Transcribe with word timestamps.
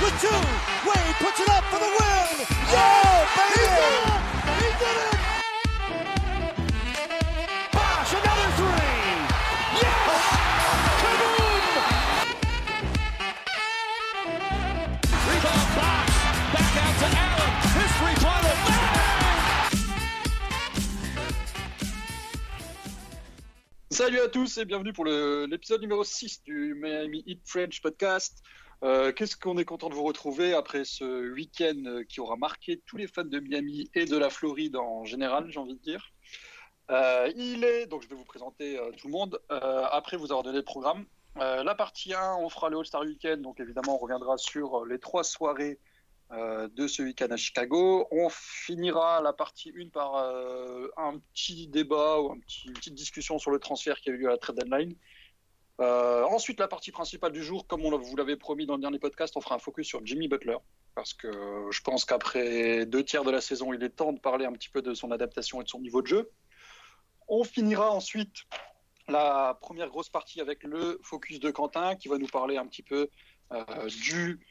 with 0.00 0.14
two. 0.20 0.28
Wade 0.88 1.16
puts 1.20 1.40
it 1.40 1.48
up 1.50 1.64
for 1.64 1.78
the 1.78 1.90
win. 1.98 2.46
Yeah, 2.72 3.26
baby! 3.36 3.68
He 4.60 4.68
did 4.82 4.98
it! 5.04 5.16
Bosh, 7.72 8.12
another 8.18 8.50
three. 8.58 8.98
Yes! 9.80 10.24
Kaboom! 11.00 11.64
Rebound 15.28 15.68
box. 15.76 16.08
Back 16.54 16.74
out 16.84 16.94
to 17.00 17.08
Allen. 17.24 17.50
His 17.76 17.90
three-pointer. 17.98 18.54
Salut 23.90 24.20
à 24.20 24.28
tous 24.28 24.58
et 24.58 24.64
bienvenue 24.64 24.92
pour 24.92 25.04
le- 25.04 25.46
l'épisode 25.46 25.80
numéro 25.80 26.02
6 26.02 26.42
du 26.44 26.74
Miami 26.74 27.22
Heat 27.26 27.40
French 27.44 27.80
Podcast. 27.80 28.42
Euh, 28.82 29.12
Qu'est-ce 29.12 29.36
qu'on 29.36 29.56
est 29.58 29.64
content 29.64 29.88
de 29.88 29.94
vous 29.94 30.04
retrouver 30.04 30.52
après 30.54 30.84
ce 30.84 31.32
week-end 31.32 31.82
euh, 31.86 32.04
qui 32.04 32.20
aura 32.20 32.36
marqué 32.36 32.82
tous 32.86 32.96
les 32.96 33.06
fans 33.06 33.24
de 33.24 33.38
Miami 33.38 33.90
et 33.94 34.04
de 34.04 34.16
la 34.16 34.30
Floride 34.30 34.76
en 34.76 35.04
général, 35.04 35.50
j'ai 35.50 35.60
envie 35.60 35.76
de 35.76 35.80
dire. 35.80 36.12
Euh, 36.90 37.30
il 37.36 37.64
est, 37.64 37.86
donc 37.86 38.02
je 38.02 38.08
vais 38.08 38.16
vous 38.16 38.24
présenter 38.24 38.78
tout 38.98 39.06
le 39.06 39.12
monde, 39.12 39.40
après 39.48 40.16
vous 40.16 40.26
avoir 40.26 40.42
donné 40.42 40.58
le 40.58 40.64
programme. 40.64 41.06
La 41.36 41.74
partie 41.74 42.14
1, 42.14 42.36
on 42.36 42.48
fera 42.48 42.68
le 42.68 42.78
All-Star 42.78 43.02
Weekend, 43.02 43.42
donc 43.42 43.58
évidemment 43.58 43.96
on 43.96 43.98
reviendra 43.98 44.36
sur 44.36 44.84
les 44.84 44.98
trois 44.98 45.24
soirées 45.24 45.78
de 46.30 46.86
ce 46.86 47.02
week-end 47.02 47.28
à 47.30 47.36
Chicago. 47.36 48.06
On 48.10 48.28
finira 48.28 49.22
la 49.22 49.32
partie 49.32 49.72
1 49.76 49.88
par 49.88 50.16
un 50.96 51.18
petit 51.32 51.68
débat 51.68 52.20
ou 52.20 52.34
une 52.66 52.74
petite 52.74 52.94
discussion 52.94 53.38
sur 53.38 53.50
le 53.50 53.58
transfert 53.58 53.96
qui 54.00 54.10
a 54.10 54.12
eu 54.12 54.18
lieu 54.18 54.28
à 54.28 54.32
la 54.32 54.38
trade 54.38 54.56
deadline. 54.56 54.94
Euh, 55.80 56.24
ensuite, 56.24 56.60
la 56.60 56.68
partie 56.68 56.92
principale 56.92 57.32
du 57.32 57.42
jour, 57.42 57.66
comme 57.66 57.84
on 57.84 57.98
vous 57.98 58.16
l'avez 58.16 58.36
promis 58.36 58.66
dans 58.66 58.76
le 58.76 58.80
dernier 58.80 58.98
podcast, 58.98 59.36
on 59.36 59.40
fera 59.40 59.56
un 59.56 59.58
focus 59.58 59.88
sur 59.88 60.04
Jimmy 60.06 60.28
Butler. 60.28 60.56
Parce 60.94 61.14
que 61.14 61.30
je 61.70 61.80
pense 61.80 62.04
qu'après 62.04 62.86
deux 62.86 63.02
tiers 63.02 63.24
de 63.24 63.30
la 63.30 63.40
saison, 63.40 63.72
il 63.72 63.82
est 63.82 63.90
temps 63.90 64.12
de 64.12 64.20
parler 64.20 64.44
un 64.44 64.52
petit 64.52 64.68
peu 64.68 64.82
de 64.82 64.94
son 64.94 65.10
adaptation 65.10 65.60
et 65.60 65.64
de 65.64 65.68
son 65.68 65.80
niveau 65.80 66.02
de 66.02 66.06
jeu. 66.06 66.30
On 67.26 67.42
finira 67.42 67.90
ensuite 67.90 68.44
la 69.08 69.58
première 69.60 69.88
grosse 69.88 70.08
partie 70.08 70.40
avec 70.40 70.62
le 70.62 71.00
focus 71.02 71.40
de 71.40 71.50
Quentin 71.50 71.96
qui 71.96 72.08
va 72.08 72.18
nous 72.18 72.28
parler 72.28 72.56
un 72.56 72.66
petit 72.66 72.82
peu 72.82 73.08
euh, 73.52 73.88
du 73.88 74.46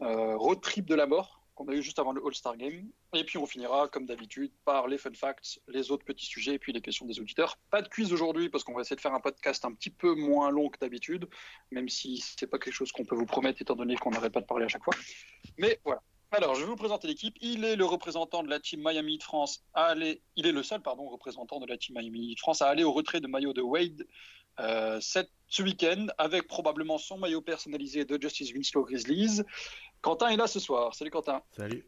euh, 0.00 0.36
road 0.36 0.60
trip 0.60 0.86
de 0.86 0.94
la 0.94 1.06
mort 1.06 1.43
qu'on 1.54 1.68
a 1.68 1.74
eu 1.74 1.82
juste 1.82 1.98
avant 1.98 2.12
le 2.12 2.22
All-Star 2.24 2.56
Game. 2.56 2.90
Et 3.14 3.24
puis 3.24 3.38
on 3.38 3.46
finira, 3.46 3.88
comme 3.88 4.06
d'habitude, 4.06 4.52
par 4.64 4.88
les 4.88 4.98
fun 4.98 5.12
facts, 5.14 5.60
les 5.68 5.90
autres 5.90 6.04
petits 6.04 6.26
sujets 6.26 6.54
et 6.54 6.58
puis 6.58 6.72
les 6.72 6.80
questions 6.80 7.06
des 7.06 7.20
auditeurs. 7.20 7.58
Pas 7.70 7.82
de 7.82 7.88
quiz 7.88 8.12
aujourd'hui 8.12 8.48
parce 8.48 8.64
qu'on 8.64 8.74
va 8.74 8.80
essayer 8.80 8.96
de 8.96 9.00
faire 9.00 9.14
un 9.14 9.20
podcast 9.20 9.64
un 9.64 9.72
petit 9.72 9.90
peu 9.90 10.14
moins 10.14 10.50
long 10.50 10.68
que 10.68 10.78
d'habitude, 10.78 11.28
même 11.70 11.88
si 11.88 12.18
c'est 12.18 12.46
pas 12.46 12.58
quelque 12.58 12.74
chose 12.74 12.92
qu'on 12.92 13.04
peut 13.04 13.16
vous 13.16 13.26
promettre 13.26 13.62
étant 13.62 13.76
donné 13.76 13.96
qu'on 13.96 14.10
n'arrête 14.10 14.32
pas 14.32 14.40
de 14.40 14.46
parler 14.46 14.64
à 14.64 14.68
chaque 14.68 14.84
fois. 14.84 14.94
Mais 15.58 15.80
voilà. 15.84 16.02
Alors, 16.36 16.56
je 16.56 16.62
vais 16.62 16.66
vous 16.66 16.74
présenter 16.74 17.06
l'équipe. 17.06 17.36
Il 17.40 17.64
est 17.64 17.76
le 17.76 17.84
représentant 17.84 18.42
de 18.42 18.50
la 18.50 18.58
team 18.58 18.82
Miami 18.84 19.18
de 19.18 19.22
France 19.22 19.62
à 19.72 19.84
aller. 19.84 20.20
Il 20.34 20.48
est 20.48 20.52
le 20.52 20.64
seul, 20.64 20.82
pardon, 20.82 21.08
représentant 21.08 21.60
de 21.60 21.66
la 21.66 21.78
team 21.78 21.94
Miami 21.96 22.34
de 22.34 22.40
France 22.40 22.60
à 22.60 22.66
aller 22.66 22.82
au 22.82 22.90
retrait 22.90 23.20
de 23.20 23.28
maillot 23.28 23.52
de 23.52 23.62
Wade 23.62 24.04
euh, 24.58 24.98
cette, 25.00 25.30
ce 25.46 25.62
week-end 25.62 26.08
avec 26.18 26.48
probablement 26.48 26.98
son 26.98 27.18
maillot 27.18 27.40
personnalisé 27.40 28.04
de 28.04 28.20
Justice 28.20 28.52
Winslow 28.52 28.84
Grizzlies. 28.84 29.42
Quentin 30.00 30.26
est 30.26 30.36
là 30.36 30.48
ce 30.48 30.58
soir. 30.58 30.92
Salut 30.96 31.12
Quentin. 31.12 31.40
Salut. 31.56 31.86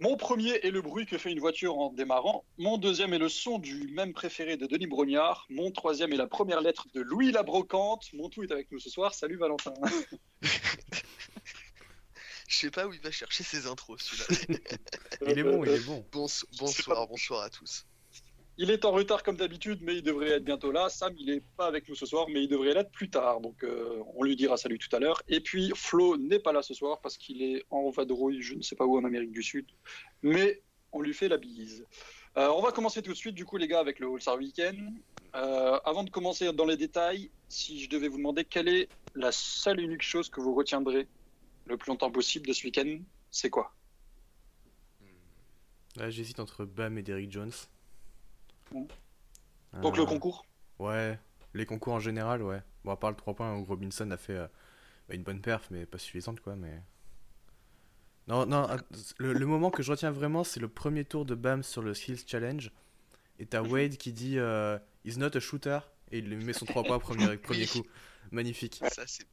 Mon 0.00 0.16
premier 0.16 0.52
est 0.52 0.70
le 0.70 0.80
bruit 0.80 1.04
que 1.04 1.18
fait 1.18 1.32
une 1.32 1.40
voiture 1.40 1.78
en 1.78 1.90
démarrant. 1.90 2.46
Mon 2.56 2.78
deuxième 2.78 3.12
est 3.12 3.18
le 3.18 3.28
son 3.28 3.58
du 3.58 3.88
même 3.88 4.14
préféré 4.14 4.56
de 4.56 4.66
Denis 4.66 4.86
Brognard. 4.86 5.46
Mon 5.50 5.70
troisième 5.72 6.10
est 6.14 6.18
la 6.18 6.26
première 6.26 6.62
lettre 6.62 6.86
de 6.94 7.02
Louis 7.02 7.32
la 7.32 7.42
Brocante. 7.42 8.10
Mon 8.14 8.30
tout 8.30 8.42
est 8.44 8.52
avec 8.52 8.72
nous 8.72 8.78
ce 8.78 8.88
soir. 8.88 9.12
Salut 9.12 9.36
Valentin. 9.36 9.74
Je 12.48 12.56
sais 12.56 12.70
pas 12.70 12.86
où 12.86 12.92
il 12.92 13.00
va 13.00 13.10
chercher 13.10 13.44
ses 13.44 13.66
intros, 13.66 14.00
celui-là. 14.02 14.58
Il 15.26 15.38
est 15.38 15.42
bon, 15.42 15.64
il 15.64 15.70
est 15.72 15.86
bon. 15.86 16.04
Bonso- 16.12 16.46
bonsoir, 16.58 17.06
bonsoir 17.08 17.42
à 17.42 17.50
tous. 17.50 17.84
Il 18.58 18.70
est 18.70 18.84
en 18.86 18.92
retard 18.92 19.22
comme 19.22 19.36
d'habitude, 19.36 19.80
mais 19.82 19.96
il 19.96 20.02
devrait 20.02 20.30
être 20.30 20.44
bientôt 20.44 20.72
là. 20.72 20.88
Sam, 20.88 21.12
il 21.18 21.28
est 21.28 21.42
pas 21.58 21.66
avec 21.66 21.88
nous 21.88 21.94
ce 21.94 22.06
soir, 22.06 22.26
mais 22.30 22.42
il 22.42 22.48
devrait 22.48 22.72
l'être 22.72 22.90
plus 22.90 23.10
tard. 23.10 23.40
Donc, 23.40 23.62
euh, 23.64 24.02
on 24.14 24.22
lui 24.22 24.34
dira 24.34 24.56
salut 24.56 24.78
tout 24.78 24.94
à 24.96 24.98
l'heure. 24.98 25.20
Et 25.28 25.40
puis, 25.40 25.72
Flo 25.74 26.16
n'est 26.16 26.38
pas 26.38 26.52
là 26.52 26.62
ce 26.62 26.72
soir 26.72 27.00
parce 27.02 27.18
qu'il 27.18 27.42
est 27.42 27.64
en 27.68 27.90
vadrouille, 27.90 28.40
je 28.40 28.54
ne 28.54 28.62
sais 28.62 28.74
pas 28.76 28.86
où, 28.86 28.96
en 28.96 29.04
Amérique 29.04 29.32
du 29.32 29.42
Sud. 29.42 29.66
Mais 30.22 30.62
on 30.92 31.02
lui 31.02 31.12
fait 31.12 31.28
la 31.28 31.36
bise. 31.36 31.84
Euh, 32.38 32.48
on 32.48 32.62
va 32.62 32.72
commencer 32.72 33.02
tout 33.02 33.12
de 33.12 33.16
suite, 33.16 33.34
du 33.34 33.44
coup, 33.44 33.58
les 33.58 33.68
gars, 33.68 33.80
avec 33.80 33.98
le 33.98 34.06
All-Star 34.08 34.36
Weekend. 34.38 34.78
Euh, 35.34 35.78
avant 35.84 36.04
de 36.04 36.08
commencer 36.10 36.50
dans 36.52 36.64
les 36.64 36.78
détails, 36.78 37.30
si 37.48 37.82
je 37.82 37.90
devais 37.90 38.08
vous 38.08 38.16
demander 38.16 38.44
quelle 38.44 38.68
est 38.68 38.88
la 39.14 39.32
seule 39.32 39.80
et 39.80 39.82
unique 39.82 40.02
chose 40.02 40.30
que 40.30 40.40
vous 40.40 40.54
retiendrez 40.54 41.08
le 41.66 41.76
plus 41.76 41.88
longtemps 41.90 42.10
possible 42.10 42.46
de 42.46 42.52
ce 42.52 42.64
week-end, 42.64 42.98
c'est 43.30 43.50
quoi? 43.50 43.72
Là, 45.96 46.10
j'hésite 46.10 46.40
entre 46.40 46.64
Bam 46.64 46.98
et 46.98 47.02
Derrick 47.02 47.30
Jones. 47.32 47.52
Bon. 48.70 48.86
Donc, 49.80 49.96
le 49.96 50.02
Euh, 50.02 50.06
concours? 50.06 50.44
Ouais, 50.78 51.18
les 51.54 51.64
concours 51.66 51.94
en 51.94 52.00
général, 52.00 52.42
ouais. 52.42 52.62
Bon, 52.84 52.92
à 52.92 52.96
part 52.96 53.10
le 53.10 53.16
3 53.16 53.34
points 53.34 53.56
où 53.56 53.64
Robinson 53.64 54.10
a 54.10 54.16
fait 54.16 54.36
euh, 54.36 54.46
bah, 55.08 55.14
une 55.14 55.22
bonne 55.22 55.40
perf, 55.40 55.68
mais 55.70 55.86
pas 55.86 55.98
suffisante, 55.98 56.40
quoi, 56.40 56.54
mais... 56.56 56.82
Non, 58.28 58.44
non, 58.44 58.64
att- 58.64 58.84
le, 59.18 59.32
le 59.32 59.46
moment 59.46 59.70
que 59.70 59.82
je 59.82 59.90
retiens 59.90 60.10
vraiment, 60.10 60.44
c'est 60.44 60.60
le 60.60 60.68
premier 60.68 61.04
tour 61.04 61.24
de 61.24 61.34
Bam 61.34 61.62
sur 61.62 61.80
le 61.82 61.94
Skills 61.94 62.24
Challenge. 62.26 62.70
Et 63.38 63.46
t'as 63.46 63.62
Wade 63.62 63.96
qui 63.96 64.12
dit 64.12 64.38
euh, 64.38 64.78
He's 65.04 65.16
not 65.16 65.36
a 65.36 65.40
shooter. 65.40 65.78
Et 66.10 66.18
il 66.18 66.28
lui 66.28 66.44
met 66.44 66.52
son 66.52 66.66
3 66.66 66.82
points 66.84 66.98
premier, 66.98 67.36
premier 67.38 67.66
coup. 67.66 67.82
Magnifique. 68.32 68.82
Ça, 68.90 69.06
c'est. 69.06 69.26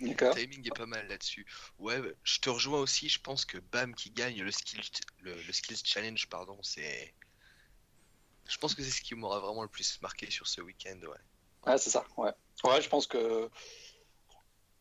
Le 0.00 0.34
timing 0.34 0.66
est 0.66 0.76
pas 0.76 0.86
mal 0.86 1.06
là-dessus. 1.08 1.46
Ouais, 1.78 2.00
je 2.22 2.38
te 2.40 2.50
rejoins 2.50 2.80
aussi. 2.80 3.08
Je 3.08 3.20
pense 3.20 3.44
que 3.44 3.58
Bam 3.58 3.94
qui 3.94 4.10
gagne 4.10 4.42
le 4.42 4.50
skill, 4.50 4.80
le, 5.20 5.34
le 5.34 5.52
skills 5.52 5.80
challenge, 5.84 6.28
pardon, 6.28 6.58
c'est. 6.62 7.14
Je 8.48 8.56
pense 8.58 8.74
que 8.74 8.82
c'est 8.82 8.90
ce 8.90 9.02
qui 9.02 9.14
m'aura 9.14 9.40
vraiment 9.40 9.62
le 9.62 9.68
plus 9.68 10.00
marqué 10.00 10.30
sur 10.30 10.46
ce 10.46 10.60
week-end. 10.60 10.98
Ouais. 11.02 11.70
Ouais, 11.70 11.78
c'est 11.78 11.90
ça, 11.90 12.06
ouais. 12.16 12.32
Ouais, 12.64 12.80
je 12.80 12.88
pense 12.88 13.06
que 13.06 13.50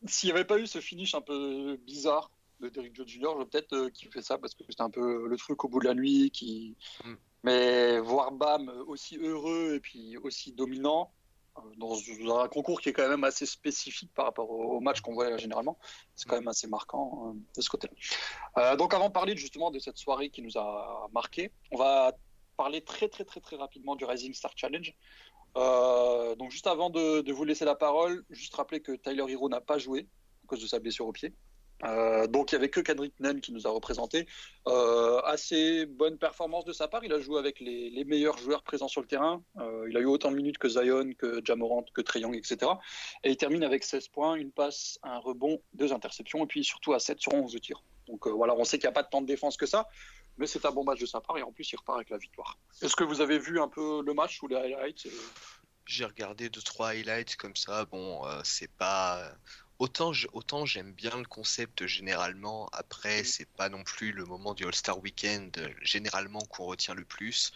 s'il 0.05 0.27
n'y 0.27 0.33
avait 0.33 0.45
pas 0.45 0.59
eu 0.59 0.67
ce 0.67 0.79
finish 0.79 1.15
un 1.15 1.21
peu 1.21 1.77
bizarre 1.77 2.31
de 2.59 2.69
Derrick 2.69 2.95
Jones 2.95 3.07
Jr., 3.07 3.21
j'aurais 3.23 3.45
peut-être 3.45 3.73
euh, 3.73 3.89
kiffé 3.89 4.21
ça 4.21 4.37
parce 4.37 4.55
que 4.55 4.63
c'était 4.69 4.81
un 4.81 4.89
peu 4.89 5.27
le 5.27 5.37
truc 5.37 5.63
au 5.63 5.67
bout 5.67 5.79
de 5.79 5.85
la 5.85 5.93
nuit 5.93 6.31
qui. 6.31 6.75
Mm. 7.03 7.15
Mais 7.43 7.99
voir 7.99 8.31
Bam 8.31 8.67
aussi 8.87 9.17
heureux 9.17 9.75
et 9.75 9.79
puis 9.79 10.17
aussi 10.17 10.53
dominant 10.53 11.13
dans 11.77 11.95
un 12.39 12.47
concours 12.47 12.81
qui 12.81 12.89
est 12.89 12.93
quand 12.93 13.07
même 13.07 13.23
assez 13.23 13.45
spécifique 13.45 14.11
par 14.13 14.25
rapport 14.25 14.49
au 14.49 14.77
au 14.77 14.79
match 14.79 15.01
qu'on 15.01 15.13
voit 15.13 15.37
généralement, 15.37 15.77
c'est 16.15 16.27
quand 16.27 16.35
même 16.35 16.47
assez 16.47 16.67
marquant 16.67 17.29
euh, 17.29 17.39
de 17.55 17.61
ce 17.61 17.69
côté-là. 17.69 17.93
Euh, 18.57 18.75
donc 18.75 18.93
avant 18.93 19.07
de 19.07 19.13
parler 19.13 19.35
justement 19.35 19.71
de 19.71 19.79
cette 19.79 19.97
soirée 19.97 20.29
qui 20.29 20.41
nous 20.41 20.57
a 20.57 21.07
marqué, 21.13 21.51
on 21.71 21.77
va 21.77 22.13
parler 22.57 22.81
très 22.81 23.07
très 23.09 23.25
très 23.25 23.41
très 23.41 23.55
rapidement 23.55 23.95
du 23.95 24.05
Rising 24.05 24.33
Star 24.33 24.51
Challenge. 24.55 24.93
Euh, 25.55 26.35
donc 26.35 26.51
juste 26.51 26.67
avant 26.67 26.89
de, 26.89 27.21
de 27.21 27.33
vous 27.33 27.43
laisser 27.43 27.65
la 27.65 27.75
parole, 27.75 28.23
juste 28.29 28.55
rappeler 28.55 28.81
que 28.81 28.91
Tyler 28.91 29.25
Hero 29.27 29.49
n'a 29.49 29.61
pas 29.61 29.77
joué 29.77 30.07
à 30.43 30.47
cause 30.47 30.61
de 30.61 30.67
sa 30.67 30.79
blessure 30.79 31.07
au 31.07 31.11
pied. 31.11 31.33
Euh, 31.83 32.27
donc 32.27 32.51
il 32.51 32.55
n'y 32.55 32.59
avait 32.59 32.69
que 32.69 32.79
Kendrick 32.79 33.19
Nunn 33.19 33.41
qui 33.41 33.51
nous 33.51 33.67
a 33.67 33.69
représenté. 33.69 34.27
Euh, 34.67 35.21
assez 35.21 35.85
bonne 35.85 36.17
performance 36.17 36.65
de 36.65 36.73
sa 36.73 36.87
part. 36.87 37.03
Il 37.03 37.13
a 37.13 37.19
joué 37.19 37.39
avec 37.39 37.59
les, 37.59 38.03
meilleurs 38.05 38.37
joueurs 38.37 38.63
présents 38.63 38.87
sur 38.87 39.01
le 39.01 39.07
terrain. 39.07 39.43
Euh, 39.59 39.87
il 39.89 39.97
a 39.97 39.99
eu 39.99 40.05
autant 40.05 40.31
de 40.31 40.35
minutes 40.35 40.57
que 40.57 40.69
Zion, 40.69 41.11
que 41.17 41.41
Jamorant, 41.43 41.85
que 41.93 42.01
Trey 42.01 42.21
Young, 42.21 42.35
etc. 42.35 42.71
Et 43.23 43.31
il 43.31 43.37
termine 43.37 43.63
avec 43.63 43.83
16 43.83 44.07
points, 44.09 44.35
une 44.35 44.51
passe, 44.51 44.99
un 45.03 45.19
rebond, 45.19 45.61
deux 45.73 45.93
interceptions, 45.93 46.43
et 46.43 46.47
puis 46.47 46.63
surtout 46.63 46.93
à 46.93 46.99
7 46.99 47.19
sur 47.19 47.33
11 47.33 47.51
de 47.53 47.59
tir. 47.59 47.83
Donc 48.07 48.27
voilà, 48.27 48.55
on 48.55 48.63
sait 48.63 48.79
qu'il 48.79 48.87
n'y 48.87 48.91
a 48.91 48.93
pas 48.93 49.03
de 49.03 49.09
temps 49.09 49.21
de 49.21 49.27
défense 49.27 49.57
que 49.57 49.65
ça, 49.65 49.87
mais 50.37 50.47
c'est 50.47 50.65
un 50.65 50.71
bon 50.71 50.85
match 50.85 50.99
de 50.99 51.05
sa 51.05 51.19
part, 51.19 51.37
et 51.37 51.43
en 51.43 51.51
plus 51.51 51.69
il 51.71 51.75
repart 51.75 51.97
avec 51.97 52.09
la 52.09 52.17
victoire. 52.17 52.57
Est-ce 52.81 52.95
que 52.95 53.03
vous 53.03 53.19
avez 53.19 53.37
vu 53.37 53.59
un 53.59 53.67
peu 53.67 54.01
le 54.01 54.13
match 54.13 54.41
ou 54.41 54.47
les 54.47 54.55
highlights 54.55 55.07
J'ai 55.85 56.05
regardé 56.05 56.49
deux 56.49 56.61
trois 56.61 56.89
highlights 56.89 57.35
comme 57.35 57.55
ça. 57.57 57.83
Bon, 57.85 58.21
c'est 58.43 58.71
pas 58.77 59.29
autant 59.79 60.13
je- 60.13 60.27
autant 60.33 60.65
j'aime 60.65 60.93
bien 60.93 61.17
le 61.17 61.25
concept 61.25 61.85
généralement. 61.87 62.67
Après, 62.73 63.23
c'est 63.23 63.49
pas 63.55 63.69
non 63.69 63.83
plus 63.83 64.11
le 64.11 64.25
moment 64.25 64.53
du 64.53 64.65
All-Star 64.65 64.99
Weekend 64.99 65.57
euh, 65.57 65.69
généralement 65.81 66.41
qu'on 66.41 66.65
retient 66.65 66.93
le 66.95 67.05
plus. 67.05 67.51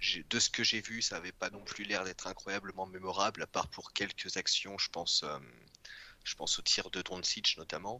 J'ai- 0.00 0.24
De 0.24 0.38
ce 0.38 0.50
que 0.50 0.64
j'ai 0.64 0.80
vu, 0.80 1.02
ça 1.02 1.16
avait 1.16 1.32
pas 1.32 1.50
non 1.50 1.62
plus 1.62 1.84
l'air 1.84 2.04
d'être 2.04 2.26
incroyablement 2.26 2.86
mémorable, 2.86 3.42
à 3.42 3.46
part 3.46 3.68
pour 3.68 3.92
quelques 3.92 4.36
actions. 4.36 4.78
Je 4.78 4.88
pense, 4.90 5.22
euh, 5.24 5.38
je 6.24 6.34
pense 6.34 6.58
au 6.58 6.62
tir 6.62 6.90
de 6.90 7.02
Doncic 7.02 7.56
notamment. 7.58 7.98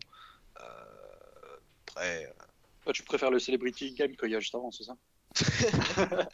Euh, 0.60 1.56
après, 1.86 2.32
Toi, 2.84 2.92
tu 2.92 3.02
préfères 3.02 3.30
le 3.30 3.38
Celebrity 3.38 3.92
Game 3.94 4.16
qu'il 4.16 4.30
y 4.30 4.36
a 4.36 4.40
juste 4.40 4.54
avant, 4.54 4.70
c'est 4.70 4.84
ça? 4.84 4.96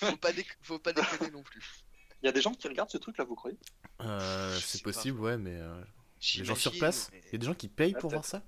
Faut 0.00 0.16
pas 0.16 0.30
faut 0.62 0.78
pas 0.78 0.92
déconner 0.92 1.30
non 1.30 1.42
plus. 1.42 1.62
Il 2.22 2.26
y 2.26 2.28
a 2.28 2.32
des 2.32 2.40
gens 2.40 2.52
qui 2.54 2.68
regardent 2.68 2.90
ce 2.90 2.98
truc 2.98 3.18
là, 3.18 3.24
vous 3.24 3.34
croyez? 3.34 3.56
Euh, 4.00 4.58
c'est 4.60 4.82
pas. 4.82 4.92
possible, 4.92 5.20
ouais, 5.20 5.36
mais... 5.38 5.56
euh, 5.56 5.82
les 6.38 6.44
gens 6.44 6.54
sur 6.54 6.72
place 6.72 7.10
mais- 7.12 7.20
Il 7.28 7.32
y 7.32 7.34
a 7.36 7.38
des 7.38 7.46
gens 7.46 7.54
qui 7.54 7.68
payent 7.68 7.94
pour 7.94 8.10
voir 8.10 8.24
ça 8.24 8.42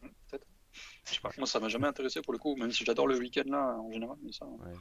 Peut-être. 0.00 0.46
Je 1.06 1.14
sais 1.14 1.20
pas. 1.20 1.30
Moi, 1.38 1.46
ça 1.46 1.58
m'a 1.60 1.68
jamais 1.68 1.86
intéressé 1.88 2.20
pour 2.22 2.32
le 2.32 2.38
coup, 2.38 2.54
même 2.56 2.70
si 2.70 2.84
j'adore 2.84 3.06
le 3.08 3.18
week-end 3.18 3.44
là 3.46 3.76
en 3.78 3.90
général. 3.92 4.16
Mais 4.22 4.32
ça... 4.32 4.46
Ouais. 4.46 4.72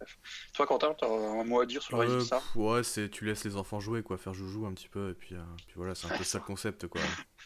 Bref. 0.00 0.18
Toi, 0.52 0.66
Quentin, 0.66 0.94
tu 0.94 1.04
as 1.04 1.08
un 1.08 1.44
mot 1.44 1.60
à 1.60 1.66
dire 1.66 1.82
sur 1.82 2.00
le 2.00 2.08
Euh, 2.08 2.18
pff, 2.20 2.56
Ouais, 2.56 2.84
c'est 2.84 3.08
tu 3.10 3.24
laisses 3.24 3.44
les 3.44 3.56
enfants 3.56 3.80
jouer, 3.80 4.02
quoi, 4.02 4.16
faire 4.16 4.32
joujou 4.34 4.64
un 4.66 4.72
petit 4.72 4.88
peu, 4.88 5.10
et 5.10 5.14
puis, 5.14 5.34
euh, 5.34 5.40
puis 5.66 5.74
voilà, 5.76 5.94
c'est 5.96 6.06
un 6.12 6.16
peu 6.16 6.22
ça 6.22 6.38
le 6.38 6.44
concept, 6.44 6.86
quoi. 6.86 7.00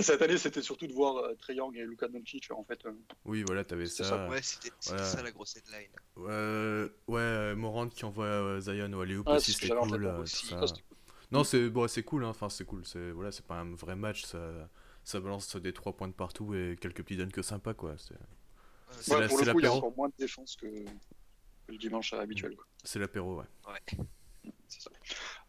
Cette 0.00 0.20
année, 0.22 0.36
c'était 0.38 0.60
surtout 0.62 0.88
de 0.88 0.92
voir 0.92 1.18
euh, 1.18 1.34
Young 1.50 1.76
et 1.76 1.84
Luka 1.84 2.08
Doncic 2.08 2.50
en 2.50 2.64
fait. 2.64 2.84
euh, 2.84 2.92
Oui, 3.26 3.44
voilà, 3.46 3.64
t'avais 3.64 3.86
C'est 3.86 4.02
ça. 4.02 4.08
ça, 4.08 4.28
Ouais, 4.28 4.42
c'était 4.42 4.70
c'était 4.80 4.96
Voilà. 4.96 5.04
ça 5.08 5.22
la 5.22 5.30
grosse 5.30 5.54
headline. 5.56 5.90
Euh, 6.18 6.88
ouais, 7.06 7.54
Morant 7.54 7.88
qui 7.88 8.04
envoie 8.04 8.24
euh, 8.24 8.60
Zion 8.60 8.92
au 8.92 9.00
alley 9.02 9.16
Ah, 9.26 9.36
aussi, 9.36 9.52
c'était 9.52 9.68
cool. 9.68 10.04
euh, 10.04 10.18
aussi. 10.18 10.46
ça, 10.46 10.66
ça. 10.66 10.74
cool. 10.74 10.93
Non, 11.34 11.44
c'est 11.44 11.68
bon, 11.68 11.86
c'est 11.88 12.02
cool, 12.02 12.24
hein. 12.24 12.28
enfin 12.28 12.48
c'est 12.48 12.64
cool. 12.64 12.82
C'est 12.86 13.10
voilà, 13.10 13.30
c'est 13.32 13.44
pas 13.44 13.56
un 13.56 13.74
vrai 13.74 13.96
match, 13.96 14.24
ça, 14.24 14.38
ça 15.04 15.20
balance 15.20 15.54
des 15.56 15.72
3 15.72 15.92
points 15.96 16.08
de 16.08 16.12
partout 16.14 16.54
et 16.54 16.76
quelques 16.80 17.02
petits 17.02 17.16
dunks 17.16 17.42
sympas 17.44 17.74
quoi. 17.74 17.94
C'est 17.98 18.14
Ouais, 19.12 19.20
la- 19.20 19.28
pour 19.28 19.38
le 19.40 19.44
coup, 19.52 19.58
il 19.60 19.62
y 19.64 19.66
a 19.66 19.70
l'apéro. 19.70 19.76
encore 19.78 19.96
moins 19.96 20.08
de 20.08 20.14
défense 20.18 20.54
que, 20.56 20.66
que 20.66 21.72
le 21.72 21.78
dimanche 21.78 22.12
habituel. 22.12 22.54
quoi. 22.54 22.64
c'est 22.84 22.98
l'apéro, 23.00 23.36
ouais. 23.40 23.44
Ça. 24.68 24.90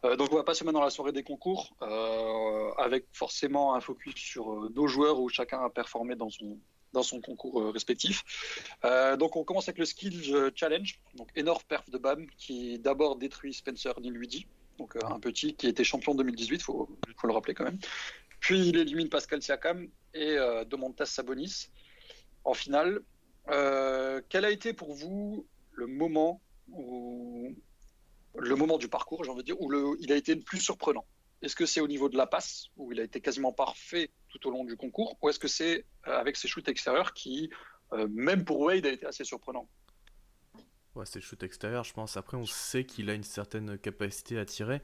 Euh, 0.04 0.16
donc 0.16 0.32
on 0.32 0.36
va 0.36 0.42
passer 0.44 0.64
maintenant 0.64 0.80
à 0.82 0.84
la 0.84 0.90
soirée 0.90 1.12
des 1.12 1.22
concours, 1.22 1.74
euh, 1.82 2.70
avec 2.78 3.06
forcément 3.12 3.74
un 3.74 3.80
focus 3.80 4.14
sur 4.16 4.52
euh, 4.52 4.72
nos 4.74 4.86
joueurs 4.88 5.20
où 5.20 5.28
chacun 5.28 5.60
a 5.64 5.68
performé 5.70 6.16
dans 6.16 6.30
son, 6.30 6.58
dans 6.92 7.02
son 7.02 7.20
concours 7.20 7.60
euh, 7.60 7.70
respectif. 7.70 8.24
Euh, 8.84 9.16
donc 9.16 9.36
on 9.36 9.44
commence 9.44 9.68
avec 9.68 9.78
le 9.78 9.84
Skills 9.84 10.32
euh, 10.34 10.50
Challenge, 10.54 10.98
donc 11.14 11.28
énorme 11.36 11.62
perf 11.68 11.88
de 11.90 11.98
BAM 11.98 12.26
qui 12.38 12.78
d'abord 12.78 13.16
détruit 13.16 13.52
Spencer 13.52 13.92
Dinwiddie, 14.00 14.46
donc 14.78 14.96
euh, 14.96 15.00
un 15.06 15.20
petit 15.20 15.54
qui 15.54 15.66
était 15.66 15.84
champion 15.84 16.14
2018, 16.14 16.62
faut, 16.62 16.88
faut 17.16 17.26
le 17.26 17.32
rappeler 17.32 17.54
quand 17.54 17.64
même. 17.64 17.78
Puis 18.40 18.68
il 18.68 18.76
élimine 18.76 19.08
Pascal 19.08 19.42
Siakam 19.42 19.88
et 20.14 20.36
euh, 20.36 20.64
Domantas 20.64 21.06
Sabonis 21.06 21.68
en 22.44 22.54
finale. 22.54 23.00
Euh, 23.48 24.20
quel 24.28 24.44
a 24.44 24.50
été 24.50 24.72
pour 24.72 24.94
vous 24.94 25.46
le 25.72 25.86
moment 25.86 26.42
où 26.68 27.54
le 28.38 28.54
moment 28.54 28.76
du 28.76 28.88
parcours, 28.88 29.24
j'ai 29.24 29.30
envie 29.30 29.40
de 29.40 29.46
dire, 29.46 29.60
où 29.60 29.96
il 29.98 30.12
a 30.12 30.16
été 30.16 30.34
le 30.34 30.42
plus 30.42 30.60
surprenant? 30.60 31.06
Est-ce 31.42 31.56
que 31.56 31.64
c'est 31.64 31.80
au 31.80 31.88
niveau 31.88 32.08
de 32.08 32.16
la 32.16 32.26
passe, 32.26 32.66
où 32.76 32.92
il 32.92 33.00
a 33.00 33.04
été 33.04 33.20
quasiment 33.20 33.52
parfait 33.52 34.10
tout 34.28 34.46
au 34.46 34.50
long 34.50 34.64
du 34.64 34.76
concours, 34.76 35.16
ou 35.22 35.30
est-ce 35.30 35.38
que 35.38 35.48
c'est 35.48 35.86
avec 36.02 36.36
ses 36.36 36.48
shoots 36.48 36.68
extérieurs 36.68 37.14
qui, 37.14 37.48
même 38.10 38.44
pour 38.44 38.60
Wade, 38.60 38.84
a 38.84 38.90
été 38.90 39.06
assez 39.06 39.24
surprenant? 39.24 39.68
Ouais, 40.96 41.04
c'est 41.04 41.18
le 41.18 41.24
shoot 41.24 41.42
extérieur, 41.42 41.84
je 41.84 41.92
pense. 41.92 42.16
Après, 42.16 42.38
on 42.38 42.46
sait 42.46 42.84
qu'il 42.84 43.10
a 43.10 43.14
une 43.14 43.22
certaine 43.22 43.76
capacité 43.76 44.38
à 44.38 44.46
tirer, 44.46 44.80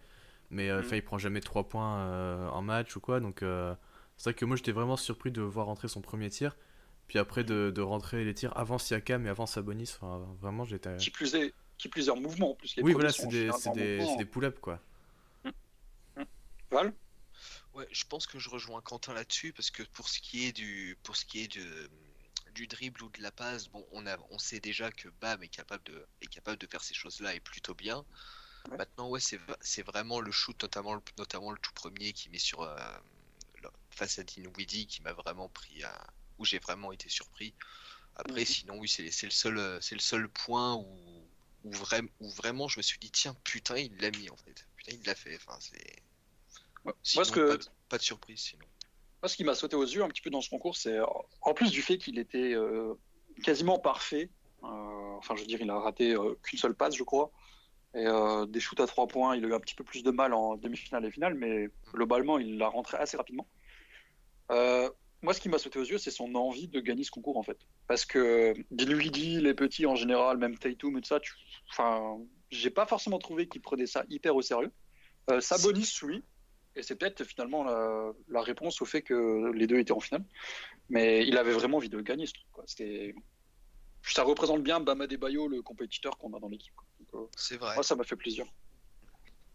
mais 0.50 0.68
euh, 0.68 0.80
enfin, 0.80 0.96
il 0.96 1.02
prend 1.02 1.16
jamais 1.16 1.40
3 1.40 1.70
points 1.70 2.00
euh, 2.00 2.48
en 2.50 2.60
match 2.60 2.94
ou 2.96 3.00
quoi. 3.00 3.18
Donc, 3.18 3.42
euh, 3.42 3.74
c'est 4.18 4.30
vrai 4.30 4.34
que 4.34 4.44
moi, 4.44 4.56
j'étais 4.56 4.72
vraiment 4.72 4.98
surpris 4.98 5.30
de 5.30 5.40
voir 5.40 5.66
rentrer 5.66 5.88
son 5.88 6.02
premier 6.02 6.28
tir, 6.28 6.54
puis 7.08 7.18
après 7.18 7.44
de, 7.44 7.72
de 7.74 7.80
rentrer 7.80 8.24
les 8.24 8.34
tirs 8.34 8.54
avant 8.58 8.76
Siakam 8.76 9.26
et 9.26 9.30
avant 9.30 9.46
Sabonis. 9.46 9.94
Enfin, 9.96 10.22
vraiment, 10.38 10.66
j'étais. 10.66 10.98
Qui 10.98 11.10
plus 11.10 11.34
est, 11.34 11.54
qui 11.78 11.88
plus 11.88 12.08
est 12.08 12.10
en 12.10 12.20
mouvement 12.20 12.50
en 12.50 12.54
plus. 12.56 12.76
Les 12.76 12.82
Oui, 12.82 12.92
voilà, 12.92 13.10
c'est 13.10 13.28
des, 13.28 13.50
des, 13.74 14.16
des 14.18 14.24
pull-ups 14.26 14.60
quoi. 14.60 14.80
Val? 16.70 16.92
Ouais, 17.74 17.88
je 17.90 18.04
pense 18.04 18.26
que 18.26 18.38
je 18.38 18.50
rejoins 18.50 18.82
Quentin 18.82 19.14
là-dessus 19.14 19.54
parce 19.54 19.70
que 19.70 19.82
pour 19.94 20.08
ce 20.08 20.20
qui 20.20 20.46
est 20.46 20.52
du 20.52 20.98
pour 21.02 21.16
ce 21.16 21.24
qui 21.24 21.42
est 21.44 21.56
de, 21.56 21.90
du 22.52 22.66
dribble 22.66 23.02
ou 23.04 23.10
de 23.10 23.22
la 23.22 23.32
passe, 23.32 23.68
bon, 23.68 23.86
on 23.92 24.06
a 24.06 24.16
on 24.30 24.38
sait 24.38 24.60
déjà 24.60 24.90
que 24.92 25.08
Bam 25.20 25.42
est 25.42 25.48
capable 25.48 25.84
de 25.84 26.06
est 26.20 26.26
capable 26.28 26.58
de 26.58 26.66
faire 26.66 26.82
ces 26.84 26.94
choses-là 26.94 27.34
et 27.34 27.40
plutôt 27.40 27.74
bien. 27.74 28.04
Ouais. 28.68 28.78
Maintenant, 28.78 29.08
ouais, 29.10 29.20
c'est 29.20 29.82
vraiment 29.82 30.20
le 30.20 30.30
shoot 30.32 30.60
notamment 30.62 30.94
le, 30.94 31.02
notamment 31.18 31.50
le 31.52 31.58
tout 31.58 31.72
premier 31.74 32.12
qui 32.12 32.30
met 32.30 32.38
sur 32.38 32.62
euh, 32.62 32.76
face 33.90 34.18
à 34.18 34.24
Dinwiddie 34.24 34.86
qui 34.86 35.02
m'a 35.02 35.12
vraiment 35.12 35.48
pris 35.48 35.82
à 35.84 36.06
où 36.38 36.44
j'ai 36.44 36.58
vraiment 36.58 36.92
été 36.92 37.08
surpris. 37.08 37.54
Après, 38.16 38.40
Mhm. 38.40 38.46
sinon 38.46 38.78
oui, 38.78 38.88
c'est 38.88 39.10
c'est 39.10 39.26
le 39.26 39.32
seul 39.32 39.58
euh, 39.58 39.80
c'est 39.80 39.94
le 39.94 40.00
seul 40.00 40.28
point 40.28 40.74
où 40.76 41.30
où, 41.64 41.72
vraiment 41.72 42.08
où 42.20 42.30
vraiment 42.30 42.68
je 42.68 42.78
me 42.78 42.82
suis 42.82 42.98
dit 42.98 43.10
tiens 43.10 43.34
putain 43.44 43.76
il 43.78 43.96
l'a 43.98 44.10
mis 44.10 44.30
en 44.30 44.36
fait 44.36 44.66
putain 44.76 44.92
il 44.92 45.02
l'a 45.06 45.14
fait 45.14 45.36
enfin 45.36 45.58
c'est 45.60 46.02
Ouais. 46.84 46.92
Sinon, 47.02 47.20
Moi, 47.20 47.24
ce 47.24 47.30
que, 47.32 47.40
pas, 47.40 47.56
de, 47.56 47.64
pas 47.88 47.98
de 47.98 48.02
surprise 48.02 48.40
sinon. 48.40 48.66
Moi, 49.22 49.28
ce 49.28 49.36
qui 49.36 49.44
m'a 49.44 49.54
sauté 49.54 49.76
aux 49.76 49.84
yeux 49.84 50.02
un 50.02 50.08
petit 50.08 50.20
peu 50.20 50.30
dans 50.30 50.40
ce 50.40 50.50
concours, 50.50 50.76
c'est 50.76 50.98
euh, 50.98 51.06
en 51.42 51.54
plus 51.54 51.70
du 51.70 51.80
fait 51.80 51.96
qu'il 51.96 52.18
était 52.18 52.54
euh, 52.54 52.94
quasiment 53.44 53.78
parfait. 53.78 54.30
euh, 54.64 54.66
enfin, 55.16 55.36
je 55.36 55.42
veux 55.42 55.46
dire, 55.46 55.60
il 55.62 55.70
a 55.70 55.78
raté 55.78 56.16
qu'une 56.42 56.58
seule 56.58 56.74
passe, 56.74 56.96
je 56.96 57.04
crois. 57.04 57.30
Et 57.94 58.06
des 58.48 58.58
shoots 58.58 58.80
à 58.80 58.86
trois 58.86 59.06
points, 59.06 59.36
il 59.36 59.44
a 59.44 59.48
eu 59.48 59.54
un 59.54 59.60
petit 59.60 59.74
peu 59.74 59.84
plus 59.84 60.02
de 60.02 60.10
mal 60.10 60.32
en 60.32 60.56
demi-finale 60.56 61.04
et 61.04 61.10
finale, 61.10 61.34
mais 61.34 61.68
globalement, 61.92 62.38
il 62.38 62.56
l'a 62.56 62.68
rentré 62.68 62.96
assez 62.96 63.18
rapidement. 63.18 63.46
Moi, 64.48 65.34
ce 65.34 65.40
qui 65.40 65.50
m'a 65.50 65.58
sauté 65.58 65.78
aux 65.78 65.84
yeux, 65.84 65.98
c'est 65.98 66.10
son 66.10 66.34
envie 66.34 66.68
de 66.68 66.80
gagner 66.80 67.04
ce 67.04 67.10
concours, 67.10 67.36
en 67.36 67.42
fait. 67.42 67.58
Parce 67.86 68.06
que 68.06 68.54
Dinwiddie, 68.70 69.40
les 69.40 69.52
petits 69.52 69.84
en 69.84 69.94
général, 69.94 70.38
même 70.38 70.56
Tatum 70.56 70.96
et 70.96 71.00
tout 71.02 71.08
ça, 71.08 71.20
tu... 71.20 71.34
enfin, 71.70 72.18
j'ai 72.50 72.70
pas 72.70 72.86
forcément 72.86 73.18
trouvé 73.18 73.46
qu'il 73.46 73.60
prenait 73.60 73.86
ça 73.86 74.04
hyper 74.08 74.34
au 74.34 74.42
sérieux. 74.42 74.72
Sabonis, 75.40 75.92
oui. 76.02 76.24
Et 76.74 76.82
c'est 76.82 76.96
peut-être 76.96 77.24
finalement 77.24 77.64
la, 77.64 78.12
la 78.28 78.42
réponse 78.42 78.80
au 78.80 78.84
fait 78.86 79.02
que 79.02 79.52
les 79.52 79.66
deux 79.66 79.78
étaient 79.78 79.92
en 79.92 80.00
finale. 80.00 80.24
Mais 80.88 81.26
il 81.26 81.36
avait 81.36 81.52
vraiment 81.52 81.76
envie 81.76 81.88
de 81.88 82.00
gagner 82.00 82.26
ce 82.26 82.32
truc. 82.32 82.46
Quoi. 82.52 82.64
Ça 84.04 84.22
représente 84.24 84.62
bien 84.62 84.80
Bama 84.80 85.06
Bayo, 85.06 85.48
le 85.48 85.62
compétiteur 85.62 86.16
qu'on 86.18 86.34
a 86.34 86.40
dans 86.40 86.48
l'équipe. 86.48 86.74
euh, 87.14 87.26
C'est 87.36 87.56
vrai. 87.56 87.74
moi, 87.74 87.84
ça 87.84 87.94
m'a 87.94 88.04
fait 88.04 88.16
plaisir. 88.16 88.46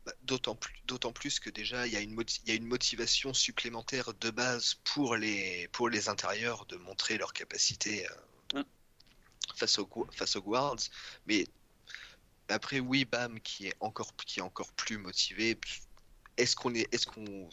Bah, 0.06 0.14
D'autant 0.24 0.56
plus, 0.56 0.74
plus 1.14 1.40
que 1.40 1.50
déjà 1.50 1.86
il 1.86 1.92
y 1.94 1.98
a 1.98 2.00
une 2.00 2.18
y 2.46 2.52
a 2.52 2.54
une 2.54 2.66
motivation 2.66 3.34
supplémentaire 3.34 4.14
de 4.14 4.30
base 4.30 4.76
pour 4.86 5.18
les 5.18 5.68
pour 5.74 5.90
les 5.90 6.08
intérieurs 6.08 6.66
de 6.68 6.78
montrer 6.78 7.18
leur 7.18 7.34
capacité 7.34 8.08
euh, 8.56 8.64
face 9.56 9.80
aux 9.80 9.86
gu- 9.86 10.10
face 10.14 10.38
aux 10.38 10.42
guards. 10.42 10.78
Mais 11.26 11.46
après 12.48 12.80
oui, 12.80 13.04
Bam 13.04 13.42
qui 13.42 13.68
est 13.68 13.76
encore 13.82 14.16
qui 14.16 14.40
est 14.40 14.44
encore 14.44 14.72
plus 14.74 14.98
motivé. 14.98 15.60
Est-ce 16.38 16.56
qu'on 16.56 16.74
est 16.76 16.88
est-ce 16.94 17.06
qu'on 17.06 17.50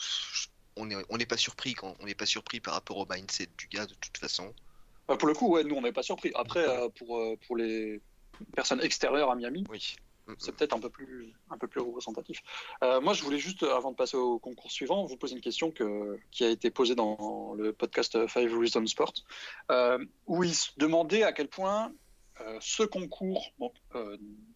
on 0.77 0.91
est 0.91 0.97
on 1.09 1.17
n'est 1.17 1.27
pas 1.27 1.37
surpris 1.37 1.75
quand 1.75 1.95
on 2.01 2.07
n'est 2.07 2.15
pas 2.15 2.27
surpris 2.27 2.61
par 2.61 2.75
rapport 2.75 2.99
au 2.99 3.07
mindset 3.09 3.49
du 3.59 3.69
gars 3.69 3.87
de 3.87 3.95
toute 3.95 4.19
façon? 4.19 4.55
Euh, 5.11 5.17
pour 5.17 5.29
le 5.29 5.35
coup, 5.35 5.49
ouais, 5.49 5.65
nous, 5.65 5.75
on 5.75 5.83
n'est 5.83 5.93
pas 5.93 6.03
surpris. 6.03 6.33
Après, 6.35 6.67
euh, 6.67 6.89
pour, 6.89 7.19
euh, 7.19 7.37
pour 7.47 7.57
les 7.57 8.01
personnes 8.55 8.81
extérieures 8.81 9.31
à 9.31 9.37
Miami, 9.37 9.65
Oui. 9.69 9.97
C'est 10.39 10.57
peut-être 10.57 10.75
un 10.75 10.81
peu 10.81 10.89
plus 10.89 11.35
un 11.51 11.59
peu 11.59 11.69
plus 11.69 11.83
représentatif. 11.83 12.43
Euh, 12.83 12.99
moi, 12.99 13.13
je 13.13 13.23
voulais 13.23 13.39
juste, 13.39 13.63
avant 13.63 13.91
de 13.91 13.97
passer 13.97 14.17
au 14.17 14.39
concours 14.39 14.71
suivant, 14.71 15.05
vous 15.05 15.19
poser 15.19 15.35
une 15.35 15.43
question 15.43 15.71
que, 15.71 16.19
qui 16.31 16.45
a 16.45 16.49
été 16.49 16.71
posée 16.71 16.95
dans 16.95 17.53
le 17.59 17.75
podcast 17.75 18.27
Five 18.27 18.59
Reasons 18.59 18.87
Sport, 18.87 19.13
où 20.27 20.43
il 20.43 20.55
se 20.55 20.71
demandait 20.79 21.25
à 21.25 21.35
quel 21.35 21.49
point 21.49 21.93
ce 22.61 22.85
concours, 22.85 23.53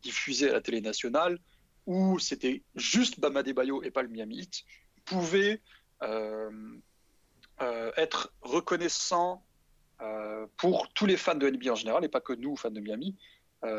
diffusé 0.00 0.48
à 0.48 0.54
la 0.54 0.62
télé 0.62 0.80
nationale, 0.80 1.38
où 1.88 2.18
c'était 2.18 2.62
juste 2.74 3.18
Bama 3.18 3.42
Bayo 3.42 3.82
et 3.82 3.90
pas 3.90 4.02
le 4.02 4.08
Miami 4.08 4.40
Heat, 4.40 4.64
pouvait 5.06 5.62
euh, 6.02 6.50
euh, 7.62 7.90
être 7.96 8.34
reconnaissant 8.42 9.42
euh, 10.02 10.46
pour 10.58 10.92
tous 10.92 11.06
les 11.06 11.16
fans 11.16 11.34
de 11.34 11.48
NBA 11.48 11.72
en 11.72 11.76
général, 11.76 12.04
et 12.04 12.10
pas 12.10 12.20
que 12.20 12.34
nous, 12.34 12.56
fans 12.56 12.70
de 12.70 12.80
Miami, 12.80 13.16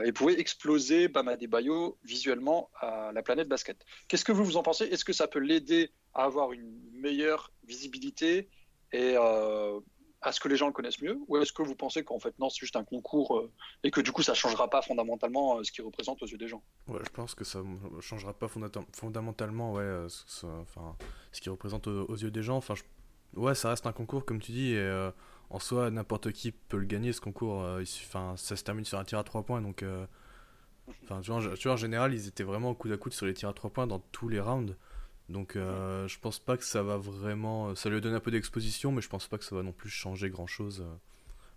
et 0.03 0.11
pouvait 0.11 0.37
exploser 0.37 1.07
Bama 1.07 1.37
Bayo 1.37 1.97
visuellement 2.03 2.69
à 2.81 3.11
la 3.13 3.21
planète 3.21 3.47
basket. 3.47 3.77
Qu'est-ce 4.09 4.25
que 4.25 4.33
vous 4.33 4.43
vous 4.43 4.57
en 4.57 4.63
pensez? 4.63 4.83
Est-ce 4.85 5.05
que 5.05 5.13
ça 5.13 5.25
peut 5.25 5.39
l'aider 5.39 5.93
à 6.13 6.25
avoir 6.25 6.51
une 6.51 6.81
meilleure 6.91 7.53
visibilité 7.63 8.49
et 8.91 9.15
euh, 9.15 9.79
à 10.21 10.31
ce 10.31 10.39
que 10.39 10.47
les 10.47 10.55
gens 10.57 10.67
le 10.67 10.73
connaissent 10.73 11.01
mieux 11.01 11.17
Ou 11.27 11.37
est-ce 11.37 11.53
que 11.53 11.61
vous 11.63 11.75
pensez 11.75 12.03
qu'en 12.03 12.19
fait, 12.19 12.37
non, 12.39 12.49
c'est 12.49 12.59
juste 12.59 12.75
un 12.75 12.83
concours 12.83 13.37
euh, 13.37 13.51
et 13.83 13.91
que 13.91 14.01
du 14.01 14.11
coup, 14.11 14.21
ça 14.21 14.33
ne 14.33 14.37
changera 14.37 14.69
pas 14.69 14.81
fondamentalement 14.81 15.57
euh, 15.57 15.63
ce 15.63 15.71
qu'il 15.71 15.83
représente 15.83 16.21
aux 16.21 16.25
yeux 16.25 16.37
des 16.37 16.47
gens? 16.47 16.61
Ouais, 16.87 16.99
je 17.03 17.09
pense 17.09 17.35
que 17.35 17.43
ça 17.43 17.61
ne 17.61 18.01
changera 18.01 18.33
pas 18.33 18.47
fondamentalement 18.47 19.73
ouais, 19.73 19.83
euh, 19.83 20.09
ce, 20.09 20.45
enfin, 20.45 20.95
ce 21.31 21.41
qui 21.41 21.49
représente 21.49 21.87
aux, 21.87 22.15
yeux 22.15 22.31
des 22.31 22.43
gens. 22.43 22.57
Enfin, 22.57 22.73
Ouais, 23.35 23.53
ça 23.53 23.69
reste 23.69 23.85
un 23.85 23.91
concours, 23.91 24.25
comme 24.25 24.41
tu 24.41 24.51
dis, 24.51 24.73
et 24.73 25.09
en 25.51 25.59
soi, 25.59 25.91
n'importe 25.91 26.31
qui 26.31 26.51
peut 26.51 26.77
le 26.77 26.85
gagner, 26.85 27.13
ce 27.13 27.21
concours. 27.21 27.63
il 27.79 27.85
ça 27.85 28.35
se 28.37 28.63
termine 28.63 28.85
sur 28.85 28.97
un 28.97 29.03
tir 29.03 29.19
à 29.19 29.23
3 29.23 29.43
points, 29.43 29.61
donc... 29.61 29.83
Enfin, 31.03 31.21
tu 31.21 31.31
vois, 31.31 31.39
en- 31.39 31.53
tu 31.55 31.63
vois, 31.67 31.73
en 31.73 31.77
général, 31.77 32.13
ils 32.13 32.27
étaient 32.27 32.43
vraiment 32.43 32.73
coude 32.73 32.91
à 32.91 32.97
coude 32.97 33.13
sur 33.13 33.25
les 33.25 33.33
tirs 33.33 33.49
à 33.49 33.53
3 33.53 33.69
points 33.69 33.87
dans 33.87 33.99
tous 33.99 34.27
les 34.29 34.39
rounds. 34.39 34.75
Donc, 35.29 35.55
euh, 35.55 36.07
je 36.07 36.19
pense 36.19 36.39
pas 36.39 36.57
que 36.57 36.63
ça 36.65 36.81
va 36.83 36.97
vraiment... 36.97 37.75
Ça 37.75 37.89
lui 37.89 38.01
donne 38.01 38.15
un 38.15 38.19
peu 38.19 38.31
d'exposition, 38.31 38.91
mais 38.91 39.01
je 39.01 39.09
pense 39.09 39.27
pas 39.27 39.37
que 39.37 39.43
ça 39.45 39.55
va 39.55 39.61
non 39.63 39.71
plus 39.71 39.89
changer 39.89 40.29
grand-chose. 40.29 40.81
euh, 40.81 40.95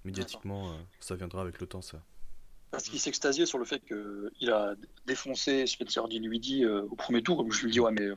médiatiquement, 0.04 0.72
euh, 0.72 0.76
ça 1.00 1.14
viendra 1.14 1.40
avec 1.42 1.60
le 1.60 1.66
temps, 1.66 1.82
ça. 1.82 2.02
Parce 2.70 2.84
qu'il 2.84 3.00
s'extasiait 3.00 3.46
sur 3.46 3.58
le 3.58 3.64
fait 3.64 3.82
qu'il 3.84 4.50
a 4.50 4.74
défoncé 5.06 5.66
Spencer 5.66 6.06
Dinwiddie 6.08 6.64
euh, 6.64 6.82
au 6.90 6.96
premier 6.96 7.22
tour. 7.22 7.50
Je 7.52 7.64
lui 7.64 7.72
dis, 7.72 7.80
ouais, 7.80 7.92
mais 7.92 8.02
euh, 8.06 8.16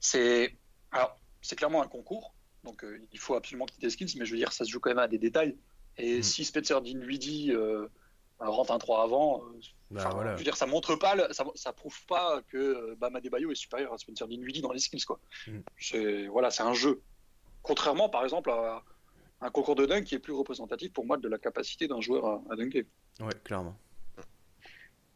c'est. 0.00 0.56
Alors, 0.92 1.18
c'est 1.42 1.56
clairement 1.56 1.82
un 1.82 1.88
concours. 1.88 2.34
Donc, 2.64 2.84
euh, 2.84 2.98
il 3.12 3.18
faut 3.18 3.34
absolument 3.34 3.66
des 3.80 3.90
skills. 3.90 4.14
Mais 4.18 4.26
je 4.26 4.32
veux 4.32 4.36
dire, 4.38 4.52
ça 4.52 4.64
se 4.64 4.70
joue 4.70 4.80
quand 4.80 4.90
même 4.90 4.98
à 4.98 5.08
des 5.08 5.18
détails. 5.18 5.56
Et 5.96 6.18
Mm. 6.18 6.22
si 6.22 6.44
Spencer 6.44 6.80
Dinwiddie 6.82 7.52
euh, 7.52 7.88
rentre 8.40 8.70
un 8.72 8.78
3 8.78 9.02
avant, 9.02 9.42
euh, 9.44 9.60
Bah, 9.90 10.08
voilà. 10.14 10.32
je 10.34 10.38
veux 10.38 10.44
dire, 10.44 10.56
ça 10.56 10.66
montre 10.66 10.94
pas, 10.96 11.14
le- 11.16 11.32
ça, 11.32 11.44
ça 11.54 11.72
prouve 11.72 11.96
pas 12.06 12.40
que 12.48 12.56
euh, 12.56 12.94
Bama 12.96 13.20
Bayo 13.20 13.50
est 13.50 13.54
supérieur 13.56 13.92
à 13.92 13.98
Spencer 13.98 14.28
Dinwiddie 14.28 14.60
dans 14.62 14.72
les 14.72 14.78
skills, 14.78 15.04
quoi. 15.04 15.18
Mm. 15.46 15.58
C'est 15.78 16.26
voilà, 16.28 16.50
c'est 16.50 16.62
un 16.62 16.74
jeu. 16.74 17.02
Contrairement, 17.62 18.08
par 18.08 18.22
exemple, 18.24 18.50
à 18.50 18.82
un 19.40 19.50
concours 19.50 19.74
de 19.74 19.86
dunk 19.86 20.04
qui 20.04 20.14
est 20.14 20.18
plus 20.20 20.32
représentatif 20.32 20.92
pour 20.92 21.04
moi 21.06 21.16
de 21.16 21.28
la 21.28 21.38
capacité 21.38 21.88
d'un 21.88 22.00
joueur 22.00 22.24
à, 22.26 22.42
à 22.50 22.56
dunker. 22.56 22.84
Ouais, 23.20 23.34
clairement. 23.44 23.76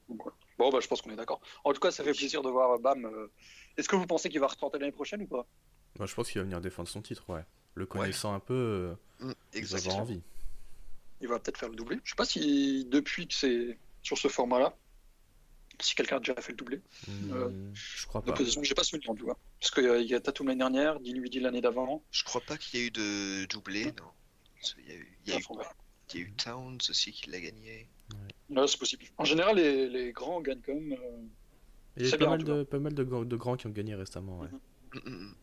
Donc, 0.08 0.26
ouais. 0.26 0.32
Bon, 0.58 0.70
bah, 0.70 0.78
je 0.80 0.86
pense 0.88 1.00
qu'on 1.02 1.10
est 1.10 1.16
d'accord. 1.16 1.40
En 1.64 1.72
tout 1.72 1.80
cas, 1.80 1.90
ça 1.90 2.04
fait 2.04 2.12
plaisir 2.12 2.42
de 2.42 2.50
voir 2.50 2.78
Bam. 2.78 3.04
euh, 3.04 3.30
Est-ce 3.76 3.88
que 3.88 3.96
vous 3.96 4.06
pensez 4.06 4.28
qu'il 4.28 4.40
va 4.40 4.46
retenter 4.48 4.78
l'année 4.78 4.92
prochaine 4.92 5.22
ou 5.22 5.26
pas? 5.26 5.46
Je 6.00 6.14
pense 6.14 6.30
qu'il 6.30 6.40
va 6.40 6.44
venir 6.44 6.60
défendre 6.60 6.88
son 6.88 7.02
titre, 7.02 7.24
ouais. 7.30 7.44
Le 7.74 7.86
connaissant 7.86 8.34
un 8.34 8.40
peu, 8.40 8.54
euh, 8.54 8.94
Mm, 9.20 9.30
il 9.30 9.32
va 9.54 9.58
exactement. 9.58 9.92
avoir 9.94 10.02
envie. 10.08 10.22
Il 11.22 11.28
va 11.28 11.38
peut-être 11.38 11.56
faire 11.58 11.68
le 11.70 11.76
doublé. 11.76 11.98
Je 12.04 12.10
sais 12.10 12.16
pas 12.16 12.24
si 12.24 12.84
depuis 12.90 13.26
que 13.28 13.34
c'est 13.34 13.78
sur 14.02 14.18
ce 14.18 14.28
format-là, 14.28 14.76
si 15.80 15.94
quelqu'un 15.94 16.16
a 16.16 16.18
déjà 16.18 16.34
fait 16.34 16.52
le 16.52 16.56
doublé. 16.58 16.80
Euh, 17.30 17.48
Hmm, 17.48 17.72
je 17.74 18.06
crois 18.06 18.22
pas. 18.22 18.34
J'ai 18.62 18.74
pas 18.74 18.84
souvenir 18.84 19.10
en 19.10 19.14
tout 19.14 19.26
cas. 19.26 19.36
Parce 19.60 19.70
qu'il 19.70 19.84
y 19.84 19.88
a, 19.88 19.98
il 19.98 20.06
y 20.08 20.14
a 20.14 20.20
Tatum 20.20 20.48
l'année 20.48 20.58
dernière, 20.58 21.00
Dinwiddie 21.00 21.40
l'année 21.40 21.60
d'avant. 21.60 22.02
Je 22.10 22.24
crois 22.24 22.40
pas 22.40 22.56
qu'il 22.58 22.80
y 22.80 22.82
a 22.82 22.86
eu 22.86 22.90
de 22.90 23.46
doublé, 23.46 23.86
non. 23.86 24.10
Il 24.78 24.88
y 24.88 24.92
a 24.92 24.94
eu, 24.96 25.18
il 25.26 25.32
y 25.32 25.34
a 25.34 25.38
eu, 25.38 25.42
Enfin, 25.44 25.54
voilà. 25.54 25.72
il 26.12 26.20
y 26.20 26.22
a 26.22 26.26
eu 26.26 26.32
Towns 26.32 26.78
aussi 26.90 27.12
qui 27.12 27.30
l'a 27.30 27.40
gagné. 27.40 27.88
Ouais, 28.50 28.66
c'est 28.66 28.78
possible. 28.78 29.04
En 29.16 29.24
général, 29.24 29.56
les, 29.56 29.88
les 29.88 30.12
grands 30.12 30.40
gagnent 30.40 30.60
quand 30.64 30.74
même. 30.74 30.92
euh, 30.92 31.22
Il 31.96 32.02
y 32.02 32.04
a 32.06 32.08
eu 32.08 32.10
pas 32.12 32.16
bien, 32.18 32.28
mal, 32.30 32.38
tu 32.40 32.44
de, 32.46 32.62
pas 32.64 32.78
mal 32.78 32.94
de, 32.94 33.02
grands- 33.04 33.24
de 33.24 33.36
grands 33.36 33.56
qui 33.56 33.66
ont 33.66 33.70
gagné 33.70 33.94
récemment, 33.94 34.40
ouais. 34.40 34.48
Mm, 34.94 34.98
mm, 35.08 35.10
mm. 35.30 35.34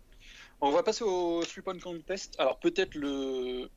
On 0.62 0.72
va 0.72 0.84
passer 0.84 1.04
au 1.06 1.42
three 1.44 1.62
point 1.62 1.80
contest. 1.80 2.36
Alors 2.38 2.60
peut-être 2.60 2.96
le 2.96 3.70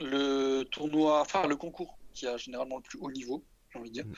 le 0.00 0.62
tournoi, 0.64 1.20
enfin 1.20 1.46
le 1.46 1.56
concours 1.56 1.98
qui 2.12 2.26
a 2.26 2.36
généralement 2.36 2.76
le 2.76 2.82
plus 2.82 2.98
haut 3.00 3.10
niveau, 3.10 3.44
j'ai 3.72 3.78
envie 3.78 3.90
de 3.90 3.94
dire. 3.94 4.06
Mm. 4.06 4.12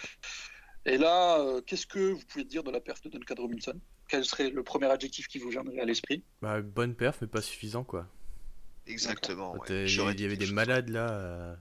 Et 0.87 0.99
là, 0.99 1.41
euh, 1.41 1.61
qu'est-ce 1.63 1.87
que 1.87 2.13
vous 2.13 2.23
pouvez 2.29 2.45
dire 2.45 2.63
de 2.63 2.71
la 2.71 2.81
perf 2.81 3.01
de 3.03 3.09
Duncan 3.09 3.35
Robinson? 3.39 3.79
Quel 4.09 4.25
serait 4.25 4.51
le 4.51 4.63
premier 4.63 4.87
adjectif 4.87 5.27
qui 5.27 5.39
vous 5.39 5.49
viendrait 5.49 5.81
à 5.81 5.85
l'esprit? 5.85 6.23
Bah, 6.41 6.61
bonne 6.63 6.95
perf, 6.95 7.19
mais 7.21 7.27
pas 7.27 7.41
suffisant, 7.43 7.83
quoi. 7.83 8.07
Exactement. 8.87 9.55
Ouais. 9.55 9.71
euh, 9.73 9.81
il 9.83 9.85
y 9.87 9.89
J'aurais 9.89 10.11
avait- 10.11 10.19
il 10.19 10.23
y 10.23 10.27
avait 10.27 10.37
dit 10.37 10.47
des 10.47 10.53
malades 10.53 10.89
là. 10.91 11.11
euh, 11.11 11.57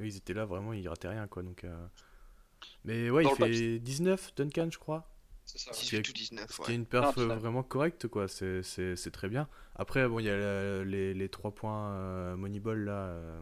Ils 0.00 0.16
étaient 0.16 0.34
là, 0.34 0.44
vraiment, 0.44 0.72
ils 0.72 0.88
rataient 0.88 1.08
rien, 1.08 1.26
quoi. 1.28 1.42
Donc, 1.42 1.64
euh, 1.64 1.86
Mais 2.84 3.10
ouais, 3.10 3.22
Dans 3.22 3.30
il 3.30 3.36
fait 3.36 3.42
papier. 3.44 3.78
19, 3.78 4.34
Duncan, 4.36 4.68
je 4.72 4.78
crois. 4.78 5.08
C'est 5.50 5.58
ça. 5.58 5.72
chose. 5.72 5.80
qui 5.80 5.96
est- 5.96 6.00
18 6.00 6.08
ou 6.10 6.12
19, 6.12 6.50
Ce 6.50 6.56
qui 6.56 6.62
est 6.62 6.66
ouais. 6.68 6.74
une 6.74 6.84
perf 6.86 7.16
Non, 7.16 7.30
euh, 7.30 7.36
vraiment 7.36 7.62
correcte, 7.62 8.06
quoi. 8.06 8.28
C'est- 8.28 8.62
C'est 8.62 8.94
c'est 8.96 9.10
très 9.10 9.28
bien. 9.28 9.48
Après, 9.76 10.06
bon, 10.08 10.18
il 10.18 10.26
y 10.26 10.30
a 10.30 10.36
la- 10.36 10.84
les, 10.84 11.14
les 11.14 11.28
3 11.28 11.50
points 11.52 11.92
euh, 11.94 12.36
Moneyball 12.36 12.84
là. 12.84 12.92
euh, 13.08 13.40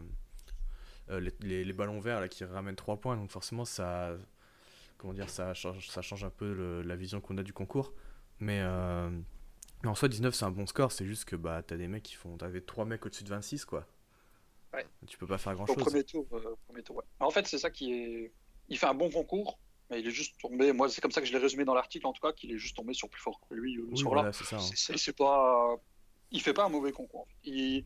euh, 1.09 1.19
les, 1.19 1.33
les- 1.41 1.63
les 1.65 1.73
ballons 1.73 1.99
verts 1.99 2.19
là 2.21 2.27
qui 2.27 2.43
ramènent 2.45 2.75
3 2.75 2.97
points. 2.97 3.15
Donc, 3.17 3.29
forcément, 3.31 3.65
ça. 3.65 4.15
Comment 4.97 5.13
dire, 5.13 5.29
ça 5.29 5.53
change, 5.53 5.87
ça 5.89 6.01
change 6.01 6.23
un 6.23 6.29
peu 6.31 6.53
le- 6.53 6.81
la 6.81 6.95
vision 6.95 7.21
qu'on 7.21 7.37
a 7.37 7.43
du 7.43 7.53
concours. 7.53 7.93
Mais. 8.39 8.59
euh, 8.61 9.09
mais 9.83 9.89
en 9.89 9.95
soi, 9.95 10.07
19, 10.07 10.33
c'est 10.33 10.45
un 10.45 10.51
bon 10.51 10.65
score. 10.65 10.91
C'est 10.91 11.05
juste 11.05 11.25
que 11.25 11.35
bah, 11.35 11.61
t'as 11.61 11.77
des 11.77 11.87
mecs 11.87 12.03
qui 12.03 12.15
font. 12.15 12.35
T'avais 12.37 12.61
3 12.61 12.85
mecs 12.85 13.05
au-dessus 13.05 13.23
de 13.23 13.29
26, 13.29 13.63
quoi. 13.65 13.85
Ouais. 14.73 14.85
Tu 15.07 15.17
peux 15.17 15.27
pas 15.27 15.37
faire 15.37 15.53
grand 15.55 15.65
Au 15.65 15.73
chose. 15.73 15.83
premier 15.83 16.03
tour, 16.03 16.25
euh, 16.33 16.55
premier 16.67 16.81
tour, 16.83 16.95
ouais. 16.97 17.03
En 17.19 17.29
fait, 17.29 17.45
c'est 17.47 17.57
ça 17.59 17.69
qui 17.69 17.93
est. 17.93 18.31
Il 18.69 18.77
fait 18.77 18.87
un 18.87 18.93
bon 18.95 19.09
concours, 19.11 19.59
mais 19.89 19.99
il 19.99 20.07
est 20.07 20.11
juste 20.11 20.39
tombé. 20.39 20.71
Moi, 20.73 20.89
c'est 20.89 21.01
comme 21.01 21.11
ça 21.11 21.21
que 21.21 21.27
je 21.27 21.31
l'ai 21.33 21.37
résumé 21.39 21.65
dans 21.65 21.73
l'article, 21.73 22.05
en 22.07 22.13
tout 22.13 22.21
cas, 22.21 22.33
qu'il 22.33 22.51
est 22.51 22.57
juste 22.57 22.75
tombé 22.75 22.93
sur 22.93 23.09
plus 23.09 23.21
fort 23.21 23.39
que 23.47 23.53
lui 23.53 23.77
euh, 23.77 23.83
Oui, 23.89 23.97
c'est 24.33 24.45
ça. 24.45 24.57
hein. 25.11 25.13
Pas. 25.17 25.75
Il 26.31 26.41
fait 26.41 26.53
pas 26.53 26.65
un 26.65 26.69
mauvais 26.69 26.91
concours. 26.91 27.21
en 27.21 27.25
fait. 27.25 27.35
Il... 27.49 27.85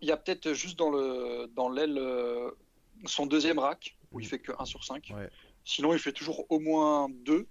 il 0.00 0.08
y 0.08 0.10
a 0.12 0.16
peut-être 0.16 0.52
juste 0.54 0.78
dans 0.78 0.90
le 0.90 1.46
dans 1.54 1.68
l'aile 1.68 1.98
euh, 1.98 2.50
son 3.06 3.26
deuxième 3.26 3.58
rack 3.58 3.96
où 4.12 4.20
il 4.20 4.26
fait 4.26 4.40
que 4.40 4.52
1 4.58 4.64
sur 4.64 4.82
5. 4.84 5.12
Ouais. 5.14 5.30
Sinon, 5.64 5.92
il 5.92 6.00
fait 6.00 6.12
toujours 6.12 6.46
au 6.50 6.58
moins 6.58 7.08
2, 7.08 7.46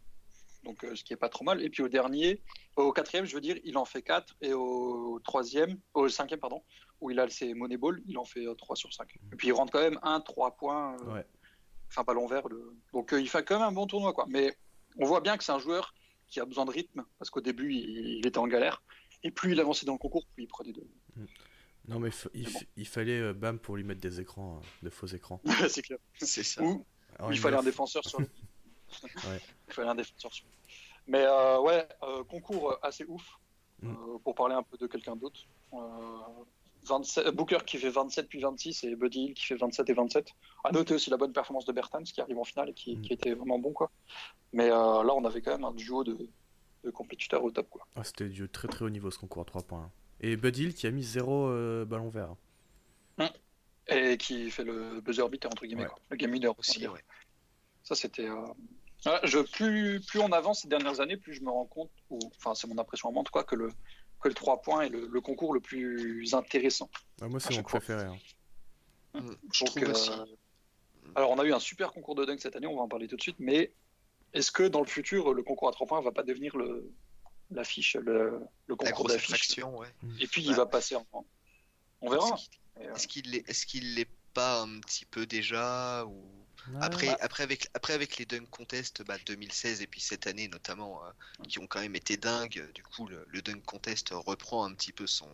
donc 0.64 0.84
euh, 0.84 0.94
ce 0.96 1.04
qui 1.04 1.14
est 1.14 1.18
pas 1.18 1.30
trop 1.30 1.46
mal. 1.46 1.64
Et 1.64 1.70
puis 1.70 1.82
au 1.84 1.88
dernier, 1.88 2.42
au 2.76 2.92
quatrième, 2.92 3.26
je 3.26 3.34
veux 3.34 3.42
dire, 3.42 3.58
il 3.64 3.78
en 3.78 3.86
fait 3.86 4.02
4 4.02 4.36
et 4.42 4.54
au 4.54 5.20
troisième, 5.24 5.80
au 5.94 6.10
cinquième 6.10 6.40
pardon, 6.42 6.62
où 7.00 7.12
il 7.12 7.20
a 7.20 7.30
ses 7.30 7.54
Moneyball, 7.54 8.02
il 8.08 8.18
en 8.18 8.26
fait 8.26 8.46
3 8.58 8.76
sur 8.76 8.92
5. 8.94 9.16
Et 9.32 9.36
puis 9.38 9.48
il 9.48 9.52
rentre 9.54 9.72
quand 9.72 9.80
même 9.80 10.00
1 10.04 10.20
3 10.20 10.52
points. 10.58 10.98
Ouais. 11.04 11.26
Enfin 11.90 12.04
ballon 12.04 12.28
vert. 12.28 12.48
le- 12.48 12.74
Donc 12.94 13.14
euh, 13.14 13.20
il 13.22 13.28
fait 13.30 13.44
quand 13.44 13.56
même 13.60 13.68
un 13.68 13.72
bon 13.72 13.88
tournoi 13.88 14.14
quoi. 14.14 14.26
Mais 14.30 14.56
on 14.98 15.06
voit 15.06 15.22
bien 15.22 15.38
que 15.38 15.44
c'est 15.44 15.52
un 15.52 15.60
joueur 15.60 15.94
qui 16.28 16.40
a 16.40 16.46
besoin 16.46 16.66
de 16.66 16.72
rythme 16.72 17.04
parce 17.18 17.30
qu'au 17.30 17.42
début 17.42 17.74
il, 17.74 18.18
il 18.20 18.28
était 18.28 18.38
en 18.38 18.48
galère. 18.48 18.82
Et 19.24 19.32
plus 19.32 19.52
il 19.52 19.60
avançait 19.60 19.86
dans 19.86 19.94
le 19.94 20.00
concours, 20.00 20.26
plus 20.34 20.44
il 20.44 20.48
prenait 20.48 20.72
de. 20.72 20.82
Non, 21.88 22.00
mais 22.00 22.10
il, 22.34 22.44
Mais 22.46 22.52
bon. 22.52 22.60
f- 22.60 22.68
il 22.78 22.88
fallait 22.88 23.20
euh, 23.20 23.34
Bam 23.34 23.58
pour 23.60 23.76
lui 23.76 23.84
mettre 23.84 24.00
des 24.02 24.22
écrans, 24.22 24.58
euh, 24.58 24.86
de 24.86 24.90
faux 24.90 25.08
écrans. 25.08 25.42
c'est 25.70 25.82
clair. 25.82 25.98
C'est 26.20 26.44
ça. 26.44 26.62
Ou 26.64 26.86
Alors, 27.18 27.34
il 27.34 27.40
fallait 27.40 27.58
un 27.58 27.64
défenseur 27.64 28.06
sur 28.08 28.20
lui. 28.22 28.28
Ouais. 29.04 29.42
Il 29.68 29.74
fallait 29.74 29.90
un 29.90 29.96
défenseur 29.96 30.32
sur 30.32 30.46
lui. 30.46 30.54
Mais 31.08 31.24
euh, 31.26 31.60
ouais, 31.62 31.88
euh, 32.04 32.24
concours 32.24 32.78
assez 32.84 33.04
ouf. 33.08 33.40
Mm. 33.82 33.90
Euh, 33.90 34.20
pour 34.24 34.36
parler 34.36 34.56
un 34.56 34.62
peu 34.64 34.78
de 34.78 34.88
quelqu'un 34.88 35.16
d'autre. 35.16 35.42
Euh, 36.86 36.88
27 36.88 37.28
Booker 37.36 37.58
qui 37.66 37.78
fait 37.78 37.90
27 37.90 38.28
puis 38.30 38.40
26 38.42 38.84
et 38.86 38.96
Buddy 38.96 39.26
Hill 39.26 39.34
qui 39.34 39.46
fait 39.46 39.56
27 39.56 39.90
et 39.90 39.94
27. 39.94 40.34
À 40.64 40.72
noter 40.72 40.94
aussi 40.96 41.10
la 41.10 41.18
bonne 41.18 41.34
performance 41.34 41.66
de 41.66 41.72
Bertans 41.72 42.04
qui 42.04 42.22
arrive 42.22 42.38
en 42.40 42.44
finale 42.44 42.70
et 42.70 42.74
qui, 42.74 42.96
Mm. 42.96 43.02
qui 43.02 43.14
était 43.14 43.34
vraiment 43.34 43.60
bon. 43.60 43.72
quoi. 43.74 43.92
Mais 44.54 44.70
euh, 44.72 45.04
là, 45.04 45.14
on 45.16 45.24
avait 45.26 45.42
quand 45.42 45.52
même 45.52 45.66
un 45.66 45.74
duo 45.74 46.04
de, 46.04 46.18
de 46.84 46.90
compétiteurs 46.92 47.44
au 47.44 47.52
top. 47.52 47.70
quoi. 47.70 47.86
Ah, 47.96 48.04
C'était 48.04 48.30
du 48.30 48.48
très 48.50 48.68
très 48.68 48.86
haut 48.86 48.90
niveau 48.90 49.12
ce 49.12 49.20
concours 49.20 49.42
à 49.42 49.46
3 49.46 49.62
points. 49.64 49.82
hein. 49.82 49.92
Et 50.22 50.36
Bud 50.38 50.58
Hill 50.58 50.74
qui 50.74 50.88
a 50.88 50.92
mis 50.92 51.04
0 51.04 51.86
ballon 51.86 52.10
vert. 52.10 52.36
Et 53.92 54.18
qui 54.18 54.52
fait 54.52 54.64
le 54.64 55.02
buzzer 55.02 55.28
beater, 55.30 55.50
entre 55.52 55.66
guillemets, 55.66 55.84
Ouais. 55.84 55.90
quoi. 55.90 56.00
le 56.12 56.18
game 56.18 56.32
winner. 56.32 56.52
Aussi, 56.60 56.88
ouais. 56.88 57.00
Ça, 57.82 57.96
c'était. 57.96 58.28
euh, 58.30 58.46
ouais, 59.08 59.20
je, 59.24 59.40
plus, 59.40 60.00
plus 60.06 60.20
on 60.20 60.32
avance 60.32 60.62
ces 60.62 60.68
dernières 60.68 61.00
années, 61.00 61.18
plus 61.18 61.34
je 61.34 61.42
me 61.42 61.50
rends 61.50 61.66
compte, 61.66 61.90
ou 62.12 62.20
enfin, 62.38 62.54
c'est 62.54 62.68
mon 62.68 62.78
impression 62.78 63.10
à 63.10 63.12
moi 63.12 63.22
en 63.22 63.24
tout 63.24 63.32
cas, 63.32 63.42
que 63.44 63.56
le, 63.56 63.72
que 64.20 64.28
le 64.28 64.34
3 64.34 64.62
points 64.62 64.82
est 64.82 64.90
le, 64.90 65.08
le 65.08 65.22
concours 65.22 65.54
le 65.54 65.60
plus 65.60 66.34
intéressant. 66.34 66.90
Ah, 67.22 67.28
moi, 67.28 67.40
c'est 67.40 67.56
mon 67.56 67.64
préféré. 67.64 68.04
hein. 68.04 68.18
Mm, 69.14 69.20
Je 69.54 69.66
Donc, 69.66 69.70
trouve 69.76 69.84
euh, 69.84 69.92
aussi. 69.92 70.12
Alors, 71.16 71.32
on 71.32 71.40
a 71.40 71.46
eu 71.46 71.54
un 71.54 71.60
super 71.60 71.92
concours 71.92 72.16
de 72.16 72.26
dunk 72.26 72.40
cette 72.40 72.56
année, 72.56 72.68
on 72.68 72.76
va 72.76 72.82
en 72.84 72.88
parler 72.88 73.08
tout 73.08 73.16
de 73.16 73.22
suite, 73.22 73.38
mais 73.40 73.74
est-ce 74.34 74.52
que 74.52 74.64
dans 74.64 74.82
le 74.82 74.88
futur, 74.88 75.34
le 75.34 75.42
concours 75.44 75.70
à 75.70 75.72
3 75.72 75.88
points 75.88 76.02
va 76.02 76.12
pas 76.12 76.24
devenir 76.24 76.56
le 76.58 76.92
l'affiche, 77.52 77.96
le, 77.96 78.42
concours 78.78 79.08
d'affiche? 79.08 79.58
ouais. 79.58 79.88
Et 80.20 80.28
puis, 80.28 80.42
Ouais. 80.44 80.48
il 80.52 80.56
va 80.56 80.66
passer 80.68 80.96
en. 80.96 81.06
On 82.02 82.10
verra. 82.10 82.38
Est-ce 82.80 83.08
qu'il- 83.08 83.24
qu'il 83.24 83.32
l'est 83.32 83.50
est-ce 83.50 83.66
qu'il 83.66 83.96
l'est 83.96 84.10
pas 84.34 84.62
un 84.62 84.80
petit 84.82 85.06
peu 85.06 85.26
déjà 85.26 86.06
ou... 86.06 86.24
Ouais. 86.68 86.80
Après, 86.82 87.20
après, 87.20 87.44
avec, 87.44 87.68
après, 87.74 87.94
avec 87.94 88.18
les 88.18 88.26
Dunk 88.26 88.48
Contest 88.50 89.04
bah, 89.04 89.18
2016 89.20 89.82
et 89.82 89.88
puis 89.88 90.02
cette 90.02 90.28
année 90.28 90.48
notamment, 90.48 91.04
euh, 91.06 91.12
qui 91.48 91.60
ont 91.60 91.68
quand 91.68 91.82
même 91.82 91.96
été 91.96 92.18
dingues, 92.18 92.72
du 92.74 92.84
coup, 92.84 93.08
le, 93.08 93.26
le 93.28 93.42
Dunk 93.42 93.64
Contest 93.66 94.10
reprend 94.12 94.64
un 94.66 94.74
petit 94.74 94.94
peu 94.94 95.08
son, 95.08 95.30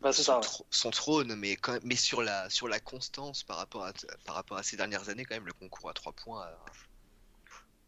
bah, 0.00 0.12
son, 0.12 0.22
ça. 0.22 0.40
ouais. 0.40 0.46
tr- 0.46 0.64
son 0.70 0.90
trône, 0.90 1.34
mais, 1.36 1.56
quand 1.56 1.72
même- 1.72 1.82
mais 1.84 1.96
sur, 1.96 2.22
la, 2.22 2.48
sur 2.50 2.68
la 2.68 2.80
constance 2.80 3.42
par 3.44 3.56
rapport, 3.58 3.84
à, 3.84 3.92
par 4.24 4.34
rapport 4.36 4.56
à 4.56 4.62
ces 4.62 4.76
dernières 4.76 5.08
années, 5.08 5.24
quand 5.24 5.34
même, 5.34 5.46
le 5.46 5.52
concours 5.54 5.88
à 5.90 5.94
3 5.94 6.12
points 6.14 6.42
a, 6.44 6.78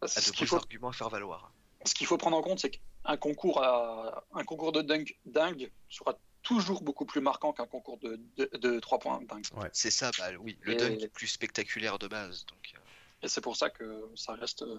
Bah, 0.00 0.06
a 0.16 0.20
c'est 0.20 0.22
de 0.22 0.32
beaux 0.32 0.46
faut 0.46 0.56
arguments 0.56 0.88
à 0.88 0.92
faire 0.92 1.08
valoir. 1.08 1.54
ce 1.84 1.94
qu'il 1.94 2.06
faut 2.06 2.16
prendre 2.18 2.36
en 2.36 2.42
compte, 2.42 2.60
c'est 2.60 2.70
qu'un 2.70 3.16
concours, 3.16 3.62
à, 3.62 4.26
un 4.32 4.44
concours 4.44 4.72
de 4.72 4.82
dunk 4.82 5.18
dingue 5.24 5.72
sera 5.88 6.18
toujours 6.44 6.82
beaucoup 6.82 7.04
plus 7.06 7.20
marquant 7.20 7.52
qu'un 7.52 7.66
concours 7.66 7.98
de, 7.98 8.20
de, 8.36 8.48
de 8.58 8.78
3 8.78 9.00
points 9.00 9.20
dingue. 9.22 9.44
C'est 9.72 9.90
ça, 9.90 10.12
bah, 10.18 10.28
oui, 10.38 10.56
le 10.62 10.74
Et- 10.74 10.76
dunk 10.76 11.02
est 11.02 11.08
plus 11.08 11.26
spectaculaire 11.26 11.98
de 11.98 12.06
base. 12.06 12.46
Donc, 12.46 12.72
euh, 12.74 12.78
Et 13.22 13.28
c'est 13.28 13.40
pour 13.40 13.56
ça 13.56 13.70
que 13.70 14.08
ça 14.14 14.34
reste, 14.34 14.62
euh, 14.62 14.78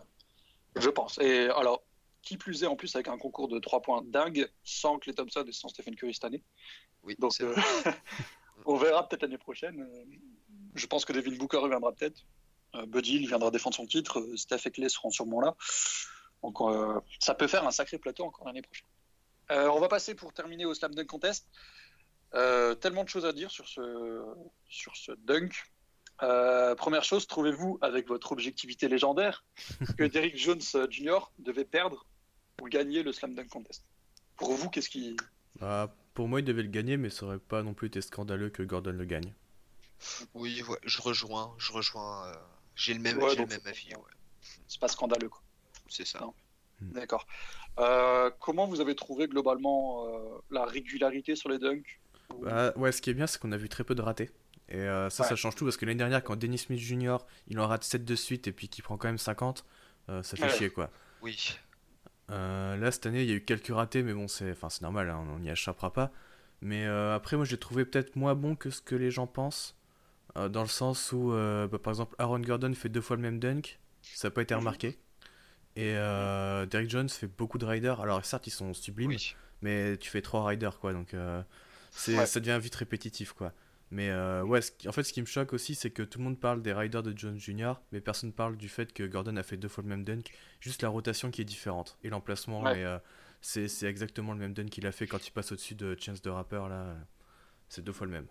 je 0.77 0.89
pense. 0.89 1.17
Et 1.17 1.49
alors, 1.49 1.83
qui 2.21 2.37
plus 2.37 2.63
est, 2.63 2.67
en 2.67 2.75
plus, 2.75 2.95
avec 2.95 3.07
un 3.09 3.17
concours 3.17 3.47
de 3.49 3.59
3 3.59 3.81
points 3.81 4.01
dingue, 4.05 4.49
sans 4.63 4.97
Clay 4.99 5.13
Thompson 5.13 5.43
et 5.47 5.51
sans 5.51 5.67
Stephen 5.67 5.95
Curry 5.95 6.13
cette 6.13 6.25
année. 6.25 6.43
oui, 7.03 7.15
Donc, 7.19 7.33
c'est 7.33 7.43
euh, 7.43 7.51
vrai. 7.53 7.61
on 8.65 8.77
verra 8.77 9.07
peut-être 9.07 9.23
l'année 9.23 9.37
prochaine. 9.37 9.85
Je 10.75 10.87
pense 10.87 11.03
que 11.05 11.13
Devin 11.13 11.35
Booker 11.35 11.57
reviendra 11.57 11.91
peut-être. 11.91 12.25
Buddy, 12.87 13.15
il 13.15 13.27
viendra 13.27 13.51
défendre 13.51 13.75
son 13.75 13.85
titre. 13.87 14.21
Steph 14.35 14.61
et 14.65 14.71
Clay 14.71 14.89
seront 14.89 15.09
sûrement 15.09 15.39
là. 15.39 15.55
Donc, 16.43 16.59
euh, 16.61 16.99
ça 17.19 17.33
peut 17.33 17.47
faire 17.47 17.65
un 17.65 17.71
sacré 17.71 17.97
plateau 17.97 18.25
encore 18.25 18.45
l'année 18.45 18.61
prochaine. 18.61 18.87
Euh, 19.51 19.67
on 19.69 19.79
va 19.79 19.87
passer 19.87 20.15
pour 20.15 20.33
terminer 20.33 20.65
au 20.65 20.73
Slam 20.73 20.93
Dunk 20.95 21.05
Contest. 21.07 21.47
Euh, 22.33 22.75
tellement 22.75 23.03
de 23.03 23.09
choses 23.09 23.25
à 23.25 23.33
dire 23.33 23.51
sur 23.51 23.67
ce, 23.67 24.23
sur 24.67 24.95
ce 24.95 25.11
dunk. 25.13 25.53
Euh, 26.23 26.75
première 26.75 27.03
chose, 27.03 27.27
trouvez-vous, 27.27 27.77
avec 27.81 28.07
votre 28.07 28.31
objectivité 28.31 28.87
légendaire, 28.87 29.43
que 29.97 30.03
Derrick 30.03 30.37
Jones 30.37 30.61
Jr. 30.89 31.31
devait 31.39 31.65
perdre 31.65 32.05
ou 32.61 32.67
gagner 32.67 33.03
le 33.03 33.11
Slam 33.13 33.35
Dunk 33.35 33.49
Contest? 33.49 33.85
Pour 34.37 34.53
vous, 34.53 34.69
qu'est-ce 34.69 34.89
qui. 34.89 35.15
Bah, 35.59 35.93
pour 36.13 36.27
moi, 36.27 36.39
il 36.39 36.43
devait 36.45 36.63
le 36.63 36.69
gagner, 36.69 36.97
mais 36.97 37.09
ça 37.09 37.25
aurait 37.25 37.39
pas 37.39 37.63
non 37.63 37.73
plus 37.73 37.87
été 37.87 38.01
scandaleux 38.01 38.49
que 38.49 38.63
Gordon 38.63 38.91
le 38.93 39.05
gagne. 39.05 39.33
Oui, 40.33 40.61
ouais, 40.63 40.77
je 40.83 41.01
rejoins, 41.01 41.53
je 41.57 41.71
rejoins. 41.71 42.27
euh, 42.27 42.33
J'ai 42.75 42.93
le 42.93 42.99
même, 42.99 43.17
Ouais, 43.17 43.29
j'ai 43.29 43.35
le 43.37 43.41
donc- 43.43 43.51
même 43.51 43.61
avis, 43.67 43.89
ouais. 43.95 44.01
C'est 44.67 44.79
pas 44.79 44.87
scandaleux, 44.89 45.29
quoi. 45.29 45.41
C'est 45.89 46.05
ça. 46.05 46.19
Non. 46.19 46.33
D'accord. 46.81 47.25
Euh, 47.79 48.29
comment 48.39 48.67
vous 48.67 48.79
avez 48.81 48.95
trouvé 48.95 49.27
globalement 49.27 50.05
euh, 50.07 50.37
la 50.51 50.65
régularité 50.65 51.35
sur 51.35 51.49
les 51.49 51.59
dunks 51.59 51.99
Bah, 52.41 52.73
ouais, 52.77 52.91
ce 52.91 53.01
qui 53.01 53.09
est 53.09 53.13
bien, 53.13 53.27
c'est 53.27 53.39
qu'on 53.39 53.51
a 53.51 53.57
vu 53.57 53.69
très 53.69 53.83
peu 53.83 53.95
de 53.95 54.01
ratés. 54.01 54.29
Et 54.69 54.77
euh, 54.77 55.09
ça, 55.09 55.23
Ouais. 55.23 55.29
ça 55.29 55.35
change 55.35 55.55
tout 55.55 55.63
parce 55.65 55.77
que 55.77 55.85
l'année 55.85 55.97
dernière, 55.97 56.23
quand 56.23 56.35
Dennis 56.35 56.59
Smith 56.59 56.79
Jr. 56.79 57.17
il 57.47 57.59
en 57.59 57.67
rate 57.67 57.83
7 57.83 58.03
de 58.05 58.15
suite 58.15 58.47
et 58.47 58.51
puis 58.51 58.67
qu'il 58.69 58.83
prend 58.83 58.97
quand 58.97 59.07
même 59.07 59.17
50, 59.17 59.63
euh, 60.09 60.23
ça 60.23 60.37
fait 60.37 60.43
Ouais. 60.43 60.49
chier 60.49 60.69
quoi. 60.69 60.89
Oui. 61.21 61.57
Là, 62.29 62.91
cette 62.91 63.05
année, 63.05 63.21
il 63.23 63.29
y 63.29 63.31
a 63.31 63.35
eu 63.35 63.43
quelques 63.45 63.67
ratés, 63.73 64.01
mais 64.03 64.13
bon, 64.13 64.27
c'est 64.27 64.51
enfin, 64.51 64.67
normal, 64.81 65.09
hein, 65.09 65.23
on 65.35 65.39
n'y 65.39 65.49
échappera 65.49 65.93
pas. 65.93 66.11
Mais 66.61 66.85
après, 66.85 67.35
moi, 67.35 67.45
j'ai 67.45 67.57
trouvé 67.57 67.85
peut-être 67.85 68.15
moins 68.15 68.33
bon 68.33 68.55
que 68.55 68.69
ce 68.71 68.81
que 68.81 68.95
les 68.95 69.11
gens 69.11 69.27
pensent. 69.27 69.75
dans 70.35 70.63
le 70.63 70.67
sens 70.67 71.11
où, 71.13 71.29
bah, 71.31 71.77
par 71.81 71.91
exemple, 71.91 72.15
Aaron 72.17 72.39
Gordon 72.39 72.73
fait 72.73 72.89
deux 72.89 72.99
fois 73.01 73.15
le 73.15 73.21
même 73.21 73.39
dunk, 73.39 73.79
ça 74.01 74.27
n'a 74.27 74.31
pas 74.31 74.41
été 74.41 74.53
Mhm. 74.55 74.59
remarqué. 74.61 74.97
Et 75.75 75.95
euh, 75.95 76.65
Derrick 76.65 76.89
Jones 76.89 77.09
fait 77.09 77.27
beaucoup 77.27 77.57
de 77.57 77.65
riders. 77.65 77.99
Alors, 78.01 78.23
certes, 78.25 78.47
ils 78.47 78.51
sont 78.51 78.73
sublimes, 78.73 79.09
Oui. 79.09 79.35
mais 79.61 79.97
tu 79.97 80.09
fais 80.09 80.21
trois 80.21 80.45
riders, 80.45 80.79
quoi. 80.79 80.93
Donc, 80.93 81.13
euh, 81.13 81.41
Ouais. 82.07 82.25
ça 82.25 82.39
devient 82.39 82.59
vite 82.61 82.75
répétitif, 82.75 83.33
quoi. 83.33 83.51
Mais 83.91 84.09
euh, 84.09 84.43
ouais, 84.43 84.61
qui- 84.77 84.89
en 84.89 84.91
fait, 84.91 85.03
ce 85.03 85.13
qui 85.13 85.21
me 85.21 85.25
choque 85.27 85.53
aussi, 85.53 85.75
c'est 85.75 85.91
que 85.91 86.01
tout 86.01 86.17
le 86.19 86.23
monde 86.25 86.39
parle 86.39 86.61
des 86.61 86.73
riders 86.73 87.03
de 87.03 87.15
Jones 87.17 87.37
Jr., 87.39 87.73
mais 87.91 88.01
personne 88.01 88.33
parle 88.33 88.57
du 88.57 88.67
fait 88.67 88.91
que 88.93 89.03
Gordon 89.03 89.35
a 89.37 89.43
fait 89.43 89.57
deux 89.57 89.67
fois 89.67 89.83
le 89.83 89.89
même 89.89 90.03
dunk, 90.03 90.31
juste 90.59 90.81
la 90.81 90.89
rotation 90.89 91.29
qui 91.29 91.41
est 91.41 91.45
différente 91.45 91.97
et 92.03 92.09
l'emplacement. 92.09 92.63
Ouais. 92.63 92.83
Euh, 92.83 92.97
c'est, 93.41 93.83
exactement 93.83 94.33
le 94.33 94.39
même 94.39 94.53
dunk 94.53 94.69
qu'il 94.69 94.87
a 94.87 94.91
fait 94.91 95.05
quand 95.07 95.25
il 95.27 95.31
passe 95.31 95.51
au-dessus 95.51 95.75
de 95.75 95.95
Chance 95.99 96.21
the 96.21 96.27
Rapper, 96.27 96.63
là. 96.69 96.95
C'est 97.69 97.83
deux 97.83 97.91
fois 97.93 98.07
le 98.07 98.13
même. 98.13 98.27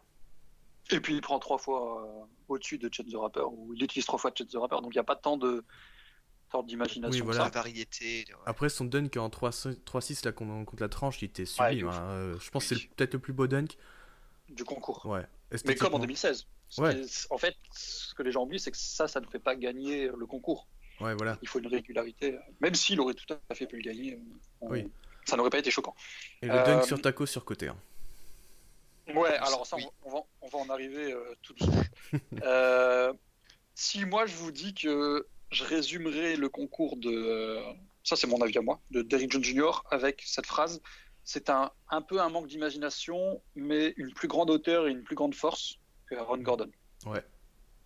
Et 0.91 1.01
puis 1.01 1.15
il 1.15 1.21
prend 1.21 1.39
trois 1.39 1.59
fois 1.59 2.05
euh, 2.05 2.25
au-dessus 2.49 2.79
de 2.79 2.91
Chance 2.93 3.07
the 3.11 3.17
Rapper, 3.17 3.45
ou 3.51 3.73
il 3.75 3.83
utilise 3.83 4.07
trois 4.07 4.19
fois 4.19 4.33
Chance 4.37 4.49
the 4.51 4.57
Rapper, 4.57 4.77
donc 4.83 4.93
il 4.93 4.97
n'y 4.97 5.01
a 5.01 5.05
pas 5.05 5.17
tant 5.17 5.37
de 5.37 5.65
d'imagination. 6.63 7.11
Oui, 7.25 7.33
voilà. 7.33 7.49
Variété. 7.49 8.25
ouais. 8.29 8.35
Après, 8.47 8.69
son 8.69 8.85
dunk 8.85 9.17
en 9.19 9.29
3-6 9.29 10.25
là, 10.25 10.33
contre 10.33 10.81
la 10.83 10.89
tranche, 10.89 11.21
il 11.23 11.27
était 11.27 11.45
sublime. 11.47 11.89
hein. 11.89 12.03
Euh, 12.11 12.39
Je 12.39 12.51
pense 12.51 12.67
que 12.69 12.75
c'est 12.77 12.87
peut-être 12.95 13.15
le 13.15 13.19
plus 13.19 13.33
beau 13.33 13.47
dunk. 13.47 13.77
du 14.51 14.65
concours. 14.65 15.05
Ouais. 15.07 15.21
Mais 15.21 15.75
comme 15.75 15.95
en 15.95 15.99
esthétiquement. 15.99 15.99
2016. 16.01 16.47
Ce 16.69 16.81
Ouais. 16.81 16.97
est- 17.01 17.27
En 17.31 17.39
fait, 17.39 17.57
ce 17.73 18.15
que 18.15 18.23
les 18.23 18.31
gens 18.33 18.43
oublient, 18.43 18.61
c'est 18.61 18.71
que 18.71 18.77
ça, 18.77 19.09
ça 19.09 19.21
ne 19.21 19.27
fait 19.27 19.39
pas 19.39 19.57
gagner 19.57 20.09
le 20.17 20.27
concours. 20.27 20.67
Ouais, 21.01 21.15
voilà. 21.15 21.39
Il 21.43 21.49
faut 21.49 21.59
une 21.59 21.67
régularité. 21.67 22.39
Même 22.61 22.75
s'il 22.75 23.01
aurait 23.01 23.15
tout 23.15 23.35
à 23.51 23.55
fait 23.55 23.67
pu 23.67 23.77
le 23.77 23.83
gagner, 23.83 24.19
on- 24.61 24.71
Oui. 24.71 24.89
ça 25.25 25.37
n'aurait 25.37 25.51
pas 25.51 25.59
été 25.59 25.71
choquant. 25.71 25.95
Et 26.43 26.47
le 26.47 26.53
Euh, 26.55 26.65
dunk 26.65 26.85
sur 26.85 27.01
taco 27.01 27.27
sur 27.27 27.45
côté. 27.45 27.69
hein. 27.69 27.77
Ouais, 29.15 29.35
alors 29.37 29.67
ça, 29.67 29.77
Oui. 29.77 29.85
on, 30.05 30.11
va, 30.11 30.21
on 30.41 30.49
va 30.49 30.59
en 30.59 30.69
arriver 30.71 31.13
euh, 31.13 31.35
tout 31.43 31.53
doucement. 31.55 31.83
Euh, 32.43 33.13
si 33.75 34.05
moi 34.05 34.25
je 34.27 34.35
vous 34.37 34.51
dis 34.53 34.73
que 34.75 35.27
je 35.55 35.65
résumerai 35.65 36.37
le 36.37 36.49
concours 36.49 36.97
de. 36.97 37.59
ça, 38.03 38.17
c'est 38.17 38.27
mon 38.27 38.41
avis 38.43 38.59
à 38.59 38.63
moi, 38.63 38.81
de 38.91 39.03
Derrick 39.03 39.33
Jones 39.33 39.45
Jr. 39.45 39.83
avec 39.91 40.23
cette 40.27 40.47
phrase 40.47 40.81
c'est 41.27 41.49
un, 41.49 41.71
un 41.89 42.03
peu 42.03 42.21
un 42.21 42.29
manque 42.29 42.49
d'imagination, 42.49 43.43
mais 43.55 43.95
une 43.97 44.13
plus 44.13 44.29
grande 44.29 44.51
hauteur 44.51 44.87
et 44.87 44.91
une 44.91 45.03
plus 45.05 45.15
grande 45.17 45.35
force 45.35 45.79
que 46.07 46.15
Aaron 46.17 46.37
Gordon. 46.37 46.71
Ouais. 47.07 47.25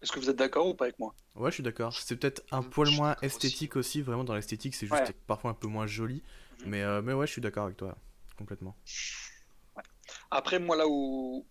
Est-ce 0.03 0.11
que 0.11 0.19
vous 0.19 0.29
êtes 0.29 0.35
d'accord 0.37 0.67
ou 0.67 0.75
pas 0.75 0.87
avec 0.87 0.99
moi? 0.99 1.15
Ouais, 1.37 1.51
je 1.51 1.55
suis 1.55 1.63
d'accord. 1.63 1.93
C'est 1.93 2.17
peut-être 2.17 2.43
un 2.51 2.65
poil 2.65 2.91
moins 2.97 3.13
aussi. 3.19 3.27
esthétique 3.27 3.77
aussi. 3.77 4.03
Vraiment, 4.03 4.25
dans 4.25 4.35
l'esthétique, 4.35 4.75
c'est 4.75 4.87
juste 4.89 5.01
Ouais. 5.01 5.15
parfois 5.29 5.53
un 5.53 5.55
peu 5.55 5.69
moins 5.69 5.87
joli. 5.87 6.25
Mhm. 6.63 6.69
Mais, 6.69 6.83
euh, 6.83 7.01
mais 7.01 7.13
ouais, 7.13 7.29
je 7.29 7.33
suis 7.33 7.41
d'accord 7.41 7.67
avec 7.67 7.77
toi. 7.77 7.97
Complètement. 8.37 8.77
Après, 10.33 10.59
moi, 10.59 10.77
là 10.77 10.87
où, 10.89 11.47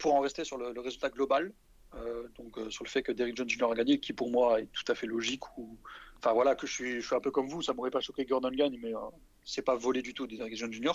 pour 0.00 0.14
en 0.14 0.20
rester 0.20 0.42
sur 0.44 0.58
le, 0.58 0.72
le 0.72 0.80
résultat 0.80 1.08
global, 1.08 1.52
euh, 1.94 2.28
donc 2.36 2.58
euh, 2.58 2.70
sur 2.70 2.84
le 2.84 2.88
fait 2.90 3.02
que 3.02 3.12
Derrick 3.12 3.36
Jones 3.36 3.48
Jr. 3.48 3.70
a 3.72 3.74
gagné, 3.74 3.98
qui 4.00 4.12
pour 4.12 4.30
moi 4.30 4.60
est 4.60 4.68
tout 4.72 4.90
à 4.90 4.94
fait 4.94 5.06
logique, 5.06 5.56
ou 5.58 5.76
enfin 6.18 6.32
voilà, 6.32 6.54
que 6.54 6.66
je 6.66 6.72
suis, 6.72 7.00
je 7.00 7.06
suis 7.06 7.14
un 7.16 7.20
peu 7.20 7.30
comme 7.30 7.48
vous, 7.48 7.62
ça 7.62 7.72
m'aurait 7.72 7.90
pas 7.90 8.00
choqué 8.00 8.24
que 8.24 8.30
Gordon 8.30 8.50
gagne, 8.50 8.78
mais 8.82 8.94
euh, 8.94 8.98
c'est 9.44 9.62
pas 9.62 9.74
volé 9.76 10.02
du 10.02 10.14
tout 10.14 10.26
de 10.26 10.36
Derrick 10.36 10.56
Jones 10.56 10.72
Jr. 10.72 10.92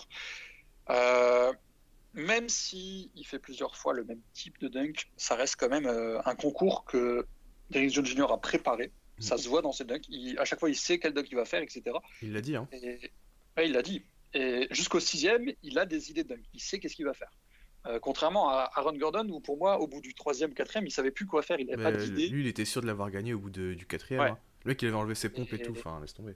Euh, 0.89 1.53
même 2.13 2.49
si 2.49 3.09
il 3.15 3.25
fait 3.25 3.39
plusieurs 3.39 3.75
fois 3.75 3.93
le 3.93 4.03
même 4.03 4.21
type 4.33 4.59
de 4.59 4.67
dunk, 4.67 5.09
ça 5.17 5.35
reste 5.35 5.55
quand 5.57 5.69
même 5.69 5.87
un 5.87 6.35
concours 6.35 6.85
que 6.85 7.25
Derrick 7.71 7.91
Jones 7.91 8.05
Jr. 8.05 8.31
a 8.31 8.37
préparé. 8.37 8.91
Ça 9.19 9.37
se 9.37 9.47
voit 9.47 9.61
dans 9.61 9.71
ses 9.71 9.85
dunks. 9.85 10.05
Il- 10.09 10.37
à 10.39 10.45
chaque 10.45 10.59
fois, 10.59 10.69
il 10.69 10.75
sait 10.75 10.99
quel 10.99 11.13
dunk 11.13 11.27
il 11.31 11.35
va 11.35 11.45
faire, 11.45 11.61
etc. 11.61 11.83
Il 12.21 12.33
l'a 12.33 12.41
dit, 12.41 12.55
hein. 12.55 12.67
Et, 12.71 13.11
ouais, 13.57 13.65
il 13.67 13.71
l'a 13.71 13.81
dit. 13.81 14.03
Et 14.33 14.67
jusqu'au 14.71 14.99
sixième, 14.99 15.51
il 15.61 15.77
a 15.79 15.85
des 15.85 16.09
idées 16.09 16.23
de 16.23 16.29
dingue. 16.29 16.43
Il 16.53 16.59
sait 16.59 16.79
qu'est-ce 16.79 16.95
qu'il 16.95 17.05
va 17.05 17.13
faire. 17.13 17.31
Euh, 17.85 17.99
contrairement 17.99 18.49
à 18.49 18.69
Aaron 18.75 18.93
Gordon, 18.97 19.27
où 19.29 19.39
pour 19.41 19.57
moi, 19.57 19.79
au 19.79 19.87
bout 19.87 19.99
du 19.99 20.13
troisième, 20.13 20.53
quatrième, 20.53 20.87
il 20.87 20.91
savait 20.91 21.11
plus 21.11 21.25
quoi 21.25 21.41
faire. 21.41 21.59
Il 21.59 21.67
n'avait 21.67 21.83
pas 21.83 21.91
d'idée. 21.91 22.27
lui, 22.29 22.41
il 22.41 22.47
était 22.47 22.63
sûr 22.65 22.81
de 22.81 22.87
l'avoir 22.87 23.11
gagné 23.11 23.33
au 23.33 23.39
bout 23.39 23.49
de- 23.49 23.73
du 23.73 23.85
quatrième. 23.85 24.21
Ouais. 24.21 24.29
hein. 24.29 24.37
Le 24.63 24.69
mec, 24.69 24.81
il 24.81 24.87
avait 24.87 24.95
enlevé 24.97 25.15
ses 25.15 25.27
pompes 25.29 25.51
et, 25.51 25.57
Et- 25.57 25.61
tout. 25.61 25.73
Enfin, 25.73 25.99
laisse 25.99 26.13
tomber. 26.13 26.35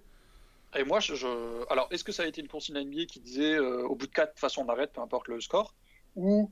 Et 0.76 0.84
moi, 0.84 1.00
je, 1.00 1.16
je- 1.16 1.72
alors, 1.72 1.88
est-ce 1.92 2.04
que 2.04 2.12
ça 2.12 2.24
a 2.24 2.26
été 2.28 2.42
une 2.42 2.50
consigne 2.50 2.76
NBA 2.76 3.06
qui 3.06 3.22
disait 3.22 3.56
euh, 3.56 3.84
au 3.88 3.96
bout 3.96 4.08
de 4.08 4.12
quatre, 4.12 4.30
de 4.30 4.34
toute 4.34 4.42
façon, 4.42 4.66
on 4.68 4.70
arrête, 4.70 4.92
peu 4.92 5.00
importe 5.00 5.30
le 5.30 5.40
score, 5.40 5.74
ou 6.18 6.52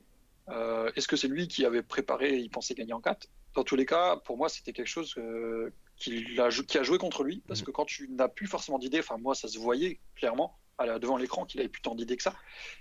euh, 0.49 0.89
est-ce 0.95 1.08
que 1.10 1.17
c'est 1.17 1.27
lui 1.27 1.49
qui 1.49 1.65
avait 1.65 1.81
préparé 1.81 2.29
et 2.29 2.38
il 2.38 2.49
pensait 2.49 2.75
gagner 2.75 2.93
en 2.93 3.01
quatre? 3.01 3.27
Dans 3.55 3.63
tous 3.65 3.75
les 3.75 3.86
cas, 3.86 4.15
pour 4.17 4.38
moi, 4.38 4.47
c'était 4.47 4.71
quelque 4.71 4.88
chose 4.88 5.13
euh, 5.17 5.73
qu'il 5.97 6.39
a, 6.39 6.47
qui 6.49 6.77
a 6.77 6.84
joué 6.84 6.97
contre 6.97 7.23
lui, 7.23 7.43
parce 7.47 7.60
Mhm. 7.60 7.65
que 7.65 7.71
quand 7.71 7.86
tu 7.86 8.08
n'as 8.10 8.29
plus 8.29 8.47
forcément 8.47 8.79
d'idées, 8.79 8.99
enfin 8.99 9.17
moi, 9.17 9.36
ça 9.36 9.49
se 9.49 9.60
voyait 9.60 9.99
clairement 10.15 10.58
à 10.77 10.85
la- 10.85 10.99
devant 10.99 11.17
l'écran 11.17 11.45
qu'il 11.45 11.59
avait 11.59 11.69
plus 11.69 11.81
tant 11.81 11.95
d'idées 11.95 12.17
que 12.17 12.23
ça. 12.23 12.35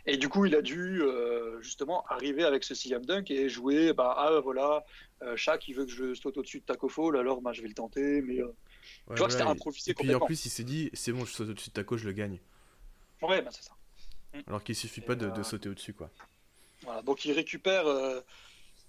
Et 0.07 0.17
du 0.17 0.29
coup, 0.29 0.47
il 0.47 0.55
a 0.55 0.63
dû 0.63 1.01
euh, 1.03 1.61
justement 1.61 2.05
arriver 2.09 2.45
avec 2.45 2.65
ce 2.65 2.75
sixième 2.75 3.05
dunk 3.05 3.31
et 3.31 3.49
jouer, 3.49 3.93
bah 3.93 4.15
ah 4.17 4.41
voilà, 4.41 4.85
euh, 5.23 5.37
Shaq 5.37 5.69
il 5.69 5.75
veut 5.75 5.85
que 5.87 5.93
je 5.93 6.15
saute 6.15 6.37
au-dessus 6.37 6.61
de 6.61 6.65
Taco 6.65 6.89
Fall, 6.89 7.17
alors 7.17 7.41
bah, 7.41 7.53
je 7.53 7.63
vais 7.63 7.69
le 7.69 7.75
tenter, 7.75 8.21
mais 8.23 8.41
euh, 8.41 8.47
Ouais, 9.09 9.15
tu 9.15 9.19
vois 9.21 9.27
que 9.29 9.33
c'était 9.33 9.45
et- 9.45 9.49
improvisé 9.49 9.91
Et 9.93 9.95
puis 9.95 10.15
en 10.15 10.21
plus, 10.21 10.45
il 10.45 10.51
s'est 10.51 10.65
dit 10.65 10.91
c'est 10.93 11.13
bon, 11.13 11.25
je 11.25 11.33
saute 11.33 11.49
au-dessus 11.51 11.71
de 11.71 11.75
taco, 11.75 11.97
je 11.97 12.05
le 12.05 12.13
gagne. 12.13 12.39
Ouais, 13.23 13.41
bah, 13.41 13.51
c'est 13.53 13.63
ça. 13.65 13.73
Alors 14.47 14.63
qu'il 14.63 14.75
suffit 14.77 15.01
Et, 15.01 15.05
pas 15.05 15.15
de, 15.15 15.31
de 15.31 15.43
sauter 15.43 15.69
au-dessus, 15.69 15.95
quoi. 15.95 16.11
Voilà, 16.83 17.01
donc 17.03 17.25
il 17.25 17.33
récupère, 17.33 17.87
euh, 17.87 18.21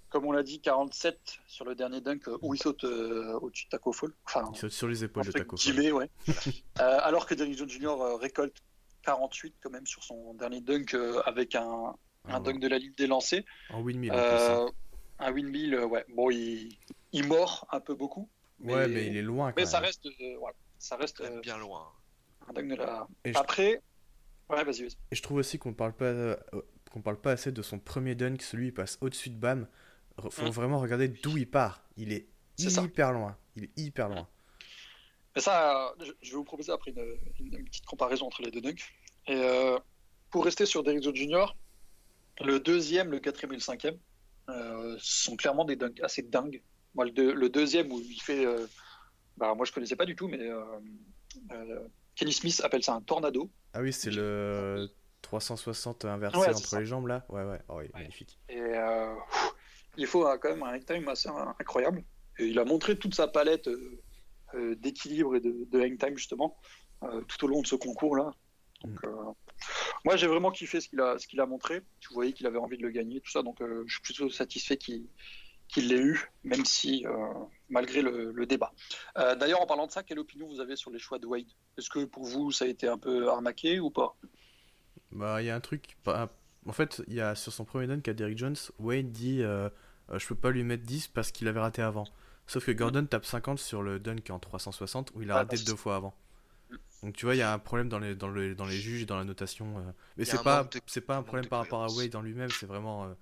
comme 0.09 0.25
on 0.25 0.31
l'a 0.33 0.43
dit, 0.43 0.59
47 0.59 1.37
sur 1.47 1.63
le 1.63 1.75
dernier 1.75 2.01
dunk 2.01 2.27
euh, 2.27 2.37
où 2.41 2.53
il 2.55 2.57
saute 2.61 2.83
au-dessus 2.83 3.65
de 3.65 3.69
Taco 3.69 3.93
Fall. 3.93 4.09
Enfin, 4.25 4.49
Il 4.51 4.57
saute 4.57 4.71
sur 4.71 4.87
les 4.89 5.03
épaules 5.05 5.23
de 5.25 5.31
taco. 5.31 5.55
ouais. 5.55 6.09
Euh, 6.81 6.99
alors 7.03 7.25
que 7.25 7.35
Derrick 7.35 7.57
Jones 7.57 7.69
Jr. 7.69 8.17
récolte 8.19 8.57
48 9.05 9.55
quand 9.61 9.69
même 9.69 9.85
sur 9.85 10.03
son 10.03 10.33
dernier 10.33 10.61
dunk 10.61 10.93
euh, 10.95 11.21
avec 11.25 11.55
un, 11.55 11.93
Ah, 12.27 12.37
un 12.37 12.39
dunk 12.39 12.59
de 12.59 12.67
la 12.67 12.77
ligne 12.77 12.93
des 12.97 13.07
lancers. 13.07 13.43
En 13.69 13.81
windmill, 13.81 14.11
en 14.11 14.15
plus, 14.15 14.21
hein. 14.23 14.65
Euh, 14.67 14.69
un 15.19 15.31
windmill, 15.31 15.73
euh, 15.75 15.85
ouais. 15.85 16.05
Bon, 16.15 16.29
il, 16.31 16.77
il 17.11 17.27
mord 17.27 17.67
un 17.71 17.79
peu 17.79 17.93
beaucoup. 17.95 18.29
Ouais, 18.59 18.87
mais 18.87 19.07
il 19.07 19.17
est 19.17 19.21
loin 19.21 19.49
quand 19.51 19.55
mais 19.57 19.63
même. 19.63 19.71
ça 19.71 19.79
reste, 19.79 20.05
euh, 20.05 20.35
voilà, 20.39 20.55
ça 20.79 20.95
reste 20.95 21.21
euh, 21.21 21.39
bien 21.41 21.57
loin. 21.57 21.87
un 22.47 22.53
dunk 22.53 22.67
de 22.69 22.75
la. 22.75 23.07
Et 23.25 23.33
je- 23.33 23.37
Après, 23.37 23.81
ouais, 24.49 24.63
vas-y, 24.63 24.81
vas-y. 24.83 24.97
Et 25.11 25.15
je 25.15 25.21
trouve 25.21 25.37
aussi 25.37 25.59
qu'on 25.59 25.73
parle 25.73 25.93
pas 25.93 26.37
qu'on 26.91 27.01
parle 27.01 27.19
pas 27.19 27.31
assez 27.33 27.51
de 27.51 27.61
son 27.61 27.77
premier 27.79 28.15
dunk, 28.15 28.41
celui 28.41 28.67
il 28.67 28.73
passe 28.73 28.97
au-dessus 29.01 29.29
de 29.29 29.35
Bam. 29.37 29.67
Faut 30.29 30.45
Mm. 30.45 30.49
vraiment 30.49 30.79
regarder 30.79 31.09
d'où 31.09 31.37
il 31.37 31.49
part. 31.49 31.83
Il 31.97 32.13
est 32.13 32.27
ça. 32.57 32.81
hyper 32.81 33.11
loin. 33.11 33.37
Il 33.57 33.65
est 33.65 33.77
hyper 33.77 34.07
loin. 34.07 34.27
Mais 35.35 35.41
ça, 35.41 35.93
je- 35.99 36.31
vais 36.31 36.35
vous 36.37 36.43
proposer 36.43 36.71
après 36.71 36.91
une, 36.91 37.17
une- 37.39 37.57
une 37.59 37.65
petite 37.65 37.85
comparaison 37.85 38.27
entre 38.27 38.41
les 38.41 38.51
deux 38.51 38.61
dunks. 38.61 38.83
Et 39.27 39.35
euh, 39.35 39.77
pour 40.31 40.45
rester 40.45 40.65
sur 40.65 40.83
Derrick 40.83 41.03
Jones 41.03 41.15
Jr., 41.15 41.45
le 42.41 42.59
deuxième, 42.59 43.11
le 43.11 43.19
quatrième 43.19 43.53
et 43.53 43.55
le 43.55 43.61
cinquième 43.61 43.97
euh, 44.49 44.95
sont 44.99 45.35
clairement 45.35 45.65
des 45.65 45.75
dunks 45.75 45.99
assez 46.01 46.21
dingues. 46.21 46.61
Moi, 46.93 47.05
le, 47.05 47.11
deux- 47.11 47.33
le 47.33 47.49
deuxième 47.49 47.91
où 47.91 47.99
il 47.99 48.21
fait, 48.21 48.45
euh, 48.45 48.65
bah, 49.37 49.53
moi 49.55 49.65
je 49.65 49.71
connaissais 49.71 49.95
pas 49.95 50.05
du 50.05 50.15
tout, 50.15 50.27
mais 50.27 50.39
euh, 50.41 50.63
euh, 51.51 51.87
Kenny 52.15 52.31
Smith 52.31 52.61
appelle 52.63 52.83
ça 52.83 52.93
un 52.93 53.01
tornado. 53.01 53.49
Ah 53.73 53.81
oui, 53.81 53.91
c'est 53.91 54.11
le 54.11 54.89
360 55.21 56.05
inversé 56.05 56.37
Ouais, 56.37 56.49
entre 56.49 56.59
ça. 56.67 56.79
les 56.79 56.85
jambes 56.85 57.07
là. 57.07 57.25
Ouais 57.29 57.43
ouais. 57.43 57.59
Oh, 57.67 57.81
il 57.81 57.85
est 57.85 57.93
Ouais. 57.95 58.01
magnifique. 58.01 58.37
Et 58.47 58.59
euh, 58.61 59.13
pff, 59.31 59.51
il 59.97 60.07
faut 60.07 60.23
quand 60.39 60.49
même 60.49 60.63
un 60.63 60.79
time 60.79 61.07
assez 61.09 61.27
incroyable. 61.59 62.03
Et 62.37 62.45
il 62.47 62.59
a 62.59 62.63
montré 62.65 62.97
toute 62.97 63.15
sa 63.15 63.27
palette 63.27 63.67
euh, 63.67 64.01
d'équilibre 64.75 65.35
et 65.35 65.39
de, 65.41 65.67
de 65.69 65.79
hang 65.81 65.97
time 65.97 66.17
justement 66.17 66.57
euh, 67.03 67.21
tout 67.27 67.43
au 67.45 67.47
long 67.47 67.61
de 67.61 67.67
ce 67.67 67.75
concours 67.75 68.15
là. 68.15 68.31
Donc, 68.83 69.03
euh, 69.05 69.09
moi 70.03 70.15
j'ai 70.15 70.27
vraiment 70.27 70.51
kiffé 70.51 70.79
ce 70.81 70.89
qu'il 70.89 70.99
a, 71.01 71.17
ce 71.17 71.27
qu'il 71.27 71.39
a 71.41 71.45
montré. 71.45 71.81
Tu 71.99 72.13
voyais 72.13 72.33
qu'il 72.33 72.45
avait 72.47 72.57
envie 72.59 72.77
de 72.77 72.83
le 72.83 72.89
gagner, 72.91 73.19
tout 73.21 73.31
ça. 73.31 73.41
Donc 73.41 73.61
euh, 73.61 73.83
je 73.87 73.93
suis 73.93 74.01
plutôt 74.01 74.29
satisfait 74.29 74.77
qu'il 74.77 75.05
qu'il 75.67 75.87
l'ait 75.87 75.97
eu, 76.01 76.29
même 76.43 76.63
si 76.63 77.03
euh, 77.07 77.11
malgré 77.69 78.03
le, 78.03 78.31
le 78.31 78.45
débat. 78.45 78.71
Euh, 79.17 79.33
D'ailleurs 79.35 79.61
en 79.61 79.65
parlant 79.65 79.87
de 79.87 79.91
ça, 79.91 80.03
quelle 80.03 80.19
opinion 80.19 80.47
vous 80.47 80.59
avez 80.59 80.75
sur 80.75 80.91
les 80.91 80.99
choix 80.99 81.17
de 81.17 81.25
Wade? 81.25 81.47
Est-ce 81.77 81.89
que 81.89 82.05
pour 82.05 82.23
vous 82.23 82.51
ça 82.51 82.65
a 82.65 82.67
été 82.67 82.87
un 82.87 82.99
peu 82.99 83.27
arnaqué 83.29 83.79
ou 83.79 83.89
pas? 83.89 84.15
Bah 85.11 85.41
il 85.41 85.45
y 85.45 85.49
a 85.49 85.55
un 85.55 85.59
truc. 85.61 85.97
pas- 86.03 86.29
En 86.67 86.71
fait, 86.73 87.01
il 87.07 87.13
y 87.15 87.21
a 87.21 87.33
sur 87.35 87.51
son 87.51 87.65
premier 87.65 87.87
dunk 87.87 88.07
à 88.09 88.13
Derrick 88.13 88.37
Jones, 88.37 88.55
Wade 88.79 89.11
dit 89.11 89.41
euh, 89.41 89.69
euh, 90.11 90.19
je 90.19 90.27
peux 90.27 90.35
pas 90.35 90.51
lui 90.51 90.63
mettre 90.63 90.83
10 90.83 91.07
parce 91.07 91.31
qu'il 91.31 91.47
avait 91.47 91.59
raté 91.59 91.81
avant. 91.81 92.05
Sauf 92.47 92.65
que 92.65 92.71
Gordon 92.71 93.05
tape 93.05 93.25
50 93.25 93.59
sur 93.59 93.81
le 93.81 93.99
dunk 93.99 94.29
en 94.29 94.39
360 94.39 95.11
où 95.15 95.21
il 95.21 95.31
a 95.31 95.35
Ah, 95.35 95.37
raté 95.39 95.57
bah, 95.57 95.63
deux 95.65 95.75
fois 95.75 95.95
avant. 95.95 96.15
Donc 97.03 97.15
tu 97.15 97.25
vois, 97.25 97.35
il 97.35 97.39
y 97.39 97.41
a 97.41 97.51
un 97.53 97.59
problème 97.59 97.89
dans 97.89 97.99
les, 97.99 98.15
dans 98.15 98.27
le- 98.27 98.55
dans 98.55 98.65
les 98.65 98.77
juges 98.77 99.01
et 99.03 99.05
dans 99.05 99.17
la 99.17 99.23
notation. 99.23 99.77
euh. 99.77 99.91
Mais 100.17 100.25
c'est 100.25 100.41
pas, 100.41 100.63
manque 100.63 100.73
de- 100.73 100.81
c'est 100.87 101.01
pas 101.01 101.17
un 101.17 101.23
problème 101.23 101.47
par 101.47 101.59
rapport 101.59 101.83
à. 101.83 101.87
Wade 101.91 102.15
en 102.15 102.21
lui-même, 102.21 102.49
c'est 102.49 102.65
vraiment 102.65 103.05
euh, 103.05 103.13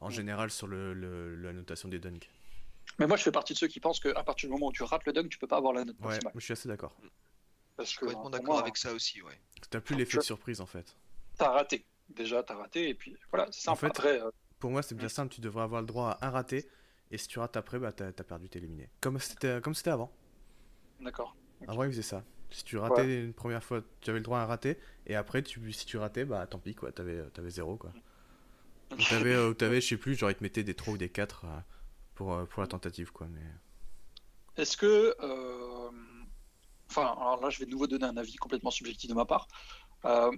en 0.00 0.10
général 0.10 0.50
sur 0.50 0.66
le, 0.66 0.92
le- 0.94 1.34
la 1.36 1.52
notation 1.52 1.88
des 1.88 1.98
dunks. 1.98 2.28
Mais 2.98 3.06
moi 3.06 3.16
je 3.16 3.22
fais 3.22 3.32
partie 3.32 3.52
de 3.54 3.58
ceux 3.58 3.66
qui 3.66 3.80
pensent 3.80 3.98
qu'à 3.98 4.22
partir 4.22 4.48
du 4.48 4.52
moment 4.52 4.66
où 4.68 4.72
tu 4.72 4.82
rates 4.84 5.04
le 5.06 5.12
dunk, 5.12 5.28
tu 5.28 5.38
peux 5.38 5.46
pas 5.48 5.56
avoir 5.56 5.72
la 5.72 5.84
note 5.84 5.96
Ouais, 6.00 6.06
maximale. 6.08 6.32
je 6.36 6.40
suis 6.40 6.52
assez 6.52 6.68
d'accord. 6.68 6.94
Parce 7.76 7.88
Je 7.88 7.96
suis 7.96 7.98
complètement 8.00 8.30
d'accord 8.30 8.60
avec 8.60 8.76
ça 8.76 8.92
aussi, 8.92 9.20
ouais. 9.22 9.40
T'as 9.70 9.80
plus 9.80 9.96
l'effet 9.96 10.12
je- 10.12 10.18
de 10.18 10.22
surprise 10.24 10.60
en 10.60 10.66
fait. 10.66 10.96
T'as 11.38 11.50
raté. 11.50 11.84
Déjà, 12.10 12.42
t'as 12.42 12.54
raté, 12.54 12.90
et 12.90 12.94
puis 12.94 13.16
voilà, 13.32 13.48
c'est 13.50 13.62
ça. 13.62 13.72
En 13.72 13.76
fait, 13.76 13.86
Après, 13.86 14.20
euh, 14.20 14.30
Pour 14.60 14.70
moi, 14.70 14.82
c'est 14.82 14.94
bien 14.94 15.08
simple, 15.08 15.34
tu 15.34 15.40
devrais 15.40 15.64
avoir 15.64 15.80
le 15.80 15.86
droit 15.86 16.10
à 16.20 16.26
un 16.26 16.30
raté. 16.30 16.68
Et 17.14 17.18
si 17.18 17.28
tu 17.28 17.38
rates 17.38 17.56
après, 17.56 17.78
bah 17.78 17.92
t'as 17.92 18.12
t'as 18.12 18.24
perdu, 18.24 18.48
t'es 18.48 18.58
éliminé. 18.58 18.90
Comme 19.00 19.18
c'était 19.20 19.60
comme 19.62 19.74
c'était 19.74 19.90
avant. 19.90 20.12
d'accord. 21.00 21.36
Avant, 21.68 21.84
ils 21.84 21.90
faisaient 21.92 22.02
ça. 22.02 22.24
Si 22.50 22.64
tu 22.64 22.76
ratais 22.76 23.24
une 23.24 23.32
première 23.34 23.62
fois, 23.64 23.82
tu 24.00 24.10
avais 24.10 24.18
le 24.18 24.24
droit 24.24 24.38
à 24.40 24.42
un 24.42 24.46
raté. 24.46 24.78
Et 25.06 25.14
après, 25.14 25.42
tu, 25.42 25.72
si 25.72 25.86
tu 25.86 25.96
ratais, 25.96 26.24
bah 26.24 26.46
tant 26.46 26.58
pis, 26.58 26.74
quoi. 26.74 26.92
T'avais 26.92 27.22
avais 27.38 27.50
zéro, 27.50 27.76
quoi. 27.76 27.94
Ou 28.98 29.02
t'avais, 29.08 29.34
euh, 29.34 29.50
ou 29.50 29.54
t'avais, 29.54 29.80
je 29.80 29.88
sais 29.88 29.96
plus, 29.96 30.14
genre 30.16 30.30
ils 30.30 30.36
te 30.36 30.42
mettaient 30.42 30.64
des 30.64 30.74
3 30.74 30.94
ou 30.94 30.98
des 30.98 31.08
4 31.10 31.46
pour, 32.14 32.34
euh, 32.34 32.44
pour 32.46 32.62
la 32.62 32.68
tentative, 32.68 33.12
quoi. 33.12 33.28
Mais... 33.28 33.42
Est-ce 34.56 34.76
que. 34.76 35.14
euh, 35.20 35.90
Enfin, 36.90 37.06
alors 37.20 37.40
là, 37.42 37.50
je 37.50 37.58
vais 37.58 37.66
de 37.66 37.70
nouveau 37.72 37.86
donner 37.86 38.04
un 38.04 38.16
avis 38.16 38.36
complètement 38.36 38.70
subjectif 38.70 39.08
de 39.10 39.14
ma 39.14 39.24
part. 39.24 39.48
Euh, 40.04 40.30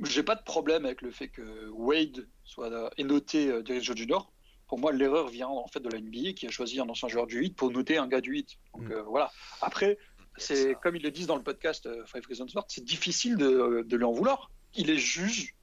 j'ai 0.00 0.22
pas 0.22 0.34
de 0.34 0.42
problème 0.42 0.84
avec 0.84 1.02
le 1.02 1.10
fait 1.10 1.28
que 1.28 1.68
Wade 1.70 2.28
soit 2.44 2.92
ait 2.98 3.04
noté 3.04 3.50
euh, 3.50 3.62
Derrick 3.62 3.84
Jones 3.84 3.96
Jr. 3.96 4.30
Pour 4.68 4.78
moi, 4.78 4.92
l'erreur 4.92 5.28
vient 5.28 5.48
en 5.48 5.66
fait 5.66 5.80
de 5.80 5.88
la 5.88 5.98
NBA 6.00 6.32
qui 6.34 6.46
a 6.46 6.50
choisi 6.50 6.78
un 6.78 6.88
ancien 6.88 7.08
joueur 7.08 7.26
du 7.26 7.38
8 7.38 7.56
pour 7.56 7.70
noter 7.70 7.96
un 7.98 8.06
gars 8.06 8.20
du 8.20 8.30
8. 8.32 8.56
Donc 8.74 8.82
Mm. 8.88 8.92
euh, 8.92 9.02
voilà. 9.02 9.30
Après, 9.62 9.98
c'est 10.36 10.74
comme 10.82 10.94
ils 10.94 11.02
le 11.02 11.10
disent 11.10 11.26
dans 11.26 11.36
le 11.36 11.42
podcast 11.42 11.86
euh, 11.86 12.04
Five 12.06 12.22
Reasons 12.28 12.46
Why, 12.54 12.62
c'est 12.68 12.84
difficile 12.84 13.36
de, 13.36 13.82
de 13.86 13.96
lui 13.96 14.04
en 14.04 14.12
vouloir. 14.12 14.50
Il 14.76 14.90
est 14.90 14.98
juge. 14.98 15.54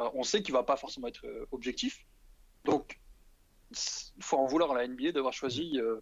Euh, 0.00 0.10
on 0.14 0.22
sait 0.24 0.42
qu'il 0.42 0.52
va 0.52 0.64
pas 0.64 0.76
forcément 0.76 1.06
être 1.06 1.24
euh, 1.26 1.46
objectif. 1.52 2.04
Donc, 2.64 2.98
il 3.70 4.22
faut 4.24 4.36
en 4.36 4.46
vouloir 4.46 4.72
à 4.72 4.74
la 4.74 4.86
NBA 4.88 5.12
d'avoir 5.12 5.32
choisi 5.32 5.78
euh, 5.80 6.00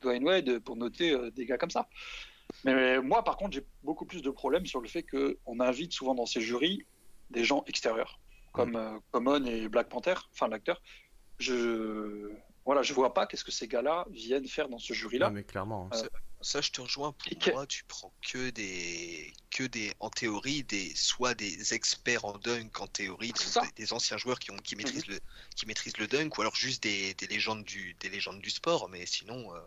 Dwayne 0.00 0.24
Wade 0.24 0.58
pour 0.60 0.76
noter 0.76 1.16
des 1.32 1.46
gars 1.46 1.58
comme 1.58 1.70
ça. 1.70 1.88
Mais 2.64 3.00
moi, 3.00 3.24
par 3.24 3.36
contre, 3.36 3.52
j'ai 3.54 3.66
beaucoup 3.82 4.06
plus 4.06 4.22
de 4.22 4.30
problèmes 4.30 4.66
sur 4.66 4.80
le 4.80 4.88
fait 4.88 5.02
qu'on 5.02 5.60
invite 5.60 5.92
souvent 5.92 6.14
dans 6.14 6.26
ces 6.26 6.40
jurys 6.40 6.86
des 7.30 7.44
gens 7.44 7.64
extérieurs, 7.66 8.20
comme 8.52 8.76
euh, 8.76 8.98
Common 9.10 9.44
et 9.44 9.68
Black 9.68 9.88
Panther, 9.88 10.14
enfin 10.32 10.48
l'acteur. 10.48 10.80
Je 11.38 12.30
voilà, 12.64 12.82
je 12.82 12.92
vois 12.94 13.14
pas 13.14 13.26
qu'est-ce 13.26 13.44
que 13.44 13.52
ces 13.52 13.68
gars-là 13.68 14.04
viennent 14.10 14.48
faire 14.48 14.68
dans 14.68 14.78
ce 14.78 14.92
jury-là. 14.92 15.30
Mais 15.30 15.44
clairement. 15.44 15.88
hein. 15.92 15.96
Euh, 16.02 16.08
Ça, 16.40 16.60
je 16.60 16.70
te 16.70 16.80
rejoins. 16.80 17.12
Pour 17.12 17.52
moi, 17.54 17.66
tu 17.66 17.84
prends 17.84 18.12
que 18.28 18.50
des, 18.50 19.32
que 19.50 19.62
des, 19.64 19.94
en 20.00 20.10
théorie, 20.10 20.64
des, 20.64 20.92
soit 20.96 21.34
des 21.34 21.74
experts 21.74 22.24
en 22.24 22.36
dunk 22.38 22.80
en 22.80 22.86
théorie, 22.88 23.28
donc 23.32 23.64
des, 23.64 23.84
des 23.84 23.92
anciens 23.92 24.18
joueurs 24.18 24.38
qui 24.38 24.50
ont, 24.50 24.56
qui 24.56 24.74
maîtrisent 24.76 25.06
le, 25.06 25.18
qui 25.54 25.66
maîtrisent 25.66 25.96
le 25.96 26.06
dunk, 26.08 26.36
ou 26.36 26.40
alors 26.42 26.56
juste 26.56 26.82
des, 26.82 27.14
des 27.14 27.26
légendes 27.28 27.64
du, 27.64 27.94
des 28.00 28.08
légendes 28.10 28.40
du 28.40 28.50
sport. 28.50 28.88
Mais 28.88 29.06
sinon, 29.06 29.54
euh, 29.54 29.60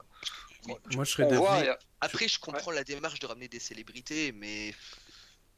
oui. 0.66 0.74
Moi, 0.92 1.06
je 1.06 1.12
serais 1.12 1.36
voit, 1.38 1.66
et- 1.66 1.74
Après, 2.02 2.28
je 2.28 2.38
comprends 2.40 2.72
la 2.72 2.84
démarche 2.84 3.20
de 3.20 3.28
ramener 3.28 3.48
des 3.48 3.60
célébrités, 3.60 4.32
mais 4.34 4.74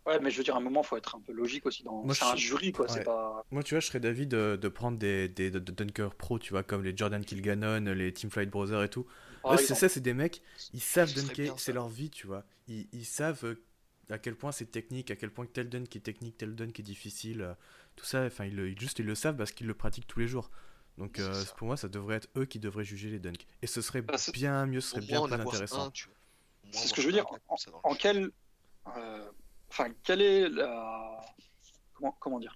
ouais, 0.06 0.20
mais 0.20 0.32
je 0.32 0.38
veux 0.38 0.44
dire, 0.44 0.56
à 0.56 0.58
un 0.58 0.62
moment, 0.62 0.84
faut 0.84 0.98
être 0.98 1.16
un 1.16 1.22
peu 1.22 1.32
logique 1.34 1.66
aussi. 1.66 1.84
Dans... 1.84 2.04
Moi, 2.04 2.16
C'est 2.16 2.26
un 2.26 2.36
jury, 2.36 2.72
quoi. 2.72 2.86
ouais. 2.88 2.94
C'est 2.94 3.04
pas. 3.04 3.44
Moi, 3.52 3.64
tu 3.64 3.74
vois, 3.76 3.80
je 3.80 3.88
serais 3.88 4.00
d'avis 4.00 4.28
de, 4.28 4.58
de 4.62 4.68
prendre 4.70 4.98
des, 4.98 5.28
des, 5.30 5.52
de- 5.52 5.60
de 5.60 5.72
dunkers 5.72 6.16
pro, 6.16 6.40
tu 6.40 6.52
vois, 6.52 6.64
comme 6.64 6.84
les 6.84 6.96
Jordan 6.96 7.24
Kilgannon, 7.24 7.82
les 7.94 8.14
Team 8.14 8.30
Flight 8.30 8.50
Brothers 8.50 8.84
et 8.84 8.90
tout. 8.90 9.06
Eux, 9.46 9.58
c'est 9.58 9.76
ça, 9.76 9.90
c'est 9.90 10.02
des 10.02 10.14
mecs, 10.14 10.42
ils 10.74 10.82
savent 10.82 11.14
dunker, 11.14 11.60
c'est 11.60 11.74
leur 11.74 11.90
vie, 11.90 12.10
tu 12.10 12.28
vois. 12.28 12.46
Ils, 12.68 12.88
ils 12.94 13.06
savent 13.06 13.44
euh, 13.44 13.56
à 14.10 14.18
quel 14.20 14.36
point 14.36 14.52
c'est 14.52 14.66
technique, 14.72 15.10
à 15.12 15.16
quel 15.16 15.32
point 15.32 15.46
tel 15.46 15.70
dunk 15.70 15.96
est 15.96 16.00
technique, 16.02 16.38
tel 16.38 16.56
dunk 16.56 16.80
est 16.80 16.84
difficile, 16.84 17.42
euh, 17.42 17.54
tout 17.96 18.06
ça, 18.06 18.24
enfin, 18.26 18.46
ils, 18.46 18.56
le- 18.56 18.70
ils- 18.70 18.80
juste 18.80 19.00
ils 19.00 19.06
le 19.06 19.16
savent 19.16 19.36
parce 19.36 19.52
qu'ils 19.52 19.68
le 19.68 19.74
pratiquent 19.74 20.08
tous 20.08 20.20
les 20.20 20.28
jours. 20.28 20.52
Donc, 20.98 21.20
euh, 21.20 21.44
pour 21.58 21.68
moi, 21.68 21.78
ça 21.78 21.88
devrait 21.88 22.18
être 22.18 22.28
eux 22.38 22.46
qui 22.46 22.60
devraient 22.60 22.84
juger 22.84 23.10
les 23.10 23.20
dunks. 23.20 23.48
Et 23.62 23.68
ce 23.68 23.82
serait 23.82 24.04
Ah, 24.10 24.18
c'est- 24.18 24.32
bien 24.34 24.66
mieux, 24.68 24.82
ce 24.82 24.90
serait 24.92 25.02
bien 25.02 25.22
plus 25.24 25.34
intéressant. 25.34 25.92
C'est 26.72 26.88
ce 26.88 26.94
que 26.94 27.02
je 27.02 27.08
veux 27.08 27.14
dire. 27.14 27.26
En, 27.84 27.96
quel. 27.96 28.30
euh, 28.98 29.32
Enfin, 29.72 29.88
quelle 30.04 30.22
est 30.22 30.50
la. 30.50 31.22
Comment, 31.94 32.12
comment 32.20 32.40
dire? 32.40 32.54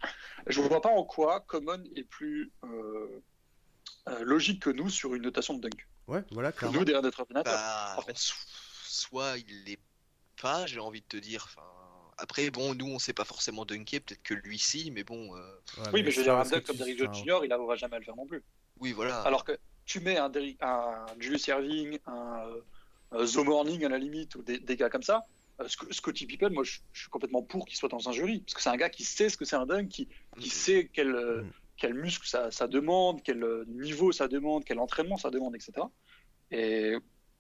Je 0.48 0.60
ne 0.62 0.68
vois 0.68 0.82
pas 0.82 0.90
en 0.90 1.04
quoi 1.06 1.40
Common 1.42 1.82
est 1.96 2.04
plus 2.04 2.52
euh, 2.66 3.22
euh, 4.10 4.20
logique 4.26 4.62
que 4.64 4.70
nous 4.70 4.90
sur 4.90 5.16
une 5.16 5.24
notation 5.24 5.54
de 5.54 5.62
dunk. 5.62 5.88
Ouais, 6.08 6.24
voilà, 6.32 6.52
Que 6.52 6.60
clairement. 6.60 6.80
nous, 6.80 6.86
derrière 6.86 7.02
notre 7.02 7.22
ordinateur. 7.22 7.54
Bah, 7.54 7.96
en 7.98 8.02
fait. 8.02 8.18
so- 8.18 8.34
soit 8.84 9.38
il 9.38 9.64
l'est 9.64 9.80
pas, 10.42 10.66
j'ai 10.66 10.80
envie 10.80 11.02
de 11.02 11.06
te 11.08 11.18
dire. 11.18 11.46
Enfin, 11.46 11.62
après, 12.18 12.50
bon, 12.50 12.76
nous, 12.76 12.86
on 12.88 13.00
sait 13.00 13.14
pas 13.14 13.24
forcément 13.24 13.66
dunker, 13.66 14.02
peut-être 14.02 14.22
que 14.24 14.34
lui, 14.34 14.60
si, 14.60 14.92
mais 14.92 15.04
bon, 15.06 15.36
euh, 15.38 15.40
Ouais, 15.78 15.84
oui, 15.94 16.04
mais 16.04 16.12
je 16.12 16.18
veux 16.18 16.24
dire, 16.24 16.36
un 16.38 16.44
dunk 16.44 16.62
comme 16.66 16.76
Derrick 16.78 16.98
Jones 16.98 17.14
Jr., 17.14 17.40
il 17.44 17.50
n'arrivera 17.50 17.76
jamais 17.76 17.96
à 17.96 18.00
le 18.00 18.06
faire 18.06 18.16
non 18.18 18.26
plus. 18.26 18.44
oui, 18.80 18.92
voilà. 18.92 19.22
Alors 19.22 19.46
que 19.46 19.58
tu 19.86 20.00
mets 20.02 20.18
un, 20.18 20.30
Derrick- 20.30 20.58
un 20.62 21.06
Julius 21.20 21.48
euh, 21.50 21.98
un 23.12 23.26
The 23.26 23.36
Morning 23.38 23.86
à 23.86 23.90
la 23.90 23.98
limite, 23.98 24.36
ou 24.36 24.42
des, 24.44 24.60
des 24.60 24.76
gars 24.76 24.90
comme 24.90 25.04
ça, 25.04 25.26
euh, 25.62 25.66
Sc- 25.68 25.92
Scottie 25.94 26.26
Pippen, 26.26 26.50
moi 26.52 26.64
je, 26.64 26.80
je 26.94 27.02
suis 27.02 27.10
complètement 27.10 27.42
pour 27.44 27.66
qu'il 27.66 27.78
soit 27.78 27.90
dans 27.90 28.10
un 28.10 28.12
jury, 28.12 28.40
parce 28.42 28.54
que 28.56 28.62
c'est 28.62 28.70
un 28.70 28.78
gars 28.78 28.90
qui 28.90 29.04
sait 29.04 29.30
ce 29.30 29.38
que 29.38 29.46
c'est 29.46 29.56
un 29.56 29.66
dunk, 29.66 29.88
qui, 29.90 30.08
qui 30.40 30.50
sait 30.50 30.90
quel, 30.94 31.16
euh, 31.16 31.44
Mm. 31.44 31.52
quel 31.78 31.94
muscle 31.94 32.28
ça, 32.28 32.52
ça 32.52 32.68
demande, 32.68 33.22
quel 33.24 33.44
euh, 33.44 33.66
niveau 33.68 34.12
ça 34.12 34.28
demande, 34.28 34.64
quel 34.66 34.80
entraînement 34.80 35.18
ça 35.18 35.30
demande, 35.30 35.56
etc. 35.56 35.88
Et 36.52 36.96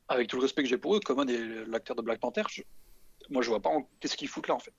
avec 0.07 0.27
tout 0.27 0.37
le 0.37 0.43
respect 0.43 0.63
que 0.63 0.69
j'ai 0.69 0.77
pour 0.77 0.95
eux, 0.95 0.99
Common 0.99 1.27
est 1.27 1.65
l'acteur 1.67 1.95
de 1.95 2.01
Black 2.01 2.19
Panther, 2.19 2.43
je- 2.51 2.61
moi 3.29 3.41
je 3.41 3.49
vois 3.49 3.61
pas 3.61 3.69
en- 3.69 3.89
qu'est-ce 3.99 4.17
qu'ils 4.17 4.27
foutent 4.27 4.47
là 4.47 4.55
en 4.55 4.59
fait. 4.59 4.73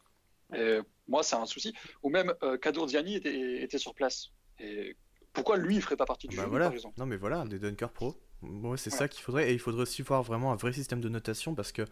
Et 0.54 0.78
moi 1.08 1.22
c'est 1.22 1.36
un 1.36 1.46
souci. 1.46 1.72
Ou 2.02 2.10
même 2.10 2.32
euh, 2.42 2.56
Kadour 2.56 2.86
Diani 2.86 3.16
était, 3.16 3.62
était 3.62 3.78
sur 3.78 3.94
place. 3.94 4.28
Et 4.60 4.96
pourquoi 5.32 5.56
lui 5.56 5.74
il 5.76 5.82
ferait 5.82 5.96
pas 5.96 6.06
partie 6.06 6.28
du 6.28 6.36
Bah 6.36 6.42
jury 6.42 6.50
voilà, 6.50 6.66
par 6.66 6.74
exemple? 6.74 6.94
Non 6.98 7.06
mais 7.06 7.16
voilà, 7.16 7.44
des 7.44 7.58
dunkers 7.58 7.92
pro. 7.92 8.16
Moi, 8.42 8.76
c'est 8.76 8.90
ça 8.90 9.08
qu'il 9.08 9.22
faudrait. 9.22 9.50
Et 9.50 9.54
il 9.54 9.58
faudrait 9.58 9.82
aussi 9.82 10.02
voir 10.02 10.22
vraiment 10.22 10.52
un 10.52 10.56
vrai 10.56 10.72
système 10.72 11.00
de 11.00 11.08
notation 11.08 11.54
parce 11.54 11.72
que 11.72 11.82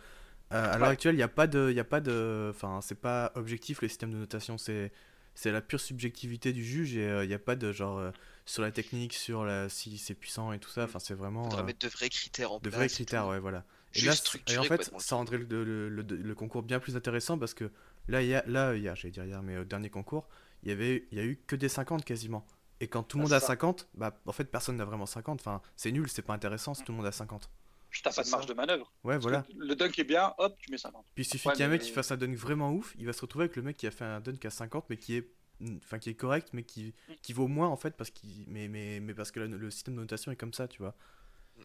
euh, 0.55 0.75
à 0.75 0.79
l'heure 0.79 0.89
Ouais. 0.89 0.93
actuelle, 0.93 1.15
il 1.15 1.19
n'y 1.19 1.23
a 1.23 1.29
pas 1.29 1.47
de. 1.47 1.73
Y 1.73 1.81
a 1.81 1.85
pas 1.85 2.01
de 2.01 2.49
enfin, 2.55 2.81
c'est 2.83 2.95
pas 3.01 3.33
objectif 3.35 3.83
le 3.83 3.89
système 3.89 4.13
de 4.13 4.19
notation. 4.19 4.59
C'est. 4.59 4.93
C'est 5.37 5.51
la 5.51 5.61
pure 5.61 5.81
subjectivité 5.81 6.53
du 6.53 6.65
juge 6.65 6.97
et 6.97 7.09
euh, 7.09 7.25
il 7.25 7.29
n'y 7.29 7.35
a 7.35 7.41
pas 7.41 7.57
de 7.57 7.73
genre 7.73 7.99
euh, 7.99 8.13
sur 8.47 8.63
la 8.63 8.71
technique, 8.71 9.13
sur 9.15 9.45
la, 9.45 9.69
si 9.69 9.99
c'est 9.99 10.15
puissant 10.15 10.53
et 10.53 10.61
tout 10.61 10.71
ça. 10.71 10.85
Enfin, 10.85 11.01
c'est 11.01 11.15
vraiment 11.15 11.59
euh, 11.59 11.65
mettre 11.65 11.81
de 11.81 11.89
vrais 11.89 12.09
critères 12.09 12.53
en 12.53 12.61
de 12.61 12.71
place. 12.71 12.75
vrais 12.77 12.87
et 12.87 12.89
critères, 12.89 13.27
ouais, 13.27 13.41
voilà. 13.41 13.65
Et 13.95 14.01
là, 14.03 14.13
et 14.49 14.59
en 14.59 14.63
fait, 14.63 14.93
ça 14.99 15.17
rendrait 15.17 15.39
le, 15.39 15.65
le- 15.65 15.89
le- 15.89 16.03
le 16.03 16.35
concours 16.37 16.63
bien 16.63 16.79
plus 16.79 16.95
intéressant 16.97 17.37
parce 17.37 17.53
que 17.55 17.73
là, 18.07 18.23
il 18.23 18.29
y 18.29 18.35
a, 18.37 18.45
là 18.47 18.77
hier, 18.77 18.95
j'allais 18.95 19.11
dire 19.11 19.25
hier, 19.25 19.43
mais 19.43 19.59
au 19.59 19.65
dernier 19.65 19.91
concours, 19.91 20.29
il 20.63 20.69
y 20.69 20.73
avait, 20.73 21.09
il 21.11 21.19
y 21.19 21.21
a 21.21 21.25
eu 21.25 21.37
que 21.49 21.57
des 21.57 21.69
50 21.69 22.05
quasiment. 22.05 22.47
Et 22.81 22.87
quand 22.87 23.03
tout 23.03 23.17
le 23.19 23.23
Ah, 23.23 23.25
monde 23.25 23.33
a 23.33 23.41
ça. 23.41 23.49
50, 23.49 23.89
bah 23.95 24.21
en 24.27 24.33
fait 24.33 24.45
personne 24.45 24.77
n'a 24.77 24.85
vraiment 24.85 25.07
50. 25.07 25.41
Enfin, 25.41 25.63
c'est 25.75 25.91
nul, 25.91 26.09
c'est 26.09 26.23
pas 26.23 26.35
intéressant 26.35 26.75
si 26.75 26.85
tout 26.85 26.93
le 26.93 26.99
monde 26.99 27.07
a 27.07 27.13
50. 27.13 27.51
Puis 27.95 28.03
t'as 28.03 28.13
pas 28.13 28.25
de 28.25 28.29
marge 28.31 28.43
ça. 28.45 28.49
de 28.53 28.55
manœuvre. 28.57 28.93
Ouais, 29.05 29.15
Parce 29.15 29.23
voilà. 29.23 29.45
Le 29.57 29.77
dunk 29.77 29.97
est 30.01 30.05
bien, 30.05 30.35
hop, 30.39 30.57
tu 30.59 30.69
mets 30.73 30.79
50. 30.79 31.07
Puis 31.15 31.23
il 31.23 31.27
suffit 31.29 31.47
Ouais, 31.47 31.55
qu'il 31.55 31.61
y 31.61 31.63
ait 31.63 31.67
un 31.67 31.71
mec 31.71 31.81
mais- 31.81 31.87
qui 31.87 31.93
fasse 31.93 32.11
un 32.11 32.17
dunk 32.17 32.35
vraiment 32.35 32.73
ouf, 32.73 32.93
il 32.99 33.07
va 33.07 33.13
se 33.13 33.21
retrouver 33.21 33.45
avec 33.45 33.55
le 33.55 33.63
mec 33.63 33.77
qui 33.77 33.87
a 33.87 33.93
fait 33.93 34.05
un 34.05 34.21
dunk 34.21 34.45
à 34.45 34.51
50 34.51 34.91
mais 34.91 34.97
qui 34.97 35.15
est 35.15 35.31
enfin 35.77 36.01
qui 36.01 36.11
est 36.11 36.17
correct 36.17 36.49
mais 36.53 36.65
qui, 36.65 36.93
qui 37.23 37.33
vaut 37.33 37.47
moins 37.47 37.69
en 37.69 37.77
fait 37.77 37.97
parce 37.97 38.11
qu'il 38.11 38.47
mais, 38.49 38.67
mais, 38.67 38.99
mais 38.99 39.15
parce 39.15 39.31
que 39.31 39.39
la- 39.39 39.47
le 39.47 39.71
système 39.71 39.95
de 39.95 40.01
notation 40.01 40.33
est 40.33 40.37
comme 40.37 40.53
ça, 40.53 40.67
tu 40.67 40.83
vois. 40.83 40.97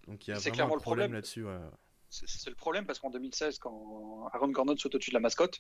Donc 0.08 0.28
il 0.28 0.30
y 0.30 0.34
a 0.34 0.36
C'est 0.36 0.50
vraiment 0.52 0.56
clairement 0.56 0.74
un 0.74 0.78
le 0.78 0.82
problème 0.84 1.14
là-dessus. 1.14 1.44
ouais. 1.44 1.58
C'est- 2.12 2.48
le 2.48 2.56
problème 2.56 2.86
parce 2.86 3.00
qu'en 3.00 3.10
2016, 3.10 3.58
quand 3.58 4.28
Aaron 4.32 4.50
Gordon 4.50 4.78
saute 4.78 4.94
au-dessus 4.94 5.10
de 5.10 5.16
la 5.16 5.20
mascotte, 5.20 5.60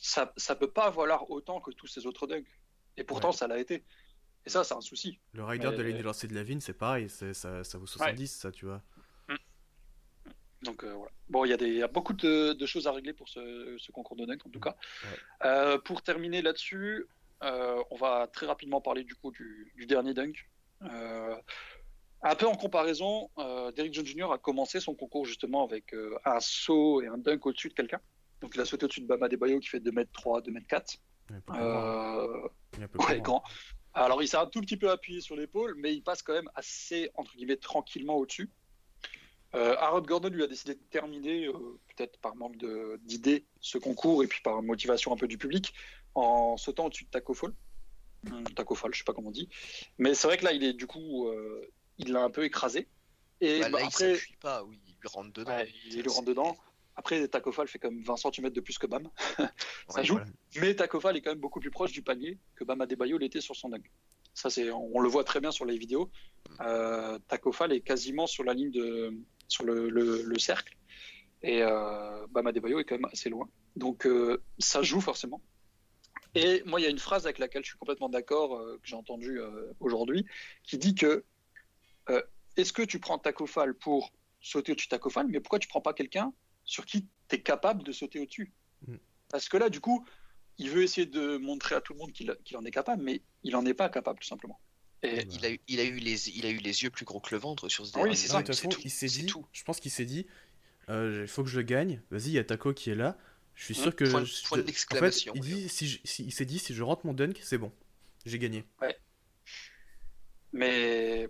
ça, 0.00 0.32
ça 0.38 0.54
peut 0.56 0.70
pas 0.70 0.88
valoir 0.90 1.30
autant 1.30 1.60
que 1.60 1.70
tous 1.70 1.86
ces 1.86 2.06
autres 2.06 2.26
dunks. 2.26 2.46
Et 2.96 3.04
pourtant, 3.04 3.28
Ouais. 3.30 3.36
ça 3.36 3.46
l'a 3.46 3.58
été. 3.58 3.84
Et 4.46 4.48
ça, 4.50 4.64
c'est 4.64 4.74
un 4.74 4.80
souci. 4.80 5.18
Le 5.34 5.44
rider 5.44 5.68
Mais- 5.70 5.76
de 5.76 5.82
la 5.82 5.88
ligne 5.90 5.98
de 5.98 6.02
lancer 6.02 6.28
de 6.28 6.34
la 6.34 6.42
vigne, 6.42 6.60
c'est 6.60 6.72
pareil, 6.72 7.10
ça, 7.10 7.34
ça 7.34 7.78
vaut 7.78 7.86
70 7.86 8.28
ça, 8.28 8.50
tu 8.50 8.64
vois. 8.64 8.82
Donc 10.66 10.84
euh, 10.84 10.92
voilà. 10.92 11.12
Bon, 11.28 11.44
il 11.44 11.50
y, 11.50 11.54
a 11.54 11.86
y 11.86 11.92
beaucoup 11.92 12.12
de, 12.12 12.52
de 12.52 12.66
choses 12.66 12.86
à 12.86 12.92
régler 12.92 13.12
pour 13.12 13.28
ce, 13.28 13.76
ce 13.78 13.92
concours 13.92 14.16
de 14.16 14.26
dunk 14.26 14.38
en 14.44 14.50
tout 14.50 14.60
cas. 14.60 14.76
Ouais. 15.04 15.18
Euh, 15.48 15.78
pour 15.78 16.02
terminer 16.02 16.42
là-dessus, 16.42 17.06
euh, 17.42 17.82
on 17.90 17.96
va 17.96 18.28
très 18.32 18.46
rapidement 18.46 18.80
parler 18.80 19.04
du 19.04 19.14
coup 19.14 19.30
du, 19.30 19.72
du 19.76 19.86
dernier 19.86 20.12
dunk. 20.12 20.48
Un 22.22 22.34
peu 22.34 22.46
en 22.46 22.54
comparaison, 22.54 23.30
Derrick 23.76 23.94
Jones 23.94 24.06
Jr. 24.06 24.32
a 24.32 24.38
commencé 24.38 24.80
son 24.80 24.94
concours 24.94 25.24
justement 25.26 25.64
avec 25.64 25.94
un 26.24 26.40
saut 26.40 27.00
et 27.02 27.06
un 27.06 27.18
dunk 27.18 27.46
au-dessus 27.46 27.68
de 27.68 27.74
quelqu'un. 27.74 28.00
Donc 28.40 28.52
il 28.54 28.60
a 28.60 28.64
sauté 28.64 28.84
au-dessus 28.84 29.02
de 29.02 29.06
Bama 29.06 29.28
Debayo 29.28 29.60
qui 29.60 29.68
fait 29.68 29.78
2m3, 29.78 30.42
2m4. 30.44 30.98
Il 31.30 32.82
est 32.82 32.96
ouais, 32.96 33.20
grand. 33.20 33.20
grand. 33.20 33.42
Alors 33.94 34.22
il 34.22 34.28
s'est 34.28 34.36
un 34.38 34.46
tout 34.46 34.60
petit 34.60 34.76
peu 34.76 34.90
appuyé 34.90 35.20
sur 35.20 35.36
l'épaule, 35.36 35.74
mais 35.76 35.94
il 35.94 36.02
passe 36.02 36.22
quand 36.22 36.34
même 36.34 36.50
assez, 36.54 37.10
entre 37.14 37.34
guillemets, 37.36 37.56
tranquillement 37.56 38.16
au-dessus. 38.16 38.50
Euh, 39.56 39.74
Aaron 39.78 40.02
Gordon 40.02 40.28
lui 40.28 40.42
a 40.42 40.46
décidé 40.46 40.74
de 40.74 40.80
terminer, 40.90 41.46
euh, 41.46 41.52
peut-être 41.96 42.18
par 42.18 42.36
manque 42.36 42.56
d'idées, 43.04 43.46
ce 43.60 43.78
concours 43.78 44.22
et 44.22 44.26
puis 44.26 44.40
par 44.42 44.62
motivation 44.62 45.12
un 45.12 45.16
peu 45.16 45.26
du 45.26 45.38
public, 45.38 45.72
en 46.14 46.56
sautant 46.56 46.86
au-dessus 46.86 47.04
de 47.04 47.10
Taco 47.10 47.32
Fall. 47.34 47.52
Hum, 48.30 48.44
Taco 48.54 48.74
Fall, 48.74 48.92
je 48.92 48.98
sais 48.98 49.04
pas 49.04 49.12
comment 49.14 49.28
on 49.28 49.32
dit. 49.32 49.48
Mais 49.98 50.14
c'est 50.14 50.26
vrai 50.26 50.36
que 50.36 50.44
là, 50.44 50.52
il 50.52 50.62
est 50.64 50.72
du 50.72 50.86
coup, 50.86 51.28
euh, 51.28 51.66
il 51.98 52.12
l'a 52.12 52.22
un 52.22 52.30
peu 52.30 52.44
écrasé. 52.44 52.88
Et 53.40 53.60
Bah, 53.60 53.68
bah, 53.70 53.80
là, 53.80 53.86
après, 53.86 54.18
pas, 54.40 54.64
oui, 54.64 54.78
il 54.86 54.94
lui 55.00 55.08
rentre 55.08 55.32
dedans. 55.32 55.50
ouais, 55.50 55.72
il 55.86 56.02
lui 56.02 56.08
rentre 56.08 56.24
dedans. 56.26 56.56
Après, 56.98 57.28
Taco 57.28 57.52
Fall 57.52 57.68
fait 57.68 57.78
comme 57.78 58.02
20 58.02 58.16
cm 58.16 58.50
de 58.50 58.60
plus 58.60 58.78
que 58.78 58.86
Bam. 58.86 59.08
ça 59.36 59.50
Ouais, 59.94 60.04
joue. 60.04 60.14
voilà. 60.14 60.30
Mais 60.56 60.74
Taco 60.74 60.98
Fall 60.98 61.16
est 61.16 61.20
quand 61.20 61.30
même 61.30 61.40
beaucoup 61.40 61.60
plus 61.60 61.70
proche 61.70 61.92
du 61.92 62.02
panier 62.02 62.38
que 62.54 62.64
Bam 62.64 62.80
Adebayo 62.80 63.18
l'était 63.18 63.42
sur 63.42 63.54
son 63.54 63.68
dunk. 63.68 63.90
Ça, 64.32 64.50
c'est, 64.50 64.70
on 64.70 64.98
le 65.00 65.08
voit 65.08 65.24
très 65.24 65.40
bien 65.40 65.50
sur 65.50 65.64
les 65.66 65.78
vidéos. 65.78 66.10
Euh, 66.60 67.18
Taco 67.28 67.52
Fall 67.52 67.72
est 67.72 67.80
quasiment 67.80 68.26
sur 68.26 68.44
la 68.44 68.52
ligne 68.54 68.70
de, 68.70 69.14
sur 69.48 69.64
le, 69.64 69.88
le- 69.88 70.22
le 70.22 70.38
cercle. 70.38 70.76
Et 71.42 71.62
euh, 71.62 72.26
Bam 72.30 72.46
Adebayo 72.46 72.78
est 72.78 72.84
quand 72.84 72.96
même 72.96 73.10
assez 73.12 73.28
loin. 73.28 73.48
Donc, 73.76 74.06
euh, 74.06 74.42
ça 74.58 74.82
joue 74.82 75.00
forcément. 75.00 75.40
Et 76.34 76.62
moi, 76.64 76.80
il 76.80 76.84
y 76.84 76.86
a 76.86 76.90
une 76.90 76.98
phrase 76.98 77.24
avec 77.26 77.38
laquelle 77.38 77.62
je 77.62 77.68
suis 77.70 77.78
complètement 77.78 78.08
d'accord, 78.08 78.56
euh, 78.56 78.78
que 78.82 78.86
j'ai 78.88 78.96
entendue 78.96 79.40
euh, 79.40 79.72
aujourd'hui, 79.80 80.26
qui 80.64 80.78
dit 80.78 80.94
que 80.94 81.24
est-ce 82.56 82.72
que 82.72 82.82
tu 82.82 82.98
prends 82.98 83.18
Taco 83.18 83.46
Fall 83.46 83.74
pour 83.74 84.12
sauter 84.40 84.72
au-dessus 84.72 84.86
de 84.86 84.90
Taco 84.90 85.10
Fall, 85.10 85.26
mais 85.28 85.40
pourquoi 85.40 85.58
tu 85.58 85.68
prends 85.68 85.82
pas 85.82 85.92
quelqu'un 85.92 86.32
sur 86.64 86.86
qui 86.86 87.06
tu 87.28 87.36
es 87.36 87.42
capable 87.42 87.82
de 87.82 87.92
sauter 87.92 88.18
au-dessus? 88.18 88.52
Mm. 88.86 88.96
Parce 89.28 89.48
que 89.48 89.58
là, 89.58 89.68
du 89.68 89.80
coup, 89.80 90.06
il 90.56 90.70
veut 90.70 90.82
essayer 90.82 91.06
de 91.06 91.36
montrer 91.36 91.74
à 91.74 91.82
tout 91.82 91.92
le 91.92 91.98
monde 91.98 92.12
qu'il 92.12 92.56
en 92.56 92.64
est 92.64 92.70
capable, 92.70 93.02
mais 93.02 93.20
il 93.42 93.56
en 93.56 93.66
est 93.66 93.74
pas 93.74 93.90
capable, 93.90 94.20
tout 94.20 94.26
simplement. 94.26 94.58
Bah. 95.02 95.08
Il 95.30 95.44
a, 95.46 95.50
eu, 95.50 95.60
il, 95.68 95.80
a 95.80 95.84
eu 95.84 95.96
les, 95.98 96.28
il 96.30 96.46
a 96.46 96.50
eu 96.50 96.56
les 96.58 96.82
yeux 96.82 96.90
plus 96.90 97.04
gros 97.04 97.20
que 97.20 97.34
le 97.34 97.38
ventre 97.40 97.68
sur 97.68 97.86
ce 97.86 97.92
Ah 97.94 97.98
oui, 97.98 98.02
dernier 98.04 98.16
c'est 98.16 98.28
Non, 98.28 98.34
ça, 98.34 98.42
de 98.42 98.46
toute 98.46 98.54
c'est 98.54 98.62
façon, 98.62 98.68
tout, 98.80 98.80
il 98.84 98.90
s'est 98.90 99.08
c'est 99.08 99.20
dit, 99.20 99.26
tout. 99.26 99.46
je 99.52 99.62
pense 99.64 99.78
qu'il 99.80 99.90
s'est 99.90 100.04
dit, 100.06 100.26
euh, 100.88 101.20
il 101.22 101.28
faut 101.28 101.44
que 101.44 101.50
je 101.50 101.56
le 101.58 101.62
gagne. 101.62 102.00
Vas-y, 102.10 102.28
il 102.28 102.32
y 102.32 102.38
a 102.38 102.44
Taco 102.44 102.72
qui 102.72 102.90
est 102.90 102.94
là. 102.94 103.16
Je 103.54 103.64
suis 103.64 103.78
Hein, 103.78 103.82
sûr 103.82 103.96
que. 103.96 104.04
point- 104.04 104.24
je- 104.24 104.46
point 104.48 104.58
en 104.60 104.64
fait, 104.98 105.26
il, 105.34 105.40
dit, 105.40 105.68
si 105.68 105.86
je- 105.88 106.00
si- 106.04 106.24
il 106.24 106.32
s'est 106.32 106.44
dit 106.44 106.58
si 106.58 106.74
je 106.74 106.82
rentre 106.82 107.06
mon 107.06 107.14
dunk, 107.14 107.38
c'est 107.42 107.58
bon. 107.58 107.72
J'ai 108.24 108.38
gagné. 108.38 108.64
Mais 110.52 111.28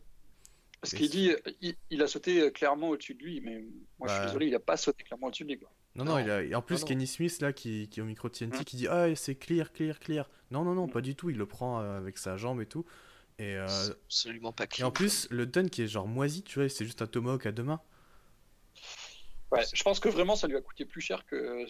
parce 0.80 0.94
qu'il 0.94 1.10
dit, 1.10 1.32
il, 1.60 1.74
il 1.90 2.02
a 2.02 2.06
sauté 2.06 2.50
clairement 2.52 2.90
au-dessus 2.90 3.14
de 3.14 3.22
lui, 3.22 3.40
mais 3.40 3.64
moi 3.98 4.08
je 4.08 4.14
suis 4.14 4.26
désolé, 4.26 4.46
il 4.46 4.54
a 4.54 4.60
pas 4.60 4.76
sauté 4.76 5.02
clairement 5.04 5.26
au-dessus 5.28 5.44
de 5.44 5.50
lui. 5.52 5.58
Quoi. 5.58 5.70
Non, 5.94 6.04
non, 6.04 6.12
Non. 6.12 6.18
il 6.18 6.30
a... 6.30 6.42
et 6.42 6.54
en 6.54 6.62
plus, 6.62 6.74
Non, 6.76 6.80
non. 6.80 6.86
Kenny 6.86 7.06
Smith, 7.06 7.40
là, 7.40 7.52
qui, 7.52 7.88
qui 7.88 8.00
est 8.00 8.02
au 8.02 8.06
micro 8.06 8.28
de 8.28 8.34
TNT, 8.34 8.56
Hein. 8.58 8.64
qui 8.64 8.76
dit 8.76 8.86
Ah, 8.88 9.14
c'est 9.16 9.34
clear, 9.34 9.72
clear, 9.72 9.98
clear. 9.98 10.28
Non, 10.50 10.62
non, 10.64 10.74
non, 10.74 10.86
Mm. 10.86 10.90
pas 10.92 11.00
du 11.00 11.16
tout. 11.16 11.30
Il 11.30 11.36
le 11.38 11.46
prend 11.46 11.80
euh, 11.80 11.96
avec 11.98 12.18
sa 12.18 12.36
jambe 12.36 12.60
et 12.60 12.66
tout. 12.66 12.84
Et, 13.38 13.54
euh, 13.56 13.66
C'est 13.66 13.92
absolument 13.92 14.52
pas 14.52 14.64
et 14.78 14.82
en 14.82 14.90
plus, 14.90 15.28
le 15.30 15.46
dunk 15.46 15.68
qui 15.70 15.82
est 15.82 15.88
genre 15.88 16.08
moisi, 16.08 16.42
tu 16.42 16.58
vois, 16.58 16.68
c'est 16.68 16.84
juste 16.84 17.02
un 17.02 17.06
tomahawk 17.06 17.46
à 17.46 17.52
deux 17.52 17.62
mains. 17.62 17.80
Ouais, 19.52 19.62
je 19.72 19.82
pense 19.82 20.00
que 20.00 20.08
vraiment 20.08 20.36
ça 20.36 20.48
lui 20.48 20.56
a 20.56 20.60
coûté 20.60 20.84
plus 20.84 21.00
cher 21.00 21.24
que, 21.26 21.64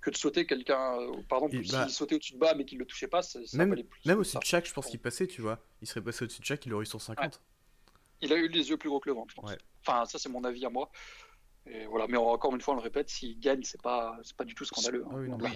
que 0.00 0.10
de 0.10 0.16
sauter 0.16 0.46
quelqu'un. 0.46 0.98
euh, 1.00 1.22
Par 1.28 1.38
exemple, 1.38 1.56
Il- 1.56 1.66
s'il 1.66 1.72
bah, 1.72 1.88
sautait 1.88 2.14
au-dessus 2.16 2.34
de 2.34 2.38
bas 2.38 2.54
mais 2.54 2.64
qu'il 2.64 2.78
le 2.78 2.84
touchait 2.84 3.08
pas, 3.08 3.22
ça, 3.22 3.40
ça 3.46 3.56
Même, 3.58 3.70
valait 3.70 3.84
plus. 3.84 4.00
même 4.04 4.18
au-dessus 4.18 4.38
de 4.38 4.44
Shaq, 4.44 4.66
je 4.68 4.72
pense 4.72 4.86
qu'il 4.86 5.00
passait, 5.00 5.26
tu 5.26 5.40
vois. 5.40 5.60
Il 5.80 5.86
serait 5.88 6.02
passé 6.02 6.24
au-dessus 6.24 6.40
de 6.40 6.46
Shaq, 6.46 6.66
il 6.66 6.74
aurait 6.74 6.82
eu 6.82 6.86
son 6.86 6.98
50. 6.98 7.40
Il 8.20 8.32
a 8.32 8.36
eu 8.36 8.48
les 8.48 8.70
yeux 8.70 8.76
plus 8.76 8.88
gros 8.88 9.00
que 9.00 9.08
le 9.08 9.14
ventre, 9.14 9.30
je 9.30 9.40
pense. 9.40 9.50
Ouais. 9.50 9.58
Enfin, 9.86 10.04
ça 10.06 10.18
c'est 10.18 10.28
mon 10.28 10.44
avis 10.44 10.64
à 10.66 10.70
moi. 10.70 10.90
Et 11.66 11.86
voilà, 11.86 12.06
mais 12.08 12.16
encore 12.16 12.54
une 12.54 12.60
fois, 12.60 12.74
on 12.74 12.76
le 12.76 12.82
répète, 12.82 13.08
s'il 13.10 13.38
gagne, 13.40 13.62
c'est 13.62 13.80
pas, 13.82 14.16
c'est 14.22 14.36
pas 14.36 14.44
du 14.44 14.54
tout 14.54 14.64
scandaleux. 14.64 15.04
hein. 15.04 15.10
Ah 15.12 15.16
oui, 15.16 15.28
non, 15.28 15.38
bah 15.38 15.50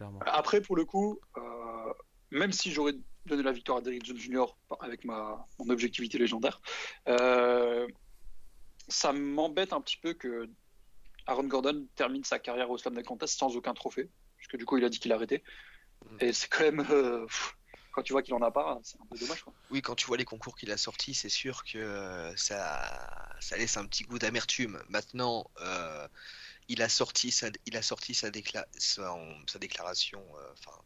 non. 0.00 0.20
Après, 0.26 0.60
pour 0.60 0.76
le 0.76 0.84
coup, 0.84 1.20
euh, 1.38 1.92
même 2.30 2.52
si 2.52 2.72
j'aurais 2.72 2.94
donné 3.26 3.42
la 3.42 3.52
victoire 3.52 3.78
à 3.78 3.80
Derrick 3.80 4.04
Jones 4.04 4.18
Jr. 4.18 4.46
avec 4.80 5.04
ma, 5.04 5.46
mon 5.58 5.68
objectivité 5.70 6.18
légendaire, 6.18 6.60
euh, 7.08 7.86
ça 8.88 9.12
m'embête 9.12 9.72
un 9.72 9.80
petit 9.80 9.96
peu 9.96 10.14
que 10.14 10.48
Aaron 11.26 11.44
Gordon 11.44 11.86
termine 11.94 12.24
sa 12.24 12.38
carrière 12.38 12.70
au 12.70 12.78
Slam 12.78 12.94
Dunk 12.94 13.06
Contest 13.06 13.38
sans 13.38 13.56
aucun 13.56 13.74
trophée, 13.74 14.10
puisque 14.36 14.56
du 14.56 14.64
coup, 14.64 14.76
il 14.78 14.84
a 14.84 14.88
dit 14.88 14.98
qu'il 14.98 15.12
arrêtait. 15.12 15.42
Mm. 16.04 16.16
Et 16.20 16.32
c'est 16.32 16.48
quand 16.48 16.64
même, 16.64 16.84
euh, 16.90 17.24
pff, 17.26 17.56
quand 17.92 18.02
tu 18.02 18.12
vois 18.12 18.22
qu'il 18.22 18.34
en 18.34 18.42
a 18.42 18.50
pas, 18.50 18.80
c'est 18.82 19.00
un 19.00 19.06
peu 19.06 19.16
dommage. 19.18 19.42
Quoi. 19.42 19.52
Oui, 19.70 19.82
quand 19.82 19.94
tu 19.94 20.06
vois 20.06 20.16
les 20.16 20.24
concours 20.24 20.56
qu'il 20.56 20.72
a 20.72 20.76
sortis, 20.76 21.14
c'est 21.14 21.28
sûr 21.28 21.62
que 21.62 21.78
euh, 21.78 22.34
ça, 22.36 23.34
ça 23.38 23.56
laisse 23.56 23.76
un 23.76 23.86
petit 23.86 24.02
goût 24.02 24.18
d'amertume. 24.18 24.82
Maintenant, 24.88 25.48
euh, 25.60 26.08
il 26.68 26.82
a 26.82 26.88
sorti 26.88 27.30
sa, 27.30 27.48
il 27.66 27.76
a 27.76 27.82
sorti 27.82 28.14
sa, 28.14 28.30
décla- 28.30 28.66
sa 28.78 29.58
déclaration. 29.60 30.24
Enfin, 30.52 30.78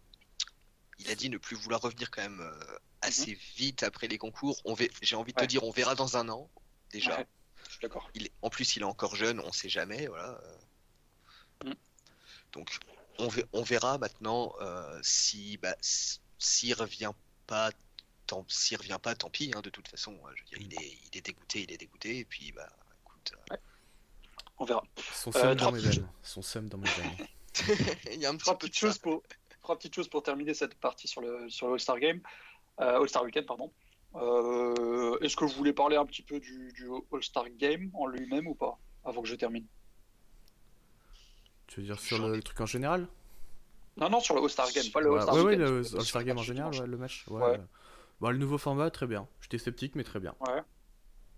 il 0.98 1.10
a 1.10 1.14
dit 1.14 1.30
ne 1.30 1.38
plus 1.38 1.56
vouloir 1.56 1.80
revenir 1.80 2.10
quand 2.10 2.22
même 2.22 2.40
euh, 2.40 2.78
assez 3.02 3.34
vite 3.56 3.82
après 3.82 4.08
les 4.08 4.18
concours. 4.18 4.60
On 4.64 4.74
J'ai 5.02 5.16
envie 5.16 5.32
de 5.32 5.38
Mhm. 5.38 5.42
Ouais. 5.42 5.46
te 5.46 5.50
dire, 5.50 5.64
on 5.64 5.70
verra 5.70 5.94
dans 5.94 6.16
un 6.16 6.28
an 6.28 6.50
déjà. 6.90 7.18
Ouais, 7.18 7.26
je 7.66 7.70
suis 7.72 7.80
d'accord. 7.82 8.10
Il 8.14 8.26
est- 8.26 8.32
en 8.42 8.50
plus, 8.50 8.76
il 8.76 8.82
est 8.82 8.86
encore 8.86 9.16
jeune, 9.16 9.40
on 9.40 9.52
sait 9.52 9.68
jamais, 9.68 10.06
voilà. 10.06 10.40
Mm. 11.64 11.72
Donc, 12.52 12.78
on, 13.18 13.28
ve- 13.28 13.46
on 13.52 13.62
verra 13.62 13.98
maintenant 13.98 14.54
euh, 14.60 14.98
si, 15.02 15.56
bah, 15.58 15.76
s'il 15.80 16.74
revient 16.74 17.12
pas, 17.46 17.70
tant, 18.26 18.44
s'il 18.48 18.76
revient 18.78 18.98
pas, 19.02 19.14
tant 19.14 19.30
pis. 19.30 19.52
hein, 19.54 19.60
de 19.62 19.70
toute 19.70 19.88
façon, 19.88 20.18
je 20.34 20.42
veux 20.42 20.48
dire, 20.48 20.58
il 20.60 20.74
est, 20.82 20.98
il 21.12 21.18
est 21.18 21.22
dégoûté, 21.22 21.62
il 21.62 21.72
est 21.72 21.78
dégoûté, 21.78 22.18
et 22.18 22.24
puis 22.24 22.52
bah, 22.52 22.68
écoute, 23.04 23.32
euh, 23.52 23.56
On 24.58 24.64
verra. 24.64 24.82
Son 25.12 25.30
Euh, 25.30 25.42
seum 25.42 25.54
dans 25.56 25.72
mes 25.72 25.80
veines. 25.80 26.08
Son 26.22 26.42
dans 26.68 26.78
mes 26.78 26.88
veines. 26.88 27.16
il 28.12 28.20
y 28.20 28.26
a 28.26 28.30
un 28.30 28.36
petit 28.36 28.44
de 28.68 28.74
choses 28.74 28.98
pour, 28.98 29.22
trois 29.66 29.76
petites 29.76 29.96
choses 29.96 30.06
pour 30.06 30.22
terminer 30.22 30.54
cette 30.54 30.76
partie 30.76 31.08
sur 31.08 31.20
le, 31.20 31.48
sur 31.50 31.66
le 31.66 31.72
All-Star 31.72 31.98
Game, 31.98 32.20
euh, 32.80 33.00
All-Star 33.00 33.24
Weekend, 33.24 33.46
pardon. 33.46 33.72
Euh, 34.14 35.18
Est-ce 35.20 35.34
que 35.34 35.44
vous 35.44 35.50
voulez 35.50 35.72
parler 35.72 35.96
un 35.96 36.06
petit 36.06 36.22
peu 36.22 36.38
du, 36.38 36.72
du 36.72 36.88
All-Star 37.12 37.46
Game 37.58 37.90
en 37.94 38.06
lui-même 38.06 38.46
ou 38.46 38.54
pas, 38.54 38.78
avant 39.04 39.22
que 39.22 39.28
je 39.28 39.34
termine? 39.34 39.66
Tu 41.66 41.80
veux 41.80 41.86
dire 41.86 41.98
sur 41.98 42.28
le, 42.28 42.40
truc 42.40 42.60
en 42.60 42.66
général? 42.66 43.08
Non, 43.96 44.08
non, 44.08 44.20
sur 44.20 44.36
le 44.36 44.42
All-Star 44.42 44.70
Game, 44.70 44.88
pas 44.92 45.00
le 45.00 45.10
Ouais, 45.10 45.16
All-Star 45.16 45.34
ouais, 45.34 45.42
ouais, 45.42 45.56
Weekend. 45.56 45.68
le 45.68 45.98
All-Star 45.98 46.24
Game 46.24 46.38
en 46.38 46.42
général, 46.42 46.72
ouais, 46.72 46.86
le 46.86 46.96
match. 46.96 47.26
Ouais. 47.26 47.42
Ouais. 47.42 47.60
Bah, 48.20 48.30
le 48.30 48.38
nouveau 48.38 48.58
format, 48.58 48.88
très 48.90 49.08
bien. 49.08 49.26
J'étais 49.40 49.58
sceptique, 49.58 49.96
mais 49.96 50.04
très 50.04 50.20
bien. 50.20 50.36
Ouais, 50.46 50.62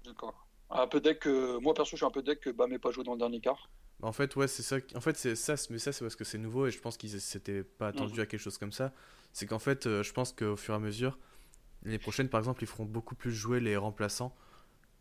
d'accord. 0.04 0.46
Un 0.68 0.86
peu 0.86 1.00
deck 1.00 1.20
que... 1.20 1.58
Moi, 1.60 1.72
perso, 1.72 1.92
je 1.92 1.96
suis 1.96 2.04
un 2.04 2.10
peu 2.10 2.20
deck 2.20 2.40
que 2.40 2.50
Bam 2.50 2.68
n'ait 2.68 2.78
pas 2.78 2.90
joué 2.90 3.04
dans 3.04 3.14
le 3.14 3.18
dernier 3.18 3.40
quart. 3.40 3.70
En 4.02 4.12
fait, 4.12 4.36
ouais, 4.36 4.46
c'est 4.46 4.62
ça. 4.62 4.76
En 4.94 5.00
fait, 5.00 5.16
c'est 5.16 5.34
ça, 5.34 5.54
mais 5.70 5.78
ça, 5.78 5.92
c'est 5.92 6.04
parce 6.04 6.14
que 6.16 6.24
c'est 6.24 6.38
nouveau 6.38 6.66
et 6.66 6.70
je 6.70 6.78
pense 6.78 6.96
qu'ils 6.96 7.20
s'étaient 7.20 7.64
pas 7.64 7.88
attendus 7.88 8.14
Mhm. 8.14 8.20
à 8.20 8.26
quelque 8.26 8.40
chose 8.40 8.58
comme 8.58 8.72
ça. 8.72 8.92
C'est 9.32 9.46
qu'en 9.46 9.58
fait, 9.58 9.86
euh, 9.86 10.02
je 10.02 10.12
pense 10.12 10.32
qu'au 10.32 10.56
fur 10.56 10.74
et 10.74 10.76
à 10.76 10.80
mesure, 10.80 11.18
les 11.84 11.98
prochaines, 11.98 12.28
par 12.28 12.38
exemple, 12.38 12.62
ils 12.62 12.66
feront 12.68 12.84
beaucoup 12.84 13.14
plus 13.14 13.32
jouer 13.32 13.60
les 13.60 13.76
remplaçants 13.76 14.34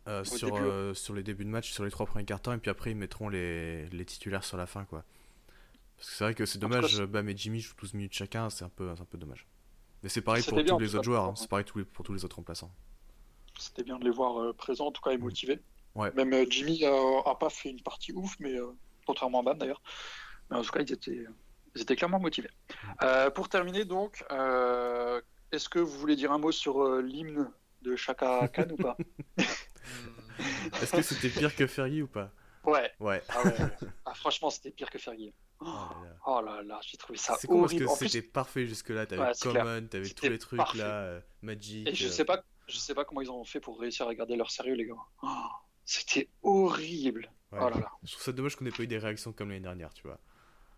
euh, 0.08 0.24
sur, 0.24 0.56
euh, 0.56 0.94
sur 0.94 1.14
les 1.14 1.22
débuts 1.22 1.44
de 1.44 1.50
match, 1.50 1.70
sur 1.70 1.84
les 1.84 1.90
trois 1.90 2.06
premiers 2.06 2.24
cartons, 2.24 2.52
et 2.54 2.58
puis 2.58 2.70
après, 2.70 2.90
ils 2.92 2.96
mettront 2.96 3.28
les, 3.28 3.86
les 3.90 4.04
titulaires 4.04 4.42
sur 4.44 4.56
la 4.56 4.66
fin, 4.66 4.84
quoi. 4.84 5.04
Parce 5.96 6.08
que 6.10 6.14
c'est 6.16 6.24
vrai 6.24 6.34
que 6.34 6.46
c'est 6.46 6.58
dommage, 6.58 6.96
cas, 6.98 7.06
Bam 7.06 7.28
et 7.28 7.36
Jimmy 7.36 7.60
jouent 7.60 7.74
12 7.78 7.94
minutes 7.94 8.14
chacun, 8.14 8.50
c'est 8.50 8.64
un 8.64 8.68
peu, 8.68 8.88
un 8.90 8.94
peu 8.94 9.18
dommage. 9.18 9.46
Mais 10.02 10.08
c'est 10.08 10.22
pareil 10.22 10.42
pour 10.42 10.64
tous 10.64 10.78
les 10.78 10.94
autres 10.94 11.04
joueurs, 11.04 11.24
hein, 11.24 11.34
c'est 11.36 11.48
pareil 11.48 11.64
pour 11.92 12.04
tous 12.04 12.12
les 12.14 12.24
autres 12.24 12.36
remplaçants. 12.36 12.72
C'était 13.58 13.82
bien 13.82 13.98
de 13.98 14.04
les 14.04 14.10
voir 14.10 14.54
présents, 14.54 14.86
en 14.86 14.92
tout 14.92 15.02
cas, 15.02 15.10
et 15.10 15.18
motivés. 15.18 15.60
Ouais. 15.94 16.12
Même 16.14 16.32
Jimmy 16.50 16.84
euh, 16.84 17.20
a 17.26 17.34
pas 17.34 17.50
fait 17.50 17.70
une 17.70 17.82
partie 17.82 18.12
ouf, 18.12 18.36
mais 18.38 18.54
euh, 18.54 18.72
contrairement 19.08 19.40
à 19.40 19.42
Bam 19.42 19.58
d'ailleurs. 19.58 19.82
Mais 20.50 20.58
en 20.58 20.62
tout 20.62 20.70
cas, 20.70 20.80
ils 20.80 20.92
étaient, 20.92 21.24
ils 21.74 21.82
étaient 21.82 21.96
clairement 21.96 22.20
motivés. 22.20 22.50
Euh, 23.02 23.30
pour 23.30 23.48
terminer, 23.48 23.84
donc, 23.86 24.22
euh, 24.30 25.20
est-ce 25.50 25.68
que 25.68 25.78
vous 25.78 25.98
voulez 25.98 26.14
dire 26.14 26.30
un 26.30 26.38
mot 26.38 26.52
sur 26.52 26.82
euh, 26.82 27.00
l'hymne 27.00 27.50
de 27.82 27.96
Chaka 27.96 28.48
Khan 28.48 28.66
ou 28.70 28.76
pas. 28.76 28.96
Est-ce 30.82 30.92
que 30.92 31.02
c'était 31.02 31.30
pire 31.30 31.54
que 31.56 31.66
Fergie 31.66 32.02
ou 32.02 32.06
pas? 32.06 32.30
Ouais. 32.64 32.92
Ouais. 33.00 33.22
Ah 33.28 33.42
ouais. 33.44 33.54
Ah, 34.04 34.14
franchement, 34.14 34.50
c'était 34.50 34.70
pire 34.70 34.90
que 34.90 34.98
Fergie. 34.98 35.32
Oh 35.60 35.64
là 35.64 35.70
là. 36.04 36.16
Oh 36.26 36.40
là 36.42 36.62
là, 36.62 36.80
j'ai 36.82 36.96
trouvé 36.98 37.18
ça 37.18 37.36
C'est 37.40 37.46
con 37.48 37.60
parce 37.62 37.72
horrible. 37.72 37.90
que 37.90 37.98
plus, 37.98 38.08
c'était 38.08 38.28
parfait 38.28 38.66
jusque-là. 38.66 39.06
T'avais 39.06 39.22
Ouais. 39.22 39.32
Common, 39.40 39.86
t'avais 39.88 40.10
tous 40.10 40.28
les 40.28 40.38
trucs 40.38 40.58
parfait. 40.58 40.78
là, 40.78 40.84
euh, 40.84 41.20
Magic. 41.42 41.88
et 41.88 41.94
je 41.94 42.06
euh, 42.06 42.10
sais 42.10 42.24
pas, 42.24 42.44
je 42.68 42.76
sais 42.76 42.94
pas 42.94 43.04
comment 43.04 43.22
ils 43.22 43.30
ont 43.30 43.44
fait 43.44 43.60
pour 43.60 43.80
réussir 43.80 44.06
à 44.06 44.14
garder 44.14 44.36
leur 44.36 44.50
sérieux, 44.50 44.74
les 44.74 44.86
gars. 44.86 44.94
Oh, 45.22 45.46
c'était 45.84 46.28
horrible. 46.42 47.30
Ouais. 47.52 47.58
Oh 47.62 47.68
là 47.70 47.78
là. 47.80 47.90
Je 48.02 48.12
trouve 48.12 48.22
ça 48.24 48.32
dommage 48.32 48.56
qu'on 48.56 48.66
ait 48.66 48.70
pas 48.70 48.82
eu 48.82 48.86
des 48.86 48.98
réactions 48.98 49.32
comme 49.32 49.48
l'année 49.50 49.60
dernière, 49.60 49.92
tu 49.94 50.02
vois. 50.06 50.18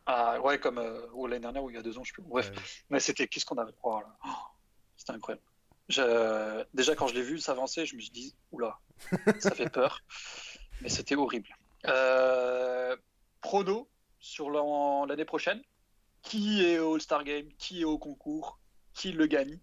Ah 0.07 0.41
ouais, 0.41 0.59
comme 0.59 0.79
euh, 0.79 1.07
ou 1.13 1.27
l'année 1.27 1.41
dernière 1.43 1.63
ou 1.63 1.71
il 1.71 1.77
y 1.77 1.79
a 1.79 1.83
deux 1.83 1.97
ans, 1.99 2.03
je 2.05 2.09
sais 2.09 2.15
plus. 2.15 2.23
Bref. 2.23 2.51
Ouais. 2.51 2.57
Mais 2.91 3.01
c'était 3.01 3.29
qu'est-ce 3.29 3.45
qu'on 3.47 3.59
avait 3.59 3.73
oh 3.83 4.01
là. 4.01 4.17
Oh, 4.27 4.29
C'était 4.97 5.13
incroyable. 5.13 5.43
Je- 5.89 6.65
Déjà 6.75 6.95
quand 6.95 7.07
je 7.09 7.15
l'ai 7.15 7.23
vu 7.23 7.39
s'avancer, 7.39 7.85
je 7.87 7.95
me 7.97 8.01
suis 8.01 8.11
dit 8.11 8.35
oula, 8.53 8.79
ça 9.39 9.51
fait 9.53 9.69
peur. 9.71 10.01
Mais 10.83 10.89
c'était 10.89 11.17
horrible. 11.17 11.49
Euh... 11.87 12.97
Prono 13.41 13.89
sur 14.19 14.51
l'an- 14.51 15.05
l'année 15.07 15.25
prochaine. 15.25 15.63
Qui 16.23 16.65
est 16.65 16.79
au 16.79 16.95
All-Star 16.95 17.25
Game? 17.25 17.49
Qui 17.59 17.81
est 17.83 17.85
au 17.85 17.99
concours? 17.99 18.59
Qui 18.93 19.13
le 19.13 19.27
gagne? 19.27 19.59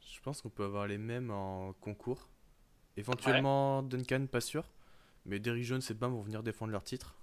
Je 0.00 0.20
pense 0.20 0.40
qu'on 0.42 0.50
peut 0.50 0.64
avoir 0.64 0.86
les 0.86 0.98
mêmes 0.98 1.30
en 1.30 1.72
concours. 1.80 2.28
Éventuellement 2.96 3.82
Duncan, 3.82 4.26
pas 4.30 4.40
sûr. 4.40 4.64
Mais 5.24 5.38
Derrick 5.38 5.64
Jones 5.64 5.82
et 5.88 5.94
Bam 5.94 6.12
vont 6.12 6.22
venir 6.22 6.42
défendre 6.42 6.72
leur 6.72 6.82
titre. 6.84 7.14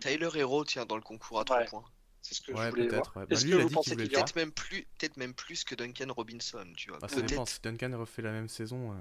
Tyler 0.00 0.28
Hero, 0.34 0.64
tiens, 0.64 0.86
dans 0.86 0.96
le 0.96 1.02
concours 1.02 1.40
à 1.40 1.44
3 1.44 1.58
Ouais. 1.58 1.66
points. 1.66 1.84
C'est 2.22 2.34
ce 2.34 2.42
que 2.42 2.52
Ouais, 2.52 2.66
je 2.66 2.70
voulais 2.70 2.88
voir. 2.88 3.12
ouais. 3.16 3.24
Bah, 3.26 3.34
Est-ce 3.34 3.44
lui, 3.46 3.52
que 3.52 3.56
vous 3.56 3.68
dit 3.68 3.74
pensez 3.74 3.96
qu'il. 3.96 4.08
Peut-être 4.10 4.36
même 4.36 4.52
plus, 4.52 4.82
peut-être 4.98 5.16
même 5.16 5.32
plus 5.34 5.64
que 5.64 5.74
Duncan 5.74 6.12
Robinson, 6.12 6.66
tu 6.76 6.90
vois. 6.90 6.98
Ah, 7.02 7.08
ça 7.08 7.22
dépend. 7.22 7.46
Si 7.46 7.60
Duncan 7.62 7.96
refait 7.98 8.22
la 8.22 8.32
même 8.32 8.48
saison. 8.48 8.92
euh, 8.92 8.96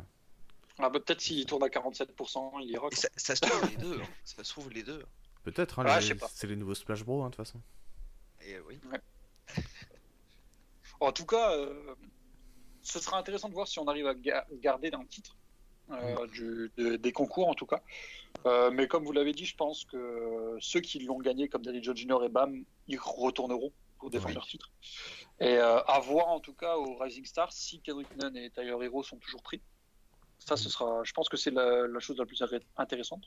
ah, 0.77 0.89
bah, 0.89 0.99
Peut-être 0.99 1.19
s'il 1.21 1.45
tourne 1.45 1.63
à 1.63 1.67
47%, 1.69 2.59
il 2.61 2.69
ira. 2.69 2.87
Et 2.87 2.89
quoi. 2.89 2.97
ça, 2.97 3.09
ça 3.17 3.35
se 3.35 3.41
trouve 3.41 3.69
les 3.69 3.75
deux. 3.77 3.99
hein. 3.99 4.05
Ça 4.23 4.43
se 4.43 4.49
trouve 4.51 4.69
les 4.69 4.83
deux. 4.83 5.03
Peut-être, 5.43 5.79
hein, 5.79 5.85
Ah, 5.87 5.95
les- 5.99 6.01
je 6.01 6.07
sais 6.09 6.15
pas. 6.15 6.29
c'est 6.33 6.47
les 6.47 6.55
nouveaux 6.55 6.75
Splash 6.75 7.03
Bros, 7.03 7.21
hein, 7.23 7.29
de 7.29 7.35
toute 7.35 7.45
façon. 7.45 7.61
Et 8.41 8.55
euh, 8.55 8.61
oui. 8.67 8.79
En 11.01 11.11
tout 11.11 11.25
cas, 11.25 11.51
euh, 11.53 11.95
ce 12.81 12.99
sera 12.99 13.17
intéressant 13.17 13.47
de 13.49 13.53
voir 13.53 13.67
si 13.67 13.79
on 13.79 13.87
arrive 13.87 14.07
à 14.07 14.13
ga- 14.13 14.45
garder 14.61 14.91
un 14.93 15.05
titre 15.05 15.35
euh, 15.91 16.27
du- 16.27 16.71
de- 16.77 16.95
des 16.95 17.11
concours 17.11 17.47
en 17.49 17.53
tout 17.53 17.65
cas. 17.65 17.81
Euh, 18.45 18.71
mais 18.71 18.87
comme 18.87 19.03
vous 19.03 19.11
l'avez 19.11 19.33
dit, 19.33 19.45
je 19.45 19.55
pense 19.55 19.85
que 19.85 20.57
ceux 20.59 20.79
qui 20.81 20.99
l'ont 20.99 21.19
gagné, 21.19 21.47
comme 21.49 21.61
Derrick 21.63 21.83
Jones 21.83 21.97
Jr. 21.97 22.23
et 22.25 22.29
Bam, 22.29 22.63
ils 22.87 22.99
retourneront 22.99 23.71
pour 23.97 24.09
défendre 24.09 24.29
Oui. 24.29 24.35
leur 24.35 24.45
titre. 24.47 24.71
Et 25.41 25.57
euh, 25.57 25.81
à 25.83 25.99
voir 25.99 26.27
en 26.29 26.39
tout 26.39 26.53
cas 26.53 26.77
au 26.77 26.95
Rising 26.97 27.25
Stars 27.25 27.51
si 27.51 27.81
Kendrick 27.81 28.15
Nunn 28.17 28.35
et 28.37 28.49
Tyler 28.49 28.75
Hero 28.81 29.03
sont 29.03 29.17
toujours 29.17 29.41
pris. 29.43 29.61
Ça, 30.37 30.55
ce 30.55 30.69
sera, 30.69 31.01
je 31.03 31.11
pense 31.11 31.27
que 31.27 31.35
c'est 31.35 31.51
la, 31.51 31.85
la 31.85 31.99
chose 31.99 32.17
la 32.17 32.25
plus 32.25 32.41
intéressante. 32.77 33.23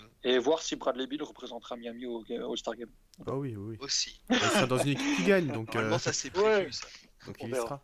Mm. 0.00 0.04
Et 0.28 0.38
voir 0.38 0.62
si 0.62 0.76
Bradley 0.76 1.08
Bill 1.08 1.22
représentera 1.24 1.76
Miami 1.76 2.06
au 2.06 2.22
au 2.24 2.50
All-Star 2.52 2.76
Game. 2.76 2.90
Ah 3.26 3.34
oui, 3.34 3.56
oui, 3.56 3.70
oui. 3.72 3.76
Aussi. 3.80 4.20
Il 4.30 4.36
sera 4.36 4.66
dans 4.66 4.78
une 4.78 4.90
équipe 4.90 5.16
qui 5.16 5.24
gagne, 5.24 5.48
donc, 5.48 5.70
euh, 5.70 5.74
Normalement, 5.74 5.98
ça 5.98 6.12
c'est 6.12 6.30
prévu. 6.30 6.46
Ouais. 6.66 6.68
Ça. 6.70 6.86
donc 7.26 7.36
on 7.40 7.46
il 7.46 7.48
y 7.48 7.52
verra. 7.52 7.66
sera. 7.66 7.82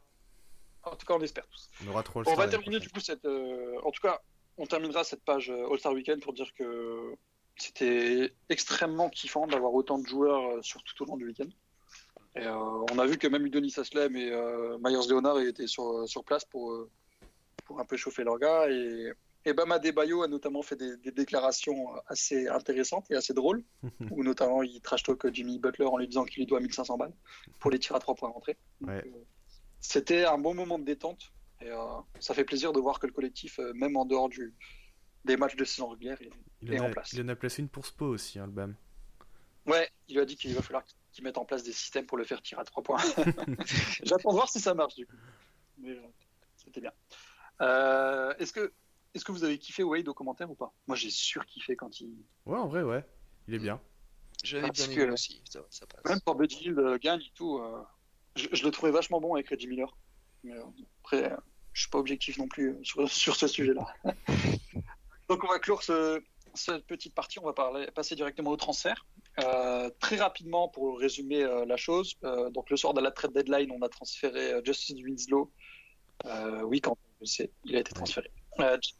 En 0.92 0.96
tout 0.96 1.06
cas, 1.06 1.14
on 1.14 1.20
espère 1.20 1.46
tous. 1.48 1.70
On 1.86 1.90
aura 1.90 2.02
trois 2.02 2.22
On 2.26 2.34
va 2.34 2.48
terminer 2.48 2.78
du 2.80 2.88
coup 2.90 3.00
cette. 3.00 3.24
euh, 3.24 3.78
en 3.84 3.90
tout 3.90 4.00
cas, 4.02 4.20
on 4.56 4.66
terminera 4.66 5.04
cette 5.04 5.24
page 5.24 5.50
euh, 5.50 5.70
All-Star 5.70 5.92
Weekend 5.92 6.20
pour 6.20 6.32
dire 6.32 6.52
que 6.54 7.14
c'était 7.56 8.32
extrêmement 8.48 9.08
kiffant 9.08 9.46
d'avoir 9.46 9.72
autant 9.74 9.98
de 9.98 10.06
joueurs 10.06 10.56
euh, 10.56 10.62
sur 10.62 10.82
tout 10.84 11.02
au 11.02 11.06
long 11.06 11.16
du 11.16 11.26
week-end. 11.26 11.48
Et 12.36 12.46
euh, 12.46 12.54
on 12.92 12.98
a 12.98 13.06
vu 13.06 13.18
que 13.18 13.26
même 13.26 13.44
Udonis 13.46 13.74
Aslem 13.78 14.14
et 14.16 14.30
euh, 14.30 14.78
Myers 14.80 15.08
Leonard 15.08 15.40
étaient 15.40 15.66
sur, 15.66 16.08
sur 16.08 16.22
place 16.24 16.44
pour, 16.44 16.86
pour 17.64 17.80
un 17.80 17.84
peu 17.84 17.96
chauffer 17.96 18.22
leurs 18.22 18.38
gars. 18.38 18.70
Et, 18.70 19.12
Et 19.44 19.52
Bam 19.54 19.72
Adebayo 19.72 20.22
a 20.22 20.28
notamment 20.28 20.62
fait 20.62 20.76
des, 20.76 20.96
des 20.98 21.10
déclarations 21.10 21.88
assez 22.06 22.46
intéressantes 22.48 23.10
et 23.10 23.14
assez 23.16 23.32
drôles, 23.34 23.64
où 24.10 24.22
notamment 24.22 24.62
il 24.62 24.80
trash 24.80 25.02
talk 25.02 25.32
Jimmy 25.32 25.58
Butler 25.58 25.86
en 25.86 25.96
lui 25.96 26.06
disant 26.06 26.24
qu'il 26.24 26.40
lui 26.42 26.46
doit 26.46 26.60
1500 26.60 26.96
balles 26.98 27.14
pour 27.58 27.70
les 27.70 27.78
tirs 27.78 27.96
à 27.96 27.98
trois 28.00 28.14
points 28.14 28.28
rentrés. 28.30 28.56
Ouais. 28.82 29.02
C'était 29.80 30.24
un 30.24 30.38
bon 30.38 30.54
moment 30.54 30.78
de 30.78 30.84
détente 30.84 31.32
et 31.60 31.70
euh, 31.70 31.84
ça 32.20 32.34
fait 32.34 32.44
plaisir 32.44 32.72
de 32.72 32.80
voir 32.80 32.98
que 32.98 33.06
le 33.06 33.12
collectif, 33.12 33.58
euh, 33.58 33.72
même 33.74 33.96
en 33.96 34.04
dehors 34.04 34.28
du, 34.28 34.54
des 35.24 35.36
matchs 35.36 35.56
de 35.56 35.64
saison 35.64 35.88
régulière, 35.88 36.20
est- 36.22 36.30
Il 36.62 36.74
Et 36.74 36.80
en, 36.80 36.90
place. 36.90 37.12
il 37.12 37.22
en 37.22 37.28
a 37.28 37.36
placé 37.36 37.62
une 37.62 37.68
pour 37.68 37.86
Spo 37.86 38.06
aussi, 38.06 38.38
hein, 38.38 38.46
le 38.46 38.52
BAM. 38.52 38.74
Ouais, 39.66 39.88
il 40.08 40.14
lui 40.14 40.20
a 40.20 40.24
dit 40.24 40.36
qu'il 40.36 40.54
va 40.54 40.62
falloir 40.62 40.82
qu'il 41.12 41.24
mette 41.24 41.38
en 41.38 41.44
place 41.44 41.62
des 41.62 41.72
systèmes 41.72 42.06
pour 42.06 42.16
le 42.18 42.24
faire 42.24 42.42
tirer 42.42 42.60
à 42.60 42.64
trois 42.64 42.82
points. 42.82 42.98
J'attends 44.02 44.30
de 44.30 44.34
voir 44.34 44.48
si 44.48 44.60
ça 44.60 44.74
marche 44.74 44.94
du 44.94 45.06
coup. 45.06 45.16
Mais 45.78 45.90
euh, 45.90 46.00
c'était 46.56 46.80
bien. 46.80 46.92
Euh, 47.60 48.34
est-ce 48.38 48.52
que 48.52 48.72
est-ce 49.14 49.24
que 49.24 49.32
vous 49.32 49.44
avez 49.44 49.58
kiffé 49.58 49.82
Wade 49.82 50.08
au 50.08 50.14
commentaire 50.14 50.50
ou 50.50 50.54
pas? 50.54 50.72
Moi 50.86 50.96
j'ai 50.96 51.10
surkiffé 51.10 51.76
quand 51.76 52.00
il. 52.00 52.14
Ouais, 52.46 52.58
en 52.58 52.66
vrai, 52.68 52.82
ouais. 52.82 53.04
Il 53.46 53.54
est 53.54 53.58
bien. 53.58 53.80
J'avais 54.44 54.70
bien 54.70 54.90
aimé 54.90 55.10
aussi, 55.10 55.42
ça, 55.44 55.60
ça 55.70 55.86
passe. 55.86 56.04
Même 56.04 56.20
Hield 56.50 56.78
euh, 56.78 56.98
gagne 56.98 57.20
et 57.22 57.32
tout, 57.34 57.58
euh, 57.58 57.82
je, 58.38 58.48
je 58.52 58.64
le 58.64 58.70
trouvais 58.70 58.92
vachement 58.92 59.20
bon 59.20 59.34
avec 59.34 59.48
Reggie 59.48 59.66
Miller. 59.66 59.96
Mais 60.44 60.52
euh, 60.52 60.62
après, 61.02 61.32
euh, 61.32 61.36
je 61.72 61.82
suis 61.82 61.90
pas 61.90 61.98
objectif 61.98 62.38
non 62.38 62.48
plus 62.48 62.70
euh, 62.70 62.78
sur, 62.84 63.08
sur 63.10 63.36
ce 63.36 63.46
sujet-là. 63.46 63.86
Donc 65.28 65.44
on 65.44 65.48
va 65.48 65.58
clore 65.58 65.82
ce- 65.82 66.22
cette 66.54 66.86
petite 66.86 67.14
partie, 67.14 67.38
on 67.38 67.44
va 67.44 67.52
parler, 67.52 67.86
passer 67.90 68.14
directement 68.16 68.50
au 68.50 68.56
transfert. 68.56 69.06
Euh, 69.44 69.90
très 70.00 70.16
rapidement, 70.16 70.68
pour 70.68 70.98
résumer 70.98 71.42
euh, 71.44 71.64
la 71.66 71.76
chose, 71.76 72.14
euh, 72.24 72.50
donc 72.50 72.70
le 72.70 72.76
soir 72.76 72.94
de 72.94 73.00
la 73.00 73.10
trade 73.12 73.32
deadline, 73.32 73.70
on 73.70 73.82
a 73.82 73.88
transféré 73.88 74.54
Justin 74.64 74.96
Winslow. 75.04 75.52
Oui, 76.64 76.80
quand 76.80 76.96
je 77.20 77.26
sais, 77.26 77.50
il 77.64 77.76
a 77.76 77.80
été 77.80 77.92
transféré. 77.92 78.30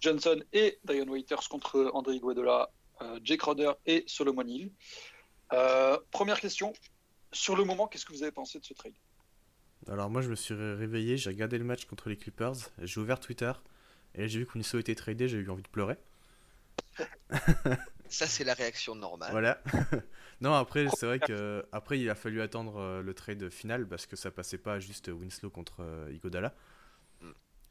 Johnson 0.01 0.39
et 0.53 0.79
Dion 0.85 1.09
Waiters 1.09 1.49
contre 1.49 1.91
André 1.95 2.15
Iguodala, 2.17 2.71
euh, 3.03 3.19
Jay 3.25 3.37
Crowder 3.37 3.73
et 3.87 4.05
Solomon 4.07 4.47
Hill. 4.47 4.71
Première 6.13 6.41
question, 6.41 6.73
sur 7.33 7.57
le 7.57 7.65
moment, 7.65 7.89
qu'est-ce 7.89 8.05
que 8.07 8.13
vous 8.13 8.23
avez 8.23 8.31
pensé 8.33 8.61
de 8.61 8.65
ce 8.65 8.75
trade? 8.75 8.95
Alors 9.91 10.11
moi 10.11 10.21
je 10.21 10.29
me 10.31 10.35
suis 10.35 10.55
ré- 10.55 10.75
réveillé, 10.75 11.17
j'ai 11.17 11.31
regardé 11.31 11.59
le 11.59 11.65
match 11.65 11.87
contre 11.87 12.09
les 12.09 12.17
Clippers, 12.17 12.55
j'ai 12.83 13.01
ouvert 13.01 13.21
Twitter, 13.21 13.53
et 14.15 14.29
j'ai 14.29 14.41
vu 14.41 14.47
que 14.47 14.53
Winslow 14.55 14.81
était 14.81 14.95
tradé, 14.95 15.29
j'ai 15.29 15.39
eu 15.39 15.51
envie 15.51 15.63
de 15.63 15.69
pleurer. 15.69 15.97
Ça, 18.09 18.27
c'est 18.27 18.45
la 18.45 18.55
réaction 18.55 18.95
normale. 18.95 19.31
Voilà. 19.31 19.63
non 20.41 20.55
après 20.55 20.89
c'est 20.91 21.05
vrai 21.07 21.19
que 21.19 21.65
après 21.73 21.99
il 22.01 22.09
a 22.09 22.15
fallu 22.15 22.41
attendre 22.41 22.77
euh, 22.77 23.03
le 23.03 23.13
trade 23.13 23.51
final 23.51 23.87
parce 23.87 24.07
que 24.07 24.17
ça 24.17 24.31
passait 24.31 24.59
pas 24.59 24.79
juste 24.79 25.09
Winslow 25.09 25.51
contre 25.51 25.81
euh, 25.81 26.13
Iguodala. 26.13 26.55
Mm. 27.21 27.31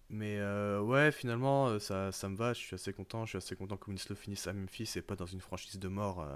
Mais 0.09 0.37
euh, 0.39 0.79
ouais 0.81 1.11
finalement 1.11 1.79
ça, 1.79 2.11
ça 2.11 2.29
me 2.29 2.35
va, 2.35 2.53
je 2.53 2.59
suis 2.59 2.75
assez 2.75 2.93
content, 2.93 3.25
je 3.25 3.31
suis 3.31 3.37
assez 3.37 3.55
content 3.55 3.77
que 3.77 3.89
Winslow 3.89 4.15
finisse 4.15 4.47
à 4.47 4.53
Memphis 4.53 4.91
et 4.95 5.01
pas 5.01 5.15
dans 5.15 5.25
une 5.25 5.41
franchise 5.41 5.79
de 5.79 5.87
mort 5.87 6.21
euh, 6.21 6.35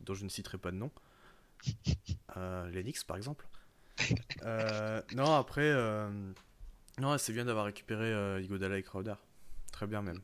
dont 0.00 0.14
je 0.14 0.24
ne 0.24 0.28
citerai 0.28 0.58
pas 0.58 0.70
de 0.70 0.76
nom. 0.76 0.90
Euh, 2.36 2.70
Knicks 2.70 3.04
par 3.06 3.16
exemple. 3.16 3.46
Euh, 4.42 5.02
non 5.14 5.34
après 5.34 5.62
euh, 5.62 6.10
non 7.00 7.16
c'est 7.18 7.32
bien 7.32 7.44
d'avoir 7.44 7.64
récupéré 7.64 8.12
euh, 8.12 8.40
Iguodala 8.40 8.78
et 8.78 8.82
Crowder. 8.82 9.14
Très 9.72 9.86
bien 9.86 10.02
même. 10.02 10.20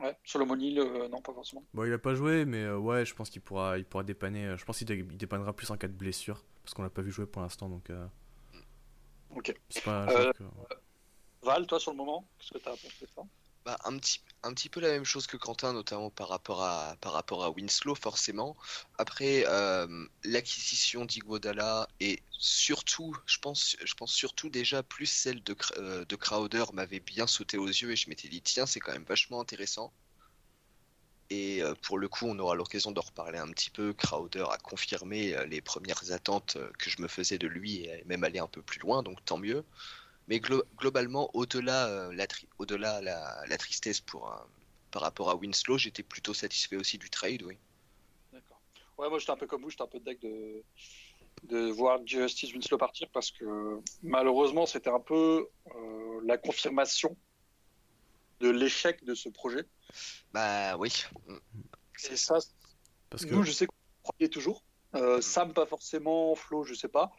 Ouais, 0.00 0.16
Solomon 0.24 0.58
Hill, 0.58 0.78
euh, 0.78 1.08
non, 1.08 1.20
pas 1.20 1.34
forcément. 1.34 1.62
Bon, 1.74 1.84
il 1.84 1.92
a 1.92 1.98
pas 1.98 2.14
joué, 2.14 2.46
mais 2.46 2.70
ouais, 2.70 3.04
je 3.04 3.14
pense 3.14 3.28
qu'il 3.28 3.42
pourra, 3.42 3.76
il 3.76 3.84
pourra 3.84 4.02
dépanner. 4.02 4.56
Je 4.56 4.64
pense 4.64 4.78
qu'il 4.78 4.86
dé- 4.86 5.06
il 5.10 5.16
dépannera 5.18 5.52
plus 5.52 5.70
en 5.70 5.76
cas 5.76 5.88
de 5.88 5.92
blessure, 5.92 6.42
parce 6.62 6.72
qu'on 6.72 6.82
l'a 6.82 6.88
pas 6.90 7.02
vu 7.02 7.10
jouer 7.10 7.26
pour 7.26 7.42
l'instant, 7.42 7.68
donc 7.68 7.90
euh, 7.90 8.06
Ok. 9.30 9.54
c'est 9.68 9.84
pas. 9.84 10.06
que- 10.32 10.42
ouais. 10.42 10.50
Val, 11.42 11.66
toi, 11.66 11.78
sur 11.78 11.90
le 11.92 11.98
moment, 11.98 12.26
qu'est-ce 12.38 12.52
que 12.54 12.58
tu 12.58 12.68
as 12.68 12.72
pensé 12.72 13.04
de 13.06 13.10
ça? 13.14 13.22
Bah, 13.66 13.78
un, 13.84 13.98
petit, 13.98 14.68
peu 14.70 14.80
la 14.80 14.88
même 14.88 15.04
chose 15.04 15.26
que 15.26 15.36
Quentin, 15.36 15.74
notamment 15.74 16.08
par 16.08 16.28
rapport 16.28 16.62
à, 16.62 17.50
Winslow, 17.50 17.94
forcément. 17.94 18.56
Après, 18.96 19.44
euh, 19.46 20.06
l'acquisition 20.24 21.04
d'Iguodala 21.04 21.86
et 22.00 22.22
surtout, 22.30 23.14
je 23.26 23.38
pense, 23.38 23.76
surtout 24.06 24.48
déjà 24.48 24.82
plus 24.82 25.06
celle 25.06 25.42
de, 25.42 25.54
euh, 25.76 26.06
de 26.06 26.16
Crowder 26.16 26.64
m'avait 26.72 27.00
bien 27.00 27.26
sauté 27.26 27.58
aux 27.58 27.66
yeux 27.66 27.90
et 27.92 27.96
je 27.96 28.08
m'étais 28.08 28.28
dit, 28.28 28.40
tiens, 28.40 28.64
c'est 28.64 28.80
quand 28.80 28.92
même 28.92 29.04
vachement 29.04 29.40
intéressant. 29.40 29.92
Et 31.28 31.62
euh, 31.62 31.74
pour 31.82 31.98
le 31.98 32.08
coup, 32.08 32.26
on 32.26 32.38
aura 32.38 32.54
l'occasion 32.54 32.92
d'en 32.92 33.02
reparler 33.02 33.38
un 33.38 33.48
petit 33.50 33.70
peu. 33.70 33.92
Crowder 33.92 34.46
a 34.50 34.56
confirmé 34.56 35.34
euh, 35.34 35.44
les 35.44 35.60
premières 35.60 36.12
attentes 36.12 36.56
que 36.78 36.88
je 36.88 37.00
me 37.02 37.08
faisais 37.08 37.38
de 37.38 37.46
lui 37.46 37.84
et 37.84 38.02
même 38.06 38.24
aller 38.24 38.38
un 38.38 38.48
peu 38.48 38.62
plus 38.62 38.80
loin, 38.80 39.02
donc 39.02 39.22
tant 39.26 39.38
mieux. 39.38 39.64
Mais 40.30 40.38
glo- 40.38 40.62
globalement, 40.76 41.28
au-delà 41.34 41.88
euh, 41.88 42.12
la, 42.14 42.28
tri- 42.28 42.48
au-delà 42.58 43.00
la, 43.02 43.42
la 43.48 43.58
tristesse 43.58 44.00
pour, 44.00 44.30
un- 44.32 44.46
par 44.92 45.02
rapport 45.02 45.28
à 45.28 45.34
Winslow, 45.34 45.76
j'étais 45.76 46.04
plutôt 46.04 46.34
satisfait 46.34 46.76
aussi 46.76 46.98
du 46.98 47.10
trade, 47.10 47.42
oui. 47.42 47.58
D'accord. 48.32 48.62
Ouais, 48.96 49.08
moi, 49.08 49.18
j'étais 49.18 49.32
un 49.32 49.36
peu 49.36 49.48
comme 49.48 49.62
vous, 49.62 49.70
j'étais 49.70 49.82
un 49.82 49.88
peu 49.88 49.98
deck 49.98 50.20
de, 50.20 50.62
de 51.48 51.70
voir 51.72 51.98
Justice 52.06 52.52
Winslow 52.52 52.78
partir 52.78 53.08
parce 53.12 53.32
que 53.32 53.80
malheureusement, 54.04 54.66
c'était 54.66 54.90
un 54.90 55.00
peu 55.00 55.48
euh, 55.74 56.20
la 56.22 56.38
confirmation 56.38 57.16
de 58.38 58.50
l'échec 58.50 59.04
de 59.04 59.16
ce 59.16 59.30
projet. 59.30 59.64
Bah 60.32 60.76
oui. 60.76 60.92
Mm. 61.26 61.38
Et 62.08 62.16
ça, 62.16 62.38
Parce 63.10 63.24
que 63.24 63.34
nous, 63.34 63.42
je 63.42 63.50
sais 63.50 63.66
qu'on 63.66 63.74
croyait 64.04 64.28
toujours. 64.30 64.62
Euh, 64.94 65.20
Sam, 65.20 65.52
pas 65.52 65.66
forcément. 65.66 66.36
Flo, 66.36 66.62
je 66.62 66.74
sais 66.74 66.88
pas. 66.88 67.10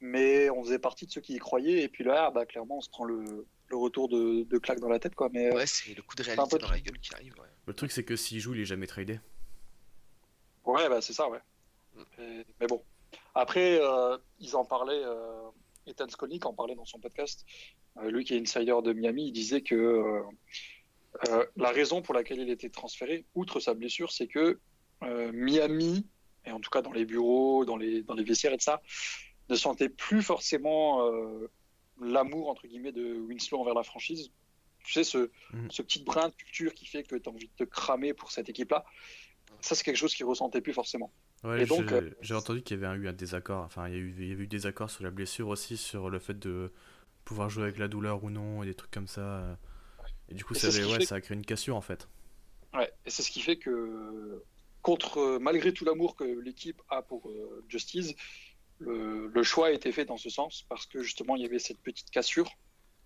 Mais 0.00 0.50
on 0.50 0.62
faisait 0.62 0.78
partie 0.78 1.06
de 1.06 1.10
ceux 1.12 1.20
qui 1.20 1.34
y 1.34 1.38
croyaient. 1.38 1.82
Et 1.82 1.88
puis 1.88 2.04
là, 2.04 2.30
bah, 2.30 2.44
clairement, 2.46 2.78
on 2.78 2.80
se 2.80 2.90
prend 2.90 3.04
le, 3.04 3.46
le 3.68 3.76
retour 3.76 4.08
de, 4.08 4.42
de 4.44 4.58
claque 4.58 4.80
dans 4.80 4.88
la 4.88 4.98
tête. 4.98 5.14
Quoi. 5.14 5.28
Mais, 5.32 5.46
euh, 5.50 5.54
Ouais, 5.54 5.66
c'est 5.66 5.94
le 5.94 6.02
coup 6.02 6.14
de 6.16 6.22
réalité 6.22 6.58
dans 6.58 6.68
la 6.70 6.80
gueule 6.80 6.98
qui 6.98 7.14
arrive. 7.14 7.34
ouais. 7.38 7.48
le 7.66 7.74
truc, 7.74 7.90
c'est 7.92 8.04
que 8.04 8.16
s'il 8.16 8.40
joue, 8.40 8.54
il 8.54 8.60
est 8.60 8.64
jamais 8.66 8.86
tradé. 8.86 9.20
Ouais, 10.64 10.88
bah, 10.88 11.00
c'est 11.00 11.12
ça, 11.12 11.28
ouais. 11.28 11.38
Et- 12.18 12.44
mais 12.60 12.66
bon. 12.66 12.82
Après, 13.34 13.78
euh, 13.80 14.16
ils 14.40 14.56
en 14.56 14.64
parlaient, 14.64 15.02
euh, 15.04 15.48
Ethan 15.86 16.08
Skolnick 16.08 16.44
en 16.46 16.52
parlait 16.52 16.74
dans 16.74 16.84
son 16.84 16.98
podcast. 16.98 17.44
Euh, 17.98 18.10
lui 18.10 18.24
qui 18.24 18.34
est 18.34 18.40
insider 18.40 18.74
de 18.82 18.92
Miami, 18.92 19.28
il 19.28 19.32
disait 19.32 19.60
que 19.62 19.74
euh, 19.74 20.22
euh, 21.28 21.46
la 21.56 21.70
raison 21.70 22.02
pour 22.02 22.14
laquelle 22.14 22.40
il 22.40 22.50
était 22.50 22.70
transféré, 22.70 23.24
outre 23.34 23.60
sa 23.60 23.74
blessure, 23.74 24.10
c'est 24.12 24.26
que 24.26 24.58
euh, 25.02 25.30
Miami, 25.32 26.06
et 26.44 26.50
en 26.50 26.58
tout 26.60 26.70
cas 26.70 26.82
dans 26.82 26.92
les 26.92 27.04
bureaux, 27.04 27.64
dans 27.64 27.76
les, 27.76 28.02
dans 28.02 28.14
les 28.14 28.24
vestiaires 28.24 28.52
et 28.52 28.56
de 28.56 28.62
ça, 28.62 28.82
ne 29.48 29.56
sentait 29.56 29.88
plus 29.88 30.22
forcément 30.22 31.06
euh, 31.06 31.50
l'amour, 32.00 32.48
entre 32.48 32.66
guillemets, 32.66 32.92
de 32.92 33.14
Winslow 33.20 33.60
envers 33.60 33.74
la 33.74 33.82
franchise. 33.82 34.30
Tu 34.84 34.92
sais, 34.92 35.04
ce, 35.04 35.30
ce 35.70 35.82
petit 35.82 36.02
brin 36.02 36.28
de 36.28 36.34
culture 36.34 36.74
qui 36.74 36.84
fait 36.86 37.02
que 37.04 37.16
tu 37.16 37.28
as 37.28 37.32
envie 37.32 37.48
de 37.48 37.64
te 37.64 37.64
cramer 37.64 38.12
pour 38.12 38.30
cette 38.32 38.48
équipe-là. 38.48 38.84
Ça, 39.60 39.74
c'est 39.74 39.84
quelque 39.84 39.96
chose 39.96 40.14
qu'il 40.14 40.26
ressentait 40.26 40.60
plus 40.60 40.74
forcément. 40.74 41.12
Ouais, 41.42 41.62
Et 41.62 41.66
donc, 41.66 41.88
j'ai 41.88 41.94
euh, 41.94 42.10
j'ai 42.20 42.34
entendu 42.34 42.62
qu'il 42.62 42.78
y 42.80 42.84
avait 42.84 42.96
eu 42.98 43.08
un 43.08 43.12
désaccord. 43.12 43.64
Enfin, 43.64 43.88
il 43.88 43.94
y, 43.94 43.96
a 43.96 44.00
eu, 44.00 44.14
il 44.18 44.28
y 44.28 44.32
avait 44.32 44.44
eu 44.44 44.46
des 44.46 44.66
accords 44.66 44.90
sur 44.90 45.04
la 45.04 45.10
blessure 45.10 45.48
aussi, 45.48 45.76
sur 45.78 46.10
le 46.10 46.18
fait 46.18 46.38
de 46.38 46.72
pouvoir 47.24 47.48
jouer 47.48 47.64
avec 47.64 47.78
la 47.78 47.88
douleur 47.88 48.24
ou 48.24 48.30
non, 48.30 48.62
et 48.62 48.66
des 48.66 48.74
trucs 48.74 48.90
comme 48.90 49.08
ça. 49.08 49.58
Et 50.28 50.34
du 50.34 50.44
coup, 50.44 50.54
Et 50.54 50.58
ça, 50.58 50.70
c'est 50.70 50.72
ce 50.72 50.78
avait- 50.78 50.86
qui 50.86 50.92
ouais, 50.92 50.98
fait- 51.00 51.06
ça 51.06 51.14
a 51.16 51.20
créé 51.20 51.36
une 51.36 51.44
cassure 51.46 51.76
en 51.76 51.80
fait. 51.80 52.08
Ouais, 52.74 52.92
et 53.06 53.10
c'est 53.10 53.22
ce 53.22 53.30
qui 53.30 53.40
fait 53.40 53.56
que, 53.56 54.42
contre, 54.82 55.38
malgré 55.40 55.72
tout 55.72 55.84
l'amour 55.84 56.16
que 56.16 56.24
l'équipe 56.24 56.82
a 56.90 57.02
pour 57.02 57.28
euh, 57.30 57.64
Justice, 57.68 58.14
le, 58.78 59.28
le 59.28 59.42
choix 59.42 59.68
a 59.68 59.70
été 59.70 59.92
fait 59.92 60.04
dans 60.04 60.16
ce 60.16 60.28
sens 60.30 60.64
parce 60.68 60.86
que 60.86 61.02
justement 61.02 61.36
il 61.36 61.42
y 61.42 61.46
avait 61.46 61.58
cette 61.58 61.78
petite 61.78 62.10
cassure, 62.10 62.50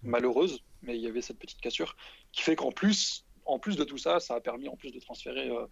malheureuse, 0.03 0.61
mais 0.83 0.97
il 0.97 1.03
y 1.03 1.07
avait 1.07 1.23
cette 1.23 1.39
petite 1.39 1.61
cassure 1.61 1.97
qui 2.33 2.43
fait 2.43 2.57
qu'en 2.57 2.73
plus, 2.73 3.25
en 3.47 3.59
plus 3.59 3.77
de 3.77 3.85
tout 3.85 3.99
ça, 3.99 4.21
ça 4.21 4.35
a 4.35 4.41
permis 4.41 4.69
en 4.69 4.77
plus 4.77 4.93
de 4.93 5.01
transférer 5.01 5.49
euh, 5.51 5.67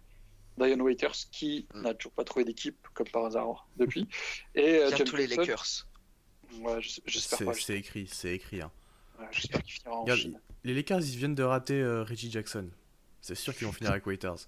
Dion 0.57 0.79
Waiters 0.81 1.15
qui 1.31 1.67
Mm. 1.73 1.81
n'a 1.81 1.93
toujours 1.93 2.13
pas 2.13 2.23
trouvé 2.23 2.45
d'équipe 2.45 2.77
comme 2.93 3.07
par 3.09 3.25
hasard 3.25 3.67
depuis. 3.77 4.07
Et 4.55 4.77
euh, 4.79 4.89
les 5.15 5.27
Lakers. 5.27 5.87
Ouais, 6.61 6.81
j'es- 6.81 7.01
j'espère 7.05 7.37
C'est 7.39 7.45
pas. 7.45 7.53
c'est 7.53 7.77
écrit, 7.77 8.07
c'est 8.11 8.33
écrit. 8.33 8.61
hein. 8.61 8.71
Ouais, 9.19 9.25
J'espère 9.31 9.61
qu'il 9.63 9.73
finira 9.73 9.95
en 9.95 10.01
Regarde, 10.03 10.19
Chine. 10.19 10.39
Les 10.63 10.73
Lakers, 10.73 10.99
ils 11.01 11.17
viennent 11.17 11.35
de 11.35 11.43
rater 11.43 11.79
euh, 11.81 12.03
Reggie 12.03 12.31
Jackson. 12.31 12.69
C'est 13.21 13.35
sûr 13.35 13.55
qu'ils 13.55 13.67
vont 13.67 13.73
finir 13.73 13.91
avec 13.91 14.05
Waiters. 14.05 14.47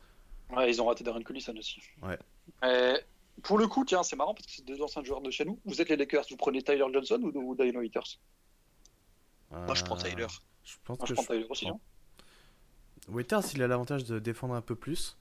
Ouais, 0.52 0.70
ils 0.70 0.82
ont 0.82 0.86
raté 0.86 1.04
Darren 1.04 1.22
Collison 1.24 1.56
aussi. 1.58 1.80
Ouais. 2.02 2.18
Et 2.64 2.96
pour 3.44 3.58
le 3.58 3.68
coup, 3.68 3.86
tiens, 3.86 4.04
c'est 4.04 4.16
marrant 4.16 4.34
parce 4.34 4.46
que 4.48 4.52
c'est 4.54 4.66
deux 4.66 4.82
anciens 4.82 5.04
joueurs 5.04 5.22
de 5.22 5.32
chez 5.32 5.46
nous. 5.46 5.60
Vous 5.66 5.82
êtes 5.82 5.90
les 5.90 5.96
Lakers, 5.98 6.26
vous 6.30 6.38
prenez 6.38 6.62
Tyler 6.62 6.86
Johnson 6.94 7.20
ou, 7.22 7.38
ou 7.38 7.56
Dion 7.56 7.80
Waiters 7.80 8.20
Moi, 9.52 9.74
je 9.76 9.84
prends 9.84 9.98
Euh, 9.98 10.04
Tyler. 10.10 10.28
Je 10.64 10.76
pense 10.84 10.98
Moi, 11.00 11.08
que 11.08 11.10
je 11.10 11.14
prends 11.16 11.24
je- 11.24 11.28
Tyler 11.40 11.48
aussi. 11.50 11.68
hein. 11.70 11.80
Waiters, 13.08 13.42
il 13.54 13.64
a 13.64 13.68
l'avantage 13.68 14.04
de 14.04 14.20
défendre 14.20 14.54
un 14.54 14.62
peu 14.62 14.76
plus. 14.76 15.18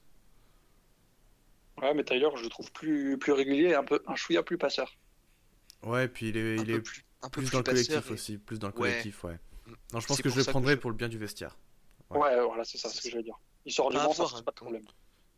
Ouais, 1.81 1.93
mais 1.93 2.03
Tyler, 2.03 2.27
je 2.35 2.43
le 2.43 2.49
trouve 2.49 2.71
plus, 2.71 3.17
plus 3.17 3.31
régulier 3.31 3.69
et 3.69 3.75
un 3.75 3.83
peu 3.83 4.03
un 4.07 4.15
chouïa 4.15 4.43
plus 4.43 4.57
passeur. 4.57 4.95
Ouais, 5.83 6.05
et 6.05 6.07
puis 6.09 6.29
il 6.29 6.37
est, 6.37 6.59
Un 6.59 6.61
il 6.61 6.65
peu 6.65 6.73
est 6.73 6.81
plus, 6.81 7.05
un 7.21 7.29
peu 7.29 7.41
plus 7.41 7.47
plus 7.47 7.51
dans 7.53 7.57
le 7.59 7.63
collectif 7.63 8.09
et- 8.09 8.13
aussi. 8.13 8.37
Plus 8.37 8.59
dans 8.59 8.67
le 8.67 8.73
collectif, 8.73 9.23
ouais. 9.23 9.39
Non, 9.93 9.99
je 9.99 10.07
pense 10.07 10.17
C'est 10.17 10.23
que 10.23 10.29
je 10.29 10.37
le 10.37 10.43
que 10.43 10.49
prendrai 10.49 10.73
je- 10.73 10.77
pour 10.79 10.89
le 10.89 10.95
bien 10.97 11.07
du 11.07 11.17
vestiaire. 11.17 11.57
Ouais, 12.09 12.17
Ouais. 12.19 12.45
voilà, 12.45 12.65
c'est 12.65 12.77
ça 12.77 12.89
ce 12.89 13.01
que 13.01 13.09
j'allais 13.09 13.23
dire. 13.23 13.39
Il 13.65 13.71
sort 13.71 13.89
du 13.89 13.95
Pas 13.97 14.05
banc, 14.05 14.13
ça 14.13 14.25
c'est 14.35 14.43
pas 14.43 14.51
de 14.51 14.55
problème. 14.57 14.83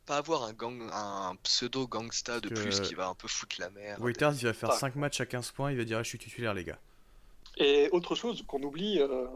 Pas 0.05 0.17
avoir 0.17 0.43
un 0.43 0.53
gang, 0.53 0.81
un 0.91 1.35
pseudo 1.43 1.87
gangsta 1.87 2.39
de 2.39 2.49
que- 2.49 2.55
plus 2.55 2.79
qui 2.81 2.95
va 2.95 3.07
un 3.07 3.13
peu 3.15 3.27
foutre 3.27 3.57
la 3.59 3.69
merde. 3.69 4.01
Waiters, 4.01 4.33
il 4.41 4.45
va 4.45 4.53
faire 4.53 4.71
Ah. 4.71 4.77
5 4.77 4.95
matchs 4.95 5.21
à 5.21 5.25
15 5.25 5.51
points. 5.51 5.71
Il 5.71 5.77
va 5.77 5.83
dire 5.83 5.99
ah, 5.99 6.03
Je 6.03 6.09
suis 6.09 6.17
titulaire, 6.17 6.53
les 6.53 6.63
gars. 6.63 6.79
Et 7.57 7.89
autre 7.91 8.15
chose 8.15 8.43
qu'on 8.47 8.61
oublie, 8.63 8.99
euh, 8.99 9.27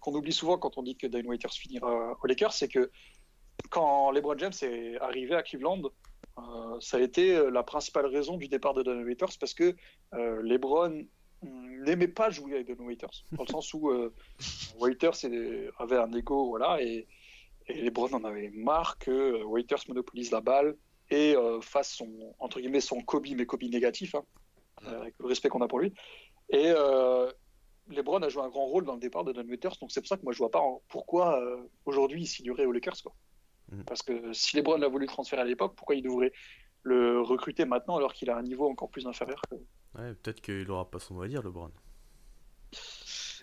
qu'on 0.00 0.14
oublie 0.14 0.32
souvent 0.32 0.58
quand 0.58 0.76
on 0.78 0.82
dit 0.82 0.96
que 0.96 1.06
Dion 1.06 1.22
Waiters 1.24 1.52
finira 1.52 2.16
aux 2.20 2.26
Lakers, 2.26 2.52
c'est 2.52 2.68
que 2.68 2.90
quand 3.70 4.10
LeBron 4.10 4.36
James 4.38 4.52
est 4.62 4.98
arrivé 4.98 5.34
à 5.34 5.42
Cleveland, 5.42 5.82
euh, 6.38 6.80
ça 6.80 6.96
a 6.96 7.00
été 7.00 7.34
euh, 7.36 7.50
la 7.50 7.62
principale 7.62 8.06
raison 8.06 8.36
du 8.36 8.48
départ 8.48 8.74
de 8.74 8.82
Donovan 8.82 9.06
Waiters 9.06 9.38
parce 9.38 9.54
que 9.54 9.74
euh, 10.14 10.42
LeBron 10.42 11.04
n'aimait 11.42 12.08
pas 12.08 12.30
jouer 12.30 12.54
avec 12.54 12.66
Donovan 12.66 12.86
Waiters, 12.88 13.24
dans 13.32 13.44
le 13.44 13.48
sens 13.48 13.72
où 13.74 13.90
euh, 13.90 14.12
Waiters 14.78 15.14
avait 15.78 15.96
un 15.96 16.12
ego, 16.12 16.48
voilà, 16.48 16.82
et, 16.82 17.06
et 17.78 17.82
LeBron 17.82 18.12
en 18.12 18.24
avait 18.24 18.50
marre 18.50 18.98
que 18.98 19.10
euh, 19.10 19.44
Waiters 19.44 19.82
monopolise 19.88 20.30
la 20.30 20.40
balle 20.40 20.76
et 21.10 21.34
euh, 21.36 21.60
fasse 21.60 21.92
son, 21.92 22.34
entre 22.38 22.60
guillemets, 22.60 22.80
son 22.80 23.00
Kobe, 23.02 23.26
mais 23.36 23.46
Kobe 23.46 23.62
négatif, 23.64 24.14
hein, 24.14 24.24
euh, 24.86 25.00
avec 25.02 25.14
le 25.18 25.26
respect 25.26 25.48
qu'on 25.48 25.60
a 25.62 25.68
pour 25.68 25.80
lui. 25.80 25.92
Et 26.50 26.72
euh, 26.74 27.30
LeBron 27.88 28.22
a 28.22 28.28
joué 28.28 28.42
un 28.42 28.48
grand 28.48 28.66
rôle 28.66 28.84
dans 28.84 28.94
le 28.94 29.00
départ 29.00 29.24
de 29.24 29.32
Donovan 29.32 29.50
Waiters, 29.50 29.76
donc 29.80 29.90
c'est 29.92 30.00
pour 30.00 30.08
ça 30.08 30.16
que 30.16 30.22
moi 30.22 30.32
je 30.32 30.38
vois 30.38 30.50
pas 30.50 30.60
en- 30.60 30.82
pourquoi 30.88 31.40
euh, 31.40 31.56
aujourd'hui 31.84 32.22
il 32.22 32.26
signerait 32.26 32.64
aux 32.66 32.72
Lakers, 32.72 33.02
quoi. 33.02 33.14
Mhm. 33.70 33.84
Parce 33.84 34.02
que 34.02 34.32
si 34.32 34.56
LeBron 34.56 34.76
l'a 34.78 34.88
voulu 34.88 35.06
transférer 35.06 35.42
à 35.42 35.44
l'époque, 35.44 35.74
pourquoi 35.76 35.94
il 35.96 36.02
devrait 36.02 36.32
le 36.82 37.20
recruter 37.20 37.64
maintenant 37.64 37.96
alors 37.96 38.12
qu'il 38.12 38.28
a 38.30 38.36
un 38.36 38.42
niveau 38.42 38.68
encore 38.68 38.90
plus 38.90 39.06
inférieur 39.06 39.40
que... 39.50 39.54
Ouais, 39.98 40.14
peut-être 40.14 40.40
qu'il 40.40 40.68
aura 40.70 40.90
pas 40.90 40.98
son 40.98 41.14
mot 41.14 41.22
à 41.22 41.28
dire, 41.28 41.42
LeBron. 41.42 41.70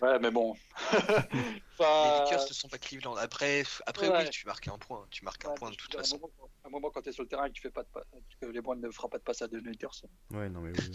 Ouais, 0.02 0.18
mais 0.18 0.30
bon. 0.30 0.54
Les 1.32 1.84
Lakers 2.20 2.46
ne 2.48 2.52
sont 2.54 2.68
pas 2.68 2.78
Cleveland. 2.78 3.14
Après, 3.16 3.62
après 3.86 4.08
Ouais. 4.08 4.24
oui, 4.24 4.30
tu 4.30 4.46
marques 4.46 4.68
un 4.68 4.78
point. 4.78 5.06
Tu 5.10 5.24
marques 5.24 5.44
un 5.44 5.48
ouais, 5.50 5.54
point 5.56 5.70
mais 5.70 5.76
de 5.76 5.80
toute 5.80 5.94
façon. 5.94 6.16
À 6.16 6.18
un 6.18 6.20
moment, 6.20 6.32
à 6.64 6.66
un 6.66 6.70
moment, 6.70 6.90
quand 6.90 7.02
tu 7.02 7.08
es 7.08 7.12
sur 7.12 7.22
le 7.22 7.28
terrain 7.28 7.44
et 7.46 7.48
que 7.50 7.54
tu 7.54 7.62
fais 7.62 7.70
pas 7.70 7.82
de 7.82 7.88
pa- 7.88 8.04
que 8.40 8.46
LeBron 8.46 8.76
ne 8.76 8.90
fera 8.90 9.08
pas 9.08 9.18
de 9.18 9.22
passe 9.22 9.42
à 9.42 9.48
Donovan 9.48 9.68
Waiters. 9.70 10.02
Ouais, 10.30 10.48
non, 10.48 10.60
mais 10.60 10.72
oui. 10.78 10.90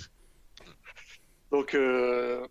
Donc, 1.51 1.73
euh, 1.75 2.47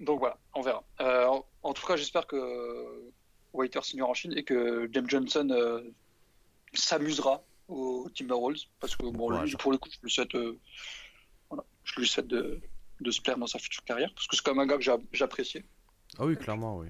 donc 0.00 0.20
voilà, 0.20 0.38
on 0.54 0.62
verra. 0.62 0.84
Euh, 1.00 1.26
en, 1.26 1.46
en 1.62 1.72
tout 1.74 1.84
cas, 1.86 1.96
j'espère 1.96 2.26
que 2.26 3.10
Waiter 3.52 3.82
signera 3.82 4.08
en 4.08 4.14
Chine 4.14 4.32
et 4.36 4.44
que 4.44 4.88
James 4.92 5.08
Johnson 5.10 5.48
euh, 5.50 5.82
s'amusera 6.72 7.42
au 7.68 8.08
Timberwolves 8.14 8.62
parce 8.80 8.94
que 8.96 9.04
bon, 9.06 9.30
lui, 9.30 9.52
pour 9.56 9.72
le 9.72 9.78
coup, 9.78 9.88
je 9.90 9.98
lui 10.02 10.10
souhaite, 10.10 10.34
euh, 10.36 10.58
voilà, 11.50 11.64
je 11.84 12.00
lui 12.00 12.06
souhaite 12.06 12.28
de, 12.28 12.60
de 13.00 13.10
se 13.10 13.20
plaire 13.20 13.36
dans 13.36 13.46
sa 13.48 13.58
future 13.58 13.82
carrière 13.84 14.10
parce 14.14 14.26
que 14.28 14.36
c'est 14.36 14.42
quand 14.44 14.54
même 14.54 14.60
un 14.60 14.66
gars 14.66 14.76
que 14.76 14.82
j'a- 14.84 14.96
j'appréciais. 15.12 15.64
Ah 16.18 16.26
oui, 16.26 16.36
clairement, 16.36 16.78
oui. 16.78 16.88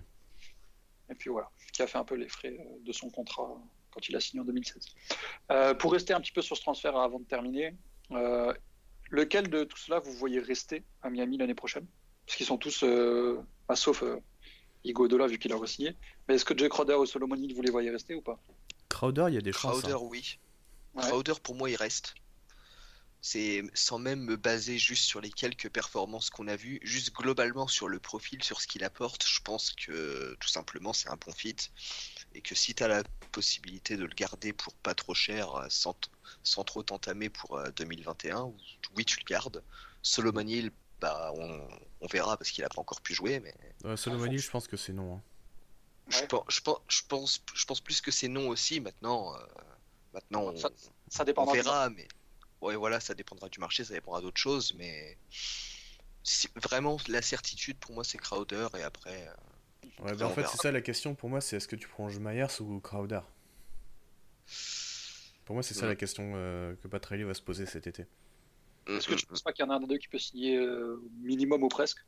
Et 1.10 1.14
puis 1.14 1.30
voilà, 1.30 1.50
qui 1.72 1.82
a 1.82 1.86
fait 1.86 1.98
un 1.98 2.04
peu 2.04 2.14
les 2.14 2.28
frais 2.28 2.56
euh, 2.58 2.78
de 2.84 2.92
son 2.92 3.10
contrat 3.10 3.48
quand 3.90 4.08
il 4.08 4.16
a 4.16 4.20
signé 4.20 4.40
en 4.40 4.44
2016. 4.44 4.86
Euh, 5.50 5.74
pour 5.74 5.92
rester 5.92 6.12
un 6.12 6.20
petit 6.20 6.32
peu 6.32 6.42
sur 6.42 6.56
ce 6.56 6.62
transfert 6.62 6.96
avant 6.96 7.18
de 7.18 7.24
terminer, 7.24 7.74
euh, 8.12 8.52
lequel 9.10 9.48
de 9.48 9.64
tout 9.64 9.78
cela 9.78 10.00
vous 10.00 10.12
voyez 10.12 10.40
rester 10.40 10.84
à 11.02 11.10
Miami 11.10 11.38
l'année 11.38 11.54
prochaine? 11.54 11.86
Parce 12.26 12.36
qu'ils 12.36 12.46
sont 12.46 12.58
tous, 12.58 12.82
euh, 12.82 13.40
bah, 13.68 13.76
sauf 13.76 14.02
euh, 14.02 14.20
Iguodala 14.84 15.26
vu 15.26 15.38
qu'il 15.38 15.52
a 15.52 15.56
re-signé. 15.56 15.96
Mais 16.28 16.34
est-ce 16.34 16.44
que 16.44 16.56
Jay 16.56 16.68
Crowder 16.68 16.94
ou 16.94 17.06
Solomon 17.06 17.36
vous 17.36 17.62
les 17.62 17.70
voyez 17.70 17.90
rester 17.90 18.14
ou 18.14 18.20
pas? 18.20 18.38
Crowder, 18.88 19.26
il 19.28 19.34
y 19.34 19.38
a 19.38 19.42
des 19.42 19.52
chances. 19.52 19.80
Crowder, 19.80 19.94
hein. 19.94 20.08
oui. 20.10 20.38
Ouais. 20.94 21.02
Crowder, 21.02 21.34
pour 21.42 21.54
moi, 21.54 21.70
il 21.70 21.76
reste. 21.76 22.14
C'est 23.28 23.64
sans 23.74 23.98
même 23.98 24.20
me 24.20 24.36
baser 24.36 24.78
juste 24.78 25.02
sur 25.02 25.20
les 25.20 25.32
quelques 25.32 25.68
performances 25.68 26.30
qu'on 26.30 26.46
a 26.46 26.54
vues, 26.54 26.78
juste 26.84 27.12
globalement 27.12 27.66
sur 27.66 27.88
le 27.88 27.98
profil, 27.98 28.40
sur 28.44 28.60
ce 28.60 28.68
qu'il 28.68 28.84
apporte. 28.84 29.26
Je 29.26 29.40
pense 29.40 29.72
que 29.72 30.36
tout 30.38 30.46
simplement 30.46 30.92
c'est 30.92 31.08
un 31.08 31.16
bon 31.16 31.32
fit 31.32 31.56
et 32.36 32.40
que 32.40 32.54
si 32.54 32.72
tu 32.76 32.84
as 32.84 32.88
la 32.88 33.02
possibilité 33.32 33.96
de 33.96 34.04
le 34.04 34.14
garder 34.14 34.52
pour 34.52 34.74
pas 34.74 34.94
trop 34.94 35.12
cher, 35.12 35.52
euh, 35.56 35.66
sans, 35.70 35.96
sans 36.44 36.62
trop 36.62 36.84
t'entamer 36.84 37.28
pour 37.28 37.56
euh, 37.58 37.68
2021, 37.76 38.52
oui, 38.94 39.04
tu 39.04 39.18
le 39.18 39.24
gardes. 39.24 39.60
Solomon 40.02 40.46
Hill, 40.46 40.70
bah, 41.00 41.32
on, 41.34 41.68
on 42.02 42.06
verra 42.06 42.36
parce 42.36 42.52
qu'il 42.52 42.62
a 42.62 42.68
pas 42.68 42.80
encore 42.80 43.00
pu 43.00 43.12
jouer, 43.12 43.40
mais 43.40 43.54
Ouais, 43.82 43.96
Solomon 43.96 44.26
Hill, 44.30 44.38
je 44.38 44.50
pense 44.52 44.68
que 44.68 44.76
c'est 44.76 44.92
non. 44.92 45.16
hein. 45.16 45.22
je, 46.10 46.18
Ouais. 46.20 46.26
pense, 46.28 46.44
je, 46.48 46.60
pense, 46.60 46.78
je, 46.88 47.02
pense, 47.08 47.42
je 47.54 47.64
pense 47.64 47.80
plus 47.80 48.00
que 48.00 48.12
c'est 48.12 48.28
non 48.28 48.48
aussi 48.50 48.78
maintenant. 48.78 49.34
euh, 49.34 49.38
maintenant, 50.14 50.42
on, 50.44 50.56
Ça, 50.56 50.70
ça 51.08 51.24
on 51.24 51.26
dépendra. 51.26 51.54
du- 51.54 51.62
verra, 51.62 51.90
mais 51.90 52.06
ouais, 52.60 52.76
voilà, 52.76 53.00
ça 53.00 53.14
dépendra 53.14 53.48
du 53.48 53.60
marché, 53.60 53.84
ça 53.84 53.94
dépendra 53.94 54.20
d'autres 54.20 54.40
choses, 54.40 54.74
mais 54.74 55.18
si- 56.22 56.48
vraiment 56.56 56.98
la 57.08 57.22
certitude 57.22 57.78
pour 57.78 57.94
moi 57.94 58.04
c'est 58.04 58.18
Crowder 58.18 58.68
et 58.78 58.82
après 58.82 59.28
euh, 59.28 59.34
Ouais, 59.98 60.14
bah, 60.14 60.26
en 60.26 60.30
fait, 60.30 60.46
c'est 60.48 60.56
ça 60.56 60.72
la 60.72 60.80
question 60.80 61.14
pour 61.14 61.28
moi 61.28 61.40
c'est 61.42 61.56
est-ce 61.58 61.68
que 61.68 61.76
tu 61.76 61.86
prolonges 61.88 62.18
Myers 62.18 62.60
ou 62.60 62.80
Crowder? 62.80 63.20
Pour 65.44 65.54
moi, 65.54 65.62
c'est 65.62 65.74
ça 65.74 65.86
la 65.86 65.94
question 65.94 66.32
euh, 66.34 66.74
que 66.82 66.88
Patrelli 66.88 67.22
va 67.22 67.34
se 67.34 67.42
poser 67.42 67.66
cet 67.66 67.86
été. 67.86 68.06
Est-ce 68.88 69.06
que 69.08 69.14
tu 69.14 69.26
penses 69.26 69.42
pas 69.42 69.52
qu'il 69.52 69.64
y 69.64 69.68
en 69.68 69.70
a 69.70 69.76
un 69.76 69.80
des 69.80 69.86
deux 69.86 69.98
qui 69.98 70.08
peut 70.08 70.18
signer 70.18 70.56
euh, 70.56 71.00
minimum 71.20 71.62
ou 71.62 71.68
presque? 71.68 71.98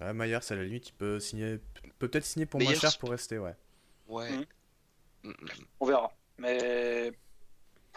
Ah, 0.00 0.12
Myers, 0.12 0.38
à 0.50 0.54
la 0.56 0.64
limite, 0.64 0.88
il 0.88 0.92
peut 0.94 1.20
signer, 1.20 1.58
peut 1.98 2.08
peut-être 2.08 2.24
signer 2.24 2.46
pour 2.46 2.60
moins 2.60 2.72
Myers- 2.72 2.80
cher 2.80 2.98
pour 2.98 3.10
rester, 3.10 3.38
ouais. 3.38 3.54
ouais. 4.06 4.30
Mhm. 4.30 4.46
Mm, 5.24 5.30
mm. 5.30 5.48
On 5.80 5.86
verra. 5.86 6.12
Mais 6.38 7.12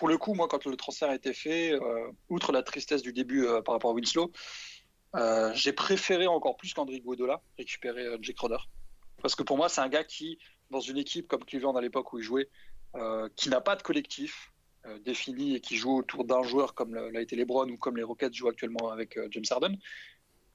pour 0.04 0.10
le 0.10 0.18
coup, 0.18 0.34
moi, 0.34 0.50
quand 0.50 0.66
le 0.66 0.76
transfert 0.76 1.12
a 1.12 1.16
été 1.16 1.32
fait, 1.32 1.72
euh, 1.72 2.12
outre 2.28 2.52
la 2.52 2.62
tristesse 2.62 3.02
du 3.02 3.14
début 3.14 3.46
euh, 3.46 3.62
par 3.62 3.74
rapport 3.74 3.92
à 3.92 3.94
Winslow, 3.94 4.34
euh, 5.16 5.54
j'ai 5.54 5.72
préféré 5.72 6.28
encore 6.28 6.58
plus 6.58 6.74
qu'André 6.74 6.98
Iguodala 6.98 7.42
récupérer 7.58 8.18
Jake 8.20 8.36
Crowder. 8.36 8.58
Parce 9.22 9.34
que 9.34 9.44
pour 9.44 9.56
moi, 9.56 9.70
c'est 9.70 9.80
un 9.80 9.88
gars 9.88 10.04
qui, 10.04 10.40
dans 10.72 10.82
une 10.82 10.98
équipe 10.98 11.30
comme 11.30 11.46
Cleveland 11.46 11.78
à 11.78 11.82
l'époque 11.82 12.12
où 12.12 12.20
il 12.20 12.22
jouait, 12.26 12.50
qui 13.38 13.48
n'a 13.48 13.62
pas 13.62 13.78
de 13.78 13.82
collectif 13.82 14.52
défini 15.06 15.56
et 15.56 15.62
qui 15.62 15.78
joue 15.78 15.96
autour 15.96 16.26
d'un 16.26 16.44
joueur 16.44 16.74
comme 16.74 16.94
l'a 16.94 17.22
été 17.22 17.38
LeBron 17.38 17.70
ou 17.70 17.78
comme 17.78 17.96
les 17.96 18.04
Rockets 18.04 18.34
jouent 18.34 18.50
actuellement 18.50 18.92
avec 18.92 19.18
James 19.32 19.46
Harden, 19.50 19.78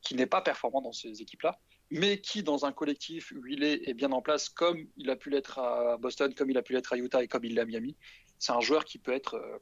qui 0.03 0.15
n'est 0.15 0.27
pas 0.27 0.43
performant 0.43 0.83
dans 0.83 0.93
ces 0.93 1.23
équipes-là, 1.23 1.59
mais 1.91 2.21
qui, 2.21 2.43
dans 2.43 2.67
un 2.67 2.73
collectif 2.73 3.33
est, 3.49 3.89
est 3.89 3.95
bien 3.95 4.13
en 4.13 4.21
place, 4.21 4.51
comme 4.51 4.87
il 4.99 5.09
a 5.09 5.17
pu 5.17 5.31
l'être 5.31 5.59
à 5.59 5.97
Boston, 5.97 6.35
comme 6.35 6.51
il 6.51 6.59
a 6.59 6.63
pu 6.63 6.75
l'être 6.75 6.93
à 6.93 6.99
Utah 6.99 7.23
et 7.23 7.29
comme 7.29 7.47
il 7.47 7.55
l'a 7.55 7.63
à 7.63 7.65
Miami, 7.65 7.97
c'est 8.39 8.53
un 8.53 8.61
joueur 8.61 8.85
qui 8.85 8.99
peut 8.99 9.13
être 9.13 9.35
euh, 9.35 9.59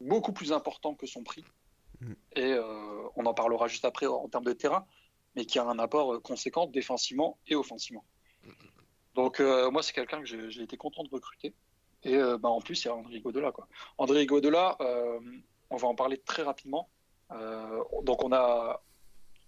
beaucoup 0.00 0.32
plus 0.32 0.52
important 0.52 0.94
que 0.94 1.06
son 1.06 1.22
prix. 1.22 1.44
Mhm. 2.00 2.16
Et 2.36 2.52
euh, 2.52 3.08
on 3.16 3.26
en 3.26 3.34
parlera 3.34 3.68
juste 3.68 3.84
après 3.84 4.06
en 4.06 4.28
termes 4.28 4.44
de 4.44 4.52
terrain, 4.52 4.86
mais 5.36 5.46
qui 5.46 5.58
a 5.58 5.64
un 5.64 5.78
apport 5.78 6.14
euh, 6.14 6.20
conséquent 6.20 6.66
défensivement 6.66 7.38
et 7.46 7.54
offensivement. 7.54 8.04
Donc 9.14 9.40
euh, 9.40 9.70
moi, 9.70 9.82
c'est 9.82 9.92
quelqu'un 9.92 10.20
que 10.20 10.26
j'ai 10.26 10.62
été 10.62 10.76
content 10.76 11.04
de 11.04 11.10
recruter. 11.10 11.54
Et 12.04 12.16
euh, 12.16 12.38
bah, 12.38 12.48
en 12.48 12.60
plus, 12.60 12.82
il 12.82 12.88
y 12.88 12.90
a 12.90 12.94
André 12.94 13.20
Godela. 13.20 13.52
Quoi. 13.52 13.68
André 13.98 14.26
Godela, 14.26 14.76
euh, 14.80 15.20
on 15.70 15.76
va 15.76 15.88
en 15.88 15.94
parler 15.94 16.18
très 16.18 16.42
rapidement. 16.42 16.88
Euh, 17.30 17.82
donc 18.02 18.24
on 18.24 18.32
a, 18.32 18.82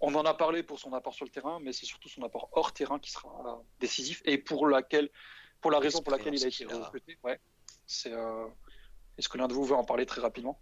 on 0.01 0.15
en 0.15 0.25
a 0.25 0.35
parlé 0.35 0.63
pour 0.63 0.79
son 0.79 0.93
apport 0.93 1.15
sur 1.15 1.25
le 1.25 1.31
terrain, 1.31 1.59
mais 1.61 1.73
c'est 1.73 1.87
surtout 1.87 2.09
son 2.09 2.23
apport 2.23 2.49
hors 2.53 2.73
terrain 2.73 2.99
qui 2.99 3.11
sera 3.11 3.63
décisif 3.81 4.23
et 4.25 4.39
pour 4.39 4.69
laquelle, 4.69 5.11
pour 5.61 5.71
la 5.71 5.79
raison 5.79 6.03
pour 6.03 6.13
laquelle 6.13 6.35
il 6.35 6.45
a 6.45 6.49
été 6.49 6.65
recruté. 6.65 7.19
Ouais. 7.25 7.39
C'est. 7.87 8.13
Est-ce 9.19 9.29
que 9.29 9.39
l'un 9.39 9.47
de 9.49 9.53
vous 9.55 9.65
veut 9.65 9.77
en 9.77 9.85
parler 9.85 10.07
très 10.07 10.21
rapidement? 10.21 10.59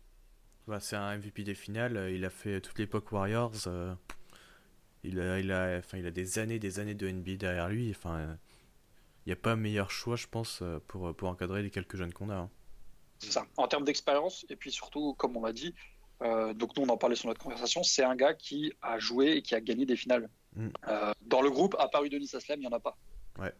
Bah, 0.66 0.78
c'est 0.80 0.96
un 0.96 1.16
MVP 1.16 1.42
des 1.42 1.54
finales, 1.54 1.96
euh, 1.96 2.10
il 2.10 2.24
a 2.24 2.30
fait 2.30 2.60
toute 2.60 2.78
l'époque 2.78 3.10
Warriors. 3.10 3.66
euh, 3.66 3.94
il, 5.02 5.18
a, 5.20 5.40
il, 5.40 5.50
a, 5.50 5.78
enfin, 5.78 5.98
il 5.98 6.06
a 6.06 6.10
des 6.12 6.38
années 6.38 6.60
des 6.60 6.78
années 6.78 6.94
de 6.94 7.08
NBA 7.10 7.34
derrière 7.36 7.68
lui. 7.68 7.90
Enfin, 7.90 8.38
il 9.26 9.28
n'y 9.28 9.32
a 9.32 9.36
pas 9.36 9.56
meilleur 9.56 9.90
choix, 9.90 10.16
je 10.16 10.26
pense, 10.28 10.60
euh, 10.62 10.78
pour, 10.86 11.14
pour 11.16 11.28
encadrer 11.28 11.62
les 11.62 11.70
quelques 11.70 11.96
jeunes 11.96 12.12
qu'on 12.12 12.30
a. 12.30 12.36
hein. 12.36 12.50
C'est 13.18 13.32
ça. 13.32 13.46
En 13.56 13.68
termes 13.68 13.84
d'expérience, 13.84 14.44
et 14.48 14.56
puis 14.56 14.70
surtout, 14.70 15.14
comme 15.14 15.36
on 15.36 15.44
l'a 15.44 15.52
dit, 15.52 15.74
euh, 16.22 16.54
donc 16.54 16.76
nous 16.76 16.82
on 16.84 16.88
en 16.88 16.96
parlait 16.96 17.16
sur 17.16 17.28
notre 17.28 17.40
conversation, 17.40 17.82
c'est 17.82 18.04
un 18.04 18.14
gars 18.16 18.34
qui 18.34 18.72
a 18.82 18.98
joué 18.98 19.32
et 19.32 19.42
qui 19.42 19.54
a 19.54 19.60
gagné 19.60 19.86
des 19.86 19.96
finales. 19.96 20.28
Mm. 20.54 20.68
Euh, 20.88 21.12
dans 21.22 21.40
le 21.42 21.50
groupe, 21.50 21.74
à 21.78 21.88
part 21.88 22.04
Udonis 22.04 22.30
Aslem, 22.34 22.60
il 22.60 22.66
n'y 22.66 22.72
en 22.72 22.76
a 22.76 22.80
pas. 22.80 22.96
Ouais. 23.38 23.52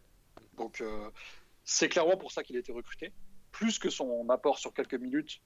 Donc 0.57 0.79
euh, 0.81 1.09
c'est 1.65 1.89
clairement 1.89 2.17
pour 2.17 2.31
ça 2.31 2.43
qu'il 2.43 2.55
a 2.55 2.59
été 2.59 2.71
recruté, 2.71 3.11
plus 3.53 3.79
que 3.79 3.89
son 3.89 4.27
apport 4.29 4.59
sur 4.59 4.73
quelques 4.73 4.95
minutes, 4.95 5.39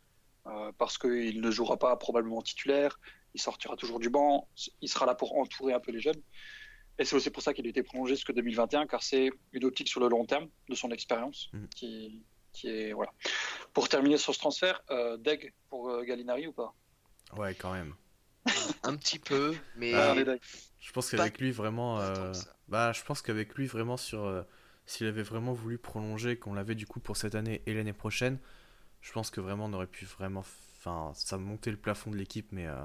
euh, 0.47 0.71
parce 0.79 0.97
qu'il 0.97 1.41
ne 1.41 1.51
jouera 1.51 1.77
pas 1.77 1.95
probablement 1.97 2.41
titulaire, 2.41 2.99
il 3.35 3.39
sortira 3.41 3.75
toujours 3.75 3.99
du 3.99 4.09
banc, 4.09 4.47
il 4.81 4.89
sera 4.89 5.05
là 5.05 5.13
pour 5.13 5.37
entourer 5.37 5.73
un 5.73 5.79
peu 5.79 5.91
les 5.91 5.99
jeunes. 5.99 6.21
Et 6.97 7.05
c'est 7.05 7.15
aussi 7.15 7.29
pour 7.29 7.43
ça 7.43 7.53
qu'il 7.53 7.67
a 7.67 7.69
été 7.69 7.83
prolongé 7.83 8.15
jusqu'en 8.15 8.33
2021, 8.33 8.87
car 8.87 9.03
c'est 9.03 9.29
une 9.53 9.65
optique 9.65 9.87
sur 9.87 9.99
le 9.99 10.07
long 10.07 10.25
terme 10.25 10.47
de 10.67 10.73
son 10.73 10.89
expérience 10.89 11.49
Mm. 11.53 11.65
qui, 11.75 12.23
qui 12.53 12.69
est 12.69 12.93
voilà. 12.93 13.11
Pour 13.73 13.87
terminer 13.87 14.17
sur 14.17 14.33
ce 14.33 14.39
transfert, 14.39 14.81
euh, 14.89 15.17
Deg 15.17 15.53
pour 15.69 15.89
euh, 15.91 16.03
Gallinari 16.03 16.47
ou 16.47 16.53
pas? 16.53 16.73
Ouais, 17.35 17.53
quand 17.53 17.73
même. 17.73 17.93
un 18.83 18.95
petit 18.95 19.19
peu, 19.19 19.53
mais 19.75 19.93
Ah. 19.93 20.15
Je 20.79 20.91
pense 20.93 21.11
qu'avec 21.11 21.37
lui, 21.39 21.51
vraiment. 21.51 21.99
euh. 21.99 22.31
Bah, 22.69 22.93
je 22.93 23.03
pense 23.03 23.21
qu'avec 23.21 23.53
lui, 23.55 23.67
vraiment, 23.67 23.97
sur. 23.97 24.45
S'il 24.87 25.05
avait 25.07 25.21
vraiment 25.23 25.53
voulu 25.53 25.77
prolonger, 25.77 26.37
qu'on 26.39 26.53
l'avait 26.55 26.75
du 26.75 26.87
coup 26.87 26.99
pour 26.99 27.15
cette 27.17 27.35
année 27.35 27.61
et 27.67 27.73
l'année 27.75 27.93
prochaine, 27.93 28.39
je 29.01 29.11
pense 29.11 29.29
que 29.29 29.41
vraiment 29.41 29.65
on 29.65 29.73
aurait 29.73 29.87
pu 29.87 30.05
vraiment. 30.05 30.39
Enfin, 30.79 31.11
ça 31.15 31.37
monter 31.37 31.69
le 31.71 31.77
plafond 31.77 32.09
de 32.11 32.15
l'équipe, 32.17 32.47
mais. 32.51 32.65
euh, 32.67 32.75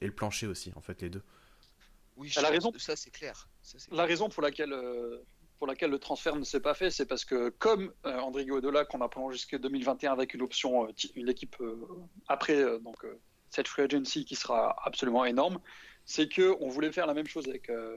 Et 0.00 0.06
le 0.06 0.12
plancher 0.14 0.46
aussi, 0.46 0.72
en 0.76 0.80
fait, 0.80 1.02
les 1.02 1.10
deux. 1.10 1.22
oui, 2.16 2.28
je- 2.28 2.40
raison. 2.40 2.72
ça 2.78 2.96
c'est 2.96 3.10
clair. 3.10 3.48
Ça, 3.62 3.78
La 3.90 4.04
raison 4.04 4.28
pour 4.28 4.42
laquelle, 4.42 4.72
euh, 4.72 5.18
pour 5.58 5.66
laquelle 5.66 5.90
le 5.90 5.98
transfert 5.98 6.36
ne 6.36 6.44
s'est 6.44 6.60
pas 6.60 6.74
fait, 6.74 6.90
c'est 6.90 7.06
parce 7.06 7.24
que 7.24 7.48
comme 7.50 7.92
euh, 8.06 8.18
André 8.20 8.46
Guadola, 8.46 8.84
qu'on 8.84 9.00
a 9.00 9.08
prolongé 9.08 9.38
jusqu'à 9.38 9.58
2021 9.58 10.12
avec 10.12 10.34
une 10.34 10.42
option, 10.42 10.86
euh, 10.86 10.92
une 11.16 11.28
équipe 11.28 11.56
euh, 11.60 11.76
après 12.28 12.56
euh, 12.62 12.78
donc 12.78 13.04
euh, 13.04 13.18
cette 13.50 13.66
free 13.68 13.82
agency 13.82 14.24
qui 14.24 14.36
sera 14.36 14.76
absolument 14.84 15.24
énorme, 15.24 15.58
c'est 16.04 16.28
que 16.28 16.56
on 16.60 16.68
voulait 16.68 16.92
faire 16.92 17.06
la 17.06 17.14
même 17.14 17.26
chose 17.26 17.48
avec 17.48 17.68
euh, 17.70 17.96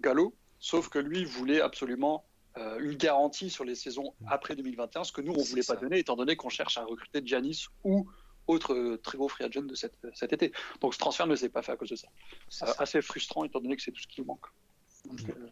Gallo, 0.00 0.34
sauf 0.58 0.88
que 0.88 0.98
lui 0.98 1.24
voulait 1.24 1.60
absolument 1.60 2.24
euh, 2.58 2.78
une 2.80 2.94
garantie 2.96 3.48
sur 3.50 3.64
les 3.64 3.74
saisons 3.74 4.14
après 4.26 4.54
2021, 4.56 5.04
ce 5.04 5.12
que 5.12 5.20
nous, 5.20 5.32
on 5.32 5.38
ne 5.40 5.44
voulait 5.44 5.62
pas 5.62 5.76
donner, 5.76 5.98
étant 5.98 6.16
donné 6.16 6.36
qu'on 6.36 6.48
cherche 6.50 6.76
à 6.78 6.84
recruter 6.84 7.22
Giannis 7.24 7.66
ou 7.84 8.08
autre 8.46 8.74
euh, 8.74 8.96
très 8.98 9.16
gros 9.16 9.28
free 9.28 9.44
agent 9.44 9.62
de 9.62 9.74
cet, 9.74 9.94
cet 10.14 10.32
été. 10.32 10.52
Donc 10.80 10.94
ce 10.94 10.98
transfert 10.98 11.26
ne 11.26 11.36
s'est 11.36 11.48
pas 11.48 11.62
fait 11.62 11.72
à 11.72 11.76
cause 11.76 11.90
de 11.90 11.96
ça. 11.96 12.08
C'est 12.48 12.64
Euh, 12.64 12.68
ça. 12.72 12.82
assez 12.82 13.00
frustrant, 13.02 13.44
étant 13.44 13.60
donné 13.60 13.76
que 13.76 13.82
c'est 13.82 13.92
tout 13.92 14.02
ce 14.02 14.06
qui 14.08 14.20
nous 14.20 14.26
manque. 14.26 14.46
Donc, 15.06 15.20
euh, 15.30 15.48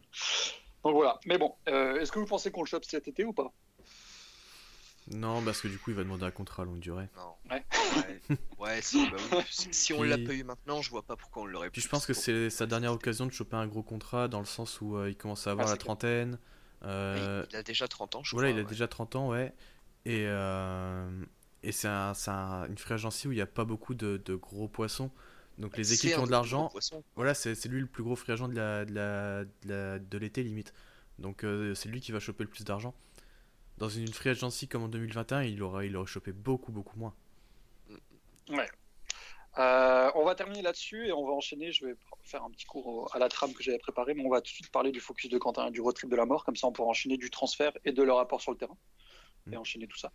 donc 0.85 0.95
voilà. 0.95 1.19
Mais 1.27 1.39
bon, 1.39 1.55
euh, 1.69 2.01
est-ce 2.01 2.13
que 2.13 2.19
vous 2.19 2.27
pensez 2.27 2.51
qu'on 2.51 2.63
le 2.63 2.67
chope 2.69 2.85
cet 2.85 3.09
été 3.09 3.25
ou 3.25 3.33
pas? 3.33 3.53
Non, 5.13 5.43
parce 5.43 5.61
que 5.61 5.67
du 5.69 5.79
coup, 5.79 5.91
il 5.91 5.97
va 5.97 6.05
demander 6.05 6.25
un 6.25 6.31
contrat 6.31 6.63
à 6.63 6.67
longue 6.67 6.79
durée. 6.79 7.09
Non. 7.17 7.35
Ouais. 7.51 7.65
Ouais, 7.97 8.21
Ouais, 8.59 8.83
si, 8.83 9.09
bah 9.11 9.17
oui. 9.33 9.39
Si- 9.51 9.93
on 9.93 10.03
l'a 10.03 10.19
pas 10.19 10.35
eu 10.35 10.45
maintenant, 10.45 10.83
je 10.83 10.91
vois 10.91 11.03
pas 11.03 11.17
pourquoi 11.17 11.43
on 11.43 11.47
l'aurait 11.47 11.71
Puis 11.71 11.81
pu. 11.81 11.87
je 11.87 11.91
pense 11.91 12.07
que 12.07 12.13
c'est 12.13 12.49
sa 12.51 12.67
dernière 12.67 12.93
occasion 12.93 13.27
de 13.27 13.33
choper 13.33 13.57
un 13.57 13.67
gros 13.67 13.83
contrat 13.83 14.29
dans 14.29 14.39
le 14.39 14.45
sens 14.45 14.81
où 14.81 14.97
euh, 14.97 15.09
il 15.11 15.17
commence 15.17 15.47
à 15.49 15.53
avoir 15.53 15.67
Ah, 15.67 15.71
la 15.71 15.77
clair. 15.79 15.87
Oui, 16.83 16.89
euh, 16.89 17.45
il 17.51 17.57
a 17.57 17.63
déjà 17.63 17.89
30 17.89 18.17
ans, 18.17 18.25
je 18.25 18.31
voilà, 18.33 18.49
il 18.49 18.53
crois. 18.53 18.61
a 18.61 18.65
ouais. 18.65 18.71
déjà 18.71 18.89
30 18.89 19.17
ans, 19.17 19.29
ouais. 19.31 19.53
Et, 20.07 20.25
euh, 20.27 21.11
et 21.63 21.73
c'est 21.73 21.89
un, 21.89 22.15
c'est 22.15 22.31
un- 22.31 22.67
une 22.69 22.79
free 22.79 22.95
agency 22.95 23.29
où 23.29 23.33
il 23.33 23.37
n'y 23.37 23.41
a 23.43 23.47
pas 23.47 23.65
beaucoup 23.67 23.95
de, 23.95 24.17
de 24.25 24.35
gros 24.35 24.67
poissons. 24.69 25.11
Donc 25.59 25.77
les 25.77 25.93
équipes 25.93 26.13
qui 26.13 26.19
ont 26.19 26.25
de 26.27 26.31
l'argent, 26.31 26.73
voilà, 27.17 27.35
c'est 27.35 27.55
c'est 27.55 27.69
lui 27.69 27.81
le 27.81 27.87
plus 27.87 28.03
gros 28.03 28.17
free 28.17 28.33
agent 28.33 28.49
de 28.49 28.55
la- 28.55 28.85
de 28.87 28.95
la- 28.95 29.45
de 29.45 29.51
la- 29.69 29.99
de 29.99 30.19
l'été 30.19 30.43
limite. 30.43 30.73
Donc 31.19 31.45
euh, 31.45 31.75
c'est 31.75 31.91
lui 31.91 32.01
qui 32.01 32.13
va 32.13 32.21
choper 32.21 32.45
le 32.45 32.51
plus 32.51 32.65
d'argent. 32.65 32.95
Dans 33.77 33.91
une 33.91 34.09
free 34.09 34.31
agency 34.31 34.69
comme 34.69 34.85
en 34.85 34.89
2021, 34.89 35.43
il 35.43 35.63
aurait, 35.63 35.87
il 35.89 35.97
aurait 35.97 36.07
chopé 36.07 36.33
beaucoup, 36.33 36.73
beaucoup 36.73 36.99
moins. 36.99 37.15
Euh, 39.61 40.11
on 40.15 40.25
va 40.25 40.35
terminer 40.35 40.63
là-dessus 40.63 41.07
et 41.07 41.13
on 41.13 41.27
va 41.27 41.33
enchaîner. 41.33 41.71
Je 41.71 41.85
vais 41.87 41.95
faire 42.25 42.43
un 42.43 42.51
petit 42.51 42.65
cours 42.65 43.15
à 43.15 43.19
la 43.19 43.29
trame 43.29 43.53
que 43.53 43.63
j'avais 43.63 43.79
préparé, 43.79 44.15
mais 44.15 44.25
on 44.25 44.31
va 44.31 44.39
tout 44.41 44.45
de 44.51 44.55
suite 44.55 44.71
parler 44.73 44.91
du 44.91 45.01
focus 45.01 45.29
de 45.31 45.39
Quentin 45.39 45.67
et 45.67 45.71
du 45.71 45.81
road 45.81 45.95
trip 45.95 46.09
de 46.11 46.17
la 46.17 46.25
mort. 46.25 46.45
Comme 46.45 46.57
ça, 46.57 46.67
on 46.67 46.73
pourra 46.73 46.89
enchaîner 46.89 47.17
du 47.19 47.31
transfert 47.31 47.73
et 47.85 47.93
de 47.93 48.03
leur 48.03 48.17
rapport 48.17 48.41
sur 48.41 48.53
le 48.53 48.59
terrain 48.59 48.77
et 49.47 49.57
Mm. 49.57 49.59
enchaîner 49.59 49.87
tout 49.87 49.99
ça. 49.99 50.13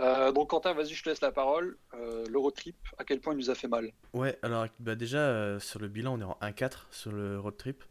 Euh, 0.00 0.30
donc, 0.30 0.50
Quentin, 0.50 0.74
vas-y, 0.74 0.92
je 0.92 1.02
te 1.02 1.08
laisse 1.08 1.22
la 1.22 1.32
parole. 1.32 1.78
Euh, 1.94 2.26
le 2.28 2.38
road 2.38 2.54
trip, 2.54 2.76
à 2.98 3.04
quel 3.04 3.20
point 3.20 3.32
il 3.32 3.38
nous 3.38 3.48
a 3.50 3.54
fait 3.54 3.68
mal 3.68 3.90
Ouais, 4.12 4.38
alors 4.42 4.66
bah 4.78 4.94
déjà 4.94 5.58
sur 5.58 5.78
le 5.80 5.88
bilan, 5.88 6.18
on 6.18 6.20
est 6.20 6.24
en 6.24 6.36
1-4 6.42 6.86
sur 6.90 7.12
le 7.12 7.40
road 7.40 7.56
trip. 7.56 7.82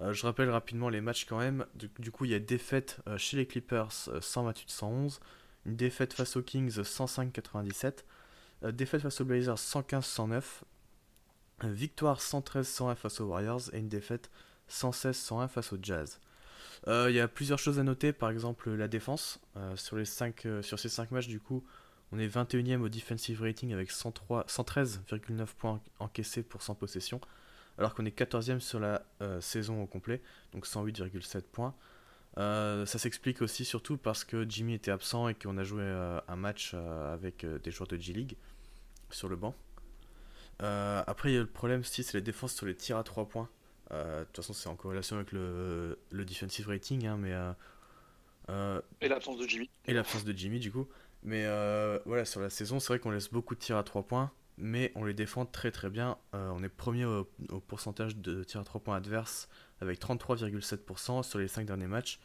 Je 0.00 0.22
rappelle 0.24 0.48
rapidement 0.48 0.88
les 0.88 1.02
matchs 1.02 1.26
quand 1.26 1.36
même. 1.36 1.66
Du, 1.74 1.90
du 1.98 2.10
coup, 2.10 2.24
il 2.24 2.30
y 2.30 2.34
a 2.34 2.38
défaite 2.38 3.00
chez 3.18 3.36
les 3.36 3.46
Clippers 3.46 3.90
euh, 4.08 4.20
128-111, 4.20 5.18
une 5.66 5.76
défaite 5.76 6.14
face 6.14 6.36
aux 6.36 6.42
Kings 6.42 6.80
105-97, 6.80 7.84
euh, 7.86 7.90
défaite 8.62 9.02
face 9.02 9.20
aux 9.20 9.24
Blazers 9.24 9.56
115-109, 9.56 10.42
euh, 11.64 11.72
victoire 11.72 12.20
113-101 12.20 12.94
face 12.94 13.20
aux 13.20 13.26
Warriors 13.26 13.62
et 13.72 13.78
une 13.78 13.88
défaite 13.88 14.30
116-101 14.70 15.48
face 15.48 15.72
aux 15.72 15.78
Jazz. 15.80 16.20
Euh, 16.88 17.06
Il 17.10 17.16
y 17.16 17.20
a 17.20 17.28
plusieurs 17.28 17.58
choses 17.58 17.78
à 17.78 17.82
noter, 17.82 18.12
par 18.12 18.30
exemple 18.30 18.70
la 18.70 18.88
défense. 18.88 19.40
Euh, 19.56 19.76
sur, 19.76 19.96
euh, 19.96 20.04
ces 20.62 20.88
5 20.88 21.10
matchs, 21.10 21.28
du 21.28 21.40
coup, 21.40 21.64
on 22.12 22.18
est 22.18 22.28
21ème 22.28 22.80
au 22.80 22.88
defensive 22.88 23.42
rating 23.42 23.72
avec 23.72 23.90
103 23.90 24.44
113,9 24.46 25.46
points 25.56 25.80
encaissés 25.98 26.42
pour 26.42 26.62
100 26.62 26.74
possessions, 26.74 27.20
alors 27.78 27.94
qu'on 27.94 28.04
est 28.04 28.16
14ème 28.16 28.60
sur 28.60 28.80
la 28.80 29.02
euh, 29.22 29.40
saison 29.40 29.82
au 29.82 29.86
complet, 29.86 30.20
donc 30.52 30.66
108,7 30.66 31.42
points. 31.42 31.74
Euh, 32.38 32.86
ça 32.86 32.98
s'explique 32.98 33.42
aussi 33.42 33.64
surtout 33.64 33.96
parce 33.96 34.24
que 34.24 34.48
Jimmy 34.48 34.74
était 34.74 34.90
absent 34.92 35.28
et 35.28 35.34
qu'on 35.34 35.58
a 35.58 35.64
joué 35.64 35.82
euh, 35.82 36.20
un 36.28 36.36
match 36.36 36.72
euh, 36.74 37.12
avec 37.12 37.44
des 37.44 37.70
joueurs 37.70 37.88
de 37.88 37.96
G-League 37.96 38.36
sur 39.10 39.28
le 39.28 39.36
banc. 39.36 39.54
Après, 40.60 41.30
il 41.30 41.34
y 41.34 41.38
a 41.38 41.40
le 41.40 41.46
problème 41.46 41.80
aussi, 41.80 42.02
c'est 42.02 42.18
les 42.18 42.22
défenses 42.22 42.54
sur 42.54 42.66
les 42.66 42.74
tirs 42.74 42.98
à 42.98 43.02
3 43.04 43.28
points. 43.28 43.48
De 43.90 44.24
toute 44.24 44.36
façon, 44.36 44.52
c'est 44.52 44.68
en 44.68 44.76
corrélation 44.76 45.16
avec 45.16 45.32
le, 45.32 45.98
le 46.10 46.24
defensive 46.24 46.68
rating, 46.68 47.06
hein, 47.06 47.16
mais 47.18 47.34
Et 49.00 49.08
l'absence 49.08 49.38
de 49.38 49.48
Jimmy. 49.48 49.70
et 49.86 49.94
l'absence 49.94 50.24
de 50.24 50.32
Jimmy 50.32 50.60
du 50.60 50.70
coup. 50.70 50.86
Mais 51.22 51.44
voilà, 52.04 52.24
sur 52.26 52.40
la 52.40 52.50
saison, 52.50 52.78
c'est 52.78 52.88
vrai 52.88 52.98
qu'on 52.98 53.10
laisse 53.10 53.30
beaucoup 53.30 53.54
de 53.54 53.60
tirs 53.60 53.78
à 53.78 53.82
3 53.82 54.02
points, 54.02 54.30
mais 54.60 54.92
on 54.94 55.04
les 55.04 55.14
défend 55.14 55.46
très 55.46 55.70
très 55.70 55.90
bien. 55.90 56.16
Euh, 56.34 56.50
on 56.54 56.62
est 56.62 56.68
premier 56.68 57.04
au, 57.04 57.28
au 57.48 57.60
pourcentage 57.60 58.16
de 58.16 58.44
tirs 58.44 58.60
à 58.60 58.64
3 58.64 58.80
points 58.80 58.96
adverses 58.96 59.48
avec 59.80 60.00
33,7% 60.00 61.22
sur 61.22 61.38
les 61.38 61.48
5 61.48 61.66
derniers 61.66 61.86
matchs. 61.86 62.20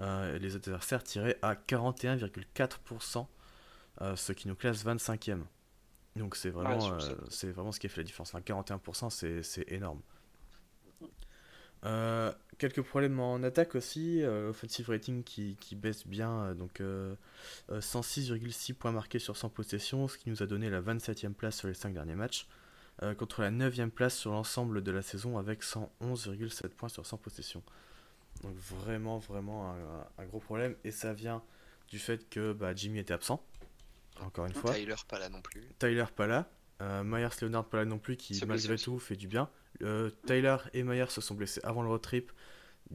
Euh, 0.00 0.38
les 0.38 0.56
adversaires 0.56 1.02
tiraient 1.02 1.38
à 1.42 1.54
41,4%, 1.54 3.26
euh, 4.00 4.16
ce 4.16 4.32
qui 4.32 4.48
nous 4.48 4.54
classe 4.54 4.84
25e. 4.84 5.42
Donc 6.16 6.36
c'est 6.36 6.50
vraiment, 6.50 6.98
c'est 7.30 7.50
vraiment 7.50 7.72
ce 7.72 7.80
qui 7.80 7.86
a 7.86 7.90
fait 7.90 8.00
la 8.00 8.04
différence. 8.04 8.34
Enfin, 8.34 8.40
41%, 8.40 9.10
c'est 9.10 9.42
c'est 9.42 9.70
énorme. 9.72 10.00
Quelques 12.62 12.82
problèmes 12.82 13.18
en 13.18 13.42
attaque 13.42 13.74
aussi, 13.74 14.22
euh, 14.22 14.50
offensive 14.50 14.88
rating 14.88 15.24
qui, 15.24 15.56
qui 15.58 15.74
baisse 15.74 16.06
bien, 16.06 16.44
euh, 16.44 16.54
donc 16.54 16.80
euh, 16.80 17.16
euh, 17.72 17.80
106,6 17.80 18.74
points 18.74 18.92
marqués 18.92 19.18
sur 19.18 19.36
100 19.36 19.48
possessions, 19.48 20.06
ce 20.06 20.16
qui 20.16 20.30
nous 20.30 20.44
a 20.44 20.46
donné 20.46 20.70
la 20.70 20.80
27e 20.80 21.32
place 21.32 21.56
sur 21.56 21.66
les 21.66 21.74
5 21.74 21.92
derniers 21.92 22.14
matchs, 22.14 22.46
contre 23.18 23.42
la 23.42 23.50
9e 23.50 23.90
place 23.90 24.16
sur 24.16 24.30
l'ensemble 24.30 24.80
de 24.80 24.92
la 24.92 25.02
saison 25.02 25.38
avec 25.38 25.64
111,7 25.64 26.68
points 26.68 26.88
sur 26.88 27.04
100 27.04 27.16
possessions. 27.16 27.64
Donc 28.44 28.54
vraiment, 28.54 29.18
vraiment 29.18 29.72
un, 29.72 30.22
un 30.22 30.26
gros 30.26 30.38
problème, 30.38 30.76
et 30.84 30.92
ça 30.92 31.12
vient 31.12 31.42
du 31.88 31.98
fait 31.98 32.28
que 32.30 32.52
bah, 32.52 32.76
Jimmy 32.76 33.00
était 33.00 33.14
absent, 33.14 33.44
encore 34.20 34.46
une 34.46 34.54
fois. 34.54 34.72
Tyler 34.72 34.94
pas 35.08 35.18
là 35.18 35.28
non 35.28 35.42
plus. 35.42 35.62
Tyler 35.80 36.04
pas 36.14 36.28
là, 36.28 36.48
euh, 36.82 37.02
Myers 37.04 37.28
Leonard 37.40 37.66
pas 37.66 37.78
là 37.78 37.84
non 37.84 37.98
plus, 37.98 38.16
qui 38.16 38.38
malgré 38.46 38.76
tout 38.76 38.98
fait 38.98 39.16
du 39.16 39.28
bien. 39.28 39.48
Euh, 39.82 40.10
Tyler 40.26 40.56
et 40.74 40.82
Myers 40.82 41.10
se 41.10 41.20
sont 41.20 41.34
blessés 41.34 41.60
avant 41.64 41.82
le 41.82 41.88
road 41.88 42.02
trip. 42.02 42.32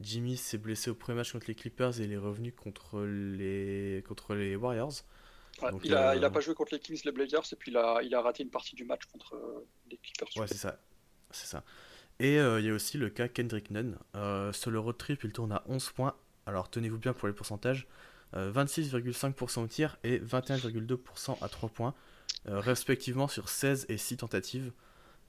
Jimmy 0.00 0.36
s'est 0.36 0.58
blessé 0.58 0.90
au 0.90 0.94
premier 0.94 1.16
match 1.16 1.32
contre 1.32 1.46
les 1.48 1.54
Clippers 1.54 2.00
et 2.00 2.04
il 2.04 2.12
est 2.12 2.18
revenu 2.18 2.52
contre 2.52 3.00
les, 3.02 4.04
contre 4.06 4.34
les 4.34 4.54
Warriors. 4.54 4.92
Ouais, 5.62 5.72
Donc, 5.72 5.80
il, 5.84 5.94
a, 5.94 6.10
euh, 6.10 6.16
il 6.16 6.24
a 6.24 6.30
pas 6.30 6.40
joué 6.40 6.54
contre 6.54 6.72
les 6.72 6.78
Kings, 6.78 7.00
les 7.04 7.10
Blazers, 7.10 7.42
et 7.52 7.56
puis 7.56 7.72
il 7.72 7.76
a, 7.76 8.00
il 8.02 8.14
a 8.14 8.20
raté 8.20 8.44
une 8.44 8.50
partie 8.50 8.76
du 8.76 8.84
match 8.84 9.06
contre 9.06 9.34
euh, 9.34 9.66
les 9.90 9.96
Clippers. 9.96 10.28
Ouais, 10.36 10.46
c'est 10.46 10.56
ça. 10.56 10.78
C'est 11.30 11.48
ça. 11.48 11.64
Et 12.20 12.36
il 12.36 12.64
y 12.64 12.70
a 12.70 12.74
aussi 12.74 12.98
le 12.98 13.10
cas 13.10 13.28
Kendrick 13.28 13.70
Nunn. 13.70 13.96
Sur 14.52 14.70
le 14.70 14.78
road 14.78 14.96
trip, 14.98 15.22
il 15.22 15.32
tourne 15.32 15.52
à 15.52 15.62
11 15.66 15.90
points. 15.90 16.16
Alors 16.46 16.70
tenez-vous 16.70 16.98
bien 16.98 17.12
pour 17.12 17.28
les 17.28 17.34
pourcentages. 17.34 17.86
Euh, 18.34 18.52
26,5% 18.52 19.62
au 19.62 19.66
tir 19.66 19.96
et 20.04 20.18
21,2% 20.18 21.42
à 21.42 21.48
3 21.48 21.68
points, 21.70 21.94
respectivement 22.50 23.28
sur 23.28 23.48
16 23.48 23.86
et 23.88 23.96
6 23.96 24.18
tentatives. 24.18 24.72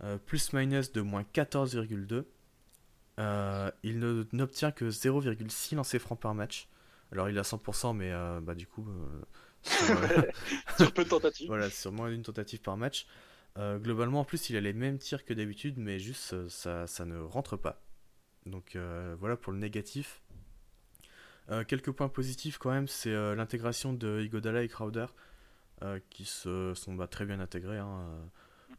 Euh, 0.04 0.18
plus 0.18 0.54
minus 0.54 0.92
de 0.92 1.02
moins 1.02 1.24
14,2. 1.34 2.24
Euh, 3.20 3.72
il 3.84 4.00
n'obtient 4.32 4.72
que 4.72 4.86
0,6 4.86 5.76
lancers 5.76 6.00
francs 6.00 6.20
par 6.20 6.34
match. 6.34 6.70
Alors 7.12 7.30
il 7.30 7.38
a 7.38 7.42
100%, 7.42 7.96
mais 7.96 8.12
euh, 8.12 8.40
bah, 8.40 8.56
du 8.56 8.66
coup, 8.66 8.88
euh, 8.88 9.22
sur, 9.64 9.92
euh, 9.92 10.22
Sur 10.78 10.94
peu 10.94 11.04
de 11.04 11.10
tentatives. 11.10 11.48
voilà, 11.48 11.70
sur 11.70 11.92
moins 11.92 12.10
d'une 12.10 12.24
tentative 12.24 12.62
par 12.62 12.78
match. 12.78 13.08
Euh, 13.58 13.78
globalement, 13.78 14.22
en 14.22 14.24
plus, 14.24 14.50
il 14.50 14.56
a 14.56 14.62
les 14.62 14.74
mêmes 14.74 15.00
tirs 15.00 15.26
que 15.26 15.34
d'habitude, 15.34 15.76
mais 15.78 16.00
juste 16.00 16.34
euh, 16.34 16.48
ça, 16.48 16.88
ça 16.88 17.04
ne 17.04 17.20
rentre 17.20 17.58
pas. 17.58 17.82
Donc 18.46 18.76
euh, 18.76 19.16
voilà 19.20 19.36
pour 19.36 19.52
le 19.52 19.60
négatif. 19.60 20.22
Euh, 21.52 21.64
quelques 21.64 21.92
points 21.92 22.10
positifs 22.10 22.58
quand 22.58 22.72
même, 22.72 22.88
c'est 22.88 23.12
euh, 23.12 23.36
l'intégration 23.36 23.92
de 23.92 24.22
Igodala 24.22 24.64
et 24.64 24.68
Crowder, 24.68 25.02
euh, 25.02 25.08
qui 26.10 26.26
se 26.26 26.74
sont 26.76 26.94
bah, 26.96 27.08
très 27.08 27.26
bien 27.26 27.40
intégrés. 27.40 27.78
hein. 27.78 28.30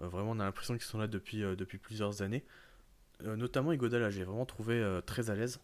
Euh, 0.00 0.06
vraiment, 0.08 0.30
on 0.32 0.40
a 0.40 0.44
l'impression 0.44 0.74
qu'ils 0.74 0.82
sont 0.84 0.98
là 0.98 1.06
depuis, 1.06 1.42
euh, 1.42 1.56
depuis 1.56 1.78
plusieurs 1.78 2.22
années. 2.22 2.44
Euh, 3.24 3.36
notamment 3.36 3.72
Igodala, 3.72 4.10
j'ai 4.10 4.24
vraiment 4.24 4.46
trouvé 4.46 4.74
euh, 4.74 5.00
très 5.00 5.30
à 5.30 5.34
l'aise. 5.34 5.60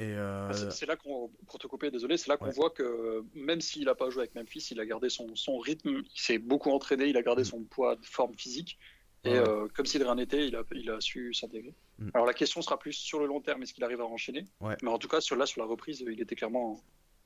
Euh, 0.00 0.48
Ah, 0.50 0.70
c'est- 0.70 0.86
là 0.86 0.96
qu'on, 0.96 1.30
pour 1.46 1.58
te 1.58 1.66
couper, 1.66 1.90
désolé, 1.90 2.16
c'est 2.16 2.28
là 2.28 2.36
qu'on 2.36 2.46
Ouais. 2.46 2.52
voit 2.52 2.70
que 2.70 3.24
même 3.34 3.60
s'il 3.60 3.84
n'a 3.84 3.94
pas 3.94 4.08
joué 4.10 4.22
avec 4.22 4.34
Memphis, 4.34 4.68
il 4.70 4.80
a 4.80 4.86
gardé 4.86 5.08
son, 5.10 5.36
son 5.36 5.58
rythme, 5.58 6.02
il 6.14 6.20
s'est 6.20 6.38
beaucoup 6.38 6.70
entraîné, 6.70 7.06
il 7.08 7.16
a 7.16 7.22
gardé 7.22 7.42
Mm. 7.42 7.46
son 7.46 7.62
poids 7.64 7.96
de 7.96 8.04
forme 8.04 8.34
physique. 8.36 8.78
Et 9.24 9.30
Ouais. 9.30 9.38
euh, 9.38 9.68
comme 9.74 9.86
si 9.86 9.98
de 9.98 10.04
rien 10.04 10.16
n'était, 10.16 10.48
il 10.48 10.56
a, 10.56 10.64
il 10.74 10.90
a 10.90 11.00
su 11.00 11.32
s'intégrer. 11.34 11.74
Mm. 11.98 12.08
Alors 12.14 12.26
la 12.26 12.34
question 12.34 12.62
sera 12.62 12.78
plus 12.78 12.94
sur 12.94 13.20
le 13.20 13.26
long 13.26 13.40
terme, 13.40 13.62
est-ce 13.62 13.72
qu'il 13.74 13.84
arrive 13.84 14.00
à 14.00 14.04
enchaîner? 14.06 14.44
Ouais. 14.60 14.76
Mais 14.82 14.88
en 14.90 14.98
tout 14.98 15.08
cas, 15.08 15.20
sur, 15.20 15.36
là, 15.36 15.46
sur 15.46 15.60
la 15.60 15.66
reprise, 15.68 16.00
il 16.00 16.20
était 16.20 16.34
clairement, 16.34 16.80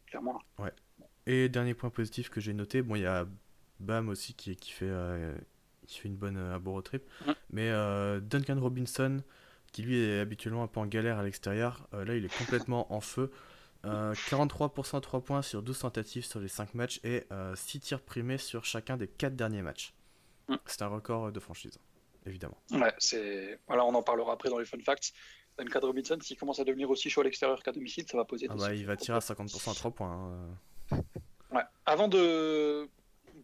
clairement 0.07 0.35
là. 0.59 0.71
Et 1.27 1.49
dernier 1.49 1.75
point 1.75 1.91
positif 1.91 2.29
que 2.31 2.41
j'ai 2.41 2.53
noté, 2.55 2.83
bon, 2.83 2.95
il 2.95 3.03
y 3.03 3.07
a 3.07 3.27
Bam 3.81 4.09
aussi 4.09 4.35
qui, 4.35 4.55
qui, 4.57 4.71
fait, 4.73 4.87
euh, 4.89 5.35
qui 5.87 5.99
fait 6.01 6.09
une 6.09 6.17
bonne, 6.17 6.37
euh, 6.37 6.55
un 6.55 6.59
bon 6.61 6.73
road 6.73 6.85
trip. 6.85 7.03
Mais 7.51 7.71
euh, 7.71 8.21
Duncan 8.21 8.59
Robinson, 8.61 9.23
qui 9.73 9.83
lui 9.83 9.99
est 10.01 10.21
habituellement 10.21 10.63
un 10.63 10.69
peu 10.69 10.81
en 10.81 10.87
galère 10.87 11.19
à 11.19 11.23
l'extérieur, 11.25 11.89
là 11.93 12.15
il 12.15 12.25
est 12.25 12.39
complètement 12.39 12.93
en 12.93 13.01
feu. 13.01 13.31
Euh, 13.85 14.15
43% 14.15 14.97
à 14.97 15.01
3 15.01 15.21
points 15.23 15.43
sur 15.43 15.63
12 15.63 15.79
tentatives 15.81 16.25
sur 16.25 16.41
les 16.41 16.49
5 16.49 16.75
matchs 16.75 17.01
et 17.05 17.25
6 17.55 17.81
tirs 17.81 18.01
primés 18.01 18.39
sur 18.39 18.65
chacun 18.65 18.97
des 18.97 19.07
4 19.09 19.37
derniers 19.37 19.63
matchs. 19.63 19.95
C'est 20.65 20.83
un 20.83 20.89
record 20.89 21.33
de 21.33 21.41
franchise, 21.41 21.79
évidemment. 22.25 22.57
Ouais, 22.71 22.95
c'est... 22.99 23.61
Voilà, 23.67 23.85
on 23.85 23.95
en 23.95 24.03
parlera 24.03 24.33
après 24.33 24.49
dans 24.49 24.59
les 24.59 24.65
fun 24.65 24.79
facts. 24.85 25.13
Duncan 25.59 25.81
Robinson, 25.83 26.19
s'il 26.21 26.37
commence 26.37 26.61
à 26.61 26.65
devenir 26.65 26.89
aussi 26.91 27.11
chaud 27.11 27.21
à 27.23 27.25
l'extérieur 27.25 27.63
qu'à 27.63 27.73
domicile, 27.73 28.05
ça 28.09 28.17
va 28.17 28.25
poser 28.25 28.47
Ah 28.51 28.55
bah, 28.55 28.75
il 28.75 28.87
va 28.87 28.97
tirer 28.97 29.17
à 29.17 29.21
50% 29.21 29.71
à 29.71 29.75
3 29.75 29.91
points. 29.91 30.13
hein. 30.13 30.59
Avant 31.87 32.09
de, 32.09 32.89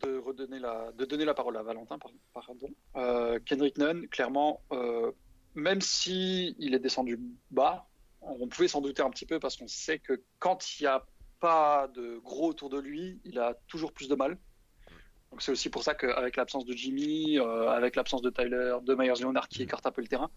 de 0.01 0.18
redonner 0.18 0.59
la, 0.59 0.93
de 0.93 1.05
donner 1.05 1.24
la 1.24 1.34
parole 1.34 1.57
à 1.57 1.62
Valentin, 1.62 1.99
pardon, 2.34 2.68
euh, 2.97 3.38
Kendrick 3.47 3.78
Nunn, 3.78 4.09
clairement, 4.09 4.61
euh, 4.72 5.12
même 5.55 5.80
si 5.80 6.55
il 6.59 6.74
est 6.74 6.78
descendu 6.80 7.20
bas, 7.51 7.86
on 8.20 8.49
pouvait 8.49 8.68
s'en 8.68 8.80
douter 8.80 9.03
un 9.03 9.11
petit 9.11 9.26
peu 9.26 9.38
parce 9.38 9.57
qu'on 9.57 9.68
sait 9.68 9.99
que 9.99 10.22
quand 10.38 10.78
il 10.78 10.84
n'y 10.84 10.86
a 10.88 11.05
pas 11.40 11.88
de 11.95 12.18
gros 12.18 12.49
autour 12.49 12.70
de 12.70 12.78
lui, 12.78 13.20
il 13.24 13.38
a 13.38 13.55
toujours 13.68 13.93
plus 13.93 14.09
de 14.09 14.14
mal. 14.14 14.38
Donc 15.30 15.40
c'est 15.40 15.51
aussi 15.53 15.70
pour 15.70 15.82
ça 15.82 15.95
qu'avec 15.95 16.36
l'absence 16.36 16.64
de 16.66 16.72
Jimmy, 16.74 17.38
euh, 17.38 17.68
avec 17.70 17.97
l'absence 17.97 18.22
de 18.22 18.30
Tyler, 18.30 18.76
de 18.82 18.95
Myers 18.95 19.20
Leonard 19.20 19.49
qui 19.49 19.62
écarte 19.62 19.86
un 19.86 19.90
peu 19.90 20.03
le 20.03 20.07
terrain, 20.09 20.30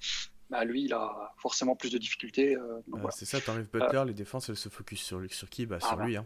bah 0.49 0.63
lui 0.63 0.83
il 0.85 0.93
a 0.93 1.33
forcément 1.37 1.75
plus 1.75 1.91
de 1.91 1.97
difficultés. 1.97 2.55
euh, 2.55 2.79
voilà. 2.87 3.11
C'est 3.11 3.25
ça, 3.25 3.41
t'enlèves 3.41 3.69
Butler, 3.69 4.03
les 4.07 4.13
défenses 4.13 4.47
elles 4.49 4.55
se 4.55 4.69
focus 4.69 5.01
sur, 5.01 5.21
sur 5.31 5.49
qui? 5.49 5.65
Bah 5.65 5.79
Ah, 5.81 5.87
sur 5.87 5.97
bah. 5.97 6.05
lui. 6.05 6.15
Hein. 6.17 6.25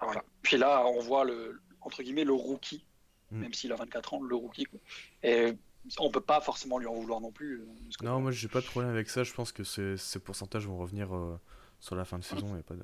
Voilà. 0.00 0.24
Puis 0.42 0.56
là, 0.56 0.84
on 0.86 1.00
voit 1.00 1.24
le 1.24 1.60
entre 1.82 2.02
guillemets 2.02 2.24
le 2.24 2.32
rookie, 2.32 2.84
Mm. 3.30 3.38
même 3.40 3.54
s'il 3.54 3.72
a 3.72 3.76
24 3.76 4.14
ans, 4.14 4.22
le 4.22 4.34
rookie. 4.34 4.64
quoi. 4.64 4.80
Et 5.22 5.52
on 5.98 6.10
peut 6.10 6.20
pas 6.20 6.40
forcément 6.40 6.78
lui 6.78 6.86
en 6.88 6.94
vouloir 6.94 7.20
non 7.20 7.30
plus. 7.30 7.60
euh, 7.60 7.66
que- 7.98 8.04
Non, 8.04 8.20
moi 8.20 8.32
j'ai 8.32 8.48
pas 8.48 8.60
de 8.60 8.66
problème 8.66 8.90
avec 8.90 9.08
ça. 9.08 9.22
Je 9.22 9.32
pense 9.32 9.52
que 9.52 9.62
ces, 9.64 9.96
ces 9.96 10.18
pourcentages 10.18 10.66
vont 10.66 10.76
revenir 10.76 11.14
euh, 11.14 11.38
sur 11.78 11.94
la 11.96 12.04
fin 12.04 12.18
de 12.18 12.24
saison. 12.24 12.60
Pas 12.62 12.74
de... 12.74 12.82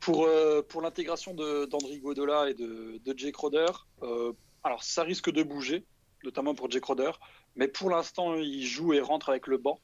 Pour, 0.00 0.24
euh, 0.26 0.62
pour 0.62 0.82
l'intégration 0.82 1.32
d'André 1.32 1.98
Godola 2.00 2.50
et 2.50 2.54
de, 2.54 3.00
de 3.04 3.18
Jay 3.18 3.32
Crowder, 3.32 3.66
euh, 4.02 4.32
alors 4.62 4.82
ça 4.84 5.02
risque 5.02 5.30
de 5.30 5.42
bouger, 5.42 5.86
notamment 6.24 6.54
pour 6.54 6.70
Jay 6.70 6.80
Crowder, 6.80 7.12
mais 7.56 7.68
pour 7.68 7.88
l'instant 7.90 8.34
il 8.34 8.66
joue 8.66 8.92
et 8.92 9.00
rentre 9.00 9.28
avec 9.30 9.46
le 9.46 9.56
banc. 9.58 9.80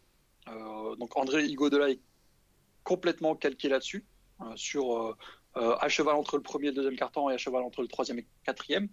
Donc 0.99 1.17
André 1.17 1.45
Iguodala 1.45 1.91
est 1.91 2.01
complètement 2.83 3.37
calqué 3.37 3.69
là-dessus, 3.69 4.05
sur 4.57 5.17
euh, 5.57 5.77
à 5.81 5.89
cheval 5.89 6.15
entre 6.15 6.37
le 6.37 6.43
premier 6.43 6.67
et 6.67 6.71
le 6.71 6.77
deuxième 6.77 6.97
carton 6.97 7.29
et 7.29 7.35
à 7.35 7.39
cheval 7.39 7.63
entre 7.63 7.83
le 7.83 7.89
troisième 7.89 8.21
et 8.21 8.27
quatrième. 8.45 8.89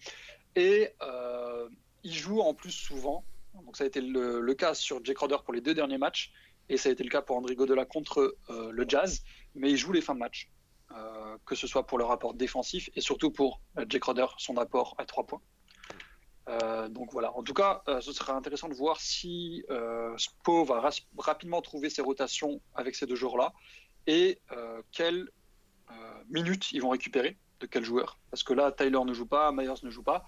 Et 0.56 0.90
euh, 1.04 1.70
il 2.04 2.14
joue 2.14 2.40
en 2.42 2.54
plus 2.54 2.72
souvent. 2.72 3.24
Donc 3.54 3.78
ça 3.78 3.84
a 3.84 3.88
été 3.88 4.02
le, 4.02 4.54
cas 4.54 4.74
sur 4.74 5.04
Jay 5.04 5.14
Crowder 5.14 5.38
pour 5.44 5.54
les 5.54 5.62
deux 5.62 5.74
derniers 5.74 5.98
matchs 5.98 6.32
et 6.70 6.78
ça 6.78 6.90
a 6.90 6.92
été 6.92 7.04
le 7.04 7.10
cas 7.10 7.22
pour 7.22 7.38
André 7.38 7.56
Godola 7.56 7.86
contre 7.86 8.36
euh, 8.50 8.72
le 8.72 8.86
Jazz, 8.88 9.24
mais 9.56 9.72
il 9.72 9.78
joue 9.78 9.92
les 9.92 10.02
fins 10.02 10.16
de 10.16 10.20
match. 10.20 10.50
Que 11.46 11.54
ce 11.54 11.68
soit 11.68 11.86
pour 11.86 11.98
le 11.98 12.06
rapport 12.06 12.34
défensif 12.34 12.90
et 12.96 13.02
surtout 13.02 13.30
pour 13.30 13.62
Jay 13.88 14.00
Crowder, 14.00 14.26
son 14.38 14.58
apport 14.58 14.96
à 14.98 15.06
trois 15.06 15.28
points. 15.28 15.42
Donc 16.90 17.12
voilà, 17.12 17.38
en 17.38 17.44
tout 17.44 17.54
cas, 17.54 17.84
ce 18.00 18.12
sera 18.14 18.34
intéressant 18.34 18.68
de 18.68 18.74
voir 18.74 19.00
si 19.00 19.64
euh, 19.70 20.18
Spo 20.18 20.64
va 20.64 20.90
rapidement 21.18 21.62
trouver 21.62 21.90
ses 21.90 22.02
rotations 22.02 22.62
avec 22.74 22.96
ces 22.96 23.06
deux 23.06 23.16
joueurs-là 23.16 23.54
et 24.08 24.40
euh, 24.54 24.82
quelles 24.92 25.22
euh, 25.22 25.37
minutes 26.30 26.72
ils 26.72 26.82
vont 26.82 26.90
récupérer 26.90 27.38
de 27.60 27.66
quels 27.66 27.84
joueurs. 27.84 28.20
Parce 28.30 28.44
que 28.44 28.54
là, 28.54 28.72
Tyler 28.72 29.00
ne 29.06 29.14
joue 29.14 29.26
pas, 29.26 29.52
Myers 29.52 29.82
ne 29.84 29.90
joue 29.90 30.04
pas, 30.04 30.26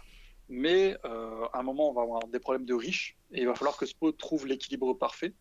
mais 0.49 0.97
euh, 1.05 1.45
à 1.53 1.59
un 1.59 1.63
moment, 1.63 1.89
on 1.89 1.93
va 1.93 2.01
avoir 2.01 2.27
des 2.27 2.39
problèmes 2.39 2.65
de 2.65 2.73
riches 2.73 3.15
et 3.31 3.41
il 3.41 3.47
va 3.47 3.55
falloir 3.55 3.77
que 3.77 3.85
Spo 3.85 4.11
trouve 4.11 4.47
l'équilibre 4.47 4.93
parfait 4.93 5.33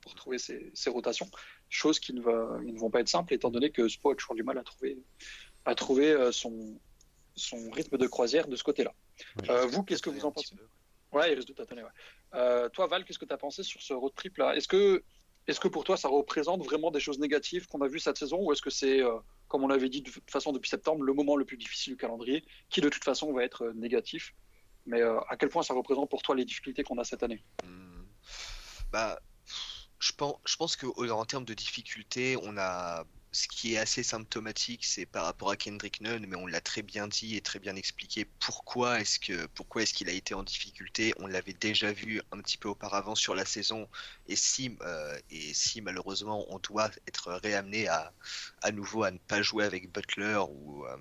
pour 0.00 0.14
trouver 0.14 0.38
ses, 0.38 0.70
ses 0.74 0.90
rotations, 0.90 1.28
chose 1.68 2.00
qui 2.00 2.12
ne, 2.12 2.20
va, 2.20 2.58
qui 2.64 2.72
ne 2.72 2.78
vont 2.78 2.90
pas 2.90 3.00
être 3.00 3.08
simples 3.08 3.34
étant 3.34 3.50
donné 3.50 3.70
que 3.70 3.88
Spo 3.88 4.10
a 4.10 4.14
toujours 4.14 4.34
du 4.34 4.42
mal 4.42 4.58
à 4.58 4.62
trouver, 4.62 4.98
à 5.64 5.74
trouver 5.74 6.12
euh, 6.12 6.32
son, 6.32 6.78
son 7.34 7.70
rythme 7.70 7.98
de 7.98 8.06
croisière 8.06 8.46
de 8.48 8.56
ce 8.56 8.62
côté-là. 8.62 8.94
Ouais. 9.40 9.50
Euh, 9.50 9.66
vous, 9.66 9.82
qu'est-ce 9.82 10.02
que 10.02 10.10
vous 10.10 10.24
en 10.24 10.32
pensez. 10.32 10.54
Ouais, 11.12 11.32
il 11.32 11.34
risque 11.34 11.48
de 11.48 11.54
tâtonner. 11.54 11.82
Ouais. 11.82 11.90
Euh, 12.34 12.68
toi, 12.68 12.86
Val, 12.86 13.04
qu'est-ce 13.04 13.18
que 13.18 13.24
tu 13.24 13.34
as 13.34 13.38
pensé 13.38 13.62
sur 13.62 13.82
ce 13.82 13.92
road 13.92 14.12
trip 14.14 14.38
là 14.38 14.56
Est-ce 14.56 14.68
que, 14.68 15.02
est-ce 15.46 15.60
que 15.60 15.68
pour 15.68 15.84
toi, 15.84 15.96
ça 15.96 16.08
représente 16.08 16.64
vraiment 16.64 16.90
des 16.90 17.00
choses 17.00 17.18
négatives 17.18 17.66
qu'on 17.66 17.80
a 17.80 17.88
vues 17.88 17.98
cette 17.98 18.18
saison 18.18 18.38
ou 18.40 18.52
est-ce 18.52 18.62
que 18.62 18.70
c'est, 18.70 19.02
euh, 19.02 19.18
comme 19.48 19.64
on 19.64 19.68
l'avait 19.68 19.88
dit 19.88 20.02
de 20.02 20.10
toute 20.10 20.30
façon 20.30 20.52
depuis 20.52 20.70
septembre, 20.70 21.02
le 21.02 21.12
moment 21.12 21.36
le 21.36 21.44
plus 21.44 21.56
difficile 21.56 21.94
du 21.94 21.96
calendrier, 21.96 22.44
qui 22.70 22.80
de 22.80 22.88
toute 22.88 23.04
façon 23.04 23.32
va 23.32 23.42
être 23.44 23.64
euh, 23.64 23.72
négatif? 23.74 24.34
Mais 24.86 25.00
euh, 25.00 25.20
à 25.28 25.36
quel 25.36 25.48
point 25.48 25.62
ça 25.62 25.74
représente 25.74 26.10
pour 26.10 26.22
toi 26.22 26.34
les 26.34 26.44
difficultés 26.44 26.82
qu'on 26.84 26.98
a 26.98 27.04
cette 27.04 27.22
année? 27.22 27.42
Hmm. 27.64 28.04
Bah, 28.92 29.20
je 29.98 30.12
pense, 30.12 30.36
je 30.44 30.56
pense 30.56 30.76
que 30.76 30.86
en 31.10 31.24
termes 31.24 31.44
de 31.44 31.54
difficulté, 31.54 32.36
on 32.42 32.56
a 32.56 33.04
ce 33.32 33.48
qui 33.48 33.74
est 33.74 33.78
assez 33.78 34.02
symptomatique, 34.02 34.84
c'est 34.84 35.06
par 35.06 35.24
rapport 35.24 35.50
à 35.50 35.56
Kendrick 35.56 36.00
Nunn, 36.02 36.26
mais 36.26 36.36
on 36.36 36.46
l'a 36.46 36.60
très 36.60 36.82
bien 36.82 37.08
dit 37.08 37.36
et 37.36 37.40
très 37.42 37.58
bien 37.58 37.76
expliqué. 37.76 38.26
Pourquoi 38.40 39.00
est-ce 39.00 39.18
que, 39.18 39.46
pourquoi 39.46 39.82
est-ce 39.82 39.94
qu'il 39.94 40.08
a 40.08 40.12
été 40.12 40.34
en 40.34 40.42
difficulté? 40.42 41.14
On 41.18 41.26
l'avait 41.26 41.54
déjà 41.54 41.92
vu 41.92 42.20
un 42.32 42.40
petit 42.42 42.58
peu 42.58 42.68
auparavant 42.68 43.14
sur 43.14 43.34
la 43.34 43.44
saison, 43.46 43.88
et 44.26 44.36
si, 44.36 44.76
euh, 44.82 45.18
et 45.30 45.54
si 45.54 45.80
malheureusement 45.80 46.46
on 46.50 46.58
doit 46.58 46.90
être 47.06 47.32
réamené 47.42 47.88
à, 47.88 48.14
à 48.62 48.70
nouveau 48.72 49.04
à 49.04 49.10
ne 49.10 49.18
pas 49.18 49.42
jouer 49.42 49.64
avec 49.64 49.90
Butler 49.92 50.38
ou, 50.48 50.84
euh, 50.86 50.96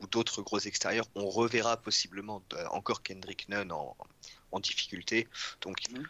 ou 0.00 0.06
d'autres 0.06 0.42
gros 0.42 0.60
extérieurs, 0.60 1.06
on 1.14 1.28
reverra 1.28 1.76
possiblement 1.80 2.44
euh, 2.54 2.66
encore 2.68 3.02
Kendrick 3.02 3.48
Nunn 3.48 3.72
en, 3.72 3.96
en 4.52 4.60
difficulté. 4.60 5.28
Donc 5.60 5.78
Mhm. 5.90 6.08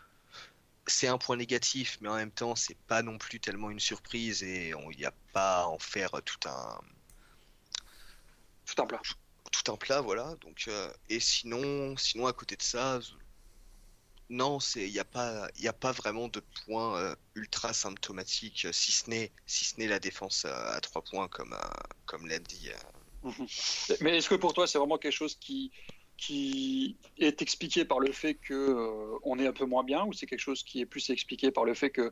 c'est 0.86 1.08
un 1.08 1.18
point 1.18 1.36
négatif, 1.36 1.98
mais 2.00 2.08
en 2.08 2.16
même 2.16 2.30
temps, 2.32 2.54
c'est 2.56 2.78
pas 2.86 3.02
non 3.02 3.18
plus 3.18 3.40
tellement 3.40 3.70
une 3.70 3.80
surprise 3.80 4.42
et 4.42 4.70
il 4.70 4.98
n'y 4.98 5.04
a 5.06 5.14
pas 5.34 5.66
en 5.66 5.78
faire 5.78 6.10
tout 6.24 6.48
un, 6.48 6.80
Tout 8.66 8.82
un 8.82 8.86
plat. 8.86 9.02
tout 9.52 9.72
un 9.72 9.76
plat, 9.76 10.00
voilà. 10.00 10.34
Donc, 10.40 10.64
euh, 10.68 10.90
et 11.08 11.20
sinon, 11.20 11.96
sinon, 11.96 12.26
à 12.26 12.32
côté 12.32 12.56
de 12.56 12.62
ça, 12.62 13.00
non, 14.30 14.58
c'est, 14.60 14.86
il 14.86 14.92
n'y 14.92 14.98
a 14.98 15.04
pas, 15.04 15.48
il 15.58 15.68
a 15.68 15.72
pas 15.72 15.92
vraiment 15.92 16.28
de 16.28 16.40
points 16.64 16.96
euh, 16.98 17.14
ultra 17.34 17.72
symptomatiques, 17.74 18.64
euh, 18.64 18.72
si 18.72 18.90
ce 18.92 19.10
n'est, 19.10 19.30
si 19.46 19.64
ce 19.66 19.78
n'est 19.78 19.86
la 19.88 19.98
défense 20.00 20.44
à, 20.46 20.72
à 20.76 20.80
trois 20.80 21.02
points, 21.02 21.28
comme, 21.28 21.52
euh, 21.52 21.58
comme 22.06 22.26
l'a 22.26 22.38
dit. 22.38 22.70
euh, 22.70 23.30
Mais 24.00 24.16
est-ce 24.18 24.28
que 24.28 24.34
pour 24.36 24.52
toi, 24.54 24.66
c'est 24.66 24.78
vraiment 24.78 24.98
quelque 24.98 25.12
chose 25.12 25.36
qui, 25.36 25.70
qui 26.16 26.96
est 27.18 27.42
expliqué 27.42 27.84
par 27.84 28.00
le 28.00 28.12
fait 28.12 28.34
que 28.34 28.54
euh, 28.54 29.18
on 29.24 29.38
est 29.38 29.46
un 29.46 29.52
peu 29.52 29.66
moins 29.66 29.84
bien, 29.84 30.04
ou 30.06 30.12
c'est 30.14 30.26
quelque 30.26 30.40
chose 30.40 30.62
qui 30.62 30.80
est 30.80 30.86
plus 30.86 31.10
expliqué 31.10 31.50
par 31.50 31.64
le 31.64 31.74
fait 31.74 31.90
que 31.90 32.00
euh, 32.00 32.10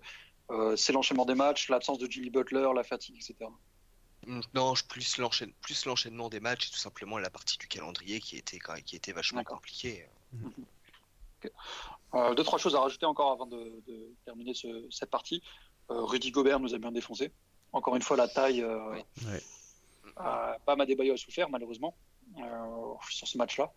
c'est 0.77 0.93
l'enchaînement 0.93 1.25
des 1.25 1.35
matchs, 1.35 1.69
l'absence 1.69 1.99
de 1.99 2.11
Jimmy 2.11 2.31
Butler, 2.31 2.69
la 2.75 2.83
fatigue, 2.85 3.17
etc. 3.17 3.51
Non, 4.55 4.75
je- 4.75 4.85
plus 4.85 5.19
l'enchaîne, 5.19 5.53
plus 5.63 5.85
l'enchaînement 5.87 6.29
des 6.29 6.39
matchs, 6.41 6.69
et 6.69 6.71
tout 6.71 6.79
simplement 6.79 7.19
la 7.19 7.31
partie 7.31 7.59
du 7.59 7.67
calendrier 7.67 8.21
qui 8.21 8.37
était, 8.37 8.59
qui 8.85 8.95
était 8.97 9.13
vachement 9.13 9.43
compliquée. 9.45 10.07
Euh, 12.15 12.35
deux 12.35 12.45
trois 12.45 12.59
choses 12.59 12.77
à 12.77 12.81
rajouter 12.81 13.07
encore 13.07 13.33
avant 13.33 13.47
de, 13.47 13.83
de 13.87 14.15
terminer 14.25 14.55
ce- 14.55 14.87
cette 14.91 15.11
partie. 15.11 15.43
Euh, 15.91 16.05
Rudy 16.05 16.31
Gobert 16.31 16.61
nous 16.61 16.75
a 16.75 16.79
bien 16.79 16.93
défoncé. 16.93 17.33
Encore 17.73 17.97
une 17.97 18.03
fois, 18.03 18.17
la 18.17 18.29
taille. 18.29 18.63
Euh, 18.63 18.93
Oui. 18.93 18.99
Ouais. 19.27 19.43
euh, 20.21 20.53
Bam 20.67 20.81
Adebayo 20.81 21.15
a 21.15 21.17
souffert 21.17 21.49
malheureusement 21.49 21.97
euh, 22.39 22.95
sur 23.11 23.27
ce 23.27 23.37
match-là, 23.39 23.73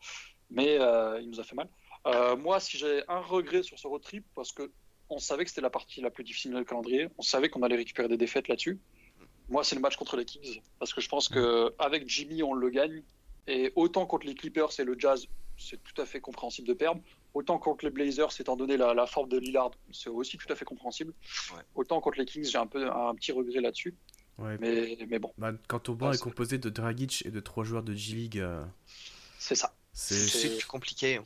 mais 0.49 0.78
euh, 0.80 1.19
il 1.21 1.30
nous 1.30 1.39
a 1.39 1.43
fait 1.43 1.55
mal. 1.55 1.69
Euh, 2.07 2.36
moi, 2.36 2.59
si 2.59 2.78
j'ai 2.78 3.03
un 3.07 3.19
regret 3.19 3.63
sur 3.63 3.80
ce 3.80 3.88
road 3.88 4.01
trip, 4.03 4.26
parce 4.36 4.51
que 4.51 4.71
on 5.10 5.20
savait 5.20 5.43
que 5.43 5.49
c'était 5.49 5.62
la 5.62 5.70
partie 5.70 6.01
la 6.01 6.10
plus 6.10 6.24
difficile 6.24 6.53
du 6.56 6.66
calendrier, 6.66 7.08
on 7.18 7.22
savait 7.22 7.49
qu'on 7.49 7.62
allait 7.64 7.76
récupérer 7.76 8.08
des 8.08 8.18
défaites 8.18 8.47
là-dessus. 8.47 8.80
Moi, 9.49 9.64
c'est 9.64 9.76
le 9.76 9.82
match 9.82 9.95
contre 9.95 10.18
les 10.18 10.26
Kings, 10.26 10.62
parce 10.80 10.93
que 10.93 11.01
je 11.01 11.08
pense 11.10 11.30
que 11.30 11.74
avec 11.78 12.08
Jimmy, 12.10 12.41
on 12.41 12.53
le 12.53 12.70
gagne, 12.70 13.03
et 13.47 13.72
autant 13.76 14.06
contre 14.08 14.26
les 14.26 14.34
Clippers 14.34 14.70
et 14.80 14.84
le 14.84 14.95
Jazz, 14.97 15.28
c'est 15.58 15.82
tout 15.84 16.01
à 16.01 16.06
fait 16.06 16.20
compréhensible 16.20 16.68
de 16.68 16.74
perdre. 16.74 16.99
Autant 17.36 17.60
contre 17.60 17.86
les 17.86 17.91
Blazers, 17.91 18.30
étant 18.39 18.56
donné 18.56 18.76
la, 18.78 18.93
la 18.93 19.06
forme 19.06 19.30
de 19.30 19.38
Lillard, 19.38 19.72
c'est 19.91 20.10
aussi 20.10 20.38
tout 20.38 20.51
à 20.51 20.56
fait 20.56 20.66
compréhensible. 20.66 21.14
Ouais. 21.53 21.62
Autant 21.76 22.01
contre 22.01 22.18
les 22.18 22.26
Kings, 22.26 22.43
j'ai 22.45 22.58
un 22.58 22.66
peu 22.66 22.89
un 22.91 23.14
petit 23.14 23.32
regret 23.32 23.62
là-dessus. 23.62 23.93
Ouais. 24.38 24.58
Mais, 24.60 24.97
mais 25.08 25.20
bon, 25.20 25.32
Bah, 25.38 25.51
quand 25.68 25.80
ton 25.80 25.93
banc 25.93 26.08
Ouais, 26.08 26.14
est 26.16 26.18
c'est- 26.18 26.24
composé 26.24 26.58
de 26.58 26.70
Dragic 26.70 27.24
et 27.26 27.32
de 27.32 27.39
trois 27.39 27.64
joueurs 27.64 27.84
de 27.84 27.93
G-League, 27.93 28.39
euh, 28.39 28.66
c'est 29.38 29.56
ça. 29.56 29.74
c'est. 29.93 30.16
C'est- 30.16 30.39
C'est 30.49 30.58
plus 30.58 30.66
compliqué. 30.66 31.20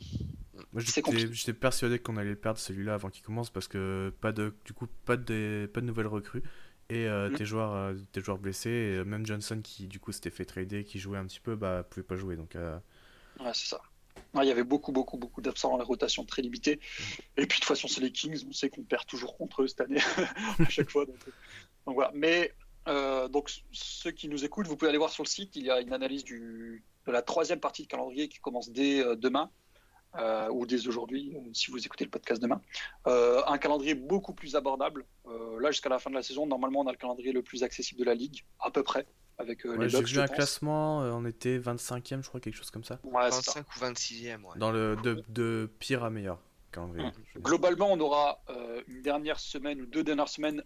Moi 0.72 0.82
j'étais 0.82 1.52
persuadé 1.52 1.98
qu'on 1.98 2.16
allait 2.16 2.30
le 2.30 2.36
perdre 2.36 2.58
celui-là 2.58 2.94
avant 2.94 3.10
qu'il 3.10 3.22
commence 3.24 3.50
parce 3.50 3.68
que 3.68 4.12
pas 4.20 4.32
de 4.32 4.54
du 4.64 4.72
coup 4.72 4.86
pas 5.04 5.16
de 5.16 5.70
pas 5.72 5.80
de 5.80 5.86
nouvelles 5.86 6.06
recrues 6.06 6.42
et 6.88 7.06
euh, 7.06 7.30
Mhm. 7.30 7.36
tes 7.36 7.44
joueurs 7.44 7.74
euh, 7.74 7.94
tes 8.12 8.20
joueurs 8.20 8.38
blessés 8.38 8.70
et 8.70 8.96
euh, 8.98 9.04
même 9.04 9.24
Johnson 9.26 9.60
qui 9.62 9.86
du 9.86 10.00
coup 10.00 10.12
s'était 10.12 10.30
fait 10.30 10.44
trader 10.44 10.84
qui 10.84 10.98
jouait 10.98 11.18
un 11.18 11.26
petit 11.26 11.40
peu 11.40 11.56
bah 11.56 11.84
pouvait 11.88 12.02
pas 12.04 12.16
jouer 12.16 12.36
donc 12.36 12.56
euh, 12.56 12.78
Ouais, 13.40 13.52
c'est 13.54 13.68
ça. 13.68 13.80
Il 14.34 14.44
y 14.44 14.50
avait 14.50 14.64
beaucoup, 14.64 14.92
beaucoup, 14.92 15.16
beaucoup 15.16 15.40
d'absents 15.40 15.70
dans 15.70 15.78
la 15.78 15.84
rotation 15.84 16.24
très 16.24 16.42
limitée. 16.42 16.78
Et 17.36 17.46
puis 17.46 17.46
de 17.46 17.54
toute 17.54 17.64
façon, 17.64 17.88
c'est 17.88 18.00
les 18.00 18.12
Kings. 18.12 18.44
On 18.48 18.52
sait 18.52 18.68
qu'on 18.70 18.82
perd 18.82 19.06
toujours 19.06 19.36
contre 19.36 19.62
eux 19.62 19.68
cette 19.68 19.80
année, 19.80 19.98
à 20.58 20.68
chaque 20.68 20.90
fois. 20.90 21.06
Donc, 21.06 21.16
donc 21.86 21.94
voilà. 21.94 22.12
Mais 22.14 22.52
euh, 22.88 23.28
donc 23.28 23.50
ceux 23.72 24.10
qui 24.10 24.28
nous 24.28 24.44
écoutent, 24.44 24.66
vous 24.66 24.76
pouvez 24.76 24.88
aller 24.88 24.98
voir 24.98 25.10
sur 25.10 25.24
le 25.24 25.28
site. 25.28 25.56
Il 25.56 25.64
y 25.64 25.70
a 25.70 25.80
une 25.80 25.92
analyse 25.92 26.24
du, 26.24 26.84
de 27.06 27.12
la 27.12 27.22
troisième 27.22 27.60
partie 27.60 27.82
de 27.82 27.88
calendrier 27.88 28.28
qui 28.28 28.38
commence 28.40 28.70
dès 28.70 29.00
euh, 29.04 29.16
demain. 29.16 29.50
Euh, 30.18 30.48
ou 30.50 30.66
dès 30.66 30.86
aujourd'hui, 30.88 31.36
si 31.52 31.70
vous 31.70 31.84
écoutez 31.84 32.04
le 32.04 32.10
podcast 32.10 32.40
demain. 32.42 32.60
Euh, 33.06 33.42
un 33.46 33.58
calendrier 33.58 33.94
beaucoup 33.94 34.34
plus 34.34 34.56
abordable. 34.56 35.06
Euh, 35.26 35.60
là, 35.60 35.70
jusqu'à 35.70 35.88
la 35.88 35.98
fin 35.98 36.10
de 36.10 36.14
la 36.16 36.22
saison, 36.22 36.46
normalement, 36.46 36.80
on 36.80 36.86
a 36.86 36.92
le 36.92 36.96
calendrier 36.98 37.32
le 37.32 37.42
plus 37.42 37.62
accessible 37.62 38.00
de 38.00 38.04
la 38.04 38.14
ligue, 38.14 38.44
à 38.58 38.70
peu 38.70 38.82
près, 38.82 39.06
avec 39.38 39.64
euh, 39.66 39.76
ouais, 39.76 39.84
les 39.84 39.88
j'ai 39.90 40.02
vu 40.02 40.18
un 40.18 40.26
pense. 40.26 40.36
classement 40.36 41.02
euh, 41.02 41.12
on 41.12 41.24
était 41.24 41.58
25e 41.58 42.22
je 42.22 42.28
crois 42.28 42.40
quelque 42.40 42.56
chose 42.56 42.70
comme 42.70 42.84
ça 42.84 42.98
Ouais, 43.04 43.30
c'est 43.30 43.42
ça. 43.50 43.60
25 43.60 43.66
ou 43.66 43.94
26e, 43.94 44.42
ouais. 44.42 44.58
dans 44.58 44.70
le 44.70 44.96
de, 45.02 45.22
de 45.28 45.70
pire 45.78 46.04
à 46.04 46.10
meilleur 46.10 46.38
calendrier 46.72 47.10
dire. 47.10 47.20
Globalement, 47.38 47.90
on 47.92 47.98
aura 48.00 48.42
euh, 48.50 48.82
une 48.86 49.02
dernière 49.02 49.40
semaine 49.40 49.80
ou 49.80 49.86
deux 49.86 50.04
dernières 50.04 50.28
semaines 50.28 50.62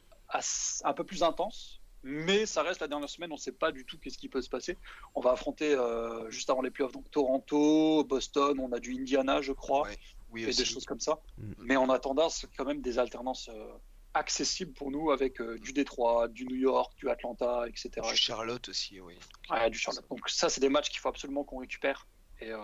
un 0.85 0.93
peu 0.95 1.05
plus 1.05 1.23
intenses, 1.23 1.81
mais 2.05 2.47
ça 2.47 2.63
reste 2.63 2.81
la 2.81 2.89
dernière 2.89 3.09
semaine, 3.09 3.33
on 3.33 3.37
ne 3.37 3.41
sait 3.41 3.51
pas 3.53 3.73
du 3.73 3.85
tout 3.85 3.99
qu'est-ce 3.99 4.19
qui 4.19 4.29
peut 4.29 4.43
se 4.43 4.51
passer. 4.51 4.79
On 5.15 5.21
va 5.21 5.33
affronter 5.33 5.75
euh, 5.75 6.31
juste 6.31 6.51
avant 6.51 6.63
les 6.63 6.71
playoffs 6.71 6.93
donc 6.93 7.11
Toronto, 7.11 8.05
Boston, 8.05 8.61
on 8.61 8.71
a 8.73 8.79
du 8.79 8.95
Indiana, 8.95 9.41
je 9.41 9.53
crois, 9.53 9.83
Ouais, 9.83 9.99
oui 10.31 10.43
et 10.45 10.49
aussi. 10.49 10.59
des 10.59 10.65
choses 10.65 10.85
comme 10.85 11.01
ça. 11.01 11.19
Mhm. 11.39 11.55
Mais 11.59 11.77
en 11.77 11.89
attendant, 11.89 12.29
c'est 12.29 12.47
quand 12.57 12.65
même 12.67 12.81
des 12.83 12.99
alternances 12.99 13.49
euh, 13.49 13.73
accessible 14.13 14.73
pour 14.75 14.91
nous 14.91 15.11
avec 15.11 15.41
euh, 15.41 15.59
du 15.59 15.73
Détroit, 15.73 16.29
du 16.29 16.45
New 16.47 16.57
York, 16.57 16.93
du 16.99 17.09
Atlanta, 17.11 17.65
etc. 17.67 17.91
Du 18.09 18.17
Charlotte 18.17 18.69
aussi, 18.69 19.01
oui. 19.01 19.19
Ouais, 19.51 19.71
du 19.71 19.79
Charlotte. 19.79 20.05
Donc 20.09 20.29
ça, 20.29 20.49
c'est 20.49 20.61
des 20.61 20.69
matchs 20.69 20.91
qu'il 20.91 21.01
faut 21.01 21.09
absolument 21.09 21.43
qu'on 21.43 21.59
récupère. 21.59 22.07
Et 22.41 22.51
euh, 22.53 22.59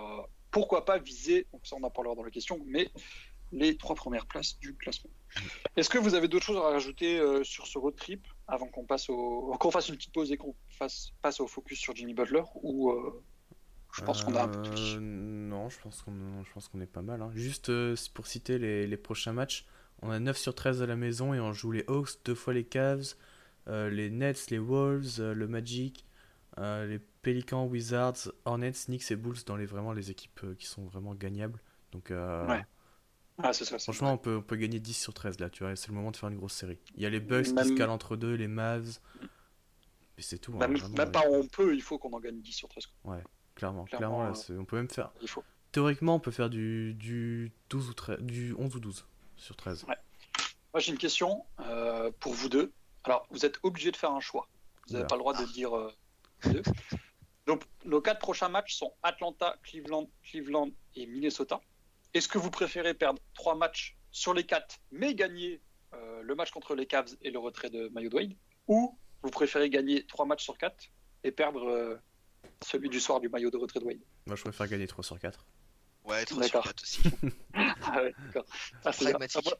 pourquoi 0.51 0.85
pas 0.85 0.99
viser, 0.99 1.47
donc 1.53 1.67
ça 1.67 1.77
on 1.77 1.83
en 1.83 1.91
parlera 1.91 2.15
dans 2.15 2.25
la 2.25 2.31
question, 2.31 2.61
mais 2.67 2.91
les 3.53 3.77
trois 3.77 3.95
premières 3.97 4.27
places 4.27 4.59
du 4.59 4.75
classement. 4.75 5.11
Est-ce 5.77 5.89
que 5.91 5.99
vous 5.99 6.15
avez 6.15 6.29
d'autres 6.29 6.45
choses 6.47 6.57
à 6.59 6.71
rajouter 6.71 7.19
euh, 7.19 7.45
sur 7.45 7.67
ce 7.67 7.79
road 7.79 7.95
trip 7.97 8.27
avant 8.49 8.67
qu'on 8.67 8.85
passe 8.85 9.09
au, 9.11 9.57
qu'on 9.61 9.71
fasse 9.71 9.89
une 9.89 9.97
petite 9.97 10.13
pause 10.13 10.31
et 10.33 10.37
qu'on 10.37 10.55
fasse 10.69 11.13
passe 11.23 11.41
au 11.41 11.47
focus 11.47 11.79
sur 11.79 11.95
Jimmy 11.95 12.15
Butler 12.15 12.43
ou 12.63 12.91
euh, 12.91 13.23
je 13.93 14.03
pense 14.03 14.23
qu'on 14.23 14.35
a 14.37 14.43
un 14.45 14.49
peu. 14.49 14.61
Euh, 14.71 15.01
Non, 15.01 15.69
je 15.69 15.79
pense 15.81 16.03
qu'on 16.03 16.43
je 16.45 16.53
pense 16.53 16.69
qu'on 16.69 16.81
est 16.81 16.87
pas 16.87 17.03
mal. 17.03 17.23
hein. 17.23 17.31
Juste 17.35 17.71
pour 18.15 18.27
citer 18.27 18.59
les, 18.59 18.87
les 18.87 18.97
prochains 18.97 19.33
matchs, 19.33 19.67
on 20.03 20.11
a 20.11 20.19
9 20.21 20.37
sur 20.39 20.55
13 20.55 20.83
à 20.83 20.87
la 20.87 20.97
maison 20.97 21.35
et 21.35 21.41
on 21.41 21.53
joue 21.53 21.73
les 21.73 21.85
Hawks, 21.89 22.11
deux 22.25 22.35
fois 22.37 22.55
les 22.55 22.65
Cavs, 22.65 23.15
les 23.67 24.11
Nets, 24.11 24.51
les 24.51 24.59
Wolves, 24.59 25.21
le 25.21 25.47
Magic, 25.49 26.05
les 26.57 27.01
Pelicans, 27.23 27.67
Wizards, 27.67 28.33
Hornets, 28.45 28.73
Knicks 28.87 29.11
et 29.11 29.17
Bulls 29.17 29.39
dans 29.47 29.57
les 29.57 29.67
vraiment 29.67 29.93
les 29.93 30.11
équipes 30.11 30.57
qui 30.59 30.67
sont 30.67 30.85
vraiment 30.85 31.15
gagnables. 31.15 31.61
Donc 31.93 32.11
Ouais. 32.11 32.65
Ah, 33.43 33.53
ça. 33.53 33.79
franchement, 33.79 34.13
on 34.13 34.19
peut, 34.19 34.37
on 34.37 34.43
peut 34.43 34.57
gagner 34.57 34.79
10 34.81 34.95
sur 34.95 35.15
13 35.15 35.39
là, 35.41 35.51
tu 35.51 35.63
vois, 35.65 35.75
c'est 35.77 35.89
le 35.89 35.95
moment 35.95 36.11
de 36.11 36.17
faire 36.17 36.29
une 36.29 36.37
grosse 36.39 36.55
série. 36.55 36.79
Il 36.97 37.03
y 37.03 37.07
a 37.07 37.11
les 37.11 37.21
Bucks 37.21 37.47
qui 37.47 37.53
Même- 37.55 37.65
se 37.69 37.73
calent 37.75 37.91
entre 37.91 38.17
deux, 38.17 38.35
les 38.35 38.49
Mavs. 38.49 38.99
Et 40.19 40.23
c'est 40.23 40.39
tout. 40.39 40.53
hein, 40.55 40.59
Même, 40.59 40.77
vraiment, 40.77 40.95
même 40.97 41.07
ouais. 41.07 41.13
pas 41.13 41.23
on 41.31 41.47
peut, 41.47 41.75
il 41.75 41.83
faut 41.83 41.99
qu'on 41.99 42.13
en 42.13 42.21
gagne 42.21 42.41
10 42.41 42.53
sur 42.53 42.69
13. 42.69 42.87
quoi. 42.87 43.17
Clairement, 43.55 43.85
clairement, 43.85 43.85
clairement, 43.85 44.23
là, 44.25 44.33
euh, 44.51 44.59
on 44.59 44.65
peut 44.65 44.77
même 44.77 44.89
faire. 44.91 45.11
Il 45.23 45.29
faut. 45.29 45.43
Théoriquement, 45.73 46.15
on 46.17 46.21
peut 46.21 46.31
faire 46.31 46.51
du, 46.51 46.95
du 46.95 47.53
12 47.71 47.89
ou 47.91 47.95
13, 47.95 48.19
du 48.21 48.55
11 48.59 48.75
ou 48.77 48.81
12 48.81 49.07
sur 49.37 49.57
13. 49.57 49.85
Moi, 49.87 49.97
j'ai 50.81 50.93
une 50.93 50.99
question 50.99 51.45
euh, 51.61 52.11
pour 52.21 52.33
vous 52.33 52.49
deux. 52.49 52.73
Alors, 53.05 53.27
vous 53.31 53.45
êtes 53.47 53.59
obligés 53.63 53.91
de 53.91 53.97
faire 53.97 54.11
un 54.13 54.21
choix. 54.21 54.49
Vous 54.89 54.95
n'avez 54.95 55.07
pas 55.07 55.15
le 55.17 55.21
droit 55.21 55.35
de 55.39 55.45
dire 55.53 55.77
euh, 55.77 55.93
deux. 56.47 56.63
Donc, 57.47 57.63
nos 57.85 58.01
quatre 58.01 58.19
prochains 58.21 58.49
matchs 58.49 58.75
sont 58.77 58.93
Atlanta, 59.03 59.57
Cleveland, 59.63 60.09
Cleveland 60.23 60.71
et 60.95 61.07
Minnesota. 61.07 61.61
Est-ce 62.15 62.29
que 62.29 62.39
vous 62.39 62.51
préférez 62.51 62.95
perdre 62.95 63.21
trois 63.35 63.55
matchs 63.55 63.97
sur 64.11 64.35
les 64.35 64.45
quatre, 64.45 64.79
mais 64.91 65.15
gagner 65.15 65.61
euh, 65.95 66.23
le 66.23 66.35
match 66.35 66.51
contre 66.51 66.75
les 66.75 66.87
Cavs 66.87 67.15
et 67.23 67.31
le 67.31 67.39
retrait 67.39 67.71
de 67.71 67.89
Mayo 67.89 68.11
Wade 68.13 68.33
Ou 68.69 68.99
vous 69.23 69.31
préférez 69.31 69.71
gagner 69.71 70.05
trois 70.07 70.27
matchs 70.27 70.45
sur 70.45 70.59
quatre 70.59 70.85
et 71.23 71.31
perdre 71.31 71.69
euh, 71.69 71.97
celui 72.65 72.89
du 72.89 72.99
soir 73.01 73.21
du 73.21 73.29
maillot 73.29 73.51
de 73.51 73.57
retrait 73.57 73.81
de 73.81 73.85
Wade 73.85 74.01
Moi, 74.27 74.37
je 74.37 74.43
préfère 74.43 74.67
gagner 74.69 74.87
3 74.87 75.05
sur 75.05 75.19
4. 75.19 75.47
Ouais, 76.05 76.25
3 76.25 76.27
sur 76.27 76.39
D'accord. 76.41 76.65
4 76.65 76.83
aussi. 76.83 77.03
Ah 77.83 78.03
ouais, 78.03 78.15
d'accord. 78.25 78.45
Ah, 78.85 78.91
ah, 78.95 79.05
moi, 79.19 79.57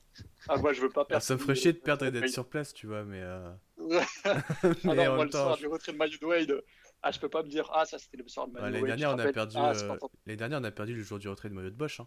ah, 0.49 0.57
moi, 0.59 0.73
je 0.73 0.81
veux 0.81 0.89
pas 0.91 1.05
perdre. 1.05 1.23
ça 1.23 1.35
me 1.35 1.39
ferait 1.39 1.55
chier 1.55 1.73
de 1.73 1.79
perdre 1.79 2.07
et 2.07 2.11
d'être 2.11 2.29
sur 2.29 2.49
place, 2.49 2.73
tu 2.75 2.87
vois, 2.87 3.03
mais. 3.05 3.21
euh. 3.21 3.53
Ah 4.25 4.75
mais 4.85 4.95
non, 4.95 5.07
en 5.13 5.15
moi, 5.17 5.25
le 5.25 5.31
soir 5.31 5.55
je- 5.57 5.61
du 5.61 5.67
retrait 5.69 5.93
de 5.93 5.97
Maillot 5.99 6.19
de 6.21 6.27
Wade, 6.27 6.63
ah, 7.03 7.11
je 7.11 7.19
peux 7.19 7.29
pas 7.29 7.43
me 7.43 7.49
dire, 7.49 7.71
ah, 7.75 7.85
ça 7.87 7.99
c'était 7.99 8.17
le 8.19 8.29
soir 8.29 8.47
de 8.49 8.53
Maillot 8.53 8.65
Ouais, 8.67 8.71
de 8.71 8.75
L'année 8.77 8.91
Wade. 8.91 8.99
dernière, 9.01 9.17
on 9.17 9.29
a 9.29 9.33
perdu. 9.33 9.57
ah, 9.59 9.75
c'est 9.75 9.85
euh, 9.85 9.89
pas 9.89 9.97
tant- 9.99 10.11
L'année 10.27 10.37
dernière, 10.37 10.61
on 10.61 10.65
a 10.65 10.71
perdu 10.71 10.95
le 10.95 11.03
jour 11.03 11.19
du 11.19 11.29
retrait 11.29 11.49
de 11.49 11.55
maillot 11.55 11.71
de 11.71 11.75
Bosch. 11.77 12.01
Hein. 12.01 12.07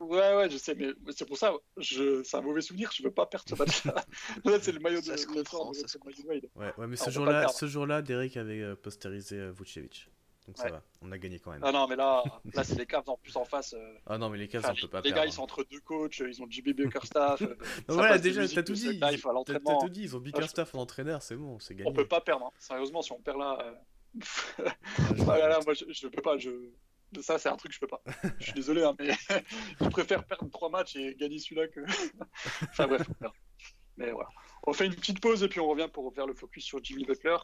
Ouais, 0.00 0.36
ouais, 0.36 0.48
je 0.50 0.56
sais, 0.58 0.74
mais 0.74 0.88
c'est 1.10 1.26
pour 1.26 1.36
ça, 1.36 1.52
je... 1.76 2.22
c'est 2.22 2.36
un 2.36 2.40
mauvais 2.40 2.60
souvenir, 2.60 2.90
je 2.94 3.02
veux 3.02 3.10
pas 3.10 3.26
perdre 3.26 3.46
ce 3.48 3.54
match-là. 3.56 3.94
Là, 4.44 4.58
c'est 4.62 4.72
le 4.72 4.78
maillot 4.78 5.00
de 5.00 5.06
Ça 5.06 5.16
se 5.16 5.26
comprend, 5.26 5.72
se 5.72 5.80
de 5.98 6.04
Maillot 6.04 6.22
de 6.22 6.28
Wade. 6.28 6.48
Ouais, 6.54 6.72
ouais, 6.78 6.86
mais 6.86 6.96
Ah, 7.00 7.04
ce 7.04 7.10
jour-là, 7.10 7.48
ce 7.48 7.66
jour-là, 7.66 8.02
Derek 8.02 8.36
avait 8.36 8.60
euh, 8.62 8.76
postérisé 8.76 9.36
euh, 9.38 9.50
Vucevic. 9.50 10.08
Donc 10.46 10.56
ça 10.56 10.70
va, 10.70 10.82
on 11.02 11.12
a 11.12 11.18
gagné 11.18 11.38
quand 11.38 11.50
même. 11.50 11.60
Ah 11.62 11.72
non, 11.72 11.86
mais 11.86 11.96
là, 11.96 12.22
là 12.54 12.64
c'est 12.64 12.78
les 12.78 12.86
Cavs 12.86 13.02
en 13.10 13.18
plus 13.18 13.36
en 13.36 13.44
face. 13.44 13.74
euh, 13.74 13.94
Ah 14.06 14.16
non, 14.16 14.30
mais 14.30 14.38
les 14.38 14.48
Cavs, 14.48 14.64
enfin, 14.64 14.72
on 14.74 14.80
peut 14.80 14.88
pas 14.88 14.98
les 14.98 15.10
perdre. 15.10 15.16
gars, 15.16 15.26
ils 15.26 15.32
sont 15.32 15.42
entre 15.42 15.62
deux 15.64 15.80
coachs, 15.80 16.20
ils 16.20 16.40
ont 16.42 16.46
JB 16.48 16.70
Bickerstaff. 16.70 17.42
euh, 17.42 17.54
voilà, 17.88 18.16
de 18.16 18.22
déjà, 18.22 18.48
t'as 18.48 18.62
tout 18.62 18.72
dit. 18.72 18.98
gars, 18.98 19.12
il 19.12 19.18
faut 19.18 19.28
à 19.28 19.44
T'as 19.44 19.58
tout 19.58 19.88
dit, 19.90 20.02
ils 20.04 20.16
ont 20.16 20.20
Bickerstaff 20.20 20.74
en 20.74 20.78
entraîneur, 20.78 21.22
c'est 21.22 21.36
bon, 21.36 21.58
c'est 21.58 21.74
gagné. 21.74 21.90
On 21.90 21.92
peut 21.92 22.08
pas 22.08 22.22
perdre, 22.22 22.46
hein. 22.46 22.50
sérieusement, 22.58 23.02
si 23.02 23.12
on 23.12 23.20
perd 23.20 23.38
là. 23.38 23.58
euh, 23.62 23.74
Ah, 24.58 24.72
je- 25.16 25.22
Ah 25.28 25.38
là 25.38 25.48
là, 25.48 25.60
moi 25.66 25.74
je, 25.74 25.84
je 25.92 26.08
peux 26.08 26.22
pas, 26.22 26.38
je... 26.38 26.50
ça 27.20 27.38
c'est 27.38 27.48
un 27.48 27.56
truc 27.56 27.72
que 27.72 27.74
je 27.74 27.80
peux 27.80 27.86
pas. 27.86 28.02
Je 28.38 28.44
suis 28.44 28.52
désolé, 28.52 28.84
hein, 28.84 28.94
mais 28.98 29.10
je 29.80 29.88
préfère 29.88 30.24
perdre 30.24 30.50
trois 30.50 30.70
matchs 30.70 30.96
et 30.96 31.14
gagner 31.16 31.38
celui-là 31.38 31.68
que. 31.68 31.80
enfin 32.62 32.86
bref. 32.86 33.06
Mais 33.96 34.10
voilà. 34.12 34.28
On 34.66 34.72
fait 34.72 34.86
une 34.86 34.94
petite 34.94 35.20
pause 35.20 35.42
et 35.42 35.48
puis 35.48 35.60
on 35.60 35.68
revient 35.68 35.88
pour 35.92 36.12
faire 36.14 36.26
le 36.26 36.34
focus 36.34 36.64
sur 36.64 36.82
Jimmy 36.82 37.04
Butler 37.04 37.36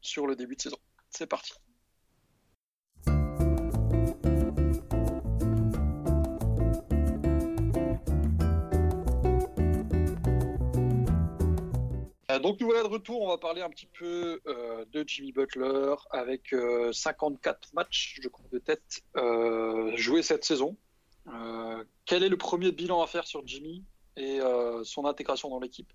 sur 0.00 0.26
le 0.26 0.36
début 0.36 0.56
de 0.56 0.60
saison. 0.60 0.78
C'est 1.10 1.26
parti. 1.26 1.52
Donc 12.40 12.60
nous 12.60 12.66
voilà 12.66 12.82
de 12.82 12.88
retour, 12.88 13.22
on 13.22 13.28
va 13.28 13.38
parler 13.38 13.60
un 13.60 13.70
petit 13.70 13.88
peu 13.98 14.40
euh, 14.46 14.84
de 14.92 15.04
Jimmy 15.06 15.32
Butler 15.32 15.94
avec 16.10 16.52
euh, 16.52 16.92
54 16.92 17.74
matchs, 17.74 18.18
je 18.22 18.28
crois, 18.28 18.46
de 18.50 18.58
tête 18.58 19.02
euh, 19.16 19.96
joués 19.96 20.22
cette 20.22 20.44
saison. 20.44 20.76
Euh, 21.28 21.84
quel 22.04 22.22
est 22.22 22.28
le 22.28 22.36
premier 22.36 22.72
bilan 22.72 23.02
à 23.02 23.06
faire 23.06 23.26
sur 23.26 23.46
Jimmy 23.46 23.84
et 24.16 24.40
euh, 24.40 24.82
son 24.84 25.04
intégration 25.06 25.48
dans 25.48 25.60
l'équipe? 25.60 25.92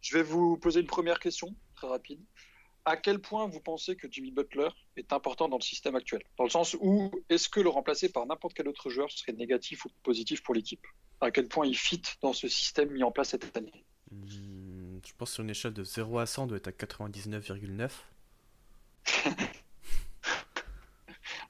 Je 0.00 0.16
vais 0.16 0.22
vous 0.22 0.56
poser 0.58 0.80
une 0.80 0.86
première 0.86 1.18
question, 1.18 1.54
très 1.74 1.88
rapide. 1.88 2.20
À 2.84 2.96
quel 2.96 3.20
point 3.20 3.46
vous 3.46 3.60
pensez 3.60 3.96
que 3.96 4.06
Jimmy 4.10 4.30
Butler 4.30 4.68
est 4.96 5.12
important 5.12 5.48
dans 5.48 5.58
le 5.58 5.62
système 5.62 5.96
actuel? 5.96 6.22
Dans 6.38 6.44
le 6.44 6.50
sens 6.50 6.76
où 6.80 7.10
est-ce 7.28 7.48
que 7.48 7.60
le 7.60 7.68
remplacer 7.68 8.08
par 8.08 8.24
n'importe 8.26 8.54
quel 8.54 8.68
autre 8.68 8.88
joueur 8.88 9.10
serait 9.10 9.32
négatif 9.32 9.84
ou 9.84 9.88
positif 10.02 10.42
pour 10.42 10.54
l'équipe? 10.54 10.86
À 11.20 11.30
quel 11.30 11.48
point 11.48 11.66
il 11.66 11.76
fit 11.76 12.00
dans 12.22 12.32
ce 12.32 12.48
système 12.48 12.90
mis 12.90 13.02
en 13.02 13.10
place 13.10 13.30
cette 13.30 13.56
année? 13.56 13.84
Hmm, 14.10 14.57
je 15.06 15.12
pense 15.16 15.32
sur 15.32 15.42
une 15.44 15.50
échelle 15.50 15.72
de 15.74 15.84
0 15.84 16.18
à 16.18 16.26
100, 16.26 16.44
on 16.44 16.46
doit 16.46 16.56
être 16.58 16.68
à 16.68 16.72
99,9. 16.72 17.90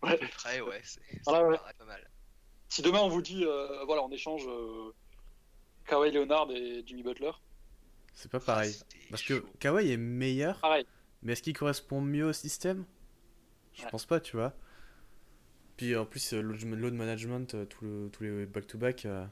À 0.03 0.17
peu 0.17 0.29
près, 0.29 0.61
ouais, 0.61 0.81
c'est 0.85 1.01
ça 1.25 1.31
Voilà, 1.33 1.45
me 1.45 1.51
ouais. 1.53 1.59
paraît 1.59 1.75
pas 1.75 1.85
mal. 1.85 2.11
Si 2.69 2.83
demain 2.83 3.01
on 3.01 3.09
vous 3.09 3.23
dit, 3.23 3.45
euh, 3.45 3.85
voilà, 3.85 4.03
on 4.03 4.11
échange 4.13 4.47
euh, 4.47 4.93
Kawhi 5.87 6.13
Leonard 6.13 6.51
et 6.53 6.83
Jimmy 6.87 7.03
Butler, 7.03 7.33
C'est 8.15 8.31
pas 8.31 8.41
pareil. 8.41 8.75
Ah, 8.81 8.85
Parce 9.11 9.23
que 9.23 9.41
chaud. 9.41 9.47
Kawhi 9.59 9.91
est 9.91 9.97
meilleur, 9.97 10.61
pareil. 10.61 10.87
mais 11.23 11.33
est-ce 11.33 11.43
qu'il 11.43 11.57
correspond 11.57 12.01
mieux 12.01 12.27
au 12.27 12.33
système? 12.33 12.85
Je 13.75 13.83
Ouais. 13.85 13.91
pense 13.91 14.07
pas, 14.07 14.21
tu 14.21 14.37
vois. 14.37 14.55
Puis 15.77 15.95
en 15.97 16.05
plus, 16.07 16.33
euh, 16.35 16.41
load 16.43 16.95
management, 16.95 17.55
euh, 17.55 17.65
tout 17.65 17.85
le- 17.85 18.11
tous 18.13 18.23
les 18.25 18.47
back-to-back, 18.47 19.07
euh, 19.07 19.27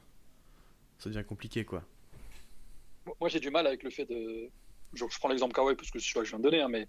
ça 0.99 1.09
devient 1.09 1.25
compliqué 1.25 1.65
quoi. 1.65 1.83
Moi 3.19 3.29
j'ai 3.29 3.39
du 3.39 3.49
mal 3.49 3.67
avec 3.67 3.83
le 3.83 3.89
fait 3.89 4.05
de. 4.05 4.49
Je, 4.93 5.05
je 5.09 5.19
prends 5.19 5.29
l'exemple 5.29 5.53
Kawhi 5.53 5.75
parce 5.75 5.91
que 5.91 5.99
c'est 5.99 6.09
celui 6.09 6.19
que 6.21 6.25
je 6.25 6.29
viens 6.31 6.39
de 6.39 6.43
donner, 6.43 6.61
hein, 6.61 6.69
mais 6.69 6.87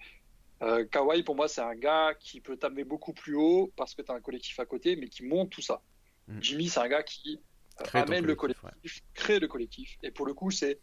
euh, 0.62 0.84
Kawhi 0.86 1.22
pour 1.22 1.34
moi 1.36 1.48
c'est 1.48 1.60
un 1.60 1.74
gars 1.74 2.14
qui 2.18 2.40
peut 2.40 2.56
t'amener 2.56 2.84
beaucoup 2.84 3.12
plus 3.12 3.34
haut 3.36 3.72
parce 3.76 3.94
que 3.94 4.02
tu 4.02 4.10
as 4.10 4.14
un 4.14 4.20
collectif 4.20 4.58
à 4.60 4.66
côté, 4.66 4.96
mais 4.96 5.08
qui 5.08 5.24
monte 5.24 5.50
tout 5.50 5.62
ça. 5.62 5.82
Mm. 6.28 6.40
Jimmy 6.42 6.68
c'est 6.68 6.80
un 6.80 6.88
gars 6.88 7.02
qui 7.02 7.40
euh, 7.80 7.84
amène 7.94 8.24
le 8.24 8.34
collectif, 8.34 8.62
collectif, 8.62 9.02
crée 9.14 9.38
le 9.38 9.48
collectif, 9.48 9.98
et 10.02 10.10
pour 10.10 10.26
le 10.26 10.34
coup 10.34 10.50
c'est. 10.50 10.80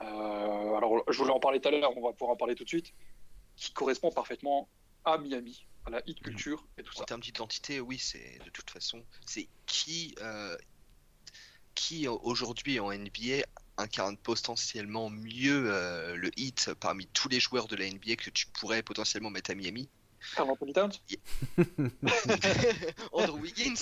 euh, 0.00 0.04
alors 0.04 1.02
je 1.10 1.18
voulais 1.18 1.32
en 1.32 1.40
parler 1.40 1.60
tout 1.60 1.68
à 1.68 1.70
l'heure, 1.72 1.96
on 1.96 2.02
va 2.02 2.12
pouvoir 2.12 2.30
en 2.30 2.36
parler 2.36 2.54
tout 2.54 2.64
de 2.64 2.68
suite, 2.68 2.92
qui 3.56 3.72
correspond 3.72 4.10
parfaitement 4.10 4.68
à 5.04 5.18
Miami, 5.18 5.66
à 5.84 5.90
la 5.90 6.02
hit 6.06 6.20
culture 6.20 6.66
et 6.78 6.82
tout 6.82 6.92
En 6.96 6.98
ça. 6.98 7.04
termes 7.04 7.20
d'identité, 7.20 7.80
oui, 7.80 7.98
c'est 7.98 8.38
de 8.44 8.50
toute 8.50 8.70
façon, 8.70 9.04
c'est 9.24 9.48
qui, 9.66 10.14
euh, 10.20 10.56
qui 11.74 12.08
aujourd'hui 12.08 12.80
en 12.80 12.90
NBA 12.92 13.44
incarne 13.76 14.16
potentiellement 14.16 15.10
mieux 15.10 15.70
euh, 15.70 16.16
le 16.16 16.30
hit 16.38 16.72
parmi 16.74 17.06
tous 17.08 17.28
les 17.28 17.40
joueurs 17.40 17.68
de 17.68 17.76
la 17.76 17.90
NBA 17.90 18.16
que 18.16 18.30
tu 18.30 18.46
pourrais 18.48 18.82
potentiellement 18.82 19.30
mettre 19.30 19.50
à 19.50 19.54
Miami. 19.54 19.88
Carl 20.34 20.48
Andrew 23.12 23.38
Wiggins. 23.38 23.74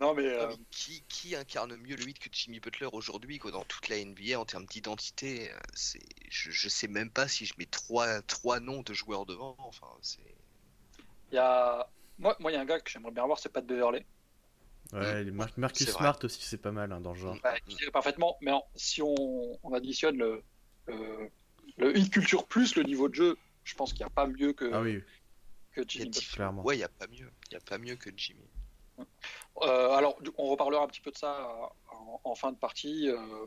Non 0.00 0.12
mais. 0.14 0.26
Euh, 0.26 0.48
oui, 0.48 0.64
qui, 0.70 1.02
qui 1.08 1.34
incarne 1.36 1.74
mieux 1.76 1.96
le 1.96 2.06
hit 2.08 2.18
que 2.18 2.28
Jimmy 2.30 2.60
Butler 2.60 2.88
aujourd'hui 2.92 3.38
quoi, 3.38 3.50
dans 3.50 3.64
toute 3.64 3.88
la 3.88 4.04
NBA 4.04 4.38
en 4.38 4.44
termes 4.44 4.66
d'identité 4.66 5.50
euh, 5.50 5.58
c'est, 5.72 6.02
je, 6.28 6.50
je 6.50 6.68
sais 6.68 6.88
même 6.88 7.10
pas 7.10 7.28
si 7.28 7.46
je 7.46 7.54
mets 7.56 7.66
trois, 7.66 8.20
trois 8.22 8.60
noms 8.60 8.82
de 8.82 8.92
joueurs 8.92 9.24
devant. 9.24 9.56
Enfin, 9.58 9.88
c'est... 10.02 10.20
Il 11.32 11.36
y 11.36 11.38
a... 11.38 11.88
Moi, 12.18 12.36
moi, 12.40 12.50
il 12.50 12.54
y 12.54 12.58
a 12.58 12.60
un 12.60 12.66
gars 12.66 12.80
que 12.80 12.90
j'aimerais 12.90 13.10
bien 13.12 13.26
voir, 13.26 13.38
c'est 13.38 13.48
Pat 13.48 13.64
Beverley. 13.64 14.04
Ouais, 14.92 15.24
les 15.24 15.30
Mar- 15.30 15.48
Marcus. 15.56 15.88
Smart 15.90 16.18
aussi, 16.22 16.42
c'est 16.42 16.58
pas 16.62 16.72
mal 16.72 16.92
hein, 16.92 17.00
dans 17.00 17.12
le 17.12 17.18
genre. 17.18 17.36
Je 17.68 17.74
dirais 17.76 17.90
parfaitement, 17.90 18.36
mais 18.40 18.52
en- 18.52 18.64
si 18.76 19.02
on, 19.02 19.14
on 19.62 19.72
additionne 19.74 20.16
le, 20.16 20.42
euh, 20.88 21.28
le 21.78 21.96
hit 21.98 22.10
culture 22.12 22.46
plus 22.46 22.76
le 22.76 22.82
niveau 22.84 23.08
de 23.08 23.14
jeu, 23.14 23.36
je 23.64 23.74
pense 23.74 23.92
qu'il 23.92 24.00
n'y 24.04 24.06
a 24.06 24.14
pas 24.14 24.26
mieux 24.26 24.52
que, 24.52 24.70
Ah 24.72 24.80
oui, 24.80 25.02
que 25.72 25.80
Il 25.80 25.88
Jimmy 25.90 26.04
Butler. 26.10 26.26
clairement. 26.32 26.62
Ouais, 26.64 26.76
il 26.76 26.80
y 26.80 26.84
a 26.84 26.88
pas 26.88 27.06
mieux. 27.08 27.30
Il 27.50 27.54
y 27.54 27.56
a 27.56 27.60
pas 27.60 27.78
mieux 27.78 27.96
que 27.96 28.10
Jimmy. 28.16 28.44
Euh, 29.62 29.90
alors, 29.90 30.18
on 30.38 30.46
reparlera 30.46 30.84
un 30.84 30.86
petit 30.86 31.00
peu 31.00 31.10
de 31.10 31.16
ça 31.16 31.34
euh, 31.50 31.94
en, 31.94 32.20
en 32.24 32.34
fin 32.34 32.52
de 32.52 32.56
partie. 32.56 33.08
euh, 33.08 33.46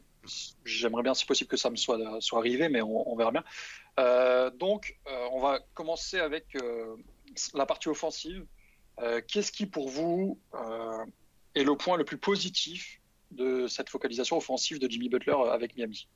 J'aimerais 0.66 1.04
bien, 1.04 1.14
si 1.14 1.26
possible, 1.26 1.50
que 1.50 1.58
ça 1.58 1.70
me 1.70 1.76
soit, 1.76 1.98
soit 2.22 2.40
arrivé, 2.40 2.68
mais 2.70 2.82
on, 2.82 3.10
on 3.12 3.16
verra 3.16 3.32
bien. 3.32 3.44
Euh, 4.00 4.50
donc, 4.52 4.98
euh, 5.08 5.28
on 5.32 5.40
va 5.40 5.60
commencer 5.74 6.20
avec 6.20 6.56
euh, 6.56 6.96
la 7.54 7.66
partie 7.66 7.88
offensive. 7.90 8.46
Euh, 9.00 9.22
Qu'est-ce 9.28 9.52
qui, 9.52 9.66
pour 9.66 9.90
vous, 9.90 10.40
euh, 10.56 11.06
est 11.56 11.64
le 11.64 11.76
point 11.76 11.98
le 11.98 12.06
plus 12.06 12.18
positif 12.18 13.00
de 13.32 13.68
cette 13.68 13.90
focalisation 13.90 14.38
offensive 14.38 14.80
de 14.80 14.90
Jimmy 14.90 15.10
Butler 15.10 15.36
avec 15.52 15.76
Miami. 15.76 16.08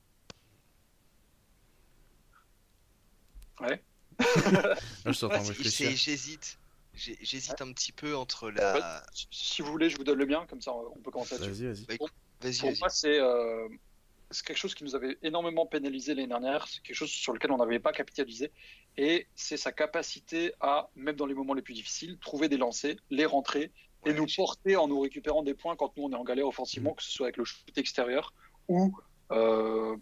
Ouais. 3.60 3.84
J'hésite. 5.06 6.58
J'hésite 6.94 7.62
un 7.62 7.72
petit 7.74 7.92
peu 7.92 8.16
entre 8.16 8.52
la. 8.52 9.04
si 9.32 9.62
vous 9.62 9.72
voulez, 9.72 9.90
je 9.90 9.98
vous 9.98 10.04
donne 10.04 10.20
le 10.20 10.26
bien, 10.26 10.46
comme 10.46 10.62
ça 10.62 10.72
on 10.74 11.00
peut 11.00 11.12
commencer 11.12 11.38
Vas-y, 11.38 11.66
vas-y. 11.66 11.86
Bah, 11.86 11.96
pour 12.60 12.72
moi, 12.80 12.90
euh, 13.06 13.70
c'est 14.30 14.46
quelque 14.46 14.58
chose 14.58 14.76
qui 14.76 14.84
nous 14.84 14.96
avait 14.96 15.18
énormément 15.24 15.66
pénalisé 15.66 16.14
l'année 16.14 16.28
dernière. 16.28 16.68
C'est 16.68 16.84
quelque 16.84 16.96
chose 16.96 17.10
sur 17.10 17.34
lequel 17.34 17.52
on 17.52 17.58
n'avait 17.58 17.80
pas 17.80 17.94
capitalisé. 17.94 18.52
Et 18.98 19.28
c'est 19.36 19.58
sa 19.58 19.72
capacité 19.72 20.54
à, 20.60 20.90
même 20.96 21.16
dans 21.16 21.26
les 21.26 21.34
moments 21.34 21.56
les 21.56 21.64
plus 21.64 21.74
difficiles, 21.74 22.20
trouver 22.20 22.48
des 22.48 22.58
lancers, 22.58 22.98
les 23.10 23.26
rentrer 23.26 23.72
et 24.06 24.14
nous 24.14 24.28
porter 24.36 24.76
en 24.76 24.88
nous 24.88 25.00
récupérant 25.00 25.44
des 25.44 25.54
points 25.54 25.76
quand 25.76 25.96
nous 25.98 26.04
on 26.04 26.12
est 26.12 26.16
en 26.16 26.24
galère 26.24 26.48
offensivement, 26.48 26.92
mm. 26.92 26.96
que 26.96 27.04
ce 27.04 27.12
soit 27.12 27.28
avec 27.28 27.38
le 27.38 27.46
shoot 27.46 27.78
extérieur 27.78 28.34
ou 28.68 28.94
euh, 29.32 29.96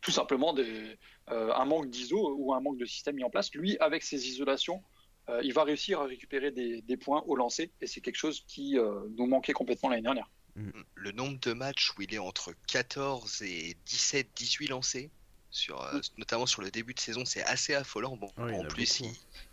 tout 0.00 0.10
simplement 0.10 0.52
des, 0.52 0.96
euh, 1.30 1.52
un 1.54 1.64
manque 1.64 1.90
d'ISO 1.90 2.36
ou 2.36 2.54
un 2.54 2.60
manque 2.60 2.78
de 2.78 2.84
système 2.84 3.16
mis 3.16 3.24
en 3.24 3.30
place. 3.30 3.52
Lui, 3.54 3.76
avec 3.78 4.02
ses 4.02 4.28
isolations, 4.28 4.82
euh, 5.28 5.40
il 5.44 5.52
va 5.52 5.64
réussir 5.64 6.00
à 6.00 6.04
récupérer 6.04 6.50
des, 6.50 6.96
points 6.96 7.22
au 7.26 7.36
lancer 7.36 7.70
et 7.80 7.86
c'est 7.86 8.00
quelque 8.00 8.16
chose 8.16 8.44
qui 8.46 8.78
euh, 8.78 9.00
nous 9.16 9.26
manquait 9.26 9.52
complètement 9.52 9.88
l'année 9.88 10.02
dernière. 10.02 10.30
Mm. 10.56 10.70
Le 10.94 11.12
nombre 11.12 11.38
de 11.40 11.52
matchs 11.52 11.92
où 11.96 12.02
il 12.02 12.14
est 12.14 12.18
entre 12.18 12.52
14 12.68 13.42
et 13.42 13.76
17, 13.86 14.28
18 14.34 14.68
lancés, 14.68 15.10
sur, 15.52 15.80
mm. 15.80 16.00
notamment 16.18 16.46
sur 16.46 16.62
le 16.62 16.70
début 16.70 16.94
de 16.94 17.00
saison, 17.00 17.24
c'est 17.24 17.44
assez 17.44 17.74
affolant. 17.74 18.16
Bon, 18.16 18.32
en 18.36 18.64
plus, 18.64 19.02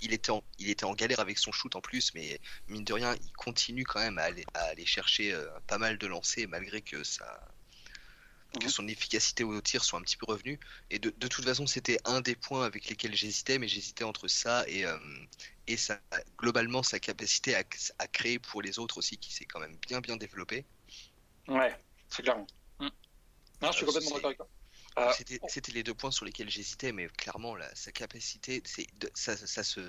il, 0.02 0.14
était 0.14 0.32
en, 0.32 0.44
il 0.58 0.70
était 0.70 0.86
en 0.86 0.94
galère 0.94 1.20
avec 1.20 1.38
son 1.38 1.52
shoot 1.52 1.76
en 1.76 1.82
plus, 1.82 2.14
mais 2.16 2.40
mine 2.68 2.84
de 2.84 2.94
rien, 2.94 3.16
il 3.22 3.32
continue 3.34 3.84
quand 3.84 4.00
même 4.00 4.18
à 4.18 4.24
aller, 4.24 4.46
à 4.54 4.62
aller 4.62 4.86
chercher 4.86 5.38
pas 5.68 5.78
mal 5.78 5.98
de 5.98 6.08
lancers 6.08 6.48
malgré 6.48 6.82
que 6.82 7.04
ça, 7.04 7.40
que 8.58 8.66
mhm. 8.66 8.72
son 8.72 8.88
efficacité 8.88 9.44
au 9.44 9.62
tir 9.62 9.84
soit 9.84 10.00
un 10.00 10.02
petit 10.02 10.18
peu 10.18 10.26
revenue. 10.26 10.60
Et 10.90 11.00
de, 11.00 11.14
de 11.16 11.28
toute 11.28 11.46
façon, 11.46 11.68
c'était 11.68 12.00
un 12.06 12.22
des 12.22 12.36
points 12.36 12.66
avec 12.66 12.88
lesquels 12.88 13.16
j'hésitais, 13.16 13.60
mais 13.60 13.68
j'hésitais 13.68 14.04
entre 14.04 14.28
ça 14.28 14.64
et, 14.68 14.86
euh, 14.86 14.98
et 15.68 15.78
ça, 15.78 16.00
globalement 16.38 16.82
sa 16.82 17.00
capacité 17.00 17.56
à, 17.56 17.64
à, 18.00 18.08
créer 18.08 18.40
pour 18.40 18.62
les 18.62 18.80
autres 18.80 18.98
aussi, 18.98 19.18
qui 19.18 19.34
s'est 19.34 19.46
quand 19.46 19.60
même 19.60 19.76
bien 19.88 20.02
bien 20.02 20.18
développée. 20.18 20.66
Ouais, 21.48 21.76
c'est 22.10 22.24
clair. 22.24 22.38
Mm. 22.80 22.90
Non, 23.62 23.72
je 23.72 23.78
suis 23.78 23.86
complètement 23.86 24.12
d'accord 24.12 24.26
avec 24.28 24.38
toi. 24.38 24.50
Euh, 25.00 25.12
c'était 25.48 25.72
les 25.72 25.84
deux 25.84 25.94
points 25.94 26.12
sur 26.12 26.26
lesquels 26.26 26.50
j'hésitais, 26.50 26.92
mais 26.92 27.08
clairement, 27.08 27.56
là, 27.56 27.70
sa 27.74 27.92
capacité, 27.92 28.62
ça, 29.14 29.38
ça 29.38 29.64
se 29.64 29.82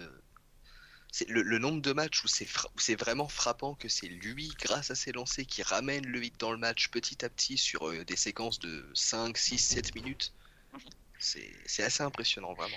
le, 1.28 1.58
nombre 1.58 1.82
de 1.82 1.92
matchs 1.92 2.24
où 2.24 2.28
c'est 2.28 2.94
vraiment 2.94 3.28
frappant 3.28 3.74
que 3.74 3.88
c'est 3.88 4.06
lui, 4.06 4.52
grâce 4.60 4.90
à 4.90 4.94
ses 4.94 5.12
lancers, 5.12 5.46
qui 5.46 5.62
ramène 5.62 6.06
le 6.06 6.22
hit 6.22 6.38
dans 6.38 6.52
le 6.52 6.58
match 6.58 6.88
petit 6.88 7.24
à 7.24 7.28
petit 7.28 7.58
sur 7.58 7.88
euh, 7.88 8.04
des 8.04 8.16
séquences 8.16 8.58
de 8.58 8.86
5, 8.94 9.36
6, 9.36 9.58
7 9.58 9.94
minutes. 9.94 10.32
C'est 11.18 11.82
assez 11.82 12.02
impressionnant, 12.02 12.54
vraiment. 12.54 12.76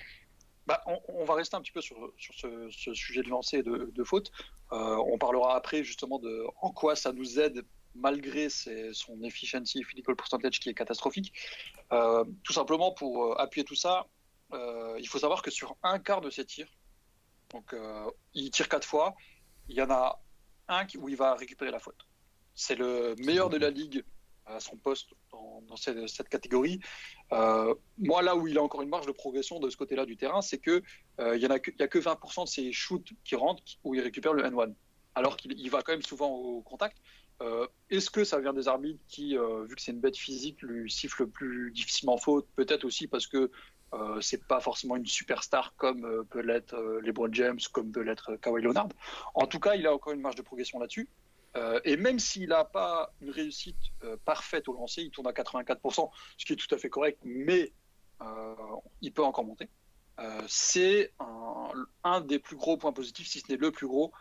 Bah, 0.65 0.83
on, 1.07 1.25
va 1.25 1.35
rester 1.35 1.55
un 1.55 1.61
petit 1.61 1.71
peu 1.71 1.81
sur, 1.81 2.13
ce, 2.17 2.93
sujet 2.93 3.21
de 3.21 3.29
lancer 3.29 3.57
et 3.57 3.63
de, 3.63 4.03
faute. 4.03 4.31
Euh, 4.71 4.97
on 5.07 5.17
parlera 5.17 5.55
après 5.55 5.83
justement 5.83 6.19
de 6.19 6.45
en 6.61 6.71
quoi 6.71 6.95
ça 6.95 7.11
nous 7.13 7.39
aide 7.39 7.63
malgré 7.95 8.49
son 8.49 9.21
efficiency 9.23 9.83
physical 9.83 10.15
percentage 10.15 10.59
qui 10.59 10.69
est 10.69 10.73
catastrophique. 10.73 11.33
Euh, 11.91 12.23
tout 12.43 12.53
simplement 12.53 12.91
pour 12.91 13.39
appuyer 13.39 13.63
tout 13.63 13.75
ça, 13.75 14.07
il 14.99 15.07
faut 15.07 15.17
savoir 15.17 15.41
que 15.41 15.49
sur 15.49 15.75
un 15.81 15.97
quart 15.97 16.21
de 16.21 16.29
ses 16.29 16.45
tirs, 16.45 16.67
donc, 17.53 17.71
euh, 17.73 18.09
il 18.33 18.49
tire 18.49 18.67
quatre 18.67 18.87
fois. 18.87 19.15
Il 19.69 19.75
y 19.75 19.81
en 19.81 19.89
a 19.89 20.19
un 20.67 20.85
où 20.97 21.07
il 21.07 21.15
va 21.15 21.35
récupérer 21.35 21.71
la 21.71 21.79
faute. 21.79 22.07
C'est 22.55 22.75
le 22.75 23.15
meilleur 23.19 23.49
de 23.49 23.57
la 23.57 23.69
ligue 23.69 24.03
à 24.45 24.59
son 24.59 24.75
poste 24.75 25.13
dans, 25.31 25.77
cette, 25.77 26.27
catégorie. 26.27 26.81
Euh, 27.31 27.73
moi, 27.97 28.21
là 28.21 28.35
où 28.35 28.47
il 28.47 28.57
a 28.57 28.63
encore 28.63 28.81
une 28.81 28.89
marge 28.89 29.05
de 29.05 29.11
progression 29.11 29.59
de 29.59 29.69
ce 29.69 29.77
côté-là 29.77 30.05
du 30.05 30.17
terrain, 30.17 30.41
c'est 30.41 30.57
que 30.57 30.83
euh, 31.19 31.35
il 31.37 31.41
y 31.41 31.45
a 31.45 31.59
que, 31.59 31.71
a 31.81 31.87
que 31.87 31.99
20% 31.99 32.43
de 32.43 32.49
ses 32.49 32.71
shoots 32.73 33.13
qui 33.23 33.35
rentrent 33.35 33.63
où 33.83 33.95
il 33.95 34.01
récupère 34.01 34.33
le 34.33 34.43
N1, 34.43 34.73
alors 35.15 35.37
qu'il 35.37 35.69
va 35.69 35.81
quand 35.81 35.93
même 35.93 36.01
souvent 36.01 36.29
au 36.29 36.61
contact. 36.61 36.97
Est-ce 37.89 38.09
que 38.09 38.23
ça 38.23 38.39
vient 38.39 38.53
des 38.53 38.67
arbitres 38.67 39.01
qui, 39.07 39.35
vu 39.35 39.75
que 39.75 39.81
c'est 39.81 39.91
une 39.91 39.99
bête 39.99 40.17
physique, 40.17 40.61
lui 40.61 40.89
sifflent 40.89 41.27
plus 41.27 41.71
difficilement 41.71 42.17
faute? 42.17 42.47
Peut-être 42.55 42.85
aussi 42.85 43.07
parce 43.07 43.27
que 43.27 43.51
euh, 43.93 44.19
c'est 44.21 44.43
pas 44.47 44.59
forcément 44.59 44.95
une 44.95 45.05
superstar 45.05 45.75
comme 45.75 46.05
euh, 46.05 46.23
peut 46.23 46.41
l'être 46.41 46.73
euh, 46.73 46.99
LeBron 47.01 47.31
James, 47.31 47.59
comme 47.71 47.91
peut 47.91 48.01
l'être 48.01 48.35
Kawhi 48.37 48.63
Leonard. 48.63 48.89
En 49.35 49.45
tout 49.45 49.59
cas, 49.59 49.75
il 49.75 49.85
a 49.85 49.93
encore 49.93 50.13
une 50.13 50.21
marge 50.21 50.35
de 50.35 50.41
progression 50.41 50.79
là-dessus. 50.79 51.09
et 51.83 51.97
même 51.97 52.17
s'il 52.17 52.49
n'a 52.49 52.65
pas 52.65 53.13
une 53.21 53.29
réussite 53.29 53.77
parfaite 54.25 54.67
au 54.67 54.73
lancer, 54.73 55.03
il 55.03 55.11
tourne 55.11 55.27
à 55.27 55.31
84%, 55.31 56.09
ce 56.37 56.45
qui 56.45 56.53
est 56.53 56.55
tout 56.55 56.73
à 56.73 56.79
fait 56.79 56.89
correct, 56.89 57.19
mais 57.23 57.71
il 59.01 59.13
peut 59.13 59.23
encore 59.23 59.45
monter. 59.45 59.69
c'est 60.47 61.13
un, 62.03 62.21
des 62.21 62.39
plus 62.39 62.55
gros 62.55 62.77
points 62.77 62.91
positifs, 62.91 63.27
si 63.27 63.39
ce 63.39 63.51
n'est 63.51 63.59
le 63.59 63.71
plus 63.71 63.85
gros, 63.85 64.11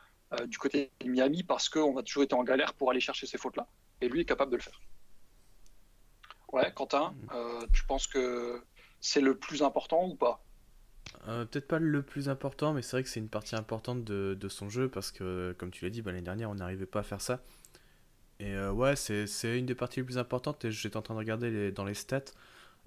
du 0.47 0.59
côté 0.59 0.91
de 1.01 1.09
Miami, 1.09 1.43
parce 1.43 1.69
qu'on 1.69 1.97
a 1.97 2.03
toujours 2.03 2.23
été 2.23 2.35
en 2.35 2.45
galère 2.45 2.75
pour 2.75 2.91
aller 2.91 3.01
chercher 3.01 3.27
ces 3.27 3.39
fautes-là. 3.39 3.67
Et 4.01 4.09
lui 4.09 4.21
est 4.21 4.25
capable 4.25 4.51
de 4.51 4.57
le 4.57 4.63
faire. 4.63 4.81
Ouais, 6.53 6.73
Quentin, 6.75 7.15
tu 7.73 7.85
penses 7.85 8.07
que 8.07 8.63
c'est 9.01 9.21
le 9.21 9.37
plus 9.37 9.63
important 9.63 10.07
ou 10.07 10.15
pas? 10.15 10.43
Euh, 11.29 11.45
Peut-être 11.45 11.69
pas 11.69 11.79
le 11.79 12.03
plus 12.03 12.29
important, 12.29 12.73
mais 12.73 12.83
c'est 12.83 12.93
vrai 12.93 13.03
que 13.03 13.09
c'est 13.09 13.21
une 13.21 13.29
partie 13.29 13.57
importante 13.57 14.05
de, 14.05 14.49
son 14.49 14.69
jeu 14.69 14.89
parce 14.89 15.11
que, 15.11 15.55
comme 15.59 15.71
tu 15.71 15.85
l'as 15.85 15.91
dit, 15.91 16.03
bah, 16.03 16.13
l'année 16.13 16.23
dernière, 16.23 16.51
on 16.51 16.55
n'arrivait 16.55 16.87
pas 16.87 17.01
à 17.01 17.03
faire 17.03 17.21
ça. 17.21 17.43
Et 18.41 18.55
euh, 18.55 18.73
ouais, 18.73 18.97
c'est 18.97 19.59
une 19.59 19.67
des 19.67 19.75
parties 19.75 20.01
les 20.01 20.05
plus 20.05 20.19
importantes. 20.19 20.65
Et 20.65 20.73
j'étais 20.73 20.97
en 20.97 21.03
train 21.03 21.15
de 21.15 21.19
regarder 21.19 21.71
dans 21.73 21.85
les 21.85 21.95
stats. 21.95 22.25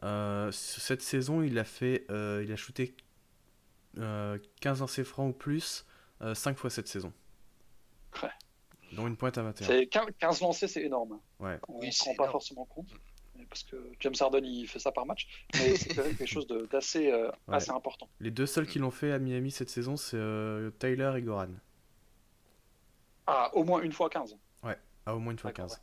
Euh, 0.04 0.52
cette 0.52 1.02
saison, 1.02 1.42
il 1.42 1.58
a 1.60 1.64
fait, 1.64 2.06
il 2.10 2.52
a 2.52 2.56
shooté 2.56 2.96
15 3.96 4.82
lancers 4.82 5.06
francs 5.06 5.30
ou 5.30 5.38
plus 5.38 5.86
5 6.34 6.58
fois 6.58 6.70
cette 6.70 6.88
saison. 6.88 7.14
Ouais. 8.24 8.30
Dont 8.94 9.08
une 9.08 9.18
pointe 9.18 9.38
à 9.38 9.44
21. 9.44 9.86
15 10.20 10.42
lancers, 10.42 10.70
c'est 10.70 10.84
énorme. 10.84 11.20
Ouais. 11.40 11.60
On 11.68 11.84
ne 11.84 11.92
se 11.92 12.04
rend 12.04 12.16
pas 12.16 12.30
forcément 12.30 12.66
compte 12.66 12.90
parce 13.50 13.64
que 13.64 13.76
James 14.00 14.14
Harden 14.20 14.44
il 14.44 14.68
fait 14.68 14.80
ça 14.80 14.92
par 14.92 15.06
match, 15.06 15.28
mais 15.54 15.76
c'est 15.76 15.94
quand 15.94 16.04
même 16.04 16.16
quelque 16.16 16.28
chose 16.28 16.48
d'assez 16.72 17.12
euh, 17.12 17.30
assez 17.48 17.72
important. 17.72 18.10
Les 18.20 18.32
deux 18.32 18.46
seuls 18.46 18.68
qui 18.68 18.80
l'ont 18.80 18.92
fait 18.92 19.12
à 19.12 19.20
Miami 19.20 19.52
cette 19.52 19.70
saison, 19.70 19.98
c'est 19.98 20.18
euh, 20.18 20.72
Tyler 20.80 21.14
et 21.18 21.22
Goran. 21.22 21.50
Ah, 23.28 23.50
au 23.54 23.64
moins 23.64 23.82
une 23.82 23.92
fois 23.92 24.10
15 24.10 24.38
Ouais, 24.64 24.78
ah, 25.06 25.16
au 25.16 25.20
moins 25.20 25.32
une 25.32 25.40
fois 25.40 25.52
15. 25.52 25.82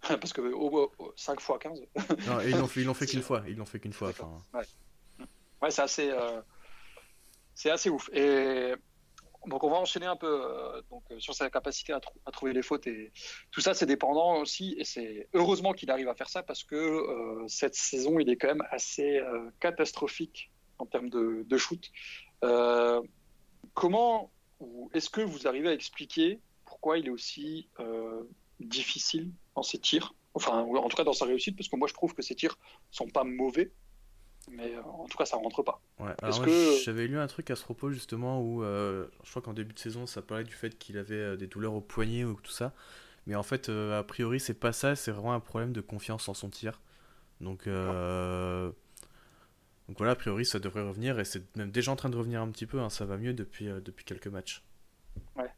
parce 0.08 0.32
que 0.32 0.40
au, 0.40 0.92
5 1.16 1.40
fois 1.40 1.58
15. 1.58 1.80
non, 2.26 2.40
ils 2.40 2.56
l'ont 2.56 2.66
fait, 2.66 2.84
fait 2.94 3.06
qu'une 3.12 3.22
fois. 3.22 3.42
Ils 3.48 3.56
l'ont 3.56 3.66
fait 3.66 3.80
qu'une 3.80 3.92
fois. 3.92 4.10
Enfin... 4.10 4.42
Ouais, 4.54 5.26
ouais 5.62 5.70
c'est 5.70 5.82
assez, 5.82 6.10
euh, 6.10 6.40
c'est 7.54 7.70
assez 7.70 7.90
ouf. 7.90 8.08
Et 8.12 8.74
donc 9.46 9.62
on 9.64 9.70
va 9.70 9.76
enchaîner 9.76 10.06
un 10.06 10.16
peu 10.16 10.26
euh, 10.26 10.82
donc, 10.90 11.02
euh, 11.10 11.20
sur 11.20 11.34
sa 11.34 11.48
capacité 11.50 11.92
à, 11.92 12.00
trouver 12.32 12.52
les 12.52 12.62
fautes 12.62 12.86
et 12.86 13.12
tout 13.50 13.60
ça 13.60 13.74
c'est 13.74 13.86
dépendant 13.86 14.38
aussi 14.40 14.74
et 14.78 14.84
c'est 14.84 15.28
heureusement 15.32 15.72
qu'il 15.72 15.90
arrive 15.90 16.08
à 16.08 16.14
faire 16.14 16.28
ça 16.28 16.42
parce 16.42 16.64
que 16.64 16.74
euh, 16.74 17.44
cette 17.46 17.74
saison 17.74 18.18
il 18.18 18.28
est 18.28 18.36
quand 18.36 18.48
même 18.48 18.64
assez 18.70 19.20
catastrophique 19.60 20.50
en 20.78 20.86
termes 20.86 21.10
de, 21.10 21.56
shoot. 21.56 21.90
comment 23.74 24.30
est-ce 24.94 25.10
que 25.10 25.20
vous 25.20 25.46
arrivez 25.48 25.68
à 25.68 25.72
expliquer 25.72 26.40
pourquoi 26.64 26.98
il 26.98 27.06
est 27.06 27.10
aussi 27.10 27.68
difficile 28.60 29.32
dans 29.56 29.62
ses 29.62 29.78
tirs? 29.78 30.14
Enfin 30.34 30.60
en 30.60 30.88
tout 30.88 30.96
cas 30.96 31.04
dans 31.04 31.12
sa 31.12 31.24
réussite 31.24 31.56
parce 31.56 31.68
que 31.68 31.76
moi 31.76 31.88
je 31.88 31.94
trouve 31.94 32.14
que 32.14 32.22
ses 32.22 32.34
tirs 32.34 32.58
sont 32.90 33.08
pas 33.08 33.24
mauvais 33.24 33.72
mais 34.50 34.74
euh, 34.74 34.82
en 34.82 35.06
tout 35.06 35.16
cas 35.16 35.24
ça 35.24 35.36
rentre 35.36 35.62
pas. 35.62 35.80
Ouais, 35.98 36.14
que... 36.44 36.76
J'avais 36.84 37.06
lu 37.06 37.18
un 37.18 37.26
truc 37.26 37.50
à 37.50 37.56
ce 37.56 37.64
propos 37.64 37.90
justement 37.90 38.40
où 38.40 38.62
euh, 38.62 39.06
je 39.24 39.30
crois 39.30 39.42
qu'en 39.42 39.52
début 39.52 39.74
de 39.74 39.78
saison 39.78 40.06
ça 40.06 40.22
parlait 40.22 40.44
du 40.44 40.54
fait 40.54 40.78
qu'il 40.78 40.98
avait 40.98 41.14
euh, 41.14 41.36
des 41.36 41.46
douleurs 41.46 41.74
au 41.74 41.80
poignet 41.80 42.24
ou 42.24 42.34
tout 42.34 42.50
ça, 42.50 42.72
mais 43.26 43.34
en 43.34 43.42
fait 43.42 43.68
a 43.68 44.02
priori 44.02 44.40
c'est 44.40 44.54
pas 44.54 44.72
ça, 44.72 44.96
c'est 44.96 45.10
vraiment 45.10 45.34
un 45.34 45.40
problème 45.40 45.72
de 45.72 45.80
confiance 45.80 46.28
en 46.28 46.34
son 46.34 46.50
tir. 46.50 46.80
Donc, 47.40 47.66
Donc 47.66 47.74
voilà, 49.96 50.12
a 50.12 50.16
priori 50.16 50.44
ça 50.44 50.58
devrait 50.58 50.82
revenir 50.82 51.18
et 51.18 51.24
c'est 51.24 51.56
même 51.56 51.70
déjà 51.70 51.92
en 51.92 51.96
train 51.96 52.10
de 52.10 52.16
revenir 52.16 52.42
un 52.42 52.50
petit 52.50 52.66
peu, 52.66 52.80
hein, 52.80 52.90
ça 52.90 53.04
va 53.04 53.16
mieux 53.16 53.32
depuis, 53.32 53.66
depuis 53.66 54.04
quelques 54.04 54.28
matchs. 54.28 54.64
Ouais. 55.36 55.50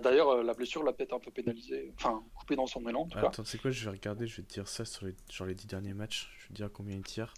D'ailleurs, 0.00 0.42
la 0.42 0.52
blessure 0.52 0.82
l'a 0.82 0.92
peut-être 0.92 1.12
un 1.12 1.20
peu 1.20 1.30
pénalisé, 1.30 1.92
enfin 1.96 2.24
coupé 2.34 2.56
dans 2.56 2.66
son 2.66 2.88
élan. 2.88 3.06
En 3.14 3.18
Attends, 3.18 3.44
c'est 3.44 3.60
quoi 3.60 3.70
Je 3.70 3.84
vais 3.84 3.90
regarder, 3.90 4.26
je 4.26 4.38
vais 4.38 4.42
te 4.42 4.52
dire 4.52 4.66
ça 4.66 4.84
sur 4.84 5.06
les, 5.06 5.14
sur 5.28 5.46
les 5.46 5.54
10 5.54 5.68
derniers 5.68 5.94
matchs. 5.94 6.34
Je 6.38 6.44
vais 6.44 6.48
te 6.48 6.54
dire 6.54 6.70
combien 6.72 6.96
il 6.96 7.04
tire 7.04 7.34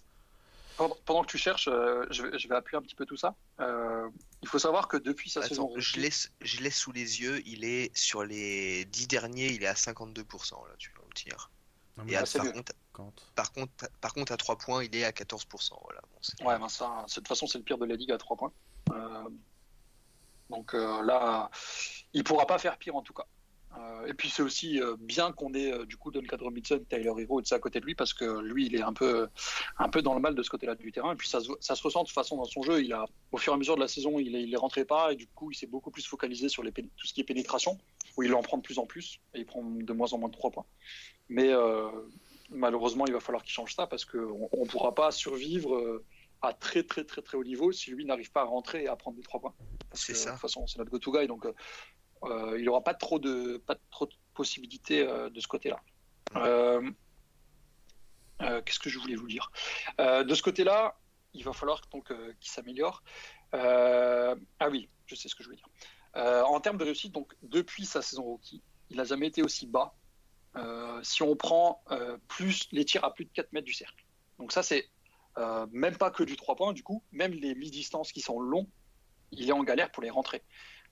pendant, 0.76 1.22
que 1.22 1.30
tu 1.30 1.38
cherches, 1.38 1.68
euh, 1.68 2.06
je, 2.10 2.22
vais, 2.22 2.54
appuyer 2.54 2.78
un 2.78 2.82
petit 2.82 2.94
peu 2.94 3.06
tout 3.06 3.16
ça. 3.16 3.34
Euh, 3.60 4.08
il 4.42 4.48
faut 4.48 4.58
savoir 4.58 4.88
que 4.88 4.96
depuis 4.96 5.30
sa 5.30 5.42
saison. 5.42 5.72
Je 5.76 6.00
laisse, 6.00 6.32
je 6.40 6.60
laisse 6.60 6.76
sous 6.76 6.92
les 6.92 7.20
yeux, 7.20 7.42
il 7.46 7.64
est 7.64 7.96
sur 7.96 8.24
les 8.24 8.84
10 8.86 9.08
derniers, 9.08 9.52
il 9.52 9.62
est 9.62 9.68
à 9.68 9.74
52%. 9.74 10.66
Là, 10.66 10.74
tu 10.78 10.92
vois, 10.94 11.04
le 11.08 11.14
tir. 11.14 11.50
Et 12.08 12.16
à, 12.16 12.24
par, 12.24 12.52
contre, 12.92 13.32
par, 13.34 13.52
contre, 13.52 13.88
par 14.00 14.14
contre, 14.14 14.32
à 14.32 14.36
3 14.36 14.56
points, 14.56 14.84
il 14.84 14.94
est 14.96 15.04
à 15.04 15.10
14%. 15.10 15.72
Voilà, 15.82 16.00
ouais, 16.42 16.58
ben 16.58 16.68
ça, 16.68 17.04
de 17.06 17.12
toute 17.12 17.28
façon, 17.28 17.46
c'est 17.46 17.58
le 17.58 17.64
pire 17.64 17.78
de 17.78 17.84
la 17.84 17.96
ligue 17.96 18.12
à 18.12 18.18
3 18.18 18.36
points. 18.36 18.52
Euh, 18.90 19.28
donc 20.50 20.72
là, 20.72 21.50
il 22.12 22.24
pourra 22.24 22.46
pas 22.46 22.58
faire 22.58 22.76
pire 22.78 22.96
en 22.96 23.02
tout 23.02 23.14
cas. 23.14 23.26
Euh, 23.78 24.06
et 24.06 24.12
puis 24.14 24.28
c'est 24.28 24.42
aussi 24.42 24.80
euh, 24.82 24.96
bien 24.98 25.32
qu'on 25.32 25.54
ait 25.54 25.72
euh, 25.72 25.86
du 25.86 25.96
coup 25.96 26.10
Duncan 26.10 26.36
Robinson, 26.40 26.78
Tyler 26.90 27.12
Hero 27.16 27.40
et 27.40 27.42
de 27.42 27.46
ça 27.46 27.54
à 27.54 27.58
côté 27.58 27.80
de 27.80 27.86
lui 27.86 27.94
parce 27.94 28.12
que 28.12 28.40
lui 28.40 28.66
il 28.66 28.74
est 28.74 28.82
un 28.82 28.92
peu, 28.92 29.28
un 29.78 29.88
peu 29.88 30.02
dans 30.02 30.12
le 30.14 30.20
mal 30.20 30.34
de 30.34 30.42
ce 30.42 30.50
côté-là 30.50 30.74
du 30.74 30.92
terrain. 30.92 31.12
Et 31.14 31.16
puis 31.16 31.26
ça, 31.28 31.40
se- 31.40 31.52
ça 31.60 31.74
se 31.74 31.82
ressent 31.82 32.02
de 32.02 32.06
toute 32.08 32.14
façon 32.14 32.36
dans 32.36 32.44
son 32.44 32.62
jeu. 32.62 32.82
Il 32.84 32.92
a, 32.92 33.06
au 33.30 33.38
fur 33.38 33.52
et 33.52 33.56
à 33.56 33.58
mesure 33.58 33.76
de 33.76 33.80
la 33.80 33.88
saison, 33.88 34.18
il, 34.18 34.36
est- 34.36 34.42
il 34.42 34.50
les 34.50 34.56
rentrait 34.56 34.84
pas 34.84 35.12
et 35.12 35.16
du 35.16 35.26
coup 35.26 35.50
il 35.50 35.54
s'est 35.54 35.66
beaucoup 35.66 35.90
plus 35.90 36.06
focalisé 36.06 36.48
sur 36.50 36.62
les, 36.62 36.72
tout 36.72 37.06
ce 37.06 37.14
qui 37.14 37.22
est 37.22 37.24
pénétration 37.24 37.78
où 38.16 38.22
il 38.22 38.34
en 38.34 38.42
prend 38.42 38.58
de 38.58 38.62
plus 38.62 38.78
en 38.78 38.84
plus 38.86 39.20
et 39.32 39.38
il 39.40 39.46
prend 39.46 39.62
de 39.62 39.92
moins 39.94 40.12
en 40.12 40.18
moins 40.18 40.28
de 40.28 40.34
3 40.34 40.50
points. 40.50 40.66
Mais 41.30 41.48
euh, 41.52 41.88
malheureusement 42.50 43.06
il 43.06 43.12
va 43.14 43.20
falloir 43.20 43.42
qu'il 43.42 43.52
change 43.52 43.74
ça 43.74 43.86
parce 43.86 44.04
qu'on 44.04 44.48
ne 44.52 44.66
pourra 44.68 44.94
pas 44.94 45.10
survivre 45.12 46.02
à 46.42 46.52
très 46.52 46.82
très 46.82 47.04
très 47.04 47.22
très 47.22 47.38
haut 47.38 47.44
niveau 47.44 47.72
si 47.72 47.90
lui 47.92 48.04
n'arrive 48.04 48.32
pas 48.32 48.42
à 48.42 48.44
rentrer 48.44 48.82
et 48.84 48.88
à 48.88 48.96
prendre 48.96 49.16
des 49.16 49.22
3 49.22 49.40
points. 49.40 49.54
C'est 49.92 50.12
ça. 50.14 50.30
De 50.30 50.34
toute 50.34 50.42
façon 50.42 50.66
c'est 50.66 50.78
notre 50.78 50.90
go-to 50.90 51.12
guy 51.12 51.26
donc 51.26 51.46
euh, 51.46 51.54
euh, 52.24 52.58
il 52.58 52.64
n'aura 52.64 52.82
pas 52.82 52.94
trop 52.94 53.18
de 53.18 53.58
pas 53.66 53.76
trop 53.90 54.06
de 54.06 54.12
possibilités 54.34 55.06
euh, 55.06 55.30
de 55.30 55.40
ce 55.40 55.48
côté-là. 55.48 55.80
Euh, 56.36 56.90
Qu'est-ce 58.64 58.80
que 58.80 58.90
je 58.90 58.98
voulais 58.98 59.14
vous 59.14 59.28
dire? 59.28 59.52
De 60.00 60.34
ce 60.34 60.42
côté-là, 60.42 60.98
il 61.32 61.44
va 61.44 61.52
falloir 61.52 61.80
donc 61.92 62.12
qu'il 62.40 62.50
s'améliore. 62.50 63.04
Ah 63.52 64.34
oui, 64.68 64.88
je 65.06 65.14
sais 65.14 65.28
ce 65.28 65.36
que 65.36 65.44
je 65.44 65.48
voulais 65.48 65.60
dire. 65.60 66.44
En 66.44 66.58
termes 66.58 66.76
de 66.76 66.82
réussite, 66.82 67.12
donc 67.12 67.36
depuis 67.42 67.86
sa 67.86 68.02
saison 68.02 68.24
rookie, 68.24 68.60
il 68.90 68.96
n'a 68.96 69.04
jamais 69.04 69.28
été 69.28 69.44
aussi 69.44 69.68
bas. 69.68 69.94
si 71.04 71.22
on 71.22 71.36
prend 71.36 71.84
plus 72.26 72.66
les 72.72 72.84
tirs 72.84 73.04
à 73.04 73.14
plus 73.14 73.26
de 73.26 73.30
4 73.30 73.52
mètres 73.52 73.66
du 73.66 73.74
cercle. 73.74 74.04
Donc 74.40 74.50
ça, 74.50 74.64
c'est 74.64 74.90
euh, 75.38 75.66
même 75.72 75.96
pas 75.96 76.10
que 76.10 76.22
du 76.22 76.36
3 76.36 76.56
points, 76.56 76.72
du 76.72 76.82
coup, 76.82 77.02
même 77.12 77.32
les 77.32 77.54
mi-distances 77.54 78.12
qui 78.12 78.20
sont 78.20 78.40
longs, 78.40 78.68
il 79.30 79.48
est 79.48 79.52
en 79.52 79.64
galère 79.64 79.90
pour 79.90 80.02
les 80.02 80.10
rentrer. 80.10 80.42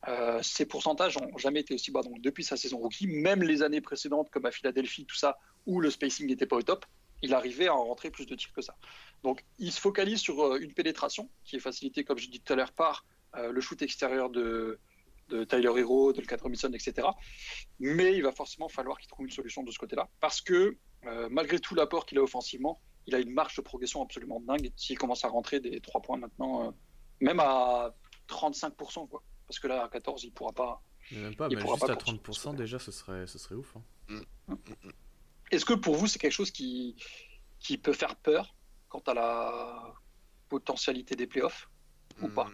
Euh, 0.08 0.40
ces 0.42 0.64
pourcentages 0.64 1.18
n'ont 1.18 1.36
jamais 1.36 1.60
été 1.60 1.74
aussi 1.74 1.90
bas. 1.90 2.02
Donc 2.02 2.20
depuis 2.20 2.44
sa 2.44 2.56
saison 2.56 2.78
rookie, 2.78 3.06
même 3.06 3.42
les 3.42 3.62
années 3.62 3.80
précédentes, 3.80 4.30
comme 4.30 4.46
à 4.46 4.50
Philadelphie, 4.50 5.04
tout 5.04 5.16
ça, 5.16 5.38
où 5.66 5.80
le 5.80 5.90
spacing 5.90 6.26
n'était 6.26 6.46
pas 6.46 6.56
au 6.56 6.62
top, 6.62 6.86
il 7.22 7.34
arrivait 7.34 7.68
à 7.68 7.74
en 7.74 7.84
rentrer 7.84 8.10
plus 8.10 8.26
de 8.26 8.34
tirs 8.34 8.52
que 8.52 8.62
ça. 8.62 8.76
Donc 9.22 9.44
il 9.58 9.72
se 9.72 9.80
focalise 9.80 10.20
sur 10.20 10.40
euh, 10.40 10.58
une 10.58 10.72
pénétration 10.72 11.28
qui 11.44 11.56
est 11.56 11.60
facilitée, 11.60 12.04
comme 12.04 12.18
je 12.18 12.28
dis 12.28 12.40
tout 12.40 12.52
à 12.52 12.56
l'heure, 12.56 12.72
par 12.72 13.04
euh, 13.36 13.52
le 13.52 13.60
shoot 13.60 13.80
extérieur 13.82 14.30
de, 14.30 14.78
de 15.28 15.44
Tyler 15.44 15.72
Hero, 15.76 16.12
de 16.12 16.20
Cat 16.22 16.38
Robinson, 16.42 16.72
etc. 16.72 17.08
Mais 17.78 18.16
il 18.16 18.22
va 18.22 18.32
forcément 18.32 18.68
falloir 18.68 18.98
qu'il 18.98 19.08
trouve 19.08 19.26
une 19.26 19.32
solution 19.32 19.62
de 19.62 19.70
ce 19.70 19.78
côté-là. 19.78 20.08
Parce 20.20 20.40
que 20.40 20.76
euh, 21.06 21.28
malgré 21.30 21.58
tout 21.58 21.74
l'apport 21.74 22.06
qu'il 22.06 22.18
a 22.18 22.22
offensivement, 22.22 22.80
il 23.06 23.14
a 23.14 23.18
une 23.18 23.32
marge 23.32 23.56
de 23.56 23.62
progression 23.62 24.02
absolument 24.02 24.40
dingue 24.40 24.72
s'il 24.76 24.98
commence 24.98 25.24
à 25.24 25.28
rentrer 25.28 25.60
des 25.60 25.80
3 25.80 26.02
points 26.02 26.18
maintenant, 26.18 26.74
même 27.20 27.40
à 27.40 27.94
35%. 28.28 29.08
Quoi. 29.08 29.22
Parce 29.50 29.58
que 29.58 29.66
là, 29.66 29.82
à 29.82 29.88
14, 29.88 30.22
il 30.22 30.30
pourra 30.30 30.52
pas. 30.52 30.80
Mais 31.10 31.18
même 31.18 31.34
pas, 31.34 31.48
Il 31.50 31.56
mais 31.56 31.60
pourra 31.62 31.74
juste 31.74 31.84
pas 31.88 31.92
à 31.92 31.96
poursuivre 31.96 32.22
30% 32.22 32.54
déjà, 32.54 32.78
ce 32.78 32.92
serait, 32.92 33.26
ce 33.26 33.36
serait 33.36 33.56
ouf. 33.56 33.74
hein. 33.74 34.22
Est-ce 35.50 35.64
que 35.64 35.74
pour 35.74 35.96
vous, 35.96 36.06
c'est 36.06 36.20
quelque 36.20 36.30
chose 36.30 36.52
qui, 36.52 36.94
qui 37.58 37.76
peut 37.78 37.92
faire 37.92 38.14
peur 38.14 38.54
quant 38.88 39.00
à 39.08 39.14
la 39.14 39.92
potentialité 40.48 41.16
des 41.16 41.26
playoffs 41.26 41.68
Ou 42.22 42.28
pas? 42.28 42.48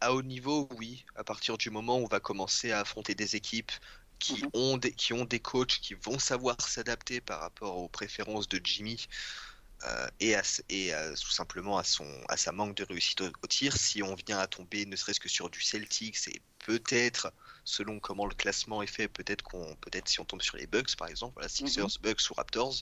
À 0.00 0.14
haut 0.14 0.22
niveau, 0.22 0.68
oui. 0.76 1.04
À 1.16 1.24
partir 1.24 1.58
du 1.58 1.70
moment 1.70 1.98
où 1.98 2.04
on 2.04 2.08
va 2.08 2.20
commencer 2.20 2.70
à 2.70 2.78
affronter 2.78 3.16
des 3.16 3.34
équipes 3.34 3.72
qui, 4.20 4.44
Mhm. 4.44 4.50
ont, 4.54 4.76
des, 4.76 4.92
qui 4.92 5.12
ont 5.12 5.24
des 5.24 5.40
coachs 5.40 5.80
qui 5.80 5.94
vont 5.94 6.20
savoir 6.20 6.60
s'adapter 6.60 7.20
par 7.20 7.40
rapport 7.40 7.78
aux 7.78 7.88
préférences 7.88 8.48
de 8.48 8.60
Jimmy 8.62 9.06
euh, 9.84 10.08
et, 10.20 10.34
à, 10.34 10.40
s- 10.40 10.62
et 10.68 10.92
à- 10.92 11.12
tout 11.14 11.30
simplement 11.30 11.78
à, 11.78 11.84
son, 11.84 12.06
à 12.28 12.36
sa 12.36 12.52
manque 12.52 12.76
de 12.76 12.84
réussite 12.84 13.20
au, 13.20 13.26
au 13.42 13.46
tir, 13.46 13.76
si 13.76 14.02
on 14.02 14.14
vient 14.14 14.38
à 14.38 14.46
tomber 14.46 14.86
ne 14.86 14.96
serait-ce 14.96 15.20
que 15.20 15.28
sur 15.28 15.50
du 15.50 15.60
Celtics 15.60 16.28
et 16.28 16.42
peut-être, 16.58 17.32
selon 17.64 18.00
comment 18.00 18.26
le 18.26 18.34
classement 18.34 18.82
est 18.82 18.86
fait, 18.86 19.08
peut-être 19.08 19.42
qu'on 19.42 19.76
peut-être 19.76 20.08
si 20.08 20.20
on 20.20 20.24
tombe 20.24 20.42
sur 20.42 20.56
les 20.56 20.66
Bucks 20.66 20.96
par 20.96 21.08
exemple, 21.08 21.34
voilà, 21.34 21.48
Sixers, 21.48 21.88
Bucks 22.00 22.30
ou 22.30 22.34
Raptors, 22.34 22.74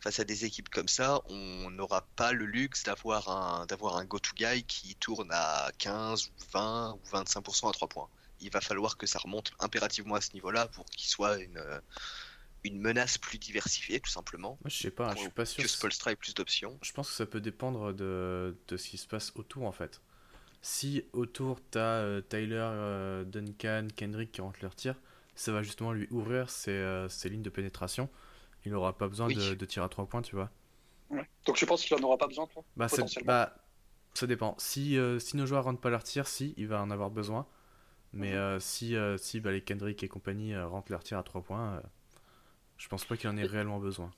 face 0.00 0.20
à 0.20 0.24
des 0.24 0.44
équipes 0.44 0.68
comme 0.68 0.88
ça, 0.88 1.20
on 1.26 1.70
n'aura 1.70 2.02
pas 2.16 2.32
le 2.32 2.44
luxe 2.46 2.82
d'avoir 2.84 3.28
un, 3.28 3.66
d'avoir 3.66 3.96
un 3.96 4.04
go-to 4.04 4.30
guy 4.36 4.64
qui 4.64 4.94
tourne 4.96 5.30
à 5.32 5.70
15 5.78 6.28
ou 6.28 6.32
20 6.52 6.92
ou 6.94 7.02
25% 7.10 7.68
à 7.68 7.72
3 7.72 7.88
points. 7.88 8.08
Il 8.40 8.50
va 8.50 8.60
falloir 8.60 8.96
que 8.98 9.06
ça 9.06 9.18
remonte 9.18 9.50
impérativement 9.58 10.14
à 10.14 10.20
ce 10.20 10.32
niveau-là 10.34 10.68
pour 10.68 10.84
qu'il 10.86 11.08
soit 11.08 11.38
une, 11.38 11.56
euh, 11.58 11.80
une 12.66 12.78
menace 12.80 13.18
plus 13.18 13.38
diversifiée, 13.38 14.00
tout 14.00 14.10
simplement. 14.10 14.58
Moi, 14.62 14.68
je 14.70 14.76
sais 14.76 14.90
pas, 14.90 15.14
je 15.14 15.20
suis 15.20 15.30
pas 15.30 15.44
sûr. 15.44 15.62
Que 15.62 15.68
Spolstra 15.68 16.12
ait 16.12 16.16
plus 16.16 16.34
d'options. 16.34 16.78
Je 16.82 16.92
pense 16.92 17.08
que 17.08 17.14
ça 17.14 17.26
peut 17.26 17.40
dépendre 17.40 17.92
de, 17.94 18.56
de 18.68 18.76
ce 18.76 18.88
qui 18.88 18.98
se 18.98 19.06
passe 19.06 19.32
autour 19.36 19.64
en 19.64 19.72
fait. 19.72 20.00
Si 20.62 21.04
autour 21.12 21.60
t'as 21.70 21.98
euh, 22.00 22.20
Tyler, 22.20 22.56
euh, 22.58 23.24
Duncan, 23.24 23.86
Kendrick 23.94 24.32
qui 24.32 24.40
rentrent 24.40 24.58
leur 24.62 24.74
tir, 24.74 24.96
ça 25.34 25.52
va 25.52 25.62
justement 25.62 25.92
lui 25.92 26.08
ouvrir 26.10 26.50
ses, 26.50 26.70
euh, 26.72 27.08
ses 27.08 27.28
lignes 27.28 27.42
de 27.42 27.50
pénétration. 27.50 28.08
Il 28.64 28.72
n'aura 28.72 28.96
pas 28.98 29.06
besoin 29.08 29.28
Oui. 29.28 29.36
de, 29.36 29.54
de 29.54 29.64
tir 29.66 29.82
à 29.84 29.88
3 29.88 30.06
points, 30.06 30.22
tu 30.22 30.34
vois. 30.34 30.50
Ouais. 31.10 31.28
Donc 31.44 31.56
je 31.56 31.64
pense 31.64 31.84
qu'il 31.84 31.94
en 31.96 32.00
aura 32.02 32.18
pas 32.18 32.26
besoin, 32.26 32.46
toi 32.48 32.64
Bah, 32.76 32.88
c'est- 32.88 32.96
Potentiellement. 32.96 33.26
bah, 33.26 33.56
ça 34.14 34.26
dépend. 34.26 34.56
Si, 34.58 34.98
euh, 34.98 35.20
si 35.20 35.36
nos 35.36 35.46
joueurs 35.46 35.62
rentrent 35.64 35.80
pas 35.80 35.90
leur 35.90 36.02
tir, 36.02 36.26
si, 36.26 36.54
il 36.56 36.66
va 36.66 36.82
en 36.82 36.90
avoir 36.90 37.10
besoin. 37.10 37.46
Mais 38.12 38.30
Mhm. 38.32 38.36
euh, 38.38 38.60
si, 38.60 38.96
euh, 38.96 39.16
si 39.18 39.40
bah, 39.40 39.52
les 39.52 39.60
Kendrick 39.60 40.02
et 40.02 40.08
compagnie 40.08 40.54
euh, 40.54 40.66
rentrent 40.66 40.90
leur 40.90 41.04
tir 41.04 41.18
à 41.18 41.22
3 41.22 41.42
points, 41.42 41.74
euh, 41.74 41.80
je 42.76 42.88
pense 42.88 43.04
pas 43.04 43.16
qu'il 43.16 43.28
en 43.28 43.36
ait 43.36 43.44
réellement 43.44 43.78
besoin. 43.78 44.12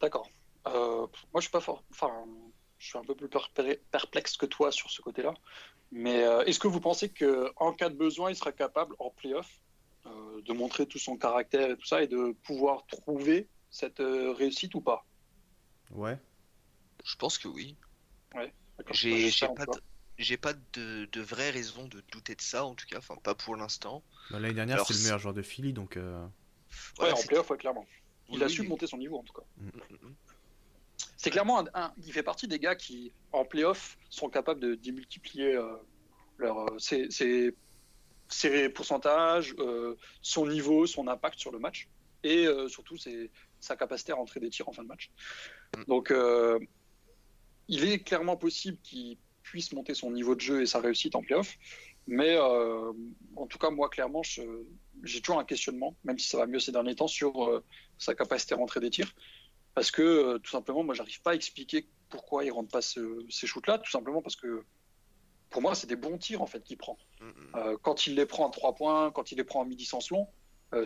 D'accord. 0.00 0.28
Euh, 0.66 1.06
moi, 1.32 1.36
je 1.36 1.42
suis 1.42 1.50
pas 1.50 1.60
fort. 1.60 1.82
Enfin, 1.90 2.24
je 2.78 2.86
suis 2.86 2.98
un 2.98 3.02
peu 3.04 3.14
plus 3.14 3.28
per- 3.28 3.80
perplexe 3.90 4.36
que 4.36 4.46
toi 4.46 4.70
sur 4.70 4.90
ce 4.90 5.02
côté-là. 5.02 5.34
Mais 5.90 6.24
euh, 6.24 6.44
est-ce 6.44 6.58
que 6.58 6.68
vous 6.68 6.80
pensez 6.80 7.08
que 7.08 7.52
en 7.56 7.72
cas 7.72 7.88
de 7.88 7.96
besoin, 7.96 8.30
il 8.30 8.36
sera 8.36 8.52
capable 8.52 8.94
en 8.98 9.10
playoff 9.10 9.60
euh, 10.06 10.40
de 10.42 10.52
montrer 10.52 10.86
tout 10.86 10.98
son 10.98 11.16
caractère 11.16 11.70
et 11.70 11.76
tout 11.76 11.84
ça 11.86 12.02
et 12.02 12.06
de 12.06 12.32
pouvoir 12.44 12.86
trouver 12.86 13.48
cette 13.70 14.00
euh, 14.00 14.32
réussite 14.32 14.74
ou 14.74 14.80
pas? 14.80 15.04
Ouais. 15.90 16.18
Je 17.04 17.16
pense 17.16 17.38
que 17.38 17.48
oui. 17.48 17.76
D'accord. 18.32 18.94
J'ai 18.94 19.30
pas, 19.54 19.66
de, 19.66 19.82
j'ai 20.16 20.36
pas 20.36 20.54
de, 20.72 21.04
de 21.04 21.20
vraie 21.20 21.50
raison 21.50 21.86
de 21.88 22.02
douter 22.10 22.34
de 22.34 22.40
ça, 22.40 22.64
en 22.64 22.74
tout 22.74 22.86
cas, 22.86 22.98
enfin 22.98 23.16
pas 23.22 23.34
pour 23.34 23.56
l'instant. 23.56 24.02
Bah, 24.30 24.40
L'année 24.40 24.54
dernière, 24.54 24.86
c'est 24.86 24.94
le 24.94 25.00
meilleur 25.00 25.18
joueur 25.18 25.34
de 25.34 25.42
Philly, 25.42 25.72
donc 25.72 25.98
Ouais, 26.98 27.06
Ouais, 27.06 27.12
en 27.12 27.22
playoff, 27.26 27.50
ouais, 27.50 27.56
clairement. 27.56 27.86
Il 28.28 28.36
oui, 28.36 28.42
a 28.42 28.46
oui, 28.46 28.52
su 28.52 28.60
oui. 28.62 28.68
monter 28.68 28.86
son 28.86 28.98
niveau 28.98 29.18
en 29.18 29.22
tout 29.22 29.32
cas. 29.32 29.42
Mm, 29.56 29.66
mm, 29.66 30.08
mm. 30.08 30.14
C'est 31.16 31.30
clairement 31.30 31.60
un, 31.60 31.64
un- 31.74 31.92
il 31.98 32.12
fait 32.12 32.22
partie 32.22 32.48
des 32.48 32.58
gars 32.58 32.74
qui 32.74 33.12
en 33.32 33.44
playoff 33.44 33.96
sont 34.10 34.28
capables 34.28 34.60
de 34.60 34.74
démultiplier 34.74 35.54
euh, 35.54 35.76
leur 36.38 36.58
euh, 36.58 36.78
ses, 36.78 37.10
ses- 37.10 37.54
ses 38.28 38.68
pourcentages, 38.70 39.54
euh, 39.58 39.96
son 40.22 40.46
niveau, 40.46 40.86
son 40.86 41.06
impact 41.08 41.38
sur 41.38 41.52
le 41.52 41.58
match 41.58 41.88
et 42.24 42.46
euh, 42.46 42.68
surtout 42.68 42.96
ses- 42.96 43.30
sa 43.60 43.76
capacité 43.76 44.12
à 44.12 44.16
rentrer 44.16 44.40
des 44.40 44.50
tirs 44.50 44.68
en 44.68 44.72
fin 44.72 44.82
de 44.82 44.88
match. 44.88 45.10
Mm. 45.76 45.84
Donc 45.88 46.10
euh, 46.10 46.58
il 47.68 47.84
est 47.84 48.00
clairement 48.00 48.36
possible 48.36 48.78
qu'il 48.82 49.18
puisse 49.42 49.72
monter 49.72 49.94
son 49.94 50.10
niveau 50.10 50.34
de 50.34 50.40
jeu 50.40 50.62
et 50.62 50.66
sa 50.66 50.80
réussite 50.80 51.14
en 51.14 51.22
playoff, 51.22 51.56
mais 52.06 52.36
euh, 52.36 52.92
en 53.36 53.46
tout 53.46 53.58
cas 53.58 53.70
moi 53.70 53.88
clairement 53.88 54.22
je- 54.22 54.64
j'ai 55.02 55.20
toujours 55.20 55.38
un 55.40 55.44
questionnement, 55.44 55.96
même 56.04 56.18
si 56.18 56.28
ça 56.28 56.38
va 56.38 56.46
mieux 56.46 56.60
ces 56.60 56.72
derniers 56.72 56.94
temps, 56.94 57.08
sur 57.08 57.44
euh, 57.44 57.64
sa 57.98 58.14
capacité 58.14 58.54
à 58.54 58.56
rentrer 58.58 58.80
des 58.80 58.90
tirs. 58.90 59.12
Parce 59.74 59.90
que 59.90 60.02
euh, 60.02 60.38
tout 60.38 60.50
simplement, 60.50 60.84
moi, 60.84 60.94
j'arrive 60.94 61.20
pas 61.22 61.32
à 61.32 61.34
expliquer 61.34 61.88
pourquoi 62.10 62.44
il 62.44 62.50
rentre 62.50 62.70
pas 62.70 62.82
ce- 62.82 63.24
ces 63.30 63.46
shoots-là. 63.46 63.78
Tout 63.78 63.90
simplement 63.90 64.20
parce 64.22 64.36
que 64.36 64.64
pour 65.50 65.62
moi, 65.62 65.74
c'est 65.74 65.86
des 65.86 65.96
bons 65.96 66.18
tirs 66.18 66.42
en 66.42 66.46
fait 66.46 66.62
qu'il 66.62 66.76
prend. 66.78 66.98
Mm, 67.20 67.24
mm. 67.26 67.32
Euh, 67.56 67.76
quand 67.82 68.06
il 68.06 68.14
les 68.14 68.26
prend 68.26 68.46
à 68.48 68.50
3 68.50 68.74
points, 68.74 69.10
quand 69.10 69.32
il 69.32 69.36
les 69.36 69.44
prend 69.44 69.60
en 69.60 69.64
mi-distance 69.64 70.10
long, 70.10 70.28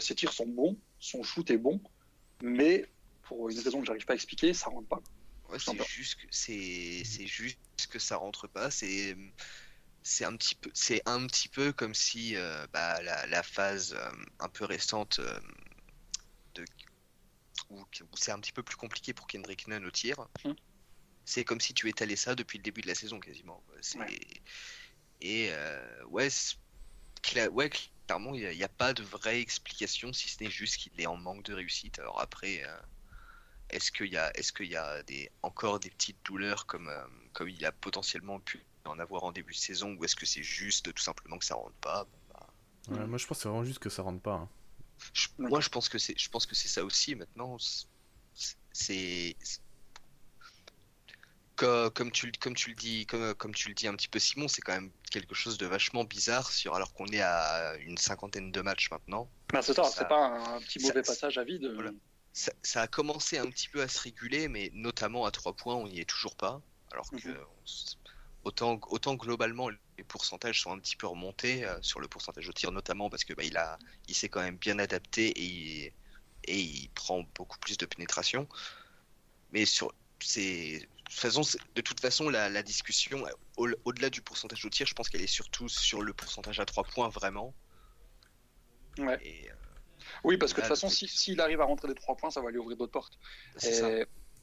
ses 0.00 0.16
tirs 0.16 0.32
sont 0.32 0.48
bons, 0.48 0.76
son 0.98 1.22
shoot 1.22 1.48
est 1.52 1.58
bon, 1.58 1.80
mais 2.42 2.90
pour 3.22 3.48
une 3.48 3.58
raison 3.60 3.78
que 3.80 3.86
j'arrive 3.86 4.04
pas 4.04 4.14
à 4.14 4.16
expliquer, 4.16 4.52
ça 4.52 4.68
rentre 4.68 4.88
pas. 4.88 5.00
Ouais, 5.48 5.58
c'est 5.60 5.80
juste 5.86 6.16
que 6.16 6.26
c'est 6.30 7.04
juste 7.26 7.60
que 7.88 8.00
ça 8.00 8.16
rentre 8.16 8.48
pas. 8.48 8.72
C'est 8.72 9.16
c'est 10.06 10.24
un 10.24 10.36
petit 10.36 10.54
peu 10.54 10.70
c'est 10.72 11.02
un 11.04 11.26
petit 11.26 11.48
peu 11.48 11.72
comme 11.72 11.92
si 11.92 12.36
euh, 12.36 12.64
bah, 12.72 13.02
la, 13.02 13.26
la 13.26 13.42
phase 13.42 13.92
euh, 13.92 14.10
un 14.38 14.48
peu 14.48 14.64
récente 14.64 15.18
euh, 15.18 15.40
de 16.54 16.64
où, 17.70 17.80
où 17.80 18.16
c'est 18.16 18.30
un 18.30 18.38
petit 18.38 18.52
peu 18.52 18.62
plus 18.62 18.76
compliqué 18.76 19.12
pour 19.12 19.26
Kendrick 19.26 19.66
Nunn 19.66 19.84
au 19.84 19.90
tir. 19.90 20.28
Mhm. 20.44 20.54
C'est 21.24 21.44
comme 21.44 21.60
si 21.60 21.74
tu 21.74 21.88
étalais 21.88 22.14
ça 22.14 22.36
depuis 22.36 22.58
le 22.58 22.62
début 22.62 22.82
de 22.82 22.86
la 22.86 22.94
saison 22.94 23.18
quasiment. 23.18 23.64
Ouais. 23.96 24.06
et 25.22 25.48
euh, 25.50 26.04
ouais 26.04 26.30
c'est- 26.30 26.54
cla- 27.24 27.48
ouais 27.48 27.68
clairement 28.06 28.32
il 28.32 28.48
n'y 28.48 28.62
a, 28.62 28.68
pas 28.68 28.94
de 28.94 29.02
vraie 29.02 29.40
explication 29.40 30.12
si 30.12 30.28
ce 30.28 30.44
n'est 30.44 30.50
juste 30.50 30.76
qu'il 30.76 31.00
est 31.00 31.06
en 31.06 31.16
manque 31.16 31.42
de 31.42 31.52
réussite. 31.52 31.98
Alors 31.98 32.20
après. 32.20 32.62
est-ce 33.70 33.90
qu'il 33.90 34.12
y 34.12 34.16
a, 34.16 34.30
est-ce 34.38 34.52
qu'il 34.52 34.68
y 34.70 34.76
a 34.76 35.02
des, 35.02 35.32
encore 35.42 35.80
des 35.80 35.90
petites 35.90 36.24
douleurs 36.24 36.66
comme, 36.66 36.92
comme 37.32 37.48
il 37.48 37.64
a 37.64 37.72
potentiellement 37.72 38.38
pu 38.38 38.64
en 38.86 38.98
avoir 38.98 39.24
en 39.24 39.32
début 39.32 39.52
de 39.52 39.58
saison 39.58 39.94
ou 39.94 40.04
est-ce 40.04 40.16
que 40.16 40.26
c'est 40.26 40.42
juste 40.42 40.92
tout 40.94 41.02
simplement 41.02 41.38
que 41.38 41.44
ça 41.44 41.54
rentre 41.54 41.74
pas? 41.76 42.04
Bon, 42.04 42.18
bah, 42.32 42.46
ouais, 43.00 43.06
moi 43.06 43.18
je 43.18 43.26
pense 43.26 43.38
que 43.38 43.42
c'est 43.42 43.48
vraiment 43.48 43.64
juste 43.64 43.78
que 43.78 43.90
ça 43.90 44.02
rentre 44.02 44.22
pas. 44.22 44.34
hein. 44.34 44.48
je-. 45.12 45.28
Moi 45.38 45.60
je 45.60 45.68
pense 45.68 45.88
que 45.88 45.98
c'est, 45.98 46.18
je 46.18 46.28
pense 46.30 46.46
que 46.46 46.54
c'est 46.54 46.68
ça 46.68 46.84
aussi 46.84 47.14
maintenant. 47.14 47.56
c'est- 47.58 47.86
C'est, 48.72 49.34
Co- 51.56 51.90
Comme 51.90 52.10
tu, 52.12 52.26
le- 52.26 52.32
comme 52.38 52.54
tu 52.54 52.68
le 52.68 52.76
dis, 52.76 53.06
comme, 53.06 53.34
comme 53.34 53.54
tu 53.54 53.68
le 53.68 53.74
dis 53.74 53.88
un 53.88 53.94
petit 53.94 54.08
peu 54.08 54.18
Simon, 54.18 54.46
c'est 54.46 54.60
quand 54.60 54.74
même 54.74 54.90
quelque 55.10 55.34
chose 55.34 55.56
de 55.56 55.64
vachement 55.64 56.04
bizarre 56.04 56.50
sur, 56.52 56.74
alors 56.74 56.92
qu'on 56.92 57.06
est 57.06 57.22
à 57.22 57.76
une 57.78 57.96
cinquantaine 57.96 58.52
de 58.52 58.60
matchs 58.60 58.90
maintenant. 58.90 59.30
Ben, 59.50 59.62
c'est 59.62 59.72
ça, 59.72 59.84
Ça- 59.84 59.90
c'est 60.00 60.08
pas 60.08 60.26
un 60.26 60.60
petit 60.60 60.78
ça- 60.80 60.88
mauvais 60.88 61.00
passage 61.02 61.38
à 61.38 61.44
vide. 61.44 61.66
Voilà. 61.74 61.92
Ça, 62.34 62.52
ça 62.62 62.82
a 62.82 62.86
commencé 62.86 63.38
un 63.38 63.46
petit 63.48 63.68
peu 63.70 63.80
à 63.80 63.88
se 63.88 63.98
réguler, 64.00 64.48
mais 64.48 64.70
notamment 64.74 65.24
à 65.24 65.30
trois 65.30 65.54
points, 65.54 65.74
on 65.76 65.88
n'y 65.88 65.98
est 66.00 66.04
toujours 66.04 66.36
pas. 66.36 66.60
Alors 66.92 67.08
que 67.10 67.16
Mhm. 67.26 67.38
on 67.38 67.64
s- 67.64 67.96
autant, 68.46 68.80
autant 68.88 69.14
globalement, 69.16 69.68
les 69.98 70.04
pourcentages 70.04 70.60
sont 70.62 70.72
un 70.72 70.78
petit 70.80 70.96
peu 70.96 71.06
remontés 71.06 71.64
euh, 71.66 71.78
sur 71.82 72.00
le 72.00 72.08
pourcentage 72.08 72.46
de 72.46 72.52
tir, 72.52 72.72
notamment 72.72 73.10
parce 73.10 73.24
que 73.24 73.34
bah, 73.34 73.44
il 73.44 73.56
a, 73.56 73.78
il 74.08 74.14
s'est 74.14 74.28
quand 74.28 74.42
même 74.42 74.58
bien 74.58 74.78
adapté 74.78 75.28
et 75.28 75.44
il, 75.44 75.92
et 76.44 76.60
il 76.60 76.90
prend 76.90 77.22
beaucoup 77.34 77.58
plus 77.58 77.76
de 77.78 77.86
pénétration. 77.86 78.48
Mais 79.50 79.64
sur, 79.66 79.92
c'est, 80.22 80.80
de 80.80 80.86
toute 81.04 81.14
façon, 81.20 81.42
c'est- 81.42 81.60
de 81.74 81.80
toute 81.82 82.00
façon, 82.00 82.28
la, 82.30 82.48
la 82.48 82.62
discussion, 82.62 83.26
euh, 83.26 83.30
au- 83.56 83.68
au-delà 83.84 84.10
du 84.10 84.22
pourcentage 84.22 84.62
de 84.62 84.68
tir, 84.68 84.86
je 84.86 84.94
pense 84.94 85.08
qu'elle 85.08 85.22
est 85.22 85.26
surtout 85.26 85.68
sur 85.68 86.02
le 86.02 86.14
pourcentage 86.14 86.60
à 86.60 86.66
trois 86.66 86.84
points 86.84 87.08
vraiment. 87.08 87.56
Ouais. 88.98 89.18
Et, 89.20 89.50
euh, 89.50 89.54
Oui, 90.24 90.36
parce 90.38 90.52
que 90.52 90.60
de 90.60 90.66
toute 90.66 90.68
façon, 90.68 90.88
si- 90.88 91.08
s'il 91.08 91.40
arrive 91.40 91.60
à 91.60 91.64
rentrer 91.64 91.88
des 91.88 91.94
trois 91.94 92.16
points, 92.16 92.30
ça 92.30 92.40
va 92.40 92.50
lui 92.50 92.58
ouvrir 92.58 92.76
d'autres 92.76 92.92
portes. 92.92 93.18
ça. 93.58 93.90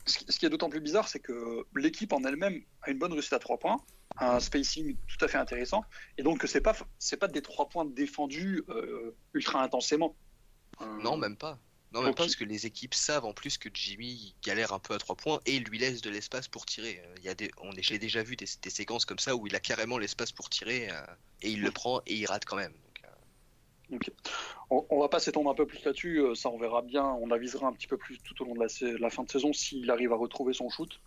Ce 0.06 0.38
qui 0.38 0.46
est 0.46 0.50
d'autant 0.50 0.70
plus 0.70 0.82
bizarre, 0.82 1.08
c'est 1.08 1.20
que 1.20 1.66
l'équipe 1.76 2.12
en 2.12 2.24
elle-même 2.24 2.62
a 2.82 2.92
une 2.92 3.00
bonne 3.00 3.14
réussite 3.14 3.34
à 3.34 3.40
trois 3.40 3.58
points, 3.58 3.82
un 4.18 4.40
spacing 4.40 4.96
tout 5.08 5.24
à 5.24 5.28
fait 5.28 5.38
intéressant, 5.38 5.86
et 6.18 6.24
donc 6.24 6.40
que 6.40 6.48
c'est 6.48 6.62
pas 6.62 6.76
c'est 7.00 7.18
pas 7.18 7.28
des 7.28 7.42
trois 7.42 7.70
points 7.70 7.86
défendus 7.86 8.64
euh, 8.70 9.16
ultra 9.34 9.64
intensément. 9.64 10.16
Euh, 10.82 10.86
Non, 11.02 11.16
même 11.18 11.38
pas. 11.38 11.58
Non, 11.94 12.02
même 12.02 12.16
pas 12.16 12.24
parce 12.24 12.36
que 12.36 12.44
les 12.44 12.66
équipes 12.66 12.96
savent 12.96 13.24
en 13.24 13.34
plus 13.34 13.58
que 13.58 13.70
Jimmy 13.72 14.36
galère 14.44 14.74
un 14.74 14.80
peu 14.80 14.96
à 14.96 14.98
trois 14.98 15.16
points 15.16 15.40
et 15.46 15.60
lui 15.60 15.78
laisse 15.78 16.02
de 16.02 16.10
l'espace 16.10 16.48
pour 16.48 16.66
tirer. 16.66 17.02
Euh, 17.06 17.16
Il 17.20 17.24
y 17.24 17.30
a 17.30 17.36
des, 17.36 17.52
on 17.62 17.72
j'ai 17.78 18.00
déjà 18.00 18.24
vu 18.24 18.36
des, 18.36 18.48
des 18.62 18.70
séquences 18.72 19.06
comme 19.06 19.20
ça 19.20 19.36
où 19.36 19.48
il 19.48 19.56
a 19.56 19.60
carrément 19.60 20.00
l'espace 20.00 20.32
pour 20.32 20.50
tirer 20.50 20.90
et 21.42 21.52
il 21.52 21.62
le 21.62 21.72
prend 21.72 22.02
et 22.08 22.16
il 22.16 22.26
rate 22.26 22.46
quand 22.46 22.56
même. 22.56 22.74
On, 24.70 24.86
on 24.90 25.00
va 25.00 25.10
pas 25.10 25.20
s'étendre 25.20 25.50
un 25.50 25.54
peu 25.54 25.66
plus 25.66 25.84
là-dessus, 25.84 26.20
euh, 26.20 26.36
ça 26.36 26.50
on 26.50 26.58
verra 26.58 26.82
bien, 26.82 27.06
on 27.06 27.32
avisera 27.32 27.68
un 27.68 27.74
petit 27.74 27.88
peu 27.88 27.98
plus 27.98 28.20
tout 28.20 28.42
au 28.42 28.46
long 28.46 28.54
de 28.54 29.00
la, 29.00 29.10
fin 29.10 29.24
de 29.24 29.30
saison 29.30 29.54
s'il 29.54 29.90
arrive 29.92 30.14
à 30.14 30.16
retrouver 30.16 30.54
son 30.54 30.70
shoot. 30.70 31.00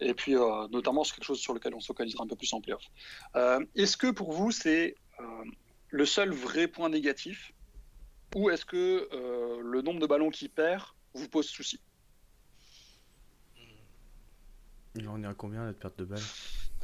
Et 0.00 0.12
puis 0.12 0.36
euh, 0.36 0.68
notamment 0.68 1.04
c'est 1.04 1.14
quelque 1.14 1.24
chose 1.24 1.40
sur 1.40 1.54
lequel 1.54 1.74
on 1.74 1.80
se 1.80 1.86
focalisera 1.86 2.24
un 2.24 2.26
peu 2.26 2.36
plus 2.36 2.52
en 2.52 2.60
playoff. 2.60 2.82
Euh, 3.34 3.64
est-ce 3.74 3.96
que 3.96 4.10
pour 4.10 4.32
vous 4.32 4.50
c'est 4.50 4.94
le 5.88 6.04
seul 6.04 6.30
vrai 6.30 6.68
point 6.68 6.90
négatif 6.90 7.52
ou 8.34 8.50
est-ce 8.50 8.66
que 8.66 9.08
le 9.62 9.80
nombre 9.80 10.00
de 10.00 10.06
ballons 10.06 10.30
qu'il 10.30 10.50
perd 10.50 10.82
vous 11.14 11.28
pose 11.28 11.46
souci? 11.46 11.80
Il 14.94 15.08
en 15.08 15.22
est 15.22 15.26
à 15.26 15.34
combien 15.34 15.64
la 15.64 15.72
perte 15.72 15.98
de 15.98 16.04
balle 16.04 16.22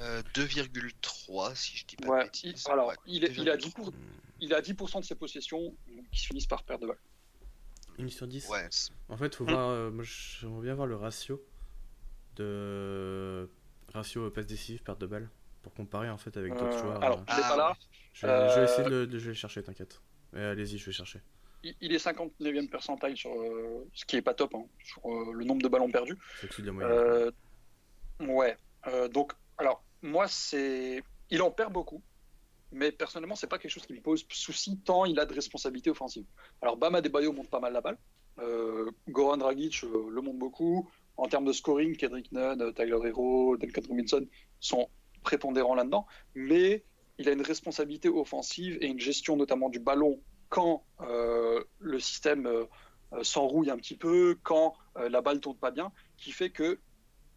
euh, 0.00 0.22
2,3 0.34 1.54
si 1.54 1.76
je 1.76 1.86
dis 1.86 1.96
pas 1.96 2.08
Ouais, 2.08 2.18
de 2.20 2.24
bêtises. 2.24 2.64
il- 2.66 2.70
alors, 2.72 2.88
Ouais, 2.88 2.94
il, 3.06 3.24
est, 3.24 3.32
il, 3.36 3.48
a 3.50 3.56
2,3. 3.56 3.58
10 3.58 3.70
pour- 3.74 3.92
il 4.40 4.54
a 4.54 4.60
10% 4.60 5.00
de 5.00 5.04
ses 5.04 5.14
possessions 5.14 5.74
qui 6.12 6.20
se 6.20 6.26
finissent 6.26 6.46
par 6.46 6.64
perdre 6.64 6.82
de 6.82 6.88
balle. 6.88 6.98
Une 7.98 8.08
sur 8.10 8.26
10 8.26 8.48
Ouais, 8.48 8.68
En 9.08 9.16
fait, 9.16 9.34
faut 9.34 9.44
Hmm. 9.44 9.48
voir. 9.50 9.68
euh, 9.70 9.90
moi, 9.90 10.04
j'aimerais 10.04 10.62
bien 10.62 10.74
voir 10.74 10.86
le 10.86 10.96
ratio 10.96 11.42
de 12.36 13.48
ratio 13.92 14.30
passe 14.30 14.46
décisive, 14.46 14.82
perte 14.82 15.00
de 15.00 15.06
balle, 15.06 15.28
pour 15.62 15.74
comparer 15.74 16.08
en 16.10 16.16
fait 16.16 16.36
avec 16.36 16.52
d'autres 16.54 16.76
Euh, 16.76 16.80
joueurs. 16.80 17.02
alors, 17.04 17.18
euh. 17.20 17.24
Ah, 17.28 17.36
pas 17.48 17.56
là. 17.56 17.68
ouais. 17.70 17.74
Je, 18.14 18.26
vais, 18.26 18.48
je 18.48 18.58
vais 18.60 18.64
essayer 18.64 18.82
euh, 18.86 18.90
de 18.90 18.90
le, 18.90 19.06
de- 19.06 19.18
je 19.18 19.24
vais 19.24 19.30
le 19.32 19.36
chercher, 19.36 19.62
t'inquiète. 19.62 20.00
Allez-y, 20.34 20.78
je 20.78 20.86
vais 20.86 20.92
chercher. 20.92 21.20
Il, 21.62 21.74
il 21.82 21.92
est 21.92 21.98
59e 21.98 22.68
percentile 22.68 23.16
sur 23.16 23.30
euh, 23.30 23.86
ce 23.92 24.04
qui 24.06 24.16
est 24.16 24.22
pas 24.22 24.34
top, 24.34 24.54
hein, 24.54 24.64
sur 24.82 25.02
euh, 25.06 25.32
le 25.32 25.44
nombre 25.44 25.62
de 25.62 25.68
ballons 25.68 25.90
perdus. 25.90 26.16
C'est 26.40 26.44
au-dessus 26.46 26.62
de 26.62 26.66
la 26.68 26.72
moyenne. 26.72 26.92
Euh, 26.92 27.30
ouais. 28.20 28.56
Euh, 28.88 29.08
donc, 29.08 29.32
alors, 29.58 29.82
moi, 30.02 30.26
c'est. 30.28 31.02
Il 31.30 31.42
en 31.42 31.50
perd 31.50 31.72
beaucoup, 31.72 32.02
mais 32.72 32.92
personnellement, 32.92 33.36
c'est 33.36 33.46
pas 33.46 33.58
quelque 33.58 33.70
chose 33.70 33.86
qui 33.86 33.94
me 33.94 34.00
pose 34.00 34.26
souci 34.30 34.78
tant 34.78 35.04
il 35.04 35.18
a 35.18 35.24
de 35.24 35.32
responsabilités 35.32 35.90
offensives. 35.90 36.26
Alors, 36.60 36.76
Bama 36.76 37.00
Debayo 37.00 37.32
monte 37.32 37.48
pas 37.48 37.60
mal 37.60 37.72
la 37.72 37.80
balle. 37.80 37.98
Euh, 38.38 38.90
Goran 39.08 39.36
Dragic 39.36 39.84
euh, 39.84 40.08
le 40.10 40.20
monte 40.22 40.38
beaucoup. 40.38 40.90
En 41.16 41.28
termes 41.28 41.44
de 41.44 41.52
scoring, 41.52 41.96
Kendrick 41.96 42.32
Nunn, 42.32 42.60
euh, 42.60 42.72
Tyler 42.72 42.98
Hero, 43.04 43.56
Duncan 43.56 43.82
Robinson 43.88 44.26
sont 44.60 44.88
prépondérants 45.22 45.74
là-dedans. 45.74 46.06
Mais 46.34 46.84
il 47.18 47.28
a 47.28 47.32
une 47.32 47.42
responsabilité 47.42 48.08
offensive 48.08 48.78
et 48.80 48.86
une 48.86 49.00
gestion 49.00 49.36
notamment 49.36 49.68
du 49.68 49.78
ballon 49.78 50.20
quand 50.48 50.84
le 51.78 51.98
système 51.98 52.46
s'enrouille 53.22 53.70
un 53.70 53.76
petit 53.76 53.96
peu, 53.96 54.36
quand 54.42 54.74
la 54.96 55.22
balle 55.22 55.40
tourne 55.40 55.56
pas 55.56 55.70
bien, 55.70 55.92
qui 56.18 56.30
fait 56.30 56.50
que 56.50 56.78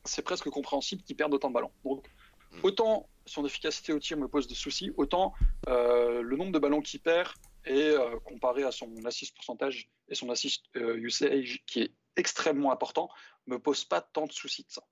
c'est 0.05 0.21
presque 0.21 0.49
compréhensible 0.49 1.03
qu'il 1.03 1.15
perde 1.15 1.33
autant 1.33 1.49
de 1.49 1.53
ballons. 1.53 1.71
Donc, 1.83 2.07
Mm. 2.55 2.59
autant 2.63 3.09
son 3.25 3.45
efficacité 3.45 3.93
au 3.93 3.99
tir 3.99 4.17
me 4.17 4.27
pose 4.27 4.47
des 4.47 4.55
soucis, 4.55 4.91
autant 4.97 5.33
euh, 5.67 6.21
le 6.21 6.37
nombre 6.37 6.51
de 6.51 6.59
ballons 6.59 6.81
qu'il 6.81 7.01
perd 7.01 7.31
et 7.65 7.89
euh, 7.89 8.19
comparé 8.19 8.63
à 8.63 8.71
son 8.71 8.93
assist 9.05 9.35
pourcentage 9.35 9.89
et 10.09 10.15
son 10.15 10.29
assist 10.29 10.65
euh, 10.75 10.97
usage 10.97 11.63
qui 11.65 11.81
est 11.81 11.93
extrêmement 12.15 12.71
important, 12.71 13.09
me 13.47 13.57
pose 13.57 13.83
pas 13.83 14.01
tant 14.01 14.27
de 14.27 14.31
soucis 14.31 14.63
de 14.63 14.71
ça. 14.71 14.83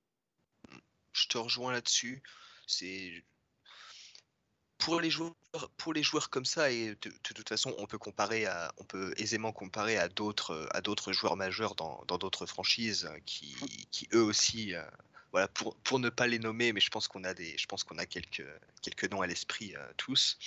je 1.13 1.27
te 1.27 1.37
rejoins 1.37 1.71
là-dessus. 1.71 2.23
C'est 2.65 3.23
pour 4.83 4.99
les 4.99 5.09
joueurs, 5.09 5.33
pour 5.77 5.93
les 5.93 6.03
joueurs 6.03 6.29
comme 6.29 6.45
ça 6.45 6.69
et 6.69 6.89
de, 7.01 7.09
de 7.09 7.33
toute 7.33 7.47
façon, 7.47 7.73
on 7.77 7.85
peut 7.85 7.97
comparer 7.97 8.45
à, 8.45 8.73
on 8.77 8.83
peut 8.83 9.13
aisément 9.17 9.51
comparer 9.51 9.97
à 9.97 10.09
d'autres, 10.09 10.67
à 10.71 10.81
d'autres 10.81 11.13
joueurs 11.13 11.37
majeurs 11.37 11.75
dans 11.75 12.03
d'autres 12.17 12.45
franchises 12.45 13.05
euh, 13.05 13.17
qui, 13.25 13.55
qui 13.91 14.07
eux 14.13 14.23
aussi, 14.23 14.75
euh, 14.75 14.83
voilà, 15.31 15.47
pour 15.47 15.75
pour 15.77 15.99
ne 15.99 16.09
pas 16.09 16.27
les 16.27 16.39
nommer, 16.39 16.73
mais 16.73 16.81
je 16.81 16.89
pense 16.89 17.07
qu'on 17.07 17.23
a 17.23 17.33
des, 17.33 17.57
je 17.57 17.65
pense 17.65 17.83
qu'on 17.83 17.97
a 17.97 18.05
quelques 18.05 18.45
quelques 18.81 19.09
noms 19.09 19.21
à 19.21 19.27
l'esprit 19.27 19.73
euh, 19.75 19.87
tous. 19.97 20.37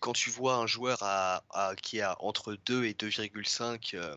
Quand 0.00 0.14
tu 0.14 0.30
vois 0.30 0.54
un 0.56 0.66
joueur 0.66 0.98
qui 1.82 2.00
a 2.00 2.16
entre 2.20 2.54
2 2.66 2.86
et 2.86 2.94
2,5 2.94 3.94
euh, 3.94 4.16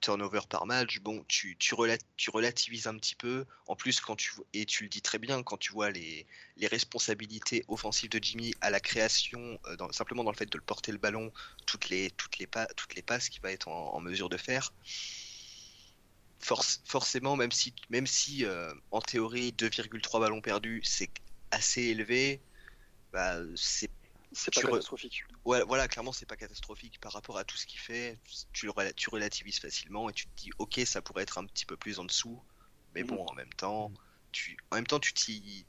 turnover 0.00 0.42
par 0.48 0.66
match, 0.66 1.00
bon, 1.00 1.24
tu, 1.26 1.56
tu, 1.58 1.74
rela- 1.74 1.98
tu 2.16 2.30
relativises 2.30 2.86
un 2.86 2.96
petit 2.96 3.16
peu. 3.16 3.44
En 3.66 3.74
plus, 3.74 4.00
quand 4.00 4.14
tu 4.14 4.32
et 4.52 4.64
tu 4.66 4.84
le 4.84 4.88
dis 4.88 5.02
très 5.02 5.18
bien, 5.18 5.42
quand 5.42 5.56
tu 5.56 5.72
vois 5.72 5.90
les, 5.90 6.26
responsabilités 6.62 7.64
offensives 7.66 8.10
de 8.10 8.22
Jimmy 8.22 8.54
à 8.60 8.70
la 8.70 8.78
création, 8.78 9.58
euh, 9.66 9.76
simplement 9.90 10.22
dans 10.22 10.30
le 10.30 10.36
fait 10.36 10.46
de 10.46 10.56
le 10.56 10.64
porter 10.64 10.92
le 10.92 10.98
ballon, 10.98 11.32
toutes 11.66 11.88
les, 11.88 12.12
toutes 12.12 12.38
les, 12.38 12.46
passes 12.46 13.28
qu'il 13.28 13.42
va 13.42 13.50
être 13.50 13.66
en, 13.68 14.00
mesure 14.00 14.28
de 14.28 14.36
faire. 14.36 14.72
Forcément, 16.38 17.36
même 17.36 17.50
si, 17.50 17.74
même 17.90 18.06
si 18.06 18.44
euh, 18.44 18.72
en 18.92 19.00
théorie 19.00 19.52
2,3 19.52 20.20
ballons 20.20 20.40
perdus, 20.40 20.82
c'est 20.84 21.10
assez 21.50 21.82
élevé, 21.82 22.42
bah, 23.12 23.38
c'est 23.56 23.90
C'est 24.34 24.52
pas 24.54 24.60
re- 24.62 24.66
catastrophique. 24.70 25.24
Ouais, 25.44 25.62
voilà, 25.64 25.88
clairement, 25.88 26.12
c'est 26.12 26.26
pas 26.26 26.36
catastrophique 26.36 27.00
par 27.00 27.12
rapport 27.12 27.38
à 27.38 27.44
tout 27.44 27.56
ce 27.56 27.66
qu'il 27.66 27.78
fait. 27.80 28.18
Tu, 28.52 28.66
le 28.66 28.72
rela- 28.72 28.92
tu 28.94 29.08
relativises 29.10 29.58
facilement 29.60 30.10
et 30.10 30.12
tu 30.12 30.26
te 30.26 30.36
dis, 30.36 30.50
ok, 30.58 30.80
ça 30.84 31.00
pourrait 31.02 31.22
être 31.22 31.38
un 31.38 31.44
petit 31.46 31.64
peu 31.66 31.76
plus 31.76 31.98
en 31.98 32.04
dessous, 32.04 32.42
mais 32.94 33.02
bon, 33.04 33.24
en 33.26 33.34
même 33.34 33.52
temps, 33.54 33.90
tu, 34.32 34.56
en 34.70 34.76
même 34.76 34.86
temps, 34.86 34.98
tu 35.00 35.12
t'y, 35.14 35.64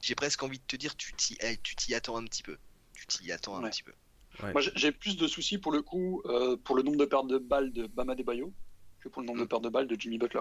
j'ai 0.00 0.14
presque 0.14 0.42
envie 0.42 0.58
de 0.58 0.64
te 0.66 0.76
dire, 0.76 0.96
tu 0.96 1.12
t'y, 1.14 1.36
tu 1.62 1.76
t'y 1.76 1.94
attends 1.94 2.16
un 2.16 2.24
petit 2.24 2.42
peu. 2.42 2.56
Tu 2.94 3.06
t'y 3.06 3.32
attends 3.32 3.56
un 3.56 3.62
Ouais. 3.64 3.70
petit 3.70 3.82
peu. 3.82 3.92
Moi, 4.40 4.60
j'ai- 4.74 4.90
plus 4.92 5.16
de 5.16 5.28
soucis 5.28 5.58
pour 5.58 5.70
le 5.70 5.80
coup 5.82 6.20
euh, 6.24 6.56
pour 6.56 6.74
le 6.74 6.82
nombre 6.82 6.96
de 6.98 7.04
pertes 7.04 7.28
de 7.28 7.38
balles 7.38 7.72
de 7.72 7.86
Bama 7.86 8.14
Debayo 8.16 8.52
que 9.00 9.08
pour 9.08 9.22
le 9.22 9.26
nombre 9.26 9.38
de 9.40 9.44
Mm. 9.44 9.48
pertes 9.48 9.62
de 9.62 9.68
balles 9.68 9.86
de 9.86 10.00
Jimmy 10.00 10.18
Butler, 10.18 10.40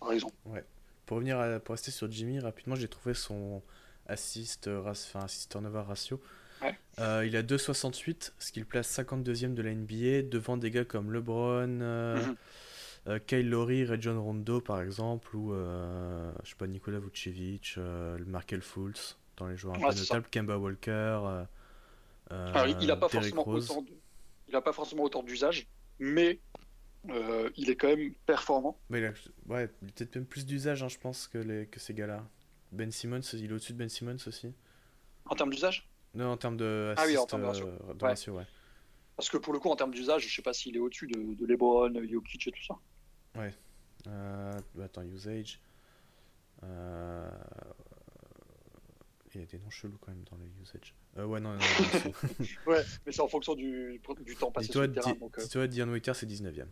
par 0.00 0.10
exemple. 0.12 0.34
Pour 1.06 1.16
revenir 1.16 1.38
à- 1.38 1.60
pour 1.60 1.74
rester 1.74 1.90
sur 1.90 2.10
Jimmy 2.10 2.40
rapidement, 2.40 2.74
j'ai 2.74 2.88
trouvé 2.88 3.14
son 3.14 3.62
assist, 4.06 4.66
euh, 4.68 4.82
enfin, 4.84 5.20
assist 5.20 5.50
turnover 5.52 5.82
ratio. 5.86 6.20
Ouais. 6.64 6.74
Euh, 6.98 7.24
il 7.26 7.36
a 7.36 7.42
2,68, 7.42 8.32
ce 8.38 8.52
qui 8.52 8.60
le 8.60 8.66
place 8.66 8.88
52e 8.88 9.54
de 9.54 9.62
la 9.62 9.70
NBA, 9.74 10.22
devant 10.28 10.56
des 10.56 10.70
gars 10.70 10.84
comme 10.84 11.12
LeBron, 11.12 11.80
euh, 11.80 12.24
Mhm. 12.26 12.36
euh, 13.08 13.18
Kyle 13.26 13.48
Lowry, 13.50 13.86
John 14.00 14.18
Rondo 14.18 14.60
par 14.60 14.80
exemple, 14.80 15.36
ou 15.36 15.52
euh, 15.52 16.32
je 16.42 16.50
sais 16.50 16.56
pas, 16.56 16.66
Nikola 16.66 16.98
Vucevic, 17.00 17.76
Markel 18.26 18.62
Fultz, 18.62 19.18
dans 19.36 19.46
les 19.48 19.56
joueurs 19.56 19.76
un 19.76 19.80
Ouais, 19.80 19.92
peu 19.92 19.98
notables, 20.00 20.26
Kemba 20.30 20.56
Walker. 20.58 21.44
Alors, 22.30 22.66
il- 22.66 22.76
il 22.82 22.90
a 22.90 22.96
pas 22.96 23.08
forcément 23.08 23.46
autant 23.48 23.84
pas 24.62 24.72
forcément 24.72 25.08
d'usage, 25.24 25.66
mais 25.98 26.38
euh, 27.10 27.50
il 27.56 27.68
est 27.70 27.76
quand 27.76 27.88
même 27.88 28.14
performant. 28.26 28.78
Mais 28.88 29.00
il 29.00 29.04
a, 29.06 29.12
ouais, 29.48 29.66
peut-être 29.66 30.14
même 30.14 30.24
plus 30.26 30.46
d'usage, 30.46 30.82
hein, 30.82 30.88
je 30.88 30.98
pense, 30.98 31.26
que, 31.28 31.38
les, 31.38 31.66
que 31.66 31.80
ces 31.80 31.92
gars-là. 31.92 32.24
Ben 32.72 32.90
Simmons, 32.90 33.20
il 33.32 33.44
est 33.50 33.52
au-dessus 33.52 33.72
de 33.72 33.78
Ben 33.78 33.88
Simmons 33.88 34.16
aussi. 34.26 34.52
En 35.26 35.34
termes 35.34 35.50
d'usage? 35.50 35.88
Non, 36.14 36.30
en 36.32 36.36
termes 36.36 36.56
de 36.56 36.94
Ah 36.96 37.04
oui, 37.06 37.16
en 37.16 37.26
termes 37.26 37.42
de 37.42 37.46
ratio. 37.46 37.66
euh, 37.66 37.94
de 37.94 38.02
Ouais. 38.04 38.10
ratio, 38.10 38.36
ouais. 38.36 38.46
Parce 39.16 39.28
que 39.28 39.36
pour 39.36 39.52
le 39.52 39.58
coup, 39.58 39.68
en 39.70 39.76
termes 39.76 39.92
d'usage, 39.92 40.26
je 40.28 40.34
sais 40.34 40.42
pas 40.42 40.52
s'il 40.52 40.76
est 40.76 40.80
au-dessus 40.80 41.06
de, 41.06 41.34
de 41.34 41.46
LeBron, 41.46 41.92
Jokic 42.10 42.48
et 42.48 42.50
tout 42.52 42.64
ça. 42.64 42.74
Euh, 44.06 44.52
attends, 44.82 45.02
usage. 45.02 45.60
Euh, 46.62 47.30
Il 49.34 49.40
y 49.40 49.42
a 49.44 49.46
des 49.46 49.58
noms 49.58 49.70
chelous 49.70 49.98
quand 50.00 50.12
même 50.12 50.22
dans 50.30 50.36
les 50.36 50.48
usage. 50.62 50.94
Euh, 51.18 51.24
ouais, 51.26 51.40
non, 51.40 51.54
non, 51.54 51.58
non. 51.58 52.12
Ouais, 52.66 52.82
mais 53.04 53.12
c'est 53.12 53.20
en 53.20 53.28
fonction 53.28 53.54
du, 53.54 54.00
du 54.20 54.36
temps 54.36 54.50
passé 54.52 54.70
sur 54.70 54.80
le 54.82 54.92
terrain. 54.92 55.12
Donc, 55.14 55.38
euh, 55.38 55.42
dis-toi, 55.42 55.66
Dion 55.66 55.88
Waiter, 55.88 56.12
c'est 56.14 56.26
19ème. 56.26 56.68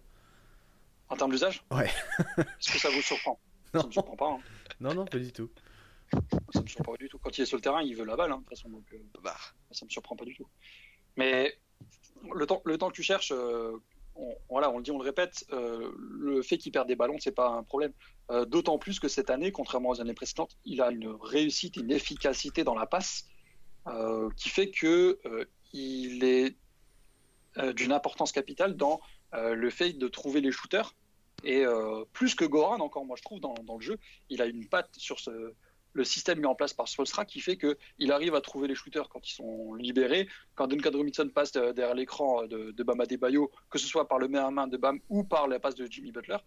en 1.09 1.16
termes 1.16 1.31
d'usage? 1.32 1.64
Ouais. 1.70 1.90
Est-ce 2.39 2.73
que 2.73 2.78
ça 2.78 2.90
vous 2.90 3.02
surprend? 3.02 3.39
Non. 3.74 3.81
Ça 3.81 3.86
me 3.86 3.93
surprend 3.93 4.16
pas. 4.16 4.28
hein. 4.32 4.39
Non, 4.81 4.94
non, 4.94 5.05
pas 5.06 5.19
du 5.19 5.32
tout. 5.32 5.48
Ça 6.52 6.60
me 6.60 6.66
surprend 6.66 6.93
pas 6.93 6.98
du 6.98 7.09
tout. 7.09 7.18
Quand 7.18 7.36
il 7.36 7.43
est 7.43 7.47
sur 7.47 7.56
le 7.56 7.62
terrain, 7.62 7.82
il 7.82 7.97
veut 7.97 8.05
la 8.05 8.16
balle, 8.16 8.32
hein, 8.32 8.36
de 8.36 8.40
toute 8.43 8.51
façon. 8.51 8.68
Donc, 8.68 8.84
euh, 8.93 8.98
Bah, 9.22 9.36
ça 9.70 9.84
me 9.84 9.90
surprend 9.90 10.16
pas 10.16 10.24
du 10.24 10.34
tout. 10.34 10.47
Mais 11.16 11.59
le 12.34 12.47
temps, 12.47 12.62
le 12.64 12.78
temps 12.78 12.89
que 12.89 12.94
tu 12.94 13.02
cherches, 13.02 13.32
euh, 13.32 13.76
on, 14.14 14.36
voilà, 14.51 14.70
on 14.70 14.78
le 14.78 14.82
dit, 14.82 14.90
on 14.90 14.98
le 14.98 15.05
répète, 15.05 15.44
euh, 15.52 15.90
le 15.98 16.43
fait 16.43 16.59
qu'il 16.59 16.72
perde 16.72 16.89
des 16.89 16.97
ballons, 16.97 17.16
c'est 17.18 17.32
pas 17.32 17.48
un 17.48 17.62
problème. 17.62 17.93
Euh, 18.30 18.44
D'autant 18.44 18.78
plus 18.78 19.01
que 19.01 19.09
cette 19.09 19.30
année, 19.30 19.52
contrairement 19.52 19.90
aux 19.90 20.01
années 20.01 20.14
précédentes, 20.14 20.56
il 20.64 20.82
a 20.82 20.90
une 20.90 21.09
réussite, 21.09 21.76
une 21.76 21.90
efficacité 21.90 22.64
dans 22.64 22.74
la 22.74 22.86
passe 22.86 23.26
euh, 23.89 24.30
qui 24.36 24.48
fait 24.48 24.70
que 24.70 25.18
il 25.72 26.22
est 26.22 26.56
d'une 27.74 27.93
importance 27.93 28.32
capitale 28.32 28.76
dans 28.76 29.01
le 29.32 29.70
fait 29.70 29.94
de 29.94 30.09
trouver 30.09 30.43
les 30.43 30.52
shooters. 30.52 30.94
Et 31.44 31.64
plus 32.12 32.34
que 32.34 32.44
Goran, 32.44 32.80
encore, 32.80 33.06
moi 33.06 33.16
je 33.16 33.22
trouve, 33.22 33.40
dans, 33.40 33.55
dans 33.64 33.76
le 33.76 33.82
jeu, 33.82 33.98
il 34.28 34.43
a 34.43 34.47
une 34.47 34.68
patte 34.68 34.90
sur 34.97 35.18
ce, 35.18 35.55
le 35.94 36.05
système 36.05 36.40
mis 36.40 36.47
en 36.47 36.55
place 36.55 36.73
par 36.73 36.89
Spolstra 36.89 37.24
qui 37.24 37.40
fait 37.40 37.56
qu'il 37.59 38.12
arrive 38.12 38.35
à 38.35 38.40
trouver 38.40 38.66
les 38.69 38.74
shooters 38.74 39.09
quand 39.09 39.28
ils 39.28 39.35
sont 39.35 39.74
libérés. 39.74 40.28
Quand 40.55 40.66
Duncan 40.66 40.90
Robinson 40.93 41.28
passe 41.35 41.52
de- 41.52 41.73
derrière 41.73 41.94
l'écran 41.94 42.47
de, 42.47 42.70
de 42.70 42.82
Bam 42.82 43.01
Adebayo, 43.01 43.51
que 43.70 43.78
ce 43.78 43.86
soit 43.86 44.09
par 44.09 44.19
le 44.19 44.28
main 44.28 44.47
à 44.47 44.51
main 44.51 44.66
de 44.66 44.77
Bam 44.77 45.01
ou 45.09 45.24
par 45.24 45.48
la 45.48 45.60
passe 45.60 45.74
de 45.74 45.86
Jimmy 45.86 46.10
Butler, 46.12 46.39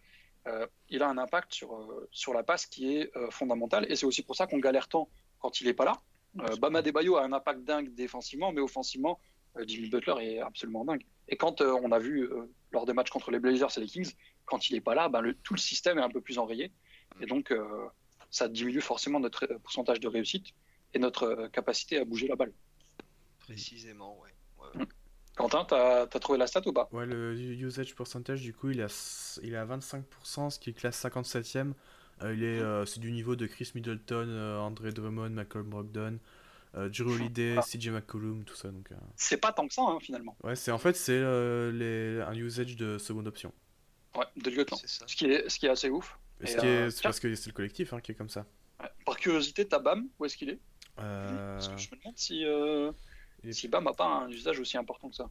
euh, 0.47 0.65
il 0.89 1.01
a 1.03 1.09
un 1.09 1.17
impact 1.17 1.53
sur, 1.53 1.75
euh, 1.75 2.07
sur 2.11 2.33
la 2.33 2.43
passe 2.43 2.65
qui 2.65 2.95
est 2.95 3.15
euh, 3.15 3.29
fondamental. 3.31 3.85
Et 3.89 3.95
c'est 3.95 4.05
aussi 4.05 4.23
pour 4.23 4.35
ça 4.35 4.47
qu'on 4.47 4.59
galère 4.59 4.87
tant 4.87 5.09
quand 5.39 5.61
il 5.61 5.67
n'est 5.67 5.73
pas 5.73 5.85
là. 5.85 6.01
Euh, 6.41 6.55
Bam 6.57 6.75
Adebayo 6.75 7.17
a 7.17 7.23
un 7.23 7.33
impact 7.33 7.61
dingue 7.63 7.93
défensivement, 7.95 8.51
mais 8.51 8.61
offensivement, 8.61 9.19
euh, 9.57 9.63
Jimmy 9.67 9.89
Butler 9.89 10.15
est 10.21 10.39
absolument 10.39 10.85
dingue. 10.85 11.03
Et 11.29 11.37
quand 11.37 11.61
euh, 11.61 11.79
on 11.81 11.91
a 11.91 11.99
vu 11.99 12.23
euh, 12.23 12.51
lors 12.71 12.85
des 12.85 12.93
matchs 12.93 13.09
contre 13.09 13.31
les 13.31 13.39
Blazers 13.39 13.75
et 13.77 13.79
les 13.79 13.87
Kings, 13.87 14.11
quand 14.45 14.69
il 14.69 14.73
n'est 14.73 14.81
pas 14.81 14.95
là, 14.95 15.07
ben, 15.07 15.21
le, 15.21 15.33
tout 15.35 15.53
le 15.53 15.59
système 15.59 15.97
est 15.97 16.03
un 16.03 16.09
peu 16.09 16.21
plus 16.21 16.37
enrayé. 16.37 16.71
Et 17.21 17.25
donc, 17.25 17.51
euh, 17.51 17.63
ça 18.35 18.49
diminue 18.49 18.81
forcément 18.81 19.21
notre 19.21 19.45
euh, 19.49 19.57
pourcentage 19.59 20.01
de 20.01 20.09
réussite 20.09 20.47
et 20.93 20.99
notre 20.99 21.23
euh, 21.23 21.47
capacité 21.47 21.97
à 21.97 22.03
bouger 22.03 22.27
la 22.27 22.35
balle. 22.35 22.51
précisément, 23.39 24.19
ouais. 24.21 24.33
Ouais, 24.59 24.79
ouais. 24.79 24.85
Quentin, 25.37 25.63
t'as 25.65 26.01
as 26.03 26.07
trouvé 26.19 26.37
la 26.37 26.47
stat 26.47 26.61
ou 26.65 26.73
pas? 26.73 26.89
Ouais, 26.91 27.05
le 27.05 27.33
usage 27.37 27.95
percentage, 27.95 28.41
du 28.41 28.53
coup, 28.53 28.69
il 28.71 28.79
est 28.79 28.83
à, 28.83 28.87
s- 28.87 29.39
il 29.43 29.53
est 29.53 29.57
à 29.57 29.65
25%, 29.65 30.49
ce 30.49 30.59
qui 30.59 30.69
est 30.71 30.73
classe 30.73 31.01
57ème. 31.01 31.73
Euh, 32.23 32.33
il 32.33 32.43
est, 32.43 32.59
euh, 32.59 32.85
c'est 32.85 32.99
du 32.99 33.11
niveau 33.11 33.35
de 33.37 33.45
Chris 33.45 33.71
Middleton, 33.75 34.27
euh, 34.29 34.59
André 34.59 34.91
Drummond, 34.91 35.29
Malcolm 35.29 35.69
Brogdon, 35.69 36.19
euh, 36.75 36.89
Drew 36.89 37.13
Holiday, 37.13 37.55
Ah. 37.57 37.61
CJ 37.61 37.89
McCollum, 37.91 38.43
tout 38.43 38.55
ça. 38.55 38.69
Donc, 38.69 38.91
euh, 38.91 38.95
C'est 39.15 39.37
pas 39.37 39.53
tant 39.53 39.65
que 39.67 39.73
ça, 39.73 39.81
hein, 39.83 39.97
finalement. 40.01 40.35
ouais, 40.43 40.55
c'est 40.57 40.71
en 40.71 40.77
fait 40.77 40.95
c'est 40.95 41.11
euh, 41.13 41.71
les, 41.71 42.21
un 42.21 42.33
usage 42.35 42.75
de 42.75 42.97
seconde 42.97 43.27
option. 43.27 43.53
Ouais, 44.15 44.25
de 44.37 44.49
lieutenant. 44.49 44.77
C'est 44.77 44.87
ça. 44.89 45.05
Ce 45.07 45.15
qui 45.15 45.25
est, 45.25 45.47
ce 45.49 45.57
qui 45.59 45.65
est 45.67 45.69
assez 45.69 45.89
ouf. 45.89 46.17
Et 46.41 46.43
Et, 46.43 46.47
ce 46.47 46.57
qui 46.57 46.65
est, 46.65 46.69
euh, 46.87 46.89
c'est 46.89 47.03
parce 47.03 47.19
que 47.19 47.33
c'est 47.35 47.49
le 47.49 47.53
collectif 47.53 47.93
hein, 47.93 47.99
qui 48.01 48.11
est 48.11 48.15
comme 48.15 48.29
ça. 48.29 48.45
Ouais. 48.81 48.89
Par 49.05 49.17
curiosité, 49.17 49.67
t'as 49.67 49.79
Bam, 49.79 50.07
où 50.19 50.25
est-ce 50.25 50.35
qu'il 50.37 50.49
est? 50.49 50.59
Euh, 50.99 51.53
Parce 51.55 51.67
que 51.69 51.77
je 51.77 51.89
me 51.91 51.97
demande 51.99 52.17
si, 52.17 52.45
euh, 52.45 52.91
si 53.51 53.67
Bam 53.67 53.85
a 53.87 53.93
pas 53.93 54.05
un 54.05 54.29
usage 54.29 54.59
aussi 54.59 54.77
important 54.77 55.09
que 55.09 55.15
ça. 55.15 55.29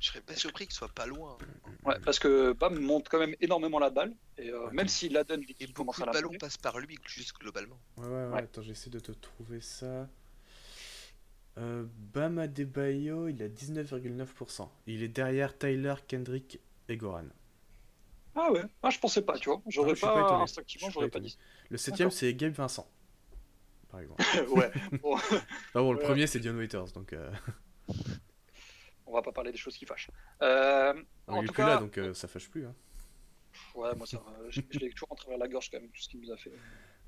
Je 0.00 0.08
serais 0.08 0.20
pas 0.20 0.36
surpris 0.36 0.66
qu'il 0.66 0.74
soit 0.74 0.88
pas 0.94 1.06
loin. 1.06 1.36
Ouais, 1.84 1.98
parce 2.04 2.18
que 2.20 2.52
Bam 2.52 2.78
monte 2.78 3.08
quand 3.08 3.18
même 3.18 3.34
énormément 3.40 3.78
la 3.80 3.90
balle, 3.90 4.14
et 4.36 4.50
euh, 4.50 4.70
même 4.70 4.86
s'il 4.86 5.12
la 5.12 5.24
donne, 5.24 5.40
beaucoup 5.40 5.72
commence 5.72 5.98
à 5.98 6.02
de 6.02 6.06
la 6.06 6.12
ballons 6.12 6.28
manger. 6.28 6.38
passent 6.38 6.56
par 6.56 6.78
lui, 6.78 6.96
juste 7.06 7.36
globalement. 7.38 7.78
Ouais, 7.96 8.06
ouais, 8.06 8.12
ouais, 8.12 8.26
Ouais. 8.32 8.42
attends, 8.42 8.62
j'essaie 8.62 8.90
de 8.90 9.00
te 9.00 9.10
trouver 9.12 9.60
ça. 9.60 10.08
Euh, 11.58 11.84
Bam 12.14 12.38
Adebayo, 12.38 13.26
il 13.28 13.42
a 13.42 13.48
19,9%. 13.48 14.68
Il 14.86 15.02
est 15.02 15.08
derrière 15.08 15.58
Tyler, 15.58 15.94
Kendrick 16.06 16.60
et 16.88 16.96
Goran. 16.96 17.24
Ah 18.40 18.52
ouais, 18.52 18.62
ah, 18.82 18.90
je 18.90 18.98
pensais 19.00 19.22
pas, 19.22 19.36
tu 19.38 19.48
vois. 19.48 19.60
J'aurais 19.66 19.94
Ah, 20.02 20.24
pas, 20.24 20.36
instinctivement, 20.42 20.90
j'aurais 20.90 21.08
pas 21.08 21.18
pas 21.18 21.20
dit. 21.20 21.36
Le 21.70 21.76
septième, 21.76 22.10
c'est 22.10 22.32
Gabe 22.34 22.52
Vincent, 22.52 22.88
par 23.88 24.00
exemple. 24.00 24.22
ouais, 24.50 24.70
bon, 25.02 25.16
bon, 25.74 25.92
le 25.92 25.98
Ouais. 25.98 26.04
premier, 26.04 26.26
c'est 26.26 26.40
Dion 26.40 26.54
Waiters, 26.56 26.92
donc 26.92 27.12
euh, 27.12 27.30
on 29.06 29.12
va 29.12 29.22
pas 29.22 29.32
parler 29.32 29.52
des 29.52 29.58
choses 29.58 29.76
qui 29.76 29.86
fâchent. 29.86 30.10
Euh, 30.42 30.94
on 31.26 31.36
en 31.36 31.42
il 31.42 31.44
est 31.44 31.46
tout 31.46 31.52
plus 31.52 31.64
cas, 31.64 31.66
là, 31.66 31.76
donc 31.78 31.98
euh, 31.98 32.14
ça 32.14 32.28
fâche 32.28 32.48
plus. 32.50 32.66
Hein. 32.66 32.74
ouais, 33.74 33.94
moi, 33.96 34.06
ça, 34.06 34.18
je, 34.48 34.60
je 34.70 34.78
l'ai 34.78 34.90
toujours 34.90 35.12
en 35.12 35.14
travers 35.14 35.38
la 35.38 35.48
gorge 35.48 35.70
quand 35.70 35.80
même, 35.80 35.90
tout 35.90 36.00
ce 36.02 36.08
qu'il 36.08 36.20
nous 36.20 36.30
a 36.30 36.36
fait. 36.36 36.52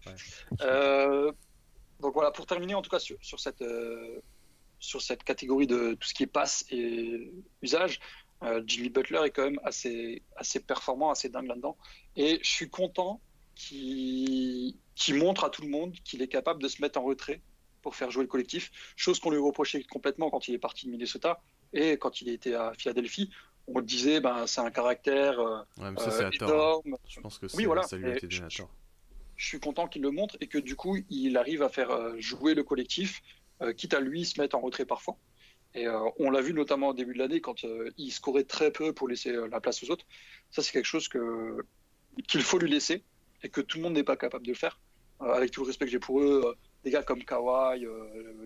Ouais. 0.06 0.14
Euh, 0.62 1.32
donc 2.00 2.14
voilà, 2.14 2.30
pour 2.30 2.46
terminer 2.46 2.74
en 2.74 2.82
tout 2.82 2.90
cas 2.90 2.98
sur, 2.98 3.16
sur 3.22 3.40
cette, 3.40 3.62
euh, 3.62 4.20
sur 4.78 5.02
cette 5.02 5.24
catégorie 5.24 5.66
de 5.66 5.94
tout 5.94 6.08
ce 6.08 6.14
qui 6.14 6.24
est 6.24 6.26
passe 6.26 6.64
et 6.70 7.32
usage, 7.62 8.00
euh, 8.42 8.62
Jimmy 8.66 8.88
Butler 8.88 9.20
est 9.24 9.30
quand 9.30 9.44
même 9.44 9.60
assez, 9.64 10.22
assez 10.36 10.60
performant, 10.60 11.10
assez 11.10 11.28
dingue 11.28 11.46
là-dedans. 11.46 11.76
Et 12.16 12.38
je 12.42 12.48
suis 12.50 12.70
content 12.70 13.20
qu'il 13.54 14.74
montre 15.14 15.44
à 15.44 15.50
tout 15.50 15.62
le 15.62 15.68
monde 15.68 15.94
qu'il 16.04 16.22
est 16.22 16.28
capable 16.28 16.62
de 16.62 16.68
se 16.68 16.80
mettre 16.82 16.98
en 16.98 17.02
retrait 17.04 17.40
pour 17.82 17.94
faire 17.96 18.10
jouer 18.10 18.22
le 18.24 18.28
collectif, 18.28 18.70
chose 18.96 19.18
qu'on 19.20 19.30
lui 19.30 19.38
reprochait 19.38 19.82
complètement 19.84 20.30
quand 20.30 20.48
il 20.48 20.54
est 20.54 20.58
parti 20.58 20.86
de 20.86 20.90
Minnesota 20.90 21.40
et 21.72 21.96
quand 21.96 22.20
il 22.20 22.28
était 22.28 22.54
à 22.54 22.72
Philadelphie. 22.74 23.30
On 23.66 23.78
le 23.78 23.84
disait, 23.84 24.20
ben, 24.20 24.46
c'est 24.46 24.60
un 24.60 24.70
caractère 24.70 25.38
euh, 25.38 25.60
Ouais, 25.78 25.90
mais 25.92 26.00
ça, 26.00 26.10
euh, 26.10 26.30
tort. 26.30 26.50
hein. 26.50 26.80
énorme, 26.86 26.96
Je 27.08 27.20
pense 27.20 27.38
que 27.38 27.46
Oui, 27.56 27.64
voilà, 27.66 27.82
ça 27.84 27.96
lui 27.96 28.06
a 28.10 28.16
été 28.16 28.26
donné 28.26 28.44
à 28.44 28.48
tort. 28.48 28.70
je 29.36 29.46
suis 29.46 29.60
content 29.60 29.86
qu'il 29.86 30.02
le 30.02 30.10
montre 30.10 30.36
et 30.40 30.46
que 30.48 30.58
du 30.58 30.76
coup 30.76 30.98
il 31.08 31.36
arrive 31.36 31.62
à 31.62 31.68
faire 31.68 31.90
euh, 31.90 32.14
jouer 32.18 32.54
le 32.54 32.64
collectif, 32.64 33.22
euh, 33.62 33.72
quitte 33.72 33.94
à 33.94 34.00
lui 34.00 34.24
se 34.24 34.40
mettre 34.40 34.56
en 34.56 34.60
retrait 34.60 34.84
parfois. 34.86 35.16
Et 35.74 35.86
euh, 35.86 36.00
on 36.18 36.30
l'a 36.30 36.40
vu 36.40 36.52
notamment 36.52 36.88
au 36.88 36.94
début 36.94 37.14
de 37.14 37.18
l'année 37.18 37.40
quand 37.40 37.64
euh, 37.64 37.90
il 37.96 38.10
scorait 38.10 38.44
très 38.44 38.72
peu 38.72 38.92
pour 38.92 39.08
laisser 39.08 39.30
euh, 39.30 39.48
la 39.48 39.60
place 39.60 39.82
aux 39.84 39.90
autres. 39.90 40.04
Ça 40.50 40.62
c'est 40.62 40.72
quelque 40.72 40.86
chose 40.86 41.08
que 41.08 41.64
qu'il 42.26 42.42
faut 42.42 42.58
lui 42.58 42.68
laisser 42.70 43.04
et 43.42 43.48
que 43.48 43.60
tout 43.60 43.76
le 43.78 43.84
monde 43.84 43.94
n'est 43.94 44.02
pas 44.04 44.16
capable 44.16 44.44
de 44.44 44.50
le 44.50 44.56
faire. 44.56 44.80
Avec 45.20 45.50
tout 45.50 45.60
le 45.62 45.66
respect 45.68 45.84
que 45.84 45.90
j'ai 45.90 45.98
pour 45.98 46.20
eux, 46.20 46.56
des 46.82 46.90
gars 46.90 47.02
comme 47.02 47.22
Kawhi, 47.22 47.86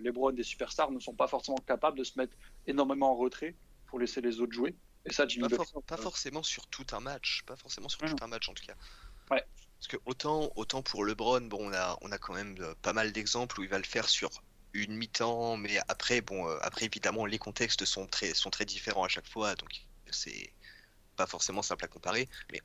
LeBron, 0.01 0.33
des 0.33 0.43
superstars 0.43 0.91
ne 0.91 0.99
sont 0.99 1.15
pas 1.15 1.27
forcément 1.27 1.57
capables 1.65 1.97
de 1.97 2.03
se 2.03 2.17
mettre 2.19 2.35
énormément 2.67 3.11
en 3.11 3.15
retrait 3.15 3.55
pour 3.87 3.97
laisser 3.97 4.19
les 4.21 4.41
autres 4.41 4.51
jouer. 4.53 4.75
Et 5.05 5.13
ça, 5.13 5.25
Jimmy 5.25 5.47
Pas, 5.47 5.55
for- 5.63 5.83
pas 5.83 5.97
forcément 5.97 6.43
sur 6.43 6.67
tout 6.67 6.85
un 6.91 6.99
match, 6.99 7.43
pas 7.45 7.55
forcément 7.55 7.87
sur 7.87 8.03
Mhm. 8.03 8.15
tout 8.15 8.23
un 8.23 8.27
match 8.27 8.49
en 8.49 8.53
tout 8.53 8.65
cas. 8.65 8.75
Ouais. 9.31 9.43
Parce 9.79 9.87
que 9.87 9.97
autant, 10.05 10.51
autant 10.57 10.81
pour 10.81 11.05
LeBron, 11.05 11.41
bon, 11.41 11.69
on 11.69 11.73
a, 11.73 11.97
on 12.01 12.11
a 12.11 12.17
quand 12.17 12.33
même 12.33 12.57
pas 12.81 12.91
mal 12.93 13.11
d'exemples 13.13 13.59
où 13.59 13.63
il 13.63 13.69
va 13.69 13.77
le 13.77 13.83
faire 13.85 14.09
sur 14.09 14.29
une 14.75 14.95
mi-temps, 14.95 15.57
mais 15.57 15.79
après, 15.87 16.21
bon, 16.21 16.47
euh, 16.47 16.57
après 16.61 16.85
évidemment 16.85 17.25
les 17.25 17.39
contextes 17.39 17.85
sont 17.85 18.07
très, 18.07 18.33
sont 18.33 18.49
très 18.49 18.65
différents 18.65 19.05
à 19.05 19.07
chaque 19.07 19.27
fois, 19.27 19.55
donc 19.55 19.69
c'est 20.11 20.51
pas 21.15 21.27
forcément 21.27 21.61
simple 21.61 21.85
à 21.85 21.87
comparer. 21.87 22.27
Mais, 22.51 22.61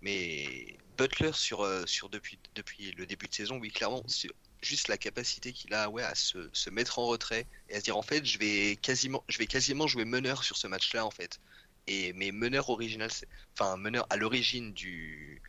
mais 0.00 0.78
Butler 0.96 1.32
sur, 1.34 1.62
euh, 1.62 1.84
sur 1.86 2.08
depuis, 2.08 2.38
depuis 2.54 2.92
le 2.92 3.06
début 3.06 3.26
de 3.28 3.34
saison, 3.34 3.58
oui, 3.58 3.70
clairement, 3.70 4.02
c'est 4.06 4.30
juste 4.62 4.88
la 4.88 4.98
capacité 4.98 5.52
qu'il 5.52 5.74
a, 5.74 5.90
ouais, 5.90 6.02
à 6.04 6.14
se, 6.14 6.48
se 6.52 6.70
mettre 6.70 6.98
en 6.98 7.06
retrait 7.06 7.46
et 7.68 7.74
à 7.74 7.80
se 7.80 7.84
dire 7.84 7.96
en 7.96 8.02
fait, 8.02 8.24
je 8.24 8.38
vais 8.38 8.76
quasiment, 8.76 9.24
je 9.28 9.38
vais 9.38 9.46
quasiment 9.46 9.86
jouer 9.88 10.04
meneur 10.04 10.44
sur 10.44 10.56
ce 10.56 10.68
match-là 10.68 11.04
en 11.04 11.10
fait. 11.10 11.40
Et 11.88 12.12
mes 12.12 12.30
meneurs 12.30 12.70
original, 12.70 13.10
enfin 13.54 13.76
meneur 13.76 14.06
à 14.10 14.16
l'origine 14.16 14.72
du 14.72 15.42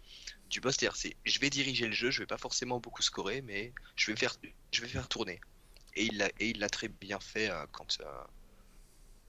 du 0.49 0.61
boss, 0.61 0.77
c'est 0.95 1.15
je 1.25 1.39
vais 1.39 1.49
diriger 1.49 1.87
le 1.87 1.93
jeu, 1.93 2.11
je 2.11 2.19
vais 2.19 2.27
pas 2.27 2.37
forcément 2.37 2.79
beaucoup 2.79 3.01
scorer, 3.03 3.41
mais 3.41 3.73
je 3.95 4.11
vais 4.11 4.17
faire 4.17 4.35
je 4.71 4.81
vais 4.81 4.87
faire 4.87 5.07
tourner. 5.07 5.39
Et 5.95 6.05
il 6.05 6.17
l'a 6.17 6.27
et 6.39 6.49
il 6.49 6.59
l'a 6.59 6.69
très 6.69 6.87
bien 6.87 7.19
fait 7.19 7.49
euh, 7.49 7.65
quand 7.71 7.97
euh, 8.01 8.05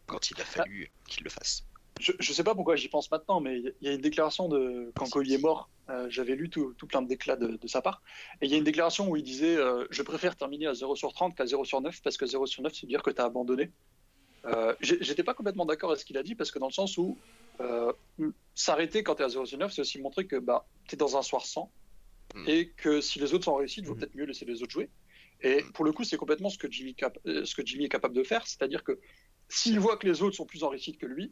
quand 0.06 0.30
il 0.30 0.40
a 0.40 0.44
fallu 0.44 0.90
qu'il 1.08 1.24
le 1.24 1.30
fasse. 1.30 1.64
je, 2.00 2.12
je 2.18 2.32
sais 2.32 2.44
pas 2.44 2.54
pourquoi 2.54 2.76
j'y 2.76 2.88
pense 2.88 3.10
maintenant, 3.10 3.40
mais 3.40 3.58
il 3.60 3.74
y 3.82 3.88
a 3.88 3.92
une 3.92 4.00
déclaration 4.00 4.48
de 4.48 4.92
quand 4.94 5.08
Kobe 5.10 5.26
est 5.28 5.38
mort. 5.38 5.68
euh, 5.90 6.06
J'avais 6.10 6.34
lu 6.34 6.48
tout, 6.50 6.74
tout 6.78 6.86
plein 6.86 7.02
de 7.02 7.08
déclats 7.08 7.36
de, 7.36 7.56
de 7.56 7.66
sa 7.68 7.80
part. 7.82 8.02
Et 8.40 8.46
il 8.46 8.50
y 8.50 8.54
a 8.54 8.58
une 8.58 8.64
déclaration 8.64 9.08
où 9.10 9.16
il 9.16 9.22
disait 9.22 9.56
euh, 9.56 9.86
Je 9.90 10.02
préfère 10.02 10.36
terminer 10.36 10.66
à 10.66 10.74
0 10.74 10.96
sur 10.96 11.12
30 11.12 11.34
qu'à 11.36 11.46
0 11.46 11.64
sur 11.64 11.80
9 11.80 12.00
parce 12.02 12.16
que 12.16 12.26
0 12.26 12.46
sur 12.46 12.62
9, 12.62 12.72
c'est 12.74 12.86
dire 12.86 13.02
que 13.02 13.10
tu 13.10 13.20
as 13.20 13.24
abandonné. 13.24 13.70
Euh, 14.46 14.74
J'étais 14.80 15.22
pas 15.22 15.32
complètement 15.34 15.64
d'accord 15.64 15.90
avec 15.90 16.00
ce 16.00 16.04
qu'il 16.04 16.18
a 16.18 16.22
dit 16.22 16.34
parce 16.34 16.50
que 16.50 16.58
dans 16.58 16.68
le 16.68 16.72
sens 16.72 16.98
où 16.98 17.16
euh, 17.60 17.92
s'arrêter 18.54 19.02
quand 19.02 19.14
tu 19.14 19.22
es 19.22 19.24
à 19.24 19.28
0 19.30 19.46
sur 19.46 19.58
9, 19.58 19.72
c'est 19.72 19.80
aussi 19.80 19.98
montrer 20.00 20.26
que 20.26 20.36
bah, 20.36 20.66
tu 20.88 20.94
es 20.94 20.98
dans 20.98 21.16
un 21.16 21.22
soir 21.22 21.44
sans 21.46 21.70
Mm. 22.34 22.48
et 22.48 22.68
que 22.70 23.00
si 23.02 23.20
les 23.20 23.32
autres 23.34 23.44
sont 23.44 23.54
réussis, 23.54 23.80
il 23.80 23.86
vaut 23.86 23.94
Mm. 23.94 23.98
peut-être 23.98 24.14
mieux 24.16 24.24
laisser 24.24 24.44
les 24.44 24.60
autres 24.62 24.72
jouer. 24.72 24.88
Et 25.44 25.62
Mm. 25.62 25.72
pour 25.72 25.84
le 25.84 25.92
coup, 25.92 26.02
c'est 26.04 26.16
complètement 26.16 26.48
ce 26.50 26.58
que 26.58 26.68
Jimmy, 26.70 26.94
cap- 26.94 27.18
euh, 27.26 27.44
ce 27.44 27.54
que 27.54 27.64
Jimmy 27.64 27.84
est 27.84 27.88
capable 27.88 28.14
de 28.16 28.22
faire, 28.24 28.46
c'est-à-dire 28.46 28.82
que 28.82 28.98
s'il 29.48 29.78
voit 29.78 29.96
que 29.96 30.06
les 30.06 30.22
autres 30.22 30.34
sont 30.36 30.46
plus 30.46 30.64
en 30.64 30.70
réussite 30.70 30.98
que 30.98 31.06
lui, 31.06 31.30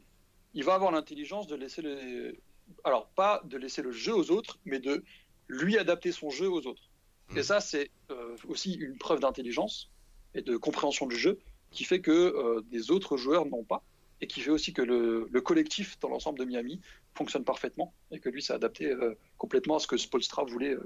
il 0.54 0.62
va 0.64 0.74
avoir 0.74 0.92
l'intelligence 0.92 1.46
de 1.46 1.56
laisser 1.56 1.82
les. 1.82 2.38
Alors, 2.84 3.08
pas 3.16 3.42
de 3.44 3.56
laisser 3.56 3.82
le 3.82 3.90
jeu 3.90 4.14
aux 4.14 4.30
autres, 4.30 4.58
mais 4.66 4.78
de 4.78 5.02
lui 5.48 5.78
adapter 5.78 6.12
son 6.12 6.30
jeu 6.30 6.48
aux 6.48 6.66
autres. 6.66 6.82
Mm. 7.30 7.38
Et 7.38 7.42
ça, 7.42 7.60
c'est 7.60 7.90
euh, 8.10 8.36
aussi 8.48 8.74
une 8.74 8.98
preuve 8.98 9.20
d'intelligence 9.20 9.90
et 10.34 10.42
de 10.42 10.56
compréhension 10.56 11.06
du 11.06 11.16
jeu 11.16 11.40
qui 11.70 11.84
fait 11.84 12.00
que 12.02 12.10
euh, 12.12 12.60
des 12.70 12.90
autres 12.90 13.16
joueurs 13.16 13.46
n'ont 13.46 13.64
pas 13.64 13.82
et 14.20 14.26
qui 14.26 14.40
fait 14.40 14.50
aussi 14.50 14.72
que 14.74 14.82
le, 14.82 15.26
le 15.30 15.40
collectif 15.40 15.98
dans 16.00 16.08
l'ensemble 16.10 16.38
de 16.38 16.44
Miami 16.44 16.80
fonctionne 17.14 17.44
parfaitement 17.44 17.92
et 18.10 18.20
que 18.20 18.28
lui 18.28 18.42
s'est 18.42 18.52
adapté 18.52 18.86
euh, 18.86 19.14
complètement 19.38 19.76
à 19.76 19.78
ce 19.80 19.86
que 19.86 19.96
Spolstra 19.96 20.44
voulait 20.44 20.76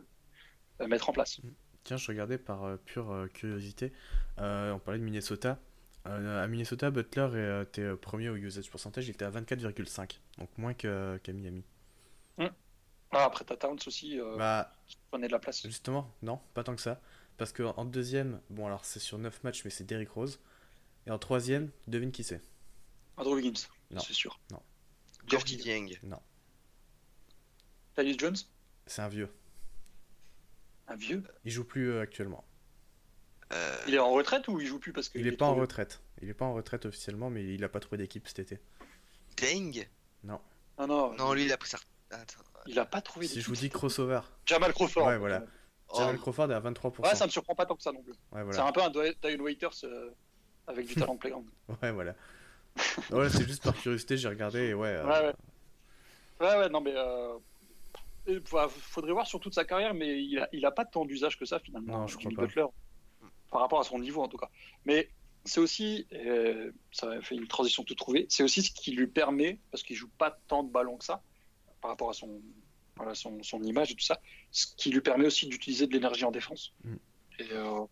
mettre 0.86 1.08
en 1.10 1.12
place. 1.12 1.40
Tiens, 1.86 1.96
je 1.96 2.08
regardais 2.08 2.36
par 2.36 2.64
euh, 2.64 2.76
pure 2.84 3.12
euh, 3.12 3.28
curiosité. 3.28 3.92
Euh, 4.40 4.72
on 4.72 4.80
parlait 4.80 4.98
de 4.98 5.04
Minnesota. 5.04 5.56
Euh, 6.06 6.42
à 6.42 6.48
Minnesota, 6.48 6.90
Butler 6.90 7.62
était 7.62 7.82
euh, 7.82 7.96
premier 7.96 8.28
au 8.28 8.34
usage 8.34 8.68
percentage, 8.68 9.06
il 9.06 9.12
était 9.12 9.24
à 9.24 9.30
24,5, 9.30 10.18
donc 10.38 10.48
moins 10.58 10.74
que- 10.74 11.16
qu'à 11.22 11.32
Miami. 11.32 11.62
Ah, 13.12 13.22
après, 13.24 13.44
t'as 13.44 13.56
Towns 13.56 13.78
aussi, 13.86 14.18
euh, 14.18 14.36
Bah, 14.36 14.74
qui 14.88 14.96
prenait 15.10 15.28
de 15.28 15.32
la 15.32 15.38
place. 15.38 15.64
justement, 15.64 16.12
non, 16.22 16.40
pas 16.54 16.64
tant 16.64 16.74
que 16.74 16.82
ça. 16.82 17.00
Parce 17.38 17.52
que 17.52 17.62
en 17.62 17.84
deuxième, 17.84 18.40
bon, 18.50 18.66
alors 18.66 18.84
c'est 18.84 18.98
sur 18.98 19.16
9 19.18 19.44
matchs, 19.44 19.64
mais 19.64 19.70
c'est 19.70 19.84
Derrick 19.84 20.10
Rose. 20.10 20.40
Et 21.06 21.12
en 21.12 21.18
troisième, 21.18 21.70
devine 21.86 22.10
qui 22.10 22.24
c'est? 22.24 22.42
Andrew 23.16 23.34
Wiggins, 23.36 23.68
Non. 23.92 24.00
c'est 24.00 24.12
sûr. 24.12 24.40
Gorgui 24.50 24.66
Gorgui. 25.28 25.56
Dieng. 25.56 25.88
Tyus 27.96 28.18
Jones, 28.18 28.36
C'est 28.86 29.02
un 29.02 29.08
vieux. 29.08 29.30
Un 30.88 30.96
vieux. 30.96 31.22
Il 31.44 31.50
joue 31.50 31.64
plus 31.64 31.90
euh, 31.90 32.00
actuellement. 32.00 32.44
Euh, 33.52 33.76
Il 33.86 33.94
est 33.94 33.98
en 33.98 34.10
retraite 34.10 34.48
ou 34.48 34.60
il 34.60 34.66
joue 34.66 34.78
plus 34.78 34.92
parce 34.92 35.08
que 35.08 35.18
Il 35.18 35.26
est 35.26 35.32
pas 35.36 35.46
en 35.46 35.54
retraite. 35.54 36.00
Il 36.22 36.28
est 36.28 36.34
pas 36.34 36.44
en 36.46 36.54
retraite 36.54 36.86
officiellement, 36.86 37.30
mais 37.30 37.44
il 37.44 37.62
a 37.64 37.68
pas 37.68 37.80
trouvé 37.80 37.98
d'équipe 37.98 38.26
cet 38.26 38.38
été. 38.40 38.58
Dieng 39.36 39.86
Ah 40.78 40.86
non, 40.86 41.12
Non, 41.14 41.32
lui, 41.32 41.44
il 41.44 41.52
a 41.52 41.56
pris 41.56 41.68
sa. 41.68 41.78
Attends. 42.10 42.40
il 42.66 42.78
a 42.78 42.84
pas 42.86 43.00
trouvé. 43.00 43.26
Si 43.26 43.34
d'équipe. 43.34 43.44
je 43.44 43.48
vous 43.50 43.60
dis 43.60 43.70
crossover. 43.70 44.20
Jamal 44.46 44.72
Crawford. 44.72 45.06
Ouais, 45.06 45.18
voilà. 45.18 45.44
Oh, 45.88 45.98
Jamal 45.98 46.18
Crawford 46.18 46.50
est 46.50 46.54
à 46.54 46.60
23%. 46.60 47.02
Ouais, 47.02 47.14
ça 47.14 47.26
me 47.26 47.30
surprend 47.30 47.54
pas 47.54 47.66
tant 47.66 47.76
que 47.76 47.82
ça 47.82 47.92
non 47.92 48.02
plus. 48.02 48.12
Ouais, 48.32 48.40
C'est 48.40 48.42
voilà. 48.44 48.66
un 48.66 48.72
peu 48.72 48.82
un 48.82 48.90
Dion 48.90 49.40
Waiters 49.44 49.70
euh, 49.84 50.10
avec 50.66 50.86
du 50.86 50.94
talent 50.96 51.16
playground. 51.16 51.48
Ouais, 51.82 51.92
voilà. 51.92 52.14
Ouais, 53.10 53.28
c'est 53.30 53.46
juste 53.46 53.62
par 53.62 53.74
curiosité, 53.74 54.16
j'ai 54.16 54.28
regardé 54.28 54.60
et 54.68 54.74
ouais. 54.74 54.88
euh, 54.88 55.04
Ouais, 55.04 55.20
ouais. 55.20 55.34
Ouais, 56.48 56.56
ouais, 56.58 56.68
non, 56.68 56.80
mais. 56.80 56.94
Euh... 58.28 58.40
il 58.42 58.48
fa- 58.48 58.68
Faudrait 58.68 59.12
voir 59.12 59.26
sur 59.26 59.40
toute 59.40 59.54
sa 59.54 59.64
carrière, 59.64 59.94
mais 59.94 60.22
il 60.22 60.38
a, 60.38 60.48
il 60.52 60.64
a 60.66 60.70
pas 60.70 60.84
tant 60.84 61.04
d'usage 61.04 61.38
que 61.38 61.44
ça 61.44 61.58
finalement. 61.58 62.00
Non, 62.00 62.06
je 62.06 62.18
Jimmy 62.18 62.34
crois 62.34 62.44
pas. 62.44 62.48
Butler, 62.48 62.66
par 63.50 63.60
rapport 63.60 63.80
à 63.80 63.84
son 63.84 63.98
niveau 63.98 64.22
en 64.22 64.28
tout 64.28 64.36
cas. 64.38 64.50
Mais 64.84 65.08
c'est 65.44 65.60
aussi, 65.60 66.06
euh, 66.12 66.72
ça 66.90 67.20
fait 67.22 67.36
une 67.36 67.46
transition 67.46 67.84
tout 67.84 67.94
trouvée, 67.94 68.26
c'est 68.28 68.42
aussi 68.42 68.62
ce 68.62 68.72
qui 68.72 68.90
lui 68.90 69.06
permet, 69.06 69.60
parce 69.70 69.84
qu'il 69.84 69.94
joue 69.94 70.10
pas 70.18 70.36
tant 70.48 70.64
de 70.64 70.70
ballons 70.70 70.96
que 70.96 71.04
ça, 71.04 71.22
par 71.80 71.90
rapport 71.92 72.10
à 72.10 72.14
son, 72.14 72.40
voilà, 72.96 73.14
son, 73.14 73.40
son 73.44 73.62
image 73.62 73.92
et 73.92 73.94
tout 73.94 74.04
ça, 74.04 74.20
ce 74.50 74.66
qui 74.76 74.90
lui 74.90 75.00
permet 75.00 75.26
aussi 75.26 75.46
d'utiliser 75.46 75.86
de 75.86 75.92
l'énergie 75.92 76.24
en 76.24 76.32
défense. 76.32 76.72
Mm. 76.82 76.94
Et 77.38 77.52
euh, 77.52 77.84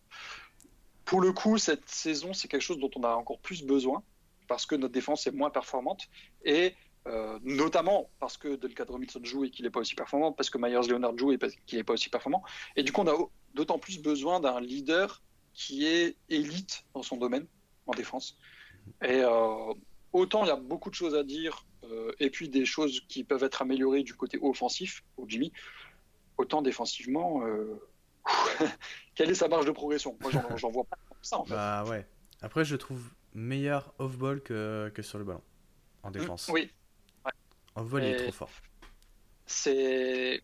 pour 1.05 1.21
le 1.21 1.31
coup, 1.31 1.57
cette 1.57 1.87
saison, 1.87 2.33
c'est 2.33 2.49
quelque 2.49 2.61
chose 2.61 2.79
dont 2.79 2.91
on 2.97 3.03
a 3.03 3.15
encore 3.15 3.39
plus 3.39 3.63
besoin, 3.63 4.03
parce 4.47 4.65
que 4.65 4.75
notre 4.75 4.93
défense 4.93 5.25
est 5.25 5.31
moins 5.31 5.49
performante, 5.49 6.09
et 6.43 6.75
euh, 7.07 7.39
notamment 7.43 8.09
parce 8.19 8.37
que 8.37 8.55
Duncan 8.55 8.85
Robinson 8.87 9.19
joue 9.23 9.43
et 9.45 9.51
qu'il 9.51 9.63
n'est 9.65 9.71
pas 9.71 9.79
aussi 9.81 9.95
performant, 9.95 10.31
parce 10.31 10.49
que 10.49 10.57
Myers 10.57 10.87
Leonard 10.89 11.17
joue 11.17 11.31
et 11.31 11.37
qu'il 11.65 11.77
n'est 11.77 11.83
pas 11.83 11.93
aussi 11.93 12.09
performant. 12.09 12.43
Et 12.75 12.83
du 12.83 12.91
coup, 12.91 13.01
on 13.01 13.07
a 13.07 13.13
au- 13.13 13.31
d'autant 13.53 13.77
plus 13.79 14.01
besoin 14.01 14.39
d'un 14.39 14.59
leader 14.59 15.21
qui 15.53 15.85
est 15.85 16.17
élite 16.29 16.83
dans 16.93 17.03
son 17.03 17.17
domaine 17.17 17.47
en 17.85 17.93
défense. 17.93 18.37
Et 19.03 19.21
euh, 19.23 19.73
autant 20.13 20.43
il 20.43 20.47
y 20.47 20.51
a 20.51 20.55
beaucoup 20.55 20.89
de 20.89 20.95
choses 20.95 21.15
à 21.15 21.23
dire, 21.23 21.65
euh, 21.83 22.11
et 22.19 22.29
puis 22.29 22.49
des 22.49 22.65
choses 22.65 23.01
qui 23.07 23.23
peuvent 23.23 23.43
être 23.43 23.61
améliorées 23.61 24.03
du 24.03 24.15
côté 24.15 24.37
offensif, 24.41 25.03
au 25.17 25.25
Jimmy, 25.27 25.51
autant 26.37 26.61
défensivement, 26.61 27.41
quelle 29.15 29.29
est 29.29 29.35
sa 29.35 29.47
marge 29.47 29.65
de 29.65 29.71
progression? 29.71 30.17
Moi, 30.21 30.31
j'en- 30.57 30.71
vois 30.71 30.83
pas 30.85 30.97
comme 31.07 31.17
ça 31.21 31.39
en 31.39 31.45
fait. 31.45 31.53
Bah 31.53 31.83
ouais. 31.85 32.05
Après, 32.41 32.65
je 32.65 32.75
trouve 32.75 33.09
meilleur 33.33 33.93
off-ball 33.99 34.41
que, 34.41 34.91
que 34.93 35.01
sur 35.01 35.17
le 35.19 35.23
ballon. 35.25 35.41
En 36.03 36.11
défense. 36.11 36.49
Mm, 36.49 36.53
Oui, 36.53 36.71
Off-ball, 37.75 38.03
il 38.03 38.09
est 38.11 38.15
trop 38.17 38.31
fort. 38.31 38.49
c'est 39.45 40.41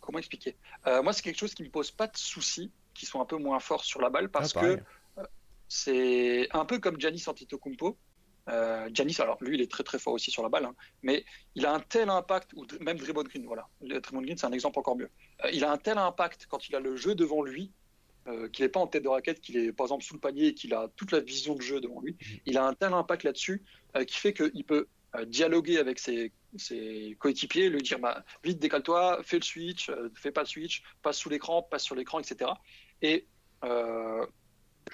comment 0.00 0.18
expliquer? 0.18 0.56
Euh, 0.86 1.02
Moi, 1.02 1.12
c'est 1.12 1.22
quelque 1.22 1.38
chose 1.38 1.54
qui 1.54 1.64
me 1.64 1.68
pose 1.70 1.90
pas 1.90 2.06
de 2.06 2.16
soucis, 2.16 2.70
qui 2.94 3.06
sont 3.06 3.20
un 3.20 3.24
peu 3.24 3.36
moins 3.36 3.58
forts 3.58 3.84
sur 3.84 4.00
la 4.00 4.08
balle 4.08 4.30
parce 4.30 4.56
Ah, 4.56 4.60
que 4.60 4.66
pareil. 4.76 5.26
c'est 5.68 6.48
un 6.52 6.64
peu 6.64 6.78
comme 6.78 7.00
Giannis 7.00 7.24
Antetokounmpo. 7.26 7.98
Euh, 8.48 8.88
Giannis, 8.92 9.16
alors 9.20 9.36
lui, 9.42 9.56
il 9.56 9.60
est 9.60 9.70
très 9.70 9.82
très 9.82 9.98
fort 9.98 10.12
aussi 10.12 10.30
sur 10.30 10.44
la 10.44 10.48
balle, 10.48 10.64
hein, 10.66 10.74
mais 11.02 11.24
il 11.56 11.66
a 11.66 11.74
un 11.74 11.80
tel 11.80 12.08
impact, 12.08 12.52
ou 12.54 12.64
même 12.80 12.96
Draymond 12.96 13.24
Green, 13.24 13.44
voilà. 13.44 13.66
Le 13.80 13.98
Draymond 14.00 14.22
Green, 14.22 14.36
c'est 14.38 14.46
un 14.46 14.52
exemple 14.52 14.78
encore 14.78 14.96
mieux. 14.96 15.10
Euh, 15.44 15.50
il 15.52 15.64
a 15.64 15.72
un 15.72 15.78
tel 15.78 15.98
impact 15.98 16.46
quand 16.48 16.68
il 16.68 16.76
a 16.76 16.80
le 16.80 16.94
jeu 16.94 17.16
devant 17.16 17.42
lui, 17.42 17.72
euh, 18.28 18.48
qu'il 18.48 18.64
n'est 18.64 18.68
pas 18.68 18.78
en 18.78 18.86
tête 18.86 19.02
de 19.02 19.08
raquette, 19.08 19.40
qu'il 19.40 19.56
est 19.56 19.72
par 19.72 19.86
exemple 19.86 20.04
sous 20.04 20.14
le 20.14 20.20
panier 20.20 20.46
et 20.48 20.54
qu'il 20.54 20.72
a 20.74 20.86
toute 20.94 21.10
la 21.10 21.18
vision 21.18 21.56
de 21.56 21.60
jeu 21.62 21.80
devant 21.80 22.00
lui. 22.00 22.16
Il 22.46 22.56
a 22.58 22.64
un 22.64 22.74
tel 22.74 22.92
impact 22.92 23.24
là-dessus 23.24 23.64
euh, 23.96 24.04
qui 24.04 24.16
fait 24.16 24.32
qu'il 24.32 24.64
peut 24.64 24.86
euh, 24.86 24.86
dialoguer 25.24 25.78
avec 25.78 25.98
ses, 25.98 26.32
ses 26.56 27.16
coéquipiers, 27.18 27.70
lui 27.70 27.80
dire 27.82 27.98
bah, 27.98 28.24
vite 28.44 28.58
décale-toi, 28.58 29.20
fais 29.22 29.36
le 29.38 29.42
switch, 29.42 29.88
euh, 29.88 30.10
fais 30.14 30.30
pas 30.32 30.42
le 30.42 30.46
switch, 30.46 30.82
passe 31.02 31.18
sous 31.18 31.28
l'écran, 31.30 31.62
passe 31.62 31.84
sur 31.84 31.94
l'écran, 31.94 32.20
etc. 32.20 32.50
Et 33.02 33.26
euh, 33.64 34.26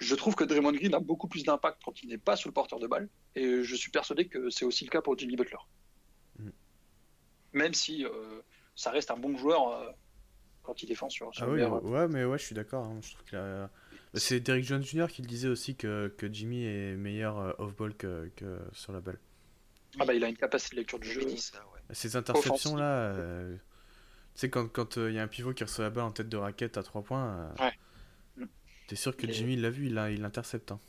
je 0.01 0.15
trouve 0.15 0.35
que 0.35 0.45
Draymond 0.45 0.73
Green 0.73 0.95
a 0.95 1.01
beaucoup 1.01 1.29
plus 1.29 1.45
d'impact 1.45 1.81
quand 1.85 2.03
il 2.03 2.09
n'est 2.11 2.19
pas 2.19 2.37
sous 2.37 2.49
le 2.49 2.55
porteur 2.55 2.79
de 2.79 2.87
balle, 2.87 3.09
et 3.35 3.63
je 3.63 3.75
suis 3.75 3.91
persuadé 3.91 4.29
que 4.29 4.49
c'est 4.51 4.65
aussi 4.65 4.85
le 4.85 4.91
cas 4.91 5.01
pour 5.03 5.19
Jimmy 5.19 5.37
Butler. 5.37 5.59
Mm. 6.39 6.49
Même 7.55 7.75
si 7.75 8.05
euh, 8.05 8.41
ça 8.75 8.91
reste 8.91 9.11
un 9.11 9.17
bon 9.17 9.37
joueur 9.37 9.69
euh, 9.69 9.91
quand 10.63 10.83
il 10.83 10.87
défend 10.87 11.11
sur, 11.11 11.35
sur 11.35 11.45
Ah 11.45 11.49
oui, 11.49 11.57
meilleur- 11.57 11.85
ouais, 11.85 12.09
mais 12.09 12.25
ouais, 12.25 12.39
je 12.39 12.45
suis 12.45 12.55
d'accord. 12.55 12.87
hein. 12.87 13.01
A- 13.35 13.69
C'est 14.15 14.41
Derrick 14.41 14.65
Jones 14.65 14.83
Jr. 14.83 15.07
qui 15.09 15.23
le 15.23 15.27
disait 15.29 15.49
aussi 15.49 15.75
que, 15.75 16.09
que 16.19 16.31
Jimmy 16.33 16.65
est 16.65 16.97
meilleur 16.97 17.59
off-ball 17.59 17.95
que, 17.97 18.31
que 18.37 18.59
sur 18.73 18.93
la 18.93 19.01
balle. 19.01 19.19
Ah 20.01 20.05
bah, 20.05 20.15
il 20.15 20.25
a 20.25 20.29
une 20.29 20.37
capacité 20.37 20.77
de 20.77 20.81
lecture 20.81 20.99
du 20.99 21.11
jeu. 21.11 21.25
dit 21.25 21.39
ça, 21.39 21.59
ouais. 21.75 21.81
Ces 21.95 22.17
interceptions 22.17 22.77
là, 22.77 23.13
euh, 23.15 23.55
tu 23.57 23.61
sais, 24.41 24.51
quand 24.51 24.65
il 24.65 24.69
quand, 24.71 24.97
euh, 24.99 25.11
il 25.11 25.15
y 25.17 25.19
a 25.19 25.23
un 25.23 25.29
pivot 25.29 25.53
qui 25.53 25.65
reçoit 25.65 25.85
la 25.85 25.91
balle 25.91 26.05
en 26.05 26.11
tête 26.13 26.29
de 26.29 26.37
raquette 26.37 26.77
à 26.79 26.83
3 26.83 27.03
points, 27.03 27.53
euh, 27.61 27.67
Ouais. 27.67 28.49
t'es 28.89 28.97
sûr 28.97 29.17
que 29.17 29.27
Il 29.27 29.33
Jimmy 29.33 29.57
l'a 29.57 29.71
vu, 29.71 29.87
il 29.87 29.95
l'intercepte. 29.95 30.73
hein. 30.73 30.81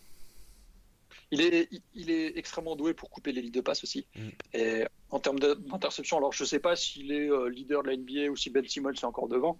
Il 1.31 1.41
est, 1.41 1.67
il- 1.71 1.81
il 1.95 2.09
est 2.11 2.38
extrêmement 2.38 2.75
doué 2.75 2.93
pour 2.93 3.09
couper 3.09 3.31
les 3.31 3.41
lignes 3.41 3.51
de 3.51 3.61
passe 3.61 3.84
aussi. 3.84 4.05
Mm. 4.15 4.30
Et 4.53 4.84
en 5.09 5.19
termes 5.19 5.39
d'interception, 5.39 6.17
alors 6.17 6.31
je 6.31 6.43
sais 6.45 6.59
pas 6.59 6.75
s'il 6.75 7.11
est 7.11 7.30
euh, 7.30 7.49
leader 7.49 7.84
de 7.84 7.88
la 7.89 7.93
NBA 7.97 8.30
ou 8.31 8.35
si 8.35 8.49
Ben 8.49 8.65
Simmons 8.67 8.91
est 8.93 9.03
encore 9.03 9.27
devant. 9.27 9.59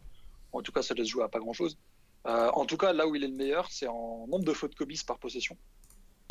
En 0.52 0.62
tout 0.62 0.72
cas, 0.72 0.82
ça 0.84 0.94
laisse 0.94 1.08
jouer 1.08 1.24
à 1.24 1.30
pas 1.30 1.40
grand 1.40 1.54
chose. 1.54 1.78
en 2.26 2.66
tout 2.66 2.78
cas, 2.78 2.94
là 2.94 3.06
où 3.08 3.16
il 3.16 3.24
est 3.24 3.28
le 3.28 3.36
meilleur, 3.36 3.70
c'est 3.72 3.88
en 3.88 4.28
nombre 4.28 4.46
de 4.46 4.54
fautes 4.54 4.76
commises 4.76 5.04
par 5.04 5.20
possession. 5.20 5.58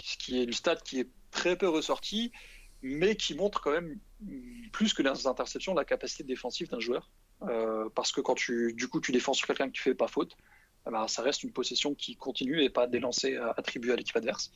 Ce 0.02 0.16
qui 0.16 0.39
est 0.40 0.44
une 0.44 0.52
stat 0.55 0.76
qui 0.76 1.01
est 1.01 1.09
très 1.30 1.55
peu 1.56 1.68
ressortie, 1.68 2.32
mais 2.82 3.16
qui 3.16 3.34
montre 3.34 3.60
quand 3.60 3.70
même 3.70 3.98
plus 4.72 4.94
que 4.94 5.02
les 5.02 5.26
interceptions 5.26 5.74
la 5.74 5.84
capacité 5.84 6.24
défensive 6.24 6.68
d'un 6.68 6.80
joueur. 6.80 7.10
Euh, 7.48 7.88
parce 7.94 8.12
que 8.12 8.20
quand 8.20 8.34
tu, 8.34 8.72
du 8.74 8.88
coup, 8.88 9.00
tu 9.00 9.12
défends 9.12 9.32
sur 9.32 9.46
quelqu'un 9.46 9.66
que 9.66 9.72
tu 9.72 9.82
fais 9.82 9.94
pas 9.94 10.09
faute, 10.09 10.36
eh 10.86 10.90
ben, 10.90 11.09
ça 11.09 11.22
reste 11.22 11.42
une 11.42 11.52
possession 11.52 11.94
qui 11.94 12.16
continue 12.16 12.62
et 12.62 12.70
pas 12.70 12.86
des 12.86 13.00
lancers 13.00 13.42
euh, 13.42 13.52
attribués 13.56 13.92
à 13.92 13.96
l'équipe 13.96 14.16
adverse. 14.16 14.52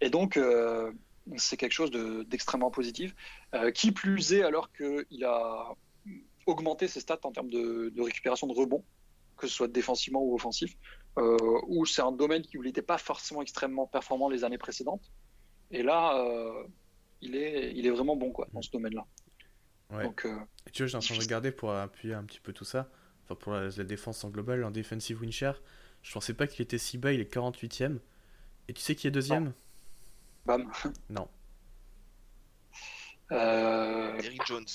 Et 0.00 0.10
donc, 0.10 0.36
euh, 0.36 0.92
c'est 1.36 1.56
quelque 1.56 1.72
chose 1.72 1.90
de- 1.90 2.22
d'extrêmement 2.24 2.70
positif. 2.70 3.14
Qui 3.74 3.92
plus 3.92 4.32
est, 4.34 4.42
alors 4.42 4.70
qu'il 4.72 5.24
a 5.24 5.74
augmenté 6.46 6.88
ses 6.88 7.00
stats 7.00 7.20
en 7.22 7.32
termes 7.32 7.48
de, 7.48 7.92
récupération 7.98 8.46
de 8.46 8.52
rebond, 8.52 8.84
que 9.36 9.46
ce 9.46 9.54
soit 9.54 9.68
défensivement 9.68 10.22
ou 10.22 10.34
offensif, 10.34 10.76
où 11.16 11.86
c'est 11.86 12.02
un 12.02 12.12
domaine 12.12 12.42
qui 12.42 12.58
n'était 12.58 12.82
pas 12.82 12.98
forcément 12.98 13.40
extrêmement 13.40 13.86
performant 13.86 14.28
les 14.28 14.44
années 14.44 14.58
précédentes. 14.58 15.10
Et 15.70 15.82
là, 15.82 16.22
il, 17.20 17.36
est, 17.36 17.72
il 17.74 17.86
est 17.86 17.90
vraiment 17.90 18.16
bon 18.16 18.30
quoi, 18.30 18.48
dans 18.52 18.62
ce 18.62 18.70
domaine-là. 18.70 19.06
Ouais. 19.90 20.04
Donc, 20.04 20.24
euh, 20.24 20.38
Et 20.66 20.70
tu 20.70 20.82
vois, 20.82 20.88
j'ai 20.88 20.96
en 20.96 21.00
train 21.00 21.16
de 21.16 21.20
regarder 21.20 21.52
pour 21.52 21.72
appuyer 21.72 22.14
un 22.14 22.24
petit 22.24 22.40
peu 22.40 22.52
tout 22.52 22.64
ça. 22.64 22.90
Enfin, 23.24 23.34
pour 23.34 23.52
la, 23.52 23.68
la 23.68 23.84
défense 23.84 24.24
en 24.24 24.30
global, 24.30 24.64
en 24.64 24.70
defensive 24.70 25.20
win 25.20 25.32
share. 25.32 25.60
Je 26.02 26.12
pensais 26.12 26.34
pas 26.34 26.46
qu'il 26.46 26.62
était 26.62 26.78
si 26.78 26.98
bas, 26.98 27.12
il 27.12 27.20
est 27.20 27.32
48ème. 27.32 27.98
Et 28.68 28.72
tu 28.72 28.80
sais 28.80 28.94
qui 28.94 29.06
est 29.06 29.10
deuxième? 29.10 29.52
Bam. 30.44 30.70
Non. 31.10 31.28
Euh, 33.32 34.20
Derrick 34.20 34.44
Jones. 34.46 34.66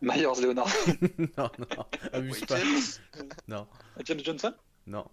Myers 0.00 0.40
Leonard. 0.40 0.68
non, 1.18 1.50
non, 1.58 1.86
abuse 2.12 2.44
pas. 2.44 2.58
Non, 3.48 3.66
James 4.04 4.20
Johnson? 4.22 4.54
Non. 4.86 5.08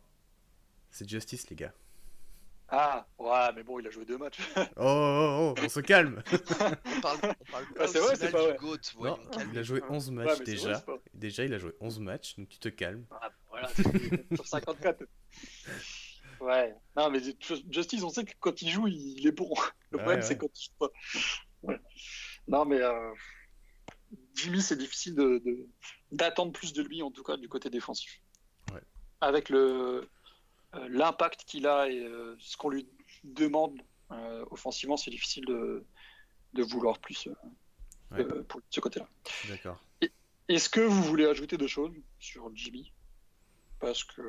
C'est 0.92 1.10
Justice, 1.10 1.50
les 1.50 1.56
gars. 1.56 1.74
Ah, 2.70 3.06
ouais, 3.20 3.54
mais 3.56 3.64
bon, 3.64 3.80
il 3.80 3.88
a 3.88 3.92
joué 3.92 4.06
deux 4.06 4.18
matchs. 4.18 4.40
Oh, 4.78 4.82
oh, 4.86 5.54
oh, 5.58 5.62
on 5.64 5.70
se 5.70 5.80
calme 5.82 6.24
On 6.86 7.02
parle, 7.02 7.20
on 7.24 7.52
parle 7.52 7.66
pas 7.76 7.84
Ah, 7.84 7.88
c'est 7.88 8.00
vrai, 8.00 8.16
c'est 8.16 8.28
final 8.28 8.32
pas 8.32 8.40
du 8.42 8.48
vrai. 8.48 8.58
GOAT, 8.58 8.76
Non, 8.76 9.00
voyons, 9.00 9.20
il 9.54 9.60
a 9.60 9.64
joué 9.64 9.82
11 9.90 10.12
matchs 10.12 10.40
Ouais, 10.40 10.46
déjà. 10.46 10.74
vrai, 10.74 10.84
pas- 10.86 11.04
Déjà, 11.14 11.46
il 11.46 11.54
a 11.54 11.60
joué 11.60 11.74
11 11.80 12.00
matchs, 12.00 12.36
donc 12.38 12.50
tu 12.50 12.58
te 12.60 12.70
calmes. 12.70 13.06
Ah, 13.12 13.32
voilà, 13.50 13.70
sur 14.36 14.48
54. 14.48 15.04
Ouais, 16.42 16.76
non, 16.98 17.10
mais 17.10 17.20
Justice, 17.72 18.04
on 18.04 18.10
sait 18.10 18.26
que 18.26 18.34
quand 18.42 18.62
il 18.62 18.70
joue, 18.70 18.88
il 18.88 19.26
est 19.26 19.32
bon. 19.32 19.50
Le 19.92 19.98
Ouais, 19.98 20.04
problème, 20.04 20.20
ouais. 20.20 20.22
c'est 20.22 20.38
quand 20.38 20.50
il 20.54 20.64
joue 20.66 20.72
pas. 20.78 20.90
Ouais. 21.64 21.80
Non, 22.50 22.66
mais 22.66 22.82
euh, 22.82 23.14
Jimmy, 24.36 24.62
c'est 24.62 24.76
difficile 24.76 25.16
de- 25.16 25.42
de- 25.46 25.66
d'attendre 26.12 26.52
plus 26.52 26.74
de 26.74 26.84
lui, 26.84 27.02
en 27.02 27.10
tout 27.10 27.24
cas, 27.24 27.38
du 27.38 27.48
côté 27.48 27.70
défensif. 27.70 28.20
Ouais. 28.74 28.82
Avec 29.22 29.48
le 29.50 30.10
l'impact 30.90 31.46
qu'il 31.46 31.68
a 31.68 31.90
et 31.90 32.00
euh, 32.00 32.36
ce 32.40 32.58
qu'on 32.58 32.70
lui 32.70 32.88
demande 33.24 33.82
euh, 34.12 34.46
offensivement, 34.52 34.98
c'est 34.98 35.12
difficile 35.12 35.46
de, 35.46 35.86
de 36.54 36.64
vouloir 36.64 37.00
plus 37.00 37.28
euh, 37.28 37.34
Ouais. 38.12 38.22
euh, 38.24 38.44
pour 38.44 38.62
ce 38.70 38.80
côté-là. 38.80 39.10
D'accord. 39.50 39.84
Est-ce 40.48 40.70
que 40.70 40.80
vous 40.82 41.02
voulez 41.04 41.26
ajouter 41.26 41.58
des 41.58 41.68
choses 41.68 41.92
sur 42.20 42.52
Jimmy? 42.56 42.94
Parce 43.80 44.04
que 44.04 44.22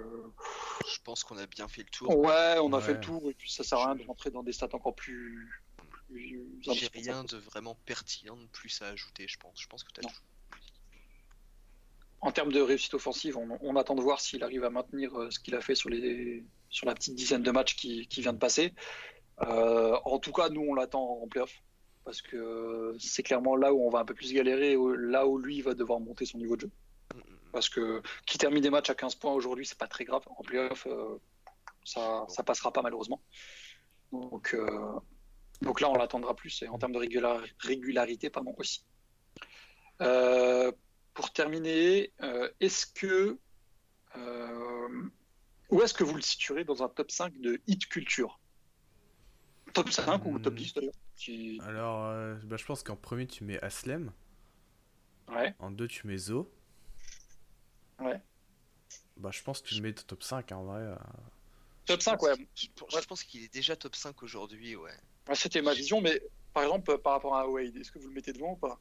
Je 0.89 0.99
pense 1.05 1.23
qu'on 1.25 1.37
a 1.37 1.47
bien 1.47 1.69
fait 1.69 1.83
le 1.83 1.91
tour. 1.91 2.17
Ouais, 2.19 2.57
on 2.63 2.73
a 2.73 2.79
Ouais. 2.79 2.83
fait 2.83 2.95
le 2.95 3.01
tour 3.01 3.29
et 3.31 3.35
puis 3.35 3.51
ça 3.51 3.65
sert 3.65 3.79
à 3.79 3.87
rien 3.93 3.97
de 3.97 4.07
rentrer 4.07 4.31
dans 4.31 4.43
des 4.43 4.53
stats 4.53 4.69
encore 4.73 4.95
plus 4.95 5.63
plus 6.09 6.41
J'ai 6.63 6.89
rien 6.89 7.23
de 7.25 7.37
vraiment 7.37 7.75
pertinent 7.85 8.37
de 8.37 8.47
plus 8.47 8.81
à 8.81 8.89
ajouter, 8.89 9.27
je 9.29 9.39
pense. 9.39 9.61
Je 9.61 9.67
pense 9.67 9.85
que 9.85 9.93
tu 9.93 10.01
as 10.01 10.05
Non. 10.05 10.09
tout. 10.09 10.23
En 12.21 12.33
termes 12.33 12.53
de 12.53 12.61
réussite 12.61 12.95
offensive, 12.95 13.37
on, 13.37 13.59
on 13.61 13.77
attend 13.77 13.95
de 13.95 14.01
voir 14.01 14.21
s'il 14.21 14.43
arrive 14.43 14.65
à 14.65 14.71
maintenir 14.71 15.15
euh, 15.19 15.31
ce 15.31 15.39
qu'il 15.39 15.55
a 15.55 15.61
fait 15.61 15.75
sur, 15.75 15.91
les, 15.91 16.45
sur 16.71 16.87
la 16.87 16.95
petite 16.95 17.15
dizaine 17.15 17.43
de 17.43 17.51
matchs 17.51 17.77
qui, 17.77 18.07
qui 18.09 18.23
vient 18.23 18.33
de 18.33 18.39
passer. 18.39 18.75
Euh, 19.43 19.97
en 20.05 20.19
tout 20.19 20.33
cas, 20.33 20.49
nous, 20.49 20.63
on 20.63 20.75
l'attend 20.75 21.21
en 21.23 21.29
playoff. 21.29 21.63
Parce 22.05 22.23
que 22.23 22.95
c'est 23.01 23.25
clairement 23.25 23.57
là 23.57 23.75
où 23.75 23.85
on 23.85 23.91
va 23.91 23.99
un 23.99 24.05
peu 24.05 24.15
plus 24.15 24.33
galérer, 24.33 24.77
là 24.97 25.27
où 25.27 25.39
lui 25.39 25.61
va 25.61 25.75
devoir 25.75 25.99
monter 25.99 26.25
son 26.25 26.39
niveau 26.39 26.55
de 26.55 26.63
jeu. 26.63 26.71
Parce 27.53 27.69
que 27.69 28.01
qui 28.27 28.39
termine 28.39 28.63
des 28.63 28.71
matchs 28.71 28.91
à 28.91 28.95
15 28.95 29.17
points 29.17 29.33
aujourd'hui, 29.33 29.67
c'est 29.67 29.79
pas 29.79 29.89
très 29.89 30.05
grave. 30.05 30.23
En 30.37 30.43
playoff, 30.43 30.87
euh, 30.87 31.19
ça, 31.85 32.25
ça 32.29 32.43
passera 32.45 32.73
pas 32.73 32.83
malheureusement. 32.83 33.21
Donc, 34.13 34.55
euh, 34.55 35.01
donc 35.63 35.81
là, 35.81 35.91
on 35.91 35.95
l'attendra 35.97 36.37
plus. 36.37 36.63
Et 36.63 36.69
en 36.69 36.79
termes 36.79 36.93
de 36.93 37.01
régula- 37.01 37.43
régularité, 37.59 38.31
pardon, 38.31 38.55
aussi. 38.57 38.85
Euh, 40.01 40.71
pour 41.17 41.33
terminer, 41.33 42.13
euh, 42.23 42.49
est-ce 42.61 42.87
que. 42.87 43.39
euh, 44.17 45.03
où 45.71 45.83
est-ce 45.83 45.95
que 45.95 46.05
vous 46.05 46.15
le 46.15 46.23
situerez 46.23 46.63
dans 46.65 46.83
un 46.85 46.89
top 46.89 47.11
5 47.11 47.41
de 47.41 47.61
hit 47.67 47.87
culture? 47.89 48.39
Top 49.75 49.91
5 49.91 50.25
ou 50.27 50.39
top 50.39 50.53
Hmm. 50.55 50.57
10 50.57 50.75
d'ailleurs 50.75 50.95
si... 51.17 51.59
Alors, 51.65 52.05
euh, 52.05 52.37
bah, 52.45 52.57
je 52.57 52.65
pense 52.65 52.83
qu'en 52.85 52.95
premier, 52.95 53.27
tu 53.27 53.43
mets 53.43 53.59
Aslem. 53.65 54.13
Ouais, 55.29 55.55
En 55.59 55.71
deux, 55.73 55.89
tu 55.89 56.07
mets 56.07 56.19
Zo. 56.19 56.49
ouais. 58.01 58.21
Bah, 59.17 59.31
je 59.33 59.43
pense 59.43 59.61
que 59.61 59.69
tu 59.69 59.75
le 59.75 59.81
mets 59.81 59.93
top 59.95 60.23
5 60.23 60.53
hein, 60.53 60.57
en 60.57 60.65
vrai. 60.65 60.95
Top 61.87 61.99
Je 62.01 62.05
5, 62.05 62.19
pense 62.19 62.29
ouais. 62.29 62.37
qu'il- 62.55 62.71
Je, 62.71 62.81
pense- 62.81 63.01
je 63.03 63.07
pense 63.07 63.25
qu'il 63.25 63.43
est 63.43 63.53
déjà 63.53 63.75
top 63.75 63.97
5 63.97 64.23
aujourd'hui, 64.23 64.77
ouais. 64.77 64.93
Ouais, 65.29 65.35
C'était 65.35 65.63
ma 65.63 65.75
vision, 65.75 66.01
mais 66.01 66.23
par 66.55 66.63
exemple, 66.63 66.97
par 66.99 67.15
rapport 67.15 67.35
à 67.37 67.49
Wade, 67.49 67.77
est-ce 67.77 67.91
que 67.91 67.99
vous 67.99 68.09
le 68.09 68.15
mettez 68.15 68.33
devant 68.33 68.53
ou 68.53 68.57
pas? 68.57 68.79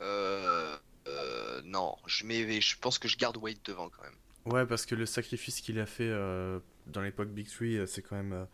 Euh, 0.00 0.76
euh, 1.06 1.60
non, 1.64 1.96
je, 2.06 2.24
mets, 2.26 2.60
je 2.60 2.78
pense 2.78 2.98
que 2.98 3.08
je 3.08 3.16
garde 3.16 3.36
Wade 3.36 3.58
devant 3.64 3.88
quand 3.88 4.02
même. 4.02 4.16
Ouais, 4.46 4.66
parce 4.66 4.86
que 4.86 4.94
le 4.94 5.06
sacrifice 5.06 5.60
qu'il 5.60 5.78
a 5.78 5.86
fait 5.86 6.08
euh, 6.08 6.60
dans 6.86 7.02
l'époque 7.02 7.28
Big 7.28 7.48
Three, 7.48 7.76
euh, 7.78 7.86
c'est 7.86 8.02
quand 8.02 8.16
même 8.16 8.32
euh, 8.32 8.44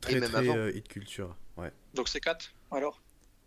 très 0.00 0.20
même 0.20 0.30
très 0.30 0.48
euh, 0.48 0.72
hit 0.72 0.88
culture. 0.88 1.36
Ouais, 1.56 1.72
Donc 1.94 2.08
c'est 2.08 2.20
4 2.20 2.52
alors? 2.70 3.00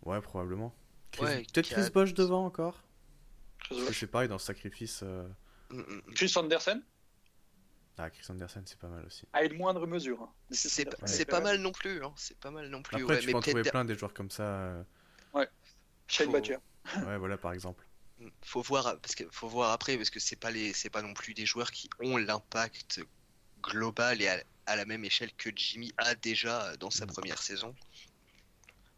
Ouais, 0.04 0.20
probablement. 0.20 0.74
Chris- 1.12 1.22
Ouais, 1.24 1.46
Peut-être 1.52 1.68
Chris. 1.68 1.90
Bosch 1.92 2.14
devant 2.14 2.44
encore? 2.46 2.82
C'est 3.92 4.06
pareil 4.06 4.28
dans 4.28 4.34
le 4.36 4.40
sacrifice. 4.40 5.00
euh, 5.02 5.28
Mm, 5.70 5.78
mm, 5.80 6.02
mm. 6.08 6.14
Chris 6.14 6.32
Anderson? 6.36 6.82
Ah, 7.98 8.10
Chris 8.10 8.24
Anderson, 8.30 8.62
c'est 8.66 8.78
pas 8.78 8.88
mal 8.88 9.04
aussi. 9.06 9.26
à 9.32 9.44
une 9.44 9.56
moindre 9.56 9.86
mesure. 9.86 10.20
hein. 10.22 10.32
C'est 10.50 11.24
pas 11.26 11.40
mal 11.40 11.58
non 11.60 11.72
plus, 11.72 12.02
hein. 12.02 12.12
c'est 12.16 12.38
pas 12.38 12.50
mal 12.50 12.68
non 12.68 12.82
plus. 12.82 12.96
Après, 13.02 13.14
ouais, 13.14 13.20
tu 13.20 13.26
mais 13.26 13.32
peux 13.32 13.38
en 13.38 13.40
trouver 13.42 13.62
plein 13.62 13.84
des 13.84 13.94
joueurs 13.96 14.14
comme 14.14 14.30
ça. 14.30 14.42
euh, 14.42 14.82
Shane 16.08 16.26
Faut- 16.26 16.32
Battier. 16.32 16.56
Ouais, 17.06 17.16
voilà, 17.18 17.36
par 17.38 17.52
exemple. 17.52 17.86
Faut 18.44 18.62
voir 18.62 18.98
parce 19.00 19.14
que 19.14 19.24
faut 19.30 19.48
voir 19.48 19.70
après 19.72 19.96
parce 19.96 20.10
que 20.10 20.20
c'est 20.20 20.36
pas 20.36 20.50
les 20.50 20.72
c'est 20.72 20.90
pas 20.90 21.02
non 21.02 21.14
plus 21.14 21.34
des 21.34 21.46
joueurs 21.46 21.70
qui 21.70 21.88
ont 22.00 22.16
l'impact 22.16 23.00
global 23.62 24.20
et 24.22 24.28
à, 24.28 24.42
à 24.66 24.76
la 24.76 24.84
même 24.84 25.04
échelle 25.04 25.32
que 25.34 25.50
Jimmy 25.54 25.92
a 25.98 26.14
déjà 26.14 26.76
dans 26.78 26.90
sa 26.90 27.06
première 27.06 27.40
saison. 27.42 27.74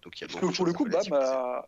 Donc 0.02 0.18
il 0.18 0.22
y 0.22 0.24
a 0.24 0.28
Parce 0.28 0.40
beaucoup 0.40 0.46
que 0.48 0.52
de 0.52 0.56
pour 0.56 0.66
le 0.66 0.72
coup, 0.72 0.84
Bam 0.86 1.12
a... 1.12 1.66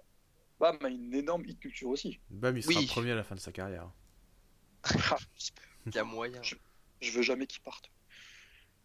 Bam 0.59 0.78
a 0.85 0.89
une 0.89 1.15
énorme 1.15 1.45
hit 1.47 1.59
culture 1.61 1.89
aussi. 1.91 2.19
Bam, 2.31 2.57
il 2.57 2.62
sera 2.62 2.78
Oui. 2.78 2.87
premier 2.87 3.12
à 3.12 3.15
la 3.16 3.24
fin 3.24 3.35
de 3.35 3.41
sa 3.41 3.53
carrière. 3.53 3.91
Il 5.87 5.95
y 5.95 5.99
a 5.99 6.05
moyen. 6.05 6.43
Je- 6.43 6.55
Je 7.01 7.11
veux 7.12 7.23
jamais 7.23 7.47
qu'il 7.47 7.61
parte. 7.61 7.91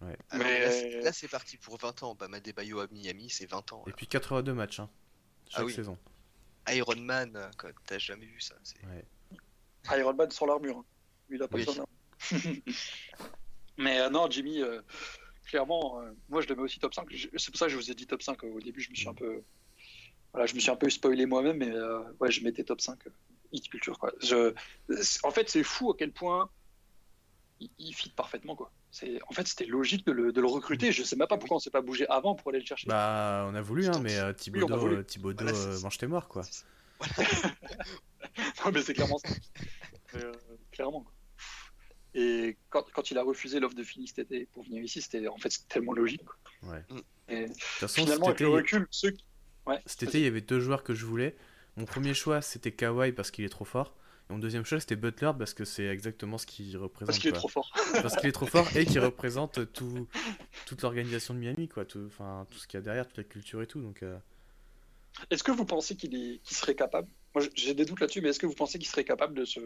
Ouais. 0.02 0.18
Mais- 0.34 0.60
là, 0.60 0.72
c'est- 0.72 1.02
là, 1.02 1.14
c'est 1.14 1.28
parti 1.28 1.58
pour 1.58 1.78
20 1.78 2.04
ans. 2.04 2.16
Bam 2.16 2.34
Adebayo 2.34 2.80
à 2.80 2.88
Miami, 2.88 3.30
c'est 3.30 3.46
20 3.46 3.72
ans. 3.74 3.84
Et 3.88 3.92
puis 3.94 4.08
82 4.08 4.54
matchs, 4.54 4.80
hein, 4.80 4.90
chaque 5.50 5.62
Ah 5.62 5.66
oui. 5.66 5.74
saison. 5.74 5.98
Iron 6.70 6.96
Man, 6.98 7.36
euh, 7.36 7.50
t'as 7.86 7.98
jamais 7.98 8.26
vu 8.26 8.40
ça. 8.40 8.56
Ouais. 8.84 9.98
Iron 10.00 10.14
Man 10.14 10.30
sans 10.32 10.46
l'armure. 10.46 10.78
hein. 10.78 10.86
Lui, 11.30 11.38
il 11.38 11.44
a 11.44 11.48
pas 11.48 11.58
Oui. 11.58 11.66
d'armure. 11.66 11.88
Mais 13.78 14.00
euh, 14.00 14.10
non, 14.10 14.30
Jimmy, 14.30 14.62
euh, 14.62 14.82
clairement, 15.46 16.02
euh, 16.02 16.12
moi 16.30 16.42
je 16.42 16.48
le 16.48 16.56
mets 16.56 16.62
aussi 16.62 16.80
top 16.80 16.94
5. 16.94 17.08
Je- 17.10 17.30
C'est 17.38 17.52
pour 17.52 17.58
ça 17.58 17.66
que 17.66 17.72
je 17.72 17.78
vous 17.78 17.90
ai 17.90 17.96
dit 17.96 18.06
top 18.06 18.22
5 18.22 18.44
au 18.44 18.60
début. 18.60 18.82
Je 18.82 18.90
me 18.92 18.96
suis 18.96 19.08
un 19.10 19.14
peu. 19.14 19.42
Voilà, 20.34 20.46
je 20.46 20.54
me 20.56 20.60
suis 20.60 20.70
un 20.72 20.76
peu 20.76 20.90
spoilé 20.90 21.26
moi-même, 21.26 21.58
mais 21.58 21.72
euh, 21.72 22.04
ouais, 22.20 22.32
je 22.32 22.44
mettais 22.44 22.64
top 22.64 22.80
5 22.80 23.06
euh, 23.08 23.10
hit 23.52 23.68
culture. 23.70 23.98
Quoi. 23.98 24.14
Je... 24.22 24.54
En 25.24 25.32
fait, 25.32 25.50
c'est 25.50 25.64
fou 25.64 25.92
à 25.92 25.96
quel 25.98 26.12
point 26.14 26.50
il, 27.62 27.70
il 27.80 27.94
fit 27.94 28.10
parfaitement. 28.10 28.56
Quoi. 28.56 28.72
C'est... 28.92 29.20
En 29.30 29.34
fait, 29.34 29.48
c'était 29.48 29.66
logique 29.66 30.06
de 30.06 30.12
le, 30.12 30.34
de 30.34 30.42
le 30.42 30.48
recruter. 30.48 30.92
Je 30.92 31.04
sais 31.04 31.16
même 31.16 31.28
pas 31.28 31.38
pourquoi 31.38 31.58
on 31.58 31.60
s'est 31.60 31.70
pas 31.70 31.82
bougé 31.82 32.06
avant 32.10 32.36
pour 32.36 32.50
aller 32.50 32.60
le 32.60 32.66
chercher. 32.66 32.88
Bah, 32.88 33.46
on 33.50 33.56
a 33.56 33.62
voulu, 33.62 33.88
hein, 33.88 34.00
mais 34.02 34.12
Oui, 34.14 34.18
a 34.20 34.34
Thibodeau, 34.34 34.78
voulu. 34.78 34.96
euh, 34.98 35.04
Thibodeau, 35.04 35.44
Voilà, 35.44 35.58
c'est 35.58 35.68
euh, 35.68 35.80
mange 35.82 35.98
tes 35.98 36.08
morts, 36.08 36.28
quoi. 36.28 36.44
Mais 38.74 38.82
c'est 38.82 38.94
clairement 38.94 39.18
ça. 39.18 39.30
Euh, 40.16 40.34
clairement. 40.72 41.02
quoi. 41.02 41.14
Et 42.14 42.58
quand, 42.70 42.86
quand 42.94 43.10
il 43.12 43.18
a 43.18 43.24
refusé 43.24 43.60
l'offre 43.60 43.76
de 43.76 43.84
cet 44.06 44.20
été 44.20 44.46
pour 44.52 44.64
venir 44.64 44.84
ici, 44.84 45.02
c'était 45.02 45.28
en 45.28 45.38
fait 45.38 45.52
tellement 45.70 45.94
logique. 45.94 46.24
quoi. 46.26 46.36
Ouais. 46.74 46.84
Mm. 46.90 47.00
Et 47.30 47.42
De 47.44 47.54
toute 47.54 47.58
façon, 47.62 48.02
finalement, 48.04 48.28
avec 48.28 48.40
le 48.42 48.50
recul, 48.50 48.88
ceux 48.92 49.12
qui... 49.12 49.26
ouais, 49.66 49.80
cet 49.86 50.04
été, 50.04 50.20
il 50.20 50.24
y 50.26 50.28
avait 50.28 50.42
deux 50.42 50.60
joueurs 50.60 50.84
que 50.84 50.94
je 50.94 51.06
voulais. 51.06 51.36
Mon 51.78 51.86
premier 51.86 52.14
choix, 52.14 52.42
c'était 52.42 52.72
Kawhi 52.74 53.14
parce 53.14 53.32
qu'il 53.32 53.46
est 53.46 53.50
trop 53.50 53.64
fort. 53.66 53.96
Et 54.32 54.34
mon 54.34 54.40
deuxième 54.40 54.64
choix, 54.66 54.80
c'était 54.80 54.96
Butler 54.96 55.32
parce 55.38 55.54
que 55.54 55.66
c'est 55.66 55.86
exactement 55.88 56.38
ce 56.38 56.46
qu'il 56.46 56.76
représente. 56.78 57.08
parce 57.08 57.20
qu'il 57.20 57.30
est 57.30 57.34
trop 57.34 57.50
fort. 57.50 57.72
Parce 58.02 58.16
qu'il 58.16 58.30
est 58.30 58.32
trop 58.32 58.48
fort 58.48 58.72
et 58.76 58.86
qu'il 58.86 59.00
représente 59.02 59.72
tout, 59.74 60.08
toute 60.66 60.82
l'organisation 60.84 61.34
de 61.34 61.40
Miami, 61.40 61.68
quoi. 61.68 61.86
Tout, 61.86 62.06
enfin, 62.08 62.48
tout 62.52 62.58
ce 62.60 62.68
qu'il 62.68 62.78
y 62.78 62.82
a 62.82 62.84
derrière, 62.84 63.08
toute 63.08 63.18
la 63.18 63.24
culture 63.26 63.62
et 63.62 63.68
tout. 63.68 63.82
Donc, 63.82 64.04
euh, 64.04 64.18
Est-ce 65.30 65.44
que 65.44 65.52
vous 65.52 65.66
pensez 65.66 65.96
qu'il 65.96 66.16
est... 66.16 66.40
qu'il 66.44 66.56
serait 66.58 66.76
capable? 66.76 67.10
Moi, 67.36 67.44
j'ai 67.56 67.74
des 67.74 67.86
doutes 67.86 68.00
là-dessus, 68.00 68.22
mais 68.22 68.30
est-ce 68.30 68.40
que 68.40 68.46
vous 68.46 68.56
pensez 68.56 68.78
qu'il 68.80 68.88
serait 68.88 69.06
capable 69.06 69.34
de 69.36 69.46
se 69.46 69.60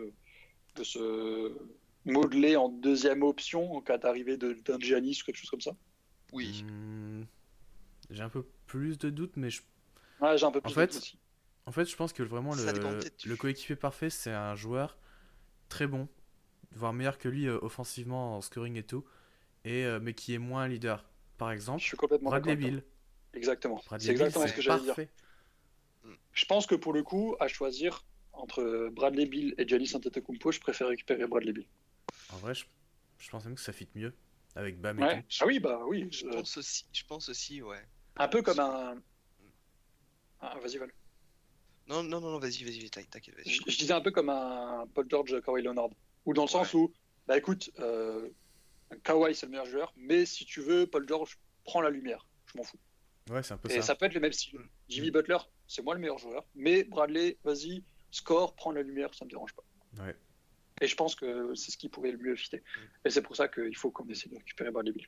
de 0.76 0.84
se 0.84 1.58
modeler 2.06 2.56
en 2.58 2.70
deuxième 2.70 3.24
option 3.24 3.74
en 3.74 3.82
cas 3.82 3.98
d'arrivée 3.98 4.38
de- 4.38 4.54
d'un 4.66 4.80
Giannis 4.80 5.20
ou 5.22 5.26
quelque 5.26 5.38
chose 5.38 5.50
comme 5.50 5.62
ça? 5.62 5.76
Oui. 6.32 6.66
hmm, 6.68 7.24
j'ai 8.12 8.24
un 8.24 8.30
peu 8.30 8.46
plus 8.68 8.98
de 9.00 9.10
doutes, 9.10 9.38
mais 9.38 9.50
je 9.50 9.62
Ouais, 10.20 10.38
j'ai 10.38 10.46
un 10.46 10.52
peu 10.52 10.62
plus 10.62 10.72
En 10.72 10.72
de 10.72 10.76
fait, 10.76 10.88
doutes 10.88 10.96
aussi. 10.98 11.20
En 11.66 11.72
fait, 11.72 11.86
je 11.86 11.96
pense 11.96 12.14
que 12.14 12.24
vraiment 12.24 12.54
le, 12.56 13.00
du- 13.20 13.30
le 13.30 13.36
coéquipier 13.36 13.76
parfait, 13.76 14.10
c'est 14.10 14.32
un 14.32 14.56
joueur 14.56 14.98
très 15.70 15.88
bon, 15.88 16.08
voire 16.74 16.94
meilleur 16.94 17.18
que 17.18 17.30
lui 17.30 17.48
euh, 17.48 17.58
offensivement 17.62 18.38
en 18.38 18.42
scoring 18.42 18.78
et 18.78 18.84
tout, 18.84 19.06
et 19.66 19.86
euh, 19.86 20.00
mais 20.02 20.14
qui 20.14 20.34
est 20.34 20.40
moins 20.40 20.68
leader. 20.68 21.06
Par 21.38 21.50
Je 21.50 21.54
exemple, 21.56 21.82
suis 21.84 21.98
complètement. 21.98 22.30
Bradley. 22.30 22.56
Bill. 22.56 22.84
Exactement. 23.34 23.82
Bradley 23.88 24.08
C'est 24.08 24.14
Bill, 24.14 24.22
exactement 24.22 24.48
ce 24.48 24.54
que 24.54 24.62
j'allais 24.62 24.82
dire. 24.82 24.96
parfait. 24.96 25.10
Je 26.34 26.46
pense 26.46 26.68
que 26.68 26.76
pour 26.76 26.94
le 26.94 27.04
coup, 27.04 27.36
à 27.40 27.48
choisir 27.48 28.06
entre 28.34 28.90
Bradley 28.92 29.26
Bill 29.26 29.56
et 29.58 29.68
Giannis 29.68 29.96
Antetokounmpo, 29.96 30.52
je 30.52 30.60
préfère 30.60 30.88
récupérer 30.88 31.26
Bradley 31.26 31.54
Bill. 31.54 31.66
En 32.34 32.38
vrai, 32.38 32.54
je, 32.54 32.66
je 33.20 33.30
pense 33.30 33.46
même 33.46 33.56
que 33.56 33.62
ça 33.62 33.74
fit 33.74 33.88
mieux 33.96 34.14
avec 34.56 34.80
Bam 34.80 35.00
et 35.00 35.04
Ouais. 35.04 35.22
tout. 35.22 35.28
Ah 35.42 35.46
oui, 35.48 35.60
bah 35.60 35.82
oui. 35.88 36.08
Je 36.12 36.26
pense 36.28 36.58
aussi. 36.58 36.86
Je 36.94 37.04
pense 37.06 37.30
aussi, 37.30 37.62
ouais. 37.62 37.84
un 38.18 38.28
peu 38.28 38.42
comme 38.42 38.60
un. 38.60 39.02
Ah, 40.40 40.58
vas-y, 40.62 40.78
Val. 40.78 40.92
Non, 41.88 42.04
non, 42.04 42.20
non, 42.20 42.32
non, 42.32 42.40
vas-y, 42.40 42.64
vas-y, 42.64 42.90
t'inquiète, 42.90 43.10
t'inquiète, 43.12 43.36
vas-y. 43.36 43.50
Je, 43.50 43.62
je 43.68 43.78
disais 43.78 43.94
un 43.94 44.02
peu 44.02 44.12
comme 44.12 44.30
un 44.30 44.86
Paul 44.94 45.06
George, 45.10 45.40
Kawhi 45.42 45.62
Leonard. 45.62 45.90
Ou 46.26 46.34
dans 46.34 46.44
le 46.44 46.50
sens 46.50 46.74
où, 46.74 46.92
bah 47.28 47.38
écoute, 47.38 47.70
euh, 47.80 48.30
Kawhi 49.04 49.36
c'est 49.36 49.46
le 49.46 49.52
meilleur 49.52 49.66
joueur, 49.66 49.94
mais 49.96 50.26
si 50.26 50.46
tu 50.46 50.62
veux, 50.62 50.88
Paul 50.88 51.08
George 51.08 51.38
prend 51.64 51.82
la 51.82 51.90
lumière. 51.90 52.28
Je 52.48 52.58
m'en 52.58 52.64
fous. 52.64 52.80
Ouais, 53.30 53.44
c'est 53.44 53.54
un 53.54 53.58
peu 53.58 53.70
Et 53.72 53.76
ça. 53.76 53.82
ça. 53.82 53.96
peut 53.96 54.06
être 54.06 54.14
le 54.14 54.20
même 54.20 54.34
style. 54.34 54.58
Mm. 54.60 54.70
Jimmy 54.90 55.12
Butler, 55.12 55.38
c'est 55.68 55.84
moi 55.84 55.94
le 55.96 56.00
meilleur 56.00 56.18
joueur, 56.18 56.46
mais 56.56 56.84
Bradley, 56.84 57.38
vas-y, 57.44 57.84
score, 58.12 58.56
prends 58.56 58.72
la 58.72 58.82
lumière, 58.82 59.14
ça 59.14 59.26
me 59.26 59.30
dérange 59.30 59.54
pas. 59.54 59.64
Ouais. 60.04 60.16
Et 60.82 60.88
je 60.88 60.96
pense 60.96 61.16
que 61.16 61.54
c'est 61.56 61.72
ce 61.72 61.78
qui 61.78 61.90
pourrait 61.90 62.12
le 62.12 62.18
mieux 62.18 62.36
fitter. 62.36 62.62
Et 63.06 63.10
c'est 63.10 63.22
pour 63.22 63.36
ça 63.36 63.48
qu'il 63.48 63.76
faut 63.76 63.92
qu'on 63.92 64.08
essaie 64.10 64.30
de 64.30 64.36
récupérer 64.36 64.72
Bradley 64.72 64.92
Bill. 64.92 65.08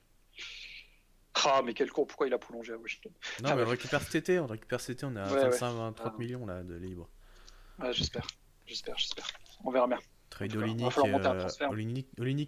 Ah, 1.45 1.61
mais 1.63 1.73
quel 1.73 1.91
con, 1.91 2.05
pourquoi 2.05 2.27
il 2.27 2.33
a 2.33 2.37
prolongé 2.39 2.73
à 2.73 2.77
Washington 2.77 3.11
Non, 3.41 3.49
Ah, 3.49 3.55
mais 3.55 3.61
on 3.61 3.65
ouais. 3.65 3.71
récupère 3.71 4.01
cet 4.01 4.15
été, 4.15 4.39
on 4.39 4.47
récupère 4.47 4.79
cet 4.79 4.97
été, 4.97 5.05
on 5.05 5.15
a 5.15 5.31
Ouais, 5.31 5.41
25, 5.49 5.71
20, 5.73 5.93
30 5.93 6.13
Ah. 6.15 6.19
millions 6.19 6.45
là 6.45 6.63
de 6.63 6.75
libre. 6.75 7.09
Ouais, 7.79 7.93
J'espère, 7.93 8.25
j'espère, 8.65 8.97
j'espère. 8.97 9.27
On 9.63 9.71
verra 9.71 9.87
bien. 9.87 9.99
Trade 10.29 10.55
un 10.55 10.61
euh, 10.61 10.65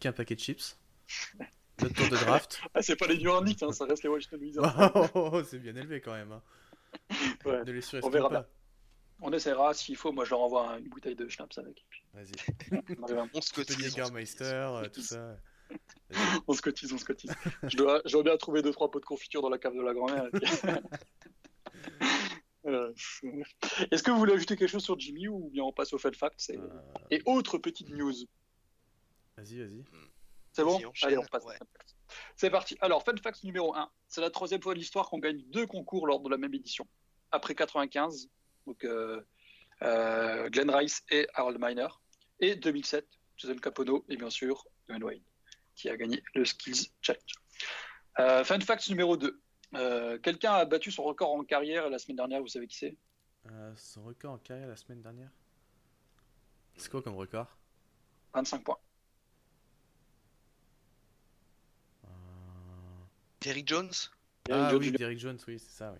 un 0.05 0.11
paquet 0.11 0.35
de 0.35 0.39
chips. 0.39 0.77
Notre 1.81 1.93
tour 1.95 2.09
de 2.09 2.17
draft. 2.17 2.61
Ah, 2.73 2.81
c'est 2.81 2.95
pas 2.95 3.07
les 3.07 3.15
New 3.17 3.23
York 3.23 3.47
hein, 3.61 3.71
ça 3.71 3.85
reste 3.85 4.03
les 4.03 4.09
Washington 4.09 4.39
Wizards. 4.41 4.75
Oh, 4.95 4.99
oh, 4.99 5.07
oh, 5.15 5.29
oh, 5.33 5.43
c'est 5.43 5.59
bien 5.59 5.75
élevé 5.75 6.01
quand 6.01 6.13
même. 6.13 6.31
hein. 6.31 6.41
Ouais. 7.45 7.63
Ne 7.63 7.71
les 7.71 7.81
On 8.03 8.09
verra 8.09 8.29
pas. 8.29 8.47
On 9.21 9.31
essaiera, 9.33 9.73
s'il 9.73 9.97
faut, 9.97 10.11
moi 10.11 10.23
je 10.25 10.31
leur 10.31 10.41
envoie 10.41 10.77
une 10.79 10.87
bouteille 10.89 11.15
de 11.15 11.27
schnapps 11.27 11.57
avec. 11.57 11.85
Vas-y. 12.13 12.31
on, 12.99 13.03
arrive 13.03 13.17
à- 13.19 13.25
On 13.33 13.41
se 13.41 13.51
cotise. 13.53 13.75
Petit 13.75 13.85
on 13.85 13.89
se 13.89 13.95
Jägermeister, 13.95 14.43
euh, 14.45 14.89
tout 14.89 15.01
ça. 15.01 15.37
On 16.47 16.53
se 16.53 16.61
cotise, 16.61 16.91
on 16.93 16.97
se 16.97 17.05
cotise. 17.05 17.31
je, 17.63 17.77
dois, 17.77 18.01
je 18.05 18.11
dois 18.13 18.23
bien 18.23 18.37
trouver 18.37 18.61
deux 18.61 18.71
trois 18.71 18.89
pots 18.91 18.99
de 18.99 19.05
confiture 19.05 19.41
dans 19.41 19.49
la 19.49 19.57
cave 19.57 19.75
de 19.75 19.81
la 19.81 19.93
grand-mère. 19.93 20.27
Euh, 22.65 22.93
Est-ce 23.89 24.03
que 24.03 24.11
vous 24.11 24.17
voulez 24.17 24.33
ajouter 24.33 24.57
quelque 24.57 24.69
chose 24.69 24.83
sur 24.83 24.99
Jimmy 24.99 25.29
ou 25.29 25.49
bien 25.49 25.63
on 25.63 25.71
passe 25.71 25.93
au 25.93 25.97
fun 25.97 26.11
fact 26.11 26.49
et, 26.49 26.57
Euh, 26.57 26.67
et 27.09 27.21
autre 27.25 27.57
petite 27.57 27.89
news 27.89 28.13
Vas-y, 29.37 29.59
vas-y. 29.59 29.83
C'est 30.51 30.63
bon 30.65 30.77
Allez, 31.03 31.17
on 31.17 31.23
passe. 31.25 31.45
ouais. 31.45 31.57
C'est 32.35 32.49
parti. 32.49 32.77
Alors, 32.81 33.03
fun 33.03 33.15
fact 33.23 33.43
numéro 33.45 33.73
1. 33.75 33.89
C'est 34.09 34.19
la 34.21 34.29
troisième 34.29 34.61
fois 34.61 34.73
de 34.73 34.79
l'histoire 34.79 35.09
qu'on 35.09 35.19
gagne 35.19 35.41
deux 35.47 35.67
concours 35.67 36.05
lors 36.05 36.19
de 36.19 36.29
la 36.29 36.37
même 36.37 36.53
édition. 36.53 36.85
après 37.31 37.55
95, 37.55 38.27
donc 38.67 38.83
euh, 38.83 39.21
euh, 39.83 40.49
Glenn 40.49 40.69
Rice 40.69 41.01
et 41.11 41.27
Harold 41.35 41.57
Miner, 41.61 41.87
et 42.41 42.55
2007, 42.55 43.07
Jason 43.37 43.55
Capono 43.55 44.03
et 44.09 44.17
bien 44.17 44.29
sûr 44.29 44.65
Dwayne 44.87 45.03
Wade, 45.03 45.21
qui 45.79 45.89
a 45.89 45.95
gagné 45.95 46.21
le 46.35 46.43
Skills 46.43 46.91
Challenge. 47.01 47.33
Euh, 48.19 48.43
fun 48.43 48.59
fact 48.59 48.89
numéro 48.89 49.15
2. 49.15 49.41
Euh, 49.75 50.19
Quelqu'un 50.19 50.53
a 50.53 50.65
battu 50.65 50.91
son 50.91 51.03
record 51.03 51.31
en 51.31 51.43
carrière 51.43 51.89
la 51.89 51.99
semaine 51.99 52.17
dernière, 52.17 52.41
vous 52.41 52.47
savez 52.47 52.67
qui 52.67 52.77
c'est? 52.77 52.97
Euh, 53.49 53.73
son 53.77 54.03
record 54.03 54.33
en 54.33 54.37
carrière 54.37 54.67
la 54.67 54.75
semaine 54.75 55.01
dernière? 55.01 55.29
C'est 56.75 56.89
quoi 56.89 57.01
comme 57.01 57.15
record? 57.15 57.47
25 58.33 58.63
points. 58.63 58.77
Euh, 62.03 62.07
Terry 63.39 63.63
Jones? 63.65 63.91
Ah 64.51 64.69
Joe 64.71 64.79
oui. 64.81 64.91
Derrick 64.91 65.19
Jones, 65.19 65.37
oui, 65.47 65.59
c'est 65.59 65.77
ça, 65.77 65.93
oui. 65.93 65.99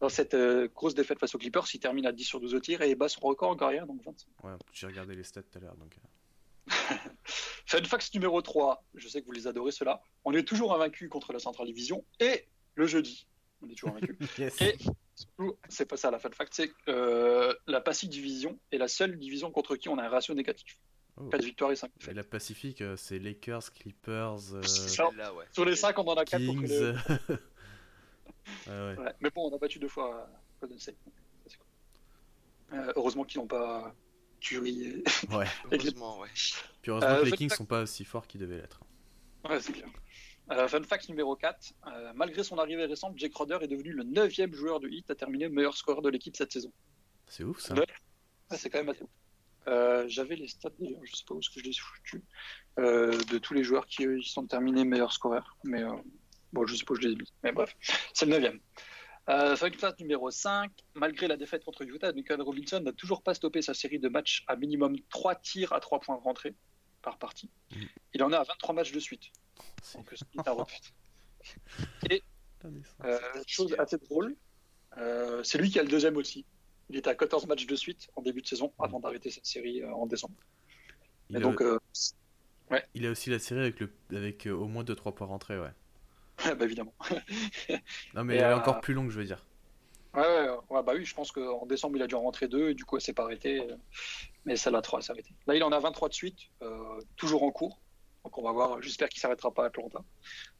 Dans 0.00 0.08
cette 0.08 0.34
euh, 0.34 0.68
grosse 0.74 0.94
défaite 0.94 1.18
face 1.20 1.34
aux 1.34 1.38
Clippers, 1.38 1.66
il 1.72 1.80
termine 1.80 2.06
à 2.06 2.12
10 2.12 2.24
sur 2.24 2.40
12 2.40 2.54
au 2.54 2.60
tir 2.60 2.82
et 2.82 2.94
bat 2.96 3.08
son 3.08 3.20
record 3.20 3.50
en 3.50 3.56
carrière, 3.56 3.86
donc 3.86 4.02
25. 4.04 4.28
Ouais, 4.42 4.52
j'ai 4.72 4.86
regardé 4.88 5.14
les 5.14 5.24
stats 5.24 5.42
tout 5.42 5.58
à 5.58 5.60
l'heure, 5.60 5.76
donc... 5.76 5.96
Fun 7.66 7.84
fact 7.84 8.14
numéro 8.14 8.40
3, 8.42 8.84
je 8.94 9.08
sais 9.08 9.20
que 9.20 9.26
vous 9.26 9.32
les 9.32 9.46
adorez 9.46 9.72
ceux-là. 9.72 10.00
On 10.24 10.32
est 10.32 10.44
toujours 10.44 10.74
invaincu 10.74 11.08
contre 11.08 11.32
la 11.32 11.38
Central 11.38 11.66
Division 11.66 12.04
et 12.20 12.46
le 12.74 12.86
jeudi, 12.86 13.26
on 13.62 13.68
est 13.68 13.74
toujours 13.74 13.90
invaincu. 13.96 14.16
Yes 14.38 14.60
Et 14.60 14.76
surtout, 15.14 15.56
c'est 15.68 15.86
pas 15.86 15.96
ça 15.96 16.10
la 16.10 16.18
fun 16.18 16.30
fact, 16.30 16.52
c'est 16.54 16.68
que 16.68 16.74
euh, 16.88 17.54
la 17.66 17.80
Pacific 17.80 18.10
Division 18.10 18.58
est 18.70 18.78
la 18.78 18.88
seule 18.88 19.18
division 19.18 19.50
contre 19.50 19.76
qui 19.76 19.88
on 19.88 19.98
a 19.98 20.04
un 20.04 20.08
ratio 20.08 20.34
négatif. 20.34 20.78
Oh. 21.18 21.28
4 21.30 21.42
victoires 21.44 21.72
et 21.72 21.76
5 21.76 21.88
Et 21.88 21.92
défaites. 21.98 22.14
la 22.16 22.24
Pacifique, 22.24 22.82
euh, 22.82 22.96
c'est 22.96 23.18
Lakers, 23.18 23.72
Clippers, 23.72 24.54
euh, 24.54 24.62
ça. 24.62 25.08
ouais. 25.08 25.46
Sur 25.50 25.64
les 25.64 25.74
5, 25.74 25.98
on 25.98 26.04
en 26.04 26.14
a 26.14 26.24
4 26.26 26.44
contre 26.46 26.60
Kings... 26.60 26.68
le... 26.68 26.92
ouais, 26.92 27.38
ouais. 28.68 28.98
Ouais, 28.98 29.12
Mais 29.20 29.30
bon, 29.30 29.50
on 29.50 29.54
a 29.54 29.58
battu 29.58 29.78
deux 29.78 29.88
fois 29.88 30.28
Golden 30.60 30.78
State. 30.78 30.96
cool. 31.02 32.78
Euh, 32.78 32.92
heureusement 32.96 33.24
qu'ils 33.24 33.40
n'ont 33.40 33.46
pas 33.46 33.94
Et- 34.52 35.02
ouais. 35.34 35.46
Heureusement, 35.72 36.20
ouais. 36.20 36.28
Puis 36.82 36.90
heureusement 36.90 37.10
Euh, 37.10 37.20
que 37.20 37.24
les 37.26 37.32
Kings 37.32 37.48
fact- 37.48 37.58
sont 37.58 37.66
pas 37.66 37.82
aussi 37.82 38.04
forts 38.04 38.26
qu'ils 38.26 38.40
devaient 38.40 38.58
l'être. 38.58 38.80
Ouais, 39.48 39.60
c'est 39.60 39.72
clair. 39.72 39.88
Euh, 40.52 40.68
fun 40.68 40.82
fact 40.84 41.08
numéro 41.08 41.34
4. 41.34 41.72
euh, 41.88 42.12
malgré 42.14 42.44
son 42.44 42.58
arrivée 42.58 42.84
récente, 42.86 43.14
Jake 43.18 43.34
Roder 43.34 43.58
est 43.62 43.68
devenu 43.68 43.92
le 43.92 44.04
9 44.04 44.32
joueur 44.54 44.78
du 44.80 44.88
Heat 44.90 45.10
à 45.10 45.14
terminer 45.16 45.48
meilleur 45.48 45.76
scoreur 45.76 46.02
de 46.02 46.08
l'équipe 46.08 46.36
cette 46.36 46.52
saison. 46.52 46.72
C'est 47.26 47.42
ouf, 47.42 47.58
ça. 47.60 47.74
Ouais. 47.74 47.86
Ah, 48.50 48.56
c'est 48.56 48.70
quand 48.70 48.78
même 48.78 48.88
assez 48.90 49.02
ouf. 49.02 49.10
Euh, 49.66 50.04
J'avais 50.08 50.36
les 50.36 50.46
stats 50.46 50.70
d'ailleurs, 50.78 51.00
je 51.02 51.16
sais 51.16 51.24
pas 51.26 51.34
où 51.34 51.40
est-ce 51.40 51.50
que 51.50 51.58
je 51.58 51.64
les 51.64 51.70
ai 51.70 51.80
foutus, 51.80 52.22
de 52.76 53.38
tous 53.38 53.54
les 53.54 53.64
joueurs 53.64 53.86
qui, 53.86 54.06
sont 54.22 54.46
terminés 54.46 54.84
meilleurs 54.84 55.12
scoreurs. 55.12 55.56
Mais 55.64 55.82
bon, 56.52 56.64
je 56.66 56.76
sais 56.76 56.84
pas 56.84 56.94
où 56.94 56.96
je 56.96 57.08
les 57.08 57.14
ai 57.14 57.16
mis. 57.16 57.32
Mais 57.42 57.50
bref, 57.50 57.74
c'est 58.14 58.26
le 58.26 58.38
9 58.38 58.52
euh, 59.28 59.56
Fun 59.56 59.72
fact 59.72 60.00
numéro 60.00 60.30
5. 60.30 60.70
Malgré 60.94 61.28
la 61.28 61.36
défaite 61.36 61.64
contre 61.64 61.82
Utah, 61.82 62.12
Duncan 62.12 62.42
Robinson 62.42 62.80
n'a 62.80 62.92
toujours 62.92 63.22
pas 63.22 63.34
stoppé 63.34 63.62
sa 63.62 63.74
série 63.74 63.98
de 63.98 64.08
matchs 64.08 64.44
à 64.46 64.56
minimum 64.56 64.96
3 65.10 65.34
tirs 65.36 65.72
à 65.72 65.80
3 65.80 66.00
points 66.00 66.16
rentrés 66.16 66.54
par 67.02 67.18
partie. 67.18 67.50
Mhm. 67.74 67.88
Il 68.14 68.22
en 68.22 68.32
est 68.32 68.36
à 68.36 68.42
23 68.42 68.74
matchs 68.74 68.92
de 68.92 69.00
suite. 69.00 69.24
Donc, 69.94 70.14
la 72.64 72.70
naissance. 72.70 72.96
Euh, 73.04 73.18
chose 73.46 73.74
assez 73.78 73.98
drôle, 73.98 74.34
euh, 74.98 75.42
c'est 75.44 75.58
lui 75.58 75.70
qui 75.70 75.78
a 75.78 75.82
le 75.82 75.88
deuxième 75.88 76.16
aussi. 76.16 76.44
Il 76.88 76.96
était 76.96 77.10
à 77.10 77.14
14 77.14 77.46
matchs 77.46 77.66
de 77.66 77.76
suite 77.76 78.08
en 78.16 78.22
début 78.22 78.42
de 78.42 78.46
saison 78.46 78.72
avant 78.78 79.00
d'arrêter 79.00 79.30
cette 79.30 79.46
série 79.46 79.82
euh, 79.82 79.92
en 79.92 80.06
décembre. 80.06 80.34
Il, 81.30 81.36
Et 81.36 81.38
a, 81.38 81.42
donc, 81.42 81.60
euh, 81.60 81.78
il 82.94 83.06
a 83.06 83.10
aussi 83.10 83.30
la 83.30 83.38
série 83.38 83.60
avec, 83.60 83.80
le... 83.80 83.92
avec 84.12 84.46
euh, 84.46 84.52
au 84.52 84.66
moins 84.66 84.84
2-3 84.84 85.14
points 85.14 85.26
rentrés, 85.26 85.58
ouais. 85.58 85.72
bah, 86.58 86.64
évidemment. 86.64 86.94
Non, 88.14 88.24
mais 88.24 88.34
Et, 88.34 88.38
elle 88.38 88.44
est 88.44 88.54
euh, 88.54 88.56
encore 88.56 88.80
plus 88.80 88.94
longue, 88.94 89.10
je 89.10 89.18
veux 89.18 89.24
dire. 89.24 89.44
Ouais, 90.14 90.22
ouais, 90.22 90.48
ouais, 90.70 90.82
bah 90.82 90.92
oui, 90.94 91.04
je 91.04 91.14
pense 91.14 91.30
qu'en 91.30 91.66
décembre, 91.66 91.96
il 91.96 92.02
a 92.02 92.06
dû 92.06 92.14
en 92.14 92.22
rentrer 92.22 92.48
deux 92.48 92.70
et 92.70 92.74
du 92.74 92.86
coup, 92.86 92.96
elle 92.96 93.02
s'est 93.02 93.12
pas 93.12 93.24
arrêtée. 93.24 93.60
euh, 93.60 93.76
Mais 94.46 94.56
celle-là, 94.56 94.80
3, 94.80 95.00
elle 95.00 95.04
s'est 95.04 95.12
arrêtée. 95.12 95.34
Là, 95.46 95.54
il 95.54 95.62
en 95.62 95.72
a 95.72 95.78
23 95.78 96.08
de 96.08 96.14
suite, 96.14 96.38
euh, 96.62 97.00
toujours 97.16 97.42
en 97.42 97.50
cours. 97.50 97.78
Donc, 98.24 98.38
on 98.38 98.42
va 98.42 98.52
voir. 98.52 98.80
J'espère 98.80 99.10
qu'il 99.10 99.20
s'arrêtera 99.20 99.52
pas 99.52 99.64
à 99.64 99.66
Atlanta. 99.66 100.02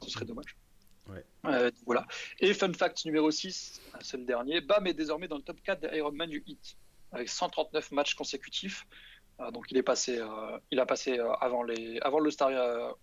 Ce 0.02 0.10
serait 0.10 0.26
dommage. 0.26 0.56
Ouais. 1.08 1.24
Euh, 1.46 1.70
voilà. 1.86 2.06
Et 2.40 2.52
fun 2.52 2.72
fact 2.74 3.04
numéro 3.06 3.30
6, 3.30 3.80
c'est 4.00 4.18
le 4.18 4.24
dernier. 4.24 4.60
Bam 4.60 4.86
est 4.86 4.94
désormais 4.94 5.26
dans 5.26 5.36
le 5.36 5.42
top 5.42 5.62
4 5.62 5.80
des 5.80 5.96
Ironman 5.96 6.28
du 6.28 6.42
Heat 6.46 6.76
avec 7.12 7.28
139 7.30 7.92
matchs 7.92 8.14
consécutifs. 8.14 8.86
Euh, 9.40 9.50
donc, 9.52 9.70
il 9.70 9.78
est 9.78 9.82
passé, 9.82 10.20
il 10.70 10.80
a 10.80 10.84
passé 10.84 11.18
avant, 11.40 11.62
les, 11.62 11.98
avant 12.00 12.18
le 12.18 12.30
Star 12.30 12.50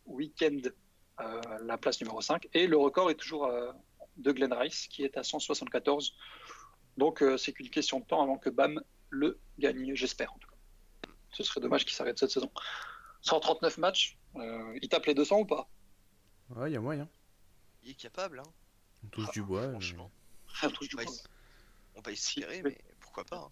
Weekend 0.05 0.71
la 1.19 1.77
place 1.77 1.99
numéro 2.01 2.21
5. 2.21 2.47
Et 2.53 2.67
le 2.67 2.77
record 2.77 3.09
est 3.11 3.15
toujours 3.15 3.45
euh, 3.45 3.71
de 4.17 4.31
Glenn 4.31 4.53
Rice 4.53 4.87
qui 4.87 5.03
est 5.03 5.17
à 5.17 5.23
174. 5.23 6.15
Donc 6.97 7.21
euh, 7.23 7.37
c'est 7.37 7.53
qu'une 7.53 7.69
question 7.69 7.99
de 7.99 8.05
temps 8.05 8.21
avant 8.21 8.37
que 8.37 8.49
Bam 8.49 8.81
le 9.09 9.39
gagne, 9.59 9.93
j'espère 9.95 10.33
en 10.33 10.37
tout 10.37 10.49
cas. 10.49 11.09
Ce 11.31 11.43
serait 11.43 11.61
dommage 11.61 11.85
qu'il 11.85 11.93
s'arrête 11.93 12.17
cette 12.19 12.31
saison. 12.31 12.51
139 13.21 13.77
matchs, 13.77 14.17
euh, 14.35 14.77
il 14.81 14.89
tape 14.89 15.05
les 15.05 15.13
200 15.13 15.39
ou 15.39 15.45
pas? 15.45 15.67
Ouais, 16.49 16.69
il 16.69 16.73
y 16.73 16.77
a 16.77 16.81
moyen. 16.81 17.07
Il 17.83 17.91
est 17.91 17.95
capable, 17.95 18.39
hein. 18.39 18.51
On 19.03 19.07
touche 19.07 19.31
du 19.31 19.41
bois. 19.41 19.61
mais- 19.67 19.71
Franchement. 19.71 20.11
On 21.95 22.01
va 22.01 22.11
espérer, 22.11 22.61
Oui. 22.63 22.71
mais 22.75 22.77
pourquoi 22.99 23.23
pas. 23.23 23.37
hein. 23.37 23.49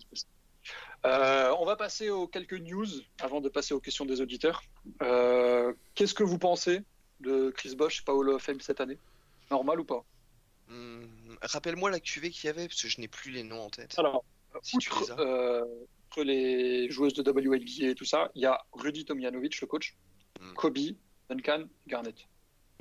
Euh, 1.06 1.56
on 1.60 1.66
va 1.66 1.76
passer 1.76 2.10
aux 2.12 2.28
quelques 2.28 2.54
news 2.54 2.86
avant 3.20 3.42
de 3.42 3.50
passer 3.50 3.74
aux 3.74 3.80
questions 3.80 4.06
des 4.06 4.22
auditeurs. 4.22 4.62
Euh, 5.02 5.74
Qu'est-ce 5.96 6.14
que 6.14 6.24
vous 6.24 6.38
pensez 6.38 6.82
de 7.22 7.52
Chris 7.52 7.76
Bosch, 7.76 8.04
Paolo 8.04 8.38
Fame 8.40 8.60
cette 8.62 8.82
année 8.82 8.98
Normal 9.50 9.80
ou 9.80 9.86
pas 9.86 10.04
Hum, 10.70 11.38
Rappelle-moi 11.42 11.90
la 11.92 12.00
QV 12.00 12.30
qu'il 12.30 12.46
y 12.46 12.50
avait, 12.50 12.68
parce 12.68 12.82
que 12.82 12.88
je 12.88 13.02
n'ai 13.02 13.08
plus 13.10 13.32
les 13.32 13.44
noms 13.44 13.62
en 13.64 13.70
tête. 13.70 13.94
Alors, 14.00 14.24
Si 14.62 14.78
tu 14.78 14.90
les 15.02 15.12
as. 15.12 15.20
euh, 15.20 15.66
outre 16.08 16.24
les 16.24 16.90
joueuses 16.90 17.14
de 17.14 17.22
WNBA 17.30 17.90
et 17.92 17.96
tout 17.96 18.06
ça, 18.06 18.32
il 18.36 18.42
y 18.42 18.46
a 18.46 18.62
Rudy 18.74 19.04
Tomjanovic, 19.06 19.60
le 19.62 19.68
coach, 19.68 19.96
Hmm. 20.40 20.54
Kobe, 20.54 20.78
Duncan, 21.30 21.66
Garnett. 21.88 22.16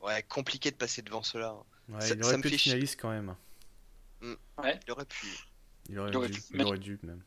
Ouais, 0.03 0.23
compliqué 0.23 0.71
de 0.71 0.77
passer 0.77 1.03
devant 1.03 1.23
cela. 1.23 1.49
hein. 1.49 1.65
Ouais, 1.95 2.01
Ça- 2.01 2.15
il 2.15 2.23
aurait 2.25 2.37
me 2.37 2.43
pu 2.43 2.49
fait 2.51 2.55
être 2.55 2.61
finaliste 2.61 3.01
quand 3.01 3.11
même. 3.11 3.35
Il 4.23 4.37
aurait 4.93 5.05
pu. 5.07 5.27
Il 5.89 5.99
aurait, 5.99 6.11
Il 6.11 6.17
aurait 6.17 6.29
dû, 6.29 6.41
pu. 6.41 6.47
il 6.55 6.63
aurait 6.63 6.79
dû 6.79 6.99
même. 7.03 7.23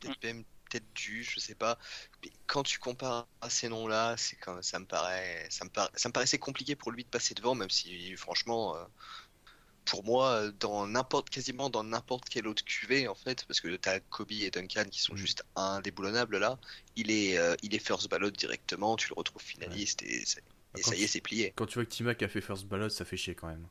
Peut-être 0.00 0.24
même, 0.24 0.44
peut-être 0.72 0.92
dû, 0.94 1.24
je 1.24 1.40
sais 1.40 1.54
pas. 1.54 1.78
Mais 2.24 2.30
quand 2.46 2.62
tu 2.62 2.78
compares 2.78 3.28
à 3.40 3.50
ces 3.50 3.68
noms-là, 3.68 4.16
c'est 4.16 4.36
quand 4.36 4.62
ça 4.62 4.78
me 4.78 4.86
paraît, 4.86 5.46
ça 5.50 5.64
me 5.64 5.70
paraît, 5.70 5.90
ça 5.96 6.08
me 6.08 6.12
paraissait 6.12 6.38
compliqué 6.38 6.76
pour 6.76 6.92
lui 6.92 7.04
de 7.04 7.08
passer 7.10 7.34
devant, 7.34 7.54
même 7.54 7.70
si 7.70 8.16
franchement, 8.16 8.76
euh, 8.76 8.84
pour 9.84 10.04
moi, 10.04 10.50
dans 10.52 10.86
n'importe, 10.86 11.28
quasiment 11.30 11.68
dans 11.68 11.82
n'importe 11.84 12.28
quel 12.28 12.46
autre 12.46 12.64
QV 12.64 13.08
en 13.08 13.14
fait, 13.14 13.44
parce 13.46 13.60
que 13.60 13.76
t'as 13.76 14.00
Kobe 14.00 14.30
et 14.32 14.50
Duncan 14.50 14.84
qui 14.90 15.00
sont 15.02 15.14
Mm. 15.14 15.16
juste 15.16 15.44
indéboulonnables 15.56 16.38
là, 16.38 16.58
il 16.96 17.10
est, 17.10 17.36
euh, 17.36 17.56
il 17.62 17.74
est 17.74 17.78
first 17.78 18.08
ballot 18.08 18.30
directement, 18.30 18.96
tu 18.96 19.08
le 19.08 19.14
retrouves 19.14 19.42
finaliste 19.42 20.02
et, 20.02 20.24
c'est- 20.24 20.42
et 20.76 20.82
Quand 20.82 20.90
ça 20.90 20.96
y 20.96 21.02
est, 21.02 21.06
c'est 21.08 21.20
plié. 21.20 21.52
Quand 21.56 21.66
tu 21.66 21.74
vois 21.74 21.84
que 21.84 21.90
Timac 21.90 22.22
a 22.22 22.28
fait 22.28 22.40
first 22.40 22.64
ballot, 22.66 22.88
ça 22.88 23.04
fait 23.04 23.16
chier 23.16 23.34
quand 23.34 23.48
même. 23.48 23.66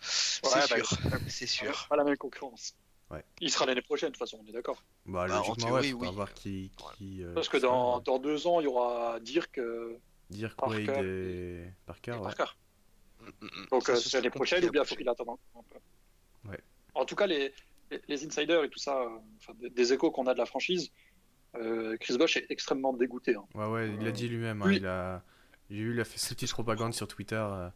C'est 0.00 0.42
bah, 0.50 0.66
sûr, 0.66 0.88
c'est 1.28 1.46
sûr. 1.46 1.86
Pas 1.88 1.96
la 1.96 2.04
même 2.04 2.16
concurrence. 2.16 2.74
Ouais. 3.10 3.24
Il 3.40 3.50
sera 3.50 3.66
l'année 3.66 3.82
prochaine, 3.82 4.08
de 4.08 4.14
toute 4.14 4.18
façon, 4.18 4.40
on 4.44 4.48
est 4.48 4.52
d'accord. 4.52 4.82
Bah, 5.04 5.26
Bah, 5.28 5.34
en 5.36 5.38
logiquement, 5.48 5.54
théorie, 5.68 5.92
ouais, 5.92 6.08
oui. 6.08 6.14
voir 6.14 6.34
qui. 6.34 6.70
qui 6.96 7.22
euh, 7.22 7.34
Parce 7.34 7.48
que 7.48 7.60
sera, 7.60 7.70
dans, 7.72 7.98
euh, 7.98 8.00
dans 8.00 8.18
deux 8.18 8.46
ans, 8.48 8.60
il 8.60 8.64
y 8.64 8.66
aura 8.66 9.20
Dirk 9.20 9.58
euh, 9.58 9.96
Dire 10.30 10.56
Parker 10.56 10.84
Quaid 10.86 11.04
et 11.04 11.64
Parker, 11.86 12.10
et 12.10 12.14
ouais. 12.14 12.22
Parker. 12.22 12.44
Mm, 13.20 13.24
mm, 13.24 13.46
mm. 13.46 13.66
Donc 13.70 13.88
euh, 13.88 13.94
ce 13.94 14.08
c'est 14.08 14.16
l'année 14.16 14.30
prochaine 14.30 14.64
ou 14.64 14.70
bien 14.70 14.82
faut 14.84 14.96
qu'il 14.96 15.08
attende 15.08 15.28
un 15.54 15.62
peu. 15.70 16.50
Ouais. 16.50 16.58
En 16.94 17.04
tout 17.04 17.14
cas, 17.14 17.26
les, 17.28 17.54
les, 17.92 18.02
les 18.08 18.26
insiders 18.26 18.64
et 18.64 18.70
tout 18.70 18.78
ça, 18.80 19.00
euh, 19.00 19.18
enfin, 19.38 19.52
des, 19.60 19.70
des 19.70 19.92
échos 19.92 20.10
qu'on 20.10 20.26
a 20.26 20.34
de 20.34 20.38
la 20.38 20.46
franchise, 20.46 20.90
euh, 21.54 21.96
Chris 21.98 22.18
Bosch 22.18 22.36
est 22.36 22.46
extrêmement 22.50 22.92
dégoûté. 22.92 23.36
hein. 23.36 23.44
Ouais, 23.54 23.66
ouais, 23.66 23.88
il 23.88 24.00
Euh, 24.00 24.04
l'a 24.06 24.10
dit 24.12 24.28
lui-même. 24.28 24.62
hein, 24.62 24.72
il, 24.72 24.84
a... 24.86 25.22
il 25.70 25.76
a 25.76 25.80
eu- 25.80 25.94
il 25.94 26.00
a 26.00 26.04
fait 26.04 26.18
sa 26.18 26.34
petite 26.34 26.50
propagande 26.50 26.92
sur 26.92 27.06
Twitter. 27.06 27.36
euh, 27.36 27.68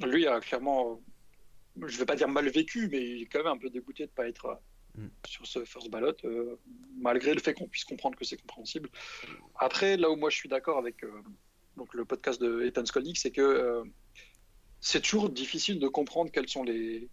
Lui 0.00 0.26
a 0.26 0.40
clairement, 0.40 0.92
euh, 0.92 0.94
je 1.80 1.96
vais 1.98 2.04
pas 2.06 2.16
dire 2.16 2.28
mal 2.28 2.48
vécu, 2.48 2.88
mais 2.90 3.00
il 3.02 3.22
est 3.22 3.26
quand 3.26 3.38
même 3.38 3.52
un 3.52 3.58
peu 3.58 3.70
dégoûté 3.70 4.06
de 4.06 4.10
pas 4.10 4.28
être 4.28 4.46
euh, 4.46 4.54
Mm. 4.94 5.08
sur 5.26 5.46
ce 5.46 5.64
first 5.64 5.88
ballot, 5.88 6.12
euh, 6.26 6.56
malgré 6.98 7.32
le 7.32 7.40
fait 7.40 7.54
qu'on 7.54 7.66
puisse 7.66 7.84
comprendre 7.84 8.14
que 8.18 8.26
c'est 8.26 8.36
compréhensible. 8.36 8.90
Après, 9.58 9.96
là 9.96 10.10
où 10.10 10.16
moi 10.16 10.28
je 10.28 10.36
suis 10.36 10.50
d'accord 10.50 10.76
avec 10.76 11.02
euh, 11.02 11.10
donc 11.78 11.94
le 11.94 12.04
podcast 12.04 12.38
de 12.42 12.62
Ethan 12.66 12.84
Skolnick, 12.84 13.16
c'est 13.16 13.30
que 13.30 13.40
euh, 13.40 13.84
c'est 14.80 15.00
toujours 15.00 15.30
difficile 15.30 15.78
de 15.78 15.88
comprendre 15.88 16.30
quels 16.30 16.46
sont 16.50 16.62
les, 16.62 17.08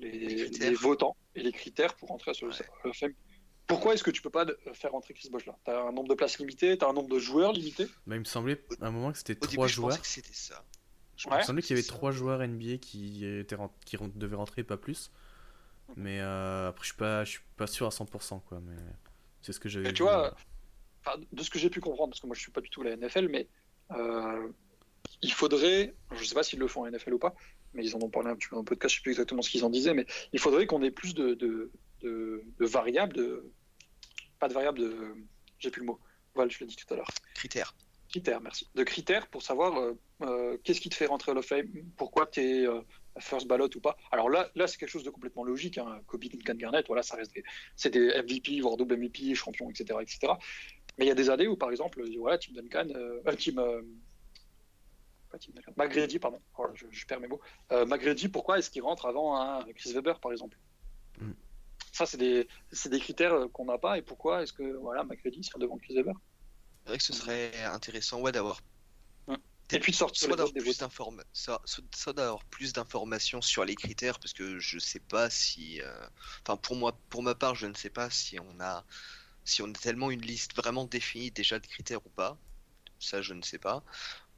les, 0.00 0.10
Les 0.10 0.36
critères. 0.36 0.70
les 0.70 0.74
votants 0.76 1.16
et 1.34 1.42
les 1.42 1.52
critères 1.52 1.94
pour 1.96 2.08
rentrer 2.08 2.32
sur 2.32 2.46
le 2.46 2.54
Ouais. 3.02 3.14
Pourquoi 3.66 3.92
est-ce 3.92 4.02
que 4.04 4.10
tu 4.10 4.22
peux 4.22 4.30
pas 4.30 4.46
faire 4.72 4.92
rentrer 4.92 5.12
Chris 5.12 5.28
Bosh 5.30 5.44
là? 5.44 5.54
Tu 5.66 5.70
as 5.70 5.82
un 5.82 5.92
nombre 5.92 6.08
de 6.08 6.14
places 6.14 6.38
limité, 6.38 6.78
tu 6.78 6.84
as 6.86 6.88
un 6.88 6.94
nombre 6.94 7.10
de 7.10 7.18
joueurs 7.18 7.52
limité 7.52 7.84
Bah, 8.06 8.16
il 8.16 8.20
me 8.20 8.24
semblait 8.24 8.64
à 8.80 8.86
un 8.86 8.90
moment 8.90 9.12
que 9.12 9.18
c'était 9.18 9.34
trois 9.34 9.66
je 9.66 9.74
joueurs. 9.74 9.90
pensais 9.90 10.00
que 10.00 10.06
c'était 10.06 10.32
ça. 10.32 10.64
Je 11.18 11.26
Il 11.26 11.30
me 11.30 11.36
Ouais. 11.36 11.42
semblait 11.42 11.60
qu'il 11.62 11.76
y 11.76 11.78
avait 11.78 11.86
trois 11.86 12.10
joueurs 12.12 12.40
NBA 12.40 12.78
qui, 12.78 13.26
étaient 13.26 13.56
qui 13.84 13.98
devaient 14.14 14.36
rentrer, 14.36 14.62
pas 14.64 14.76
plus. 14.78 15.10
Mais 15.96 16.20
euh, 16.20 16.68
après, 16.68 16.84
je 16.84 16.88
suis 16.88 16.96
pas, 16.96 17.24
je 17.24 17.30
suis 17.32 17.40
pas 17.56 17.66
sûr 17.66 17.86
à 17.86 17.90
100%, 17.90 18.40
quoi. 18.48 18.60
Mais 18.60 18.76
c'est 19.42 19.52
ce 19.52 19.60
que 19.60 19.68
j'avais 19.68 19.92
tu 19.92 20.02
vois, 20.04 20.34
de 21.32 21.42
ce 21.42 21.50
que 21.50 21.58
j'ai 21.58 21.70
pu 21.70 21.80
comprendre, 21.80 22.10
parce 22.10 22.20
que 22.20 22.26
moi 22.26 22.34
je 22.36 22.40
suis 22.40 22.52
pas 22.52 22.60
du 22.60 22.70
tout 22.70 22.82
la 22.82 22.94
NFL, 22.96 23.28
mais 23.28 23.48
euh, 23.92 24.48
il 25.22 25.32
faudrait, 25.32 25.94
je 26.12 26.24
sais 26.24 26.34
pas 26.34 26.42
s'ils 26.42 26.58
le 26.58 26.68
font 26.68 26.82
en 26.86 26.90
NFL 26.90 27.14
ou 27.14 27.18
pas, 27.18 27.34
mais 27.72 27.84
ils 27.84 27.96
en 27.96 28.00
ont 28.00 28.10
parlé 28.10 28.28
un 28.30 28.36
petit 28.36 28.48
peu 28.48 28.56
dans 28.56 28.62
le 28.62 28.66
podcast, 28.66 28.94
je 28.94 28.98
sais 29.00 29.02
plus 29.02 29.12
exactement 29.12 29.40
ce 29.42 29.48
qu'ils 29.50 29.64
en 29.64 29.70
disaient, 29.70 29.94
mais 29.94 30.06
il 30.32 30.38
faudrait 30.38 30.66
qu'on 30.66 30.82
ait 30.82 30.90
plus 30.90 31.14
de, 31.14 31.34
de, 31.34 31.70
de, 32.02 32.44
de 32.58 32.66
variables, 32.66 33.14
de 33.14 33.50
pas 34.38 34.48
de 34.48 34.52
variables, 34.54 34.78
de 34.80 35.14
j'ai 35.58 35.70
plus 35.70 35.80
le 35.80 35.86
mot. 35.86 35.98
Voilà, 36.34 36.50
je 36.50 36.58
l'ai 36.60 36.66
dit 36.66 36.76
tout 36.76 36.92
à 36.92 36.96
l'heure. 36.98 37.08
Critères. 37.34 37.74
Critères, 38.08 38.40
merci. 38.40 38.68
De 38.74 38.84
critères 38.84 39.26
pour 39.26 39.42
savoir 39.42 39.78
euh, 39.78 39.98
euh, 40.22 40.56
qu'est-ce 40.64 40.80
qui 40.80 40.88
te 40.88 40.94
fait 40.94 41.06
rentrer 41.06 41.32
Hall 41.32 41.38
of 41.38 41.46
Fame, 41.46 41.68
pourquoi 41.96 42.26
tu 42.26 42.40
es 42.40 42.66
first 43.20 43.46
ballot 43.46 43.68
ou 43.74 43.80
pas. 43.80 43.96
Alors 44.12 44.30
là, 44.30 44.48
là 44.54 44.66
c'est 44.66 44.78
quelque 44.78 44.90
chose 44.90 45.02
de 45.02 45.10
complètement 45.10 45.44
logique. 45.44 45.78
Hein. 45.78 46.00
Kobe, 46.06 46.24
Duncan, 46.24 46.54
Garnett, 46.54 46.86
voilà, 46.86 47.02
ça 47.02 47.16
reste 47.16 47.34
des, 47.34 47.44
c'est 47.76 47.90
des 47.90 48.08
MVP, 48.22 48.60
voire 48.60 48.76
double 48.76 48.96
MVP, 48.96 49.34
champions, 49.34 49.70
etc., 49.70 49.98
etc. 50.00 50.32
Mais 50.98 51.04
il 51.04 51.08
y 51.08 51.12
a 51.12 51.14
des 51.14 51.30
années 51.30 51.46
où, 51.46 51.56
par 51.56 51.70
exemple, 51.70 52.02
voilà, 52.18 52.38
Tim 52.38 52.52
Duncan, 52.54 52.88
euh, 52.94 53.20
Tim, 53.38 53.58
euh, 53.58 53.82
pas 55.30 55.38
Tim 55.38 55.52
Duncan, 55.54 55.72
McGrady, 55.76 56.18
pardon, 56.18 56.40
oh, 56.58 56.66
je, 56.74 56.86
je, 56.90 57.06
perds 57.06 57.20
mes 57.20 57.28
mots. 57.28 57.40
Euh, 57.72 57.86
McGrady, 57.86 58.28
pourquoi 58.28 58.58
est-ce 58.58 58.70
qu'il 58.70 58.82
rentre 58.82 59.06
avant 59.06 59.40
un 59.40 59.64
Chris 59.74 59.92
Webber, 59.94 60.14
par 60.20 60.32
exemple? 60.32 60.58
Mm. 61.20 61.32
Ça, 61.92 62.06
c'est 62.06 62.18
des, 62.18 62.48
c'est 62.72 62.88
des 62.88 63.00
critères 63.00 63.46
qu'on 63.52 63.66
n'a 63.66 63.78
pas. 63.78 63.98
Et 63.98 64.02
pourquoi 64.02 64.42
est-ce 64.42 64.52
que 64.52 64.76
voilà, 64.76 65.04
McGrady 65.04 65.42
sera 65.44 65.58
devant 65.58 65.78
Chris 65.78 65.94
Webber? 65.94 66.12
C'est 66.88 66.92
vrai 66.92 66.98
que 66.98 67.04
ce 67.04 67.12
serait 67.12 67.64
intéressant 67.64 68.18
ouais, 68.20 68.32
d'avoir 68.32 68.62
et 69.70 69.78
puis 69.78 69.92
de 69.92 69.96
sortir 69.98 70.28
soit 70.28 70.36
d'avoir 70.38 70.54
plus 70.54 70.78
d'informations, 70.78 71.28
soit, 71.34 71.62
soit 71.94 72.12
d'avoir 72.14 72.42
plus 72.46 72.72
d'informations 72.72 73.42
sur 73.42 73.66
les 73.66 73.74
critères, 73.74 74.18
parce 74.18 74.32
que 74.32 74.58
je 74.58 74.78
sais 74.78 75.00
pas 75.00 75.28
si, 75.28 75.82
euh... 75.82 76.08
enfin 76.42 76.56
pour 76.56 76.76
moi, 76.76 76.98
pour 77.10 77.22
ma 77.22 77.34
part, 77.34 77.54
je 77.54 77.66
ne 77.66 77.74
sais 77.74 77.90
pas 77.90 78.08
si 78.08 78.40
on 78.40 78.58
a, 78.60 78.86
si 79.44 79.60
on 79.60 79.68
a 79.68 79.74
tellement 79.74 80.10
une 80.10 80.22
liste 80.22 80.56
vraiment 80.56 80.86
définie 80.86 81.30
déjà 81.30 81.58
de 81.58 81.66
critères 81.66 82.00
ou 82.06 82.08
pas. 82.08 82.38
Ça, 82.98 83.20
je 83.20 83.34
ne 83.34 83.42
sais 83.42 83.58
pas. 83.58 83.84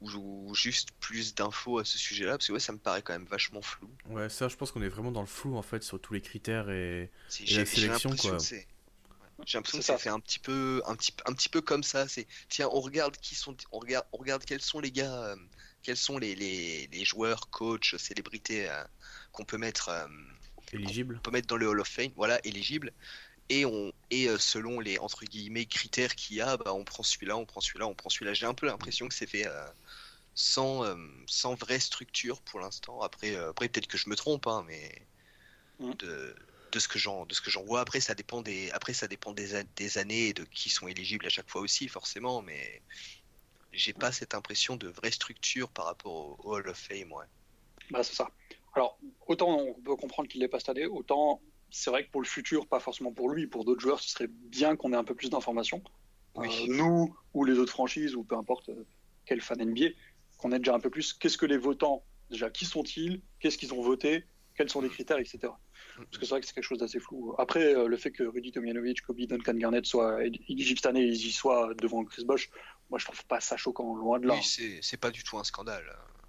Ou, 0.01 0.09
ou 0.09 0.53
juste 0.53 0.89
plus 0.99 1.33
d'infos 1.33 1.79
à 1.79 1.85
ce 1.85 1.97
sujet-là, 1.97 2.31
parce 2.31 2.47
que 2.47 2.51
ouais, 2.51 2.59
ça 2.59 2.73
me 2.73 2.79
paraît 2.79 3.01
quand 3.01 3.13
même 3.13 3.27
vachement 3.27 3.61
flou. 3.61 3.89
Ouais, 4.09 4.27
ça, 4.27 4.49
je 4.49 4.57
pense 4.57 4.73
qu'on 4.73 4.81
est 4.81 4.89
vraiment 4.89 5.13
dans 5.13 5.21
le 5.21 5.27
flou 5.27 5.55
en 5.55 5.61
fait 5.61 5.81
sur 5.81 6.01
tous 6.01 6.13
les 6.13 6.21
critères 6.21 6.69
et, 6.69 7.09
et 7.39 7.53
la 7.53 7.65
sélection 7.65 8.13
quoi. 8.17 8.37
J'ai 9.45 9.57
l'impression 9.57 9.79
que 9.79 9.85
ça, 9.85 9.97
fait 9.97 10.09
un 10.09 10.19
petit 10.19 10.39
peu, 10.39 10.81
un 10.85 10.95
petit, 10.95 11.13
un 11.25 11.33
petit 11.33 11.49
peu 11.49 11.61
comme 11.61 11.83
ça. 11.83 12.07
C'est 12.07 12.27
tiens, 12.49 12.69
on 12.71 12.79
regarde 12.79 13.17
qui 13.17 13.35
sont, 13.35 13.55
on 13.71 13.79
regarde, 13.79 14.05
on 14.11 14.17
regarde 14.17 14.43
quels 14.45 14.61
sont 14.61 14.79
les 14.79 14.91
gars, 14.91 15.13
euh, 15.13 15.35
quels 15.83 15.97
sont 15.97 16.17
les, 16.17 16.35
les, 16.35 16.87
les, 16.87 17.05
joueurs, 17.05 17.49
coachs, 17.49 17.95
célébrités 17.97 18.69
euh, 18.69 18.83
qu'on 19.31 19.45
peut 19.45 19.57
mettre 19.57 19.89
euh, 19.89 20.07
éligibles, 20.73 21.17
on 21.17 21.21
peut 21.21 21.31
mettre 21.31 21.47
dans 21.47 21.57
le 21.57 21.67
Hall 21.67 21.79
of 21.79 21.87
Fame, 21.87 22.11
voilà, 22.15 22.39
éligibles. 22.45 22.93
Et 23.49 23.65
on 23.65 23.91
et 24.09 24.27
euh, 24.27 24.37
selon 24.37 24.79
les 24.79 24.97
entre 24.99 25.25
guillemets 25.25 25.65
critères 25.65 26.15
qu'il 26.15 26.37
y 26.37 26.41
a, 26.41 26.57
bah, 26.57 26.73
on 26.73 26.85
prend 26.85 27.03
celui-là, 27.03 27.35
on 27.35 27.45
prend 27.45 27.61
celui-là, 27.61 27.87
on 27.87 27.95
prend 27.95 28.09
celui-là. 28.09 28.33
J'ai 28.33 28.45
un 28.45 28.53
peu 28.53 28.65
l'impression 28.65 29.07
que 29.07 29.13
c'est 29.13 29.27
fait 29.27 29.47
euh, 29.47 29.65
sans 30.33 30.85
sans 31.27 31.55
vraie 31.55 31.79
structure 31.79 32.41
pour 32.41 32.59
l'instant. 32.59 33.01
Après, 33.01 33.35
après 33.35 33.67
peut-être 33.69 33.87
que 33.87 33.97
je 33.97 34.09
me 34.09 34.15
trompe, 34.15 34.47
hein, 34.47 34.63
mais 34.67 35.07
Mm. 35.81 35.93
de 35.97 36.35
de 36.71 36.79
ce 36.79 36.87
que 36.87 36.97
j'en 36.99 37.25
de 37.25 37.33
ce 37.33 37.41
que 37.41 37.49
j'en 37.49 37.63
vois. 37.63 37.81
Après 37.81 37.99
ça 37.99 38.15
dépend 38.15 38.41
des 38.41 38.71
après 38.71 38.93
ça 38.93 39.07
dépend 39.07 39.33
des, 39.33 39.63
des 39.75 39.97
années 39.97 40.27
et 40.29 40.33
de 40.33 40.43
qui 40.45 40.69
sont 40.69 40.87
éligibles 40.87 41.25
à 41.25 41.29
chaque 41.29 41.49
fois 41.49 41.61
aussi 41.61 41.87
forcément 41.87 42.41
mais 42.41 42.81
j'ai 43.73 43.93
pas 43.93 44.11
cette 44.11 44.33
impression 44.33 44.75
de 44.75 44.87
vraie 44.87 45.11
structure 45.11 45.69
par 45.69 45.85
rapport 45.85 46.13
au, 46.13 46.37
au 46.43 46.55
Hall 46.55 46.67
of 46.67 46.77
Fame 46.77 47.11
ouais. 47.11 47.25
Bah 47.89 48.03
c'est 48.03 48.15
ça. 48.15 48.29
Alors 48.73 48.97
autant 49.27 49.59
on 49.59 49.73
peut 49.73 49.95
comprendre 49.95 50.27
qu'il 50.29 50.41
n'est 50.41 50.47
pas 50.47 50.59
cette 50.59 50.69
année 50.69 50.85
autant 50.85 51.41
c'est 51.69 51.89
vrai 51.89 52.05
que 52.05 52.11
pour 52.11 52.21
le 52.21 52.27
futur 52.27 52.67
pas 52.67 52.79
forcément 52.79 53.11
pour 53.13 53.29
lui 53.29 53.47
pour 53.47 53.65
d'autres 53.65 53.81
joueurs 53.81 53.99
ce 53.99 54.09
serait 54.09 54.27
bien 54.27 54.75
qu'on 54.75 54.93
ait 54.93 54.97
un 54.97 55.03
peu 55.03 55.15
plus 55.15 55.29
d'informations. 55.29 55.83
Oui. 56.35 56.47
euh, 56.69 56.73
nous 56.75 57.15
ou 57.33 57.43
les 57.43 57.57
autres 57.59 57.71
franchises 57.71 58.15
ou 58.15 58.23
peu 58.23 58.35
importe 58.35 58.69
euh, 58.69 58.85
quel 59.25 59.41
fan 59.41 59.61
NBA 59.61 59.87
qu'on 60.37 60.51
ait 60.53 60.57
déjà 60.59 60.73
un 60.73 60.79
peu 60.79 60.89
plus. 60.89 61.13
Qu'est-ce 61.13 61.37
que 61.37 61.45
les 61.45 61.57
votants 61.57 62.03
déjà 62.29 62.49
qui 62.49 62.65
sont-ils? 62.65 63.21
Qu'est-ce 63.39 63.57
qu'ils 63.57 63.73
ont 63.73 63.81
voté? 63.81 64.25
Quels 64.55 64.69
sont 64.69 64.81
les 64.81 64.89
critères 64.89 65.19
etc 65.19 65.53
parce 66.05 66.17
que 66.17 66.25
c'est 66.25 66.31
vrai 66.31 66.41
que 66.41 66.47
c'est 66.47 66.53
quelque 66.53 66.63
chose 66.63 66.79
d'assez 66.79 66.99
flou. 66.99 67.35
Après, 67.37 67.75
euh, 67.75 67.87
le 67.87 67.97
fait 67.97 68.11
que 68.11 68.23
Rudy 68.23 68.51
Tomjanovic, 68.51 69.01
Kobe, 69.01 69.21
Duncan 69.21 69.53
Garnett 69.53 69.85
soient 69.85 70.23
éligibles 70.23 70.79
cette 70.79 70.87
année 70.87 71.03
et 71.03 71.09
ils 71.09 71.27
y 71.27 71.31
soient 71.31 71.73
devant 71.75 72.03
Chris 72.03 72.25
Bosch, 72.25 72.49
moi 72.89 72.99
je 72.99 73.05
trouve 73.05 73.23
pas 73.25 73.39
ça 73.39 73.57
choquant, 73.57 73.95
loin 73.95 74.19
de 74.19 74.27
là. 74.27 74.35
Oui, 74.35 74.79
c'est 74.81 74.97
pas 74.97 75.11
du 75.11 75.23
tout 75.23 75.37
un 75.37 75.43
scandale. 75.43 75.85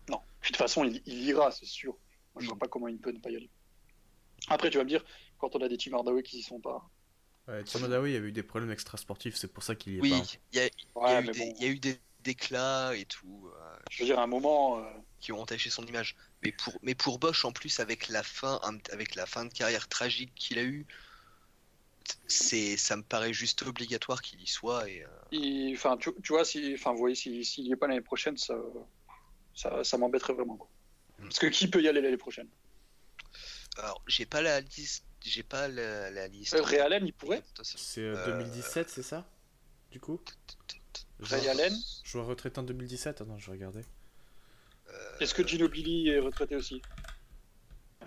Non. 0.09 0.21
Puis 0.41 0.53
de 0.53 0.57
toute 0.57 0.63
façon, 0.63 0.85
il, 0.85 1.03
il 1.07 1.23
ira, 1.25 1.51
c'est 1.51 1.67
sûr. 1.67 1.97
Moi 2.35 2.43
je 2.43 2.49
vois 2.49 2.59
pas 2.59 2.69
comment 2.69 2.89
il 2.89 2.99
peut 2.99 3.13
ne 3.13 3.19
pas 3.19 3.31
y 3.31 3.37
aller. 3.37 3.51
Après, 4.49 4.71
tu 4.71 4.79
vas 4.79 4.85
me 4.85 4.89
dire, 4.89 5.05
quand 5.39 5.55
on 5.57 5.61
a 5.61 5.69
des 5.69 5.77
Tim 5.77 5.95
Hardaway 5.95 6.23
qui 6.23 6.39
y 6.39 6.43
sont 6.43 6.61
pas. 6.61 6.89
Ouais, 7.49 7.65
Tim 7.65 7.83
Hardaway, 7.83 8.11
il 8.11 8.15
y 8.15 8.17
a 8.17 8.21
eu 8.21 8.33
des 8.33 8.43
problèmes 8.43 8.71
extrasportifs, 8.71 9.37
c'est 9.37 9.53
pour 9.53 9.63
ça 9.63 9.75
qu'il 9.75 9.95
y 9.95 9.99
est 9.99 10.01
oui, 10.01 10.11
pas. 10.11 10.17
Oui, 10.17 10.39
il 10.53 10.59
y, 10.59 10.61
ouais, 10.61 11.23
y, 11.23 11.39
bon. 11.39 11.55
y, 11.59 11.65
a 11.65 11.69
eu 11.69 11.79
des 11.79 11.99
déclats 12.23 12.95
et 12.97 13.05
tout. 13.05 13.51
Euh, 13.53 13.77
je 13.91 14.03
veux 14.03 14.07
dire, 14.07 14.19
à 14.19 14.23
un 14.23 14.29
moment. 14.29 14.79
Euh... 14.79 14.83
Qui 15.21 15.33
ont 15.33 15.41
entaché 15.41 15.71
son 15.71 15.85
image. 15.85 16.17
Mais 16.43 16.53
pour, 16.53 16.79
mais 16.83 16.95
pour 16.95 17.19
Bosch, 17.19 17.45
en 17.45 17.53
plus, 17.53 17.81
avec 17.81 18.09
la 18.09 18.23
fin, 18.23 18.61
avec 18.91 19.15
la 19.15 19.27
fin 19.27 19.45
de 19.45 19.53
carrière 19.53 19.89
tragique 19.89 20.35
qu'il 20.35 20.59
a 20.59 20.65
eu, 20.65 20.87
c'est, 22.27 22.77
ça 22.77 22.97
me 22.97 23.03
paraît 23.03 23.33
juste 23.33 23.63
obligatoire 23.63 24.23
qu'il 24.23 24.41
y 24.41 24.47
soit. 24.47 24.89
Et, 24.89 25.05
euh... 25.05 25.73
enfin, 25.75 25.97
tu, 25.97 26.11
tu, 26.23 26.33
vois, 26.33 26.45
si, 26.45 26.75
enfin, 26.75 26.93
vous 26.93 26.99
voyez, 26.99 27.15
s'il 27.15 27.45
si, 27.45 27.63
n'y 27.63 27.73
est 27.73 27.77
pas 27.77 27.87
l'année 27.87 28.01
prochaine, 28.01 28.37
ça, 28.37 28.57
ça, 29.55 29.85
ça 29.85 29.99
m'embêterait 29.99 30.33
vraiment. 30.33 30.57
Quoi. 30.57 30.69
Mm. 31.19 31.23
Parce 31.25 31.39
que 31.39 31.47
qui 31.47 31.69
peut 31.69 31.81
y 31.81 31.89
aller 31.89 32.01
l'année 32.01 32.17
prochaine? 32.17 32.49
Alors, 33.79 34.03
j'ai 34.07 34.27
pas 34.27 34.43
la 34.43 34.61
liste. 34.61 35.05
J'ai 35.25 35.45
pas 35.45 35.69
la, 35.69 36.11
la 36.11 36.27
liste. 36.27 36.55
Euh, 36.55 36.63
Ray 36.63 36.81
Allen, 36.81 37.07
il 37.07 37.13
pourrait? 37.13 37.45
C'est 37.63 38.01
euh, 38.01 38.27
2017, 38.27 38.91
c'est 38.91 39.05
ça? 39.05 39.25
Du 39.93 40.01
coup? 40.01 40.21
Ray 41.21 41.49
Allen? 41.49 41.73
Joueur 42.03 42.27
retraité 42.27 42.59
en 42.59 42.65
2017 42.65 43.21
Attends, 43.21 43.39
je 43.39 43.47
vais 43.47 43.53
regarder. 43.53 43.83
Est-ce 45.23 45.35
que 45.35 45.47
Gino 45.47 45.69
Billy 45.69 46.09
est 46.09 46.19
retraité 46.19 46.57
aussi 46.57 46.83